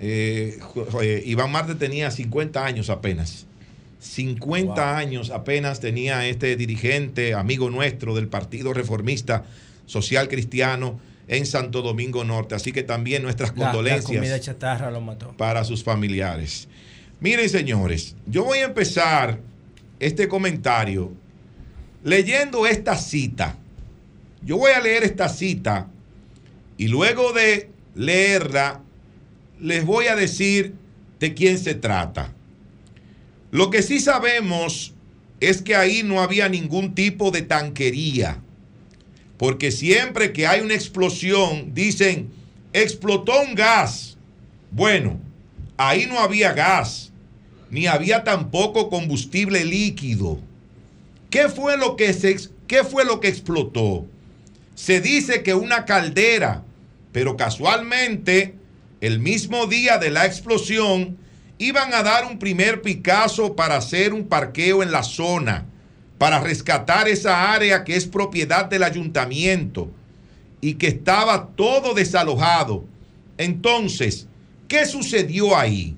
Eh, 0.00 0.58
Iván 1.24 1.50
Marte 1.52 1.74
tenía 1.74 2.10
50 2.10 2.64
años 2.64 2.90
apenas. 2.90 3.46
50 4.00 4.96
años 4.98 5.30
apenas 5.30 5.80
tenía 5.80 6.26
este 6.28 6.56
dirigente, 6.56 7.32
amigo 7.34 7.70
nuestro 7.70 8.14
del 8.14 8.28
Partido 8.28 8.74
Reformista 8.74 9.44
Social 9.86 10.28
Cristiano 10.28 11.00
en 11.26 11.46
Santo 11.46 11.80
Domingo 11.80 12.22
Norte. 12.24 12.54
Así 12.54 12.72
que 12.72 12.82
también 12.82 13.22
nuestras 13.22 13.56
La- 13.56 13.64
condolencias 13.66 14.04
comida 14.18 14.38
chatarra 14.40 14.90
lo 14.90 15.00
mató. 15.00 15.34
para 15.38 15.64
sus 15.64 15.82
familiares. 15.82 16.68
Miren, 17.20 17.48
señores, 17.48 18.14
yo 18.26 18.44
voy 18.44 18.58
a 18.58 18.64
empezar 18.64 19.40
este 20.00 20.28
comentario 20.28 21.12
leyendo 22.04 22.66
esta 22.66 22.96
cita. 22.96 23.56
Yo 24.42 24.58
voy 24.58 24.72
a 24.72 24.80
leer 24.80 25.02
esta 25.02 25.28
cita 25.28 25.88
y 26.76 26.88
luego 26.88 27.32
de 27.32 27.70
leerla 27.94 28.82
les 29.58 29.84
voy 29.84 30.06
a 30.06 30.14
decir 30.14 30.74
de 31.18 31.34
quién 31.34 31.58
se 31.58 31.74
trata. 31.74 32.32
Lo 33.50 33.70
que 33.70 33.82
sí 33.82 34.00
sabemos 34.00 34.94
es 35.40 35.62
que 35.62 35.74
ahí 35.74 36.02
no 36.02 36.20
había 36.20 36.48
ningún 36.48 36.94
tipo 36.94 37.30
de 37.30 37.42
tanquería, 37.42 38.40
porque 39.38 39.70
siempre 39.70 40.32
que 40.32 40.46
hay 40.46 40.60
una 40.60 40.74
explosión 40.74 41.72
dicen, 41.72 42.30
explotó 42.72 43.40
un 43.40 43.54
gas. 43.54 44.18
Bueno, 44.70 45.18
ahí 45.76 46.06
no 46.06 46.18
había 46.18 46.52
gas, 46.52 47.12
ni 47.70 47.86
había 47.86 48.24
tampoco 48.24 48.90
combustible 48.90 49.64
líquido. 49.64 50.40
¿Qué 51.34 51.48
fue 51.48 51.76
lo 51.76 51.96
que, 51.96 52.12
se, 52.12 52.36
qué 52.68 52.84
fue 52.84 53.04
lo 53.04 53.18
que 53.18 53.26
explotó? 53.26 54.06
Se 54.76 55.00
dice 55.00 55.42
que 55.42 55.52
una 55.52 55.84
caldera, 55.84 56.62
pero 57.10 57.36
casualmente, 57.36 58.54
el 59.00 59.18
mismo 59.18 59.66
día 59.66 59.98
de 59.98 60.12
la 60.12 60.26
explosión, 60.26 61.18
iban 61.58 61.92
a 61.92 62.04
dar 62.04 62.24
un 62.24 62.38
primer 62.38 62.82
Picasso 62.82 63.56
para 63.56 63.78
hacer 63.78 64.14
un 64.14 64.28
parqueo 64.28 64.80
en 64.84 64.92
la 64.92 65.02
zona, 65.02 65.66
para 66.18 66.38
rescatar 66.38 67.08
esa 67.08 67.52
área 67.52 67.82
que 67.82 67.96
es 67.96 68.06
propiedad 68.06 68.66
del 68.66 68.84
ayuntamiento 68.84 69.90
y 70.60 70.74
que 70.74 70.86
estaba 70.86 71.48
todo 71.56 71.94
desalojado. 71.94 72.84
Entonces, 73.38 74.28
¿qué 74.68 74.86
sucedió 74.86 75.56
ahí? 75.56 75.96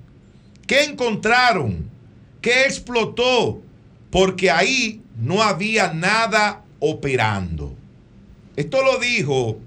¿Qué 0.67 0.85
encontraron? 0.85 1.91
¿Qué 2.41 2.63
explotó? 2.63 3.61
Porque 4.17 4.51
ahí 4.51 5.03
no 5.15 5.43
había 5.43 5.93
nada 5.93 6.65
operando. 6.79 7.77
Esto 8.57 8.83
lo 8.83 8.99
dijo 8.99 9.61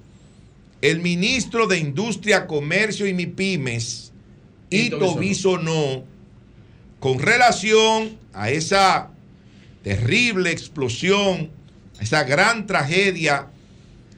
el 0.81 1.01
ministro 1.01 1.67
de 1.67 1.77
Industria, 1.77 2.47
Comercio 2.47 3.05
y 3.05 3.13
MIPIMES, 3.13 4.11
Ito 4.71 5.17
Bisonó, 5.17 6.03
con 6.99 7.19
relación 7.19 8.17
a 8.33 8.49
esa 8.49 9.11
terrible 9.83 10.49
explosión, 10.49 11.51
a 11.99 12.01
esa 12.01 12.23
gran 12.23 12.65
tragedia 12.65 13.51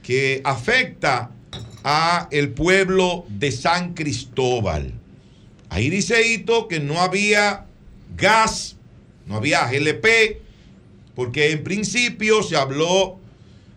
que 0.01 0.39
afecta 0.45 1.31
a 1.83 2.29
el 2.31 2.51
pueblo 2.51 3.25
de 3.27 3.51
San 3.51 3.95
Cristóbal. 3.95 4.93
Ahí 5.67 5.89
dice 5.89 6.25
Ito 6.25 6.69
que 6.69 6.79
no 6.79 7.01
había 7.01 7.65
gas, 8.15 8.77
no 9.25 9.35
había 9.37 9.67
GLP, 9.69 10.37
porque 11.15 11.51
en 11.51 11.63
principio 11.63 12.43
se 12.43 12.55
habló, 12.55 13.19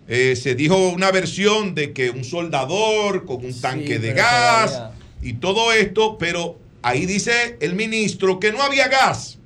eh, 0.08 0.36
se 0.36 0.54
dijo 0.54 0.88
una 0.88 1.10
versión 1.10 1.74
de 1.74 1.92
que 1.92 2.10
un 2.10 2.24
soldador 2.24 3.24
con 3.24 3.44
un 3.44 3.60
tanque 3.60 3.98
de 3.98 4.12
gas 4.12 4.70
todavía- 4.72 4.98
y 5.22 5.32
todo 5.34 5.72
esto, 5.72 6.18
pero 6.18 6.58
ahí 6.82 7.06
dice 7.06 7.56
el 7.60 7.74
ministro 7.74 8.38
que 8.38 8.52
no 8.52 8.62
había 8.62 8.88
gas, 8.88 9.38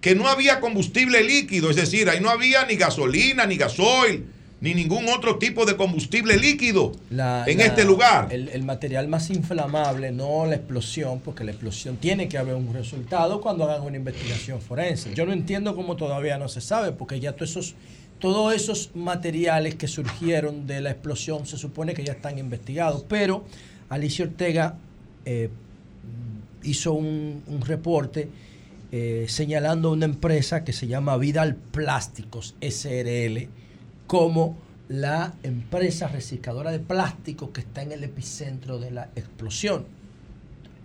que 0.00 0.14
no 0.14 0.28
había 0.28 0.60
combustible 0.60 1.22
líquido, 1.24 1.70
es 1.70 1.76
decir, 1.76 2.08
ahí 2.08 2.20
no 2.20 2.30
había 2.30 2.64
ni 2.66 2.76
gasolina, 2.76 3.46
ni 3.46 3.56
gasoil, 3.56 4.24
ni 4.60 4.74
ningún 4.74 5.08
otro 5.08 5.38
tipo 5.38 5.64
de 5.64 5.76
combustible 5.76 6.36
líquido 6.36 6.92
La- 7.10 7.44
en 7.46 7.58
la- 7.58 7.64
este 7.66 7.84
lugar. 7.84 8.28
El, 8.30 8.48
el 8.50 8.62
material 8.62 9.08
más 9.08 9.30
inflamable, 9.30 10.12
no 10.12 10.44
la 10.46 10.56
explosión, 10.56 11.20
porque 11.20 11.44
la 11.44 11.52
explosión 11.52 11.96
tiene 11.96 12.28
que 12.28 12.36
haber 12.36 12.54
un 12.56 12.72
resultado 12.74 13.40
cuando 13.40 13.64
hagan 13.64 13.82
una 13.86 13.96
investigación 13.96 14.60
forense. 14.60 15.14
Yo 15.14 15.24
no 15.24 15.32
entiendo 15.32 15.74
cómo 15.74 15.96
todavía 15.96 16.36
no 16.36 16.48
se 16.48 16.60
sabe, 16.60 16.92
porque 16.92 17.20
ya 17.20 17.32
todos 17.32 17.50
esos, 17.52 17.74
todos 18.18 18.54
esos 18.54 18.90
materiales 18.94 19.76
que 19.76 19.88
surgieron 19.88 20.66
de 20.66 20.82
la 20.82 20.90
explosión 20.90 21.46
se 21.46 21.56
supone 21.56 21.94
que 21.94 22.04
ya 22.04 22.12
están 22.12 22.38
investigados. 22.38 23.04
Pero 23.08 23.44
Alicia 23.88 24.26
Ortega 24.26 24.76
eh, 25.24 25.48
hizo 26.62 26.92
un, 26.92 27.42
un 27.46 27.62
reporte 27.62 28.28
eh, 28.92 29.24
señalando 29.28 29.90
una 29.90 30.04
empresa 30.04 30.64
que 30.64 30.72
se 30.74 30.86
llama 30.86 31.16
Vidal 31.16 31.54
Plásticos 31.56 32.56
SRL 32.60 33.48
como 34.10 34.56
la 34.88 35.34
empresa 35.44 36.08
recicladora 36.08 36.72
de 36.72 36.80
plástico 36.80 37.52
que 37.52 37.60
está 37.60 37.82
en 37.82 37.92
el 37.92 38.02
epicentro 38.02 38.80
de 38.80 38.90
la 38.90 39.04
explosión. 39.14 39.84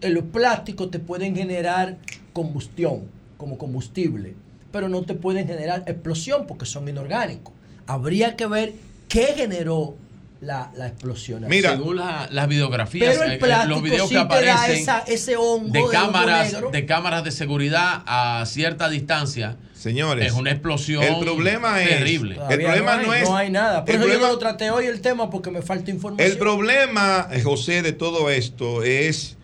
En 0.02 0.14
los 0.14 0.26
plásticos 0.26 0.92
te 0.92 1.00
pueden 1.00 1.36
generar 1.36 1.98
combustión 2.34 3.06
como 3.38 3.58
combustible, 3.58 4.36
pero 4.72 4.90
no 4.90 5.02
te 5.02 5.16
pueden 5.16 5.48
generar 5.48 5.82
explosión 5.88 6.46
porque 6.46 6.68
son 6.68 6.88
inorgánicos. 6.88 7.52
Habría 7.88 8.36
que 8.36 8.46
ver 8.46 8.74
qué 9.10 9.34
generó 9.36 9.96
la, 10.40 10.72
la 10.78 10.86
explosión. 10.90 11.44
según 11.50 11.96
la- 11.96 12.30
las 12.32 12.48
videografías, 12.48 13.10
Pero 13.12 13.24
el 13.24 13.32
eh, 13.32 13.36
eh, 13.36 13.40
plástico 13.40 13.74
los 13.74 13.82
videos 13.82 14.08
sí 14.08 14.14
que 14.14 14.22
aparecen 14.22 14.76
esa- 14.76 15.00
ese 15.00 15.36
hongo 15.36 15.66
de 15.66 15.72
de 15.72 15.80
hongo 15.80 15.92
cámaras, 15.92 16.54
negro. 16.54 16.70
de 16.70 16.86
cámaras 16.86 17.24
de 17.24 17.32
seguridad 17.32 18.04
a 18.06 18.44
cierta 18.46 18.88
distancia, 18.88 19.56
señores, 19.90 20.26
es 20.26 20.34
una 20.34 20.50
explosión 20.52 21.04
el 21.04 21.20
problema 21.20 21.82
es- 21.84 21.90
terrible. 21.90 22.40
el 22.50 22.60
problema 22.60 22.98
hay, 22.98 23.06
no 23.06 23.14
es- 23.14 23.30
hay 23.30 23.52
nada. 23.52 23.86
Por 23.86 23.94
el 23.94 24.02
eso 24.02 24.08
yo 24.08 24.14
problema- 24.14 24.28
no 24.28 24.34
lo 24.34 24.40
traté 24.40 24.72
hoy 24.72 24.86
el 24.88 25.00
tema 25.00 25.30
porque 25.30 25.52
me 25.52 25.62
falta 25.62 25.92
información. 25.92 26.32
El 26.32 26.38
problema, 26.40 27.30
eh, 27.32 27.42
José, 27.44 27.84
de 27.84 27.92
todo 27.94 28.32
esto 28.32 28.82
es 28.84 29.38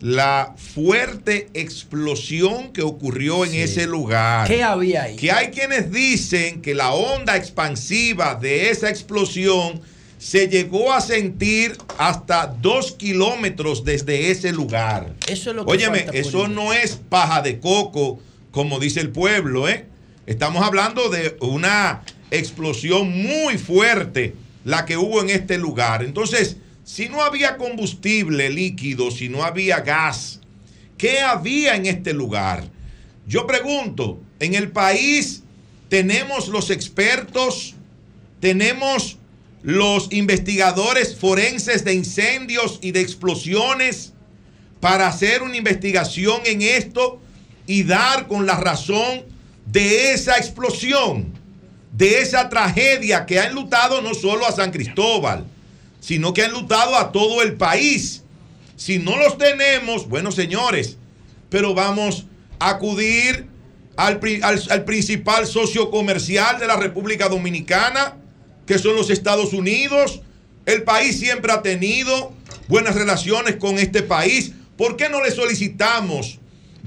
la 0.00 0.52
fuerte 0.58 1.48
explosión 1.54 2.72
que 2.74 2.82
ocurrió 2.82 3.46
en 3.46 3.54
ese 3.54 3.86
lugar. 3.86 4.46
¿Qué 4.46 4.62
había 4.62 5.04
ahí? 5.04 5.16
Que 5.16 5.32
hay 5.32 5.46
quienes 5.48 5.90
dicen 5.90 6.60
que 6.60 6.74
la 6.74 6.92
onda 6.92 7.34
expansiva 7.34 8.34
de 8.34 8.68
esa 8.68 8.90
explosión 8.90 9.80
se 10.18 10.48
llegó 10.48 10.92
a 10.92 11.00
sentir 11.00 11.78
hasta 11.96 12.46
dos 12.46 12.92
kilómetros 12.92 13.84
desde 13.84 14.30
ese 14.30 14.52
lugar. 14.52 15.14
Eso 15.28 15.50
es 15.50 15.56
lo 15.56 15.64
que 15.64 15.72
Óyeme, 15.72 16.06
eso 16.12 16.48
no 16.48 16.74
es 16.74 16.96
paja 17.08 17.40
de 17.40 17.58
coco, 17.60 18.20
como 18.56 18.78
dice 18.78 19.00
el 19.00 19.10
pueblo, 19.10 19.68
¿eh? 19.68 19.84
Estamos 20.24 20.64
hablando 20.64 21.10
de 21.10 21.36
una 21.42 22.02
explosión 22.30 23.10
muy 23.10 23.58
fuerte, 23.58 24.34
la 24.64 24.86
que 24.86 24.96
hubo 24.96 25.20
en 25.20 25.28
este 25.28 25.58
lugar. 25.58 26.02
Entonces, 26.02 26.56
si 26.82 27.10
no 27.10 27.20
había 27.20 27.58
combustible 27.58 28.48
líquido, 28.48 29.10
si 29.10 29.28
no 29.28 29.44
había 29.44 29.80
gas, 29.80 30.40
¿qué 30.96 31.20
había 31.20 31.76
en 31.76 31.84
este 31.84 32.14
lugar? 32.14 32.64
Yo 33.26 33.46
pregunto, 33.46 34.22
en 34.40 34.54
el 34.54 34.72
país 34.72 35.42
tenemos 35.90 36.48
los 36.48 36.70
expertos, 36.70 37.74
tenemos 38.40 39.18
los 39.62 40.10
investigadores 40.12 41.14
forenses 41.14 41.84
de 41.84 41.92
incendios 41.92 42.78
y 42.80 42.92
de 42.92 43.02
explosiones 43.02 44.14
para 44.80 45.08
hacer 45.08 45.42
una 45.42 45.58
investigación 45.58 46.40
en 46.46 46.62
esto 46.62 47.20
y 47.66 47.82
dar 47.82 48.26
con 48.28 48.46
la 48.46 48.56
razón 48.56 49.24
de 49.66 50.12
esa 50.12 50.36
explosión, 50.36 51.32
de 51.92 52.20
esa 52.20 52.48
tragedia 52.48 53.26
que 53.26 53.40
ha 53.40 53.46
enlutado 53.46 54.00
no 54.00 54.14
solo 54.14 54.46
a 54.46 54.52
San 54.52 54.70
Cristóbal, 54.70 55.44
sino 56.00 56.32
que 56.32 56.44
han 56.44 56.52
lutado 56.52 56.96
a 56.96 57.10
todo 57.10 57.42
el 57.42 57.54
país. 57.54 58.22
Si 58.76 58.98
no 58.98 59.16
los 59.16 59.38
tenemos, 59.38 60.08
bueno, 60.08 60.30
señores, 60.30 60.96
pero 61.48 61.74
vamos 61.74 62.26
a 62.58 62.70
acudir 62.70 63.46
al, 63.96 64.20
al, 64.42 64.62
al 64.70 64.84
principal 64.84 65.46
socio 65.46 65.90
comercial 65.90 66.60
de 66.60 66.66
la 66.66 66.76
República 66.76 67.28
Dominicana, 67.28 68.16
que 68.66 68.78
son 68.78 68.94
los 68.94 69.10
Estados 69.10 69.52
Unidos. 69.52 70.20
El 70.66 70.82
país 70.82 71.18
siempre 71.18 71.52
ha 71.52 71.62
tenido 71.62 72.32
buenas 72.68 72.94
relaciones 72.94 73.56
con 73.56 73.78
este 73.78 74.02
país. 74.02 74.52
¿Por 74.76 74.96
qué 74.96 75.08
no 75.08 75.22
le 75.24 75.30
solicitamos 75.30 76.38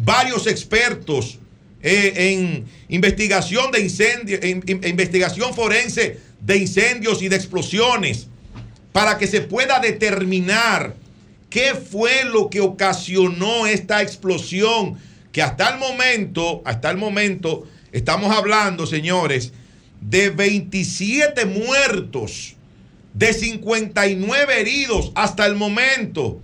varios 0.03 0.47
expertos 0.47 1.39
eh, 1.81 2.13
en 2.33 2.65
investigación 2.89 3.71
de 3.71 3.81
incendios, 3.81 4.39
en, 4.43 4.63
investigación 4.67 5.53
forense 5.53 6.19
de 6.41 6.57
incendios 6.57 7.21
y 7.21 7.29
de 7.29 7.35
explosiones, 7.35 8.27
para 8.91 9.17
que 9.17 9.27
se 9.27 9.41
pueda 9.41 9.79
determinar 9.79 10.95
qué 11.49 11.73
fue 11.75 12.25
lo 12.25 12.49
que 12.49 12.59
ocasionó 12.59 13.65
esta 13.65 14.01
explosión? 14.01 14.97
Que 15.31 15.41
hasta 15.41 15.69
el 15.69 15.79
momento, 15.79 16.61
hasta 16.65 16.89
el 16.89 16.97
momento, 16.97 17.67
estamos 17.91 18.35
hablando, 18.35 18.87
señores, 18.87 19.53
de 20.01 20.29
27 20.29 21.45
muertos, 21.45 22.55
de 23.13 23.33
59 23.33 24.59
heridos 24.59 25.11
hasta 25.15 25.45
el 25.45 25.55
momento, 25.55 26.41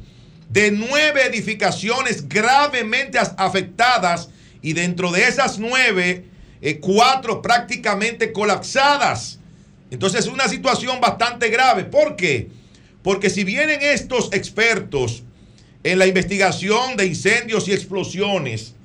de 0.55 0.71
nueve 0.71 1.25
edificaciones 1.25 2.29
gravemente 2.29 3.19
afectadas 3.19 4.29
y 4.61 4.71
dentro 4.71 5.11
de 5.11 5.27
esas 5.27 5.59
nueve, 5.59 6.23
eh, 6.61 6.79
cuatro 6.79 7.41
prácticamente 7.41 8.31
colapsadas. 8.31 9.39
Entonces 9.91 10.21
es 10.21 10.27
una 10.27 10.47
situación 10.47 11.01
bastante 11.01 11.49
grave. 11.49 11.83
¿Por 11.83 12.15
qué? 12.15 12.47
Porque 13.03 13.29
si 13.29 13.43
vienen 13.43 13.81
estos 13.81 14.31
expertos 14.31 15.23
en 15.83 15.99
la 15.99 16.07
investigación 16.07 16.95
de 16.95 17.07
incendios 17.07 17.67
y 17.67 17.73
explosiones, 17.73 18.75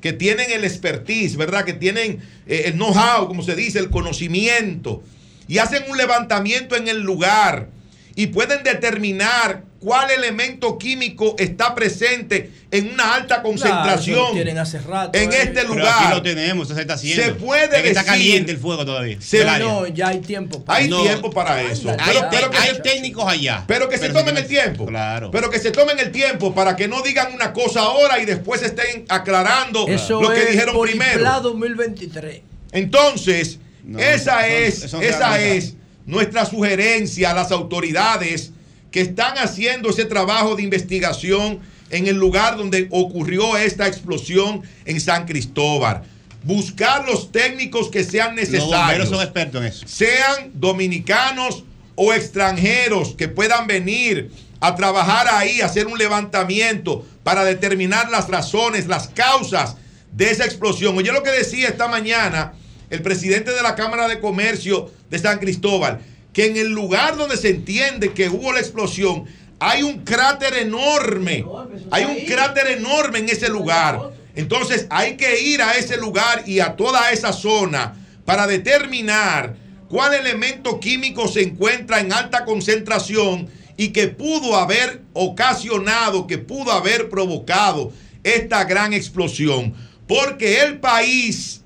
que 0.00 0.12
tienen 0.12 0.50
el 0.50 0.64
expertise, 0.64 1.36
¿verdad? 1.36 1.64
Que 1.64 1.74
tienen 1.74 2.18
eh, 2.48 2.62
el 2.66 2.72
know-how, 2.72 3.28
como 3.28 3.44
se 3.44 3.54
dice, 3.54 3.78
el 3.78 3.90
conocimiento, 3.90 5.04
y 5.46 5.58
hacen 5.58 5.84
un 5.88 5.96
levantamiento 5.96 6.74
en 6.74 6.88
el 6.88 7.02
lugar 7.02 7.68
y 8.16 8.28
pueden 8.28 8.64
determinar 8.64 9.69
cuál 9.80 10.10
elemento 10.10 10.76
químico 10.78 11.34
está 11.38 11.74
presente 11.74 12.50
en 12.70 12.92
una 12.92 13.14
alta 13.14 13.42
concentración 13.42 14.32
tienen 14.34 14.58
hace 14.58 14.78
rato, 14.78 15.18
en 15.18 15.32
eh. 15.32 15.36
este 15.38 15.62
Pero 15.62 15.68
lugar. 15.74 15.94
aquí 16.04 16.14
lo 16.14 16.22
tenemos, 16.22 16.66
eso 16.68 16.74
se 16.74 16.82
está 16.82 16.94
haciendo. 16.94 17.24
Se 17.24 17.32
puede 17.32 17.64
Es 17.76 17.82
que 17.82 17.88
Está 17.88 18.00
decir- 18.02 18.04
caliente 18.06 18.52
el 18.52 18.58
fuego 18.58 18.84
todavía. 18.84 19.16
Se- 19.20 19.40
El 19.40 19.48
área. 19.48 19.66
No, 19.66 19.86
ya 19.86 20.08
hay 20.08 20.20
tiempo. 20.20 20.62
Hay 20.66 20.88
No. 20.88 21.02
tiempo 21.02 21.30
para 21.30 21.62
eso. 21.62 21.88
Hay, 21.90 21.96
Pero, 22.06 22.28
pero 22.30 22.50
que 22.50 22.58
hay 22.58 22.74
se- 22.76 22.80
técnicos 22.82 23.26
allá. 23.26 23.64
pero 23.66 23.88
que 23.88 23.96
se 23.98 24.10
tomen 24.10 24.36
si 24.36 24.42
el 24.42 24.46
tiempo. 24.48 24.86
Claro. 24.86 25.30
Pero 25.30 25.48
que 25.50 25.58
se 25.58 25.70
tomen 25.70 25.98
el 25.98 26.12
tiempo 26.12 26.54
para 26.54 26.76
que 26.76 26.86
no 26.86 27.00
digan 27.02 27.32
una 27.32 27.52
cosa 27.52 27.80
ahora 27.80 28.20
y 28.20 28.26
después 28.26 28.62
estén 28.62 29.06
aclarando 29.08 29.88
Eso 29.88 30.20
lo 30.20 30.30
que 30.30 30.42
es 30.42 30.50
dijeron 30.52 30.78
primero. 30.80 31.40
2023. 31.40 32.42
Entonces, 32.72 33.58
esa 33.98 34.46
eso- 34.46 34.86
es, 34.88 34.92
no 34.92 35.00
esa 35.00 35.40
es 35.40 35.74
nuestra 36.06 36.44
sugerencia 36.44 37.30
a 37.30 37.34
las 37.34 37.50
autoridades 37.50 38.52
que 38.90 39.00
están 39.00 39.38
haciendo 39.38 39.90
ese 39.90 40.04
trabajo 40.04 40.56
de 40.56 40.62
investigación 40.62 41.60
en 41.90 42.06
el 42.06 42.16
lugar 42.16 42.56
donde 42.56 42.88
ocurrió 42.90 43.56
esta 43.56 43.86
explosión 43.86 44.62
en 44.84 45.00
San 45.00 45.26
Cristóbal. 45.26 46.02
Buscar 46.44 47.06
los 47.06 47.30
técnicos 47.32 47.88
que 47.90 48.04
sean 48.04 48.34
Los 48.36 48.48
bomberos 48.48 48.68
necesarios 48.68 49.08
son 49.08 49.20
expertos 49.20 49.60
en 49.60 49.66
eso. 49.68 49.86
sean 49.86 50.50
dominicanos 50.54 51.64
o 51.94 52.14
extranjeros 52.14 53.14
que 53.14 53.28
puedan 53.28 53.66
venir 53.66 54.30
a 54.60 54.74
trabajar 54.74 55.26
ahí, 55.30 55.60
a 55.60 55.66
hacer 55.66 55.86
un 55.86 55.98
levantamiento 55.98 57.04
para 57.22 57.44
determinar 57.44 58.10
las 58.10 58.28
razones, 58.28 58.86
las 58.86 59.08
causas 59.08 59.76
de 60.12 60.30
esa 60.30 60.44
explosión. 60.44 60.96
Oye 60.96 61.12
lo 61.12 61.22
que 61.22 61.30
decía 61.30 61.68
esta 61.68 61.88
mañana 61.88 62.54
el 62.90 63.02
presidente 63.02 63.52
de 63.52 63.62
la 63.62 63.76
Cámara 63.76 64.08
de 64.08 64.18
Comercio 64.18 64.90
de 65.08 65.18
San 65.18 65.38
Cristóbal, 65.38 66.00
que 66.32 66.46
en 66.46 66.56
el 66.56 66.70
lugar 66.70 67.16
donde 67.16 67.36
se 67.36 67.50
entiende 67.50 68.12
que 68.12 68.28
hubo 68.28 68.52
la 68.52 68.60
explosión, 68.60 69.24
hay 69.58 69.82
un 69.82 70.04
cráter 70.04 70.54
enorme, 70.54 71.44
hay 71.90 72.04
un 72.04 72.24
cráter 72.26 72.68
enorme 72.68 73.18
en 73.18 73.28
ese 73.28 73.48
lugar. 73.48 74.12
Entonces 74.34 74.86
hay 74.90 75.16
que 75.16 75.42
ir 75.42 75.60
a 75.60 75.74
ese 75.74 75.96
lugar 75.96 76.44
y 76.46 76.60
a 76.60 76.76
toda 76.76 77.10
esa 77.10 77.32
zona 77.32 77.94
para 78.24 78.46
determinar 78.46 79.56
cuál 79.88 80.14
elemento 80.14 80.78
químico 80.80 81.28
se 81.28 81.42
encuentra 81.42 82.00
en 82.00 82.12
alta 82.12 82.44
concentración 82.44 83.48
y 83.76 83.88
que 83.88 84.08
pudo 84.08 84.56
haber 84.56 85.02
ocasionado, 85.12 86.26
que 86.26 86.38
pudo 86.38 86.72
haber 86.72 87.08
provocado 87.08 87.92
esta 88.22 88.64
gran 88.64 88.92
explosión. 88.92 89.74
Porque 90.06 90.62
el 90.62 90.78
país, 90.78 91.62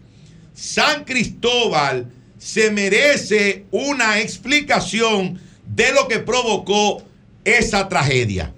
San 0.55 1.05
Cristóbal, 1.05 2.11
se 2.45 2.71
merece 2.71 3.65
una 3.71 4.21
explicación 4.21 5.41
de 5.67 5.93
lo 5.95 6.07
que 6.09 6.19
provocó 6.19 7.03
esa 7.43 7.89
tragedia. 7.89 8.53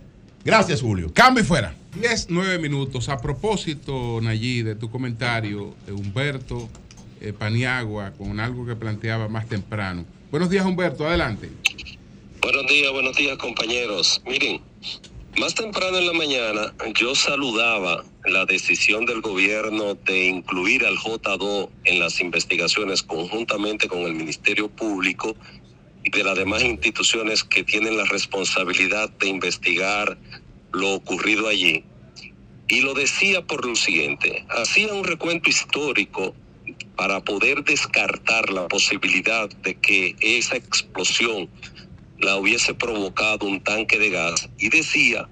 Gracias, 0.44 0.81
Julio. 0.82 1.12
Cambio 1.15 1.44
y 1.44 1.47
fuera. 1.47 1.73
10, 1.94 2.26
9 2.31 2.58
minutos. 2.58 3.08
A 3.08 3.18
propósito, 3.18 4.18
Nayí, 4.20 4.62
de 4.62 4.74
tu 4.74 4.90
comentario 4.90 5.73
de 5.86 5.92
Humberto 5.92 6.68
eh, 7.20 7.32
Paniagua 7.32 8.10
con 8.18 8.40
algo 8.40 8.66
que 8.66 8.74
planteaba 8.74 9.28
más 9.28 9.48
temprano. 9.48 10.05
Buenos 10.32 10.50
días, 10.50 10.66
Humberto. 10.66 11.06
Adelante. 11.06 11.48
Buenos 12.40 12.66
días, 12.66 12.90
buenos 12.90 13.16
días 13.16 13.39
compañeros. 13.39 14.20
Miren, 14.26 14.62
más 15.39 15.55
temprano 15.55 15.97
en 15.98 16.08
la 16.08 16.12
mañana 16.12 16.74
yo 16.97 17.15
saludaba 17.15 18.05
la 18.26 18.44
decisión 18.44 19.06
del 19.06 19.20
gobierno 19.20 19.94
de 19.94 20.26
incluir 20.26 20.84
al 20.84 20.96
J2 20.96 21.70
en 21.84 21.98
las 22.00 22.20
investigaciones 22.20 23.02
conjuntamente 23.02 23.88
con 23.88 24.00
el 24.00 24.14
Ministerio 24.14 24.68
Público 24.68 25.36
y 26.02 26.10
de 26.10 26.24
las 26.24 26.36
demás 26.36 26.62
instituciones 26.64 27.44
que 27.44 27.64
tienen 27.64 27.96
la 27.96 28.05
responsabilidad 28.05 29.10
de 29.10 29.28
investigar 29.28 30.18
lo 30.72 30.94
ocurrido 30.94 31.48
allí. 31.48 31.84
Y 32.68 32.80
lo 32.82 32.94
decía 32.94 33.46
por 33.46 33.66
lo 33.66 33.76
siguiente, 33.76 34.44
hacía 34.50 34.92
un 34.92 35.05
recuento 35.05 35.50
histórico 35.50 36.34
para 36.96 37.20
poder 37.24 37.64
descartar 37.64 38.50
la 38.52 38.68
posibilidad 38.68 39.48
de 39.48 39.76
que 39.76 40.16
esa 40.20 40.56
explosión 40.56 41.48
la 42.18 42.36
hubiese 42.36 42.74
provocado 42.74 43.46
un 43.46 43.60
tanque 43.62 43.98
de 43.98 44.10
gas 44.10 44.48
y 44.58 44.70
decía 44.70 45.28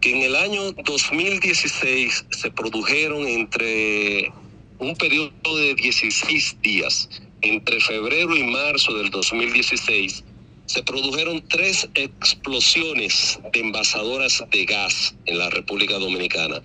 que 0.00 0.10
en 0.12 0.22
el 0.22 0.36
año 0.36 0.72
2016 0.72 2.26
se 2.30 2.50
produjeron 2.50 3.26
entre 3.26 4.32
un 4.78 4.96
periodo 4.96 5.56
de 5.56 5.74
16 5.74 6.56
días, 6.62 7.08
entre 7.42 7.80
febrero 7.80 8.34
y 8.36 8.42
marzo 8.44 8.94
del 8.94 9.10
2016, 9.10 10.24
se 10.64 10.82
produjeron 10.84 11.42
tres 11.48 11.88
explosiones 11.94 13.38
de 13.52 13.60
envasadoras 13.60 14.42
de 14.50 14.64
gas 14.64 15.14
en 15.26 15.38
la 15.38 15.50
República 15.50 15.98
Dominicana. 15.98 16.62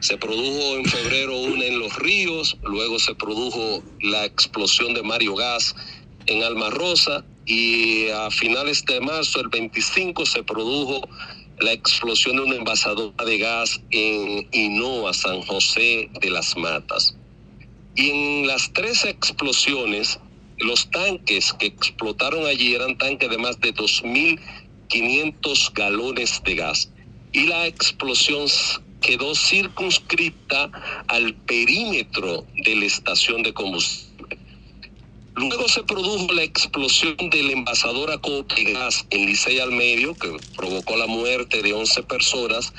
Se 0.00 0.18
produjo 0.18 0.76
en 0.76 0.84
febrero 0.84 1.38
una 1.38 1.64
en 1.64 1.78
Los 1.78 1.96
Ríos, 1.96 2.58
luego 2.64 2.98
se 2.98 3.14
produjo 3.14 3.82
la 4.02 4.26
explosión 4.26 4.92
de 4.92 5.02
Mario 5.02 5.36
Gas 5.36 5.74
en 6.26 6.42
Alma 6.42 6.68
Rosa 6.68 7.24
y 7.46 8.08
a 8.08 8.30
finales 8.30 8.84
de 8.84 9.00
marzo, 9.00 9.40
el 9.40 9.48
25, 9.48 10.26
se 10.26 10.42
produjo 10.42 11.08
la 11.64 11.72
explosión 11.72 12.36
de 12.36 12.42
una 12.42 12.56
envasadora 12.56 13.24
de 13.24 13.38
gas 13.38 13.80
en 13.90 14.46
Hinoa, 14.52 15.14
San 15.14 15.40
José 15.40 16.10
de 16.20 16.30
las 16.30 16.56
Matas. 16.58 17.16
Y 17.96 18.10
en 18.10 18.46
las 18.46 18.70
tres 18.74 19.06
explosiones, 19.06 20.20
los 20.58 20.90
tanques 20.90 21.54
que 21.54 21.66
explotaron 21.66 22.46
allí 22.46 22.74
eran 22.74 22.98
tanques 22.98 23.30
de 23.30 23.38
más 23.38 23.58
de 23.60 23.72
2.500 23.72 25.72
galones 25.72 26.42
de 26.44 26.54
gas. 26.54 26.90
Y 27.32 27.46
la 27.46 27.66
explosión 27.66 28.46
quedó 29.00 29.34
circunscrita 29.34 30.70
al 31.08 31.34
perímetro 31.34 32.46
de 32.64 32.76
la 32.76 32.84
estación 32.84 33.42
de 33.42 33.54
combustible. 33.54 34.13
Luego 35.36 35.68
se 35.68 35.82
produjo 35.82 36.32
la 36.32 36.44
explosión 36.44 37.16
de 37.18 37.42
la 37.42 37.52
envasadora 37.54 38.18
Copegas 38.18 39.04
en 39.10 39.26
Licey 39.26 39.58
al 39.58 39.72
Medio, 39.72 40.14
que 40.14 40.30
provocó 40.56 40.96
la 40.96 41.08
muerte 41.08 41.60
de 41.60 41.72
11 41.72 42.04
personas, 42.04 42.72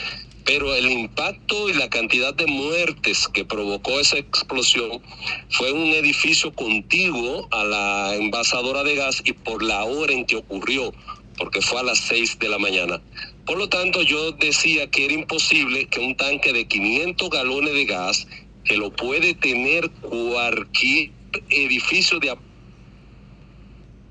pero 0.45 0.73
el 0.73 0.89
impacto 0.89 1.69
y 1.69 1.73
la 1.73 1.89
cantidad 1.89 2.33
de 2.33 2.45
muertes 2.47 3.27
que 3.27 3.43
provocó 3.43 3.99
esa 3.99 4.19
explosión 4.19 5.01
fue 5.49 5.73
un 5.73 5.89
edificio 5.95 6.53
contiguo 6.53 7.45
a 7.51 7.65
la 7.65 8.15
envasadora 8.15 8.83
de 8.83 8.95
gas 8.95 9.21
y 9.25 9.33
por 9.33 9.61
la 9.61 9.83
hora 9.83 10.13
en 10.13 10.25
que 10.25 10.37
ocurrió, 10.37 10.93
porque 11.37 11.61
fue 11.61 11.81
a 11.81 11.83
las 11.83 11.99
6 11.99 12.39
de 12.39 12.47
la 12.47 12.57
mañana. 12.57 13.01
Por 13.45 13.57
lo 13.57 13.67
tanto, 13.67 14.01
yo 14.01 14.31
decía 14.31 14.89
que 14.89 15.03
era 15.03 15.13
imposible 15.13 15.87
que 15.87 15.99
un 15.99 16.15
tanque 16.15 16.53
de 16.53 16.65
500 16.65 17.29
galones 17.29 17.73
de 17.73 17.85
gas, 17.85 18.27
que 18.63 18.77
lo 18.77 18.91
puede 18.91 19.33
tener 19.33 19.89
cualquier 19.89 21.11
edificio 21.49 22.19
de 22.19 22.29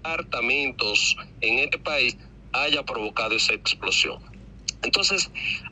apartamentos 0.04 1.16
en 1.40 1.58
este 1.58 1.78
país, 1.78 2.16
haya 2.52 2.82
provocado 2.84 3.34
esa 3.34 3.54
explosión. 3.54 4.18
Entonces, 4.82 5.30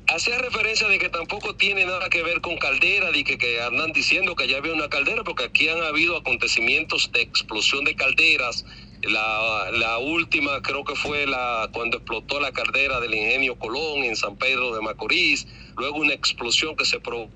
hacía 0.09 0.39
referencia 0.39 0.89
de 0.89 0.99
que 0.99 1.11
tampoco 1.11 1.55
tiene 1.55 1.85
nada 1.85 2.09
que 2.09 2.23
ver 2.23 2.41
con 2.41 2.57
caldera, 2.57 3.13
de 3.13 3.25
que, 3.25 3.37
que 3.37 3.61
andan 3.61 3.93
diciendo 3.93 4.35
que 4.35 4.49
ya 4.49 4.57
había 4.57 4.73
una 4.73 4.89
caldera, 4.89 5.23
porque 5.23 5.45
aquí 5.45 5.69
han 5.69 5.83
habido 5.83 6.17
acontecimientos 6.17 7.13
de 7.13 7.21
explosión 7.21 7.85
de 7.85 7.95
calderas. 7.95 8.65
La, 9.03 9.71
la 9.73 9.99
última 9.99 10.63
creo 10.63 10.85
que 10.85 10.95
fue 10.95 11.27
la 11.27 11.69
cuando 11.73 11.99
explotó 11.99 12.41
la 12.41 12.53
caldera 12.53 13.01
del 13.01 13.15
ingenio 13.15 13.59
Colón 13.59 14.05
en 14.05 14.17
San 14.17 14.37
Pedro 14.37 14.75
de 14.75 14.81
Macorís, 14.81 15.47
luego 15.77 15.99
una 15.99 16.15
explosión 16.15 16.75
que 16.75 16.87
se 16.87 16.99
provocó 17.01 17.33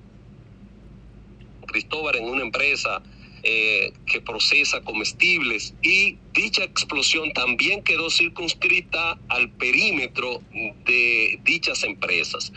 Cristóbal 1.67 2.17
en 2.17 2.25
una 2.25 2.43
empresa 2.43 3.03
eh, 3.49 3.93
que 4.07 4.21
procesa 4.21 4.81
comestibles 4.81 5.73
y 5.81 6.19
dicha 6.35 6.65
explosión 6.65 7.33
también 7.33 7.85
quedó 7.85 8.11
circunscrita 8.11 9.21
al 9.29 9.51
perímetro 9.51 10.43
de 10.85 11.39
dichas 11.45 11.85
empresas. 11.85 12.53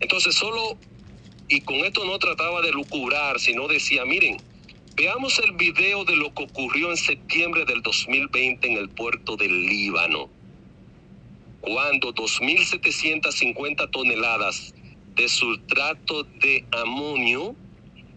Entonces 0.00 0.34
solo, 0.34 0.78
y 1.46 1.60
con 1.60 1.76
esto 1.84 2.06
no 2.06 2.18
trataba 2.18 2.62
de 2.62 2.72
lucubrar, 2.72 3.38
sino 3.38 3.68
decía, 3.68 4.06
miren, 4.06 4.38
veamos 4.96 5.38
el 5.40 5.52
video 5.52 6.06
de 6.06 6.16
lo 6.16 6.32
que 6.32 6.44
ocurrió 6.44 6.90
en 6.90 6.96
septiembre 6.96 7.66
del 7.66 7.82
2020 7.82 8.66
en 8.66 8.78
el 8.78 8.88
puerto 8.88 9.36
del 9.36 9.66
Líbano, 9.66 10.30
cuando 11.60 12.14
2.750 12.14 13.90
toneladas 13.90 14.74
de 15.16 15.28
sustrato 15.28 16.22
de 16.22 16.64
amonio 16.72 17.54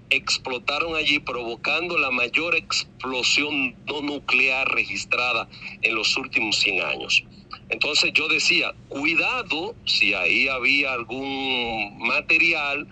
explotaron 0.09 0.95
allí 0.95 1.19
provocando 1.19 1.97
la 1.97 2.11
mayor 2.11 2.55
explosión 2.55 3.75
no 3.85 4.01
nuclear 4.01 4.67
registrada 4.69 5.49
en 5.81 5.95
los 5.95 6.15
últimos 6.17 6.57
100 6.57 6.81
años. 6.81 7.23
Entonces 7.69 8.11
yo 8.13 8.27
decía, 8.27 8.73
cuidado 8.87 9.75
si 9.85 10.13
ahí 10.13 10.47
había 10.47 10.93
algún 10.93 11.97
material 11.99 12.87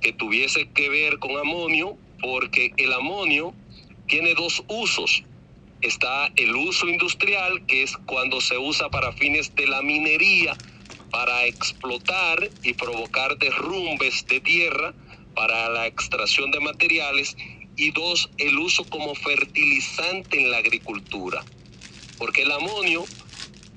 que 0.00 0.12
tuviese 0.12 0.68
que 0.70 0.88
ver 0.88 1.18
con 1.18 1.36
amonio, 1.36 1.96
porque 2.20 2.72
el 2.76 2.92
amonio 2.92 3.54
tiene 4.06 4.34
dos 4.34 4.62
usos. 4.68 5.24
Está 5.80 6.30
el 6.36 6.54
uso 6.54 6.88
industrial, 6.88 7.66
que 7.66 7.82
es 7.82 7.96
cuando 8.06 8.40
se 8.40 8.58
usa 8.58 8.88
para 8.90 9.12
fines 9.12 9.54
de 9.54 9.66
la 9.66 9.82
minería, 9.82 10.56
para 11.10 11.46
explotar 11.46 12.50
y 12.62 12.74
provocar 12.74 13.36
derrumbes 13.38 14.26
de 14.26 14.40
tierra, 14.40 14.94
para 15.34 15.68
la 15.68 15.86
extracción 15.86 16.50
de 16.50 16.60
materiales 16.60 17.36
y 17.76 17.90
dos, 17.90 18.30
el 18.38 18.58
uso 18.58 18.84
como 18.84 19.14
fertilizante 19.14 20.38
en 20.38 20.50
la 20.50 20.58
agricultura. 20.58 21.44
Porque 22.18 22.42
el 22.42 22.52
amonio 22.52 23.06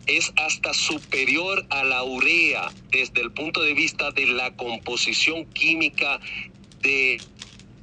es 0.05 0.31
hasta 0.35 0.73
superior 0.73 1.65
a 1.69 1.83
la 1.83 2.03
urea 2.03 2.71
desde 2.91 3.21
el 3.21 3.31
punto 3.31 3.61
de 3.61 3.73
vista 3.73 4.11
de 4.11 4.27
la 4.27 4.55
composición 4.55 5.45
química 5.53 6.19
de 6.81 7.23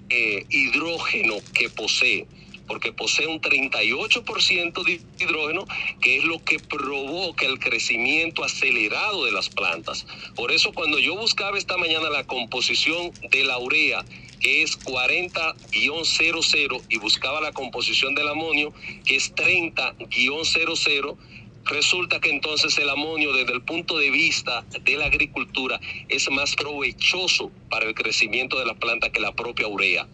eh, 0.08 0.46
hidrógeno 0.50 1.42
que 1.52 1.70
posee 1.70 2.26
porque 2.72 2.94
posee 2.94 3.26
un 3.26 3.38
38% 3.38 4.84
de 4.84 5.02
hidrógeno, 5.18 5.66
que 6.00 6.16
es 6.16 6.24
lo 6.24 6.42
que 6.42 6.58
provoca 6.58 7.44
el 7.44 7.58
crecimiento 7.58 8.44
acelerado 8.44 9.26
de 9.26 9.32
las 9.32 9.50
plantas. 9.50 10.06
Por 10.34 10.52
eso 10.52 10.72
cuando 10.72 10.98
yo 10.98 11.14
buscaba 11.14 11.58
esta 11.58 11.76
mañana 11.76 12.08
la 12.08 12.24
composición 12.24 13.12
de 13.30 13.44
la 13.44 13.58
urea, 13.58 14.06
que 14.40 14.62
es 14.62 14.82
40-00, 14.84 16.84
y 16.88 16.96
buscaba 16.96 17.42
la 17.42 17.52
composición 17.52 18.14
del 18.14 18.28
amonio, 18.28 18.72
que 19.04 19.16
es 19.16 19.34
30-00, 19.34 21.18
resulta 21.64 22.20
que 22.20 22.30
entonces 22.30 22.78
el 22.78 22.88
amonio 22.88 23.34
desde 23.34 23.52
el 23.52 23.64
punto 23.64 23.98
de 23.98 24.10
vista 24.10 24.64
de 24.80 24.96
la 24.96 25.04
agricultura 25.04 25.78
es 26.08 26.30
más 26.30 26.56
provechoso 26.56 27.52
para 27.68 27.84
el 27.84 27.94
crecimiento 27.94 28.58
de 28.58 28.64
la 28.64 28.76
planta 28.76 29.12
que 29.12 29.20
la 29.20 29.34
propia 29.34 29.68
urea 29.68 30.08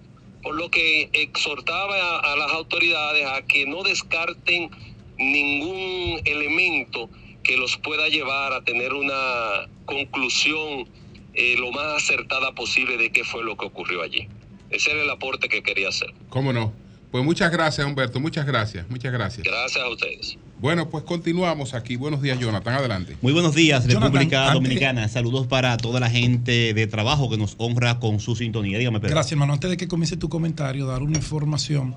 por 0.49 0.57
lo 0.57 0.71
que 0.71 1.11
exhortaba 1.13 2.21
a, 2.21 2.35
las 2.35 2.51
autoridades 2.53 3.27
a 3.27 3.43
que 3.43 3.67
no 3.67 3.83
descarten 3.83 4.71
ningún 5.19 6.23
elemento 6.25 7.11
que 7.43 7.59
los 7.59 7.77
pueda 7.77 8.09
llevar 8.09 8.55
a 8.55 8.65
tener 8.65 8.95
una 8.95 9.69
conclusión 9.85 10.89
eh, 11.35 11.57
lo 11.59 11.71
más 11.71 12.03
acertada 12.03 12.55
posible 12.55 12.97
de 12.97 13.13
qué 13.13 13.25
fue 13.25 13.45
lo 13.45 13.59
que 13.59 13.67
ocurrió 13.67 14.01
allí. 14.01 14.27
Ese 14.71 14.91
era 14.93 15.03
el 15.03 15.11
aporte 15.11 15.51
que 15.51 15.63
quería 15.63 15.91
hacer. 15.91 16.15
¿Cómo 16.31 16.55
no? 16.55 16.73
Pues 17.11 17.23
muchas 17.23 17.53
gracias, 17.53 17.87
Humberto. 17.87 18.19
Muchas 18.19 18.47
gracias. 18.47 18.89
Muchas 18.89 19.13
gracias. 19.13 19.47
Gracias 19.47 19.85
a 19.85 19.89
ustedes. 19.91 20.39
Bueno, 20.61 20.91
pues 20.91 21.05
continuamos 21.05 21.73
aquí. 21.73 21.95
Buenos 21.95 22.21
días, 22.21 22.37
Jonathan. 22.41 22.75
Adelante. 22.75 23.17
Muy 23.23 23.33
buenos 23.33 23.55
días, 23.55 23.87
República 23.87 24.53
Dominicana. 24.53 25.07
Saludos 25.07 25.47
para 25.47 25.77
toda 25.77 26.01
la 26.01 26.11
gente 26.11 26.75
de 26.75 26.87
trabajo 26.89 27.31
que 27.31 27.37
nos 27.37 27.55
honra 27.59 28.01
con 28.01 28.19
su 28.19 28.35
sintonía. 28.35 28.77
Dígame, 28.77 28.99
Pedro. 28.99 29.15
Gracias, 29.15 29.33
hermano. 29.33 29.53
Antes 29.53 29.71
de 29.71 29.77
que 29.77 29.87
comience 29.87 30.17
tu 30.17 30.29
comentario, 30.29 30.87
dar 30.87 31.03
una 31.03 31.17
información. 31.17 31.95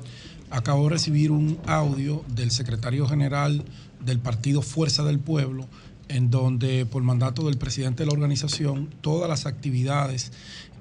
Acabo 0.52 0.84
de 0.84 0.92
recibir 0.92 1.32
un 1.32 1.58
audio 1.66 2.24
del 2.36 2.52
secretario 2.52 3.08
general 3.08 3.64
del 4.00 4.20
partido 4.20 4.62
Fuerza 4.62 5.04
del 5.04 5.18
Pueblo, 5.18 5.68
en 6.08 6.30
donde, 6.30 6.86
por 6.86 7.02
mandato 7.02 7.48
del 7.48 7.58
presidente 7.58 8.04
de 8.04 8.08
la 8.08 8.14
organización, 8.14 8.90
todas 9.02 9.28
las 9.28 9.48
actividades 9.48 10.34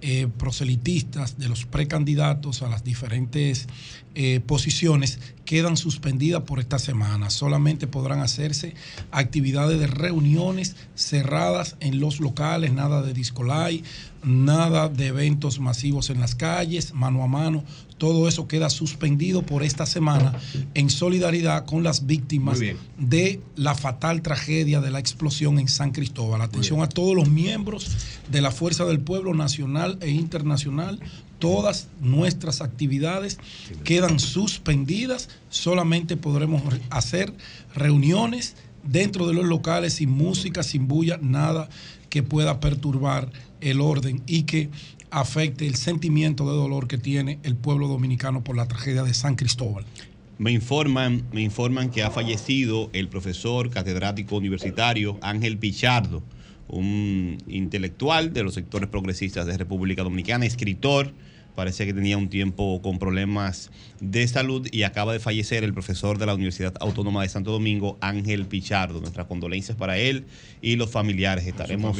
eh, 0.03 0.29
proselitistas 0.39 1.39
de 1.39 1.49
los 1.49 1.67
precandidatos 1.67 2.63
a 2.63 2.69
las 2.69 2.85
diferentes 2.85 3.69
eh, 4.15 4.41
posiciones 4.41 5.21
quedan 5.45 5.77
suspendidas 5.77 6.43
por 6.43 6.59
esta 6.59 6.79
semana. 6.79 7.29
Solamente 7.29 7.87
podrán 7.87 8.21
hacerse 8.21 8.75
actividades 9.11 9.79
de 9.79 9.87
reuniones 9.87 10.77
cerradas 10.95 11.77
en 11.81 12.01
los 12.01 12.21
locales, 12.21 12.73
nada 12.73 13.03
de 13.03 13.13
discolay, 13.13 13.85
nada 14.25 14.89
de 14.89 15.09
eventos 15.09 15.61
masivos 15.61 16.11
en 16.11 16.21
las 16.21 16.35
calles, 16.35 16.95
mano 16.95 17.23
a 17.23 17.27
mano. 17.27 17.65
Todo 18.01 18.29
eso 18.29 18.49
queda 18.49 18.71
suspendido 18.71 19.43
por 19.43 19.63
esta 19.63 19.85
semana 19.85 20.33
en 20.73 20.89
solidaridad 20.89 21.67
con 21.67 21.83
las 21.83 22.07
víctimas 22.07 22.59
de 22.97 23.43
la 23.57 23.75
fatal 23.75 24.23
tragedia 24.23 24.81
de 24.81 24.91
la 24.91 24.99
explosión 24.99 25.59
en 25.59 25.69
San 25.69 25.93
Cristóbal. 25.93 26.41
Atención 26.41 26.81
a 26.81 26.89
todos 26.89 27.15
los 27.15 27.29
miembros 27.29 27.95
de 28.31 28.41
la 28.41 28.53
Fuerza 28.53 28.87
del 28.87 29.01
Pueblo 29.01 29.35
Nacional 29.35 29.99
e 30.01 30.09
Internacional. 30.09 30.99
Todas 31.39 31.89
nuestras 32.01 32.63
actividades 32.63 33.37
quedan 33.85 34.19
suspendidas. 34.19 35.29
Solamente 35.51 36.17
podremos 36.17 36.63
hacer 36.89 37.35
reuniones 37.75 38.57
dentro 38.83 39.27
de 39.29 39.35
los 39.35 39.45
locales 39.45 39.93
sin 39.93 40.09
música, 40.09 40.63
sin 40.63 40.89
bulla, 40.89 41.19
nada 41.21 41.69
que 42.09 42.23
pueda 42.23 42.61
perturbar 42.61 43.31
el 43.61 43.83
orden 43.83 44.23
y 44.27 44.45
que 44.45 44.71
afecte 45.11 45.67
el 45.67 45.75
sentimiento 45.75 46.51
de 46.51 46.57
dolor 46.57 46.89
que 46.89 46.99
tiene 46.99 47.39
el 47.43 47.57
pueblo 47.57 47.89
dominicano 47.89 48.43
por 48.43 48.57
la 48.57 48.67
tragedia 48.67 49.03
de 49.03 49.15
San 49.15 49.37
Cristóbal. 49.37 49.85
Me 50.39 50.53
informan, 50.53 51.25
me 51.33 51.43
informan 51.43 51.91
que 51.91 52.03
ha 52.03 52.11
fallecido 52.11 52.89
el 52.93 53.09
profesor 53.09 53.71
catedrático 53.71 54.37
universitario 54.37 55.19
Ángel 55.21 55.59
Pichardo, 55.59 56.23
un 56.69 57.39
intelectual 57.47 58.33
de 58.33 58.43
los 58.43 58.55
sectores 58.55 58.89
progresistas 58.89 59.47
de 59.47 59.59
República 59.59 60.03
Dominicana, 60.03 60.47
escritor, 60.47 61.13
parece 61.55 61.87
que 61.87 61.93
tenía 61.93 62.17
un 62.17 62.29
tiempo 62.29 62.81
con 62.83 62.99
problemas 62.99 63.71
de 64.01 64.27
salud 64.27 64.67
y 64.71 64.83
acaba 64.85 65.13
de 65.13 65.21
fallecer 65.21 65.65
el 65.65 65.73
profesor 65.73 66.19
de 66.19 66.27
la 66.27 66.35
Universidad 66.35 66.75
Autónoma 66.81 67.23
de 67.23 67.29
Santo 67.29 67.51
Domingo, 67.53 67.99
Ángel 68.01 68.47
Pichardo. 68.47 69.01
Nuestras 69.01 69.27
condolencias 69.27 69.77
para 69.77 69.99
él 69.99 70.25
y 70.63 70.77
los 70.77 70.91
familiares. 70.91 71.47
Estaremos 71.47 71.97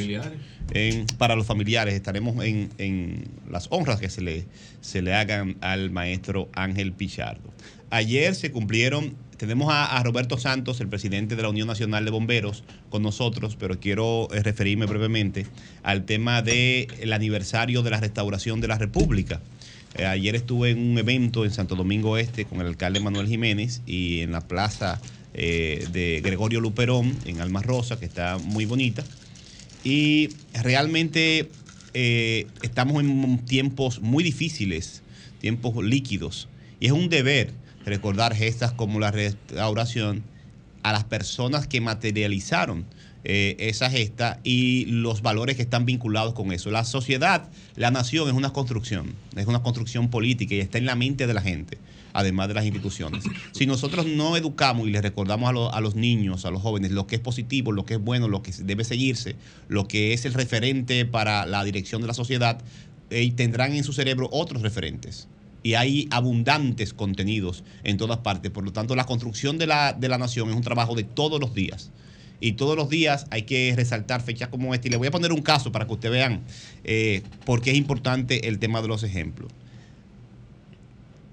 En, 0.73 1.05
para 1.17 1.35
los 1.35 1.45
familiares 1.45 1.93
estaremos 1.93 2.43
en, 2.43 3.29
las 3.49 3.67
honras 3.71 3.99
que 3.99 4.09
se 4.09 4.21
le, 4.21 4.45
se 4.81 5.01
le 5.01 5.13
hagan 5.13 5.57
al 5.61 5.91
maestro 5.91 6.49
Ángel 6.53 6.93
Pichardo. 6.93 7.51
Ayer 7.89 8.35
se 8.35 8.51
cumplieron 8.51 9.15
tenemos 9.41 9.73
a, 9.73 9.99
Roberto 10.03 10.37
Santos, 10.37 10.81
el 10.81 10.87
presidente 10.87 11.35
de 11.35 11.41
la 11.41 11.49
Unión 11.49 11.67
Nacional 11.67 12.05
de 12.05 12.11
Bomberos, 12.11 12.63
con 12.91 13.01
nosotros, 13.01 13.57
pero 13.59 13.79
quiero 13.79 14.27
eh, 14.31 14.43
referirme 14.43 14.85
brevemente 14.85 15.47
al 15.81 16.05
tema 16.05 16.43
del 16.43 17.11
aniversario 17.11 17.81
de 17.81 17.89
la 17.89 17.99
restauración 17.99 18.61
de 18.61 18.67
la 18.67 18.77
República. 18.77 19.41
Eh, 19.95 20.05
ayer 20.05 20.35
estuve 20.35 20.69
en 20.69 20.91
un 20.91 20.95
evento 20.99 21.43
en 21.43 21.49
Santo 21.49 21.75
Domingo 21.75 22.17
Este 22.17 22.45
con 22.45 22.61
el 22.61 22.67
alcalde 22.67 22.99
Manuel 22.99 23.27
Jiménez 23.27 23.81
y 23.87 24.19
en 24.19 24.31
la 24.31 24.41
plaza 24.41 25.01
eh, 25.33 25.87
de 25.91 26.21
Gregorio 26.23 26.61
Luperón, 26.61 27.17
en 27.25 27.41
Alma 27.41 27.63
Rosa, 27.63 27.99
que 27.99 28.05
está 28.05 28.37
muy 28.37 28.65
bonita. 28.65 29.03
Y 29.83 30.29
realmente 30.53 31.49
estamos 31.93 33.03
en 33.03 33.39
tiempos 33.39 34.01
muy 34.01 34.23
difíciles, 34.23 35.01
tiempos 35.39 35.83
líquidos. 35.83 36.47
Y 36.79 36.85
es 36.85 36.91
un 36.91 37.09
deber 37.09 37.51
recordar 37.85 38.35
gestas 38.35 38.71
como 38.73 38.99
la 38.99 39.11
restauración 39.11 40.23
a 40.83 40.91
las 40.91 41.03
personas 41.03 41.67
que 41.67 41.81
materializaron 41.81 42.85
eh, 43.23 43.55
esa 43.59 43.89
gesta 43.89 44.39
y 44.43 44.85
los 44.85 45.21
valores 45.21 45.55
que 45.55 45.61
están 45.61 45.85
vinculados 45.85 46.33
con 46.33 46.51
eso. 46.51 46.71
La 46.71 46.83
sociedad, 46.83 47.49
la 47.75 47.91
nación 47.91 48.27
es 48.27 48.33
una 48.33 48.51
construcción, 48.51 49.13
es 49.35 49.45
una 49.45 49.61
construcción 49.61 50.09
política 50.09 50.55
y 50.55 50.59
está 50.59 50.79
en 50.79 50.85
la 50.87 50.95
mente 50.95 51.27
de 51.27 51.33
la 51.33 51.41
gente. 51.41 51.77
además 52.13 52.49
de 52.49 52.55
las 52.55 52.65
instituciones. 52.65 53.23
Si 53.53 53.65
nosotros 53.65 54.05
no 54.05 54.35
educamos 54.35 54.85
y 54.85 54.91
les 54.91 55.01
recordamos 55.01 55.47
a, 55.49 55.53
lo- 55.53 55.73
a 55.73 55.79
los 55.79 55.95
niños, 55.95 56.43
a 56.43 56.51
los 56.51 56.61
jóvenes, 56.61 56.91
lo 56.91 57.07
que 57.07 57.15
es 57.15 57.21
positivo, 57.21 57.71
lo 57.71 57.85
que 57.85 57.93
es 57.93 58.01
bueno, 58.01 58.27
lo 58.27 58.41
que 58.43 58.51
debe 58.51 58.83
seguirse, 58.83 59.37
lo 59.69 59.87
que 59.87 60.11
es 60.11 60.25
el 60.25 60.33
referente 60.33 61.05
para 61.05 61.45
la 61.45 61.63
dirección 61.63 62.01
de 62.01 62.07
la 62.07 62.13
sociedad, 62.13 62.59
eh, 63.11 63.31
tendrán 63.31 63.71
en 63.75 63.85
su 63.85 63.93
cerebro 63.93 64.27
otros 64.33 64.61
referentes. 64.61 65.29
Y 65.63 65.75
hay 65.75 66.07
abundantes 66.11 66.93
contenidos 66.93 67.63
en 67.83 67.97
todas 67.97 68.19
partes. 68.19 68.51
Por 68.51 68.63
lo 68.63 68.73
tanto, 68.73 68.95
la 68.95 69.05
construcción 69.05 69.57
de 69.57 69.67
la, 69.67 69.93
de 69.93 70.09
la 70.09 70.17
nación 70.17 70.49
es 70.49 70.55
un 70.55 70.63
trabajo 70.63 70.95
de 70.95 71.03
todos 71.03 71.39
los 71.39 71.53
días. 71.53 71.91
Y 72.39 72.53
todos 72.53 72.75
los 72.75 72.89
días 72.89 73.27
hay 73.29 73.43
que 73.43 73.71
resaltar 73.75 74.21
fechas 74.21 74.49
como 74.49 74.73
esta. 74.73 74.87
Y 74.87 74.91
le 74.91 74.97
voy 74.97 75.07
a 75.07 75.11
poner 75.11 75.31
un 75.31 75.43
caso 75.43 75.71
para 75.71 75.85
que 75.85 75.93
ustedes 75.93 76.13
vean 76.13 76.41
eh, 76.83 77.21
por 77.45 77.61
qué 77.61 77.71
es 77.71 77.77
importante 77.77 78.47
el 78.47 78.57
tema 78.57 78.81
de 78.81 78.87
los 78.87 79.03
ejemplos. 79.03 79.51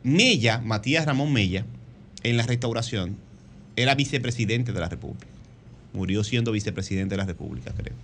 Mella, 0.03 0.61
Matías 0.61 1.07
Ramón 1.07 1.33
Mella, 1.33 1.65
en 2.23 2.37
la 2.37 2.45
restauración, 2.45 3.17
era 3.77 3.95
vicepresidente 3.95 4.73
de 4.73 4.81
la 4.81 4.89
República. 4.89 5.27
Murió 5.95 6.23
siendo 6.25 6.53
vicepresidente 6.53 7.15
de 7.15 7.17
la 7.17 7.25
República, 7.25 7.73
creo. 7.75 7.95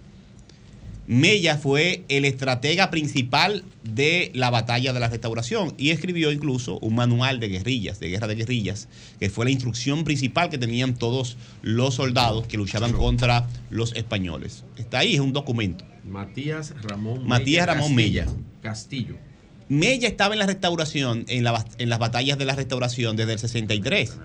Mella 1.07 1.59
fue 1.59 2.05
el 2.09 2.25
estratega 2.25 2.91
principal 2.91 3.63
de 3.83 4.31
la 4.35 4.49
batalla 4.49 4.95
de 4.95 5.01
la 5.01 5.09
restauración 5.09 5.75
y 5.77 5.91
escribió 5.91 6.33
incluso 6.33 6.79
un 6.79 6.95
manual 6.95 7.41
de 7.41 7.49
guerrillas, 7.49 8.01
de 8.01 8.09
guerra 8.09 8.27
de 8.27 8.37
guerrillas, 8.37 8.89
que 9.21 9.29
fue 9.29 9.45
la 9.45 9.51
instrucción 9.51 10.05
principal 10.05 10.49
que 10.49 10.57
tenían 10.57 10.95
todos 10.95 11.37
los 11.61 11.97
soldados 11.97 12.47
que 12.47 12.57
luchaban 12.57 12.93
contra 12.93 13.47
los 13.69 13.95
españoles. 13.95 14.65
Está 14.79 15.01
ahí, 15.01 15.15
es 15.15 15.21
un 15.21 15.35
documento. 15.35 15.85
Matías 16.05 16.75
Ramón 16.83 17.27
Matías 17.27 17.67
Ramón 17.67 17.95
Castillo. 17.95 17.97
Mella. 17.97 18.27
Castillo. 18.63 19.17
Mella 19.69 20.09
estaba 20.09 20.35
en 20.35 20.39
la 20.39 20.47
restauración, 20.47 21.27
en, 21.29 21.45
la 21.45 21.67
en 21.79 21.91
las 21.91 21.99
batallas 21.99 22.39
de 22.39 22.47
la 22.47 22.55
restauración 22.55 23.17
desde 23.17 23.35
el 23.35 23.39
63. 23.39 24.19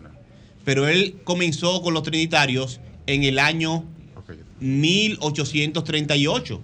Pero 0.63 0.87
él 0.87 1.17
comenzó 1.25 1.81
con 1.81 1.93
los 1.93 2.03
trinitarios 2.03 2.79
en 3.05 3.23
el 3.23 3.39
año 3.39 3.83
1838. 4.59 6.61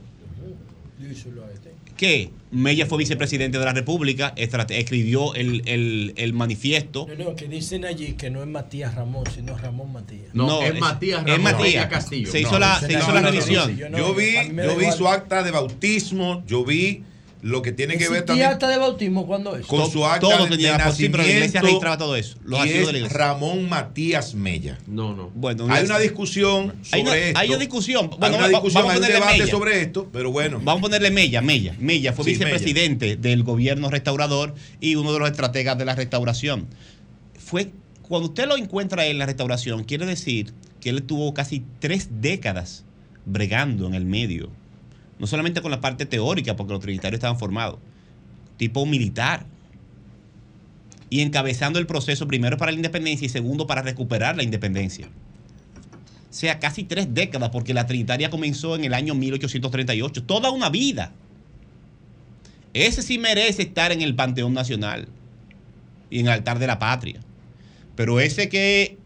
Que 1.97 2.29
Mella 2.51 2.85
fue 2.85 2.97
vicepresidente 2.99 3.57
de 3.59 3.65
la 3.65 3.73
República, 3.73 4.33
escribió 4.37 5.33
el, 5.35 5.61
el- 5.65 6.13
el 6.15 6.33
manifiesto. 6.33 7.07
No, 7.17 7.23
no, 7.31 7.35
que 7.35 7.47
dicen 7.47 7.85
allí 7.85 8.13
que 8.13 8.29
no 8.29 8.41
es 8.41 8.47
Matías 8.47 8.95
Ramón, 8.95 9.23
sino 9.33 9.57
Ramón 9.57 9.91
Matías. 9.91 10.33
No, 10.33 10.47
es- 10.75 10.79
es 11.35 11.41
Matías. 11.41 11.89
Se 12.31 12.39
hizo 12.39 12.59
la, 12.59 12.79
se 12.79 12.93
hizo 12.93 13.11
la 13.13 13.21
revisión. 13.31 13.77
Yo 13.97 14.13
vi, 14.13 14.33
yo 14.67 14.75
vi 14.77 14.91
su 14.91 15.07
acta 15.07 15.43
de 15.43 15.51
bautismo, 15.51 16.43
yo 16.47 16.63
vi 16.65 17.03
lo 17.45 17.61
que 17.61 17.71
tiene 17.71 17.93
que 17.93 18.09
ver 18.09 18.23
¿Existía 18.23 18.25
también 18.25 18.49
acta 18.49 18.67
de 18.69 18.77
bautismo 18.79 19.27
cuando 19.27 19.55
es? 19.55 19.67
con 19.67 19.89
su 19.91 20.03
acta 20.03 20.19
todo 20.21 20.45
de, 20.45 20.49
tenía 20.49 20.77
de 20.79 20.91
sí, 20.93 21.09
pero 21.09 21.21
la 21.21 21.29
iglesia 21.29 21.61
nacimiento, 21.61 21.61
registraba 21.67 21.97
todo 21.99 22.15
eso, 22.15 22.37
los 22.43 22.65
y 22.65 22.69
es 22.69 22.87
de 22.87 22.91
la 22.91 22.97
iglesia. 22.97 23.17
Ramón 23.19 23.69
Matías 23.69 24.33
Mella. 24.33 24.79
No, 24.87 25.15
no. 25.15 25.29
Bueno, 25.35 25.67
hay 25.69 25.85
una 25.85 25.99
discusión 25.99 26.73
Hay 26.91 27.01
una- 27.01 27.11
sobre 27.11 27.27
esto. 27.27 27.39
hay 27.39 27.49
una 27.49 27.57
discusión. 27.59 28.09
Hay 28.13 28.17
Bueno, 28.17 28.35
una 28.37 28.43
va- 28.45 28.49
discusión, 28.49 28.81
vamos 28.81 28.89
a 28.89 28.93
hay 28.93 28.97
un 28.97 29.03
ponerle 29.03 29.13
debate 29.19 29.39
Mella. 29.39 29.51
sobre 29.51 29.81
esto, 29.81 30.09
pero 30.11 30.31
bueno. 30.31 30.59
Vamos 30.63 30.79
a 30.79 30.81
ponerle 30.81 31.11
Mella, 31.11 31.41
Mella. 31.43 31.75
Mella 31.79 32.13
fue 32.13 32.25
Sí, 32.25 32.31
vicepresidente 32.31 33.15
del 33.15 33.43
gobierno 33.43 33.91
restaurador 33.91 34.55
y 34.81 34.95
uno 34.95 35.13
de 35.13 35.19
los 35.19 35.29
estrategas 35.29 35.77
de 35.77 35.85
la 35.85 35.93
restauración. 35.93 36.65
Fue 37.37 37.69
cuando 38.01 38.29
usted 38.29 38.47
lo 38.47 38.57
encuentra 38.57 39.05
en 39.05 39.19
la 39.19 39.27
restauración, 39.27 39.83
quiere 39.83 40.07
decir 40.07 40.51
que 40.81 40.89
él 40.89 41.03
tuvo 41.03 41.33
casi 41.35 41.63
tres 41.79 42.09
décadas 42.21 42.85
bregando 43.25 43.85
en 43.85 43.93
el 43.93 44.05
medio. 44.05 44.49
No 45.19 45.27
solamente 45.27 45.61
con 45.61 45.71
la 45.71 45.81
parte 45.81 46.05
teórica, 46.05 46.55
porque 46.55 46.73
los 46.73 46.81
trinitarios 46.81 47.19
estaban 47.19 47.39
formados, 47.39 47.79
tipo 48.57 48.85
militar. 48.85 49.45
Y 51.09 51.21
encabezando 51.21 51.79
el 51.79 51.87
proceso 51.87 52.27
primero 52.27 52.57
para 52.57 52.71
la 52.71 52.77
independencia 52.77 53.25
y 53.25 53.29
segundo 53.29 53.67
para 53.67 53.81
recuperar 53.81 54.35
la 54.35 54.43
independencia. 54.43 55.07
O 55.07 56.37
sea, 56.37 56.59
casi 56.59 56.83
tres 56.83 57.13
décadas, 57.13 57.49
porque 57.49 57.73
la 57.73 57.87
Trinitaria 57.87 58.29
comenzó 58.29 58.75
en 58.75 58.83
el 58.83 58.93
año 58.93 59.15
1838. 59.15 60.23
Toda 60.23 60.51
una 60.51 60.69
vida. 60.69 61.13
Ese 62.73 63.01
sí 63.03 63.17
merece 63.17 63.61
estar 63.61 63.93
en 63.93 64.01
el 64.01 64.15
Panteón 64.15 64.53
Nacional 64.53 65.07
y 66.09 66.19
en 66.19 66.25
el 66.25 66.33
altar 66.33 66.59
de 66.59 66.67
la 66.67 66.77
patria. 66.77 67.21
Pero 67.95 68.19
ese 68.19 68.49
que 68.49 68.97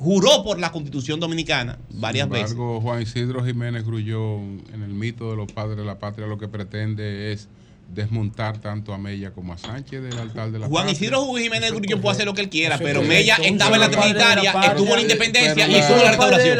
juró 0.00 0.42
por 0.42 0.58
la 0.58 0.72
Constitución 0.72 1.20
Dominicana 1.20 1.78
varias 1.90 2.24
Sin 2.24 2.32
veces. 2.32 2.52
embargo, 2.52 2.80
Juan 2.80 3.02
Isidro 3.02 3.44
Jiménez 3.44 3.84
Grullón, 3.84 4.62
en 4.72 4.82
el 4.82 4.94
mito 4.94 5.30
de 5.30 5.36
los 5.36 5.52
padres 5.52 5.76
de 5.76 5.84
la 5.84 5.98
patria, 5.98 6.26
lo 6.26 6.38
que 6.38 6.48
pretende 6.48 7.32
es 7.32 7.48
desmontar 7.92 8.58
tanto 8.58 8.92
a 8.94 8.98
Mella 8.98 9.30
como 9.32 9.52
a 9.52 9.58
Sánchez 9.58 10.02
del 10.02 10.18
altar 10.18 10.50
de 10.50 10.58
la 10.58 10.66
Juan. 10.68 10.88
Isidro 10.88 11.24
Jiménez 11.34 11.72
Grullón 11.72 12.00
puede 12.00 12.14
hacer 12.14 12.26
lo 12.26 12.34
que 12.34 12.42
él 12.42 12.48
quiera, 12.48 12.78
pero. 12.78 13.02
Mella 13.02 13.34
Entonces, 13.36 13.52
estaba 13.52 13.74
en 13.76 13.80
la 13.80 13.90
Trinitaria, 13.90 14.52
patria, 14.52 14.70
estuvo 14.72 14.88
en 14.90 14.94
la 14.96 15.00
independencia 15.02 15.68
y 15.68 15.74
en 15.74 15.80
la 16.04 16.08
restauración. 16.10 16.58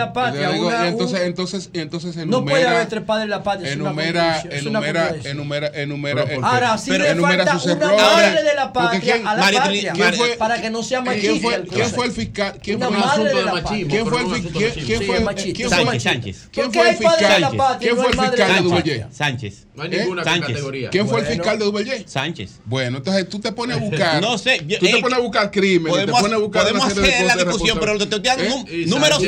entonces, 0.86 1.20
entonces, 1.22 1.70
entonces 1.72 2.16
enumera, 2.16 2.38
No 2.40 2.44
puede 2.44 2.66
haber 2.66 2.88
tres 2.88 3.02
padres 3.02 3.24
de 3.26 3.30
la 3.30 3.42
patria. 3.42 3.72
enumera, 3.72 4.42
enumera, 4.50 5.14
enumera, 5.24 5.66
enumera, 5.74 6.22
eh, 6.24 6.38
Ahora, 6.42 6.78
sí 6.78 6.90
pero 6.90 7.04
le 7.04 7.10
enumera 7.10 7.44
falta 7.46 7.58
sus 7.58 7.72
una 7.72 7.84
errores. 7.86 8.02
madre 8.02 8.42
de 8.42 8.54
la 8.54 8.72
patria 8.72 9.00
¿quién- 9.00 9.26
a 9.26 9.34
la 9.36 9.42
patria, 9.50 9.92
¿quién 9.92 10.14
fue- 10.14 10.36
para 10.36 10.60
que 10.60 10.70
no 10.70 10.82
sea 10.82 11.02
¿Quién 11.02 11.16
machista. 11.16 11.40
fue, 11.42 11.54
el 11.54 11.66
quién 11.68 11.90
fue 11.90 12.06
el 12.06 12.12
fiscal? 12.12 12.58
¿Quién 12.62 12.78
fue 12.80 12.88
el 12.88 13.02
asunto 13.02 13.36
de 13.36 13.44
machismo? 13.44 13.70
¿Quién 13.70 13.88
fue 13.88 13.98
el 14.00 14.04
Pero 14.04 14.20
no 14.20 14.34
fi- 14.34 14.40
asunto 14.40 14.58
quién- 14.58 15.02
fue 15.06 15.16
el- 15.16 15.24
machista. 15.24 15.56
quién 15.56 15.68
Sánchez, 15.70 15.86
fue 15.86 15.94
el- 15.94 16.00
Sánchez. 16.00 16.48
¿Quién 16.52 16.66
Porque 16.66 16.78
fue 16.78 16.88
el 16.88 16.94
hay 16.96 17.02
padres 17.04 17.20
de 17.20 17.40
la 17.40 17.50
fiscal? 17.50 17.56
patria, 17.56 17.78
¿Quién 17.78 17.90
no 17.90 18.02
fue 18.02 18.10
hay 18.10 18.12
el 18.12 18.20
fiscal 18.20 19.08
de? 19.10 19.14
Sánchez. 19.16 19.66
No 19.74 19.82
hay 19.82 19.88
¿Eh? 19.94 19.98
ninguna 20.00 20.24
Sánchez. 20.24 20.46
categoría. 20.48 20.90
¿Quién 20.90 21.08
fue 21.08 21.19
el 21.20 21.26
fiscal 21.26 21.58
de 21.58 21.64
Duvallé? 21.64 22.04
Sánchez. 22.06 22.50
Bueno, 22.64 22.98
entonces 22.98 23.28
tú 23.28 23.40
te 23.40 23.52
pones 23.52 23.76
a 23.76 23.80
buscar. 23.80 24.20
No 24.30 24.38
sé, 24.38 24.62
yo- 24.66 24.78
tú 24.78 24.86
te 24.86 24.98
eh, 24.98 25.00
pones 25.00 25.18
a 25.18 25.22
buscar 25.22 25.50
crímenes, 25.50 25.92
te 25.92 26.12
Podemos, 26.12 26.20
pones 26.20 26.36
a 26.36 26.40
buscar 26.40 26.62
podemos 26.62 26.84
hacer 26.86 27.26
la 27.26 27.36
discusión, 27.36 27.78
pero 27.80 27.98
te 27.98 28.04
estoy 28.04 28.20
dando 28.20 28.44
¿Eh? 28.44 28.84
números. 28.86 29.20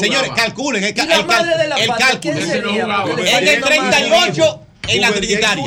Señores, 0.00 0.30
calculen. 0.36 0.84
El, 0.84 0.94
cálculo. 0.94 1.34
En 1.76 1.88
el 1.88 1.88
falta 1.88 2.20
una 2.72 2.86
madre. 2.86 3.60
38 3.60 4.60
en 4.88 5.00
la 5.00 5.12
Trinitaria. 5.12 5.64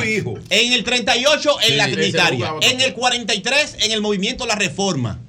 En 0.49 0.73
el 0.73 0.83
38 0.83 1.57
en 1.61 1.67
Sí, 1.67 1.75
la 1.75 1.91
Trinitaria. 1.91 2.53
En 2.61 2.81
el 2.81 2.93
43 2.93 3.77
en 3.81 3.91
el 3.91 4.01
movimiento 4.01 4.45
La 4.45 4.55
Reforma. 4.55 5.19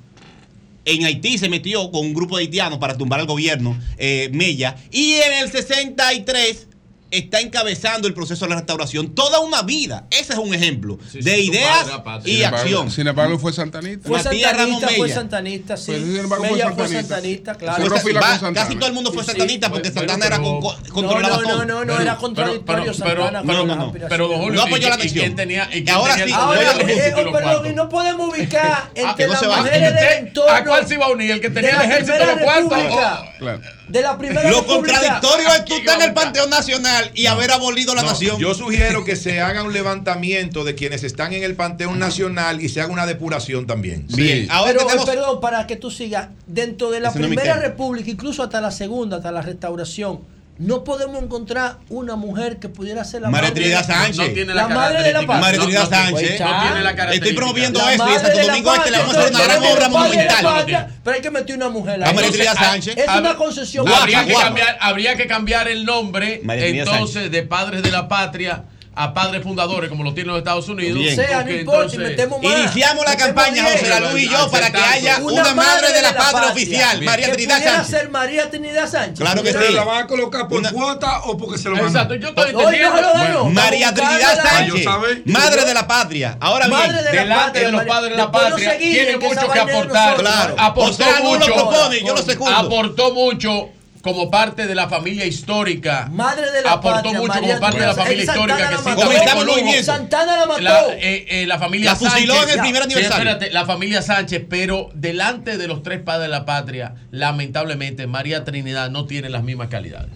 En 0.84 1.04
Haití 1.04 1.36
se 1.36 1.50
metió 1.50 1.90
con 1.90 2.00
un 2.06 2.14
grupo 2.14 2.38
de 2.38 2.44
haitianos 2.44 2.78
para 2.78 2.96
tumbar 2.96 3.20
al 3.20 3.26
gobierno, 3.26 3.78
eh, 3.98 4.30
Mella. 4.32 4.76
Y 4.90 5.14
en 5.16 5.34
el 5.44 5.52
63 5.52 6.67
está 7.10 7.40
encabezando 7.40 8.06
el 8.08 8.14
proceso 8.14 8.44
de 8.44 8.50
la 8.50 8.56
restauración. 8.56 9.14
Toda 9.14 9.40
una 9.40 9.62
vida. 9.62 10.06
Ese 10.10 10.32
es 10.34 10.38
un 10.38 10.54
ejemplo 10.54 10.98
Sí, 11.10 11.20
de 11.20 11.34
sí, 11.36 11.40
ideas 11.50 11.84
padre, 12.04 12.30
y 12.30 12.34
Sin 12.36 12.44
embargo- 12.44 12.56
acción. 12.58 12.90
Sin 12.90 13.06
embargo, 13.08 13.38
fue 13.38 13.52
santanista. 13.52 14.08
Fue 14.08 14.22
Matías 14.22 14.52
Ramón 14.52 14.80
santanista, 14.80 14.88
fue 14.96 15.06
Mella. 15.06 15.14
santanista, 15.14 15.76
sí. 15.76 15.92
Pues, 15.92 16.02
sin 16.02 16.16
embargo, 16.16 16.44
fue 16.44 16.52
Mella 16.52 16.64
fue 16.72 16.88
santanista. 16.88 17.14
santanista, 17.14 17.52
Cerró 17.54 17.58
claro. 17.58 18.02
Pues, 18.02 18.16
va- 18.16 18.52
casi 18.54 18.74
todo 18.76 18.86
el 18.88 18.92
mundo 18.94 19.12
fue 19.12 19.22
Sí, 19.22 19.26
sí. 19.30 19.36
santanista 19.38 19.70
porque 19.70 19.90
Bueno, 19.90 20.00
Santana 20.00 20.26
era 20.26 20.36
pero- 20.36 20.60
con, 20.60 20.82
No, 20.82 20.92
controlaba 20.94 21.36
no, 21.36 21.42
todo. 21.42 21.56
no, 21.58 21.64
no, 21.64 21.84
no, 21.84 21.92
Pero- 21.92 22.00
era 22.02 22.16
contradictorio 22.16 22.82
pero- 22.84 22.94
Santana 22.94 23.42
pero- 23.46 23.66
no, 23.66 23.76
no. 23.76 23.92
Pero 24.08 24.28
don 24.28 24.38
Julio, 24.38 24.54
No 24.54 24.62
apoyó 24.62 24.86
¿y- 24.86 24.90
la 24.90 24.94
atención. 24.96 25.24
y 25.24 25.88
ahora 25.90 26.14
tenía 26.14 26.26
sí, 26.26 26.32
Ahora, 26.32 26.72
eh, 26.80 27.74
no 27.74 27.88
podemos 27.88 28.28
ubicar 28.30 28.90
que 28.94 29.00
entre 29.02 29.28
las 29.28 29.40
se 29.40 29.46
va. 29.46 29.56
¿Y 29.58 29.60
mujeres 29.62 29.94
del 29.94 30.26
entorno 30.26 30.52
¿A 30.52 30.64
cuál 30.64 30.86
se 30.86 30.94
iba 30.94 31.06
a 31.06 31.10
unir? 31.10 31.30
¿El 31.30 31.40
que 31.40 31.48
de 31.48 31.54
tenía 31.54 31.70
el 31.70 31.76
la 31.76 31.84
ejército 31.84 32.12
primera 32.16 32.34
los 32.34 32.68
cuartos? 32.68 33.77
De 33.88 34.02
la 34.02 34.18
primera 34.18 34.50
Lo 34.50 34.64
contradictorio 34.66 35.48
es 35.48 35.64
tú 35.64 35.74
estar 35.76 36.00
en 36.00 36.08
el 36.08 36.14
Panteón 36.14 36.50
Nacional 36.50 37.10
y 37.14 37.26
haber 37.26 37.50
abolido 37.50 37.94
la 37.94 38.02
No, 38.02 38.08
nación. 38.10 38.38
Yo 38.38 38.54
sugiero 38.54 39.04
que 39.04 39.16
se 39.16 39.40
haga 39.40 39.62
un 39.62 39.72
levantamiento 39.72 40.64
de 40.64 40.74
quienes 40.74 41.04
están 41.04 41.32
en 41.32 41.42
el 41.42 41.54
Panteón 41.54 41.98
Nacional 41.98 42.60
y 42.62 42.68
se 42.68 42.80
haga 42.80 42.92
una 42.92 43.06
depuración 43.06 43.66
también. 43.66 44.06
Bien, 44.08 44.48
ahora 44.50 44.72
Pero, 44.72 44.86
tenemos. 44.86 45.06
perdón, 45.06 45.40
para 45.40 45.66
que 45.66 45.76
tú 45.76 45.90
sigas, 45.90 46.28
dentro 46.46 46.90
de 46.90 47.00
la 47.00 47.08
Ese 47.10 47.18
primera 47.18 47.56
república, 47.56 48.10
incluso 48.10 48.42
hasta 48.42 48.60
la 48.60 48.70
segunda, 48.70 49.16
hasta 49.18 49.32
la 49.32 49.42
restauración, 49.42 50.20
no 50.58 50.82
podemos 50.82 51.22
encontrar 51.22 51.78
una 51.88 52.16
mujer 52.16 52.58
que 52.58 52.68
pudiera 52.68 53.04
ser 53.04 53.22
la 53.22 53.30
María 53.30 53.50
madre 53.50 53.60
Trinidad 53.60 53.86
de- 53.86 53.94
Sánchez. 53.94 54.16
No 54.16 54.34
tiene 54.34 54.54
La 54.54 54.62
la 54.62 54.68
madre 54.68 55.02
de 55.04 55.12
la 55.12 55.20
patria. 55.20 55.40
María 55.40 55.58
Trinidad 55.60 55.82
No, 55.84 55.90
no, 55.90 55.96
Sánchez. 55.96 56.40
No 56.40 56.46
tiene 56.60 56.80
la 56.82 56.90
Estoy 56.90 56.96
característica. 56.96 57.36
promoviendo 57.36 57.78
La 57.78 57.84
eso 57.84 57.90
y 57.90 57.94
en 57.94 57.98
madre 57.98 58.20
Santo 58.20 58.38
la 58.38 58.46
Domingo 58.52 58.74
Este 58.74 58.90
le 58.90 58.98
vamos 58.98 59.14
a 59.14 59.20
hacer 59.20 59.30
una 59.34 59.44
gran 59.44 59.62
la 59.62 59.68
obra 59.70 59.88
madre 59.88 59.88
la 59.88 59.98
monumental. 59.98 60.42
patria, 60.44 60.88
Pero 61.04 61.14
hay 61.16 61.22
que 61.22 61.30
meter 61.30 61.56
una 61.56 61.68
mujer 61.68 62.02
A 62.02 62.08
ahí. 62.08 62.14
María 62.14 62.30
Trinidad 62.30 62.54
Sánchez. 62.56 62.96
Es 62.98 63.08
una 63.08 63.36
concesión. 63.36 63.88
Habría, 63.88 64.24
que 64.26 64.32
cambiar, 64.34 64.78
habría 64.80 65.16
que 65.16 65.26
cambiar 65.26 65.68
el 65.68 65.84
nombre 65.84 66.40
entonces 66.44 67.30
de 67.30 67.42
padres 67.44 67.82
de 67.82 67.90
la 67.92 68.08
patria 68.08 68.64
a 69.00 69.14
padres 69.14 69.42
fundadores 69.44 69.88
como 69.88 70.02
lo 70.02 70.12
tienen 70.12 70.32
los 70.32 70.38
Estados 70.38 70.68
Unidos. 70.68 70.98
Bien. 70.98 71.12
O 71.12 71.22
sea, 71.22 71.44
no 71.44 71.50
importa, 71.52 71.82
entonces- 71.84 71.98
metemos 72.00 72.42
más. 72.42 72.52
Iniciamos 72.58 73.04
la 73.04 73.10
Metemos 73.12 73.26
campaña, 73.34 73.62
diez. 73.68 73.80
José 73.80 74.00
Luz 74.00 74.20
y 74.20 74.28
yo, 74.28 74.50
para 74.50 74.70
que 74.72 74.78
haya 74.78 75.18
Una 75.18 75.32
una 75.42 75.54
madre 75.54 75.92
de 75.92 76.02
la 76.02 76.14
patria 76.16 76.48
oficial, 76.50 76.98
Bien. 76.98 77.04
María 77.10 77.32
Trinidad 77.32 77.62
Sánchez. 77.62 77.86
ser 77.86 78.10
María 78.10 78.50
Trinidad 78.50 78.90
Sánchez. 78.90 79.18
Claro 79.20 79.42
que 79.42 79.50
¿Ustedes 79.50 79.68
sí. 79.68 79.74
la 79.74 79.84
van 79.84 80.02
a 80.04 80.06
colocar 80.06 80.48
por 80.48 80.58
Una- 80.58 80.72
cuota 80.72 81.20
o 81.26 81.36
porque 81.38 81.58
se 81.58 81.68
lo 81.68 81.76
mandan? 81.76 81.90
Exacto, 81.92 82.14
yo 82.16 82.28
estoy 82.28 82.52
no 82.52 82.60
entendiendo. 82.62 83.12
ganó. 83.14 83.44
María 83.50 83.94
Trinidad. 83.94 84.42
Sánchez, 84.42 84.86
madre 85.26 85.64
de 85.64 85.74
la 85.74 85.86
patria. 85.86 86.36
Ahora 86.40 86.66
bien, 86.66 86.78
Madre 86.78 86.96
de 86.98 87.04
la 87.04 87.10
delante 87.10 87.44
patria, 87.44 87.66
de 87.66 87.72
los 87.72 87.84
padres 87.84 88.10
de 88.10 88.16
la 88.16 88.32
patria, 88.32 88.78
tiene 88.78 89.16
mucho 89.16 89.48
que 89.52 89.58
aportar. 89.60 90.16
Claro. 90.16 90.54
Aportó 90.58 91.04
mucho. 91.22 91.54
propone, 91.54 92.00
yo 92.04 92.14
lo 92.16 92.22
secundo. 92.22 92.56
Aportó 92.56 93.12
mucho 93.14 93.70
como 94.02 94.30
parte 94.30 94.66
de 94.66 94.74
la 94.74 94.88
familia 94.88 95.24
histórica. 95.26 96.08
Madre 96.12 96.50
de 96.52 96.62
la 96.62 96.72
aportó 96.72 97.02
patria, 97.02 97.18
mucho 97.20 97.32
María 97.34 97.48
como 97.48 97.60
parte 97.60 97.80
de 97.80 97.86
la 97.86 97.94
familia 97.94 98.24
histórica 98.24 98.56
que 98.56 98.74
la 98.74 98.80
mató. 98.80 99.02
Comenzamos 99.02 99.42
el 99.44 99.50
movimiento. 99.50 99.84
Santana 99.84 100.36
la 100.36 100.46
mató. 100.46 100.60
La, 100.60 100.80
eh, 100.94 101.26
eh, 101.28 101.46
la 101.46 101.58
familia 101.58 101.90
La 101.90 101.96
fusiló 101.96 102.34
Sánchez. 102.34 102.52
en 102.52 102.58
el 102.58 102.60
primer 102.64 102.82
Sí, 102.82 102.92
aniversario. 102.92 103.30
espérate, 103.30 103.50
la 103.52 103.66
familia 103.66 104.02
Sánchez, 104.02 104.42
pero 104.48 104.90
delante 104.94 105.58
de 105.58 105.68
los 105.68 105.82
tres 105.82 106.00
padres 106.00 106.22
de 106.22 106.28
la 106.28 106.44
patria, 106.44 106.94
lamentablemente 107.10 108.06
María 108.06 108.44
Trinidad 108.44 108.90
no 108.90 109.06
tiene 109.06 109.28
las 109.28 109.42
mismas 109.42 109.68
calidades. 109.68 110.10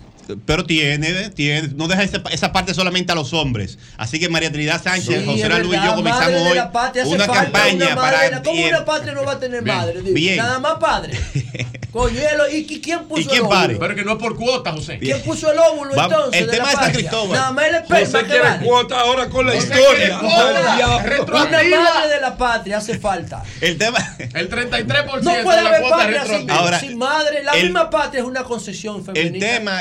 Pero 0.47 0.65
tiene, 0.65 1.31
tiene, 1.31 1.68
no 1.75 1.89
deja 1.89 2.02
esa, 2.02 2.23
esa 2.31 2.52
parte 2.52 2.75
solamente 2.75 3.12
a 3.12 3.15
los 3.15 3.33
hombres. 3.33 3.78
Así 3.97 4.18
que 4.20 4.28
María 4.28 4.51
Trinidad 4.51 4.83
Sánchez, 4.83 5.20
Sí, 5.20 5.25
José 5.26 5.49
Luis 5.62 5.81
y 5.81 5.84
yo 5.84 5.94
comenzamos 5.94 6.41
hoy 6.42 6.59
una 7.07 7.26
campaña 7.26 7.86
una 7.86 7.94
para. 7.97 8.31
la- 8.31 8.42
¿Cómo 8.42 8.57
bien, 8.57 8.68
una 8.75 8.84
patria 8.84 9.12
no 9.12 9.25
va 9.25 9.33
a 9.33 9.39
tener 9.41 9.62
Bien, 9.62 9.76
madre? 9.76 10.01
Bien. 10.02 10.36
Nada 10.36 10.59
más 10.59 10.75
padre. 10.78 11.18
Coño, 11.92 12.18
¿y 12.51 12.57
y 12.57 12.81
quién 12.81 13.05
puso 13.05 13.20
¿Y 13.20 13.26
quién 13.26 13.42
el 13.42 13.49
pare? 13.49 13.75
óvulo? 13.75 13.78
Pero 13.81 13.94
que 13.94 14.05
no 14.05 14.12
es 14.12 14.18
por 14.18 14.36
cuota, 14.36 14.73
José. 14.73 14.99
¿Quién 14.99 15.20
puso 15.23 15.52
el 15.52 15.59
óvulo 15.59 15.94
Vamos, 15.94 16.12
entonces? 16.15 16.41
el 16.41 16.51
tema 16.51 16.70
de 16.70 16.75
San? 16.76 16.92
Cristóbal. 16.92 17.33
Nada 17.39 17.52
más 17.52 17.65
el 17.67 17.75
esperma 17.75 18.07
José 18.07 18.25
quiere 18.25 18.41
vale. 18.42 18.65
cuota 18.67 19.01
ahora 19.01 19.28
con 19.28 19.47
la 19.47 19.52
José 19.52 19.67
historia. 19.67 20.18
Una 20.20 21.47
madre 21.47 22.15
de 22.15 22.20
la 22.20 22.36
patria 22.36 22.78
hace 22.78 22.99
falta. 22.99 23.42
El 23.60 23.76
tema. 23.76 23.99
El 24.34 24.49
33% 24.49 25.20
No 25.23 25.34
puede 25.44 25.57
de 25.59 25.62
la 25.62 25.68
haber 25.68 25.83
patria 25.91 26.23
sin, 26.23 26.31
retroactiva. 26.31 26.57
Ahora, 26.59 26.81
sin 26.81 26.99
madre. 26.99 27.42
La 27.44 27.52
misma 27.55 27.91
patria 27.91 28.20
es 28.23 28.26
una 28.26 28.44
concesión 28.44 29.05
femenina. 29.05 29.34
El 29.34 29.41
tema, 29.59 29.81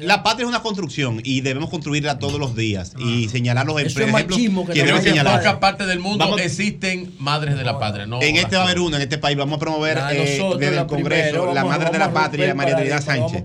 la 0.00 0.22
patria 0.22 0.44
es 0.44 0.48
una 0.48 0.62
construcción 0.62 1.20
y 1.24 1.40
debemos 1.40 1.70
construirla 1.70 2.18
todos 2.18 2.38
los 2.38 2.54
días 2.56 2.94
y 2.98 3.28
señalar 3.28 3.66
los 3.66 3.80
ejemplos 3.80 3.94
que 3.94 4.00
debemos 4.02 4.22
vaya 4.74 4.96
En 4.98 5.02
señalar. 5.02 5.38
pocas 5.38 5.56
partes 5.56 5.86
del 5.86 5.98
mundo 6.00 6.24
Vamos- 6.24 6.40
existen 6.40 7.12
madres 7.18 7.56
de 7.56 7.64
la 7.64 7.78
patria. 7.78 8.06
No 8.06 8.20
En 8.22 8.36
este 8.36 8.56
va 8.56 8.62
a 8.62 8.64
haber 8.66 8.80
una, 8.80 8.96
en 8.96 9.02
este 9.02 9.18
país 9.18 9.36
vamos 9.36 9.56
a 9.56 9.60
promover 9.60 9.98
eh, 10.12 10.40
desde 10.58 10.78
el 10.78 10.86
Congreso 10.86 11.30
primero, 11.30 11.54
la 11.54 11.64
madre 11.64 11.90
de 11.90 11.98
la 11.98 12.12
patria, 12.12 12.54
María 12.54 12.76
Trinidad 12.76 13.02
Sánchez. 13.04 13.44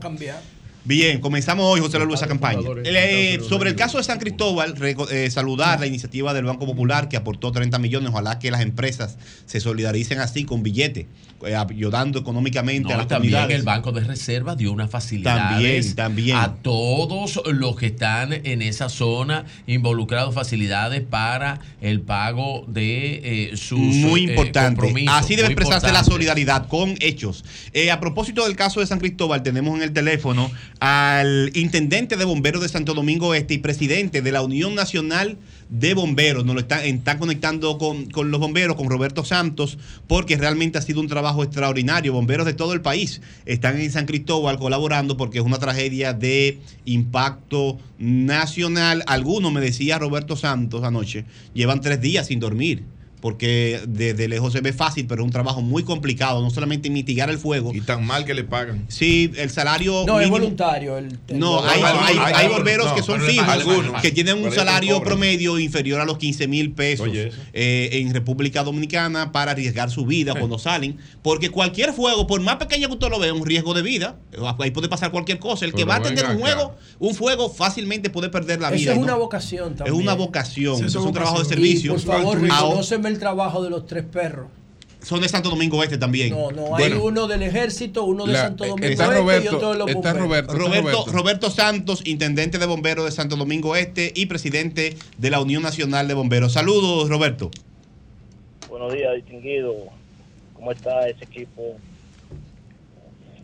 Bien, 0.85 1.21
comenzamos 1.21 1.65
hoy, 1.65 1.79
José 1.79 1.97
Luis, 1.99 2.15
esa 2.19 2.27
campaña. 2.27 2.59
Eh, 2.83 3.39
sobre 3.47 3.69
el 3.69 3.75
caso 3.77 3.99
de 3.99 4.03
San 4.03 4.19
Cristóbal, 4.19 4.75
eh, 5.11 5.29
saludar 5.31 5.79
la 5.79 5.85
iniciativa 5.87 6.33
del 6.33 6.43
Banco 6.43 6.65
Popular 6.65 7.07
que 7.07 7.15
aportó 7.15 7.53
30 7.53 7.79
millones. 7.79 8.09
Ojalá 8.09 8.37
que 8.37 8.51
las 8.51 8.59
empresas 8.61 9.17
se 9.45 9.61
solidaricen 9.61 10.19
así 10.19 10.43
con 10.43 10.61
billetes, 10.61 11.05
eh, 11.45 11.55
ayudando 11.55 12.19
económicamente 12.19 12.89
No, 12.89 12.95
a 12.95 12.97
las 12.97 13.07
también 13.07 13.31
comunidades. 13.31 13.55
el 13.59 13.63
Banco 13.63 13.93
de 13.93 14.01
Reserva 14.03 14.57
dio 14.57 14.73
unas 14.73 14.89
facilidades 14.91 15.95
También, 15.95 15.95
también. 15.95 16.35
a 16.37 16.55
todos 16.55 17.41
los 17.45 17.77
que 17.77 17.85
están 17.85 18.33
en 18.33 18.61
esa 18.61 18.89
zona 18.89 19.45
involucrados, 19.67 20.35
facilidades 20.35 21.01
para 21.01 21.61
el 21.79 22.01
pago 22.01 22.65
de 22.67 23.51
sus 23.55 23.79
Muy 23.79 24.23
importante. 24.23 25.05
Así 25.07 25.37
debe 25.37 25.47
expresarse 25.47 25.93
la 25.93 26.03
solidaridad 26.03 26.67
con 26.67 26.95
hechos. 26.99 27.45
A 27.89 27.99
propósito 28.01 28.43
del 28.45 28.57
caso 28.57 28.81
de 28.81 28.87
San 28.87 28.99
Cristóbal, 28.99 29.43
tenemos 29.43 29.77
en 29.77 29.83
el 29.83 29.93
teléfono 29.93 30.51
al 30.85 31.49
intendente 31.53 32.17
de 32.17 32.25
bomberos 32.25 32.61
de 32.61 32.67
Santo 32.67 32.93
Domingo 32.93 33.33
Este 33.33 33.53
y 33.53 33.59
presidente 33.59 34.21
de 34.21 34.33
la 34.33 34.41
Unión 34.41 34.75
Nacional 34.75 35.37
de 35.69 35.93
Bomberos. 35.93 36.43
Nos 36.43 36.55
lo 36.55 36.59
están, 36.59 37.19
conectando 37.19 37.77
con, 37.77 38.07
con 38.07 38.31
los 38.31 38.41
bomberos, 38.41 38.75
con 38.75 38.89
Roberto 38.89 39.23
Santos, 39.23 39.77
porque 40.07 40.35
realmente 40.35 40.77
ha 40.77 40.81
sido 40.81 40.99
un 40.99 41.07
trabajo 41.07 41.41
extraordinario. 41.41 42.11
Bomberos 42.11 42.45
de 42.45 42.53
todo 42.53 42.73
el 42.73 42.81
país 42.81 43.21
están 43.45 43.79
en 43.79 43.93
San 43.93 44.05
Cristóbal 44.05 44.59
colaborando 44.59 45.15
porque 45.15 45.37
es 45.37 45.45
una 45.45 45.57
tragedia 45.57 46.11
de 46.11 46.59
impacto 46.83 47.77
nacional. 47.97 49.05
Algunos, 49.07 49.53
me 49.53 49.61
decía 49.61 49.99
Roberto 49.99 50.35
Santos 50.35 50.83
anoche, 50.83 51.23
llevan 51.53 51.79
tres 51.79 52.01
días 52.01 52.27
sin 52.27 52.41
dormir 52.41 52.83
porque 53.23 53.79
desde 53.87 54.27
lejos 54.27 54.51
se 54.51 54.59
ve 54.59 54.73
fácil, 54.73 55.07
pero 55.07 55.21
es 55.21 55.25
un 55.25 55.31
trabajo 55.31 55.61
muy 55.61 55.83
complicado, 55.83 56.41
no 56.41 56.49
solamente 56.49 56.89
mitigar 56.89 57.29
el 57.29 57.37
fuego. 57.37 57.71
Y 57.73 57.79
tan 57.79 58.05
mal 58.05 58.25
que 58.25 58.33
le 58.33 58.43
pagan. 58.43 58.83
Sí, 58.89 59.31
el 59.37 59.49
salario. 59.49 60.03
No, 60.05 60.19
es 60.19 60.29
voluntario. 60.29 60.97
el- 60.97 61.17
el- 61.29 61.39
No, 61.39 61.63
hay, 61.63 61.81
hay- 61.81 62.17
hay 62.17 62.33
algunos, 62.33 62.57
bomberos 62.57 62.85
no, 62.87 62.95
que 62.95 63.01
son 63.01 63.21
fijos, 63.21 63.47
algunos. 63.47 64.01
que 64.01 64.11
tienen 64.11 64.43
un 64.43 64.51
salario 64.51 65.01
promedio 65.01 65.57
inferior 65.57 66.01
a 66.01 66.05
los 66.05 66.17
15 66.17 66.49
mil 66.49 66.73
pesos 66.73 67.07
Oye, 67.07 67.31
eh, 67.53 67.89
en 67.93 68.13
República 68.13 68.61
Dominicana 68.61 69.31
para 69.31 69.51
arriesgar 69.51 69.89
su 69.89 70.05
vida 70.05 70.33
cuando 70.37 70.59
salen. 70.59 70.97
Porque 71.21 71.49
cualquier 71.49 71.93
fuego, 71.93 72.27
por 72.27 72.41
más 72.41 72.57
pequeño 72.57 72.89
que 72.89 72.95
usted 72.95 73.09
lo 73.09 73.19
vea, 73.19 73.31
es 73.33 73.39
un 73.39 73.45
riesgo 73.45 73.73
de 73.73 73.83
vida. 73.83 74.17
Ahí 74.59 74.71
puede 74.71 74.89
pasar 74.89 75.11
cualquier 75.11 75.39
cosa. 75.39 75.63
El 75.63 75.73
que 75.73 75.85
va 75.85 75.95
a 75.95 76.01
tener 76.01 76.25
un 76.25 76.31
acá. 76.31 76.39
fuego, 76.41 76.75
un 76.99 77.15
fuego 77.15 77.49
fácilmente 77.49 78.09
puede 78.09 78.27
perder 78.27 78.59
la 78.59 78.67
Eso 78.67 78.75
vida. 78.77 78.91
es 78.91 78.97
¿no? 78.97 79.03
una 79.03 79.15
vocación 79.15 79.71
Es 79.71 79.77
también. 79.77 79.95
una 79.95 80.13
vocación, 80.13 80.77
Sí, 80.79 80.85
es 80.87 80.95
un 80.95 81.07
es 81.07 81.13
trabajo 81.13 81.37
de. 81.39 81.45
Y 81.45 81.47
servicio. 81.47 81.93
por 81.93 82.01
favor, 82.01 82.37
Ahora- 82.51 82.83
el 83.13 83.19
trabajo 83.19 83.63
de 83.63 83.69
los 83.69 83.85
tres 83.87 84.03
perros. 84.03 84.47
son 85.01 85.19
de 85.21 85.27
Santo 85.27 85.49
Domingo 85.49 85.83
Este 85.83 85.97
también. 85.97 86.29
No, 86.29 86.49
no, 86.51 86.75
hay 86.77 86.89
Bueno, 86.89 87.03
uno 87.03 87.27
del 87.27 87.43
ejército, 87.43 88.05
uno 88.05 88.25
de 88.25 88.31
La- 88.33 88.41
Santo 88.43 88.65
Domingo 88.65 88.87
está 88.87 89.03
Este 89.05 89.15
y 89.15 89.19
Roberto, 89.21 89.55
otro 89.57 89.71
de 89.73 89.77
los 89.79 89.87
está 89.89 90.13
bomberos. 90.13 90.27
Roberto. 90.29 90.53
está 90.53 90.65
Roberto, 90.81 91.05
Roberto 91.11 91.49
Santos, 91.51 92.01
intendente 92.05 92.57
de 92.57 92.65
bomberos 92.65 93.03
de 93.05 93.11
Santo 93.11 93.35
Domingo 93.35 93.75
Este 93.75 94.13
y 94.15 94.27
presidente 94.27 94.95
de 95.17 95.29
la 95.29 95.41
Unión 95.41 95.61
Nacional 95.61 96.07
de 96.07 96.13
Bomberos. 96.13 96.53
Saludos, 96.53 97.09
Roberto. 97.09 97.51
Buenos 98.69 98.93
días, 98.93 99.13
distinguido. 99.15 99.73
¿Cómo 100.53 100.71
está 100.71 101.07
ese 101.09 101.25
equipo 101.25 101.75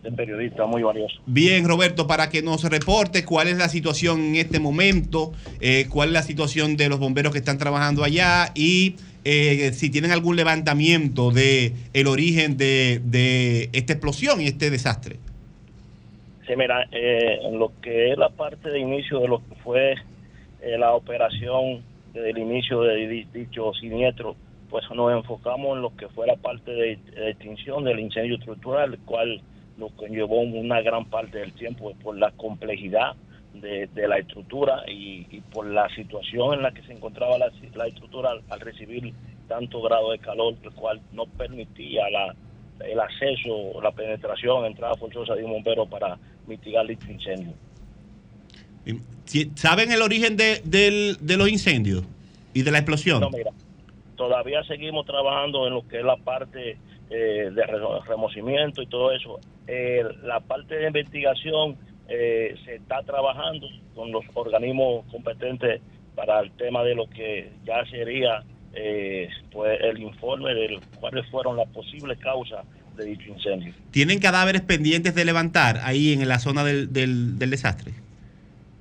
de 0.02 0.10
periodistas 0.12 0.66
muy 0.66 0.82
valioso? 0.82 1.14
Bien, 1.26 1.66
Roberto, 1.68 2.06
para 2.06 2.30
que 2.30 2.40
nos 2.42 2.64
reporte 2.64 3.24
cuál 3.24 3.48
es 3.48 3.58
la 3.58 3.68
situación 3.68 4.20
en 4.20 4.36
este 4.36 4.58
momento, 4.60 5.32
eh, 5.60 5.86
cuál 5.90 6.08
es 6.08 6.12
la 6.14 6.22
situación 6.22 6.76
de 6.78 6.88
los 6.88 6.98
bomberos 6.98 7.32
que 7.32 7.38
están 7.38 7.58
trabajando 7.58 8.02
allá 8.02 8.50
y 8.54 8.96
eh, 9.24 9.72
si 9.72 9.90
tienen 9.90 10.10
algún 10.12 10.36
levantamiento 10.36 11.30
de 11.30 11.74
el 11.92 12.06
origen 12.06 12.56
de, 12.56 13.00
de 13.04 13.70
esta 13.72 13.92
explosión 13.94 14.40
y 14.40 14.46
este 14.46 14.70
desastre. 14.70 15.16
Sí, 16.46 16.54
mira, 16.56 16.88
eh, 16.90 17.38
en 17.44 17.58
lo 17.58 17.72
que 17.80 18.12
es 18.12 18.18
la 18.18 18.28
parte 18.30 18.70
de 18.70 18.80
inicio 18.80 19.20
de 19.20 19.28
lo 19.28 19.38
que 19.38 19.54
fue 19.62 19.92
eh, 20.62 20.78
la 20.78 20.94
operación 20.94 21.82
desde 22.12 22.30
el 22.30 22.38
inicio 22.38 22.82
de 22.82 23.06
di- 23.06 23.26
dicho 23.32 23.72
siniestro, 23.74 24.34
pues 24.68 24.84
nos 24.94 25.12
enfocamos 25.12 25.76
en 25.76 25.82
lo 25.82 25.94
que 25.96 26.08
fue 26.08 26.26
la 26.26 26.36
parte 26.36 26.70
de, 26.72 26.96
de 27.14 27.30
extinción 27.30 27.84
del 27.84 28.00
incendio 28.00 28.36
estructural, 28.36 28.94
el 28.94 28.98
cual 29.00 29.40
nos 29.78 29.92
conllevó 29.92 30.40
una 30.40 30.80
gran 30.80 31.04
parte 31.06 31.38
del 31.38 31.52
tiempo 31.52 31.92
por 32.02 32.18
la 32.18 32.30
complejidad 32.32 33.14
de, 33.54 33.88
de 33.88 34.08
la 34.08 34.18
estructura 34.18 34.82
y, 34.88 35.26
y 35.30 35.40
por 35.40 35.66
la 35.66 35.88
situación 35.94 36.54
en 36.54 36.62
la 36.62 36.72
que 36.72 36.82
se 36.82 36.92
encontraba 36.92 37.36
la, 37.38 37.50
la 37.74 37.86
estructura 37.86 38.30
al, 38.30 38.42
al 38.48 38.60
recibir 38.60 39.12
tanto 39.48 39.82
grado 39.82 40.12
de 40.12 40.18
calor, 40.18 40.54
el 40.62 40.70
cual 40.72 41.00
no 41.12 41.26
permitía 41.26 42.08
la, 42.10 42.34
el 42.86 43.00
acceso, 43.00 43.80
la 43.82 43.90
penetración, 43.90 44.64
entrada 44.66 44.94
forzosa 44.94 45.34
de 45.34 45.44
un 45.44 45.50
bombero 45.52 45.86
para 45.86 46.16
mitigar 46.46 46.86
dicho 46.86 47.10
incendio. 47.10 47.52
¿Saben 49.54 49.92
el 49.92 50.02
origen 50.02 50.36
de, 50.36 50.60
del- 50.64 51.16
de 51.20 51.36
los 51.36 51.48
incendios 51.48 52.04
y 52.54 52.62
de 52.62 52.70
la 52.70 52.78
explosión? 52.78 53.20
No, 53.20 53.30
mira, 53.30 53.50
todavía 54.16 54.62
seguimos 54.64 55.06
trabajando 55.06 55.66
en 55.66 55.74
lo 55.74 55.86
que 55.86 55.98
es 55.98 56.04
la 56.04 56.16
parte 56.16 56.78
eh, 57.10 57.50
de 57.52 57.66
re- 57.66 58.00
remocimiento 58.08 58.82
y 58.82 58.86
todo 58.86 59.12
eso. 59.12 59.38
Eh, 59.66 60.02
la 60.24 60.40
parte 60.40 60.76
de 60.76 60.86
investigación 60.88 61.76
eh, 62.10 62.54
se 62.64 62.74
está 62.76 63.02
trabajando 63.04 63.66
con 63.94 64.10
los 64.12 64.24
organismos 64.34 65.04
competentes 65.10 65.80
para 66.14 66.40
el 66.40 66.50
tema 66.52 66.82
de 66.82 66.94
lo 66.96 67.08
que 67.08 67.52
ya 67.64 67.84
sería 67.86 68.42
eh, 68.74 69.28
pues 69.52 69.78
el 69.80 69.98
informe 70.00 70.52
de 70.54 70.80
cuáles 70.96 71.24
fueron 71.30 71.56
las 71.56 71.68
posibles 71.68 72.18
causas 72.18 72.64
de 72.96 73.04
dicho 73.04 73.30
incendio. 73.30 73.72
¿Tienen 73.92 74.18
cadáveres 74.18 74.62
pendientes 74.62 75.14
de 75.14 75.24
levantar 75.24 75.78
ahí 75.84 76.12
en 76.12 76.28
la 76.28 76.38
zona 76.38 76.64
del, 76.64 76.92
del- 76.92 77.38
del 77.38 77.50
desastre? 77.50 77.92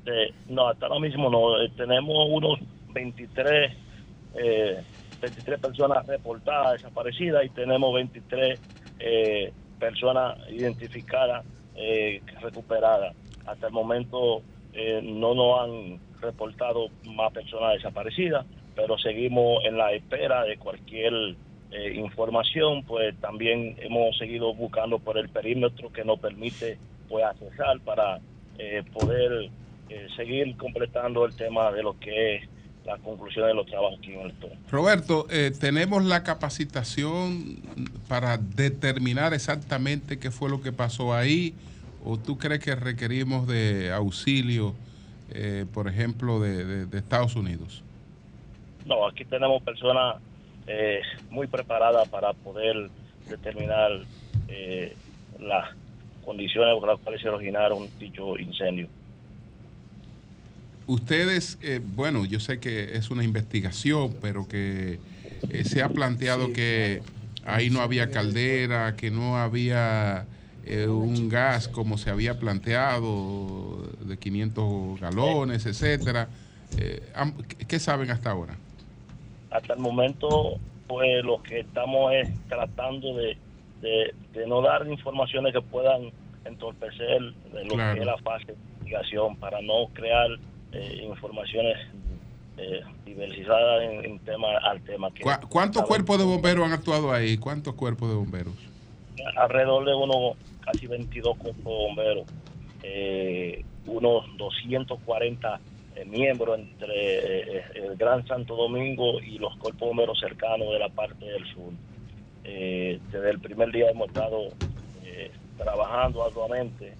Eh, 0.06 0.33
no, 0.49 0.67
hasta 0.67 0.88
ahora 0.88 0.99
mismo 0.99 1.30
no. 1.30 1.61
Eh, 1.61 1.72
tenemos 1.77 2.16
unos 2.30 2.59
23, 2.93 3.72
eh, 4.35 4.83
23 5.22 5.59
personas 5.59 6.06
reportadas 6.08 6.74
desaparecidas 6.82 7.45
y 7.45 7.49
tenemos 7.49 7.93
23 7.93 8.59
eh, 8.99 9.53
personas 9.80 10.38
identificadas 10.51 11.45
eh, 11.80 12.22
recuperadas. 12.41 13.16
Hasta 13.45 13.67
el 13.67 13.74
momento 13.74 14.41
eh, 14.74 15.01
no 15.01 15.33
nos 15.33 15.61
han 15.61 15.99
reportado 16.22 16.90
más 17.06 17.32
personas 17.32 17.74
desaparecidas, 17.75 18.45
pero 18.75 18.98
seguimos 18.98 19.64
en 19.66 19.77
la 19.77 19.93
espera 19.93 20.43
de 20.43 20.58
cualquier 20.58 21.14
eh, 21.72 21.93
información, 21.95 22.83
pues 22.83 23.16
también 23.22 23.75
hemos 23.80 24.17
seguido 24.17 24.53
buscando 24.53 24.99
por 24.99 25.17
el 25.17 25.30
perímetro 25.30 25.91
que 25.91 26.03
nos 26.03 26.19
permite 26.19 26.77
pues 27.08 27.25
accesar 27.25 27.80
para 27.82 28.19
eh, 28.58 28.83
poder 28.93 29.49
eh, 29.90 30.08
seguir 30.16 30.56
completando 30.58 31.25
el 31.25 31.33
tema 31.35 31.72
de 31.72 31.82
lo 31.82 31.98
que 31.99 32.35
es 32.35 32.49
la 32.85 32.98
conclusión 32.98 33.48
de 33.48 33.53
los 33.53 33.66
trabajos 33.66 33.99
aquí 33.99 34.14
en. 34.14 34.33
Roberto, 34.69 35.27
eh, 35.30 35.51
¿tenemos 35.59 36.03
la 36.03 36.24
capacitación 36.24 37.58
para 38.08 38.38
determinar 38.38 39.33
exactamente 39.33 40.19
qué 40.19 40.32
fue 40.32 40.49
lo 40.49 40.61
que 40.61 40.72
pasó 40.72 41.14
ahí? 41.14 41.53
¿O 41.99 42.19
tú 42.19 42.37
crees 42.37 42.61
que 42.61 42.75
requerimos 42.75 43.47
de 43.47 43.91
auxilio, 43.91 44.79
eh, 45.27 45.65
por 45.71 45.87
ejemplo, 45.87 46.39
de, 46.39 46.65
de- 46.65 46.85
de 46.87 46.97
Estados 46.99 47.35
Unidos? 47.35 47.85
No, 48.85 49.05
aquí 49.07 49.25
tenemos 49.25 49.61
personas 49.63 50.21
eh, 50.67 51.01
muy 51.29 51.47
preparadas 51.47 52.09
para 52.09 52.33
poder 52.33 52.91
determinar 53.27 53.91
eh, 54.47 54.97
la, 55.39 55.77
condiciones 56.21 56.75
por 56.79 56.87
las 56.89 56.99
cuales 57.01 57.21
se 57.21 57.29
originaron 57.29 57.91
dicho 57.97 58.37
incendio. 58.37 58.89
Ustedes, 60.85 61.59
eh, 61.61 61.81
bueno, 61.83 62.25
yo 62.25 62.39
sé 62.39 62.59
que 62.59 62.95
es 62.97 63.11
una 63.11 63.23
investigación, 63.23 64.17
pero 64.19 64.47
que 64.47 65.03
eh, 65.49 65.63
se 65.63 65.83
ha 65.83 65.93
planteado 65.93 66.51
que 66.51 67.03
ahí 67.43 67.69
no 67.69 67.81
había 67.81 68.09
caldera, 68.09 68.95
que 68.95 69.11
no 69.11 69.37
había 69.37 70.27
eh, 70.65 70.88
un 70.88 71.29
gas 71.29 71.67
como 71.67 71.97
se 71.97 72.09
había 72.09 72.39
planteado 72.39 73.83
de 74.01 74.17
500 74.17 74.99
galones, 74.99 75.65
etcétera. 75.65 76.27
Eh, 76.77 77.01
¿Qué 77.67 77.79
saben 77.79 78.11
hasta 78.11 78.31
ahora? 78.31 78.55
Hasta 79.51 79.73
el 79.73 79.79
momento, 79.79 80.57
pues 80.88 81.23
lo 81.23 81.41
que 81.41 81.61
estamos 81.61 82.13
es 82.13 82.29
tratando 82.47 83.15
de, 83.15 83.38
de- 83.81 84.13
de 84.33 84.47
no 84.47 84.61
dar 84.61 84.88
informaciones 84.88 85.53
que 85.53 85.61
puedan 85.61 86.11
entorpecer 86.45 87.21
de 87.53 87.65
lo 87.65 87.75
Claro. 87.75 87.95
que 87.95 87.99
es 88.01 88.05
la 88.05 88.17
fase 88.19 88.45
de 88.47 88.53
investigación 88.53 89.35
para 89.38 89.61
no 89.61 89.88
crear 89.93 90.27
eh, 90.71 91.01
informaciones 91.03 91.75
eh, 92.57 92.81
diversificadas 93.05 93.83
en, 93.83 94.05
en 94.05 94.19
tema 94.19 94.47
al 94.63 94.81
tema 94.81 95.09
que 95.11 95.23
¿Cuá- 95.23 95.39
¿Cuántos 95.49 95.83
cuerpos 95.85 96.17
de 96.19 96.25
bomberos 96.25 96.65
han 96.65 96.73
actuado 96.73 97.11
ahí? 97.11 97.38
¿Cuántos 97.38 97.73
cuerpos 97.73 98.09
de 98.09 98.15
bomberos? 98.15 98.53
Alrededor 99.35 99.85
de 99.85 99.93
unos 99.95 100.38
casi 100.61 100.88
22 100.88 101.38
cuerpos 101.38 101.64
bomberos, 101.64 102.27
eh, 102.83 103.64
unos 103.85 104.25
240 104.38 105.59
eh, 105.95 106.06
miembros 106.06 106.59
entre 106.59 107.57
eh, 107.57 107.64
el 107.75 107.95
Gran 107.98 108.25
Santo 108.27 108.56
Domingo 108.56 109.19
y 109.22 109.38
los 109.39 109.56
cuerpos 109.57 109.89
bomberos 109.89 110.19
cercanos 110.19 110.69
de 110.72 110.80
la 110.80 110.89
parte 110.89 111.25
del 111.25 111.45
sur. 111.53 111.73
Eh, 112.43 112.99
desde 113.11 113.30
el 113.31 113.39
primer 113.39 113.72
día 113.72 113.89
hemos 113.89 114.07
estado 114.07 114.48
eh, 115.03 115.31
trabajando 115.57 116.23
arduamente 116.23 116.93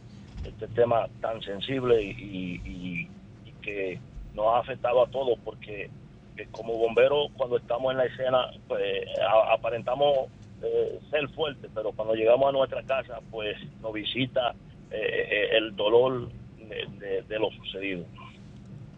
este 0.44 0.68
tema 0.70 1.08
tan 1.22 1.42
sensible 1.42 2.02
y, 2.02 2.62
y- 2.66 3.08
que 3.62 4.00
nos 4.34 4.48
ha 4.48 4.60
afectado 4.60 5.04
a 5.04 5.08
todos 5.10 5.38
porque 5.44 5.90
como 6.52 6.78
bomberos 6.78 7.28
cuando 7.36 7.58
estamos 7.58 7.92
en 7.92 7.98
la 7.98 8.06
escena 8.06 8.50
pues 8.70 9.04
aparentamos 9.52 10.30
eh, 10.64 11.00
ser 11.10 11.28
fuertes, 11.30 11.70
pero 11.74 11.92
cuando 11.92 12.14
llegamos 12.16 12.50
a 12.50 12.52
nuestra 12.52 12.84
casa 12.84 13.20
pues 13.32 13.56
nos 13.82 13.94
visita 13.94 14.54
eh, 14.92 14.98
eh, 14.98 15.58
el 15.58 15.76
dolor 15.76 16.30
de, 16.58 17.06
de- 17.06 17.22
de 17.28 17.40
lo 17.40 17.50
sucedido. 17.52 18.06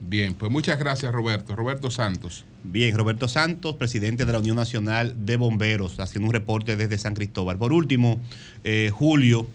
Bien, 0.03 0.33
pues 0.33 0.51
muchas 0.51 0.79
gracias 0.79 1.11
Roberto. 1.11 1.55
Roberto 1.55 1.91
Santos. 1.91 2.43
Bien, 2.63 2.95
Roberto 2.97 3.27
Santos, 3.27 3.75
presidente 3.75 4.25
de 4.25 4.31
la 4.31 4.39
Unión 4.39 4.55
Nacional 4.55 5.25
de 5.25 5.37
Bomberos, 5.37 5.99
haciendo 5.99 6.27
un 6.27 6.33
reporte 6.33 6.75
desde 6.75 6.97
San 6.97 7.13
Cristóbal. 7.13 7.57
Por 7.57 7.71
último, 7.71 8.19
eh, 8.63 8.89
Julio, 8.91 9.45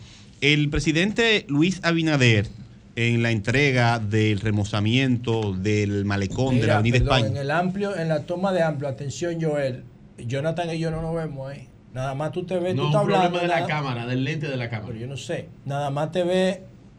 el 0.41 0.68
presidente 0.70 1.47
Luis 1.49 1.81
Abinader, 1.83 2.47
en 2.94 3.23
la 3.23 3.31
entrega 3.31 3.99
del 3.99 4.41
remozamiento 4.41 5.52
del 5.52 6.05
malecón 6.07 6.60
de 6.60 6.67
la 6.68 6.75
Avenida 6.76 6.99
perdón, 7.01 7.17
España. 7.18 7.35
En 7.35 7.43
el 7.43 7.51
amplio, 7.51 7.97
en 7.97 8.09
la 8.09 8.23
toma 8.23 8.52
de 8.52 8.62
amplio, 8.62 8.89
atención 8.89 9.39
Joel, 9.43 9.83
Jonathan 10.17 10.75
y 10.75 10.78
yo 10.78 10.91
no 10.91 11.02
nos 11.02 11.15
vemos 11.15 11.51
ahí. 11.51 11.68
Nada 11.97 12.15
más 12.15 12.31
tú 12.31 12.44
te 12.44 12.58
ves, 12.58 12.75
No, 12.75 12.83
tú 12.83 12.86
un 12.89 12.92
estás 12.92 13.02
problema 13.05 13.25
hablando. 13.25 13.41
de 13.41 13.49
la 13.49 13.55
nada- 13.60 13.66
cámara, 13.66 14.07
del 14.07 14.23
lente 14.23 14.47
de 14.49 14.57
la 14.58 14.68
cámara. 14.68 14.89
Pero 14.89 15.00
yo 15.00 15.07
no 15.07 15.16
sé. 15.16 15.49
Nada 15.65 15.89
más 15.89 16.12
te 16.12 16.25
ves 16.25 16.58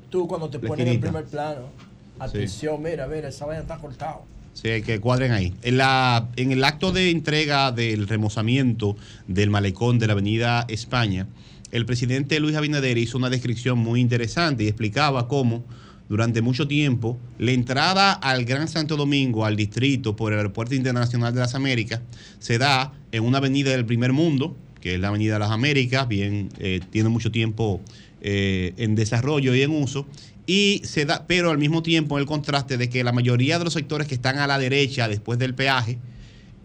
tú 0.10 0.28
cuando 0.28 0.50
te 0.50 0.58
pones 0.58 0.88
en 0.88 0.94
el 0.94 1.00
primer 1.00 1.24
plano. 1.26 1.70
Atención, 2.18 2.82
mira, 2.82 3.06
mira, 3.06 3.30
esa 3.30 3.46
vaina 3.46 3.62
está 3.62 3.78
cortada. 3.78 4.18
Sí, 4.54 4.82
que 4.82 5.00
cuadren 5.00 5.34
ahí. 5.34 5.54
En, 5.62 5.78
la, 5.78 6.30
en 6.36 6.52
el 6.52 6.64
acto 6.64 6.92
de 6.92 7.12
entrega 7.12 7.72
del 7.72 8.08
remozamiento 8.08 8.98
del 9.28 9.52
malecón 9.52 10.00
de 10.00 10.08
la 10.08 10.14
Avenida 10.14 10.66
España, 10.68 11.28
el 11.72 11.86
presidente 11.86 12.40
Luis 12.40 12.56
Abinader 12.56 12.98
hizo 12.98 13.20
una 13.20 13.30
descripción 13.30 13.78
muy 13.78 14.02
interesante 14.02 14.64
y 14.64 14.68
explicaba 14.68 15.28
cómo 15.28 15.64
durante 16.10 16.42
mucho 16.42 16.68
tiempo 16.68 17.20
la 17.38 17.52
entrada 17.52 18.14
al 18.14 18.46
Gran 18.46 18.68
Santo 18.68 18.96
Domingo, 18.96 19.46
al 19.46 19.56
distrito 19.56 20.16
por 20.16 20.32
el 20.34 20.40
Aeropuerto 20.40 20.74
Internacional 20.74 21.36
de 21.36 21.42
las 21.42 21.54
Américas, 21.54 22.02
se 22.40 22.58
da 22.58 22.94
en 23.12 23.24
una 23.26 23.38
avenida 23.38 23.70
del 23.70 23.86
primer 23.86 24.12
mundo, 24.12 24.56
que 24.80 24.96
es 24.96 25.00
la 25.00 25.10
Avenida 25.10 25.34
de 25.34 25.40
las 25.40 25.52
Américas, 25.52 26.08
bien, 26.08 26.50
eh, 26.60 26.80
tiene 26.90 27.10
mucho 27.10 27.32
tiempo 27.32 27.82
eh, 28.22 28.74
en 28.78 28.96
desarrollo 28.96 29.54
y 29.56 29.62
en 29.62 29.72
uso, 29.72 30.06
y 30.46 30.82
se 30.86 31.06
da, 31.06 31.26
pero 31.28 31.52
al 31.52 31.58
mismo 31.58 31.84
tiempo 31.84 32.18
el 32.18 32.26
contraste 32.26 32.78
de 32.78 32.90
que 32.90 33.04
la 33.04 33.12
mayoría 33.12 33.60
de 33.60 33.66
los 33.66 33.74
sectores 33.74 34.08
que 34.08 34.16
están 34.16 34.40
a 34.40 34.48
la 34.48 34.58
derecha 34.58 35.08
después 35.08 35.40
del 35.40 35.54
peaje, 35.54 35.98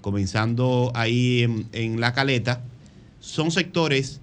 comenzando 0.00 0.92
ahí 0.94 1.42
en, 1.42 1.66
en 1.72 2.00
la 2.00 2.12
caleta, 2.12 2.64
son 3.20 3.50
sectores 3.50 4.20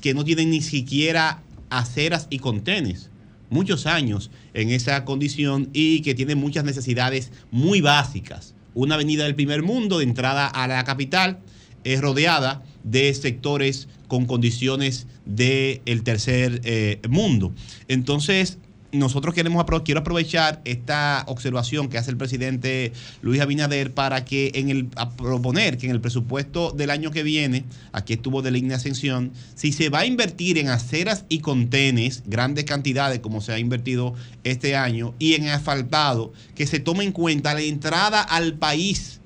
que 0.00 0.14
no 0.14 0.24
tienen 0.24 0.50
ni 0.50 0.62
siquiera 0.62 1.42
aceras 1.68 2.26
y 2.30 2.38
contenes. 2.38 3.10
Muchos 3.50 3.86
años 3.86 4.30
en 4.54 4.70
esa 4.70 5.04
condición 5.04 5.70
y 5.72 6.02
que 6.02 6.14
tienen 6.14 6.38
muchas 6.38 6.64
necesidades 6.64 7.32
muy 7.50 7.80
básicas. 7.80 8.54
Una 8.74 8.94
avenida 8.94 9.24
del 9.24 9.34
primer 9.34 9.62
mundo 9.62 9.98
de 9.98 10.04
entrada 10.04 10.46
a 10.46 10.68
la 10.68 10.84
capital 10.84 11.40
es 11.84 12.00
rodeada 12.00 12.62
de 12.84 13.12
sectores 13.14 13.88
con 14.08 14.26
condiciones 14.26 15.06
del 15.24 16.02
tercer 16.02 16.60
eh, 16.64 17.00
mundo. 17.08 17.52
Entonces, 17.88 18.58
nosotros 18.92 19.34
queremos 19.34 19.64
quiero 19.84 20.00
aprovechar 20.00 20.60
esta 20.64 21.24
observación 21.28 21.88
que 21.88 21.98
hace 21.98 22.10
el 22.10 22.16
presidente 22.16 22.92
Luis 23.22 23.40
Abinader 23.40 23.92
para 23.92 24.24
que 24.24 24.50
en 24.54 24.68
el 24.68 24.88
a 24.96 25.10
proponer 25.10 25.78
que 25.78 25.86
en 25.86 25.92
el 25.92 26.00
presupuesto 26.00 26.72
del 26.72 26.90
año 26.90 27.10
que 27.10 27.22
viene, 27.22 27.64
aquí 27.92 28.14
estuvo 28.14 28.42
de 28.42 28.50
línea 28.50 28.76
ascensión, 28.76 29.32
si 29.54 29.72
se 29.72 29.90
va 29.90 30.00
a 30.00 30.06
invertir 30.06 30.58
en 30.58 30.68
aceras 30.68 31.24
y 31.28 31.38
contenes, 31.38 32.24
grandes 32.26 32.64
cantidades 32.64 33.20
como 33.20 33.40
se 33.40 33.52
ha 33.52 33.58
invertido 33.58 34.14
este 34.42 34.74
año, 34.76 35.14
y 35.18 35.34
en 35.34 35.48
asfaltado, 35.48 36.32
que 36.54 36.66
se 36.66 36.80
tome 36.80 37.04
en 37.04 37.12
cuenta 37.12 37.54
la 37.54 37.60
entrada 37.60 38.22
al 38.22 38.54
país 38.54 39.20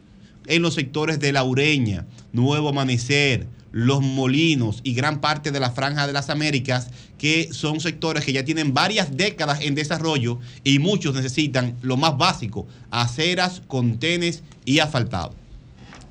en 0.46 0.60
los 0.60 0.74
sectores 0.74 1.20
de 1.20 1.32
La 1.32 1.42
Ureña, 1.42 2.06
Nuevo 2.34 2.68
Amanecer, 2.68 3.46
Los 3.72 4.02
Molinos 4.02 4.80
y 4.82 4.92
gran 4.92 5.20
parte 5.20 5.50
de 5.50 5.60
la 5.60 5.70
Franja 5.70 6.06
de 6.06 6.12
las 6.12 6.28
Américas, 6.28 6.88
que 7.16 7.48
son 7.52 7.80
sectores 7.80 8.24
que 8.24 8.32
ya 8.32 8.44
tienen 8.44 8.74
varias 8.74 9.16
décadas 9.16 9.60
en 9.62 9.74
desarrollo 9.74 10.38
y 10.64 10.78
muchos 10.80 11.14
necesitan 11.14 11.76
lo 11.80 11.96
más 11.96 12.18
básico, 12.18 12.66
aceras, 12.90 13.62
contenes 13.66 14.42
y 14.66 14.80
asfaltado. 14.80 15.34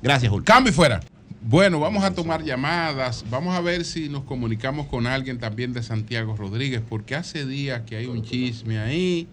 Gracias, 0.02 0.30
Julio. 0.30 0.44
Cambio 0.44 0.72
y 0.72 0.74
fuera. 0.74 1.00
Bueno, 1.42 1.78
vamos 1.78 2.02
a 2.04 2.14
tomar 2.14 2.42
llamadas. 2.42 3.22
Vamos 3.30 3.54
a 3.54 3.60
ver 3.60 3.84
si 3.84 4.08
nos 4.08 4.24
comunicamos 4.24 4.86
con 4.86 5.06
alguien 5.06 5.38
también 5.38 5.74
de 5.74 5.82
Santiago 5.82 6.34
Rodríguez, 6.36 6.82
porque 6.88 7.14
hace 7.14 7.44
días 7.44 7.82
que 7.86 7.96
hay 7.96 8.06
un 8.06 8.22
chisme 8.22 8.78
ahí 8.78 9.28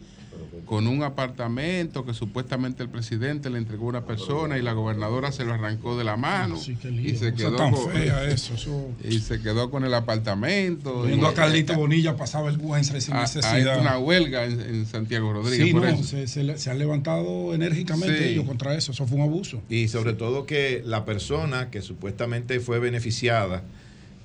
con 0.66 0.88
un 0.88 1.04
apartamento 1.04 2.06
que 2.06 2.14
supuestamente 2.14 2.84
el 2.84 2.90
presidente 2.90 3.50
le 3.50 3.58
entregó 3.58 3.86
a 3.86 3.90
una 3.90 4.06
persona 4.06 4.58
y 4.58 4.62
la 4.62 4.74
gobernadora 4.74 5.32
se 5.32 5.44
lo 5.46 5.54
arrancó 5.54 5.98
de 5.98 6.04
la 6.04 6.18
mano 6.18 6.56
y 6.58 7.16
se 7.16 7.34
quedó 7.34 7.56
tan 7.56 7.72
con, 7.72 7.92
fea 7.92 8.26
eso, 8.26 8.54
eso. 8.54 8.90
y 9.04 9.20
se 9.20 9.42
quedó 9.42 9.70
con 9.72 9.84
el 9.86 9.94
apartamento. 9.94 11.04
Viendo 11.04 11.28
Y- 11.28 11.30
a 11.30 11.34
Carlito 11.34 11.74
Bonilla 11.76 12.16
pasaba 12.16 12.50
el 12.50 12.58
buen 12.58 12.84
sin 12.84 13.14
Ah, 13.14 13.22
necesidad. 13.22 13.54
Hay 13.76 13.80
una 13.82 13.98
huelga 13.98 14.46
en, 14.46 14.60
en 14.62 14.86
Santiago 14.86 15.34
Rodríguez. 15.34 15.68
Sí, 15.68 15.74
por 15.74 15.82
no, 15.84 15.88
eso. 15.90 16.04
se, 16.04 16.28
se 16.28 16.44
le- 16.44 16.58
se 16.58 16.70
han 16.70 16.80
levantado 16.80 17.54
enérgicamente 17.54 18.18
Sí. 18.18 18.24
ellos 18.34 18.46
contra 18.46 18.76
eso. 18.76 18.92
Eso 18.92 19.06
fue 19.08 19.18
un 19.18 19.24
abuso. 19.24 19.62
Y 19.70 19.88
sobre 19.88 20.14
todo 20.14 20.46
que 20.46 20.82
la 20.86 21.06
persona 21.06 21.70
que 21.70 21.82
supuestamente 21.82 22.60
fue 22.60 22.80
beneficiada 22.80 23.64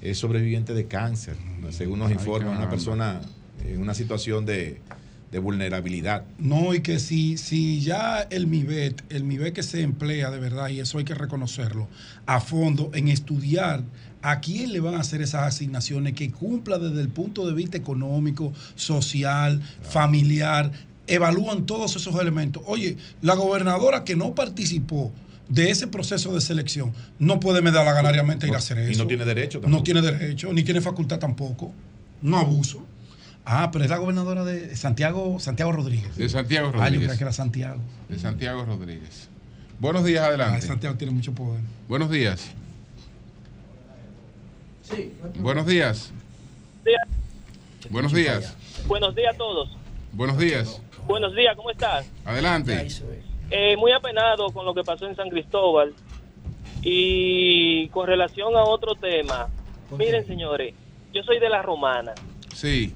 es 0.03 0.19
sobreviviente 0.19 0.75
de 0.75 0.87
cáncer. 0.87 1.37
Según 1.71 1.99
nos 1.99 2.11
informa, 2.11 2.51
una 2.51 2.69
persona 2.71 3.21
en 3.67 3.81
una 3.81 3.95
situación 3.95 4.45
de, 4.47 4.81
de 5.37 5.41
vulnerabilidad. 5.41 6.25
No, 6.39 6.73
y 6.73 6.81
que 6.81 6.99
si, 6.99 7.37
si 7.37 7.83
ya 7.83 8.27
el 8.31 8.47
MIBET, 8.47 9.03
el 9.13 9.25
MIBET 9.25 9.53
que 9.53 9.63
se 9.63 9.83
emplea 9.83 10.31
de 10.31 10.39
verdad, 10.39 10.71
y 10.71 10.81
eso 10.81 10.97
hay 10.97 11.05
que 11.05 11.15
reconocerlo, 11.15 11.89
a 12.25 12.41
fondo 12.41 12.91
en 12.95 13.09
estudiar 13.09 13.85
a 14.23 14.41
quién 14.41 14.73
le 14.73 14.81
van 14.81 14.95
a 14.95 15.01
hacer 15.01 15.21
esas 15.21 15.43
asignaciones 15.43 16.15
que 16.15 16.31
cumpla 16.31 16.79
desde 16.79 17.03
el 17.03 17.11
punto 17.11 17.47
de 17.47 17.53
vista 17.53 17.77
económico, 17.77 18.55
social, 18.77 19.61
familiar, 19.83 20.73
evalúan 21.07 21.67
todos 21.67 21.95
esos 21.97 22.19
elementos. 22.19 22.63
Oye, 22.65 22.97
la 23.21 23.35
gobernadora 23.35 24.05
que 24.05 24.17
no 24.17 24.35
participó 24.35 25.13
de 25.51 25.71
ese 25.71 25.87
proceso 25.87 26.33
de 26.33 26.41
selección 26.41 26.95
no 27.19 27.41
puede 27.41 27.61
medalaganariamente 27.61 28.49
ir 28.49 28.55
a 28.55 28.59
hacer 28.59 28.79
Y 28.79 28.93
eso. 28.93 29.03
no 29.03 29.07
tiene 29.07 29.27
derecho 29.27 29.61
No 29.67 29.83
tiene 29.83 30.01
derecho, 30.01 30.51
ni 30.55 30.63
tiene 30.63 30.81
facultad 30.81 31.19
tampoco. 31.19 31.75
No 32.23 32.39
abuso. 32.39 32.87
Ah, 33.49 33.71
pero 33.73 33.85
es 33.85 33.91
la 33.91 33.99
gobernadora 33.99 34.45
de 34.45 34.75
Santiago, 34.75 35.39
Santiago 35.39 35.71
Rodríguez. 35.71 36.17
De 36.17 36.29
Santiago 36.29 36.69
Ah, 36.69 36.73
yo 36.73 36.79
Rodríguez. 36.81 36.99
creía 37.07 37.17
que 37.19 37.25
era 37.25 37.33
Santiago. 37.33 37.81
De 38.09 38.19
Santiago 38.19 38.65
Rodríguez. 38.65 39.29
Buenos 39.79 40.05
días, 40.05 40.25
Ah, 40.25 40.29
adelante. 40.29 40.67
Santiago 40.67 40.97
tiene 40.97 41.13
mucho 41.13 41.33
poder. 41.33 41.61
Buenos 41.89 42.11
días. 42.11 42.51
Buenos 45.37 45.67
días. 45.67 46.13
Buenos 47.91 48.13
días. 48.13 48.57
Buenos 48.89 49.15
días 49.15 49.35
a 49.35 49.39
todos. 49.39 49.69
Buenos 50.13 50.39
días. 50.39 50.81
Buenos 51.07 51.35
días, 51.37 51.55
¿cómo 51.57 51.71
estás? 51.71 52.05
Adelante. 52.25 52.89
Eh, 53.51 53.77
muy 53.77 53.93
apenado 53.93 54.51
con 54.51 54.65
lo 54.67 54.75
que 54.75 54.83
pasó 54.83 55.07
en 55.07 55.15
San 55.15 55.29
Cristóbal 55.31 55.95
y 56.83 57.87
con 57.89 58.09
relación 58.09 58.57
a 58.57 58.65
otro 58.65 58.97
tema. 58.97 59.47
Miren, 59.97 60.27
señores, 60.27 60.75
yo 61.15 61.23
soy 61.23 61.39
de 61.39 61.49
la 61.49 61.63
Romana 61.63 62.13
Sí. 62.53 62.93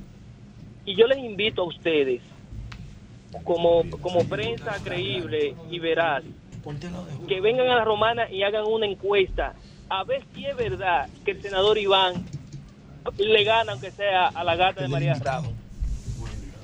Y 0.84 0.94
yo 0.94 1.06
les 1.06 1.18
invito 1.18 1.62
a 1.62 1.66
ustedes, 1.66 2.20
como, 3.44 3.84
como 4.00 4.24
prensa 4.28 4.76
creíble 4.82 5.54
y 5.70 5.78
veraz, 5.78 6.24
que 7.28 7.40
vengan 7.40 7.68
a 7.68 7.76
la 7.76 7.84
romana 7.84 8.30
y 8.30 8.42
hagan 8.42 8.64
una 8.66 8.86
encuesta 8.86 9.54
a 9.88 10.04
ver 10.04 10.22
si 10.34 10.46
es 10.46 10.56
verdad 10.56 11.08
que 11.24 11.32
el 11.32 11.42
senador 11.42 11.78
Iván 11.78 12.24
le 13.18 13.44
gana, 13.44 13.72
aunque 13.72 13.90
sea 13.90 14.28
a 14.28 14.44
la 14.44 14.56
gata 14.56 14.82
de 14.82 14.88
María 14.88 15.14
Ramos. 15.14 15.52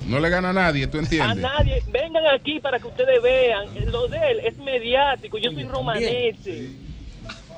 No 0.05 0.19
le 0.19 0.29
gana 0.29 0.51
a 0.51 0.53
nadie, 0.53 0.87
¿tú 0.87 0.97
A 0.97 1.01
entiendes? 1.01 1.37
nadie, 1.37 1.83
vengan 1.91 2.25
aquí 2.27 2.59
para 2.61 2.79
que 2.79 2.87
ustedes 2.87 3.21
vean. 3.21 3.67
Lo 3.91 4.07
de 4.07 4.17
él 4.31 4.39
es 4.45 4.57
mediático. 4.57 5.37
Yo 5.37 5.51
soy 5.51 5.63
romanese. 5.65 6.69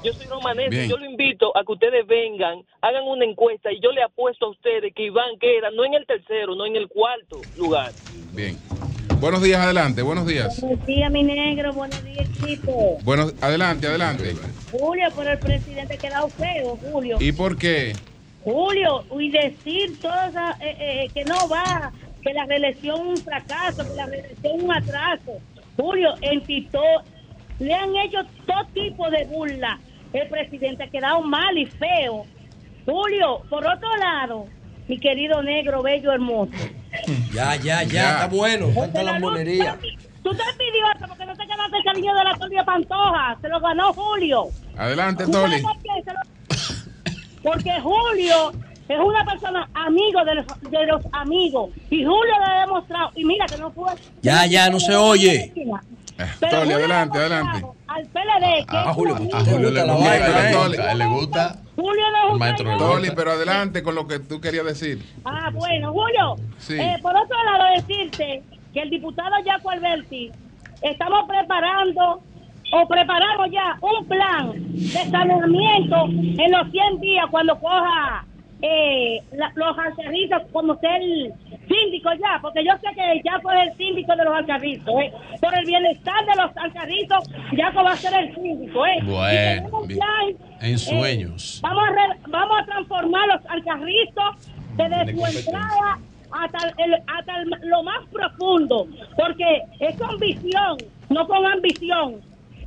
Yo 0.03 0.14
soy 0.14 0.28
romanese. 0.28 0.69
Bien. 0.69 0.90
Yo 0.90 0.98
lo 0.98 1.06
invito 1.06 1.56
a 1.58 1.64
que 1.66 1.72
ustedes 1.74 2.08
vengan, 2.08 2.64
hagan 2.82 3.03
una 3.03 3.26
encuesta 3.26 3.72
y 3.72 3.80
yo 3.82 3.92
le 3.92 4.02
apuesto 4.02 4.45
a 4.45 4.50
ustedes 4.50 4.94
que 4.95 5.03
Iván 5.03 5.38
queda 5.40 5.69
no 5.72 5.84
en 5.84 5.94
el 5.94 6.06
tercero, 6.06 6.56
no 6.56 6.66
en 6.66 6.76
el 6.78 6.88
cuarto 6.88 7.42
lugar. 7.58 7.92
Bien. 8.34 8.58
Buenos 9.19 9.42
días, 9.42 9.60
adelante, 9.61 10.02
buenos 10.02 10.26
días. 10.26 10.61
Buenos 10.61 10.86
días, 10.86 11.11
mi 11.11 11.24
negro. 11.24 11.74
Buenos 11.74 12.02
días, 12.06 12.30
chico. 12.42 12.98
Buenos, 13.03 13.34
adelante, 13.42 13.88
adelante. 13.88 14.34
Julio, 14.72 15.08
pero 15.18 15.32
el 15.32 15.40
presidente 15.40 15.95
ha 15.95 15.98
quedado 15.98 16.30
feo, 16.30 16.78
Julio. 16.78 17.18
¿Y 17.19 17.34
por 17.34 17.58
qué? 17.58 17.94
Julio, 18.45 19.03
y 19.19 19.30
decir 19.32 20.00
todo 20.02 20.14
esa- 20.30 20.58
eh, 20.61 20.78
eh, 20.80 21.10
que 21.14 21.26
no 21.26 21.36
va, 21.50 21.92
que 22.24 22.34
la 22.34 22.45
reelección 22.45 23.06
un 23.06 23.18
fracaso, 23.18 23.84
que 23.84 23.95
la 23.95 24.06
reelección 24.06 24.61
un 24.64 24.72
atraso. 24.72 25.34
Julio, 25.76 26.14
en 26.22 26.42
Tito 26.45 26.82
le 27.60 27.74
han 27.74 27.94
hecho 27.98 28.19
todo 28.48 28.66
tipo 28.74 29.10
de 29.10 29.26
burla. 29.26 29.78
El 30.14 30.28
presidente 30.30 30.84
ha 30.84 30.88
quedado 30.90 31.22
mal 31.22 31.58
y 31.58 31.66
feo. 31.66 32.26
Julio, 32.86 33.42
por 33.50 33.66
otro 33.68 33.90
lado, 33.98 34.48
mi 34.88 35.00
querido 35.00 35.42
negro, 35.44 35.84
bello, 35.84 36.12
hermoso. 36.12 36.52
Ya, 37.34 37.56
ya, 37.58 37.84
ya, 37.84 38.12
está 38.14 38.28
bueno. 38.28 38.70
Falta 38.74 39.04
la 39.04 39.20
monería. 39.20 39.78
Tú 40.24 40.32
te 40.32 40.42
envidioso 40.44 41.08
porque 41.08 41.26
no 41.26 41.36
te 41.36 41.46
ganaste 41.46 41.78
el 41.78 41.84
cariño 41.84 42.14
de 42.16 42.24
la 42.24 42.34
Tolia 42.38 42.64
Pantoja. 42.66 43.38
Se 43.42 43.48
lo 43.48 43.60
ganó 43.60 43.94
Julio. 43.94 44.46
Adelante, 44.78 45.26
¿Tú 45.26 45.32
sabes 45.34 45.62
Toli. 45.62 45.64
por 45.64 46.14
lo- 46.14 47.52
Porque 47.52 47.72
Julio 47.82 48.52
es 48.90 49.00
una 49.00 49.24
persona 49.24 49.70
amigo 49.76 50.26
de 50.26 50.36
los, 50.36 50.46
de 50.72 50.86
los 50.88 51.02
amigos. 51.14 51.70
Y 51.90 52.04
Julio 52.04 52.34
le 52.40 52.54
ha 52.54 52.62
demostrado. 52.66 53.12
Y 53.16 53.24
mira 53.24 53.46
que 53.46 53.58
no 53.58 53.72
fue. 53.72 53.92
Ya, 54.22 54.46
ya, 54.46 54.70
no 54.70 54.80
se 54.80 54.96
oye. 54.96 55.54
Pero 56.39 56.51
Toli, 56.51 56.61
Julio 56.61 56.75
adelante, 56.77 57.17
adelante. 57.17 57.65
Al 57.88 58.06
PLD 58.07 58.65
que 58.69 58.77
A 58.77 58.81
es 58.89 58.95
Julio, 58.95 59.17
su 59.17 59.35
a. 59.35 59.39
Julio 59.39 59.72
le 59.72 59.83
gusta, 59.83 60.51
Toli. 60.51 60.77
a 60.77 60.91
él 60.91 60.98
le 60.98 61.06
gusta. 61.07 61.56
Julio 61.75 62.03
no 62.30 62.38
maestro. 62.38 62.77
Toli, 62.77 63.11
pero 63.15 63.31
adelante 63.31 63.83
con 63.83 63.95
lo 63.95 64.07
que 64.07 64.19
tú 64.19 64.39
querías 64.41 64.65
decir. 64.65 65.03
Ah, 65.25 65.49
bueno, 65.53 65.91
Julio. 65.93 66.35
Sí. 66.57 66.73
eh, 66.80 66.98
por 67.01 67.15
otro 67.15 67.38
lado, 67.45 67.64
decirte 67.75 68.43
que 68.73 68.81
el 68.81 68.89
diputado 68.89 69.31
Jaco 69.45 69.69
Alberti 69.69 70.31
estamos 70.81 71.25
preparando 71.27 72.22
o 72.72 72.88
preparamos 72.88 73.48
ya 73.51 73.77
un 73.81 74.06
plan 74.07 74.51
de 74.73 75.09
saneamiento 75.09 76.06
en 76.06 76.51
los 76.51 76.69
100 76.72 76.99
días 77.01 77.25
cuando 77.31 77.59
coja 77.59 78.25
eh, 78.62 79.22
la- 79.34 79.52
los 79.56 79.78
alcarrizos 79.78 80.42
como 80.52 80.76
ser 80.80 81.02
síndico 81.68 82.10
ya, 82.20 82.40
porque 82.42 82.64
yo 82.66 82.72
sé 82.82 82.94
que 82.96 83.22
Jaco 83.30 83.52
es 83.52 83.68
el 83.72 83.78
síndico 83.78 84.16
de 84.16 84.26
los 84.26 84.34
alcarrizos. 84.36 85.02
Eh. 85.02 85.14
Por 85.42 85.58
el 85.58 85.66
bienestar 85.66 86.26
de 86.26 86.36
los 86.42 86.58
alcarrizos, 86.58 87.30
Jaco 87.56 87.84
va 87.84 87.92
a 87.92 87.96
ser 87.96 88.14
el 88.22 88.36
síndico. 88.36 88.86
Eh. 88.86 89.00
Bueno, 89.04 89.70
plan, 89.88 90.58
En 90.62 90.74
eh, 90.76 90.78
sueños. 90.78 91.60
Vamos 91.64 91.84
a, 91.88 91.92
re- 91.92 92.20
vamos 92.28 92.58
a 92.62 92.66
transformar 92.66 93.28
los 93.28 93.46
alcarrizos 93.46 94.54
desde 94.76 95.14
su 95.16 95.38
entrada 95.40 96.00
hasta, 96.32 96.84
el, 96.84 96.94
hasta 97.08 97.42
el- 97.42 97.70
lo 97.70 97.84
más 97.84 98.06
profundo, 98.12 98.88
porque 99.16 99.62
es 99.80 99.96
con 99.98 100.18
visión, 100.20 100.78
no 101.10 101.28
con 101.28 101.46
ambición. 101.46 102.22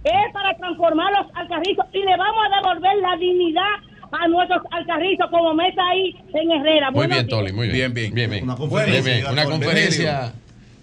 Es 0.04 0.32
para 0.32 0.52
transformar 0.56 1.12
los 1.12 1.26
alcarrizos 1.36 1.86
y 1.92 1.98
le 1.98 2.16
vamos 2.16 2.44
a 2.50 2.56
devolver 2.56 2.96
la 3.02 3.16
dignidad 3.18 3.70
a 4.12 4.28
nuestros 4.28 4.62
alcarrizos 4.70 5.26
como 5.30 5.54
meta 5.54 5.82
ahí 5.90 6.14
en 6.34 6.50
Herrera. 6.50 6.90
Muy 6.90 6.98
Buenos 7.06 7.16
bien, 7.16 7.26
días. 7.26 7.38
Toli, 7.40 7.52
muy 7.52 7.68
bien. 7.68 7.92
Bien, 7.92 8.12
bien. 8.12 8.14
Bien, 8.14 8.30
bien. 8.30 8.44
Una 8.44 8.56
conferencia. 8.56 9.02
Bien, 9.02 9.20
bien. 9.22 9.32
Una 9.32 9.44
conferencia. 9.44 10.32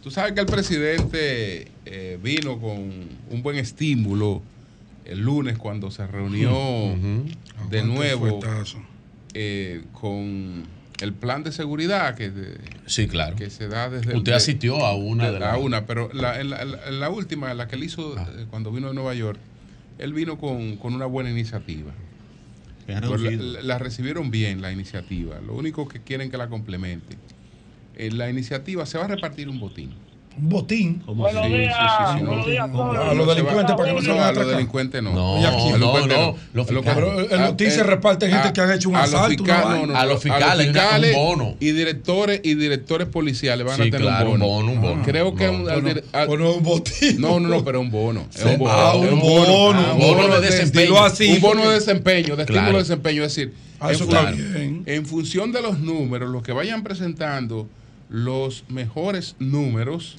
Tú 0.04 0.12
sabes 0.12 0.32
que 0.34 0.40
el 0.40 0.46
presidente 0.46 1.68
eh, 1.86 2.18
vino 2.24 2.58
con 2.60 2.80
un 3.30 3.44
buen 3.44 3.58
estímulo 3.58 4.42
el 5.06 5.20
lunes 5.22 5.58
cuando 5.58 5.92
se 5.92 6.06
reunió 6.08 6.52
de 7.70 7.84
nuevo 7.84 8.40
eh, 9.34 9.82
con 9.94 10.64
el 11.02 11.14
plan 11.14 11.44
de 11.44 11.52
seguridad 11.52 12.16
que, 12.16 12.30
de- 12.30 12.58
Sí, 12.86 13.08
claro. 13.08 13.36
que 13.36 13.50
se 13.50 13.68
da 13.68 13.90
desde... 13.90 14.16
Usted 14.16 14.34
asistió 14.34 14.86
a 14.86 14.96
una 14.96 15.32
de 15.32 15.38
a 15.38 15.40
las- 15.40 15.58
una, 15.60 15.86
pero 15.86 16.10
la, 16.14 16.40
en, 16.40 16.50
la, 16.50 16.62
en 16.62 17.00
la 17.00 17.10
última, 17.10 17.54
la 17.54 17.68
que 17.68 17.76
él 17.76 17.84
hizo 17.84 18.18
eh, 18.18 18.46
cuando 18.50 18.72
vino 18.72 18.88
de 18.90 18.94
Nueva 18.94 19.14
York, 19.14 19.40
él 19.98 20.14
vino 20.14 20.38
con, 20.38 20.76
con 20.78 20.94
una 20.94 21.06
buena 21.06 21.30
iniciativa. 21.30 21.92
Pues 23.02 23.22
la, 23.22 23.30
reducido. 23.32 23.54
la- 23.54 23.62
la 23.64 23.80
recibieron 23.80 24.32
bien 24.32 24.62
la 24.62 24.72
iniciativa. 24.72 25.42
Lo 25.42 25.56
único 25.56 25.88
que 25.88 26.04
quieren 26.04 26.30
que 26.32 26.38
la 26.38 26.50
complemente. 26.50 27.24
En 27.94 28.18
la 28.18 28.30
iniciativa 28.30 28.86
se 28.86 28.98
va 28.98 29.06
a 29.06 29.08
repartir 29.10 29.50
un 29.50 29.60
botín. 29.60 30.09
Un 30.42 30.48
botín. 30.50 31.04
Buenos 31.06 31.46
Sí, 31.46 31.52
días, 31.54 31.76
sí, 31.76 31.84
sí, 32.14 32.18
sí, 32.18 32.24
no. 32.24 32.28
buenos 32.30 32.46
días, 32.48 32.70
A 32.70 33.14
los 33.14 33.28
delincuentes 33.28 33.76
para 33.76 33.90
que 33.90 33.94
no 33.96 34.02
se 34.02 34.08
vayan 34.10 34.24
a 34.24 34.28
a 34.30 34.32
los 34.34 34.48
delincuentes 34.48 35.04
no. 35.04 35.12
No, 35.14 35.42
no, 35.42 35.48
a 35.48 35.78
no, 35.78 36.36
A 36.58 37.36
el 37.36 37.52
botín 37.52 37.72
se 37.72 37.84
reparte 37.84 38.30
gente 38.30 38.54
que 38.54 38.62
ha 38.62 38.74
hecho 38.76 38.90
un 38.90 38.96
a 38.96 39.04
asalto, 39.04 39.44
una 39.44 39.54
fiscales, 39.54 39.66
vaina. 39.66 39.88
no, 39.88 39.94
no, 39.94 40.00
A 40.00 40.06
los 40.06 40.24
fiscales, 40.24 40.70
una- 40.70 40.80
un 40.80 40.86
fiscales 40.88 41.16
bono. 41.16 41.56
Y 41.60 41.72
directores 41.72 42.42
y 42.44 42.56
directores 42.56 43.08
policiales 43.10 43.66
van 43.68 43.76
Sí, 43.76 43.82
a 43.82 43.86
tener 43.86 44.02
claro, 44.02 44.32
un 44.32 44.40
bono. 44.40 44.46
un 44.48 44.66
bono, 44.68 44.72
un 44.72 44.82
bono. 44.82 45.04
Creo 45.04 45.36
que 45.36 45.48
No, 45.48 46.54
un, 46.54 46.64
botín. 46.64 47.20
No, 47.22 47.40
no, 47.40 47.48
no, 47.50 47.64
pero 47.66 47.82
un 47.82 47.92
bono. 47.92 48.26
Es 48.34 48.44
un 48.46 48.58
bono. 48.60 48.74
Ah, 48.74 48.94
es 48.96 49.12
un 49.12 49.20
bono, 49.20 49.80
Ah, 49.80 49.94
un 49.94 50.00
bono 50.00 50.40
de 50.40 50.48
desempeño. 50.48 50.94
Un 51.36 51.42
bono 51.42 51.70
de 51.70 51.76
desempeño, 51.76 52.36
de 52.36 52.44
estímulo 52.44 52.72
de 52.74 52.78
desempeño. 52.80 53.24
Es 53.24 53.36
decir, 53.36 53.54
Ah, 53.82 53.92
en 54.86 55.06
función 55.06 55.52
de 55.54 55.62
los 55.62 55.80
números, 55.80 56.30
los 56.30 56.44
que 56.44 56.52
vayan 56.52 56.84
presentando 56.84 57.68
los 58.10 58.64
mejores 58.70 59.36
números 59.40 60.16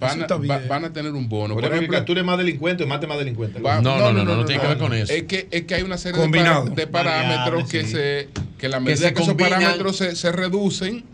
van, 0.00 0.18
a, 0.20 0.22
está 0.22 0.36
va- 0.36 0.40
bien. 0.40 0.68
van 0.68 0.84
a 0.86 0.92
tener 0.92 1.12
un 1.12 1.28
bono. 1.28 1.54
Por 1.54 1.64
ejemplo, 1.64 1.88
que 1.90 1.96
capture 1.96 2.22
más 2.22 2.38
delincuentes 2.38 2.86
o 2.86 2.88
mate 2.88 3.06
más 3.06 3.18
delincuentes. 3.18 3.62
Va- 3.64 3.80
No, 3.82 3.98
no, 3.98 4.12
no, 4.12 4.24
no, 4.24 4.36
no 4.36 4.44
tiene 4.44 4.60
que 4.62 4.68
ver 4.68 4.78
con 4.78 4.94
eso. 4.94 5.12
Es 5.12 5.24
que, 5.24 5.46
es 5.50 5.62
que 5.64 5.74
hay 5.74 5.82
una 5.82 5.98
serie 5.98 6.18
de, 6.18 6.24
Combinado. 6.24 6.64
para- 6.64 6.74
de 6.76 6.86
parámetros 6.86 7.68
que 7.70 7.84
sí. 7.84 7.92
se 7.92 8.28
que 8.58 8.68
la 8.68 8.78
Que 8.78 8.84
medida 8.84 9.08
se 9.08 9.14
que, 9.14 9.22
esos 9.22 9.34
parámetros 9.34 9.96
se, 9.96 10.16
se 10.16 10.32
reducen, 10.32 11.04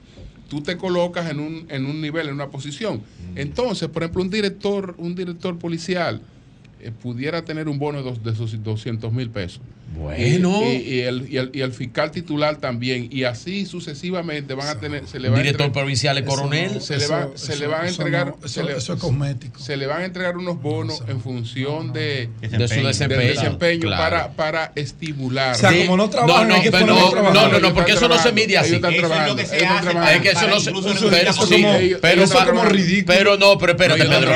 tú 0.48 0.62
te 0.62 0.76
colocas 0.76 1.28
en 1.30 1.40
un, 1.40 1.66
en 1.68 1.86
un 1.86 2.00
nivel, 2.00 2.28
en 2.28 2.34
una 2.34 2.48
posición. 2.50 2.98
Mm. 3.34 3.38
Entonces, 3.38 3.88
por 3.88 4.02
ejemplo, 4.02 4.22
un 4.22 4.30
director, 4.30 4.94
un 4.98 5.14
director 5.16 5.58
policial 5.58 6.22
eh, 6.80 6.92
pudiera 7.02 7.44
tener 7.44 7.68
un 7.68 7.78
bono 7.78 7.98
de, 7.98 8.04
dos- 8.04 8.22
de 8.22 8.30
esos 8.32 8.62
200 8.62 9.12
mil 9.12 9.30
pesos. 9.30 9.60
Bueno. 9.96 10.62
Y, 10.62 10.66
y- 10.66 10.94
y 10.96 11.00
el, 11.00 11.26
y, 11.30 11.36
el, 11.38 11.50
y 11.54 11.60
el 11.62 11.72
fiscal 11.72 12.10
titular 12.10 12.56
también. 12.56 13.08
Y 13.10 13.24
así 13.24 13.66
sucesivamente 13.66 14.54
van 14.54 14.68
a 14.68 14.78
tener. 14.78 15.06
Se 15.06 15.18
le 15.18 15.28
va 15.28 15.36
a 15.36 15.40
Director 15.40 15.72
provincial 15.72 16.16
y 16.16 16.20
Eso 16.20 16.28
coronel. 16.28 16.74
no, 16.74 16.80
se 16.80 16.96
le, 16.98 17.06
va, 17.06 17.20
Eso- 17.20 17.32
se 17.36 17.52
eso- 17.52 17.60
le 17.62 17.66
van 17.68 17.80
a 17.80 17.88
eso 17.88 18.02
entregar. 18.02 18.26
no, 18.26 18.36
se 18.48 18.60
eso- 18.60 18.68
le- 18.70 18.76
eso 18.76 18.92
es 18.94 19.00
cosmético. 19.00 19.58
Se 19.58 19.76
le 19.76 19.86
van 19.86 20.02
a 20.02 20.04
entregar 20.04 20.36
unos 20.36 20.60
bonos 20.60 21.02
en 21.08 21.20
función 21.20 21.92
de, 21.92 22.28
De 22.40 22.50
su 22.68 22.82
desempeño. 22.86 23.20
del 23.20 23.34
desempeño 23.36 23.80
Claro. 23.88 24.02
para, 24.02 24.32
para 24.32 24.72
estimular. 24.74 25.54
O 25.54 25.58
sea, 25.58 25.70
Sí. 25.70 25.80
como 25.80 25.96
no 25.96 26.10
trabajan, 26.10 26.48
no, 26.48 26.54
hay 26.54 26.62
que 26.62 26.70
pero 26.70 26.86
no, 26.86 27.10
no, 27.32 27.48
no, 27.48 27.58
no, 27.60 27.74
porque 27.74 27.92
eso 27.92 28.08
no 28.08 28.18
se 28.18 28.32
mide 28.32 28.58
así. 28.58 28.74
Eso 28.76 28.76
es 28.76 28.82
lo 29.26 29.36
que 29.36 29.46
se 29.46 29.56
ellos 29.56 29.62
están 29.62 29.76
hace 29.78 29.90
trabajando. 29.90 30.10
Es 30.16 30.20
que 30.22 30.28
eso 30.30 30.48
no 30.48 30.60
se. 30.60 30.70
Pero, 30.70 30.82
pero, 32.00 32.26
pero- 32.30 33.06
pero 33.06 33.36
no, 33.36 33.58
pero 33.58 33.72
espérate, 33.72 34.04
Pedro, 34.04 34.34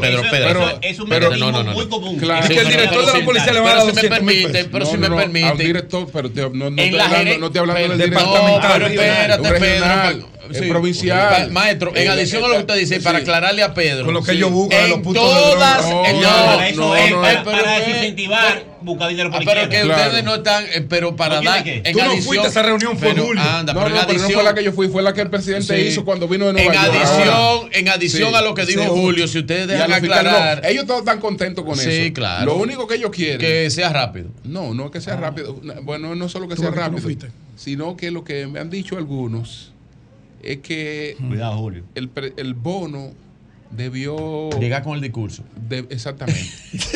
pero 0.00 0.22
espérate. 0.22 0.30
Pedro, 0.30 0.60
Eso- 0.62 0.70
eso 0.70 0.78
es 0.82 0.98
un 1.00 1.08
mecanismo 1.08 1.50
no, 1.50 1.52
no, 1.58 1.62
no. 1.64 1.72
muy 1.72 1.88
común. 1.88 2.14
Es 2.14 2.20
que 2.20 2.24
el 2.24 2.56
no, 2.56 2.62
no, 2.62 2.68
director 2.70 2.98
pero 3.04 3.12
de 3.12 3.18
la 3.18 3.24
policía 3.24 3.52
le 3.52 3.60
va 3.60 3.66
a 3.70 3.72
pero 3.72 3.84
dar 3.86 3.94
si 3.94 3.94
me 3.94 4.02
200 4.08 4.22
mil 4.22 4.26
permite, 4.36 4.52
pesos. 4.52 4.68
pero 4.72 4.86
si 4.86 4.92
No, 4.92 4.98
me 5.02 5.08
no, 5.08 5.14
no, 5.16 5.20
a 5.20 5.24
un 5.24 5.32
permite. 5.32 5.64
director, 5.64 6.06
pero 6.12 6.30
te- 6.30 6.40
no, 6.42 6.48
no, 6.50 6.66
En 6.66 6.78
estoy 6.78 6.98
la 6.98 7.04
hablando, 7.04 7.38
no 7.38 7.46
estoy 7.46 7.58
hablando 7.60 7.96
del 7.96 8.10
departamental, 8.10 8.72
pero 8.72 8.86
espérate, 8.86 9.42
un 9.42 9.48
regional, 9.50 10.14
Pedro. 10.14 10.28
eh, 10.50 10.58
Sí. 10.62 10.68
provincial. 10.68 11.28
Pa- 11.46 11.52
Maestro, 11.52 11.92
en 11.94 12.02
Eh, 12.02 12.08
adición 12.08 12.44
a 12.44 12.48
lo 12.48 12.54
que 12.54 12.60
usted 12.60 12.76
dice, 12.76 12.96
sí. 12.98 13.04
para 13.04 13.18
aclararle 13.18 13.62
a 13.62 13.74
Pedro. 13.74 14.04
Con 14.04 14.14
lo 14.14 14.22
que 14.22 14.32
sí, 14.32 14.36
ellos 14.38 14.50
buscan, 14.50 14.88
los 14.88 14.98
en 14.98 15.02
puntos 15.02 15.24
de 15.34 15.40
todas. 15.40 15.86
droga. 15.88 16.10
en- 16.10 16.20
No, 16.20 16.30
no, 16.30 16.44
Para 16.46 16.68
eso 16.68 16.80
no, 16.80 16.96
es, 16.96 17.10
no, 17.10 17.20
para, 17.22 17.34
no, 17.38 17.44
para 17.44 17.58
pero- 17.62 17.78
desincentivar, 17.86 18.64
buscar 18.82 19.08
dinero 19.08 19.30
por 19.30 19.40
Ah, 19.40 19.44
pero 19.46 19.68
que 19.68 19.80
Claro. 19.82 20.02
ustedes 20.04 20.24
no 20.24 20.34
están, 20.36 20.64
eh, 20.74 20.86
pero 20.88 21.16
para 21.16 21.40
¿No 21.40 21.50
quiere 21.62 21.80
dar 21.82 21.86
en 21.86 21.92
Tú 21.92 21.98
no 21.98 22.04
adición. 22.04 22.24
fuiste 22.26 22.46
a 22.46 22.50
esa 22.50 22.62
reunión, 22.62 22.98
fue 22.98 23.14
pero. 23.14 23.28
Anda, 23.30 23.72
No, 23.72 23.80
pero 23.80 23.94
no, 23.94 24.00
en 24.00 24.06
pero 24.06 24.18
no 24.20 24.30
fue 24.30 24.42
la 24.42 24.54
que 24.54 24.64
yo 24.64 24.72
fui, 24.72 24.88
fue 24.88 25.02
la 25.02 25.12
que 25.14 25.20
el 25.22 25.30
presidente 25.30 25.76
Sí. 25.80 25.88
hizo 25.88 26.04
cuando 26.04 26.28
vino 26.28 26.46
de 26.46 26.52
Nueva 26.54 26.74
En 26.74 26.80
York. 26.80 26.94
adición, 26.96 27.70
en 27.72 27.88
adición 27.88 28.30
Sí. 28.30 28.34
a 28.36 28.42
lo 28.42 28.54
que 28.54 28.66
dijo 28.66 28.82
Sí. 28.82 28.88
Julio, 28.88 29.28
si 29.28 29.38
ustedes 29.38 29.68
dejan 29.68 29.92
aclarar 29.92 30.60
no, 30.62 30.68
ellos 30.68 30.86
todos 30.86 31.00
están 31.00 31.20
contentos 31.20 31.64
con 31.64 31.76
Sí, 31.76 31.88
eso. 31.90 32.14
claro. 32.14 32.46
Lo 32.46 32.56
único 32.56 32.86
que 32.86 32.96
ellos 32.96 33.10
quieren. 33.10 33.38
que 33.38 33.70
sea 33.70 33.88
rápido. 33.90 34.28
No, 34.44 34.74
no 34.74 34.90
que 34.90 35.00
sea 35.00 35.16
rápido. 35.16 35.60
Bueno, 35.82 36.14
no 36.14 36.28
solo 36.28 36.48
que 36.48 36.54
¿Tú 36.56 36.62
sea 36.62 36.70
rápido, 36.70 37.08
sino 37.56 37.96
que 37.96 38.10
lo 38.10 38.24
que 38.24 38.46
me 38.46 38.58
han 38.60 38.70
dicho 38.70 38.96
algunos 38.96 39.72
es 40.42 40.58
que 40.58 41.16
Cuidado, 41.28 41.56
Julio. 41.58 41.84
el, 41.94 42.08
pre- 42.08 42.32
el 42.36 42.54
bono 42.54 43.12
debió. 43.70 44.50
Llega 44.58 44.82
con 44.82 44.94
el 44.96 45.00
discurso. 45.00 45.44
de- 45.68 45.86
exactamente. 45.90 46.50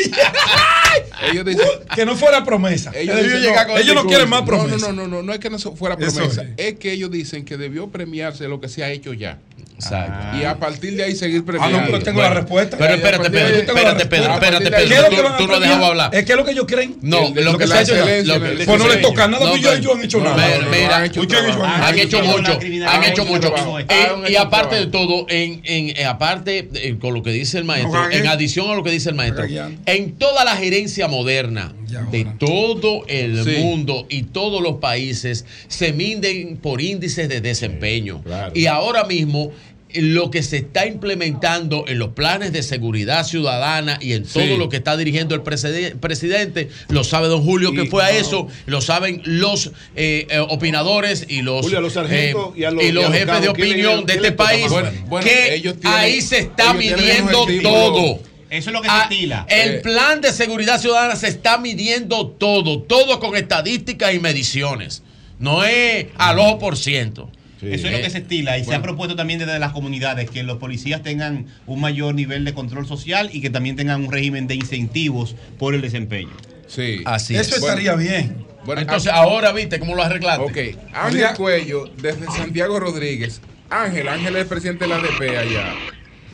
ellos 1.32 1.44
dicen 1.44 1.66
que 1.94 2.04
no 2.06 2.16
fuera 2.16 2.44
promesa. 2.44 2.92
Ellos, 2.94 3.16
dicen, 3.22 3.42
no, 3.68 3.76
ellos 3.76 3.94
no 3.94 4.06
quieren 4.06 4.28
más 4.28 4.42
promesa. 4.42 4.76
No, 4.88 4.92
no, 4.92 5.02
no, 5.02 5.16
no, 5.16 5.22
no 5.22 5.32
es 5.32 5.38
que 5.38 5.50
no 5.50 5.58
fuera 5.58 5.96
promesa. 5.96 6.42
es. 6.42 6.48
Es. 6.56 6.74
que 6.78 6.92
ellos 6.92 7.10
dicen 7.10 7.44
que 7.44 7.56
debió 7.56 7.88
premiarse 7.88 8.48
lo 8.48 8.60
que 8.60 8.68
se 8.68 8.84
ha 8.84 8.90
hecho 8.90 9.12
ya. 9.12 9.38
Exacto. 9.76 10.38
Y 10.38 10.44
a 10.44 10.56
partir 10.58 10.96
de 10.96 11.04
ahí 11.04 11.14
seguir 11.14 11.42
Ah, 11.42 11.46
premiando. 11.46 11.80
no, 11.80 11.86
pero 11.86 11.98
tengo 12.00 12.22
la 12.22 12.30
respuesta. 12.32 12.78
Pero 12.78 12.94
espérate, 12.94 13.30
Pedro, 13.30 13.56
espérate, 13.56 14.06
Pedro, 14.06 14.32
espérate, 14.34 14.70
¿Qué 14.70 14.94
es 14.94 15.02
Pedro. 15.04 15.36
Tú, 15.36 15.44
tú 15.44 15.52
no 15.52 15.60
dejabas 15.60 15.88
hablar. 15.90 16.14
Es 16.14 16.24
que 16.24 16.32
es 16.32 16.38
lo 16.38 16.44
que 16.46 16.50
ellos 16.52 16.64
creen. 16.66 16.96
No, 17.02 17.28
lo 17.34 17.42
lo 17.42 17.52
que 17.58 17.64
que 17.64 17.66
se 17.66 17.74
ha 17.74 18.16
hecho. 18.18 18.40
Pues 18.64 18.78
no 18.78 18.88
le 18.88 18.96
toca 18.98 19.28
nada, 19.28 19.44
No, 19.44 19.50
pues 19.50 19.62
yo, 19.82 19.92
han 19.92 20.02
hecho 20.02 20.20
nada. 20.20 20.46
Mira, 20.70 20.96
han 20.96 21.04
hecho 21.04 22.22
mucho, 22.22 22.58
han 22.88 23.04
hecho 23.04 23.24
mucho. 23.26 23.54
Eh, 23.88 24.30
y 24.30 24.36
aparte 24.36 24.76
de 24.76 24.86
todo, 24.86 25.26
en, 25.28 25.60
en, 25.64 25.96
en- 25.96 26.06
aparte 26.06 26.70
eh, 26.74 26.96
con 26.98 27.12
lo 27.14 27.22
que 27.22 27.30
dice 27.30 27.58
el 27.58 27.64
maestro, 27.64 28.10
en 28.10 28.26
adición 28.26 28.70
a 28.70 28.74
lo 28.74 28.82
que 28.82 28.90
dice 28.90 29.10
el 29.10 29.14
maestro, 29.14 29.44
en 29.84 30.12
toda 30.16 30.44
la 30.44 30.56
gerencia 30.56 30.85
moderna 31.08 31.74
de 32.10 32.24
todo 32.38 33.04
el 33.08 33.44
Sí. 33.44 33.50
mundo 33.62 34.06
y 34.08 34.22
todos 34.24 34.62
los 34.62 34.76
países 34.76 35.44
se 35.68 35.92
miden 35.92 36.56
por 36.56 36.80
índices 36.80 37.28
de 37.28 37.40
desempeño. 37.40 38.22
Y 38.54 38.66
ahora 38.66 39.04
mismo 39.04 39.52
lo 39.94 40.30
que 40.30 40.42
se 40.42 40.58
está 40.58 40.84
implementando 40.84 41.84
en 41.88 41.98
los 41.98 42.08
planes 42.10 42.52
de 42.52 42.62
seguridad 42.62 43.24
ciudadana 43.24 43.98
y 44.02 44.12
en 44.12 44.24
todo 44.24 44.42
Sí. 44.42 44.56
lo 44.58 44.68
que 44.68 44.76
está 44.76 44.94
dirigiendo 44.96 45.34
el 45.34 45.42
preside- 45.42 45.94
presidente, 45.98 46.68
lo 46.88 47.02
sabe 47.02 47.28
don 47.28 47.42
Julio 47.42 47.72
que 47.72 47.86
fue 47.86 48.04
a 48.04 48.08
no. 48.12 48.18
eso, 48.18 48.48
lo 48.66 48.80
saben 48.82 49.22
los 49.24 49.70
eh, 49.94 50.26
eh, 50.28 50.38
opinadores 50.40 51.24
y 51.28 51.40
los, 51.42 51.62
Julio, 51.62 51.80
los 51.80 51.96
eh, 51.96 52.34
y 52.56 52.60
los- 52.62 52.74
y 52.74 53.12
jefes 53.12 53.20
de 53.20 53.26
cabos, 53.26 53.40
¿qué 53.54 53.64
le- 53.64 53.70
opinión 53.70 54.04
de 54.06 54.14
este 54.14 54.32
país, 54.32 54.62
más 54.64 54.72
o 54.72 54.76
menos? 54.76 55.08
Bueno, 55.08 55.26
que 55.26 55.54
ellos 55.54 55.76
tienen- 55.80 55.98
ahí 55.98 56.20
se 56.20 56.38
está 56.40 56.74
midiendo 56.74 57.46
todo. 57.62 58.20
Eso 58.50 58.70
es 58.70 58.74
lo 58.74 58.80
que 58.82 58.88
se 58.88 58.94
Ah, 58.94 59.02
estila. 59.10 59.46
El 59.48 59.74
Eh. 59.76 59.78
plan 59.80 60.20
de 60.20 60.32
seguridad 60.32 60.80
ciudadana 60.80 61.16
se 61.16 61.28
está 61.28 61.58
midiendo 61.58 62.28
todo, 62.28 62.80
todo 62.82 63.18
con 63.20 63.36
estadísticas 63.36 64.14
y 64.14 64.20
mediciones. 64.20 65.02
No 65.38 65.64
es 65.64 66.06
al 66.16 66.38
ojo 66.38 66.58
por 66.58 66.76
ciento. 66.76 67.30
Eso 67.60 67.86
es 67.88 67.92
lo 67.92 67.98
que 67.98 68.10
se 68.10 68.18
estila 68.18 68.58
y 68.58 68.64
se 68.64 68.74
ha 68.74 68.82
propuesto 68.82 69.16
también 69.16 69.38
desde 69.40 69.58
las 69.58 69.72
comunidades 69.72 70.30
que 70.30 70.42
los 70.42 70.58
policías 70.58 71.02
tengan 71.02 71.46
un 71.66 71.80
mayor 71.80 72.14
nivel 72.14 72.44
de 72.44 72.52
control 72.54 72.86
social 72.86 73.30
y 73.32 73.40
que 73.40 73.50
también 73.50 73.76
tengan 73.76 74.04
un 74.04 74.12
régimen 74.12 74.46
de 74.46 74.54
incentivos 74.54 75.34
por 75.58 75.74
el 75.74 75.80
desempeño. 75.80 76.30
Sí. 76.68 77.00
Así 77.04 77.34
Eso 77.34 77.56
es. 77.56 77.62
estaría 77.62 77.94
bien. 77.94 78.44
Bueno, 78.64 78.82
Entonces, 78.82 79.10
ahora 79.12 79.52
viste 79.52 79.78
cómo 79.78 79.94
lo 79.94 80.02
arreglaste. 80.02 80.42
Ok, 80.74 80.78
Ángel 80.92 81.26
Cuello, 81.36 81.84
desde 81.96 82.26
Santiago 82.26 82.78
Rodríguez. 82.78 83.40
Ángel, 83.70 84.08
Ángel 84.08 84.36
es 84.36 84.42
el 84.42 84.48
presidente 84.48 84.84
de 84.84 84.88
la 84.88 84.96
ADP 84.96 85.38
allá. 85.38 85.72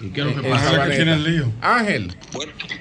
¿Y 0.03 0.09
qué 0.11 0.21
es 0.21 0.27
lo 0.27 0.35
que 0.41 0.47
En 0.47 0.53
pasa? 0.53 0.65
Sabaneta. 0.65 0.91
que 0.91 0.97
tiene 0.97 1.13
el 1.15 1.25
lío. 1.25 1.53
Ángel, 1.61 2.17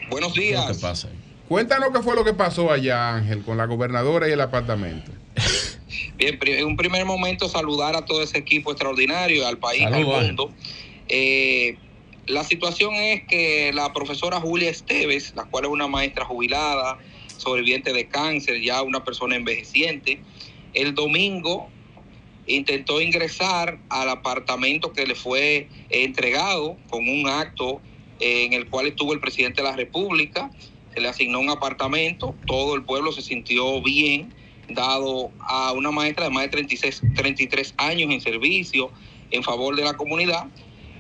Buenos 0.09 0.33
¿Qué 0.33 0.39
es 0.41 0.47
días. 0.49 0.67
lo 0.67 0.73
que 0.75 0.79
pasa? 0.81 1.09
cuéntanos 1.47 1.89
qué 1.93 2.01
fue 2.01 2.15
lo 2.15 2.23
que 2.23 2.33
pasó 2.33 2.71
allá, 2.71 3.15
Ángel, 3.15 3.41
con 3.43 3.57
la 3.57 3.65
gobernadora 3.65 4.27
y 4.27 4.31
el 4.31 4.41
apartamento. 4.41 5.11
Bien, 6.17 6.37
en 6.41 6.65
un 6.65 6.77
primer 6.77 7.03
momento 7.05 7.49
saludar 7.49 7.95
a 7.95 8.05
todo 8.05 8.21
ese 8.23 8.37
equipo 8.37 8.71
extraordinario, 8.71 9.45
al 9.47 9.57
país, 9.57 9.83
al 9.85 10.03
mundo. 10.05 10.51
Eh, 11.09 11.77
la 12.27 12.43
situación 12.43 12.93
es 12.93 13.23
que 13.27 13.71
la 13.73 13.91
profesora 13.91 14.39
Julia 14.39 14.69
Esteves, 14.69 15.33
la 15.35 15.43
cual 15.45 15.65
es 15.65 15.71
una 15.71 15.87
maestra 15.87 16.23
jubilada, 16.25 16.99
sobreviviente 17.37 17.91
de 17.91 18.07
cáncer, 18.07 18.61
ya 18.61 18.81
una 18.83 19.03
persona 19.03 19.35
envejeciente, 19.35 20.21
el 20.73 20.93
domingo 20.95 21.69
intentó 22.55 23.01
ingresar 23.01 23.79
al 23.89 24.09
apartamento 24.09 24.93
que 24.93 25.05
le 25.05 25.15
fue 25.15 25.67
entregado 25.89 26.77
con 26.89 27.07
un 27.07 27.27
acto 27.27 27.81
eh, 28.19 28.45
en 28.45 28.53
el 28.53 28.69
cual 28.69 28.87
estuvo 28.87 29.13
el 29.13 29.19
presidente 29.19 29.61
de 29.61 29.69
la 29.69 29.75
República, 29.75 30.51
se 30.93 31.01
le 31.01 31.07
asignó 31.07 31.39
un 31.39 31.49
apartamento, 31.49 32.35
todo 32.45 32.75
el 32.75 32.83
pueblo 32.83 33.11
se 33.11 33.21
sintió 33.21 33.81
bien, 33.81 34.33
dado 34.69 35.31
a 35.39 35.73
una 35.73 35.91
maestra 35.91 36.25
de 36.25 36.31
más 36.31 36.43
de 36.43 36.49
36, 36.49 37.01
33 37.15 37.73
años 37.77 38.11
en 38.11 38.21
servicio 38.21 38.91
en 39.31 39.43
favor 39.43 39.75
de 39.75 39.83
la 39.83 39.95
comunidad, 39.95 40.47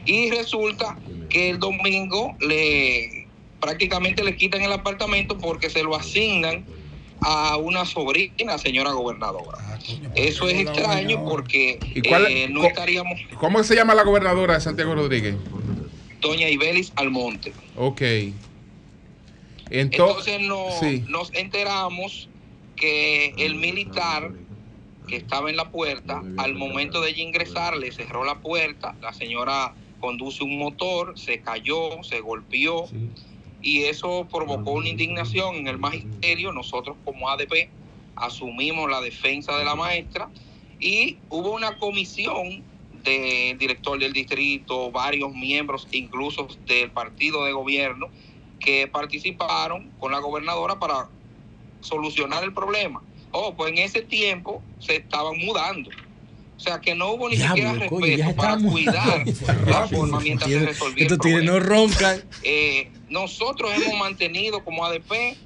y 0.05 0.29
resulta 0.31 0.97
que 1.29 1.49
el 1.49 1.59
domingo 1.59 2.35
le 2.39 3.27
prácticamente 3.59 4.23
le 4.23 4.35
quitan 4.35 4.63
el 4.63 4.71
apartamento 4.71 5.37
porque 5.37 5.69
se 5.69 5.83
lo 5.83 5.95
asignan 5.95 6.65
a 7.21 7.57
una 7.57 7.85
sobrina, 7.85 8.57
señora 8.57 8.91
gobernadora. 8.91 9.79
Eso 10.15 10.49
es 10.49 10.59
extraño 10.59 11.23
porque 11.23 11.79
¿Y 11.93 12.01
cuál- 12.01 12.25
eh, 12.27 12.47
no 12.49 12.63
estaríamos 12.65 13.19
¿Cómo 13.39 13.63
se 13.63 13.75
llama 13.75 13.93
la 13.93 14.03
gobernadora 14.03 14.55
de 14.55 14.61
Santiago 14.61 14.95
Rodríguez? 14.95 15.35
doña 16.19 16.49
Ibelis 16.49 16.91
Almonte. 16.95 17.53
Ok. 17.77 18.01
Entonces 19.69 20.27
Entonces, 20.29 20.41
no- 20.41 20.65
sí. 20.79 21.03
nos 21.07 21.33
enteramos 21.33 22.27
que 22.75 23.33
el 23.37 23.55
militar 23.55 24.31
que 25.07 25.15
estaba 25.15 25.49
en 25.49 25.57
la 25.57 25.71
puerta, 25.71 26.21
al 26.37 26.53
momento 26.55 27.01
de 27.01 27.11
ella 27.11 27.23
ingresar, 27.23 27.75
le 27.77 27.91
cerró 27.91 28.23
la 28.23 28.39
puerta, 28.39 28.95
la 29.01 29.13
señora 29.13 29.73
conduce 29.99 30.43
un 30.43 30.57
motor, 30.57 31.17
se 31.17 31.41
cayó, 31.41 32.03
se 32.03 32.19
golpeó 32.21 32.87
y 33.61 33.83
eso 33.83 34.27
provocó 34.31 34.71
una 34.71 34.89
indignación 34.89 35.55
en 35.55 35.67
el 35.67 35.77
magisterio. 35.77 36.51
Nosotros 36.51 36.97
como 37.05 37.29
ADP 37.29 37.69
asumimos 38.15 38.89
la 38.89 39.01
defensa 39.01 39.57
de 39.57 39.65
la 39.65 39.75
maestra 39.75 40.29
y 40.79 41.17
hubo 41.29 41.51
una 41.51 41.77
comisión 41.77 42.63
del 43.03 43.57
director 43.57 43.99
del 43.99 44.13
distrito, 44.13 44.91
varios 44.91 45.33
miembros 45.33 45.87
incluso 45.91 46.47
del 46.67 46.91
partido 46.91 47.45
de 47.45 47.51
gobierno 47.51 48.09
que 48.59 48.87
participaron 48.87 49.89
con 49.99 50.11
la 50.11 50.19
gobernadora 50.19 50.79
para 50.79 51.09
solucionar 51.81 52.43
el 52.43 52.53
problema. 52.53 53.01
Oh, 53.31 53.55
pues 53.55 53.71
en 53.71 53.79
ese 53.79 54.01
tiempo 54.01 54.61
se 54.79 54.97
estaban 54.97 55.37
mudando. 55.37 55.89
O 56.57 56.63
sea 56.63 56.79
que 56.79 56.93
no 56.93 57.13
hubo 57.13 57.27
ni 57.27 57.37
siquiera 57.37 57.73
respeto 57.73 58.35
para 58.35 58.57
cuidar 58.57 59.25
la 59.65 59.87
forma 59.87 60.19
mientras 60.19 60.47
se 60.47 60.59
resolvía 60.59 61.03
estos 61.03 61.19
tigres 61.19 61.43
no 61.43 61.59
roncan. 61.59 62.23
Eh, 62.43 62.91
nosotros 63.11 63.71
hemos 63.75 63.99
mantenido 63.99 64.63
como 64.63 64.85
ADP 64.85 65.37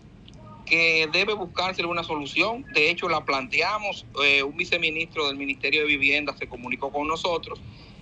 que 0.65 1.09
debe 1.11 1.33
buscarse 1.33 1.83
una 1.83 2.03
solución. 2.03 2.65
De 2.73 2.89
hecho, 2.89 3.09
la 3.09 3.25
planteamos. 3.25 4.05
eh, 4.23 4.43
un 4.43 4.55
viceministro 4.55 5.27
del 5.27 5.35
Ministerio 5.35 5.81
de 5.81 5.87
Vivienda 5.87 6.35
se 6.37 6.47
comunicó 6.47 6.91
con 6.91 7.07
nosotros 7.07 7.59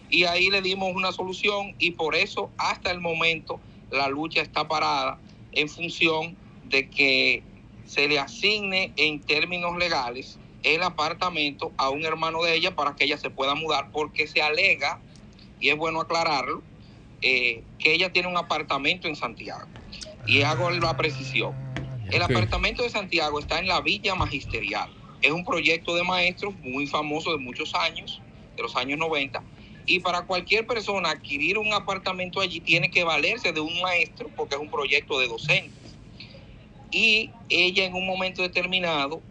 y 0.09 0.25
ahí 0.25 0.49
le 0.49 0.61
dimos 0.61 0.93
una 0.93 1.11
solución 1.11 1.75
y 1.79 1.91
por 1.91 2.15
eso 2.15 2.51
hasta 2.57 2.91
el 2.91 2.99
momento 2.99 3.59
la 3.89 4.09
lucha 4.09 4.41
está 4.41 4.67
parada 4.67 5.17
en 5.53 5.67
función 5.69 6.37
de 6.65 6.89
que 6.89 7.41
se 7.85 8.07
le 8.07 8.19
asigne 8.19 8.93
en 8.97 9.21
términos 9.21 9.77
legales 9.77 10.37
el 10.63 10.83
apartamento 10.83 11.71
a 11.77 11.89
un 11.89 12.05
hermano 12.05 12.43
de 12.43 12.55
ella 12.55 12.75
para 12.75 12.95
que 12.95 13.05
ella 13.05 13.17
se 13.17 13.29
pueda 13.29 13.55
mudar 13.55 13.91
porque 13.91 14.27
se 14.27 14.41
alega, 14.41 14.99
y 15.59 15.69
es 15.69 15.77
bueno 15.77 16.01
aclararlo, 16.01 16.61
eh, 17.23 17.63
que 17.79 17.93
ella 17.93 18.11
tiene 18.11 18.27
un 18.27 18.35
apartamento 18.35 19.07
en 19.07 19.15
Santiago. 19.15 19.65
Y 20.27 20.41
hago 20.41 20.69
la 20.69 20.97
precisión. 20.97 21.53
El 22.11 22.21
apartamento 22.21 22.83
de 22.83 22.89
Santiago 22.89 23.39
está 23.39 23.59
en 23.59 23.67
la 23.67 23.79
Villa 23.79 24.13
Magisterial. 24.13 24.89
Es 25.21 25.31
un 25.31 25.45
proyecto 25.45 25.95
de 25.95 26.03
maestros 26.03 26.53
muy 26.59 26.85
famoso 26.85 27.31
de 27.31 27.37
muchos 27.37 27.73
años, 27.75 28.21
de 28.57 28.63
los 28.63 28.75
años 28.75 28.99
90. 28.99 29.41
Y 29.85 29.99
para 30.01 30.23
cualquier 30.23 30.67
persona 30.67 31.11
adquirir 31.11 31.57
un 31.57 31.73
apartamento 31.73 32.41
allí 32.41 32.59
tiene 32.59 32.91
que 32.91 33.05
valerse 33.05 33.53
de 33.53 33.61
un 33.61 33.81
maestro 33.81 34.29
porque 34.35 34.55
es 34.55 34.61
un 34.61 34.69
proyecto 34.69 35.17
de 35.19 35.29
docentes. 35.29 35.95
Y 36.91 37.31
ella 37.47 37.85
en 37.85 37.93
un 37.93 38.05
momento 38.05 38.41
determinado 38.41 39.21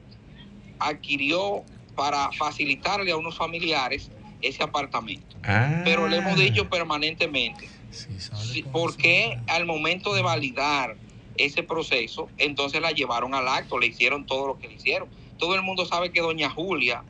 adquirió 0.78 1.62
para 1.94 2.32
facilitarle 2.32 3.12
a 3.12 3.18
unos 3.18 3.36
familiares 3.36 4.10
ese 4.40 4.62
apartamento. 4.62 5.36
Pero 5.84 6.08
le 6.08 6.16
hemos 6.16 6.36
dicho 6.36 6.68
permanentemente, 6.68 7.68
sí, 7.92 8.64
porque 8.72 9.38
al 9.46 9.66
momento 9.66 10.14
de 10.14 10.22
validar 10.22 10.96
ese 11.36 11.62
proceso, 11.62 12.28
entonces 12.38 12.80
la 12.80 12.92
llevaron 12.92 13.34
al 13.34 13.48
acto, 13.48 13.78
le 13.78 13.86
hicieron 13.86 14.26
todo 14.26 14.46
lo 14.46 14.58
que 14.58 14.68
le 14.68 14.74
hicieron. 14.74 15.08
Todo 15.38 15.54
el 15.54 15.62
mundo 15.62 15.86
sabe 15.86 16.12
que 16.12 16.20
doña 16.20 16.50
Julia 16.50 17.04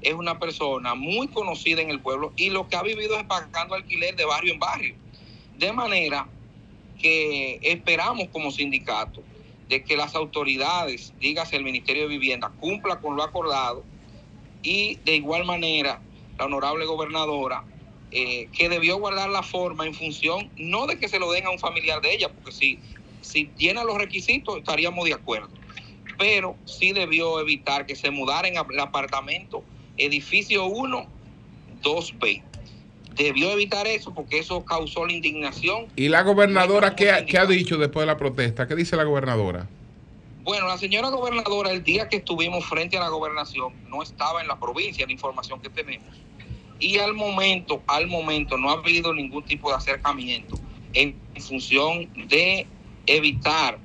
es 0.00 0.14
una 0.14 0.38
persona 0.38 0.94
muy 0.94 1.28
conocida 1.28 1.80
en 1.82 1.90
el 1.90 2.00
pueblo 2.00 2.32
y 2.36 2.50
lo 2.50 2.68
que 2.68 2.76
ha 2.76 2.82
vivido 2.82 3.18
es 3.18 3.24
pagando 3.24 3.74
alquiler 3.74 4.16
de 4.16 4.24
barrio 4.24 4.52
en 4.52 4.58
barrio. 4.58 4.94
De 5.58 5.72
manera 5.72 6.28
que 7.00 7.58
esperamos 7.62 8.28
como 8.28 8.50
sindicato 8.50 9.22
de 9.68 9.82
que 9.82 9.96
las 9.96 10.14
autoridades, 10.14 11.14
dígase 11.20 11.56
el 11.56 11.64
Ministerio 11.64 12.02
de 12.02 12.08
Vivienda, 12.08 12.52
cumpla 12.60 13.00
con 13.00 13.16
lo 13.16 13.22
acordado 13.22 13.82
y 14.62 14.96
de 15.04 15.16
igual 15.16 15.44
manera 15.44 16.00
la 16.38 16.46
honorable 16.46 16.84
gobernadora 16.86 17.64
eh, 18.16 18.48
que 18.52 18.68
debió 18.68 18.96
guardar 18.98 19.28
la 19.28 19.42
forma 19.42 19.84
en 19.86 19.92
función 19.92 20.48
no 20.56 20.86
de 20.86 21.00
que 21.00 21.08
se 21.08 21.18
lo 21.18 21.32
den 21.32 21.46
a 21.46 21.50
un 21.50 21.58
familiar 21.58 22.00
de 22.00 22.14
ella, 22.14 22.28
porque 22.28 22.52
si, 22.52 22.78
si 23.22 23.50
llena 23.58 23.82
los 23.82 23.98
requisitos 23.98 24.56
estaríamos 24.56 25.04
de 25.04 25.14
acuerdo, 25.14 25.48
pero 26.16 26.54
sí 26.64 26.92
debió 26.92 27.40
evitar 27.40 27.86
que 27.86 27.96
se 27.96 28.12
mudara 28.12 28.46
en 28.46 28.54
el 28.54 28.78
apartamento 28.78 29.64
edificio 29.96 30.64
1, 30.66 31.06
2B. 31.82 32.42
Debió 33.16 33.50
evitar 33.50 33.88
eso 33.88 34.14
porque 34.14 34.38
eso 34.38 34.64
causó 34.64 35.06
la 35.06 35.12
indignación 35.12 35.86
¿Y 35.96 36.08
la 36.08 36.22
gobernadora 36.22 36.94
qué 36.94 37.10
ha, 37.10 37.26
qué 37.26 37.36
ha 37.36 37.46
dicho 37.46 37.78
después 37.78 38.02
de 38.02 38.06
la 38.06 38.16
protesta? 38.16 38.68
¿Qué 38.68 38.76
dice 38.76 38.94
la 38.94 39.02
gobernadora? 39.02 39.66
Bueno, 40.44 40.68
la 40.68 40.78
señora 40.78 41.08
gobernadora, 41.08 41.72
el 41.72 41.82
día 41.82 42.08
que 42.08 42.18
estuvimos 42.18 42.64
frente 42.64 42.96
a 42.96 43.00
la 43.00 43.08
gobernación, 43.08 43.72
no 43.88 44.04
estaba 44.04 44.40
en 44.40 44.46
la 44.46 44.60
provincia, 44.60 45.04
la 45.04 45.12
información 45.12 45.60
que 45.60 45.70
tenemos. 45.70 46.06
Y 46.80 46.98
al 46.98 47.14
momento, 47.14 47.82
al 47.86 48.06
momento, 48.06 48.56
no 48.56 48.70
ha 48.70 48.74
habido 48.74 49.14
ningún 49.14 49.42
tipo 49.44 49.70
de 49.70 49.76
acercamiento 49.76 50.58
en 50.92 51.16
función 51.40 52.08
de 52.28 52.66
evitar 53.06 53.78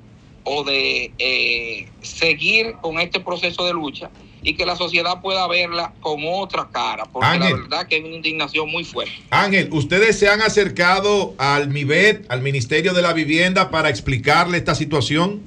o 0.43 0.63
de 0.63 1.11
eh, 1.17 1.87
seguir 2.01 2.73
con 2.81 2.99
este 2.99 3.19
proceso 3.19 3.65
de 3.65 3.73
lucha 3.73 4.09
y 4.41 4.55
que 4.55 4.65
la 4.65 4.75
sociedad 4.75 5.21
pueda 5.21 5.47
verla 5.47 5.93
con 5.99 6.21
otra 6.25 6.69
cara, 6.71 7.03
porque 7.05 7.39
la 7.39 7.53
verdad 7.53 7.87
que 7.87 7.95
hay 7.95 8.03
una 8.03 8.15
indignación 8.15 8.69
muy 8.71 8.85
fuerte. 8.85 9.13
Ángel, 9.31 9.69
¿ustedes 9.71 10.17
se 10.17 10.29
han 10.29 10.41
acercado 10.41 11.33
al 11.37 11.69
MIBET, 11.69 12.25
al 12.31 12.41
Ministerio 12.41 12.93
de 12.93 13.01
la 13.01 13.13
Vivienda, 13.13 13.69
para 13.69 13.89
explicarle 13.89 14.57
esta 14.57 14.75
situación? 14.75 15.41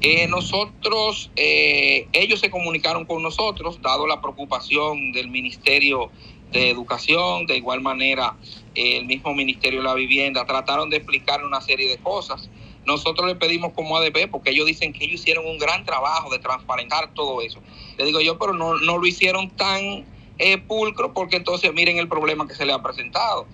Eh, 0.00 0.28
nosotros, 0.28 1.30
eh, 1.36 2.06
ellos 2.12 2.40
se 2.40 2.50
comunicaron 2.50 3.04
con 3.04 3.22
nosotros, 3.22 3.80
dado 3.82 4.06
la 4.06 4.20
preocupación 4.20 5.12
del 5.12 5.28
Ministerio 5.28 6.10
de 6.52 6.70
Educación, 6.70 7.46
de 7.46 7.56
igual 7.56 7.80
manera 7.80 8.36
el 8.74 9.06
mismo 9.06 9.34
Ministerio 9.34 9.80
de 9.80 9.86
la 9.86 9.94
Vivienda, 9.94 10.46
trataron 10.46 10.88
de 10.88 10.98
explicar 10.98 11.44
una 11.44 11.60
serie 11.60 11.88
de 11.88 11.98
cosas. 11.98 12.48
Nosotros 12.86 13.26
le 13.26 13.34
pedimos 13.34 13.72
como 13.74 13.96
ADP, 13.96 14.30
porque 14.30 14.50
ellos 14.50 14.66
dicen 14.66 14.92
que 14.92 15.04
ellos 15.04 15.20
hicieron 15.20 15.46
un 15.46 15.58
gran 15.58 15.84
trabajo 15.84 16.30
de 16.30 16.38
transparentar 16.38 17.12
todo 17.12 17.42
eso. 17.42 17.60
Le 17.98 18.04
digo 18.06 18.20
yo, 18.20 18.38
pero 18.38 18.54
no, 18.54 18.78
no 18.78 18.98
lo 18.98 19.06
hicieron 19.06 19.50
tan 19.50 20.06
eh, 20.38 20.58
pulcro, 20.58 21.12
porque 21.12 21.36
entonces 21.36 21.74
miren 21.74 21.98
el 21.98 22.08
problema 22.08 22.46
que 22.46 22.54
se 22.54 22.64
le 22.64 22.72
ha 22.72 22.82
presentado. 22.82 23.46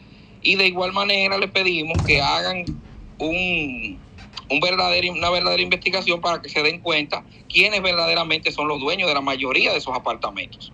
Y 0.42 0.56
de 0.56 0.66
igual 0.66 0.92
manera 0.92 1.38
le 1.38 1.48
pedimos 1.48 2.00
que 2.06 2.20
hagan 2.20 2.64
un, 3.18 3.98
una 4.50 5.30
verdadera 5.30 5.62
investigación 5.62 6.20
para 6.20 6.40
que 6.40 6.48
se 6.48 6.62
den 6.62 6.80
cuenta 6.80 7.24
quiénes 7.48 7.82
verdaderamente 7.82 8.52
son 8.52 8.68
los 8.68 8.80
dueños 8.80 9.08
de 9.08 9.14
la 9.14 9.20
mayoría 9.20 9.72
de 9.72 9.78
esos 9.78 9.94
apartamentos. 9.96 10.72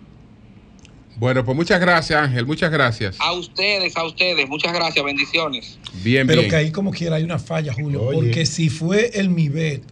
Bueno, 1.17 1.45
pues 1.45 1.55
muchas 1.55 1.79
gracias, 1.79 2.19
Ángel, 2.19 2.45
muchas 2.45 2.71
gracias. 2.71 3.15
A 3.19 3.33
ustedes, 3.33 3.95
a 3.95 4.05
ustedes, 4.05 4.47
muchas 4.47 4.73
gracias, 4.73 5.03
bendiciones. 5.05 5.77
Bien, 6.03 6.25
Pero 6.25 6.47
que 6.47 6.55
ahí 6.55 6.71
como 6.71 6.91
quiera 6.91 7.17
hay 7.17 7.23
una 7.23 7.37
falla, 7.37 7.73
Julio, 7.73 8.09
porque 8.11 8.45
si 8.45 8.69
fue 8.69 9.11
el 9.13 9.29
MIBET 9.29 9.83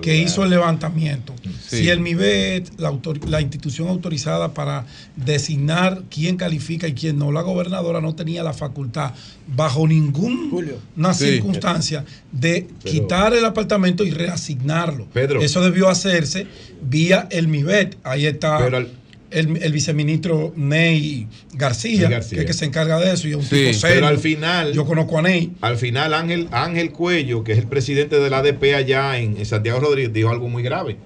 que 0.00 0.16
hizo 0.16 0.44
el 0.44 0.50
levantamiento, 0.50 1.34
si 1.66 1.88
el 1.88 2.00
MIBET, 2.00 2.78
la, 2.78 2.96
la 3.26 3.40
institución 3.40 3.88
autorizada 3.88 4.54
para 4.54 4.86
designar 5.16 6.02
quién 6.10 6.36
califica 6.36 6.88
y 6.88 6.94
quién 6.94 7.18
no, 7.18 7.32
la 7.32 7.42
gobernadora 7.42 8.00
no 8.00 8.14
tenía 8.14 8.42
la 8.42 8.52
facultad 8.52 9.12
bajo 9.46 9.86
ninguna 9.86 11.14
circunstancia 11.14 12.04
de 12.32 12.68
quitar 12.84 13.34
el 13.34 13.44
apartamento 13.44 14.04
y 14.04 14.10
reasignarlo. 14.10 15.06
Pedro. 15.12 15.40
Eso 15.40 15.62
debió 15.62 15.88
hacerse 15.88 16.46
vía 16.82 17.26
el 17.30 17.48
MIBET. 17.48 17.96
Ahí 18.04 18.26
está 18.26 18.58
el, 19.30 19.56
el, 19.62 19.72
viceministro 19.72 20.52
Ney 20.56 21.26
García, 21.52 22.08
que 22.08 22.40
es 22.40 22.44
que 22.46 22.52
se 22.52 22.64
encarga 22.64 22.98
de 22.98 23.12
eso 23.12 23.28
y 23.28 23.32
es 23.32 23.36
un 23.36 23.42
tipo 23.42 23.72
serio. 23.72 23.78
Pero 23.82 24.06
al 24.06 24.18
final, 24.18 24.72
yo 24.72 24.86
conozco 24.86 25.18
a 25.18 25.22
Ney. 25.22 25.52
Al 25.60 25.76
final, 25.76 26.14
Ángel, 26.14 26.48
Ángel 26.50 26.92
Cuello, 26.92 27.44
que 27.44 27.52
es 27.52 27.58
el 27.58 27.66
presidente 27.66 28.18
de 28.18 28.30
la 28.30 28.38
ADP 28.38 28.74
allá 28.74 29.18
en, 29.18 29.44
Santiago 29.44 29.80
Rodríguez, 29.80 30.12
dijo 30.12 30.30
algo 30.30 30.48
muy 30.48 30.62
grave. 30.62 30.96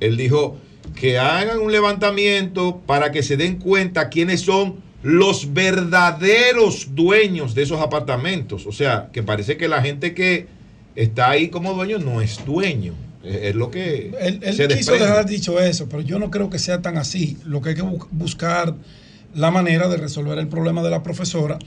Él 0.00 0.16
dijo 0.16 0.58
que 0.94 1.18
hagan 1.18 1.60
un 1.60 1.72
levantamiento 1.72 2.82
para 2.86 3.10
que 3.12 3.22
se 3.22 3.36
den 3.36 3.56
cuenta 3.56 4.08
quiénes 4.10 4.42
son 4.42 4.76
los 5.02 5.52
verdaderos 5.52 6.94
dueños 6.94 7.54
de 7.54 7.62
esos 7.62 7.80
apartamentos. 7.80 8.66
O 8.66 8.72
sea, 8.72 9.08
que 9.12 9.22
parece 9.22 9.56
que 9.56 9.68
la 9.68 9.80
gente 9.82 10.14
que 10.14 10.46
está 10.94 11.30
ahí 11.30 11.48
como 11.48 11.72
dueño 11.74 11.98
no 11.98 12.20
es 12.20 12.44
dueño. 12.44 12.94
Es 13.24 13.54
lo 13.54 13.70
que. 13.70 14.12
Él, 14.20 14.40
quiso 14.68 14.92
dejar 14.92 15.26
dicho 15.26 15.60
eso, 15.60 15.88
pero 15.88 16.02
yo 16.02 16.18
no 16.18 16.30
creo 16.30 16.50
que 16.50 16.58
sea 16.58 16.82
tan 16.82 16.96
así. 16.96 17.36
Lo 17.44 17.60
que 17.60 17.70
hay 17.70 17.74
que 17.74 17.82
buscar 18.10 18.74
la 19.34 19.50
manera 19.50 19.88
de 19.88 19.96
resolver 19.96 20.38
el 20.38 20.48
problema 20.48 20.82
de 20.82 20.90
la 20.90 21.02
profesora, 21.02 21.58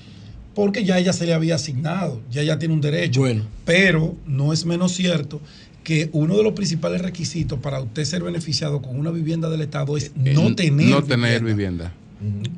porque 0.53 0.83
ya 0.83 0.99
ella 0.99 1.13
se 1.13 1.25
le 1.25 1.33
había 1.33 1.55
asignado, 1.55 2.21
ya 2.29 2.41
ella 2.41 2.59
tiene 2.59 2.73
un 2.73 2.81
derecho. 2.81 3.21
Bueno. 3.21 3.45
Pero 3.65 4.15
no 4.25 4.53
es 4.53 4.65
menos 4.65 4.93
cierto 4.93 5.41
que 5.83 6.09
uno 6.13 6.35
de 6.35 6.43
los 6.43 6.53
principales 6.53 7.01
requisitos 7.01 7.59
para 7.59 7.79
usted 7.79 8.03
ser 8.05 8.23
beneficiado 8.23 8.81
con 8.81 8.99
una 8.99 9.11
vivienda 9.11 9.49
del 9.49 9.61
Estado 9.61 9.95
es 9.97 10.11
no 10.15 10.55
tener, 10.55 10.89
no 10.89 11.03
tener 11.03 11.43
vivienda 11.43 11.93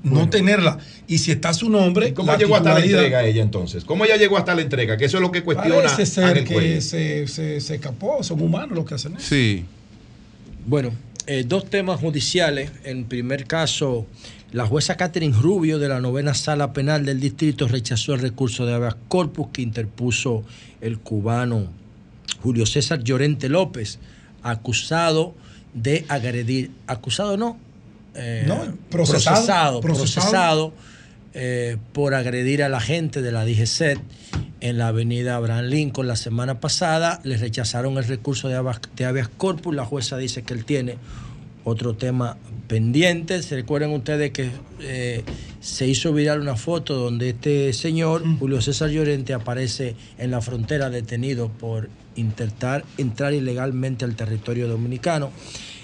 no 0.03 0.29
tenerla. 0.29 0.77
Y 1.07 1.17
si 1.17 1.31
está 1.31 1.53
su 1.53 1.69
nombre. 1.69 2.13
¿Cómo 2.13 2.35
llegó 2.37 2.55
hasta 2.55 2.73
la 2.73 2.85
entrega 2.85 3.23
ella 3.25 3.41
entonces? 3.41 3.83
¿Cómo 3.83 4.05
ella 4.05 4.17
llegó 4.17 4.37
hasta 4.37 4.55
la 4.55 4.61
entrega? 4.61 4.97
Que 4.97 5.05
eso 5.05 5.17
es 5.17 5.21
lo 5.21 5.31
que 5.31 5.43
cuestiona. 5.43 5.75
Parece 5.75 6.05
ser 6.05 6.43
que 6.43 6.81
se, 6.81 7.27
se, 7.27 7.57
escapó, 7.57 8.23
son 8.23 8.41
humanos 8.41 8.75
los 8.77 8.85
que 8.85 8.95
hacen 8.95 9.15
eso. 9.17 9.27
Sí. 9.27 9.65
Bueno, 10.65 10.91
eh, 11.25 11.43
dos 11.45 11.69
temas 11.69 11.99
judiciales. 11.99 12.71
En 12.83 13.05
primer 13.05 13.45
caso, 13.45 14.05
la 14.51 14.65
jueza 14.65 14.95
Catherine 14.95 15.35
Rubio 15.35 15.79
de 15.79 15.89
la 15.89 15.99
novena 15.99 16.33
sala 16.33 16.73
penal 16.73 17.05
del 17.05 17.19
distrito 17.19 17.67
rechazó 17.67 18.13
el 18.13 18.21
recurso 18.21 18.65
de 18.65 18.73
habeas 18.73 18.95
corpus 19.07 19.47
que 19.51 19.61
interpuso 19.61 20.43
el 20.81 20.99
cubano 20.99 21.67
Julio 22.41 22.65
César 22.65 23.03
Llorente 23.03 23.49
López, 23.49 23.99
acusado 24.43 25.35
de 25.73 26.05
agredir, 26.07 26.71
acusado 26.87 27.37
no, 27.37 27.57
eh, 28.17 28.45
no, 28.47 28.75
procesado, 28.89 29.79
procesado, 29.79 30.73
eh, 31.33 31.77
por 31.93 32.15
agredir 32.15 32.63
a 32.63 32.69
la 32.69 32.79
gente 32.79 33.21
de 33.21 33.31
la 33.31 33.45
DGCET 33.45 33.99
en 34.59 34.77
la 34.79 34.87
avenida 34.87 35.35
Abraham 35.35 35.65
Lincoln 35.65 36.07
la 36.07 36.15
semana 36.15 36.59
pasada. 36.59 37.21
Le 37.23 37.37
rechazaron 37.37 37.97
el 37.97 38.05
recurso 38.05 38.47
de 38.47 38.55
habeas, 38.55 39.29
corpus. 39.37 39.75
La 39.75 39.85
jueza 39.85 40.17
dice 40.17 40.41
que 40.41 40.55
él 40.55 40.65
tiene 40.65 40.97
otro 41.63 41.95
tema 41.95 42.37
pendiente. 42.67 43.43
Se 43.43 43.55
recuerden 43.55 43.91
ustedes 43.91 44.31
que 44.31 44.49
eh, 44.81 45.23
se 45.59 45.87
hizo 45.87 46.11
viral 46.11 46.41
una 46.41 46.55
foto 46.55 46.95
donde 46.95 47.29
este 47.29 47.71
señor, 47.73 48.25
mm. 48.25 48.39
Julio 48.39 48.61
César 48.61 48.89
Llorente, 48.89 49.35
aparece 49.35 49.95
en 50.17 50.31
la 50.31 50.41
frontera 50.41 50.89
detenido 50.89 51.49
por 51.49 51.89
intentar 52.15 52.83
entrar 52.97 53.35
ilegalmente 53.35 54.05
al 54.05 54.15
territorio 54.15 54.67
dominicano 54.67 55.31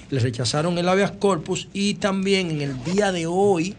le 0.10 0.20
rechazaron 0.20 0.78
el 0.78 0.90
habeas 0.90 1.12
corpus 1.12 1.68
y 1.74 1.96
también 1.96 2.52
en 2.52 2.62
el 2.62 2.84
día 2.84 3.12
de 3.12 3.26
hoy, 3.26 3.76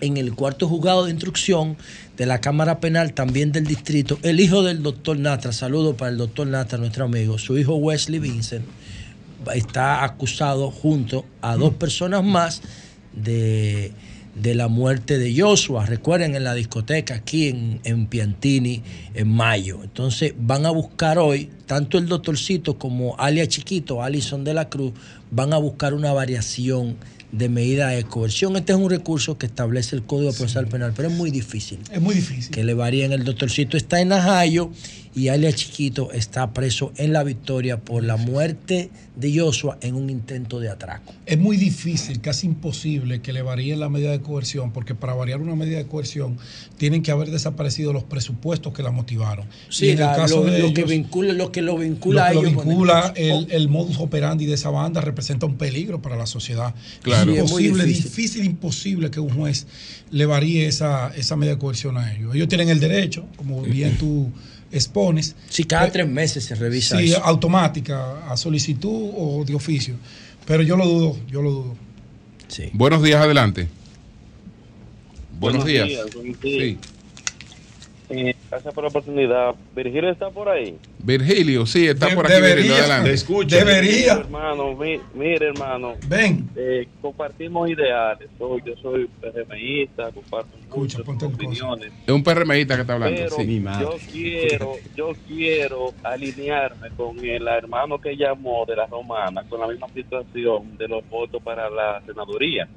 en 0.00 0.16
el 0.16 0.34
cuarto 0.34 0.68
juzgado 0.68 1.04
de 1.04 1.10
instrucción 1.10 1.76
de 2.16 2.26
la 2.26 2.40
Cámara 2.40 2.80
Penal, 2.80 3.14
también 3.14 3.52
del 3.52 3.66
distrito, 3.66 4.18
el 4.22 4.40
hijo 4.40 4.62
del 4.62 4.82
doctor 4.82 5.18
Natra, 5.18 5.52
saludo 5.52 5.96
para 5.96 6.10
el 6.10 6.18
doctor 6.18 6.46
Natra, 6.46 6.78
nuestro 6.78 7.06
amigo, 7.06 7.38
su 7.38 7.58
hijo 7.58 7.74
Wesley 7.76 8.20
Vincent, 8.20 8.64
está 9.54 10.04
acusado 10.04 10.70
junto 10.70 11.24
a 11.40 11.56
dos 11.56 11.74
personas 11.74 12.24
más 12.24 12.62
de 13.12 13.92
de 14.34 14.54
la 14.54 14.68
muerte 14.68 15.18
de 15.18 15.38
Joshua. 15.38 15.86
Recuerden 15.86 16.34
en 16.34 16.44
la 16.44 16.54
discoteca 16.54 17.14
aquí 17.14 17.48
en, 17.48 17.80
en, 17.84 18.06
Piantini 18.06 18.82
en 19.14 19.28
mayo. 19.28 19.80
Entonces 19.82 20.34
van 20.38 20.66
a 20.66 20.70
buscar 20.70 21.18
hoy, 21.18 21.50
tanto 21.66 21.98
el 21.98 22.06
doctorcito 22.06 22.78
como 22.78 23.16
Alia 23.18 23.46
Chiquito, 23.46 24.02
Alison 24.02 24.44
de 24.44 24.54
la 24.54 24.68
Cruz, 24.68 24.92
van 25.30 25.52
a 25.52 25.58
buscar 25.58 25.94
una 25.94 26.12
variación 26.12 26.96
de 27.32 27.48
medida 27.48 27.88
de 27.88 28.04
coerción. 28.04 28.56
Este 28.56 28.72
es 28.72 28.78
un 28.78 28.88
recurso 28.88 29.38
que 29.38 29.46
establece 29.46 29.96
el 29.96 30.04
Código 30.04 30.32
Procesal 30.32 30.68
Penal, 30.68 30.92
pero 30.94 31.08
es 31.08 31.14
muy 31.14 31.30
difícil. 31.30 31.80
Es 31.90 32.00
muy 32.00 32.14
difícil. 32.14 32.54
Que 32.54 32.62
le 32.62 32.74
varíen. 32.74 33.12
El 33.12 33.24
doctorcito 33.24 33.76
está 33.76 34.00
en 34.00 34.12
Ajayo 34.12 34.70
y 35.14 35.28
Alia 35.28 35.52
Chiquito 35.52 36.10
está 36.12 36.52
preso 36.52 36.92
en 36.96 37.12
La 37.12 37.22
Victoria 37.22 37.78
por 37.78 38.02
la 38.02 38.16
muerte 38.16 38.90
de 39.14 39.38
Joshua 39.38 39.78
en 39.80 39.94
un 39.94 40.10
intento 40.10 40.58
de 40.58 40.68
atraco. 40.68 41.12
Es 41.24 41.38
muy 41.38 41.56
difícil, 41.56 42.20
casi 42.20 42.46
imposible 42.46 43.20
que 43.20 43.32
le 43.32 43.42
varíen 43.42 43.78
la 43.78 43.88
medida 43.88 44.10
de 44.10 44.20
coerción, 44.20 44.72
porque 44.72 44.96
para 44.96 45.14
variar 45.14 45.40
una 45.40 45.54
medida 45.54 45.78
de 45.78 45.86
coerción 45.86 46.36
tienen 46.78 47.02
que 47.02 47.12
haber 47.12 47.30
desaparecido 47.30 47.92
los 47.92 48.02
presupuestos 48.02 48.72
que 48.72 48.82
la 48.82 48.90
motivaron. 48.90 49.46
Sí, 49.68 49.90
en 49.90 50.00
el 50.00 50.06
caso 50.06 50.42
lo, 50.42 50.50
de 50.50 50.74
que 50.74 50.84
vincula, 50.84 51.32
lo 51.32 51.52
que 51.52 51.62
lo 51.62 51.78
vincula, 51.78 52.32
lo 52.32 52.42
vincula 52.42 53.12
el, 53.14 53.46
el, 53.50 53.68
modus 53.68 53.98
operandi 53.98 54.46
de 54.46 54.54
esa 54.54 54.70
banda 54.70 55.00
representa 55.00 55.46
un 55.46 55.56
peligro 55.56 56.02
para 56.02 56.16
la 56.16 56.26
sociedad. 56.26 56.74
Claro. 57.02 57.32
Es 57.32 57.38
imposible, 57.38 57.84
difícil. 57.84 58.44
imposible 58.44 59.10
que 59.12 59.20
un 59.20 59.30
juez 59.30 59.66
le 60.10 60.26
varíe 60.26 60.66
esa, 60.66 61.14
esa 61.14 61.36
medida 61.36 61.54
de 61.54 61.60
coerción 61.60 61.98
a 61.98 62.12
ellos. 62.14 62.34
Ellos 62.34 62.48
tienen 62.48 62.68
el 62.68 62.80
derecho, 62.80 63.26
como 63.36 63.62
bien 63.62 63.96
tú 63.96 64.32
expones. 64.74 65.36
Sí, 65.48 65.64
cada 65.64 65.90
tres 65.90 66.08
meses 66.08 66.44
se 66.44 66.54
revisa. 66.54 66.98
Sí, 66.98 67.14
automática, 67.22 68.26
a 68.28 68.36
solicitud 68.36 69.10
o 69.16 69.44
de 69.44 69.54
oficio. 69.54 69.94
Pero 70.46 70.62
yo 70.62 70.76
lo 70.76 70.86
dudo, 70.86 71.16
yo 71.30 71.42
lo 71.42 71.50
dudo. 71.50 71.76
Sí. 72.48 72.70
Buenos 72.72 73.02
días, 73.02 73.20
adelante. 73.22 73.68
Buenos, 75.38 75.64
días. 75.64 75.88
Sí. 76.42 76.78
Eh, 78.10 78.34
Gracias 78.54 78.72
por 78.72 78.84
la 78.84 78.88
oportunidad. 78.90 79.54
Virgilio 79.74 80.10
está 80.10 80.30
por 80.30 80.48
ahí. 80.48 80.78
Virgilio, 81.00 81.66
sí, 81.66 81.88
está 81.88 82.06
De- 82.06 82.14
por 82.14 82.24
aquí. 82.26 82.34
debería. 82.34 82.54
Virgilio, 82.54 82.76
adelante. 82.78 83.08
Te 83.08 83.14
escucho. 83.16 83.56
Debería. 83.56 84.12
Hermano, 84.12 84.76
mi- 84.76 85.00
mire, 85.12 85.46
hermano. 85.48 85.94
Ven. 86.06 86.48
Eh, 86.54 86.86
compartimos 87.02 87.68
ideales. 87.68 88.28
Soy, 88.38 88.62
yo 88.64 88.74
soy 88.80 89.10
PRMista, 89.20 90.12
comparto 90.12 90.56
muchas 90.72 91.00
opiniones. 91.00 91.92
Es 92.06 92.14
un 92.14 92.22
PRMista 92.22 92.76
que 92.76 92.80
está 92.82 92.92
hablando. 92.92 93.16
Pero 93.24 93.36
sí. 93.36 93.62
yo 93.80 93.94
quiero, 94.12 94.72
yo 94.96 95.12
quiero 95.26 95.92
alinearme 96.04 96.90
con 96.96 97.18
el 97.24 97.48
hermano 97.48 98.00
que 98.00 98.16
llamó 98.16 98.64
de 98.68 98.76
la 98.76 98.86
romana 98.86 99.42
con 99.48 99.58
la 99.62 99.66
misma 99.66 99.88
situación 99.92 100.78
de 100.78 100.86
los 100.86 101.02
votos 101.10 101.42
para 101.42 101.68
la 101.70 102.00
senaduría. 102.06 102.68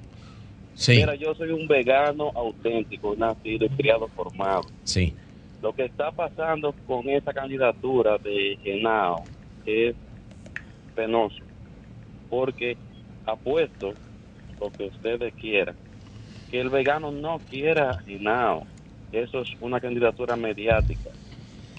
Sí. 0.74 0.94
Mira, 0.98 1.14
yo 1.14 1.36
soy 1.36 1.50
un 1.52 1.68
vegano 1.68 2.32
auténtico, 2.34 3.16
nacido 3.16 3.66
y 3.66 3.70
criado 3.70 4.08
formado. 4.16 4.62
Sí. 4.84 5.14
Lo 5.62 5.74
que 5.74 5.86
está 5.86 6.12
pasando 6.12 6.74
con 6.86 7.10
esta 7.10 7.34
candidatura 7.34 8.18
de 8.18 8.58
Genao 8.64 9.24
es 9.66 9.96
penoso, 10.96 11.44
porque 12.30 12.78
apuesto 13.26 13.94
lo 14.60 14.72
que 14.72 14.86
ustedes 14.86 15.34
quieran, 15.36 15.76
que 16.52 16.60
el 16.62 16.70
vegano 16.70 17.12
no 17.12 17.40
quiera 17.50 18.00
Genao. 18.06 18.66
Eso 19.12 19.42
es 19.42 19.50
una 19.62 19.80
candidatura 19.80 20.36
mediática. 20.36 21.10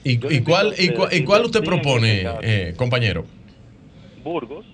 ¿Y, 0.02 0.12
y 0.34 0.40
cuál, 0.42 0.74
y, 0.78 0.88
ustedes 0.88 1.20
y 1.20 1.24
cuál 1.24 1.44
usted 1.44 1.62
propone, 1.62 2.22
este 2.22 2.70
eh, 2.70 2.74
compañero? 2.74 3.24
Burgos. 4.22 4.64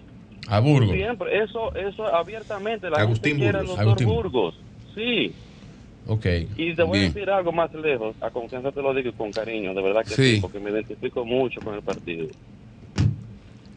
A 0.46 0.60
Burgos. 0.60 0.94
Siempre, 0.94 1.42
eso, 1.42 1.74
eso 1.74 2.06
abiertamente, 2.14 2.90
la 2.90 2.98
Agustín 2.98 3.38
gente 3.38 3.44
quiere 3.44 3.58
al 3.58 3.66
Burgos. 3.66 3.76
doctor 3.86 3.88
Agustín. 3.88 4.08
Burgos. 4.08 4.54
Sí. 4.94 5.34
Ok. 6.06 6.26
Y 6.56 6.74
te 6.74 6.82
voy 6.82 6.98
Bien. 6.98 7.10
a 7.10 7.14
decir 7.14 7.30
algo 7.30 7.52
más 7.52 7.72
lejos, 7.74 8.14
a 8.20 8.30
confianza 8.30 8.70
te 8.72 8.82
lo 8.82 8.92
digo 8.94 9.08
y 9.08 9.12
con 9.12 9.32
cariño, 9.32 9.72
de 9.74 9.82
verdad 9.82 10.02
que 10.04 10.14
Sí. 10.14 10.34
sí, 10.34 10.40
porque 10.40 10.58
me 10.60 10.70
identifico 10.70 11.24
mucho 11.24 11.60
con 11.60 11.74
el 11.74 11.82
partido. 11.82 12.28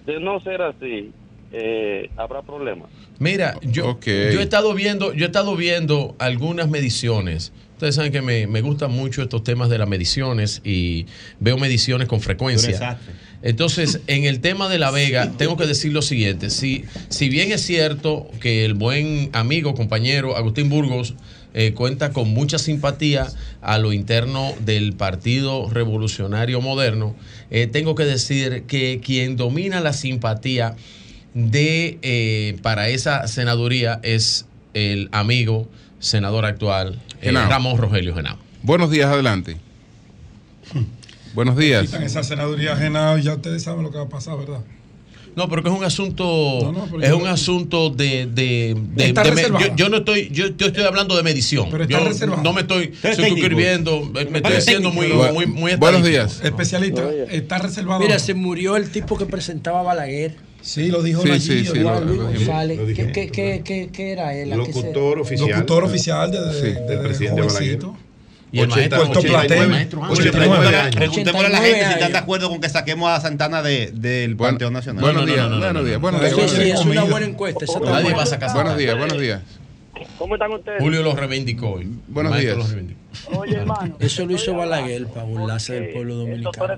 De 0.05 0.19
no 0.19 0.39
ser 0.41 0.61
así, 0.61 1.11
eh, 1.51 2.09
habrá 2.17 2.41
problemas. 2.41 2.89
Mira, 3.19 3.55
yo, 3.61 3.99
yo 4.01 4.11
he 4.39 4.43
estado 4.43 4.73
viendo, 4.73 5.13
yo 5.13 5.25
he 5.25 5.27
estado 5.27 5.55
viendo 5.55 6.15
algunas 6.19 6.69
mediciones. 6.69 7.51
Ustedes 7.73 7.95
saben 7.95 8.11
que 8.11 8.21
me, 8.21 8.47
me 8.47 8.61
gustan 8.61 8.91
mucho 8.91 9.21
estos 9.21 9.43
temas 9.43 9.69
de 9.69 9.77
las 9.77 9.87
mediciones 9.87 10.61
y 10.63 11.05
veo 11.39 11.57
mediciones 11.57 12.07
con 12.07 12.21
frecuencia. 12.21 12.97
Entonces, 13.43 14.01
en 14.07 14.23
el 14.23 14.39
tema 14.41 14.67
de 14.67 14.79
La 14.79 14.89
Vega, 14.89 15.31
tengo 15.37 15.57
que 15.57 15.67
decir 15.67 15.93
lo 15.93 16.01
siguiente. 16.01 16.49
Si, 16.49 16.85
si 17.09 17.29
bien 17.29 17.51
es 17.51 17.61
cierto 17.61 18.27
que 18.41 18.65
el 18.65 18.73
buen 18.73 19.29
amigo, 19.33 19.75
compañero 19.75 20.35
Agustín 20.35 20.69
Burgos 20.69 21.13
eh, 21.59 21.73
cuenta 21.73 22.11
con 22.11 22.29
mucha 22.29 22.59
simpatía 22.59 23.25
a 23.61 23.79
lo 23.79 23.91
interno 23.91 24.53
del 24.59 24.93
Partido 24.93 25.67
Revolucionario 25.71 26.61
Moderno, 26.61 27.15
eh, 27.49 27.65
tengo 27.65 27.95
que 27.95 28.05
decir 28.05 28.65
que 28.67 29.01
quien 29.03 29.37
domina 29.37 29.81
la 29.81 29.91
simpatía 29.91 30.75
de 31.33 31.97
eh, 32.03 32.59
para 32.61 32.89
esa 32.89 33.27
senaduría 33.27 33.99
es 34.03 34.45
el 34.75 35.09
amigo 35.11 35.67
senador 35.97 36.45
actual 36.45 37.01
eh, 37.21 37.25
Genao. 37.25 37.49
Ramón 37.49 37.77
Rogelio 37.79 38.13
Genao. 38.13 38.37
Buenos 38.61 38.91
días, 38.91 39.09
adelante. 39.09 39.57
Buenos 41.33 41.57
días. 41.57 41.87
Quitan 41.87 42.03
esa 42.03 42.21
senaduría 42.21 42.73
ajena 42.73 43.17
y 43.17 43.23
ya 43.23 43.33
ustedes 43.33 43.63
saben 43.63 43.81
lo 43.81 43.89
que 43.89 43.97
va 43.97 44.03
a 44.03 44.09
pasar, 44.09 44.37
¿verdad? 44.37 44.61
No, 45.37 45.47
pero 45.47 45.61
que 45.63 45.69
es 45.69 45.75
un 45.75 45.83
asunto, 45.83 46.71
no, 46.73 46.87
pero 46.91 47.03
es 47.03 47.09
yo- 47.09 47.17
un 47.19 47.27
asunto 47.27 47.89
de, 47.91 48.25
de, 48.25 48.75
de- 48.95 49.05
Está 49.05 49.21
de 49.23 49.31
me- 49.31 49.43
yo, 49.43 49.75
yo 49.75 49.87
no 49.87 49.97
estoy, 49.97 50.29
yo, 50.31 50.47
yo 50.57 50.65
estoy 50.67 50.83
hablando 50.83 51.15
de 51.15 51.21
medición. 51.21 51.67
Pero 51.69 51.83
está 51.83 51.99
yo 51.99 52.05
reservado. 52.07 52.41
no 52.43 52.53
me 52.53 52.61
estoy 52.61 52.91
suscribiendo, 53.15 54.09
me 54.31 54.37
estoy 54.39 54.53
haciendo 54.53 54.91
muy, 54.91 55.07
muy, 55.09 55.45
muy 55.45 55.75
Buenos 55.75 56.03
días. 56.03 56.41
Especialista, 56.43 57.03
está 57.29 57.59
reservado. 57.59 57.99
Mira, 58.01 58.17
se 58.19 58.33
murió 58.33 58.75
el 58.77 58.89
tipo 58.89 59.17
que 59.17 59.25
presentaba 59.27 59.81
Balaguer. 59.83 60.35
Sí, 60.61 60.87
lo 60.87 61.01
dijo 61.03 61.21
Sí, 61.21 61.29
Nayib, 61.29 61.41
sí, 61.43 61.65
sí, 61.65 61.71
dijimos. 61.73 62.03
González. 62.03 62.79
¿Qué, 62.95 63.11
qué, 63.11 63.29
qué, 63.31 63.61
qué- 63.63 63.89
qué 63.93 64.11
era 64.11 64.33
él? 64.35 64.51
¿A 64.51 64.55
qué 64.57 64.73
se- 64.73 64.79
Locutor 64.79 65.19
oficial. 65.19 65.49
Locutor 65.51 65.83
oficial 65.83 66.31
de, 66.31 66.41
de, 66.41 66.53
Sí, 66.53 66.59
de- 66.61 66.73
del 66.73 66.87
de 66.87 66.97
presidente. 66.97 67.41
Balaguer. 67.41 67.79
Y 68.51 68.59
el 68.61 68.69
maestro, 68.69 68.99
Puerto 68.99 69.19
89 69.19 69.47
Platén. 69.47 69.69
maestro, 69.71 70.03
ah, 70.05 70.09
89 70.11 70.75
años. 70.77 70.95
Preguntémosle 70.95 71.47
a 71.47 71.49
la 71.49 71.57
gente 71.57 71.85
si 71.85 71.93
están 71.93 72.11
de 72.13 72.17
acuerdo 72.17 72.49
con 72.49 72.61
que 72.61 72.69
saquemos 72.69 73.09
a 73.09 73.19
Santana 73.19 73.61
de- 73.61 73.91
del 73.93 74.37
Panteón 74.37 74.71
Nacional. 74.73 75.01
Buenos 75.03 75.25
días, 75.25 75.49
buenos 75.49 75.85
días, 75.85 75.99
buenos 75.99 76.21
días. 76.21 76.53
Es 76.53 76.85
una 76.85 77.03
buena 77.03 77.25
encuesta. 77.25 77.65
Nadie 77.83 78.13
va 78.13 78.23
a 78.23 78.25
sacar 78.25 78.53
Buenos 78.53 78.77
días, 78.77 78.97
buenos 78.97 79.19
días. 79.19 79.41
¿Cómo 80.17 80.35
están 80.35 80.51
ustedes? 80.53 80.79
Julio 80.81 81.01
lo 81.03 81.15
reivindicó 81.15 81.71
hoy. 81.71 81.87
Buenos 82.07 82.31
El 82.31 82.37
maestro 82.37 82.55
días. 82.55 82.57
lo 82.57 82.75
reivindicó. 82.75 83.39
Oye, 83.39 83.55
hermano. 83.57 83.97
Eso 83.99 84.25
lo 84.25 84.31
hizo 84.33 84.55
Balaguer 84.55 85.07
para 85.07 85.23
burlarse 85.25 85.73
del 85.73 85.89
pueblo 85.93 86.15
dominicano. 86.15 86.77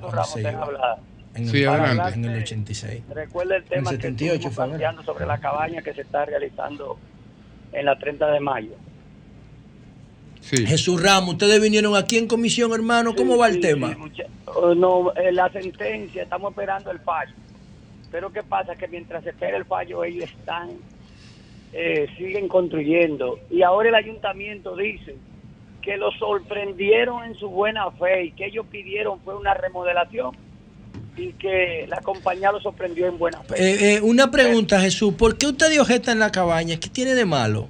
En 1.35 1.43
el, 1.43 1.51
Sí, 1.51 1.64
adelante. 1.64 2.14
En 2.15 2.25
el 2.25 2.41
86. 2.43 3.01
Recuerda 3.14 3.57
el 3.57 3.64
tema 3.64 3.89
En 3.89 3.95
el 3.95 4.01
que 4.01 4.07
78 4.07 4.33
estuvimos 4.33 4.56
fue, 4.56 4.64
¿verdad? 4.65 4.77
planteando 4.80 5.03
sobre 5.03 5.25
la 5.27 5.38
cabaña 5.38 5.81
que 5.81 5.93
se 5.93 6.01
está 6.01 6.25
realizando 6.25 6.98
en 7.72 7.85
la 7.85 7.98
30 7.99 8.31
de 8.31 8.39
mayo. 8.39 8.72
Jesús 10.42 11.01
Ramos, 11.01 11.34
ustedes 11.34 11.61
vinieron 11.61 11.95
aquí 11.95 12.18
en 12.18 12.27
comisión, 12.27 12.72
hermano. 12.74 13.16
¿Cómo 13.16 13.38
va 13.38 13.50
el 13.50 13.59
tema? 13.59 13.95
Oh, 14.45 14.74
no, 14.74 15.14
eh, 15.14 15.32
la 15.32 15.51
sentencia, 15.51 16.24
estamos 16.24 16.51
esperando 16.51 16.92
el 16.92 17.00
fallo. 17.00 17.34
Pero 18.11 18.32
¿qué 18.32 18.42
pasa? 18.42 18.76
Que 18.76 18.88
mientras 18.88 19.24
se 19.24 19.30
espera 19.30 19.58
el 19.58 19.66
fallo, 19.66 20.03
ellos 20.03 20.30
están, 20.30 20.69
eh, 21.74 22.08
siguen 22.18 22.48
construyendo. 22.48 23.40
Y 23.51 23.61
ahora 23.61 23.90
el 23.90 23.95
ayuntamiento 23.95 24.76
dice 24.76 25.16
que 25.82 25.98
lo 25.98 26.11
sorprendieron 26.14 27.24
en 27.26 27.35
su 27.35 27.50
buena 27.50 27.90
fe 27.92 28.26
y 28.26 28.32
que 28.32 28.48
ellos 28.48 28.66
pidieron 28.69 29.19
fue 29.22 29.35
una 29.35 29.53
remodelación 29.53 30.35
y 31.16 31.34
que 31.34 31.85
la 31.88 32.01
compañía 32.01 32.51
lo 32.51 32.59
sorprendió 32.59 33.08
en 33.08 33.18
buena 33.18 33.42
fe. 33.43 33.56
Eh, 33.58 33.95
eh, 33.95 34.01
una 34.01 34.32
pregunta, 34.32 34.80
Jesús. 34.80 35.14
¿Por 35.14 35.38
qué 35.38 35.48
usted 35.48 35.69
dio 35.69 35.85
jeta 35.85 36.11
en 36.11 36.19
la 36.19 36.32
cabaña? 36.32 36.80
¿Qué 36.80 36.90
tiene 36.90 37.14
de 37.14 37.26
malo? 37.26 37.68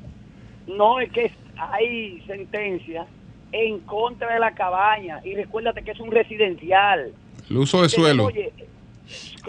No, 0.68 1.00
es 1.00 1.12
que 1.12 1.32
hay 1.60 2.22
sentencia 2.28 3.06
en 3.52 3.80
contra 3.80 4.34
de 4.34 4.40
la 4.40 4.54
cabaña 4.54 5.22
y 5.26 5.34
recuérdate 5.36 5.84
que 5.84 5.92
es 5.92 6.00
un 6.00 6.12
residencial. 6.12 7.12
El 7.50 7.58
uso 7.58 7.82
de 7.82 7.90
suelo. 7.90 8.26
Oye, 8.26 8.52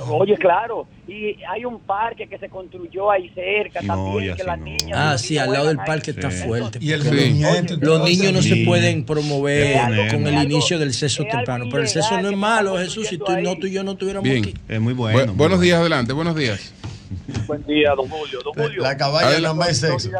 oye, 0.08 0.36
claro, 0.38 0.86
y 1.06 1.36
hay 1.46 1.64
un 1.66 1.80
parque 1.80 2.26
que 2.26 2.38
se 2.38 2.48
construyó 2.48 3.10
ahí 3.10 3.28
cerca 3.34 3.80
también, 3.82 4.34
que 4.36 4.42
las 4.44 4.58
niñas... 4.58 4.92
Ah, 4.94 5.18
sí, 5.18 5.36
al 5.36 5.52
lado 5.52 5.68
del 5.68 5.78
ahí. 5.80 5.86
parque 5.86 6.12
está 6.12 6.30
fuerte. 6.30 6.78
Y 6.80 6.92
el 6.92 7.04
movimiento, 7.04 7.74
Los 7.78 8.02
niños 8.08 8.32
no 8.32 8.40
se 8.42 8.54
Sí. 8.54 8.64
pueden 8.64 9.04
promover 9.04 9.76
con 10.10 10.26
el 10.26 10.44
inicio 10.44 10.78
del 10.78 10.94
sexo 10.94 11.24
temprano. 11.24 11.66
Pero 11.70 11.82
el 11.82 11.88
sexo 11.88 12.20
no 12.22 12.30
es 12.30 12.36
malo, 12.36 12.78
Jesús. 12.78 13.06
Si 13.08 13.18
tú, 13.18 13.26
no, 13.42 13.56
tú 13.56 13.66
y 13.66 13.72
yo 13.72 13.84
no 13.84 13.96
tuviéramos 13.96 14.24
Bien. 14.28 14.44
aquí. 14.44 14.54
Es 14.68 14.80
muy 14.80 14.94
Bu- 14.94 15.12
bueno. 15.12 15.34
buenos 15.34 15.60
días, 15.60 15.78
adelante, 15.78 16.12
buenos 16.14 16.34
días. 16.36 16.72
Buen 17.46 17.64
día, 17.66 17.90
don 17.96 18.08
Julio. 18.08 18.40
Don 18.42 18.54
Julio. 18.54 18.82
La 18.82 18.96
cabaña 18.96 19.32
es 19.32 19.40
la 19.40 19.54
más 19.54 19.76
sexo. 19.76 20.10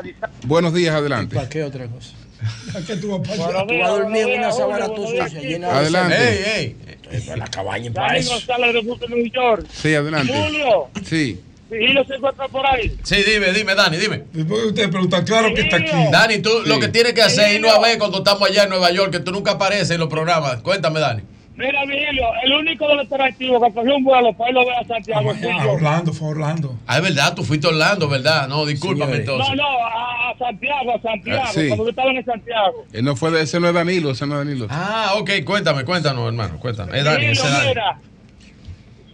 Buenos 0.44 0.74
días, 0.74 0.94
adelante. 0.94 1.36
¿Para 1.36 1.48
qué 1.48 1.62
otra 1.62 1.86
cosa? 1.86 2.10
¿A 2.78 2.80
qué 2.86 2.96
tú 2.96 3.18
vas 3.18 3.38
a 3.38 3.88
dormir 3.88 4.28
en 4.28 4.38
una 4.40 4.52
sábana 4.52 4.88
llena 5.28 5.68
de 5.68 5.74
Adelante. 5.74 6.76
Eh, 7.12 7.34
La 7.36 7.46
cabaña 7.48 7.88
es 7.88 7.92
para 7.94 8.06
Dani 8.08 8.20
eso. 8.20 8.32
González 8.34 8.74
de 8.74 8.80
Brooklyn, 8.82 9.10
New 9.10 9.32
York. 9.32 9.66
Sí, 9.72 9.94
adelante. 9.94 10.32
Julio, 10.32 10.88
Sí. 11.04 11.40
Vigilio 11.70 12.04
se 12.04 12.14
encuentra 12.14 12.48
por 12.48 12.66
ahí. 12.66 12.96
Sí, 13.04 13.16
dime, 13.24 13.52
dime, 13.52 13.74
Dani, 13.76 13.96
dime. 13.96 14.24
¿Y 14.34 14.42
por 14.42 14.60
qué 14.60 14.66
usted 14.68 14.90
pregunta? 14.90 15.24
Claro 15.24 15.54
que 15.54 15.60
está 15.62 15.76
aquí. 15.76 15.90
Dani, 16.10 16.38
tú 16.38 16.50
lo 16.66 16.80
que 16.80 16.88
tienes 16.88 17.12
que 17.12 17.22
hacer 17.22 17.48
es 17.50 17.54
irnos 17.56 17.70
a 17.72 17.78
ver 17.80 17.96
cuando 17.98 18.18
estamos 18.18 18.48
allá 18.48 18.64
en 18.64 18.70
Nueva 18.70 18.90
York, 18.90 19.12
que 19.12 19.20
tú 19.20 19.30
nunca 19.30 19.52
apareces 19.52 19.90
en 19.90 20.00
los 20.00 20.08
programas. 20.08 20.56
Cuéntame, 20.62 20.98
Dani. 20.98 21.22
Mira, 21.60 21.84
Vigilio, 21.84 22.24
el 22.42 22.52
único 22.54 22.88
de 22.88 22.94
los 22.94 23.04
interactivos 23.04 23.62
que 23.62 23.72
cogió 23.74 23.96
un 23.96 24.04
vuelo 24.04 24.32
para 24.32 24.48
irlo 24.50 24.62
a 24.62 24.64
ver 24.64 24.74
a 24.78 24.84
Santiago 24.84 25.30
Ah, 25.30 25.62
yo. 25.64 25.72
Orlando, 25.72 26.12
fue 26.14 26.28
Orlando. 26.28 26.74
Ah, 26.86 26.96
es 26.96 27.02
verdad, 27.02 27.34
tú 27.34 27.44
fuiste 27.44 27.66
a 27.66 27.70
Orlando, 27.70 28.08
¿verdad? 28.08 28.48
No, 28.48 28.64
discúlpame 28.64 29.16
entonces. 29.16 29.48
No, 29.50 29.56
no, 29.56 29.68
a, 29.84 30.30
a 30.30 30.38
Santiago, 30.38 30.94
a 30.94 31.00
Santiago, 31.02 31.42
Ah, 31.44 31.50
sí. 31.52 31.68
cuando 31.68 31.84
yo 31.84 31.90
estaba 31.90 32.10
en 32.10 32.24
Santiago. 32.24 32.84
Él 32.92 33.04
no 33.04 33.14
fue 33.14 33.30
de, 33.30 33.42
ese 33.42 33.60
no 33.60 33.68
es 33.68 33.74
Danilo, 33.74 34.10
ese 34.12 34.26
no 34.26 34.40
es 34.40 34.46
Danilo. 34.46 34.66
Ah, 34.70 35.12
ok, 35.18 35.30
cuéntame, 35.44 35.84
cuéntanos, 35.84 36.26
hermano, 36.26 36.58
cuéntame. 36.58 36.98
Es 36.98 37.06
ese 37.06 37.46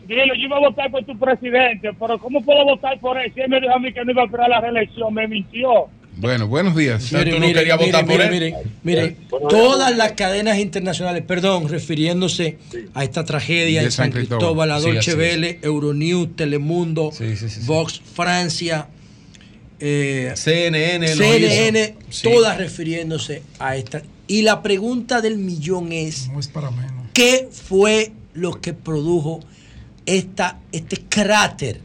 mira, 0.08 0.25
yo 0.26 0.34
iba 0.34 0.57
a 0.57 0.60
votar 0.60 0.91
por 0.91 1.05
tu 1.05 1.18
presidente, 1.18 1.91
pero 1.99 2.18
¿cómo 2.18 2.41
puedo 2.44 2.65
votar 2.65 2.99
por 3.00 3.18
él? 3.18 3.33
Si 3.34 3.41
él 3.41 3.49
me 3.49 3.60
dijo 3.60 3.75
a 3.75 3.78
mí 3.81 3.92
que 3.92 4.05
no 4.05 4.12
iba 4.12 4.23
a 4.23 4.26
esperar 4.26 4.49
la 4.49 4.60
reelección, 4.60 5.12
me 5.12 5.26
mintió. 5.26 5.89
Bueno, 6.19 6.49
buenos 6.49 6.75
días. 6.75 7.12
Miren, 7.12 7.35
tú 7.35 7.41
no 7.41 7.53
querías 7.53 7.78
votar 7.78 8.07
por 8.07 8.20
él. 8.20 8.31
miren, 8.31 8.55
miren, 8.83 9.17
todas 9.51 9.95
las 9.95 10.12
cadenas 10.12 10.59
internacionales, 10.59 11.23
perdón, 11.27 11.69
refiriéndose 11.69 12.57
a 12.95 13.05
esta 13.05 13.25
tragedia 13.25 13.81
De 13.81 13.86
en 13.86 13.93
San 13.93 14.05
San 14.07 14.12
Cristóbal. 14.12 14.39
Cristóbal, 14.39 14.69
la 14.70 14.81
Sí, 14.81 14.86
Dolce 14.93 15.11
es. 15.11 15.17
Vele, 15.17 15.59
Euronews, 15.62 16.35
Telemundo, 16.35 17.11
Sí, 17.12 17.36
sí, 17.36 17.49
sí, 17.51 17.61
sí. 17.61 17.67
Vox 17.67 18.01
Francia, 18.15 18.89
eh, 19.78 20.33
CNN, 20.35 21.07
CNN. 21.09 21.95
Sí. 22.09 22.23
todas 22.23 22.57
refiriéndose 22.57 23.43
a 23.59 23.77
esta. 23.77 24.03
Y 24.27 24.41
la 24.43 24.62
pregunta 24.62 25.20
del 25.20 25.36
millón 25.36 25.93
es, 25.93 26.28
No 26.31 26.41
es 26.41 26.49
para 26.49 26.70
menos. 26.70 26.93
¿qué 27.12 27.49
fue 27.53 28.12
lo 28.33 28.59
que 28.61 28.73
produjo 28.73 29.41
esta, 30.07 30.61
este 30.73 30.97
cráter 31.09 31.81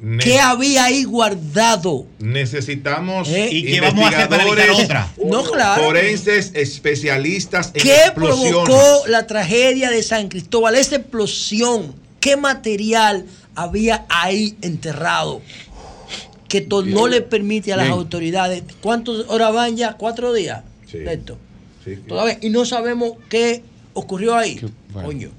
Ne- 0.00 0.22
¿Qué 0.22 0.38
había 0.38 0.84
ahí 0.84 1.02
guardado? 1.04 2.06
Necesitamos 2.20 3.28
¿Y 3.28 3.64
qué 3.64 3.80
vamos 3.80 4.04
a 4.04 4.08
hacer 4.08 4.28
para 4.28 4.46
otra? 4.72 5.12
No, 5.24 5.42
claro. 5.42 5.82
forenses, 5.82 6.52
especialistas 6.54 7.72
en 7.74 7.82
¿Qué 7.82 7.96
explosiones. 7.96 8.52
provocó 8.64 9.06
la 9.08 9.26
tragedia 9.26 9.90
de 9.90 10.02
San 10.02 10.28
Cristóbal? 10.28 10.76
Esa 10.76 10.96
explosión. 10.96 11.94
¿Qué 12.20 12.36
material 12.36 13.26
había 13.54 14.04
ahí 14.08 14.56
enterrado? 14.62 15.40
Que 16.48 16.66
no 16.86 17.08
le 17.08 17.20
permite 17.20 17.72
a 17.72 17.76
las 17.76 17.86
Bien. 17.86 17.98
autoridades. 17.98 18.62
¿Cuántas 18.80 19.16
horas 19.28 19.52
van 19.52 19.76
ya? 19.76 19.94
¿Cuatro 19.94 20.32
días? 20.32 20.62
de 20.92 21.12
esto. 21.12 21.36
Todavía. 22.06 22.38
Y 22.40 22.50
no 22.50 22.64
sabemos 22.64 23.12
qué 23.28 23.62
ocurrió 23.94 24.36
ahí. 24.36 24.60
Coño. 24.92 25.30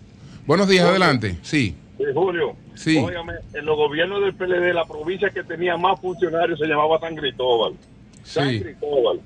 Buenos 0.46 0.68
días, 0.68 0.86
adelante. 0.86 1.38
Sí. 1.44 1.76
Sí, 2.00 2.06
Julio. 2.14 2.56
Sí. 2.76 2.98
Óigame, 2.98 3.34
en 3.54 3.66
los 3.66 3.76
gobiernos 3.76 4.22
del 4.22 4.34
PLD, 4.34 4.74
la 4.74 4.86
provincia 4.86 5.30
que 5.30 5.44
tenía 5.44 5.76
más 5.78 6.00
funcionarios 6.00 6.58
se 6.58 6.66
llamaba 6.66 6.98
San 7.00 7.16
Cristóbal. 7.16 7.74
San 8.24 8.50
Sí. 8.50 8.62
Cristóbal. 8.62 9.20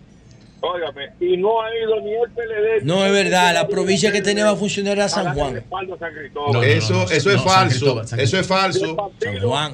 Óigame, 0.66 1.09
y 1.19 1.35
no 1.35 1.61
ha 1.61 1.67
ido 1.75 2.00
ni 2.00 2.14
el 2.14 2.32
PLD. 2.32 2.83
No 2.85 3.06
es 3.06 3.11
verdad. 3.11 3.53
La 3.53 3.67
provincia 3.67 4.14
que 4.14 4.22
tenía 4.22 4.45
más 4.45 4.58
funcionarios 4.58 4.98
era 4.98 5.09
San 5.09 5.33
Juan. 5.35 5.61
a 5.61 6.66
eso, 6.66 7.03
eso 7.11 7.32
es 7.32 7.42
falso. 7.42 8.01
Eso 8.17 8.40
es 8.40 8.48
falso. 8.48 9.11
San 9.19 9.40
Juan. 9.42 9.74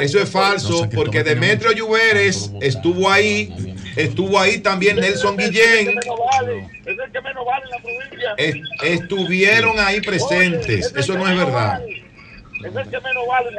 Eso 0.00 0.20
es 0.20 0.30
falso 0.30 0.88
porque 0.94 1.24
Demetrio 1.24 1.72
Lluveres 1.72 2.52
estuvo 2.60 3.10
ahí, 3.10 3.52
estuvo 3.96 4.38
ahí 4.38 4.58
también 4.58 4.94
Nelson 5.00 5.36
Guillén, 5.36 5.88
Es 5.88 6.96
el 6.98 7.12
que 7.12 7.20
menos 7.20 7.44
vale 7.44 7.64
en 7.64 7.70
la 7.70 7.78
provincia. 7.82 8.34
es- 8.36 8.56
estuvieron 9.00 9.80
ahí 9.80 10.00
presentes. 10.00 10.94
Eso 10.96 11.14
no 11.18 11.28
es 11.28 11.36
verdad. 11.36 11.82
Es 11.84 12.64
el 12.64 12.72
que 12.88 13.00
menos 13.00 13.26
vale. 13.26 13.50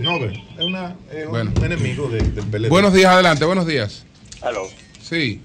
No, 0.00 0.20
ve, 0.20 0.32
es, 0.58 0.64
una, 0.64 0.96
es 1.12 1.24
un 1.24 1.30
Bueno. 1.32 1.52
enemigo 1.64 2.08
de- 2.08 2.20
del 2.20 2.44
PLD. 2.46 2.68
Buenos 2.68 2.92
días, 2.94 3.10
adelante, 3.12 3.44
buenos 3.44 3.66
días. 3.66 4.06
Sí. 5.12 5.40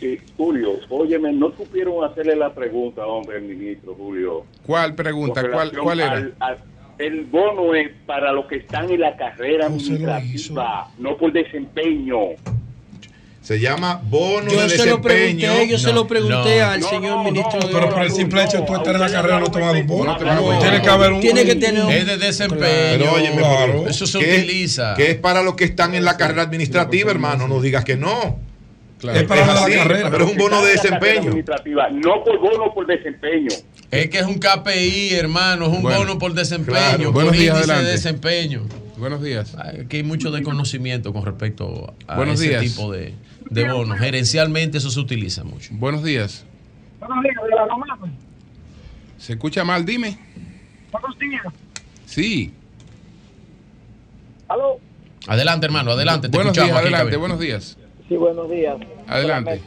Sí, 0.00 0.18
Julio, 0.36 0.78
óyeme, 0.90 1.32
no 1.32 1.52
supieron 1.56 2.04
hacerle 2.04 2.36
la 2.36 2.52
pregunta, 2.52 3.04
hombre, 3.06 3.38
el 3.38 3.42
ministro 3.44 3.94
Julio. 3.96 4.44
¿Cuál 4.66 4.94
pregunta? 4.94 5.42
¿Cuál, 5.50 5.72
cuál 5.78 6.00
era? 6.00 6.12
al- 6.12 6.34
al- 6.40 6.58
el 6.98 7.24
bono 7.26 7.74
es 7.74 7.90
para 8.06 8.32
los 8.32 8.46
que 8.46 8.56
están 8.56 8.90
en 8.90 9.00
la 9.00 9.16
carrera 9.16 9.66
administrativa, 9.66 10.88
no 10.98 11.16
por 11.16 11.32
desempeño. 11.32 12.16
Se 13.42 13.58
llama 13.60 14.00
bono 14.04 14.50
Yo 14.50 14.60
de 14.62 14.68
se 14.68 14.78
lo 14.78 14.96
desempeño. 14.98 15.00
pregunté, 15.02 15.68
yo 15.68 15.78
se 15.78 15.92
lo 15.92 16.06
pregunté 16.06 16.58
no. 16.60 16.66
al 16.66 16.82
señor 16.82 17.24
ministro 17.24 17.60
de 17.60 17.72
Pero 17.72 17.88
por 17.90 18.02
el 18.02 18.10
simple 18.10 18.42
hecho 18.44 18.58
de 18.58 18.66
tú 18.66 18.74
estar 18.74 18.94
en 18.94 19.00
la 19.00 19.10
carrera 19.10 19.40
no 19.40 19.46
te 19.50 19.58
van 19.60 19.68
a 19.68 19.72
dar 19.72 19.80
un 19.82 19.86
bono. 19.86 20.16
Tiene 20.60 20.82
que 20.82 20.88
haber 20.90 21.12
un. 21.12 21.20
Tiene 21.20 21.44
que 21.44 21.54
tener 21.54 21.84
un- 21.84 21.90
Es 21.90 22.06
de 22.06 22.18
desempeño. 22.18 22.60
Pero 22.60 23.12
óyeme, 23.14 23.36
pero 23.42 23.86
Eso 23.88 24.06
se 24.06 24.18
¿qué- 24.18 24.34
utiliza. 24.44 24.94
Que 24.94 25.12
es 25.12 25.16
para 25.16 25.42
los 25.42 25.54
que 25.54 25.64
están 25.64 25.94
en 25.94 26.04
la 26.04 26.16
carrera 26.16 26.42
administrativa, 26.42 27.10
hermano. 27.10 27.48
No 27.48 27.60
digas 27.60 27.84
que 27.84 27.96
no. 27.96 28.38
Es 29.00 29.24
para 29.24 29.46
la 29.46 29.52
así, 29.64 29.72
carrera. 29.74 30.10
Pero 30.10 30.24
es 30.26 30.32
un 30.32 30.38
bono 30.38 30.56
de 30.62 30.74
la 30.74 30.82
desempeño. 30.82 31.20
administrativa, 31.20 31.88
No 31.90 32.24
por 32.24 32.38
bono, 32.40 32.74
por 32.74 32.86
desempeño. 32.86 33.48
Es 33.90 34.10
que 34.10 34.18
es 34.18 34.26
un 34.26 34.38
KPI, 34.38 35.14
hermano, 35.14 35.66
es 35.66 35.72
un 35.76 35.82
Bueno, 35.82 35.98
bono 36.00 36.18
por 36.18 36.34
desempeño, 36.34 36.76
claro. 36.78 37.04
por 37.04 37.12
Buenos 37.12 37.32
días, 37.32 37.54
índice 37.54 37.66
de 37.66 37.72
adelante. 37.72 37.90
desempeño. 37.92 38.62
Buenos 38.96 39.22
días. 39.22 39.54
Aquí 39.56 39.98
hay 39.98 40.02
mucho 40.02 40.30
desconocimiento 40.32 41.12
con 41.12 41.24
respecto 41.24 41.94
a 42.08 42.16
Buenos 42.16 42.40
ese 42.40 42.48
días. 42.50 42.62
tipo 42.62 42.90
de, 42.90 43.14
de 43.48 43.68
bonos. 43.70 43.98
Gerencialmente 43.98 44.78
eso 44.78 44.90
se 44.90 44.98
utiliza 44.98 45.44
mucho. 45.44 45.70
Buenos 45.74 46.02
días. 46.02 46.44
Buenos 46.98 47.22
días, 47.22 47.36
de 47.48 47.54
la 47.54 47.66
Romana. 47.66 47.96
¿Se 49.16 49.34
escucha 49.34 49.64
mal? 49.64 49.84
Dime. 49.86 50.18
Buenos 50.90 51.18
días. 51.18 51.42
Sí. 52.06 52.52
Aló. 54.48 54.80
Adelante, 55.26 55.66
hermano, 55.66 55.92
adelante. 55.92 56.28
Te 56.28 56.36
Buenos 56.36 56.54
días, 56.54 56.70
adelante, 56.72 57.16
buenos 57.16 57.38
días. 57.38 57.76
Sí, 58.08 58.16
buenos 58.16 58.48
días. 58.48 58.78
Adelante. 59.06 59.60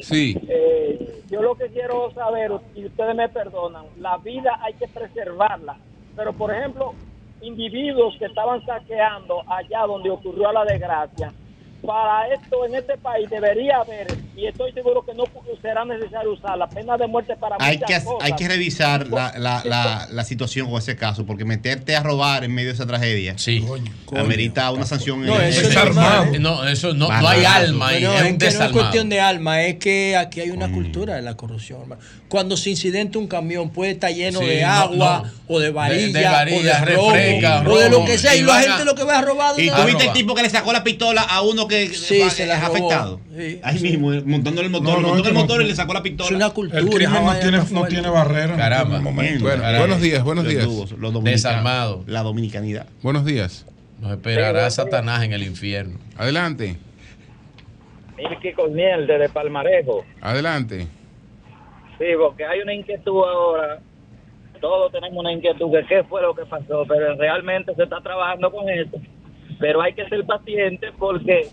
Sí. 0.00 0.38
Eh, 0.48 1.22
yo 1.28 1.42
lo 1.42 1.56
que 1.56 1.66
quiero 1.68 2.12
saber, 2.12 2.52
y 2.76 2.86
ustedes 2.86 3.16
me 3.16 3.28
perdonan, 3.28 3.86
la 3.98 4.16
vida 4.18 4.60
hay 4.62 4.74
que 4.74 4.86
preservarla. 4.86 5.76
Pero, 6.14 6.32
por 6.32 6.54
ejemplo, 6.54 6.94
individuos 7.42 8.14
que 8.18 8.26
estaban 8.26 8.64
saqueando 8.64 9.42
allá 9.48 9.86
donde 9.86 10.10
ocurrió 10.10 10.52
la 10.52 10.64
desgracia, 10.64 11.32
para 11.84 12.28
esto 12.34 12.64
en 12.66 12.74
este 12.74 12.96
país 12.98 13.28
debería 13.30 13.76
haber, 13.76 14.06
y 14.36 14.46
estoy 14.46 14.72
seguro 14.72 15.04
que 15.04 15.14
no 15.14 15.24
será 15.62 15.84
necesario 15.84 16.32
usar 16.32 16.58
la 16.58 16.68
pena 16.68 16.96
de 16.96 17.06
muerte 17.06 17.36
para 17.36 17.56
Hay 17.60 17.78
muchas 17.78 18.00
que, 18.02 18.04
cosas. 18.08 18.26
hay 18.26 18.32
que 18.36 18.48
revisar 18.48 19.06
la, 19.08 19.32
la, 19.38 19.62
la, 19.64 20.08
la 20.10 20.24
situación 20.24 20.68
con 20.70 20.78
ese 20.78 20.96
caso, 20.96 21.24
porque 21.26 21.44
meterte 21.44 21.94
a 21.94 22.02
robar 22.02 22.44
en 22.44 22.54
medio 22.54 22.68
de 22.68 22.74
esa 22.74 22.86
tragedia 22.86 23.36
sí. 23.38 23.64
amerita 24.16 24.70
una 24.72 24.84
sanción. 24.86 25.24
No, 25.24 25.36
en- 25.40 25.46
eso 25.48 25.60
es 25.62 25.76
armado. 25.76 26.26
No, 26.40 26.66
eso 26.66 26.92
no, 26.94 27.08
no 27.08 27.28
hay 27.28 27.44
alma 27.44 27.88
ahí, 27.88 28.02
No, 28.02 28.12
es 28.14 28.20
es 28.20 28.32
un 28.32 28.38
que 28.38 28.44
no 28.44 28.48
es 28.48 28.54
desalmado. 28.54 28.72
cuestión 28.80 29.08
de 29.08 29.20
alma, 29.20 29.62
es 29.62 29.76
que 29.76 30.16
aquí 30.16 30.40
hay 30.40 30.50
una 30.50 30.70
cultura 30.70 31.14
de 31.14 31.22
la 31.22 31.36
corrupción. 31.36 31.82
hermano. 31.82 32.00
Cuando 32.28 32.56
se 32.56 32.70
incidente 32.70 33.18
un 33.18 33.28
camión 33.28 33.70
puede 33.70 33.92
estar 33.92 34.12
lleno 34.12 34.40
Sí, 34.40 34.46
de 34.46 34.64
agua 34.64 35.22
no. 35.24 35.54
o 35.54 35.60
de 35.60 35.70
varilla, 35.70 36.06
De- 36.06 36.18
de 36.18 36.24
varilla, 36.28 36.58
o 36.82 36.84
de 36.86 36.94
robo, 36.96 37.12
refresca, 37.12 37.64
o 37.68 37.78
de 37.78 37.90
lo 37.90 38.04
que 38.04 38.18
sea. 38.18 38.34
Y, 38.34 38.40
y 38.40 38.42
la 38.42 38.54
gente 38.60 38.82
a- 38.82 38.84
lo 38.84 38.94
que 38.96 39.04
va 39.04 39.18
a 39.18 39.22
robar. 39.22 39.58
Y 39.60 39.68
una- 39.68 39.76
tú 39.78 39.86
viste 39.86 40.04
el 40.06 40.12
tipo 40.12 40.34
que 40.34 40.42
le 40.42 40.50
sacó 40.50 40.72
la 40.72 40.82
pistola 40.82 41.22
a 41.22 41.42
uno 41.42 41.65
que 41.68 41.88
Sí, 41.88 42.20
va- 42.20 42.30
se 42.30 42.46
la 42.46 42.54
es 42.54 42.60
robó. 42.64 42.74
afectado. 42.76 43.20
Sí, 43.36 43.60
Ahí 43.62 43.78
sí. 43.78 43.84
mismo, 43.90 44.10
montando 44.24 44.60
el 44.60 44.70
motor, 44.70 44.86
No, 44.88 45.00
no, 45.00 45.08
montó 45.08 45.16
es 45.16 45.22
que 45.22 45.28
el 45.28 45.34
no- 45.34 45.40
motor 45.40 45.62
y 45.62 45.66
le 45.66 45.74
sacó 45.74 45.94
la 45.94 46.02
pistola. 46.02 46.28
Es 46.30 46.34
una 46.36 46.50
cultura. 46.50 46.80
El 46.80 46.88
crimen 46.88 47.24
no 47.24 47.34
tiene, 47.38 47.58
no 47.70 47.84
tiene 47.86 48.08
barrera. 48.08 48.56
Caramba. 48.56 49.00
momento. 49.00 49.44
Bueno, 49.44 49.62
buenos 49.78 50.00
días, 50.00 50.22
buenos 50.24 50.44
Los 50.44 50.52
días. 50.52 50.64
los 50.66 50.88
dominicanos, 50.90 51.24
Desalmado. 51.24 52.04
La 52.06 52.22
dominicanidad. 52.22 52.86
Buenos 53.02 53.24
días. 53.24 53.66
Nos 54.00 54.12
esperará 54.12 54.68
Satanás 54.70 55.22
en 55.24 55.32
el 55.32 55.42
infierno. 55.42 55.98
Adelante. 56.16 56.76
Milky 58.16 58.52
Corniel, 58.52 59.06
desde 59.06 59.28
Palmarejo. 59.28 60.04
Adelante. 60.20 60.86
Sí, 61.98 62.04
porque 62.18 62.44
hay 62.44 62.60
una 62.60 62.74
inquietud 62.74 63.22
ahora. 63.24 63.80
Todos 64.60 64.90
tenemos 64.92 65.18
una 65.18 65.32
inquietud 65.32 65.70
de 65.70 65.84
qué 65.86 66.02
fue 66.04 66.22
lo 66.22 66.34
que 66.34 66.44
pasó, 66.46 66.84
pero 66.88 67.14
realmente 67.16 67.74
se 67.74 67.82
está 67.82 68.00
trabajando 68.00 68.50
con 68.50 68.68
eso. 68.68 68.96
Pero 69.58 69.80
hay 69.82 69.94
que 69.94 70.08
ser 70.08 70.24
paciente 70.26 70.88
porque 70.98 71.48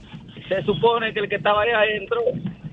se 0.49 0.63
supone 0.63 1.13
que 1.13 1.22
el 1.22 1.30
que 1.30 1.35
estaba 1.35 1.61
ahí 1.61 1.69
adentro 1.72 2.19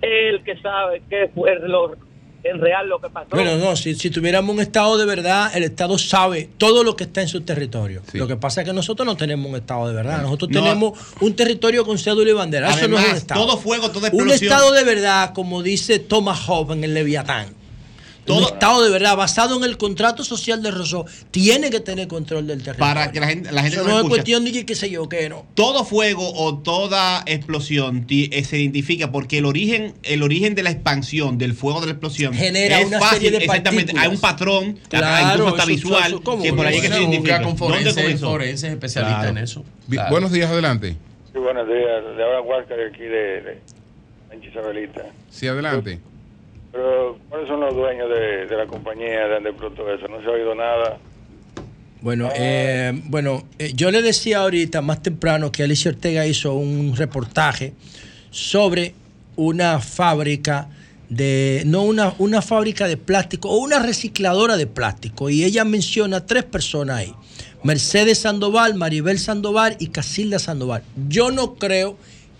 es 0.03 0.35
el 0.35 0.43
que 0.45 0.57
sabe 0.61 1.03
qué 1.09 1.31
fue 1.35 1.57
lo, 1.61 1.95
en 2.43 2.61
real 2.61 2.89
lo 2.89 3.01
que 3.01 3.09
pasó. 3.11 3.29
Bueno, 3.31 3.57
no, 3.57 3.77
si, 3.77 3.95
si 3.95 4.11
tuviéramos 4.11 4.55
un 4.55 4.61
Estado 4.61 4.97
de 4.99 5.05
verdad, 5.07 5.55
el 5.55 5.63
Estado 5.63 5.99
sabe 5.99 6.49
todo 6.59 6.83
lo 6.83 6.97
que 6.97 7.05
está 7.05 7.21
en 7.21 7.29
su 7.29 7.43
territorio. 7.43 8.03
Lo 8.15 8.27
que 8.27 8.37
pasa 8.37 8.63
es 8.63 8.67
que 8.67 8.73
nosotros 8.73 9.07
no 9.07 9.17
tenemos 9.17 9.47
un 9.49 9.57
Estado 9.57 9.89
de 9.89 9.95
verdad. 9.95 10.23
Nosotros 10.23 10.51
No. 10.51 10.63
tenemos 10.63 10.99
un 11.21 11.37
territorio 11.37 11.85
con 11.85 11.99
cédula 11.99 12.31
y 12.31 12.33
bandera. 12.33 12.71
Eso 12.71 12.79
no 12.79 12.83
es 12.85 12.89
un 12.89 12.97
Además, 12.99 13.19
Estado. 13.19 13.47
todo 13.47 13.57
fuego, 13.59 13.91
toda 13.91 14.09
un. 14.13 14.31
Estado 14.31 14.73
de 14.73 14.85
verdad, 14.85 15.33
como 15.35 15.63
dice 15.63 15.99
Thomas 15.99 16.41
Hobbes 16.49 16.77
en 16.79 16.85
el 16.85 16.95
Leviatán. 16.95 17.60
Un 18.39 18.45
Estado 18.45 18.83
de 18.85 18.91
verdad, 18.91 19.17
basado 19.17 19.57
en 19.57 19.65
el 19.65 19.77
contrato 19.77 20.25
social 20.25 20.63
de 20.63 20.71
Rousseau, 20.71 21.05
tiene 21.31 21.71
que 21.71 21.81
tener 21.81 22.09
control 22.09 22.47
del 22.47 22.59
territorio. 22.63 22.79
Para 22.95 23.13
que 23.13 23.21
la 23.21 23.29
gente, 23.29 23.53
la 23.53 23.63
gente 23.63 23.77
Eso 23.77 23.85
que 23.85 23.91
no 23.91 23.97
nos 23.97 24.05
es 24.05 24.11
cuestión 24.11 24.45
de 24.45 24.53
que 24.53 24.67
qué 24.67 24.75
sé 24.75 24.91
yo, 24.91 25.09
qué 25.09 25.29
no. 25.29 25.47
todo 25.55 25.85
fuego 25.85 26.33
o 26.35 26.59
toda 26.59 27.23
explosión 27.27 28.07
eh, 28.09 28.45
se 28.45 28.59
identifica 28.59 29.11
porque 29.13 29.39
el 29.39 29.45
origen 29.47 29.95
el 30.03 30.23
origen 30.23 30.55
de 30.55 30.63
la 30.63 30.71
expansión 30.71 31.39
del 31.39 31.55
fuego 31.55 31.81
de 31.81 31.87
la 31.87 31.93
explosión 31.93 32.33
Genera 32.35 32.81
es 32.81 32.87
una 32.87 32.99
fácil, 33.01 33.19
serie 33.19 33.31
de 33.39 33.45
exactamente 33.45 33.93
hay 33.97 34.09
un 34.09 34.21
patrón 34.21 34.79
Claro, 34.89 35.29
incluso 35.33 35.49
hasta 35.49 35.63
eso- 35.63 35.67
visual 35.73 36.07
eso- 36.13 36.23
¿cómo? 36.23 36.43
que 36.43 36.53
por 36.53 36.67
ahí 36.67 36.81
que 36.81 36.89
Se 36.89 36.99
identifica 37.01 37.43
con 37.43 37.57
¿Dónde 37.57 37.93
forenses, 37.93 38.21
forenses 38.21 38.71
especialistas 38.71 39.21
Claro. 39.23 39.37
en 39.39 39.45
eso. 39.45 39.65
Claro. 39.89 40.11
Buenos 40.11 40.33
días, 40.33 40.51
adelante. 40.51 40.97
Sí, 41.33 41.39
buenos 41.39 41.67
días. 41.67 42.17
De 42.17 42.23
ahora 42.25 42.41
Huáscar 42.43 42.79
aquí 42.93 43.03
de, 43.03 43.41
de 43.43 44.49
Isabelita. 44.49 45.03
Sí, 45.31 45.47
adelante. 45.47 46.01
Pero, 46.73 47.19
¿cuáles 47.29 47.49
son 47.49 47.61
los 47.61 47.75
dueños 47.75 48.09
de, 48.09 48.57
la 48.57 48.67
compañía 48.67 49.27
de 49.27 49.37
Andepro 49.37 49.71
todo 49.73 49.93
eso? 49.93 50.07
No 50.09 50.21
se 50.21 50.27
ha 50.27 50.31
oído 50.31 50.55
nada. 50.55 50.99
Bueno, 52.01 52.31
eh, 52.35 52.93
bueno 53.07 53.45
eh, 53.59 53.73
yo 53.75 53.91
le 53.91 54.03
decía 54.03 54.39
ahorita, 54.39 54.81
más 54.81 55.03
temprano, 55.03 55.53
que 55.53 55.63
Alicia 55.63 55.91
Ortega 55.91 56.27
hizo 56.27 56.55
un 56.55 56.97
reportaje 56.97 57.75
sobre 58.31 58.95
una 59.37 59.81
fábrica 59.81 60.69
de, 61.09 61.65
no 61.67 61.83
una, 61.83 62.15
una 62.19 62.41
fábrica 62.41 62.87
de 62.87 62.97
plástico 62.97 63.51
o 63.51 63.59
una 63.59 63.81
recicladora 63.81 64.57
de 64.57 64.67
plástico. 64.67 65.29
Y 65.29 65.45
ella 65.45 65.65
menciona 65.65 66.25
tres 66.25 66.45
personas 66.45 66.99
ahí. 66.99 67.15
Mercedes 67.63 68.21
Sandoval, 68.21 68.75
Maribel 68.75 69.19
Sandoval 69.19 69.77
y 69.79 69.89
Casilda 69.89 70.39
Sandoval. 70.39 70.83
Yo 71.09 71.31
no 71.31 71.57
creo 71.57 71.99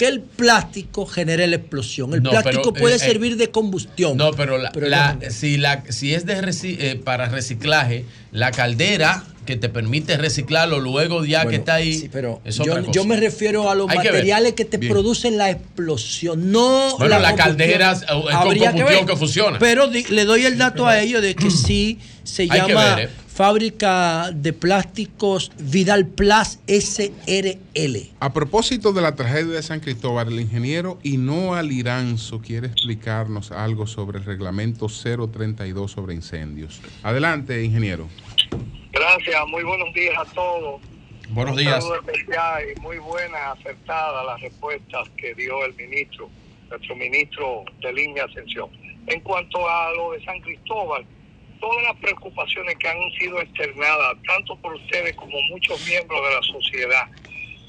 el 0.09 0.21
plástico 0.21 1.07
genere 1.07 1.47
la 1.47 1.57
explosión. 1.57 2.15
El 2.15 2.23
No, 2.23 2.31
plástico 2.31 2.73
pero, 2.73 2.83
puede 2.83 2.95
eh, 2.95 2.99
eh, 3.03 3.07
servir 3.07 3.37
de 3.37 3.51
combustión. 3.51 4.17
No, 4.17 4.31
pero, 4.33 4.59
la, 4.59 4.71
Pero 4.73 4.89
la- 4.89 5.15
no. 5.15 5.31
si, 5.31 5.57
la, 5.57 5.83
si 5.91 6.15
es 6.15 6.27
de 6.27 6.41
reci- 6.43 6.77
eh, 6.79 6.97
para 7.03 7.29
reciclaje, 7.29 8.05
la 8.33 8.51
caldera 8.51 9.25
que 9.47 9.57
te 9.57 9.69
permite 9.69 10.17
reciclarlo 10.17 10.79
luego 10.79 11.25
ya 11.25 11.45
que 11.47 11.57
está 11.57 11.75
ahí. 11.75 11.95
sí, 11.95 12.09
pero 12.13 12.41
es 12.45 12.57
yo, 12.93 13.05
me 13.05 13.17
refiero 13.17 13.69
a 13.71 13.75
los 13.75 13.89
Hay 13.91 13.99
que 13.99 14.09
materiales 14.11 14.53
que, 14.53 14.65
te 14.65 14.77
Bien. 14.77 14.93
producen 14.93 15.39
la 15.39 15.51
explosión, 15.51 16.53
no 16.53 16.97
Bueno, 16.99 17.19
la 17.19 17.31
combustión. 17.31 17.37
caldera 17.57 17.93
es 17.93 18.05
con 18.05 18.23
combustión 18.67 19.07
que 19.07 19.17
funciona. 19.17 19.59
Pero 19.59 19.89
di- 19.89 20.05
le 20.11 20.25
doy 20.25 20.45
el 20.45 20.57
dato 20.59 20.87
a 20.87 21.01
ellos 21.01 21.23
de 21.23 21.35
que 21.35 21.51
sí 21.51 21.99
se 22.23 22.43
Hay 22.43 22.49
que 22.51 22.57
llama. 22.69 22.99
Fábrica 23.41 24.33
de 24.35 24.53
plásticos 24.53 25.51
Vidal 25.59 26.07
Plus 26.07 26.61
SRL. 26.67 28.11
A 28.21 28.35
propósito 28.35 28.93
de 28.93 29.01
la 29.01 29.15
tragedia 29.15 29.55
de 29.55 29.63
San 29.63 29.81
Cristóbal, 29.81 30.29
el 30.29 30.41
ingeniero 30.41 30.99
Inoa 31.05 31.63
Liranzo 31.63 32.43
quiere 32.43 32.67
explicarnos 32.67 33.51
algo 33.51 33.87
sobre 33.87 34.19
el 34.19 34.27
reglamento 34.27 34.89
032 34.89 35.91
sobre 35.91 36.13
incendios. 36.13 36.83
Adelante, 37.03 37.65
ingeniero. 37.65 38.09
Gracias, 38.93 39.47
muy 39.49 39.65
buenos 39.65 39.95
días 39.95 40.19
a 40.19 40.27
todos. 40.35 40.83
Buenos 41.31 41.53
Un 41.53 41.61
días. 41.61 41.83
especial 41.83 42.63
y 42.77 42.81
muy 42.81 42.99
buenas, 42.99 43.59
acertadas 43.59 44.27
las 44.27 44.39
respuestas 44.43 45.09
que 45.17 45.35
dio 45.35 45.65
el 45.65 45.75
ministro, 45.77 46.29
nuestro 46.69 46.95
ministro 46.95 47.65
de 47.81 47.91
línea 47.91 48.25
Ascensión. 48.25 48.69
En 49.07 49.19
cuanto 49.23 49.67
a 49.67 49.95
lo 49.95 50.13
de 50.13 50.23
San 50.27 50.39
Cristóbal, 50.41 51.07
todas 51.61 51.83
las 51.85 51.97
preocupaciones 51.97 52.77
que 52.77 52.89
han 52.89 53.11
sido 53.19 53.41
externadas, 53.41 54.17
tanto 54.27 54.57
por 54.57 54.75
ustedes 54.75 55.15
como 55.17 55.41
muchos 55.51 55.85
miembros 55.87 56.21
de 56.29 56.35
la 56.35 56.43
sociedad, 56.43 57.07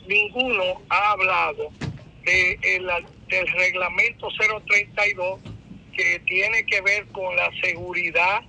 ninguno 0.08 0.82
ha 0.90 1.12
hablado 1.12 1.70
de 2.24 2.54
el- 2.64 2.90
del 3.28 3.48
reglamento 3.48 4.30
032 4.38 5.40
que 5.96 6.20
tiene 6.26 6.66
que 6.66 6.82
ver 6.82 7.06
con 7.08 7.36
la 7.36 7.50
seguridad 7.62 8.42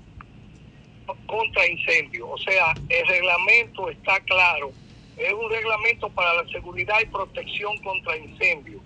contra 1.26 1.66
incendios. 1.66 2.28
O 2.30 2.38
sea, 2.38 2.72
el 2.88 3.06
reglamento 3.06 3.90
está 3.90 4.20
claro. 4.20 4.72
Es 5.16 5.32
un 5.32 5.50
reglamento 5.50 6.08
para 6.10 6.32
la 6.34 6.48
seguridad 6.50 6.96
y 7.02 7.06
protección 7.06 7.76
contra 7.78 8.16
incendios, 8.16 8.80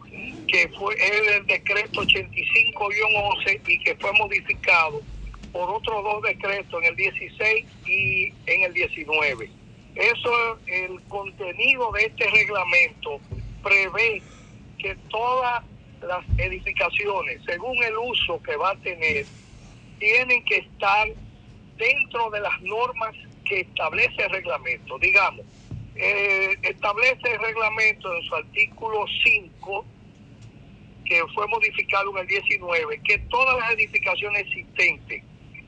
que 0.48 0.68
fue 0.76 0.94
el 0.94 1.46
decreto 1.46 2.00
85-11 2.02 3.60
y 3.68 3.78
que 3.80 3.94
fue 3.96 4.12
modificado 4.14 5.02
por 5.56 5.70
otros 5.70 6.04
dos 6.04 6.22
decretos 6.22 6.82
en 6.82 6.88
el 6.90 6.96
16 6.96 7.64
y 7.86 8.26
en 8.44 8.62
el 8.64 8.74
19. 8.74 9.50
Eso, 9.94 10.58
el 10.66 11.00
contenido 11.08 11.90
de 11.92 12.04
este 12.04 12.30
reglamento 12.30 13.18
prevé 13.62 14.20
que 14.78 14.94
todas 15.08 15.64
las 16.02 16.22
edificaciones, 16.36 17.40
según 17.46 17.82
el 17.82 17.96
uso 17.96 18.42
que 18.42 18.54
va 18.56 18.72
a 18.72 18.76
tener, 18.76 19.24
tienen 19.98 20.44
que 20.44 20.58
estar 20.58 21.08
dentro 21.78 22.30
de 22.30 22.40
las 22.40 22.60
normas 22.60 23.14
que 23.46 23.60
establece 23.60 24.24
el 24.24 24.30
reglamento. 24.30 24.98
Digamos, 24.98 25.46
eh, 25.94 26.54
establece 26.64 27.32
el 27.32 27.40
reglamento 27.40 28.14
en 28.14 28.22
su 28.24 28.34
artículo 28.34 29.06
5, 29.24 29.86
que 31.06 31.22
fue 31.34 31.46
modificado 31.46 32.10
en 32.10 32.18
el 32.18 32.26
19, 32.26 33.00
que 33.02 33.18
todas 33.30 33.58
las 33.58 33.72
edificaciones 33.72 34.42
existentes, 34.42 35.22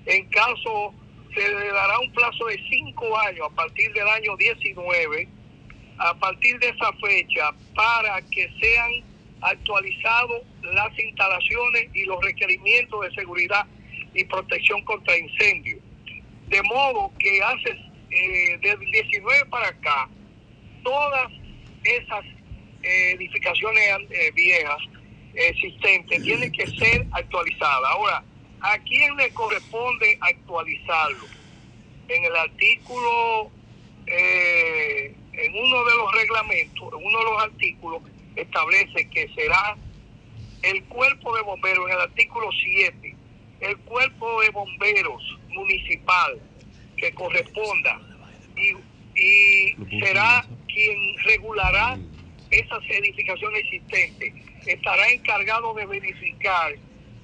en 0.08 0.26
caso 0.30 0.94
se 1.34 1.48
le 1.48 1.68
dará 1.68 1.98
un 2.00 2.10
plazo 2.12 2.46
de 2.46 2.58
5 2.70 3.18
años 3.18 3.46
a 3.50 3.54
partir 3.54 3.92
del 3.92 4.08
año 4.08 4.36
19, 4.36 5.28
a 5.98 6.14
partir 6.14 6.58
de 6.58 6.70
esa 6.70 6.92
fecha, 6.94 7.50
para 7.74 8.20
que 8.30 8.50
sean 8.58 8.90
actualizados 9.42 10.42
las 10.62 10.98
instalaciones 10.98 11.90
y 11.94 12.04
los 12.04 12.24
requerimientos 12.24 13.02
de 13.02 13.14
seguridad 13.14 13.66
y 14.14 14.24
protección 14.24 14.82
contra 14.84 15.16
incendios. 15.16 15.80
De 16.48 16.62
modo 16.62 17.12
que 17.18 17.42
hace 17.42 17.70
eh, 18.10 18.58
desde 18.62 18.84
el 18.84 18.90
19 18.90 19.44
para 19.50 19.68
acá, 19.68 20.08
todas 20.82 21.30
esas 21.84 22.24
eh, 22.82 23.12
edificaciones 23.12 23.84
eh, 24.10 24.30
viejas 24.34 24.78
existentes 25.34 26.22
tienen 26.22 26.50
que 26.50 26.66
ser 26.66 27.06
actualizadas. 27.12 27.90
Ahora, 27.90 28.24
¿a 28.60 28.78
quién 28.78 29.16
le 29.16 29.30
corresponde 29.30 30.18
actualizarlo? 30.20 31.26
En 32.08 32.24
el 32.24 32.36
artículo, 32.36 33.50
eh, 34.06 35.14
en 35.32 35.54
uno 35.54 35.84
de 35.84 35.96
los 35.96 36.12
reglamentos, 36.14 36.88
en 36.92 37.06
uno 37.06 37.18
de 37.18 37.24
los 37.24 37.42
artículos, 37.42 38.02
establece 38.36 39.08
que 39.10 39.28
será 39.34 39.76
el 40.62 40.82
cuerpo 40.84 41.36
de 41.36 41.42
bomberos, 41.42 41.86
en 41.86 41.94
el 41.94 42.00
artículo 42.00 42.48
7, 42.52 43.16
el 43.60 43.76
cuerpo 43.78 44.40
de 44.42 44.50
bomberos 44.50 45.22
municipal 45.48 46.40
que 46.96 47.12
corresponda 47.12 48.00
y, 48.56 48.72
y 49.20 50.00
será 50.00 50.44
quien 50.66 51.16
regulará 51.24 51.98
esas 52.50 52.80
edificaciones 52.88 53.60
existentes. 53.64 54.34
Estará 54.66 55.08
encargado 55.10 55.74
de 55.74 55.86
verificar 55.86 56.74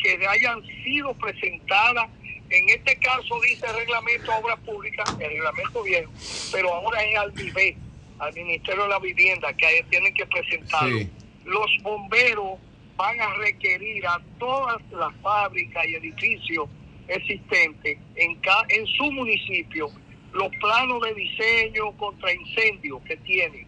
que 0.05 0.27
hayan 0.29 0.63
sido 0.85 1.15
presentadas, 1.15 2.09
en 2.51 2.69
este 2.69 2.97
caso 2.99 3.41
dice 3.41 3.65
el 3.67 3.75
reglamento 3.77 4.31
de 4.31 4.39
obras 4.39 4.59
públicas, 4.61 5.09
el 5.19 5.29
reglamento 5.31 5.83
viejo, 5.83 6.13
pero 6.53 6.75
ahora 6.75 7.03
es 7.03 7.17
al 7.19 7.33
MIBE, 7.33 7.77
al 8.19 8.35
Ministerio 8.35 8.83
de 8.83 8.89
la 8.91 8.99
Vivienda, 8.99 9.53
que 9.55 9.67
ahí 9.67 9.81
tienen 9.89 10.13
que 10.15 10.27
presentarlo. 10.27 10.99
Sí. 10.99 11.11
Los 11.47 11.67
bomberos 11.83 12.59
van 12.97 13.19
a 13.21 13.35
requerir 13.35 14.07
a 14.07 14.21
todas 14.39 14.77
las 14.93 15.13
fábricas 15.23 15.87
y 15.89 15.95
edificios 15.95 16.69
existentes 17.09 17.99
en, 18.17 18.35
ca- 18.37 18.65
en 18.69 18.87
su 18.87 19.11
municipio 19.11 19.91
los 20.33 20.49
planos 20.61 21.01
de 21.03 21.15
diseño 21.15 21.93
contra 21.97 22.33
incendios 22.33 23.01
que 23.03 23.17
tienen 23.19 23.67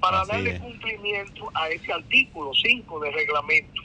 para 0.00 0.20
Así 0.22 0.30
darle 0.32 0.50
es. 0.50 0.60
cumplimiento 0.60 1.50
a 1.54 1.68
ese 1.68 1.92
artículo 1.92 2.52
5 2.54 3.00
del 3.00 3.12
reglamento. 3.14 3.82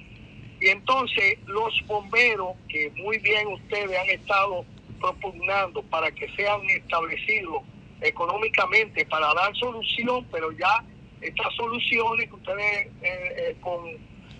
Y 0.61 0.69
entonces 0.69 1.39
los 1.47 1.73
bomberos, 1.87 2.55
que 2.69 2.91
muy 2.91 3.17
bien 3.17 3.47
ustedes 3.47 3.97
han 3.97 4.09
estado 4.11 4.63
propugnando 4.99 5.81
para 5.81 6.11
que 6.11 6.29
sean 6.35 6.61
establecidos 6.69 7.63
económicamente 7.99 9.03
para 9.07 9.33
dar 9.33 9.55
solución, 9.55 10.27
pero 10.31 10.51
ya 10.51 10.83
estas 11.19 11.51
soluciones 11.55 12.29
que 12.29 12.35
ustedes 12.35 12.87
eh, 12.87 12.91
eh, 13.01 13.57
con, 13.59 13.81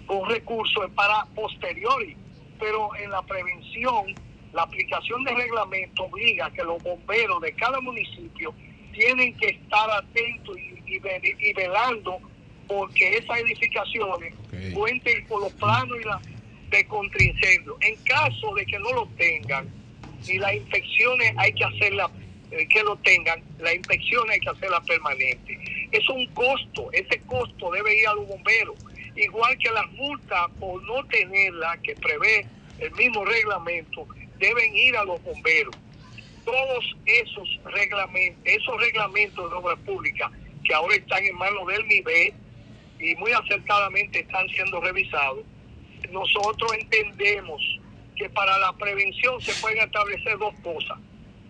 con 0.06 0.30
recursos 0.30 0.85
es 0.85 0.93
para 0.93 1.25
posteriori. 1.33 2.16
Pero 2.59 2.95
en 2.98 3.09
la 3.09 3.24
prevención, 3.24 4.14
la 4.53 4.61
aplicación 4.61 5.24
del 5.24 5.35
reglamento 5.35 6.03
obliga 6.03 6.51
que 6.51 6.64
los 6.64 6.83
bomberos 6.83 7.41
de 7.41 7.51
cada 7.53 7.82
municipio 7.82 8.53
tienen 8.93 9.35
que 9.38 9.48
estar 9.48 9.90
atentos 9.90 10.56
y, 10.56 10.98
y 10.98 11.01
y 11.40 11.53
velando 11.53 12.19
porque 12.72 13.17
esas 13.17 13.40
edificaciones 13.40 14.33
cuenten 14.74 15.25
con 15.25 15.41
los 15.41 15.53
planos 15.53 15.98
y 16.00 16.06
la, 16.06 16.22
de 16.69 16.85
contraincendio. 16.85 17.75
En 17.82 17.95
caso 18.03 18.53
de 18.56 18.66
que 18.66 18.80
no 18.80 18.93
lo 18.93 19.08
tengan, 19.17 19.67
y 20.25 20.38
las 20.38 20.53
inspecciones 20.53 21.33
hay 21.38 21.51
que 21.51 21.66
hacerlas, 21.66 22.09
eh, 22.51 22.66
que 22.69 22.82
lo 22.83 22.95
tengan, 22.98 23.41
la 23.59 23.74
inspección 23.74 24.30
hay 24.30 24.40
que 24.40 24.50
hacerla 24.50 24.80
permanente. 24.83 25.59
Es 25.91 26.08
un 26.09 26.25
costo, 26.27 26.90
ese 26.93 27.19
costo 27.24 27.72
debe 27.72 28.00
ir 28.00 28.08
a 28.08 28.14
los 28.14 28.27
bomberos, 28.27 28.77
igual 29.17 29.58
que 29.58 29.69
las 29.72 29.91
multas 29.91 30.48
por 30.58 30.82
no 30.83 31.06
tenerla, 31.08 31.77
que 31.83 31.93
prevé 31.95 32.45
el 32.80 32.91
mismo 32.91 33.25
reglamento, 33.25 34.08
deben 34.40 34.75
ir 34.77 34.95
a 34.95 35.03
los 35.03 35.22
bomberos. 35.24 35.75
Todos 36.45 36.95
esos 37.06 37.59
reglamentos, 37.66 38.41
esos 38.45 38.80
reglamentos 38.80 39.51
de 39.51 39.58
obras 39.58 39.80
públicas 39.80 40.32
que 40.64 40.74
ahora 40.74 40.95
están 40.95 41.25
en 41.25 41.35
manos 41.35 41.67
del 41.67 41.83
MIBE 41.85 42.33
y 43.01 43.15
muy 43.15 43.31
acertadamente 43.31 44.19
están 44.19 44.47
siendo 44.49 44.80
revisados, 44.80 45.39
nosotros 46.11 46.71
entendemos 46.80 47.61
que 48.15 48.30
para 48.30 48.57
la 48.59 48.71
prevención 48.73 49.41
se 49.41 49.53
pueden 49.61 49.80
establecer 49.80 50.38
dos 50.38 50.53
cosas. 50.63 50.97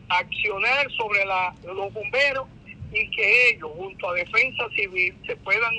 Accionar 0.10 0.90
sobre 0.92 1.26
la- 1.26 1.54
los 1.66 1.92
bomberos 1.94 2.48
y 2.94 3.10
que 3.12 3.50
ellos, 3.50 3.70
junto 3.76 4.10
a 4.10 4.14
Defensa 4.14 4.64
Civil, 4.76 5.14
se 5.26 5.36
puedan, 5.38 5.74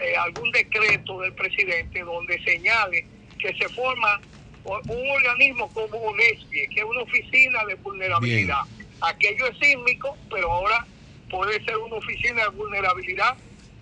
eh, 0.00 0.16
algún 0.18 0.50
decreto 0.52 1.20
del 1.20 1.32
presidente 1.34 2.00
donde 2.02 2.42
señale 2.42 3.06
que 3.38 3.54
se 3.56 3.68
forma 3.70 4.20
un 4.64 5.10
organismo 5.10 5.70
como 5.74 5.98
UNESPI, 5.98 6.68
que 6.68 6.80
es 6.80 6.84
una 6.84 7.02
oficina 7.02 7.64
de 7.66 7.74
vulnerabilidad. 7.76 8.60
Aquello 9.02 9.46
es 9.46 9.58
sísmico, 9.58 10.16
pero 10.30 10.50
ahora 10.50 10.86
puede 11.30 11.62
ser 11.64 11.76
una 11.76 11.96
oficina 11.96 12.42
de 12.44 12.48
vulnerabilidad 12.48 13.36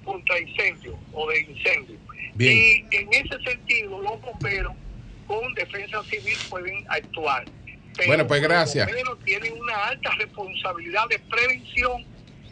contra 0.05 0.39
incendio 0.41 0.99
o 1.13 1.29
de 1.31 1.41
incendio. 1.41 1.99
Bien. 2.35 2.87
Y 2.91 2.97
en 2.97 3.09
ese 3.13 3.39
sentido, 3.45 4.01
los 4.01 4.21
bomberos 4.21 4.75
con 5.27 5.53
defensa 5.55 6.03
civil 6.05 6.37
pueden 6.49 6.85
actuar. 6.89 7.47
Pero 7.97 8.09
Bueno, 8.09 8.27
pues 8.27 8.43
gracias. 8.43 8.87
Los 8.87 8.97
bomberos 8.97 9.25
tienen 9.25 9.61
una 9.61 9.87
alta 9.87 10.11
responsabilidad 10.19 11.07
de 11.09 11.19
prevención 11.19 12.05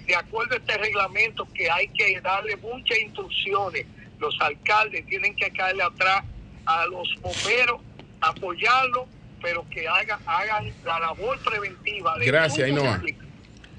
de 0.07 0.15
acuerdo 0.17 0.55
a 0.55 0.59
este 0.59 0.77
reglamento 0.77 1.47
que 1.55 1.71
hay 1.71 1.89
que 1.89 2.21
darle 2.21 2.57
muchas 2.57 2.99
instrucciones. 2.99 3.87
Los 4.19 4.39
alcaldes 4.41 5.07
tienen 5.07 5.35
que 5.37 5.51
caerle 5.51 5.85
atrás 5.85 6.25
a 6.67 6.87
los 6.87 7.09
bomberos, 7.23 7.81
apoyarlos, 8.21 9.09
pero 9.41 9.65
que 9.71 9.89
hagan, 9.89 10.21
hagan 10.27 10.73
la 10.85 10.99
labor 11.01 11.39
preventiva. 11.41 12.19
de 12.19 12.27
Gracias, 12.27 12.67
Ainhoa. 12.67 13.01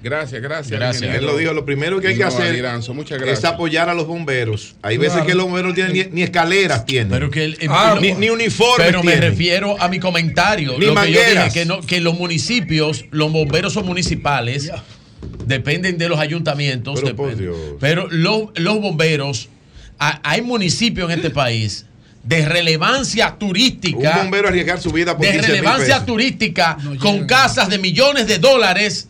Gracias, 0.02 0.42
gracias. 0.42 0.78
Gracias. 0.78 1.14
Él 1.16 1.24
lo 1.24 1.36
dijo, 1.36 1.52
lo 1.52 1.64
primero 1.64 2.00
que 2.00 2.08
hay 2.08 2.16
que 2.16 2.24
hacer 2.24 2.54
es 3.26 3.44
apoyar 3.44 3.88
a 3.88 3.94
los 3.94 4.06
bomberos. 4.06 4.74
Hay 4.82 4.96
veces 4.96 5.22
que 5.22 5.34
los 5.34 5.44
bomberos 5.44 5.70
no 5.70 5.74
tienen 5.74 5.92
ni, 5.92 6.04
ni 6.16 6.22
escaleras 6.22 6.84
tienen. 6.84 7.10
Pero 7.10 7.30
que 7.30 7.44
el- 7.44 7.56
Ah, 7.68 7.96
ni, 8.00 8.12
ni 8.12 8.28
uniformes 8.30 8.86
Pero 8.86 9.02
me 9.02 9.14
refiero 9.16 9.80
a 9.80 9.88
mi 9.88 9.98
comentario. 10.00 10.76
Ni 10.78 10.86
lo 10.86 10.94
que 10.94 11.12
yo 11.12 11.20
dije, 11.20 11.50
que, 11.52 11.64
no- 11.64 11.80
que 11.80 12.00
los 12.00 12.14
municipios, 12.18 13.04
los 13.10 13.30
bomberos 13.32 13.72
son 13.72 13.86
municipales, 13.86 14.70
dependen 15.46 15.98
de 15.98 16.08
los 16.08 16.18
ayuntamientos. 16.18 17.00
Pero, 17.00 17.16
por 17.16 17.30
dependen- 17.30 17.38
Dios. 17.38 17.56
pero 17.80 18.08
los, 18.10 18.48
los 18.56 18.80
bomberos, 18.80 19.48
a- 19.98 20.20
hay 20.28 20.42
municipios 20.42 21.10
en 21.10 21.18
este 21.18 21.30
país 21.30 21.86
de 22.24 22.44
relevancia 22.46 23.36
turística. 23.38 24.10
Un 24.16 24.22
bombero 24.24 24.48
arriesgar 24.48 24.80
su 24.80 24.90
vida 24.92 25.16
por 25.16 25.26
de 25.26 25.32
15 25.32 25.46
mil 25.48 25.56
relevancia 25.56 25.94
pesos. 25.94 26.06
turística 26.06 26.76
con 27.00 27.26
casas 27.26 27.68
de 27.68 27.78
millones 27.78 28.26
de 28.26 28.38
dólares 28.38 29.08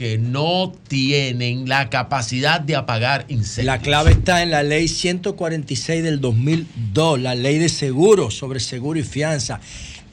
que 0.00 0.16
no 0.16 0.72
tienen 0.88 1.68
la 1.68 1.90
capacidad 1.90 2.58
de 2.58 2.74
apagar 2.74 3.26
incendios. 3.28 3.66
La 3.66 3.82
clave 3.82 4.12
está 4.12 4.42
en 4.42 4.50
la 4.50 4.62
ley 4.62 4.88
146 4.88 6.02
del 6.02 6.22
2002, 6.22 7.20
la 7.20 7.34
ley 7.34 7.58
de 7.58 7.68
seguro 7.68 8.30
sobre 8.30 8.60
seguro 8.60 8.98
y 8.98 9.02
fianza. 9.02 9.60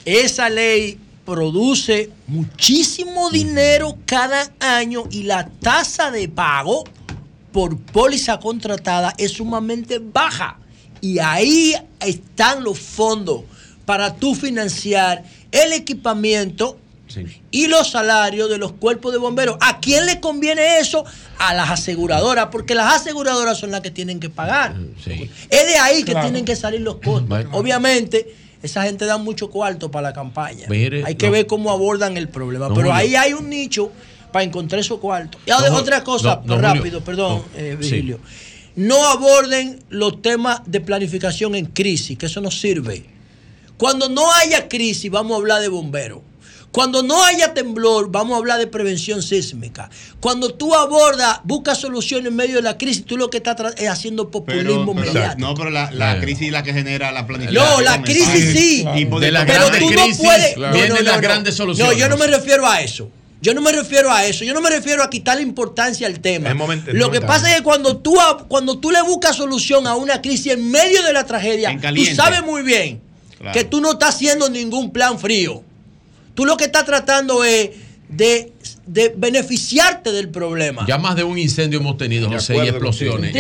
Esa 0.04 0.50
ley 0.50 1.00
produce 1.24 2.10
muchísimo 2.28 3.30
dinero 3.30 3.98
cada 4.06 4.52
año 4.60 5.06
y 5.10 5.24
la 5.24 5.48
tasa 5.48 6.12
de 6.12 6.28
pago 6.28 6.84
por 7.54 7.78
póliza 7.78 8.42
contratada 8.42 9.14
es 9.18 9.32
sumamente 9.32 10.00
baja. 10.00 10.60
Y 11.00 11.20
ahí 11.20 11.76
están 12.02 12.62
los 12.62 12.78
fondos 12.78 13.44
para 13.86 14.16
tú 14.16 14.36
financiar 14.36 15.24
el 15.54 15.72
equipamiento 15.72 16.78
y 17.52 17.68
los 17.68 17.92
salarios 17.92 18.50
de 18.50 18.58
los 18.58 18.74
cuerpos 18.74 19.12
de 19.14 19.18
bomberos. 19.20 19.58
¿A 19.62 19.80
quién 19.80 20.06
le 20.06 20.20
conviene 20.20 20.80
eso? 20.80 21.06
A 21.40 21.54
las 21.54 21.70
aseguradoras, 21.70 22.48
porque 22.52 22.76
las 22.76 22.94
aseguradoras 22.96 23.58
son 23.58 23.72
las 23.72 23.82
que 23.82 23.92
tienen 23.92 24.20
que 24.20 24.30
pagar. 24.30 24.76
Es 25.50 25.66
de 25.68 25.78
ahí 25.78 26.04
que 26.04 26.12
Claro. 26.12 26.28
tienen 26.28 26.46
que 26.46 26.56
salir 26.56 26.82
los 26.82 26.96
costos. 26.96 27.28
Bueno. 27.28 27.50
Obviamente, 27.54 28.36
esa 28.64 28.84
gente 28.84 29.06
da 29.06 29.18
mucho 29.18 29.50
cuarto 29.50 29.90
para 29.92 30.10
la 30.10 30.14
campaña. 30.14 30.66
Mire, 30.70 31.04
hay 31.06 31.16
que 31.16 31.28
no. 31.28 31.32
ver 31.34 31.48
cómo 31.48 31.72
abordan 31.72 32.18
el 32.18 32.28
problema. 32.30 32.68
No, 32.70 32.74
Pero 32.76 32.88
Julio. 32.90 32.94
ahí 33.00 33.16
hay 33.16 33.34
un 33.34 33.50
nicho 33.50 33.92
para 34.32 34.44
encontrar 34.44 34.80
esos 34.80 35.00
cuartos. 35.00 35.40
Y 35.46 35.52
ahora, 35.52 35.70
No, 35.70 35.78
otra 35.78 36.04
cosa, 36.04 36.42
no, 36.44 36.56
no, 36.56 36.62
rápido, 36.62 36.84
Julio. 36.86 37.04
perdón, 37.04 37.38
No, 37.54 37.60
eh, 37.60 37.72
sí. 37.80 37.90
Virgilio. 37.90 38.20
No 38.76 39.08
aborden 39.08 39.80
los 39.90 40.22
temas 40.22 40.62
de 40.66 40.82
planificación 40.82 41.56
en 41.56 41.66
crisis, 41.68 42.18
que 42.18 42.28
eso 42.28 42.42
no 42.42 42.52
sirve. 42.52 43.06
Cuando 43.78 44.10
no 44.10 44.32
haya 44.34 44.68
crisis, 44.68 45.10
vamos 45.10 45.34
a 45.34 45.38
hablar 45.38 45.62
de 45.62 45.68
bomberos. 45.68 46.20
Cuando 46.72 47.02
no 47.02 47.24
haya 47.24 47.54
temblor, 47.54 48.12
vamos 48.12 48.36
a 48.36 48.38
hablar 48.38 48.60
de 48.60 48.68
prevención 48.68 49.24
sísmica. 49.24 49.90
Cuando 50.20 50.54
tú 50.54 50.76
abordas, 50.76 51.40
buscas 51.44 51.80
soluciones 51.80 52.28
en 52.28 52.36
medio 52.36 52.58
de 52.58 52.62
la 52.62 52.78
crisis, 52.78 53.04
tú 53.06 53.18
lo 53.18 53.30
que 53.30 53.38
estás 53.38 53.56
es 53.78 53.90
haciendo 53.90 54.30
populismo 54.30 54.94
Pero, 54.96 55.36
no, 55.38 55.56
pero 55.56 55.70
la, 55.72 55.86
la 55.86 55.90
Claro. 55.92 56.22
crisis 56.22 56.48
es 56.48 56.52
la 56.54 56.62
que 56.64 56.74
genera 56.74 57.12
la 57.12 57.26
planificación. 57.26 57.66
No, 57.78 57.82
la 57.82 58.02
crisis 58.04 58.52
sí. 58.54 58.86
Tipo 58.96 59.20
De 59.20 59.32
la 59.32 59.46
Pero 59.46 59.66
tú 59.72 59.88
crisis 59.88 60.18
no 60.20 60.24
puedes. 60.24 60.56
vienen 60.74 61.06
las 61.06 61.22
grandes 61.22 61.56
soluciones. 61.56 61.94
No, 61.94 62.00
yo 62.00 62.10
no 62.10 62.18
me 62.18 62.28
refiero 62.28 62.68
a 62.68 62.82
eso. 62.82 63.10
Yo 63.42 63.54
no 63.54 63.62
me 63.62 63.72
refiero 63.72 64.12
a 64.12 64.26
eso. 64.26 64.44
Yo 64.44 64.54
no 64.54 64.62
me 64.62 64.70
refiero 64.70 65.02
a 65.04 65.10
quitarle 65.10 65.42
importancia 65.44 66.06
al 66.06 66.20
tema. 66.20 66.50
Es 66.50 66.56
momento- 66.56 66.92
Lo 66.94 67.10
que 67.12 67.22
pasa 67.22 67.50
es 67.52 67.58
que 67.58 67.64
cuando 67.64 67.98
tú, 67.98 68.20
a- 68.20 68.46
cuando 68.48 68.78
tú 68.80 68.92
le 68.92 69.02
buscas 69.04 69.36
solución 69.36 69.88
a 69.88 69.96
una 69.96 70.22
crisis 70.22 70.54
en 70.54 70.70
medio 70.70 71.02
de 71.04 71.14
la 71.14 71.24
tragedia, 71.24 71.76
tú 71.80 72.06
sabes 72.16 72.44
muy 72.44 72.62
bien 72.64 73.00
Claro. 73.38 73.54
que 73.54 73.64
tú 73.64 73.80
no 73.80 73.92
estás 73.94 74.16
haciendo 74.16 74.50
ningún 74.50 74.92
plan 74.92 75.18
frío. 75.20 75.64
Tú 76.38 76.46
lo 76.46 76.56
que 76.56 76.66
estás 76.66 76.86
tratando 76.86 77.44
es 77.44 77.72
de, 78.10 78.54
de 78.86 79.12
beneficiarte 79.18 80.12
del 80.12 80.30
problema. 80.30 80.86
Ya 80.88 81.00
más 81.00 81.16
de 81.16 81.24
un 81.24 81.40
incendio 81.40 81.80
hemos 81.80 81.98
tenido, 81.98 82.30
José, 82.30 82.58
y 82.58 82.68
explosiones. 82.68 83.32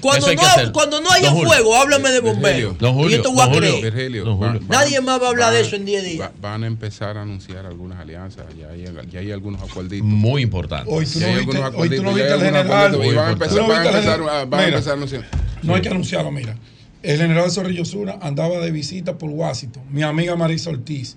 Cuando, 0.00 0.26
eso 0.28 0.64
no, 0.66 0.72
cuando 0.72 1.00
no 1.00 1.08
haya 1.12 1.28
Don 1.28 1.34
Julio. 1.36 1.48
fuego, 1.52 1.76
háblame 1.76 2.10
de 2.10 2.18
bomberos. 2.18 2.76
Don 2.78 2.94
Julio, 2.94 3.10
y 3.10 3.14
esto 3.14 3.30
voy 3.30 3.40
a 3.42 3.44
don 3.44 3.54
Julio. 3.54 3.70
creer. 3.78 3.94
Virgilio, 3.94 4.36
Julio. 4.36 4.60
Nadie 4.68 5.00
más 5.00 5.22
va 5.22 5.26
a 5.26 5.28
hablar 5.30 5.52
de 5.52 5.60
eso 5.60 5.76
en 5.76 5.84
10 5.84 6.02
días. 6.02 6.20
va- 6.20 6.32
Van 6.40 6.64
a 6.64 6.66
empezar 6.66 7.16
a 7.16 7.22
anunciar 7.22 7.64
algunas 7.64 8.00
alianzas. 8.00 8.44
Ya 8.58 8.70
hay, 8.70 8.84
ya 9.08 9.20
hay 9.20 9.30
algunos 9.30 9.62
acuerditos. 9.62 10.04
Muy 10.04 10.42
importante. 10.42 10.90
Hoy 10.92 11.06
tú 11.06 11.20
no 11.20 11.26
viste, 11.28 11.58
hoy 11.76 11.88
tú 11.90 12.02
no 12.02 12.10
al 12.10 12.16
general. 12.18 12.66
acuerditos, 12.66 13.06
y 13.06 13.14
van 13.14 13.28
a 13.28 13.32
empezar, 13.32 13.56
no 13.56 13.68
van 13.68 13.70
a 13.70 13.82
viste 13.82 13.88
al 13.88 13.94
empezar, 13.94 14.18
general. 14.18 14.36
a- 14.40 14.44
van 14.46 14.60
a 14.60 14.64
Mira, 14.64 14.76
empezar 14.78 14.90
a 14.90 14.96
anunciar. 14.96 15.28
No 15.62 15.74
hay 15.76 15.80
que 15.80 15.88
anunciarlo, 15.88 16.30
mira. 16.32 16.56
El 17.04 17.18
general 17.18 17.50
Zorrillo 17.52 17.84
Sura 17.84 18.18
andaba 18.20 18.58
de 18.58 18.70
visita 18.72 19.16
por 19.16 19.30
Washington. 19.30 19.84
Mi 19.90 20.02
amiga 20.02 20.36
Marisa 20.36 20.70
Ortiz. 20.70 21.16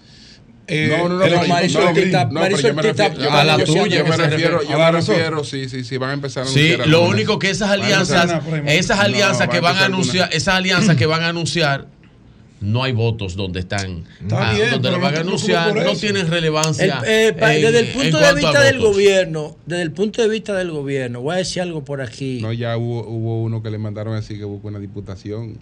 Eh, 0.67 0.95
No, 0.97 1.09
no, 1.09 1.27
no, 1.27 1.47
Marisol 1.47 1.85
no. 1.85 1.93
Tita- 1.93 2.25
Marisol 2.31 2.75
Tita- 2.75 3.11
a 3.39 3.43
la 3.43 3.63
tuya 3.63 3.85
Yo 3.99 4.05
me 4.05 4.17
refiero, 4.17 4.63
yo 4.63 4.81
A 4.83 4.91
me 4.91 5.43
sí, 5.43 5.69
sí, 5.69 5.83
sí, 5.83 5.97
van 5.97 6.09
a 6.09 6.13
empezar 6.13 6.43
a 6.43 6.47
Sí, 6.47 6.75
lo 6.85 7.03
único 7.03 7.37
que 7.37 7.49
esas 7.51 7.69
a 7.69 7.73
alianzas, 7.73 8.41
esas 8.65 8.99
alianzas 8.99 9.47
que 9.47 9.57
a 9.57 9.61
van 9.61 9.77
a 9.77 9.85
anunciar, 9.85 10.29
esas 10.33 10.55
alianzas 10.55 10.95
que 10.95 11.05
van 11.05 11.21
a 11.21 11.29
anunciar, 11.29 11.87
no 12.61 12.83
hay 12.83 12.93
votos 12.93 13.35
donde 13.35 13.59
están, 13.59 14.05
Está 14.21 14.49
ah, 14.49 14.53
bien, 14.53 14.71
donde 14.71 14.91
lo 14.91 14.99
van 14.99 15.15
a 15.15 15.19
anunciar, 15.19 15.75
no 15.75 15.93
tienen 15.93 16.25
El- 16.25 16.31
relevancia. 16.31 17.01
eh, 17.05 17.33
desde 17.37 17.79
el 17.79 17.87
punto 17.87 18.17
de 18.17 18.25
a 18.25 18.33
vista 18.33 18.61
del 18.63 18.77
votos. 18.79 18.93
gobierno, 18.95 19.57
desde 19.65 19.83
el 19.83 19.91
punto 19.91 20.21
de 20.21 20.29
vista 20.29 20.53
del 20.55 20.71
gobierno, 20.71 21.21
voy 21.21 21.35
a 21.35 21.37
decir 21.37 21.61
algo 21.61 21.83
por 21.83 22.01
aquí. 22.01 22.39
No, 22.41 22.51
ya 22.53 22.75
hubo, 22.77 23.07
hubo 23.07 23.43
uno 23.43 23.61
que 23.61 23.69
le 23.69 23.77
mandaron 23.77 24.15
así 24.15 24.37
que 24.37 24.45
buscó 24.45 24.69
una 24.69 24.79
diputación. 24.79 25.59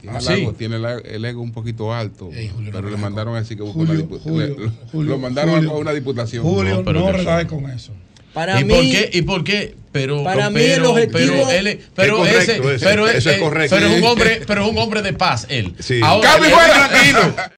Tiene, 0.00 0.16
Ah, 0.16 0.20
el, 0.20 0.24
sí. 0.26 0.32
ego, 0.42 0.52
tiene 0.52 0.76
el, 0.76 0.84
el 1.06 1.24
ego 1.24 1.42
un 1.42 1.52
poquito 1.52 1.92
alto, 1.92 2.30
Ey, 2.32 2.48
Julio, 2.54 2.70
pero 2.72 2.84
no 2.84 2.90
le 2.90 2.96
mandaron 3.02 3.36
así 3.36 3.56
que 3.56 3.62
buscó 3.62 3.80
Julio, 3.80 3.92
una 3.94 4.00
diputación. 4.02 4.34
Julio, 4.34 4.72
Julio, 4.92 5.10
lo 5.12 5.18
mandaron 5.18 5.54
Julio. 5.56 5.70
a 5.70 5.76
una 5.78 5.92
diputación. 5.92 6.42
Julio, 6.44 6.82
No, 6.84 6.92
no, 6.92 7.46
con 7.48 7.70
eso. 7.70 7.92
Para 8.32 8.60
¿Y 8.60 8.64
mí, 8.64 8.72
por 8.74 8.82
qué? 8.82 9.10
¿Y 9.12 9.22
por 9.22 9.42
qué? 9.44 9.74
Pero, 9.90 10.22
Para 10.22 10.50
mí 10.50 10.60
pero, 10.60 10.74
el 10.74 10.90
objetivo- 10.90 11.46
pero 11.46 11.50
él, 11.50 11.80
pero 11.96 12.24
Es 12.26 12.32
ese, 12.48 12.58
correcto, 12.58 12.70
eso, 12.70 12.84
pero, 12.84 13.08
eso 13.08 13.30
es 13.30 13.36
eh, 13.36 13.40
correcto. 13.40 13.74
pero 13.76 13.88
es 13.90 13.98
un 14.02 14.06
hombre, 14.06 14.40
pero 14.46 14.64
es 14.64 14.70
un 14.70 14.78
hombre 14.78 15.02
de 15.02 15.12
paz 15.14 15.46
él. 15.48 15.74
Sí. 15.80 15.98
Ahora, 16.04 16.30
¡Cambio 16.32 16.48
él- 16.50 16.54
fuera! 16.54 16.90